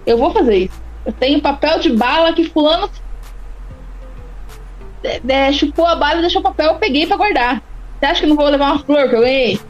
Eu 0.07 0.19
vou 0.19 0.31
fazer 0.31 0.57
isso. 0.57 0.83
Eu 1.05 1.13
tenho 1.13 1.41
papel 1.41 1.79
de 1.79 1.91
bala 1.91 2.33
que 2.33 2.45
fulano 2.45 2.89
é, 5.05 5.53
chupou 5.53 5.85
a 5.85 5.97
bala 5.97 6.19
e 6.19 6.21
deixou 6.23 6.41
o 6.41 6.45
papel, 6.45 6.73
eu 6.73 6.79
peguei 6.79 7.07
pra 7.07 7.17
guardar. 7.17 7.63
Você 7.99 8.07
acha 8.07 8.21
que 8.21 8.27
eu 8.27 8.29
não 8.31 8.37
vou 8.37 8.49
levar 8.49 8.73
uma 8.73 8.79
flor 8.79 9.09
que 9.09 9.17
eu 9.17 9.21
ganhei? 9.21 9.61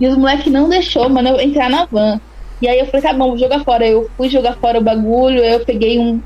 E 0.00 0.06
os 0.06 0.16
moleques 0.16 0.52
não 0.52 0.68
deixou, 0.68 1.08
mano, 1.08 1.30
eu 1.30 1.40
entrar 1.40 1.70
na 1.70 1.84
van. 1.84 2.20
E 2.60 2.68
aí 2.68 2.78
eu 2.78 2.86
falei, 2.86 3.02
tá 3.02 3.12
bom, 3.12 3.28
vou 3.28 3.38
jogar 3.38 3.64
fora. 3.64 3.86
Eu 3.86 4.10
fui 4.16 4.28
jogar 4.28 4.54
fora 4.56 4.78
o 4.78 4.82
bagulho, 4.82 5.44
eu 5.44 5.60
peguei 5.64 5.98
um, 5.98 6.20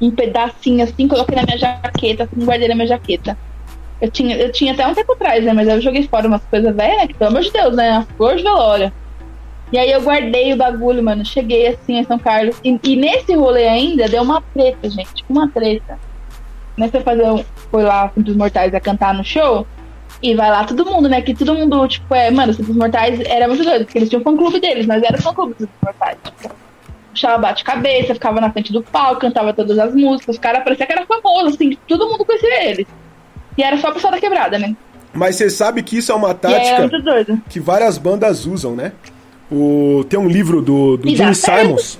um 0.00 0.10
pedacinho 0.10 0.82
assim, 0.82 1.08
coloquei 1.08 1.36
na 1.36 1.42
minha 1.42 1.58
jaqueta, 1.58 2.24
assim, 2.24 2.44
guardei 2.44 2.68
na 2.68 2.74
minha 2.74 2.86
jaqueta. 2.86 3.36
Eu 4.00 4.10
tinha, 4.10 4.36
eu 4.36 4.52
tinha 4.52 4.72
até 4.72 4.86
um 4.86 4.94
tempo 4.94 5.12
atrás, 5.12 5.44
né? 5.44 5.52
Mas 5.52 5.66
eu 5.68 5.80
joguei 5.80 6.06
fora 6.06 6.28
umas 6.28 6.42
coisas 6.44 6.74
velhas, 6.74 6.98
né? 6.98 7.06
Que 7.08 7.14
pelo 7.14 7.30
amor 7.30 7.42
de 7.42 7.50
Deus, 7.50 7.74
né? 7.74 7.90
A 7.90 8.02
flor 8.16 8.36
velório. 8.36 8.92
E 9.72 9.78
aí 9.78 9.90
eu 9.90 10.00
guardei 10.00 10.52
o 10.52 10.56
bagulho, 10.56 11.02
mano. 11.02 11.24
Cheguei 11.24 11.66
assim 11.66 11.98
em 11.98 12.04
São 12.04 12.18
Carlos. 12.18 12.56
E, 12.64 12.78
e 12.82 12.96
nesse 12.96 13.34
rolê 13.34 13.66
ainda 13.66 14.08
deu 14.08 14.22
uma 14.22 14.40
treta, 14.40 14.88
gente. 14.88 15.24
Uma 15.28 15.48
treta. 15.48 15.98
Né? 16.76 16.88
Você 16.88 17.00
fazer 17.00 17.28
um, 17.28 17.44
foi 17.70 17.82
lá 17.82 18.08
com 18.08 18.20
os 18.20 18.36
mortais 18.36 18.72
a 18.72 18.80
cantar 18.80 19.12
no 19.12 19.24
show. 19.24 19.66
E 20.22 20.34
vai 20.34 20.50
lá 20.50 20.64
todo 20.64 20.84
mundo, 20.84 21.08
né? 21.08 21.22
Que 21.22 21.34
todo 21.34 21.54
mundo, 21.54 21.86
tipo, 21.86 22.12
é, 22.14 22.30
mano, 22.30 22.50
os 22.50 22.56
Simples 22.56 22.76
Mortais 22.76 23.20
era 23.20 23.46
muito 23.46 23.62
doido, 23.62 23.84
porque 23.84 23.98
eles 23.98 24.08
tinham 24.08 24.20
um 24.20 24.24
fã 24.24 24.36
clube 24.36 24.60
deles, 24.60 24.86
mas 24.86 25.02
era 25.02 25.16
o 25.16 25.22
fã 25.22 25.32
clube 25.32 25.54
dos 25.54 25.60
Simples 25.60 25.80
Mortais. 25.82 26.18
Tipo, 26.24 26.54
puxava 27.12 27.38
bate-cabeça, 27.38 28.14
ficava 28.14 28.40
na 28.40 28.50
frente 28.50 28.72
do 28.72 28.82
palco, 28.82 29.20
cantava 29.20 29.52
todas 29.52 29.78
as 29.78 29.94
músicas. 29.94 30.36
Os 30.36 30.40
caras 30.40 30.64
parecia 30.64 30.86
que 30.86 30.92
era 30.92 31.06
famoso, 31.06 31.54
assim, 31.54 31.76
todo 31.86 32.08
mundo 32.08 32.24
conhecia 32.24 32.70
eles. 32.70 32.86
E 33.56 33.62
era 33.62 33.76
só 33.78 33.90
o 33.90 33.92
pessoal 33.92 34.12
da 34.12 34.20
quebrada, 34.20 34.58
né? 34.58 34.76
Mas 35.12 35.36
você 35.36 35.50
sabe 35.50 35.82
que 35.82 35.98
isso 35.98 36.12
é 36.12 36.14
uma 36.14 36.34
tática 36.34 36.88
que 37.48 37.58
várias 37.58 37.98
bandas 37.98 38.46
usam, 38.46 38.76
né? 38.76 38.92
O, 39.50 40.04
tem 40.08 40.18
um 40.18 40.28
livro 40.28 40.60
do, 40.60 40.96
do 40.96 41.08
Gene. 41.08 41.34
Simons. 41.34 41.98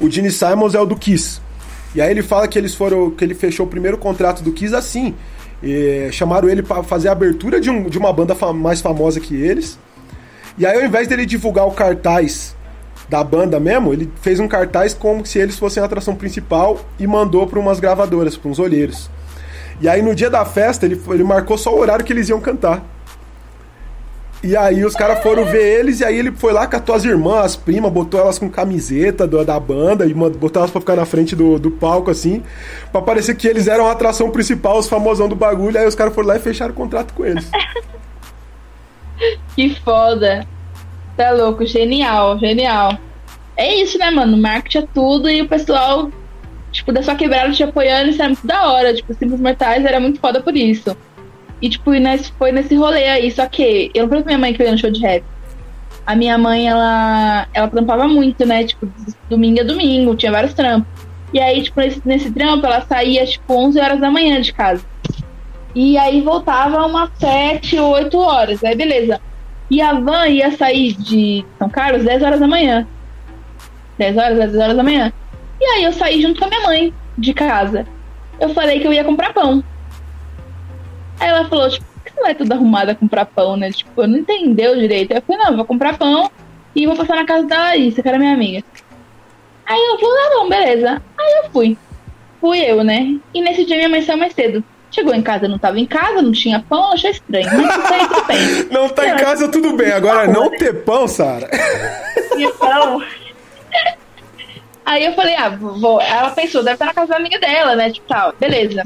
O 0.00 0.10
Gene 0.10 0.30
Simons 0.30 0.74
é 0.74 0.80
o 0.80 0.84
do 0.84 0.96
Kiss. 0.96 1.40
E 1.94 2.02
aí 2.02 2.10
ele 2.10 2.22
fala 2.22 2.46
que 2.48 2.58
eles 2.58 2.74
foram. 2.74 3.10
que 3.10 3.24
ele 3.24 3.34
fechou 3.34 3.64
o 3.64 3.68
primeiro 3.68 3.96
contrato 3.96 4.42
do 4.42 4.52
Kiss 4.52 4.74
assim. 4.74 5.14
E 5.62 6.08
chamaram 6.12 6.48
ele 6.48 6.62
pra 6.62 6.82
fazer 6.82 7.08
a 7.08 7.12
abertura 7.12 7.60
de, 7.60 7.68
um- 7.70 7.84
de 7.88 7.98
uma 7.98 8.12
banda 8.12 8.34
fa- 8.34 8.52
mais 8.52 8.80
famosa 8.80 9.18
que 9.20 9.34
eles. 9.34 9.78
E 10.56 10.64
aí, 10.66 10.76
ao 10.78 10.84
invés 10.84 11.08
dele 11.08 11.26
divulgar 11.26 11.66
o 11.66 11.72
cartaz 11.72 12.56
da 13.08 13.24
banda 13.24 13.58
mesmo, 13.58 13.92
ele 13.92 14.10
fez 14.20 14.38
um 14.38 14.46
cartaz 14.48 14.92
como 14.94 15.24
se 15.24 15.38
eles 15.38 15.58
fossem 15.58 15.82
a 15.82 15.86
atração 15.86 16.14
principal 16.14 16.80
e 16.98 17.06
mandou 17.06 17.46
pra 17.46 17.58
umas 17.58 17.80
gravadoras, 17.80 18.36
pra 18.36 18.50
uns 18.50 18.58
olheiros. 18.58 19.08
E 19.80 19.88
aí 19.88 20.02
no 20.02 20.14
dia 20.14 20.28
da 20.28 20.44
festa 20.44 20.84
ele, 20.84 21.00
ele 21.08 21.24
marcou 21.24 21.56
só 21.56 21.74
o 21.74 21.78
horário 21.78 22.04
que 22.04 22.12
eles 22.12 22.28
iam 22.28 22.40
cantar. 22.40 22.84
E 24.42 24.56
aí 24.56 24.84
os 24.84 24.94
caras 24.94 25.20
foram 25.20 25.44
ver 25.44 25.80
eles, 25.80 25.98
e 25.98 26.04
aí 26.04 26.16
ele 26.16 26.30
foi 26.30 26.52
lá, 26.52 26.64
catou 26.66 26.94
as 26.94 27.04
irmãs, 27.04 27.44
as 27.44 27.56
primas, 27.56 27.90
botou 27.92 28.20
elas 28.20 28.38
com 28.38 28.48
camiseta 28.48 29.26
do- 29.26 29.44
da 29.44 29.58
banda 29.58 30.06
e 30.06 30.14
botou 30.14 30.60
elas 30.60 30.70
pra 30.70 30.80
ficar 30.80 30.94
na 30.94 31.04
frente 31.04 31.34
do, 31.34 31.58
do 31.58 31.72
palco, 31.72 32.08
assim, 32.10 32.42
pra 32.92 33.02
parecer 33.02 33.34
que 33.34 33.48
eles 33.48 33.66
eram 33.66 33.88
a 33.88 33.92
atração 33.92 34.30
principal, 34.30 34.78
os 34.78 34.88
famosão 34.88 35.28
do 35.28 35.34
bagulho, 35.34 35.76
aí 35.76 35.86
os 35.88 35.94
caras 35.96 36.14
foram 36.14 36.28
lá 36.28 36.36
e 36.36 36.40
fecharam 36.40 36.70
o 36.72 36.76
contrato 36.76 37.12
com 37.14 37.24
eles. 37.26 37.50
Que 39.56 39.74
foda. 39.80 40.46
Tá 41.16 41.32
louco, 41.32 41.66
genial, 41.66 42.38
genial. 42.38 42.96
É 43.56 43.74
isso, 43.74 43.98
né, 43.98 44.10
mano? 44.10 44.36
Marketing 44.36 44.78
é 44.78 44.88
tudo 44.94 45.28
e 45.28 45.42
o 45.42 45.48
pessoal, 45.48 46.10
tipo, 46.70 46.92
da 46.92 47.02
sua 47.02 47.16
quebrada 47.16 47.50
te 47.52 47.64
apoiando, 47.64 48.10
isso 48.10 48.22
é 48.22 48.26
muito 48.28 48.46
da 48.46 48.68
hora. 48.70 48.94
Tipo, 48.94 49.12
Simples 49.14 49.40
Mortais 49.40 49.84
era 49.84 49.98
muito 49.98 50.20
foda 50.20 50.40
por 50.40 50.56
isso. 50.56 50.96
E, 51.60 51.68
tipo, 51.68 51.94
e 51.94 52.00
nós, 52.00 52.28
foi 52.38 52.52
nesse 52.52 52.74
rolê 52.74 53.04
aí. 53.06 53.30
Só 53.30 53.46
que 53.46 53.90
eu 53.94 54.02
não 54.02 54.08
falei 54.08 54.22
pra 54.22 54.30
minha 54.30 54.38
mãe 54.38 54.54
que 54.54 54.62
eu 54.62 54.66
ia 54.66 54.72
no 54.72 54.78
show 54.78 54.90
de 54.90 55.00
rap. 55.00 55.24
A 56.06 56.14
minha 56.14 56.38
mãe, 56.38 56.68
ela, 56.68 57.46
ela 57.52 57.68
trampava 57.68 58.08
muito, 58.08 58.46
né? 58.46 58.64
Tipo, 58.64 58.88
domingo 59.28 59.60
a 59.60 59.64
domingo, 59.64 60.16
tinha 60.16 60.32
vários 60.32 60.54
trampos. 60.54 60.88
E 61.32 61.40
aí, 61.40 61.62
tipo, 61.62 61.80
nesse, 61.80 62.00
nesse 62.04 62.30
trampo, 62.30 62.64
ela 62.64 62.80
saía, 62.82 63.26
tipo, 63.26 63.52
11 63.52 63.80
horas 63.80 64.00
da 64.00 64.10
manhã 64.10 64.40
de 64.40 64.52
casa. 64.52 64.84
E 65.74 65.98
aí 65.98 66.22
voltava 66.22 66.86
umas 66.86 67.10
7, 67.18 67.78
8 67.78 68.18
horas. 68.18 68.64
Aí, 68.64 68.74
beleza. 68.74 69.20
E 69.70 69.82
a 69.82 69.92
van 69.92 70.26
ia 70.26 70.50
sair 70.56 70.94
de 70.94 71.44
São 71.58 71.68
Carlos 71.68 72.04
10 72.04 72.22
horas 72.22 72.40
da 72.40 72.48
manhã. 72.48 72.86
10 73.98 74.16
horas, 74.16 74.38
10 74.38 74.56
horas 74.56 74.76
da 74.76 74.82
manhã. 74.82 75.12
E 75.60 75.64
aí 75.64 75.84
eu 75.84 75.92
saí 75.92 76.22
junto 76.22 76.38
com 76.38 76.46
a 76.46 76.48
minha 76.48 76.62
mãe 76.62 76.94
de 77.18 77.34
casa. 77.34 77.86
Eu 78.40 78.48
falei 78.50 78.80
que 78.80 78.86
eu 78.86 78.92
ia 78.92 79.04
comprar 79.04 79.34
pão. 79.34 79.62
Aí 81.20 81.28
ela 81.28 81.48
falou, 81.48 81.68
tipo, 81.68 81.84
por 81.84 82.02
que 82.04 82.12
você 82.12 82.20
vai 82.20 82.34
toda 82.34 82.54
arrumada 82.54 82.94
comprar 82.94 83.26
pão, 83.26 83.56
né? 83.56 83.70
Tipo, 83.70 84.06
não 84.06 84.18
entendeu 84.18 84.76
direito. 84.76 85.12
Aí 85.12 85.18
eu 85.18 85.22
falei, 85.22 85.42
não, 85.42 85.50
eu 85.50 85.56
vou 85.56 85.64
comprar 85.64 85.98
pão 85.98 86.30
e 86.74 86.86
vou 86.86 86.96
passar 86.96 87.16
na 87.16 87.26
casa 87.26 87.46
da 87.46 87.58
Larissa, 87.58 88.02
que 88.02 88.08
era 88.08 88.18
minha 88.18 88.32
amiga. 88.32 88.64
Aí 89.66 89.80
eu 89.80 89.98
falei, 89.98 90.22
ah, 90.24 90.30
bom, 90.38 90.48
beleza. 90.48 91.02
Aí 91.18 91.44
eu 91.44 91.50
fui. 91.50 91.76
Fui 92.40 92.58
eu, 92.58 92.84
né? 92.84 93.18
E 93.34 93.40
nesse 93.40 93.64
dia 93.64 93.76
minha 93.76 93.88
mãe 93.88 94.02
saiu 94.02 94.18
mais 94.18 94.32
cedo. 94.32 94.62
Chegou 94.90 95.14
em 95.14 95.20
casa, 95.20 95.46
não 95.46 95.58
tava 95.58 95.78
em 95.78 95.84
casa, 95.84 96.22
não 96.22 96.32
tinha 96.32 96.64
pão, 96.66 96.92
achou 96.92 97.10
estranho. 97.10 97.46
Mas 97.52 97.76
isso 97.76 97.92
aí 97.94 98.08
tudo 98.08 98.26
bem. 98.26 98.68
Não 98.70 98.88
tá 98.88 99.06
em 99.06 99.16
casa, 99.16 99.48
tudo 99.48 99.76
bem. 99.76 99.92
Agora, 99.92 100.26
não 100.26 100.50
ter 100.50 100.82
pão, 100.84 101.06
Sara. 101.06 101.48
Então. 102.36 103.02
Aí 104.86 105.04
eu 105.04 105.12
falei, 105.12 105.34
ah, 105.34 105.50
vou. 105.50 106.00
Ela 106.00 106.30
pensou, 106.30 106.62
deve 106.62 106.76
estar 106.76 106.86
na 106.86 106.94
casa 106.94 107.08
da 107.08 107.16
amiga 107.16 107.38
dela, 107.38 107.76
né? 107.76 107.90
Tipo, 107.90 108.08
tal, 108.08 108.32
beleza. 108.40 108.82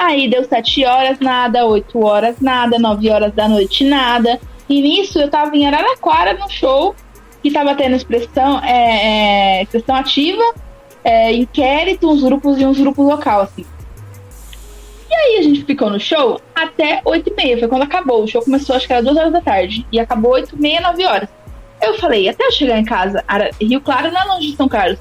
Aí 0.00 0.30
deu 0.30 0.42
sete 0.44 0.82
horas, 0.82 1.20
nada, 1.20 1.66
oito 1.66 2.02
horas, 2.02 2.40
nada, 2.40 2.78
nove 2.78 3.10
horas 3.10 3.34
da 3.34 3.46
noite, 3.46 3.84
nada. 3.84 4.40
E 4.66 4.80
nisso 4.80 5.18
eu 5.18 5.28
tava 5.28 5.54
em 5.54 5.66
Araraquara 5.66 6.32
no 6.32 6.48
show, 6.48 6.94
que 7.42 7.50
tava 7.50 7.74
tendo 7.74 7.96
expressão, 7.96 8.64
é, 8.64 9.58
é, 9.58 9.62
expressão 9.62 9.94
ativa, 9.94 10.42
é, 11.04 11.34
inquérito, 11.34 12.10
uns 12.10 12.22
grupos 12.22 12.58
e 12.58 12.64
uns 12.64 12.80
grupos 12.80 13.04
local, 13.04 13.42
assim. 13.42 13.66
E 15.10 15.14
aí 15.14 15.38
a 15.38 15.42
gente 15.42 15.66
ficou 15.66 15.90
no 15.90 16.00
show 16.00 16.40
até 16.54 17.02
oito 17.04 17.30
e 17.30 17.36
meia, 17.36 17.58
foi 17.58 17.68
quando 17.68 17.82
acabou. 17.82 18.24
O 18.24 18.26
show 18.26 18.42
começou, 18.42 18.76
acho 18.76 18.86
que 18.86 18.94
era 18.94 19.02
duas 19.02 19.18
horas 19.18 19.32
da 19.34 19.42
tarde. 19.42 19.86
E 19.92 20.00
acabou 20.00 20.32
oito 20.32 20.56
e 20.56 20.58
meia, 20.62 20.80
nove 20.80 21.04
horas. 21.04 21.28
Eu 21.82 21.98
falei, 21.98 22.26
até 22.26 22.46
eu 22.46 22.52
chegar 22.52 22.78
em 22.78 22.86
casa, 22.86 23.22
Rio 23.60 23.82
Claro 23.82 24.10
não 24.10 24.18
é 24.18 24.24
longe 24.24 24.50
de 24.50 24.56
São 24.56 24.66
Carlos, 24.66 24.98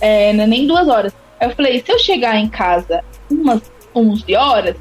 é, 0.00 0.30
é 0.30 0.32
nem 0.32 0.66
duas 0.66 0.88
horas. 0.88 1.12
Eu 1.40 1.50
falei, 1.50 1.80
se 1.86 1.92
eu 1.92 2.00
chegar 2.00 2.36
em 2.36 2.48
casa 2.48 3.04
umas 3.30 3.62
11 3.94 4.36
horas, 4.36 4.76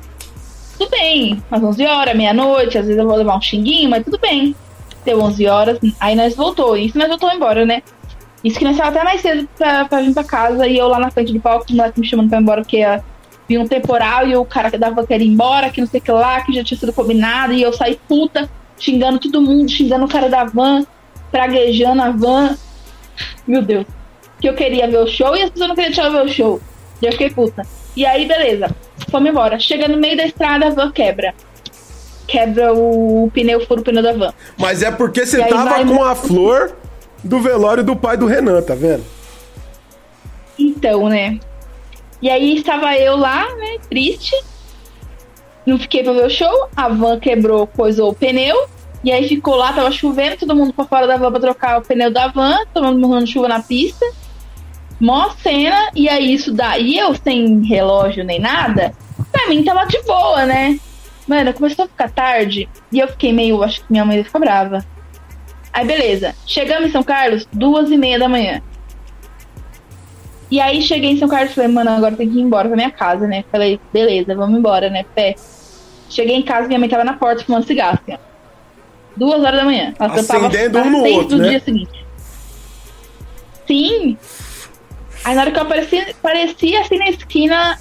tudo 0.78 0.90
bem, 0.92 1.44
umas 1.52 1.62
11 1.62 1.86
horas, 1.86 2.16
meia-noite, 2.16 2.78
às 2.78 2.86
vezes 2.86 2.98
eu 2.98 3.06
vou 3.06 3.18
levar 3.18 3.36
um 3.36 3.42
xinguinho, 3.42 3.90
mas 3.90 4.04
tudo 4.04 4.18
bem. 4.18 4.56
Deu 5.04 5.22
11 5.22 5.48
horas, 5.48 5.80
aí 6.00 6.16
nós 6.16 6.36
voltou, 6.36 6.78
isso 6.78 6.98
nós 6.98 7.10
voltou 7.10 7.32
embora, 7.32 7.66
né? 7.66 7.84
Isso 8.44 8.58
que 8.58 8.64
nós 8.64 8.74
estávamos 8.74 8.98
até 8.98 9.06
mais 9.06 9.22
cedo 9.22 9.50
pra, 9.58 9.86
pra 9.86 10.02
vir 10.02 10.14
pra 10.14 10.24
casa 10.24 10.68
e 10.68 10.78
eu 10.78 10.88
lá 10.88 11.00
na 11.00 11.12
frente 11.12 11.34
do 11.34 11.40
palco, 11.40 11.66
o 11.70 11.76
moleque 11.76 12.00
me 12.00 12.08
chamando 12.08 12.30
pra 12.30 12.38
ir 12.38 12.42
embora, 12.42 12.62
porque 12.62 12.78
ia 12.78 13.04
vir 13.48 13.58
um 13.58 13.68
temporal 13.68 14.26
e 14.26 14.36
o 14.36 14.46
cara 14.46 14.72
que 14.72 14.78
dava 14.78 15.06
que 15.06 15.14
era 15.14 15.22
ir 15.22 15.28
embora, 15.28 15.70
que 15.70 15.82
não 15.82 15.88
sei 15.88 16.00
o 16.00 16.04
que 16.04 16.12
lá, 16.12 16.42
que 16.42 16.54
já 16.54 16.64
tinha 16.64 16.80
sido 16.80 16.94
combinado, 16.94 17.52
e 17.52 17.62
eu 17.62 17.74
saí 17.74 18.00
puta, 18.08 18.50
xingando 18.78 19.20
todo 19.20 19.42
mundo, 19.42 19.70
xingando 19.70 20.06
o 20.06 20.10
cara 20.10 20.30
da 20.30 20.46
van, 20.46 20.86
praguejando 21.30 22.02
a 22.02 22.12
van. 22.12 22.58
Meu 23.46 23.62
Deus. 23.62 23.86
Que 24.40 24.48
eu 24.48 24.54
queria 24.54 24.88
ver 24.88 25.00
o 25.00 25.08
show 25.08 25.36
e 25.36 25.42
as 25.42 25.50
pessoas 25.50 25.68
não 25.68 25.76
queriam 25.76 25.92
deixar 25.92 26.10
ver 26.10 26.26
o 26.26 26.30
show. 26.30 26.62
E 27.02 27.06
eu 27.06 27.12
fiquei 27.12 27.30
puta. 27.30 27.64
E 27.96 28.06
aí, 28.06 28.26
beleza. 28.26 28.70
Fomos 29.10 29.30
embora. 29.30 29.60
Chega 29.60 29.88
no 29.88 29.98
meio 29.98 30.16
da 30.18 30.26
estrada, 30.26 30.68
a 30.68 30.70
van 30.70 30.92
quebra. 30.92 31.34
Quebra 32.28 32.74
o 32.74 33.30
pneu, 33.34 33.66
fura 33.66 33.82
o 33.82 33.84
pneu 33.84 34.04
da 34.04 34.14
van. 34.14 34.34
Mas 34.58 34.84
é 34.84 34.92
porque 34.92 35.26
você 35.26 35.44
tava 35.46 35.70
vai- 35.70 35.86
com 35.86 36.04
a 36.04 36.14
flor 36.16 36.76
do 37.24 37.40
velório 37.40 37.84
do 37.84 37.96
pai 37.96 38.16
do 38.16 38.26
Renan, 38.28 38.62
tá 38.62 38.76
vendo? 38.76 39.04
Então, 40.58 41.08
né? 41.10 41.40
E 42.22 42.30
aí 42.30 42.58
estava 42.58 42.96
eu 42.98 43.16
lá, 43.16 43.44
né, 43.56 43.78
triste. 43.90 44.36
Não 45.66 45.78
fiquei 45.80 46.04
pra 46.04 46.14
ver 46.14 46.26
o 46.26 46.30
show. 46.30 46.68
A 46.76 46.90
van 46.90 47.20
quebrou, 47.20 47.66
coisou 47.68 48.10
o 48.12 48.14
pneu. 48.16 48.68
E 49.04 49.12
aí 49.12 49.28
ficou 49.28 49.56
lá, 49.56 49.72
tava 49.72 49.90
chovendo, 49.92 50.38
todo 50.38 50.56
mundo 50.56 50.74
pra 50.74 50.84
fora 50.86 51.08
da 51.08 51.16
van 51.16 51.32
pra 51.32 51.40
trocar 51.40 51.80
o 51.80 51.82
pneu 51.82 52.12
da 52.12 52.28
van, 52.28 52.58
tomando 52.74 53.00
morrendo 53.00 53.28
chuva 53.28 53.48
na 53.48 53.62
pista. 53.62 54.06
Mó 55.00 55.30
cena, 55.42 55.90
e 55.96 56.10
aí 56.10 56.34
isso 56.34 56.54
daí, 56.54 56.98
eu 56.98 57.16
sem 57.16 57.64
relógio 57.66 58.24
nem 58.24 58.40
nada, 58.40 58.94
pra 59.32 59.48
mim 59.48 59.64
tava 59.64 59.86
de 59.86 60.02
boa, 60.04 60.46
né? 60.46 60.78
Mano, 61.28 61.54
começou 61.54 61.86
a 61.86 61.88
ficar 61.88 62.10
tarde 62.10 62.68
e 62.92 63.00
eu 63.00 63.08
fiquei 63.08 63.32
meio, 63.32 63.64
acho 63.64 63.80
que 63.82 63.86
minha 63.90 64.04
mãe 64.04 64.24
ficar 64.24 64.40
brava. 64.40 64.84
Aí 65.72 65.86
beleza, 65.86 66.36
chegamos 66.46 66.90
em 66.90 66.92
São 66.92 67.04
Carlos, 67.04 67.48
duas 67.54 67.92
e 67.92 67.98
meia 67.98 68.20
da 68.20 68.28
manhã. 68.28 68.62
E 70.52 70.60
aí 70.60 70.82
cheguei 70.82 71.12
em 71.12 71.18
São 71.18 71.30
Carlos 71.30 71.52
e 71.52 71.56
falei, 71.56 71.70
mano, 71.70 71.92
agora 71.92 72.16
tem 72.16 72.28
que 72.28 72.38
ir 72.38 72.42
embora 72.42 72.68
pra 72.68 72.76
minha 72.76 72.90
casa, 72.90 73.28
né? 73.28 73.46
Falei, 73.52 73.80
beleza, 73.94 74.36
vamos 74.36 74.58
embora, 74.58 74.90
né? 74.90 75.06
Pé. 75.14 75.36
Cheguei 76.10 76.36
em 76.36 76.42
casa, 76.42 76.68
minha 76.68 76.80
mãe 76.80 76.90
tava 76.90 77.04
na 77.04 77.14
porta 77.14 77.46
fumando 77.46 77.68
cigarro, 77.68 78.00
assim, 78.02 78.16
ó. 78.16 78.30
Duas 79.16 79.44
horas 79.44 79.60
da 79.60 79.66
manhã. 79.66 79.94
Ela 80.00 80.14
Acendendo 80.14 80.80
um 80.80 80.90
no 80.90 81.04
outro, 81.06 81.38
do 81.38 81.44
né? 81.44 81.50
dia 81.50 81.60
seguinte. 81.60 82.06
Sim. 83.68 84.18
Aí 85.30 85.36
na 85.36 85.42
hora 85.42 85.52
que 85.52 85.60
eu 85.60 85.62
apareci, 85.62 86.16
parecia 86.24 86.82
assim 86.82 86.98
na 86.98 87.08
esquina, 87.08 87.78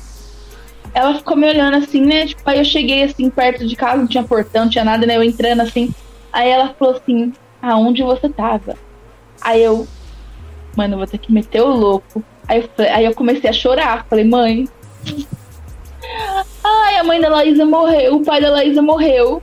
ela 0.93 1.15
ficou 1.15 1.35
me 1.35 1.49
olhando 1.49 1.79
assim, 1.79 2.03
né? 2.03 2.27
Tipo, 2.27 2.43
aí 2.45 2.59
eu 2.59 2.65
cheguei 2.65 3.05
assim 3.05 3.31
perto 3.31 3.67
de 3.67 3.75
casa, 3.75 3.97
não 3.97 4.07
tinha 4.07 4.23
portão, 4.23 4.65
não 4.65 4.71
tinha 4.71 4.85
nada, 4.85 5.07
né? 5.07 5.17
Eu 5.17 5.23
entrando 5.23 5.63
assim. 5.63 5.89
Aí 6.31 6.51
ela 6.51 6.75
falou 6.79 6.97
assim, 6.97 7.33
aonde 7.63 8.03
você 8.03 8.29
tava? 8.29 8.77
Aí 9.41 9.65
eu, 9.65 9.89
mano, 10.77 10.99
vou 10.99 11.07
ter 11.07 11.17
que 11.17 11.33
meter 11.33 11.63
o 11.63 11.69
louco. 11.69 12.23
Aí 12.47 12.61
eu, 12.61 12.69
falei- 12.77 12.93
aí 12.93 13.05
eu 13.07 13.15
comecei 13.15 13.49
a 13.49 13.53
chorar. 13.55 14.05
Falei, 14.11 14.27
mãe. 14.27 14.69
Ai, 16.63 16.97
a 16.99 17.05
mãe 17.05 17.19
da 17.19 17.31
Laísa 17.31 17.65
morreu, 17.65 18.17
o 18.17 18.23
pai 18.25 18.43
da 18.43 18.51
Laísa 18.51 18.83
morreu. 18.83 19.43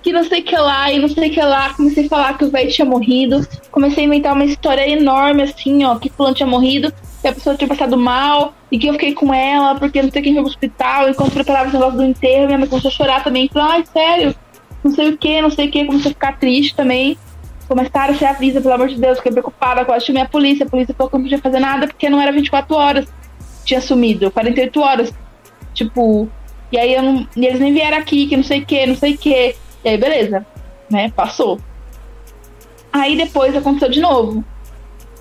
Que 0.00 0.12
não 0.12 0.22
sei 0.22 0.42
o 0.42 0.44
que 0.44 0.56
lá, 0.56 0.92
e 0.92 1.00
não 1.00 1.08
sei 1.08 1.28
o 1.28 1.32
que 1.32 1.40
lá. 1.42 1.74
Comecei 1.74 2.06
a 2.06 2.08
falar 2.08 2.38
que 2.38 2.44
o 2.44 2.50
velho 2.50 2.70
tinha 2.70 2.84
morrido. 2.84 3.44
Comecei 3.72 4.04
a 4.04 4.06
inventar 4.06 4.32
uma 4.32 4.44
história 4.44 4.88
enorme, 4.88 5.42
assim, 5.42 5.84
ó, 5.84 5.96
que 5.96 6.08
fulano 6.08 6.36
tinha 6.36 6.46
morrido, 6.46 6.92
que 7.22 7.28
a 7.28 7.32
pessoa 7.32 7.56
tinha 7.56 7.68
passado 7.68 7.96
mal, 7.96 8.52
e 8.70 8.78
que 8.78 8.88
eu 8.88 8.92
fiquei 8.94 9.14
com 9.14 9.32
ela, 9.32 9.76
porque 9.76 10.02
não 10.02 10.10
sei 10.10 10.20
quem 10.20 10.34
foi 10.34 10.42
pro 10.42 10.50
hospital, 10.50 11.08
enquanto 11.08 11.32
preparava 11.32 11.68
esse 11.68 11.76
negócio 11.76 11.96
do 11.96 12.04
enterro, 12.04 12.46
minha 12.46 12.58
mãe 12.58 12.68
começou 12.68 12.88
a 12.88 12.92
chorar 12.92 13.22
também. 13.22 13.48
Falou, 13.48 13.70
ai, 13.70 13.84
sério, 13.90 14.34
não 14.82 14.90
sei 14.90 15.10
o 15.10 15.16
que, 15.16 15.40
não 15.40 15.50
sei 15.50 15.68
o 15.68 15.70
que, 15.70 15.84
comecei 15.84 16.10
a 16.10 16.14
ficar 16.14 16.38
triste 16.38 16.74
também. 16.74 17.16
Começaram, 17.68 18.12
você 18.12 18.24
avisa, 18.24 18.60
pelo 18.60 18.74
amor 18.74 18.88
de 18.88 19.00
Deus, 19.00 19.18
fiquei 19.18 19.30
preocupada, 19.30 19.84
quase 19.84 20.06
chamei 20.06 20.22
a 20.22 20.28
polícia, 20.28 20.66
a 20.66 20.68
polícia 20.68 20.94
falou 20.94 21.08
que 21.08 21.14
eu 21.14 21.18
não 21.20 21.24
podia 21.24 21.38
fazer 21.38 21.60
nada 21.60 21.86
porque 21.86 22.10
não 22.10 22.20
era 22.20 22.32
24 22.32 22.74
horas. 22.74 23.06
Tinha 23.64 23.80
sumido, 23.80 24.28
48 24.30 24.80
horas. 24.80 25.14
Tipo, 25.72 26.28
e 26.72 26.76
aí 26.76 26.92
eu 26.92 27.02
não, 27.02 27.26
e 27.36 27.46
eles 27.46 27.60
nem 27.60 27.72
vieram 27.72 27.98
aqui, 27.98 28.26
que 28.26 28.36
não 28.36 28.42
sei 28.42 28.60
o 28.60 28.66
que, 28.66 28.86
não 28.86 28.96
sei 28.96 29.14
o 29.14 29.18
que. 29.18 29.54
E 29.84 29.88
aí, 29.88 29.96
beleza, 29.96 30.44
né? 30.90 31.12
Passou. 31.14 31.60
Aí 32.92 33.16
depois 33.16 33.56
aconteceu 33.56 33.88
de 33.88 34.00
novo. 34.00 34.44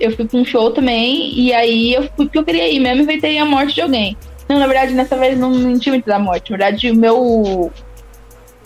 Eu 0.01 0.15
fui 0.15 0.25
pra 0.25 0.39
um 0.39 0.45
show 0.45 0.71
também, 0.71 1.31
e 1.39 1.53
aí 1.53 1.93
eu 1.93 2.03
fui 2.03 2.25
porque 2.25 2.37
eu 2.39 2.43
queria 2.43 2.67
ir 2.67 2.79
mesmo, 2.79 3.03
inventei 3.03 3.37
a 3.37 3.45
morte 3.45 3.75
de 3.75 3.81
alguém. 3.81 4.17
Não, 4.49 4.59
na 4.59 4.67
verdade, 4.67 4.93
nessa 4.93 5.15
vez 5.15 5.39
não, 5.39 5.79
tinha 5.79 5.93
muito 5.93 6.05
da 6.05 6.19
morte. 6.19 6.51
Na 6.51 6.57
verdade, 6.57 6.91
o 6.91 6.95
meu. 6.95 7.71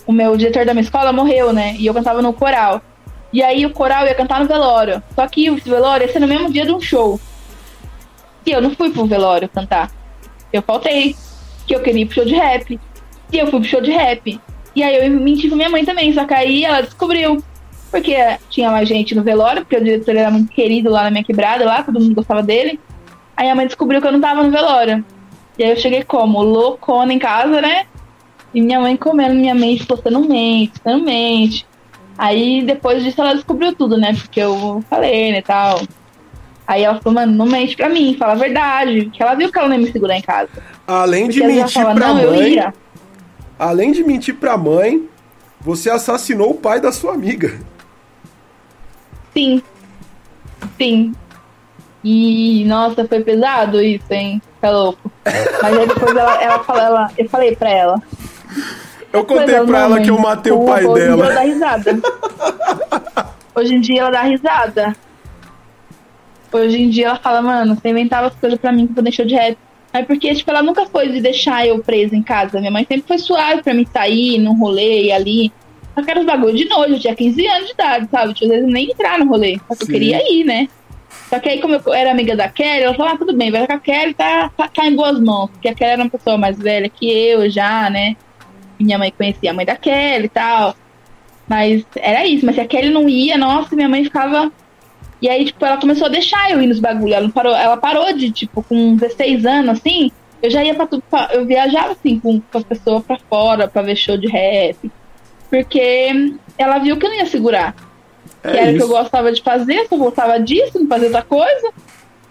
O 0.04 0.12
meu 0.12 0.36
diretor 0.36 0.64
da 0.64 0.72
minha 0.72 0.82
escola 0.82 1.12
morreu, 1.12 1.52
né? 1.52 1.76
E 1.78 1.86
eu 1.86 1.94
cantava 1.94 2.22
no 2.22 2.32
coral. 2.32 2.80
E 3.32 3.42
aí 3.42 3.66
o 3.66 3.70
coral 3.70 4.06
ia 4.06 4.14
cantar 4.14 4.40
no 4.40 4.46
velório. 4.46 5.02
Só 5.14 5.26
que 5.26 5.50
o 5.50 5.56
velório 5.56 6.06
ia 6.06 6.12
ser 6.12 6.20
no 6.20 6.28
mesmo 6.28 6.50
dia 6.50 6.64
de 6.64 6.72
um 6.72 6.80
show. 6.80 7.20
E 8.44 8.50
eu 8.50 8.60
não 8.60 8.70
fui 8.70 8.90
pro 8.90 9.06
velório 9.06 9.48
cantar. 9.48 9.90
Eu 10.52 10.62
faltei. 10.62 11.14
Que 11.66 11.74
eu 11.74 11.80
queria 11.80 12.02
ir 12.02 12.06
pro 12.06 12.14
show 12.14 12.24
de 12.24 12.34
rap. 12.34 12.80
E 13.32 13.38
eu 13.38 13.46
fui 13.48 13.60
pro 13.60 13.68
show 13.68 13.80
de 13.80 13.90
rap. 13.90 14.40
E 14.74 14.82
aí 14.82 15.06
eu 15.06 15.10
menti 15.10 15.48
com 15.48 15.56
minha 15.56 15.70
mãe 15.70 15.84
também. 15.84 16.12
Só 16.12 16.24
que 16.24 16.34
aí 16.34 16.64
ela 16.64 16.80
descobriu. 16.80 17.42
Porque 17.96 18.14
tinha 18.50 18.70
mais 18.70 18.86
gente 18.86 19.14
no 19.14 19.22
velório, 19.22 19.62
porque 19.62 19.78
o 19.78 19.82
diretor 19.82 20.14
era 20.14 20.30
muito 20.30 20.52
querido 20.52 20.90
lá 20.90 21.04
na 21.04 21.10
minha 21.10 21.24
quebrada, 21.24 21.64
lá, 21.64 21.82
todo 21.82 21.98
mundo 21.98 22.14
gostava 22.14 22.42
dele. 22.42 22.78
Aí 23.34 23.48
a 23.48 23.54
mãe 23.54 23.66
descobriu 23.66 24.02
que 24.02 24.06
eu 24.06 24.12
não 24.12 24.20
tava 24.20 24.42
no 24.42 24.50
velório. 24.50 25.02
E 25.58 25.64
aí 25.64 25.70
eu 25.70 25.76
cheguei 25.78 26.04
como? 26.04 26.42
Loucona 26.42 27.14
em 27.14 27.18
casa, 27.18 27.62
né? 27.62 27.86
E 28.52 28.60
minha 28.60 28.78
mãe 28.78 28.98
comendo 28.98 29.34
minha 29.34 29.54
mente, 29.54 29.86
postando 29.86 30.20
mente, 30.20 30.72
postando 30.72 31.02
mente. 31.02 31.66
Aí 32.18 32.62
depois 32.62 33.02
disso 33.02 33.18
ela 33.22 33.32
descobriu 33.32 33.74
tudo, 33.74 33.96
né? 33.96 34.12
Porque 34.12 34.40
eu 34.40 34.84
falei, 34.90 35.32
né, 35.32 35.40
tal. 35.40 35.80
Aí 36.66 36.84
ela 36.84 37.00
falou, 37.00 37.14
mano, 37.14 37.32
não 37.32 37.46
mente 37.46 37.76
pra 37.76 37.88
mim, 37.88 38.14
fala 38.18 38.34
a 38.34 38.36
verdade. 38.36 39.04
Porque 39.04 39.22
ela 39.22 39.34
viu 39.34 39.50
que 39.50 39.58
ela 39.58 39.68
não 39.68 39.76
ia 39.76 39.82
me 39.82 39.90
segurar 39.90 40.18
em 40.18 40.22
casa. 40.22 40.50
Além 40.86 41.28
de 41.28 41.40
Porque 41.40 41.50
ela 41.50 41.62
mentir 41.62 41.82
fala, 41.82 41.94
pra 41.94 42.12
mãe, 42.12 42.72
além 43.58 43.92
de 43.92 44.04
mentir 44.04 44.34
pra 44.34 44.58
mãe, 44.58 45.08
você 45.62 45.88
assassinou 45.88 46.50
o 46.50 46.54
pai 46.54 46.78
da 46.78 46.92
sua 46.92 47.14
amiga. 47.14 47.58
Sim. 49.36 49.62
Sim. 50.78 51.12
E, 52.02 52.64
nossa, 52.66 53.06
foi 53.06 53.20
pesado 53.20 53.82
isso, 53.82 54.06
hein? 54.10 54.40
Tá 54.60 54.70
louco. 54.70 55.10
Mas 55.24 55.78
aí 55.78 55.86
depois 55.86 56.16
ela, 56.16 56.42
ela 56.42 56.64
falou, 56.64 56.82
ela, 56.82 57.10
eu 57.18 57.28
falei 57.28 57.54
pra 57.54 57.70
ela. 57.70 58.02
Eu 59.12 59.24
contei 59.24 59.60
pra 59.60 59.80
ela 59.80 60.00
que 60.00 60.10
eu 60.10 60.18
matei 60.18 60.52
o 60.52 60.64
pai 60.64 60.84
hoje 60.86 61.02
em 61.02 61.04
dia 61.04 61.12
ela 61.12 61.22
dá 61.22 61.28
dela. 61.28 61.44
risada. 61.44 62.00
Hoje 63.54 63.74
em 63.74 63.80
dia 63.80 64.00
ela 64.00 64.10
dá 64.10 64.22
risada. 64.22 64.96
Hoje 66.52 66.82
em 66.82 66.88
dia 66.88 67.06
ela 67.08 67.16
fala, 67.16 67.42
mano, 67.42 67.74
você 67.74 67.88
inventava 67.88 68.28
as 68.28 68.34
coisas 68.36 68.58
pra 68.58 68.72
mim 68.72 68.86
que 68.86 68.98
eu 68.98 69.02
deixou 69.02 69.26
de 69.26 69.34
rap. 69.34 69.58
Aí 69.92 70.04
porque, 70.04 70.34
tipo, 70.34 70.50
ela 70.50 70.62
nunca 70.62 70.86
foi 70.86 71.08
de 71.08 71.20
deixar 71.20 71.66
eu 71.66 71.78
presa 71.80 72.14
em 72.14 72.22
casa. 72.22 72.58
Minha 72.58 72.70
mãe 72.70 72.86
sempre 72.86 73.06
foi 73.08 73.18
suave 73.18 73.62
pra 73.62 73.74
mim 73.74 73.86
sair 73.92 74.38
num 74.38 74.58
rolê 74.58 75.04
e 75.04 75.12
ali. 75.12 75.52
Só 75.96 76.02
que 76.04 76.10
era 76.10 76.20
os 76.20 76.26
bagulho 76.26 76.54
de 76.54 76.68
noite, 76.68 76.92
eu 76.92 77.00
tinha 77.00 77.14
15 77.14 77.46
anos 77.46 77.66
de 77.68 77.72
idade, 77.72 78.08
sabe? 78.10 78.34
Tipo, 78.34 78.44
às 78.52 78.58
vezes 78.58 78.72
nem 78.72 78.90
entrar 78.90 79.18
no 79.18 79.26
rolê. 79.26 79.58
Só 79.66 79.74
que 79.74 79.84
eu 79.84 79.86
queria 79.88 80.18
ir, 80.32 80.44
né? 80.44 80.68
Só 81.30 81.40
que 81.40 81.48
aí, 81.48 81.60
como 81.60 81.74
eu 81.74 81.94
era 81.94 82.10
amiga 82.10 82.36
da 82.36 82.48
Kelly, 82.48 82.82
ela 82.84 82.94
falou, 82.94 83.12
ah, 83.12 83.16
tudo 83.16 83.32
bem, 83.34 83.50
vai 83.50 83.66
com 83.66 83.72
a 83.72 83.78
Kelly, 83.80 84.14
tá, 84.14 84.50
tá, 84.56 84.68
tá 84.68 84.86
em 84.86 84.94
boas 84.94 85.18
mãos. 85.18 85.50
Porque 85.50 85.68
a 85.68 85.74
Kelly 85.74 85.90
era 85.92 86.02
uma 86.02 86.10
pessoa 86.10 86.36
mais 86.36 86.58
velha 86.58 86.88
que 86.88 87.10
eu 87.10 87.48
já, 87.50 87.88
né? 87.90 88.14
Minha 88.78 88.98
mãe 88.98 89.10
conhecia 89.10 89.50
a 89.50 89.54
mãe 89.54 89.64
da 89.64 89.74
Kelly 89.74 90.26
e 90.26 90.28
tal. 90.28 90.76
Mas 91.48 91.84
era 91.96 92.26
isso, 92.26 92.44
mas 92.44 92.54
se 92.56 92.60
a 92.60 92.66
Kelly 92.66 92.90
não 92.90 93.08
ia, 93.08 93.38
nossa, 93.38 93.74
minha 93.74 93.88
mãe 93.88 94.04
ficava. 94.04 94.52
E 95.22 95.28
aí, 95.28 95.46
tipo, 95.46 95.64
ela 95.64 95.78
começou 95.78 96.06
a 96.06 96.10
deixar 96.10 96.50
eu 96.50 96.60
ir 96.60 96.66
nos 96.66 96.78
bagulho. 96.78 97.14
Ela 97.14 97.28
parou, 97.30 97.54
ela 97.56 97.76
parou 97.76 98.12
de, 98.12 98.30
tipo, 98.30 98.62
com 98.62 98.96
16 98.96 99.46
anos, 99.46 99.78
assim, 99.78 100.10
eu 100.42 100.50
já 100.50 100.62
ia 100.62 100.74
pra 100.74 100.86
tudo. 100.86 101.02
pra- 101.10 101.30
eu 101.32 101.46
viajava 101.46 101.92
assim 101.92 102.20
com, 102.20 102.38
com 102.40 102.58
as 102.58 102.64
pessoas 102.64 103.02
pra 103.04 103.18
fora 103.30 103.66
pra 103.66 103.80
ver 103.82 103.96
show 103.96 104.16
de 104.18 104.26
rap. 104.28 104.76
Porque 105.56 106.36
ela 106.58 106.78
viu 106.78 106.96
que 106.96 107.06
eu 107.06 107.10
não 107.10 107.16
ia 107.16 107.26
segurar. 107.26 107.74
que 108.42 108.48
É 108.48 108.62
era 108.62 108.72
o 108.72 108.76
que 108.76 108.82
eu 108.82 108.88
gostava 108.88 109.32
de 109.32 109.42
fazer, 109.42 109.86
se 109.86 109.94
eu 109.94 109.98
gostava 109.98 110.38
disso, 110.38 110.78
não 110.78 110.86
fazia 110.86 111.08
outra 111.08 111.22
coisa. 111.22 111.72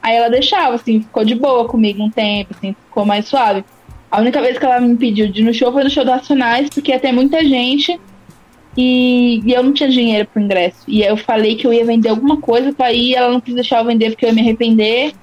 Aí 0.01 0.15
ela 0.15 0.29
deixava, 0.29 0.75
assim, 0.75 1.01
ficou 1.01 1.25
de 1.25 1.33
boa 1.33 1.67
comigo 1.67 2.03
um 2.03 2.11
tempo, 2.11 2.53
assim, 2.55 2.75
ficou 2.87 3.05
mais 3.05 3.27
suave. 3.27 3.65
A 4.11 4.21
única 4.21 4.39
vez 4.41 4.57
que 4.57 4.65
ela 4.65 4.79
me 4.79 4.89
impediu 4.89 5.27
de 5.27 5.41
ir 5.41 5.45
no 5.45 5.53
show 5.53 5.71
foi 5.71 5.83
no 5.83 5.89
show 5.89 6.05
do 6.05 6.11
Racionais, 6.11 6.69
porque 6.69 6.91
ia 6.91 6.99
ter 6.99 7.11
muita 7.11 7.43
gente 7.43 7.99
e, 8.77 9.41
e 9.43 9.53
eu 9.53 9.63
não 9.63 9.73
tinha 9.73 9.89
dinheiro 9.89 10.27
pro 10.31 10.41
ingresso. 10.41 10.83
E 10.87 11.01
aí 11.03 11.09
eu 11.09 11.17
falei 11.17 11.55
que 11.55 11.65
eu 11.65 11.73
ia 11.73 11.83
vender 11.83 12.09
alguma 12.09 12.37
coisa 12.37 12.71
pra 12.71 12.93
ir, 12.93 13.15
ela 13.15 13.31
não 13.31 13.41
quis 13.41 13.55
deixar 13.55 13.79
eu 13.79 13.85
vender 13.85 14.11
porque 14.11 14.25
eu 14.25 14.29
ia 14.29 14.35
me 14.35 14.41
arrepender. 14.41 15.13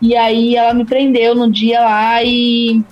E 0.00 0.14
aí 0.14 0.54
ela 0.54 0.74
me 0.74 0.84
prendeu 0.84 1.34
no 1.34 1.50
dia 1.50 1.80
lá 1.80 2.22
e 2.22 2.82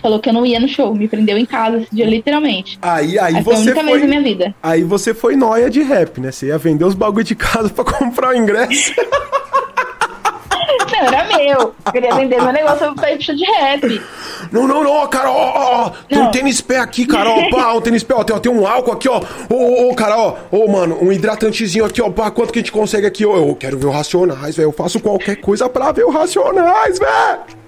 falou 0.00 0.18
que 0.20 0.28
eu 0.28 0.32
não 0.32 0.44
ia 0.44 0.58
no 0.58 0.68
show. 0.68 0.94
Me 0.94 1.08
prendeu 1.08 1.36
em 1.38 1.46
casa 1.46 1.78
esse 1.78 1.94
dia, 1.94 2.06
literalmente. 2.06 2.78
Aí, 2.82 3.18
aí 3.18 3.34
Essa 3.34 3.44
foi 3.44 3.54
a 3.54 3.56
você 3.58 3.74
vez 3.74 4.00
na 4.00 4.06
minha 4.06 4.22
vida. 4.22 4.54
Aí 4.62 4.82
você 4.82 5.14
foi 5.14 5.36
noia 5.36 5.70
de 5.70 5.82
rap, 5.82 6.20
né? 6.20 6.30
Você 6.32 6.46
ia 6.46 6.58
vender 6.58 6.84
os 6.84 6.94
bagulho 6.94 7.24
de 7.24 7.34
casa 7.34 7.68
pra 7.70 7.84
comprar 7.84 8.30
o 8.30 8.36
ingresso. 8.36 8.92
Não, 10.92 11.06
era 11.06 11.24
meu. 11.36 11.74
Eu 11.86 11.92
queria 11.92 12.14
vender 12.14 12.42
meu 12.42 12.52
negócio 12.52 12.94
pra 12.94 13.12
ir 13.12 13.16
pro 13.16 13.24
show 13.26 13.34
de 13.34 13.44
rap. 13.44 14.02
Não, 14.50 14.66
não, 14.66 14.82
não, 14.82 15.06
cara, 15.08 15.30
ó, 15.30 15.86
ó, 15.86 15.90
tem 16.08 16.18
um 16.18 16.24
Não. 16.24 16.30
tênis 16.30 16.60
pé 16.60 16.78
aqui, 16.78 17.06
cara, 17.06 17.30
ó, 17.30 17.50
pá, 17.50 17.72
um 17.74 17.80
tênis 17.80 18.02
pé, 18.02 18.14
ó, 18.14 18.24
tem, 18.24 18.38
tem 18.40 18.50
um 18.50 18.66
álcool 18.66 18.92
aqui, 18.92 19.08
ó, 19.08 19.20
ô, 19.50 19.54
ô, 19.54 19.90
ô, 19.90 19.94
cara, 19.94 20.16
ó, 20.18 20.34
ô, 20.50 20.66
mano, 20.66 20.98
um 21.00 21.12
hidratantezinho 21.12 21.84
aqui, 21.84 22.00
ó, 22.00 22.10
pá, 22.10 22.30
quanto 22.30 22.52
que 22.52 22.58
a 22.58 22.62
gente 22.62 22.72
consegue 22.72 23.06
aqui, 23.06 23.24
ó, 23.26 23.36
eu 23.36 23.54
quero 23.54 23.78
ver 23.78 23.86
o 23.86 23.90
Racionais, 23.90 24.56
velho, 24.56 24.68
eu 24.68 24.72
faço 24.72 24.98
qualquer 24.98 25.36
coisa 25.36 25.68
pra 25.68 25.92
ver 25.92 26.04
o 26.04 26.10
Racionais, 26.10 26.98
velho. 26.98 27.59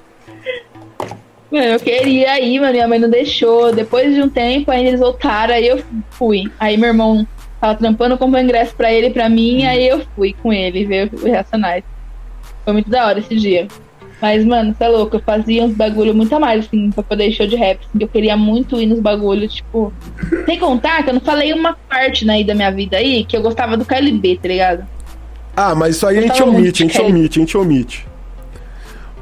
Mano, 1.52 1.66
eu 1.66 1.80
queria 1.80 2.40
ir, 2.40 2.58
mas 2.58 2.72
minha 2.72 2.88
mãe 2.88 2.98
não 2.98 3.10
deixou. 3.10 3.70
Depois 3.74 4.14
de 4.14 4.22
um 4.22 4.28
tempo, 4.30 4.70
aí 4.70 4.86
eles 4.86 5.00
voltaram, 5.00 5.52
aí 5.52 5.68
eu 5.68 5.82
fui. 6.12 6.50
Aí 6.58 6.78
meu 6.78 6.88
irmão 6.88 7.28
tava 7.60 7.74
trampando, 7.74 8.16
comprou 8.16 8.42
ingresso 8.42 8.74
pra 8.74 8.90
ele 8.90 9.08
e 9.08 9.10
pra 9.10 9.28
mim, 9.28 9.66
aí 9.66 9.86
eu 9.86 10.00
fui 10.16 10.34
com 10.42 10.50
ele 10.50 10.86
ver 10.86 11.10
os 11.12 11.22
Racionais. 11.22 11.84
Foi 12.64 12.72
muito 12.72 12.88
da 12.88 13.06
hora 13.06 13.18
esse 13.18 13.36
dia. 13.36 13.68
Mas, 14.20 14.44
mano, 14.44 14.72
você 14.72 14.84
é 14.84 14.88
louco, 14.88 15.16
eu 15.16 15.20
fazia 15.20 15.62
uns 15.64 15.74
bagulho 15.74 16.14
muito 16.14 16.34
a 16.34 16.40
mais, 16.40 16.64
assim, 16.64 16.90
pra 16.90 17.02
poder 17.02 17.28
ir 17.28 17.32
show 17.32 17.46
de 17.46 17.56
rap. 17.56 17.80
Assim, 17.80 17.98
eu 18.00 18.08
queria 18.08 18.36
muito 18.36 18.80
ir 18.80 18.86
nos 18.86 19.00
bagulhos, 19.00 19.52
tipo. 19.52 19.92
Sem 20.46 20.58
contar 20.58 21.02
que 21.02 21.10
eu 21.10 21.14
não 21.14 21.20
falei 21.20 21.52
uma 21.52 21.76
parte 21.88 22.24
né, 22.24 22.42
da 22.44 22.54
minha 22.54 22.70
vida 22.70 22.96
aí, 22.96 23.24
que 23.24 23.36
eu 23.36 23.42
gostava 23.42 23.76
do 23.76 23.84
KLB, 23.84 24.38
tá 24.40 24.48
ligado? 24.48 24.86
Ah, 25.54 25.74
mas 25.74 25.96
isso 25.96 26.06
aí 26.06 26.18
a 26.18 26.22
gente 26.22 26.42
omite, 26.42 26.82
a 26.82 26.86
gente 26.86 27.02
omite, 27.02 27.38
a 27.38 27.42
gente 27.42 27.56
omite. 27.58 28.11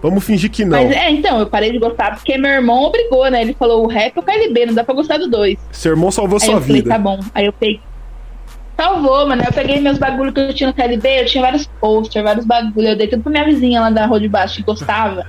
Vamos 0.02 0.24
fingir 0.24 0.50
que 0.50 0.64
não. 0.64 0.82
Mas 0.82 0.90
é, 0.96 1.10
então, 1.10 1.38
eu 1.40 1.46
parei 1.46 1.70
de 1.72 1.78
gostar 1.78 2.14
porque 2.14 2.38
meu 2.38 2.50
irmão 2.50 2.84
obrigou, 2.84 3.30
né? 3.30 3.42
Ele 3.42 3.54
falou: 3.54 3.84
o 3.84 3.86
rap 3.88 4.16
é 4.16 4.20
o 4.20 4.22
KLB, 4.22 4.66
não 4.66 4.74
dá 4.74 4.82
pra 4.84 4.94
gostar 4.94 5.18
do 5.18 5.28
dois. 5.28 5.58
Seu 5.72 5.92
irmão 5.92 6.10
salvou 6.10 6.38
Aí 6.40 6.46
sua 6.46 6.54
eu 6.54 6.60
falei, 6.60 6.76
vida. 6.76 6.90
tá 6.90 6.98
bom. 6.98 7.20
Aí 7.34 7.44
eu 7.46 7.52
peguei. 7.52 7.80
Salvou, 8.76 9.26
mano. 9.28 9.42
Eu 9.46 9.52
peguei 9.52 9.78
meus 9.80 9.98
bagulhos 9.98 10.32
que 10.32 10.40
eu 10.40 10.54
tinha 10.54 10.68
no 10.68 10.74
KLB, 10.74 11.20
eu 11.20 11.26
tinha 11.26 11.42
vários 11.42 11.66
posters, 11.66 12.24
vários 12.24 12.46
bagulhos. 12.46 12.90
Eu 12.90 12.96
dei 12.96 13.08
tudo 13.08 13.22
pra 13.22 13.30
minha 13.32 13.44
vizinha 13.44 13.80
lá 13.80 13.90
da 13.90 14.06
rua 14.06 14.18
de 14.18 14.28
baixo 14.28 14.56
que 14.56 14.62
gostava. 14.62 15.26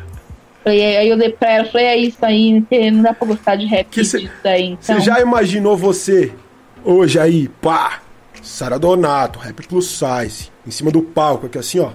Falei, 0.64 0.96
aí 0.98 1.10
eu 1.10 1.18
dei 1.18 1.30
pra 1.32 1.52
ela, 1.52 1.66
falei, 1.66 1.88
é 1.88 1.98
isso 1.98 2.24
aí, 2.24 2.64
não 2.92 3.02
dá 3.02 3.14
pra 3.14 3.28
gostar 3.28 3.56
de 3.58 3.66
rap 3.66 3.88
Que 3.88 4.06
cê- 4.06 4.30
daí. 4.44 4.78
Você 4.80 4.94
Então, 4.94 5.04
já 5.04 5.20
imaginou 5.20 5.76
você 5.76 6.32
hoje 6.86 7.20
aí, 7.20 7.48
pá, 7.62 8.00
Sara 8.44 8.78
Donato, 8.80 9.40
Rap 9.40 9.68
Plus 9.68 9.88
Size, 9.88 10.50
em 10.66 10.70
cima 10.72 10.92
do 10.92 11.02
palco, 11.02 11.48
aqui 11.48 11.58
assim, 11.58 11.80
ó. 11.80 11.90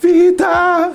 Vida, 0.00 0.92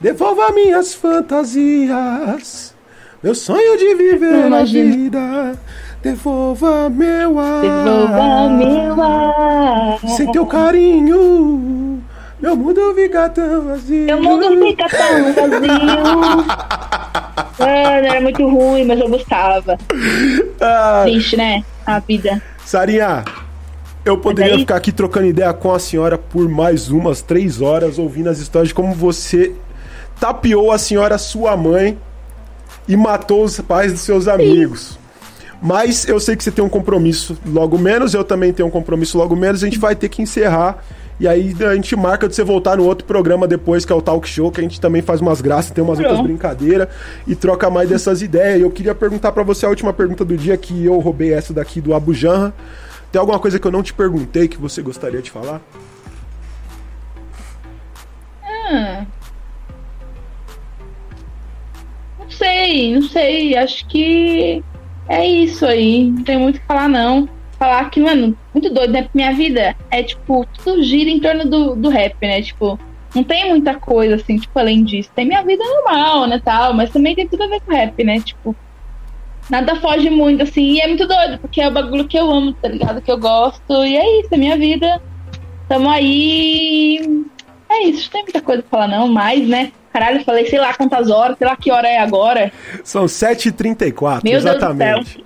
devolva 0.00 0.50
minhas 0.52 0.94
fantasias, 0.94 2.74
meu 3.22 3.34
sonho 3.34 3.76
de 3.76 3.94
viver 3.94 4.32
Não 4.32 4.44
a 4.44 4.46
imagino. 4.46 4.92
vida, 4.94 5.58
devolva 6.02 6.88
meu 6.88 7.38
ar. 7.38 7.60
Devolva 7.60 8.48
meu 8.48 9.02
ar. 9.02 9.98
Sem 10.16 10.32
teu 10.32 10.46
carinho, 10.46 12.02
meu 12.40 12.56
mundo 12.56 12.94
fica 12.94 13.28
tão 13.28 13.60
vazio. 13.62 14.06
Meu 14.06 14.22
mundo 14.22 14.66
fica 14.66 14.88
tão 14.88 15.32
vazio. 15.34 15.60
Mano, 17.60 18.06
era 18.06 18.20
muito 18.22 18.48
ruim, 18.48 18.86
mas 18.86 18.98
eu 18.98 19.08
gostava. 19.10 19.76
Ah, 20.58 21.02
Triste, 21.04 21.36
né? 21.36 21.62
A 21.86 21.98
vida. 21.98 22.40
Sarinha, 22.64 23.22
eu 24.02 24.16
poderia 24.16 24.58
ficar 24.58 24.76
aqui 24.76 24.90
trocando 24.90 25.26
ideia 25.26 25.52
com 25.52 25.70
a 25.70 25.78
senhora 25.78 26.16
por 26.16 26.48
mais 26.48 26.88
umas 26.88 27.20
três 27.20 27.60
horas, 27.60 27.98
ouvindo 27.98 28.30
as 28.30 28.38
histórias 28.38 28.68
de 28.68 28.74
como 28.74 28.94
você 28.94 29.52
tapeou 30.20 30.70
a 30.70 30.78
senhora, 30.78 31.16
sua 31.16 31.56
mãe, 31.56 31.98
e 32.86 32.96
matou 32.96 33.42
os 33.42 33.58
pais 33.60 33.92
dos 33.92 34.02
seus 34.02 34.28
amigos. 34.28 34.98
Mas 35.62 36.08
eu 36.08 36.20
sei 36.20 36.36
que 36.36 36.44
você 36.44 36.50
tem 36.50 36.64
um 36.64 36.68
compromisso 36.68 37.36
logo 37.46 37.78
menos, 37.78 38.14
eu 38.14 38.24
também 38.24 38.52
tenho 38.52 38.68
um 38.68 38.70
compromisso 38.70 39.18
logo 39.18 39.34
menos, 39.34 39.62
a 39.62 39.66
gente 39.66 39.78
vai 39.78 39.96
ter 39.96 40.08
que 40.08 40.22
encerrar. 40.22 40.84
E 41.18 41.28
aí 41.28 41.54
a 41.60 41.74
gente 41.74 41.94
marca 41.94 42.26
de 42.26 42.34
você 42.34 42.42
voltar 42.42 42.78
no 42.78 42.84
outro 42.84 43.04
programa 43.06 43.46
depois, 43.46 43.84
que 43.84 43.92
é 43.92 43.94
o 43.94 44.00
Talk 44.00 44.26
Show, 44.26 44.50
que 44.50 44.58
a 44.58 44.62
gente 44.62 44.80
também 44.80 45.02
faz 45.02 45.20
umas 45.20 45.42
graças, 45.42 45.70
tem 45.70 45.84
umas 45.84 45.98
outras 45.98 46.14
Pronto. 46.14 46.28
brincadeiras 46.28 46.88
e 47.26 47.34
troca 47.34 47.68
mais 47.68 47.90
dessas 47.90 48.22
ideias. 48.22 48.58
E 48.58 48.62
eu 48.62 48.70
queria 48.70 48.94
perguntar 48.94 49.30
pra 49.32 49.42
você 49.42 49.66
a 49.66 49.68
última 49.68 49.92
pergunta 49.92 50.24
do 50.24 50.34
dia, 50.34 50.56
que 50.56 50.86
eu 50.86 50.98
roubei 50.98 51.34
essa 51.34 51.52
daqui 51.52 51.78
do 51.78 51.94
Abu 51.94 52.14
Janra. 52.14 52.54
Tem 53.12 53.20
alguma 53.20 53.38
coisa 53.38 53.58
que 53.58 53.66
eu 53.66 53.70
não 53.70 53.82
te 53.82 53.92
perguntei 53.92 54.48
que 54.48 54.56
você 54.56 54.80
gostaria 54.80 55.20
de 55.20 55.30
falar? 55.30 55.60
Ah. 58.42 59.04
Não 62.30 62.36
sei, 62.36 62.94
não 62.94 63.02
sei. 63.02 63.56
Acho 63.56 63.84
que 63.86 64.62
é 65.08 65.26
isso 65.26 65.66
aí. 65.66 66.10
Não 66.10 66.22
tem 66.22 66.38
muito 66.38 66.56
o 66.56 66.60
que 66.60 66.66
falar, 66.66 66.88
não. 66.88 67.28
falar 67.58 67.90
que, 67.90 68.00
mano, 68.00 68.38
muito 68.54 68.72
doido, 68.72 68.92
né? 68.92 69.08
Minha 69.12 69.32
vida 69.32 69.76
é, 69.90 70.02
tipo, 70.02 70.46
tudo 70.56 70.82
gira 70.82 71.10
em 71.10 71.18
torno 71.18 71.44
do, 71.44 71.74
do 71.74 71.88
rap, 71.88 72.16
né? 72.22 72.40
Tipo, 72.40 72.78
não 73.14 73.24
tem 73.24 73.48
muita 73.48 73.74
coisa, 73.74 74.14
assim, 74.14 74.38
tipo, 74.38 74.56
além 74.58 74.84
disso. 74.84 75.10
Tem 75.14 75.26
minha 75.26 75.42
vida 75.42 75.62
normal, 75.64 76.28
né, 76.28 76.40
tal, 76.42 76.72
mas 76.72 76.90
também 76.90 77.14
tem 77.14 77.26
tudo 77.26 77.42
a 77.42 77.48
ver 77.48 77.60
com 77.60 77.72
rap, 77.72 78.02
né? 78.04 78.20
Tipo, 78.20 78.54
nada 79.50 79.74
foge 79.76 80.08
muito, 80.08 80.44
assim, 80.44 80.74
e 80.74 80.80
é 80.80 80.86
muito 80.86 81.06
doido, 81.06 81.38
porque 81.38 81.60
é 81.60 81.68
o 81.68 81.72
bagulho 81.72 82.06
que 82.06 82.16
eu 82.16 82.30
amo, 82.30 82.52
tá 82.52 82.68
ligado? 82.68 83.02
Que 83.02 83.10
eu 83.10 83.18
gosto, 83.18 83.84
e 83.84 83.96
é 83.96 84.20
isso, 84.20 84.28
é 84.32 84.38
minha 84.38 84.56
vida. 84.56 85.02
Tamo 85.68 85.90
aí. 85.90 87.24
É 87.68 87.82
isso, 87.82 88.04
não 88.04 88.10
tem 88.12 88.22
muita 88.22 88.40
coisa 88.40 88.62
pra 88.62 88.70
falar, 88.70 88.88
não, 88.88 89.08
mas, 89.08 89.46
né? 89.46 89.72
Caralho, 89.92 90.24
falei, 90.24 90.46
sei 90.46 90.58
lá 90.60 90.72
quantas 90.74 91.10
horas, 91.10 91.36
sei 91.36 91.46
lá 91.46 91.56
que 91.56 91.70
hora 91.72 91.88
é 91.88 91.98
agora. 91.98 92.52
São 92.84 93.06
7h34, 93.06 94.22
Meu 94.22 94.32
Deus 94.40 94.44
do 94.44 94.48
exatamente. 94.50 95.24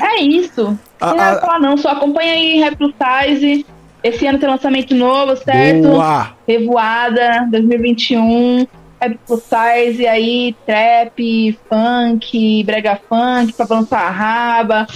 É 0.00 0.22
isso. 0.22 0.78
A- 1.00 1.08
Não 1.10 1.16
nada 1.16 1.38
a- 1.38 1.40
falar, 1.40 1.60
não. 1.60 1.76
Só 1.76 1.90
acompanha 1.90 2.32
aí 2.32 2.76
Plus 2.76 2.94
Size. 3.26 3.66
Esse 4.02 4.26
ano 4.26 4.38
tem 4.38 4.48
lançamento 4.48 4.94
novo, 4.94 5.36
certo? 5.36 5.88
Boa! 5.88 6.32
Revoada 6.46 7.46
2021. 7.50 8.66
Rap 9.00 9.18
Plus 9.26 9.42
Size 9.42 10.06
aí, 10.06 10.54
trap, 10.66 11.58
funk, 11.68 12.64
brega 12.64 13.00
funk, 13.08 13.52
pra 13.52 13.66
balançar 13.66 14.02
a 14.06 14.10
raba. 14.10 14.86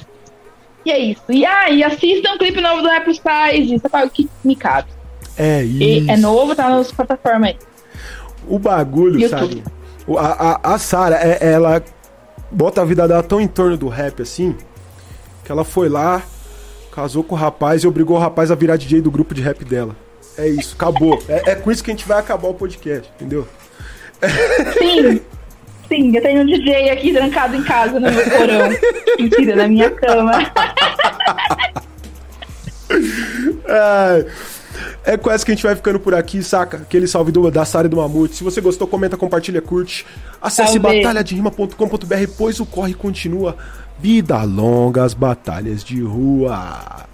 E 0.84 0.90
é 0.92 0.98
isso. 0.98 1.22
E 1.30 1.44
aí, 1.44 1.82
assistam 1.84 2.34
o 2.34 2.38
clipe 2.38 2.60
novo 2.60 2.82
do 2.82 2.88
Plus 3.02 3.16
Size. 3.20 3.80
É 3.92 4.04
o 4.04 4.10
que 4.10 4.28
me 4.44 4.56
cabe. 4.56 4.88
É 5.38 5.62
E 5.64 5.98
isso. 6.00 6.10
é 6.10 6.16
novo, 6.16 6.54
tá 6.54 6.68
nas 6.70 6.90
plataformas 6.92 7.50
aí. 7.50 7.56
O 8.48 8.58
bagulho, 8.58 9.20
YouTube. 9.20 9.62
sabe? 10.08 10.18
A, 10.18 10.70
a, 10.70 10.74
a 10.74 10.78
Sarah, 10.78 11.16
é- 11.20 11.38
ela 11.52 11.82
bota 12.50 12.80
a 12.80 12.84
vida 12.84 13.06
dela 13.08 13.22
tão 13.22 13.40
em 13.40 13.48
torno 13.48 13.76
do 13.76 13.88
rap 13.88 14.22
assim, 14.22 14.56
que 15.44 15.50
ela 15.50 15.64
foi 15.64 15.88
lá, 15.88 16.22
casou 16.92 17.22
com 17.24 17.34
o 17.34 17.38
rapaz 17.38 17.82
e 17.82 17.88
obrigou 17.88 18.16
o 18.16 18.20
rapaz 18.20 18.50
a 18.50 18.54
virar 18.54 18.76
DJ 18.76 19.00
do 19.00 19.10
grupo 19.10 19.34
de 19.34 19.42
rap 19.42 19.64
dela. 19.64 19.94
É 20.38 20.46
isso, 20.48 20.74
acabou. 20.76 21.20
é, 21.28 21.50
é 21.52 21.54
com 21.56 21.70
isso 21.70 21.82
que 21.82 21.90
a 21.90 21.94
gente 21.94 22.06
vai 22.06 22.18
acabar 22.18 22.48
o 22.48 22.54
podcast, 22.54 23.10
entendeu? 23.16 23.46
Sim. 24.78 25.20
Sim, 25.88 26.16
eu 26.16 26.20
tenho 26.22 26.42
um 26.42 26.46
DJ 26.46 26.90
aqui 26.90 27.12
trancado 27.12 27.54
em 27.54 27.62
casa 27.62 28.00
no 28.00 28.10
meu 28.10 28.24
porão. 28.24 28.70
Mentira, 29.20 29.54
na 29.56 29.68
minha 29.68 29.88
cama. 29.90 30.32
É, 33.68 34.26
é 35.04 35.16
com 35.16 35.30
essa 35.30 35.44
que 35.44 35.52
a 35.52 35.54
gente 35.54 35.64
vai 35.64 35.74
ficando 35.74 36.00
por 36.00 36.14
aqui, 36.14 36.42
saca? 36.42 36.78
Aquele 36.78 37.06
salve 37.06 37.32
do, 37.32 37.50
da 37.50 37.64
Sara 37.64 37.88
do 37.88 37.96
Mamute. 37.96 38.34
Se 38.34 38.44
você 38.44 38.60
gostou, 38.60 38.86
comenta, 38.86 39.16
compartilha, 39.16 39.60
curte. 39.62 40.06
Acesse 40.40 40.78
batalhaderima.com.br, 40.78 42.32
pois 42.36 42.60
o 42.60 42.66
corre 42.66 42.94
continua. 42.94 43.56
Vida 43.98 44.42
longa 44.42 45.04
as 45.04 45.14
batalhas 45.14 45.82
de 45.82 46.02
rua. 46.02 47.06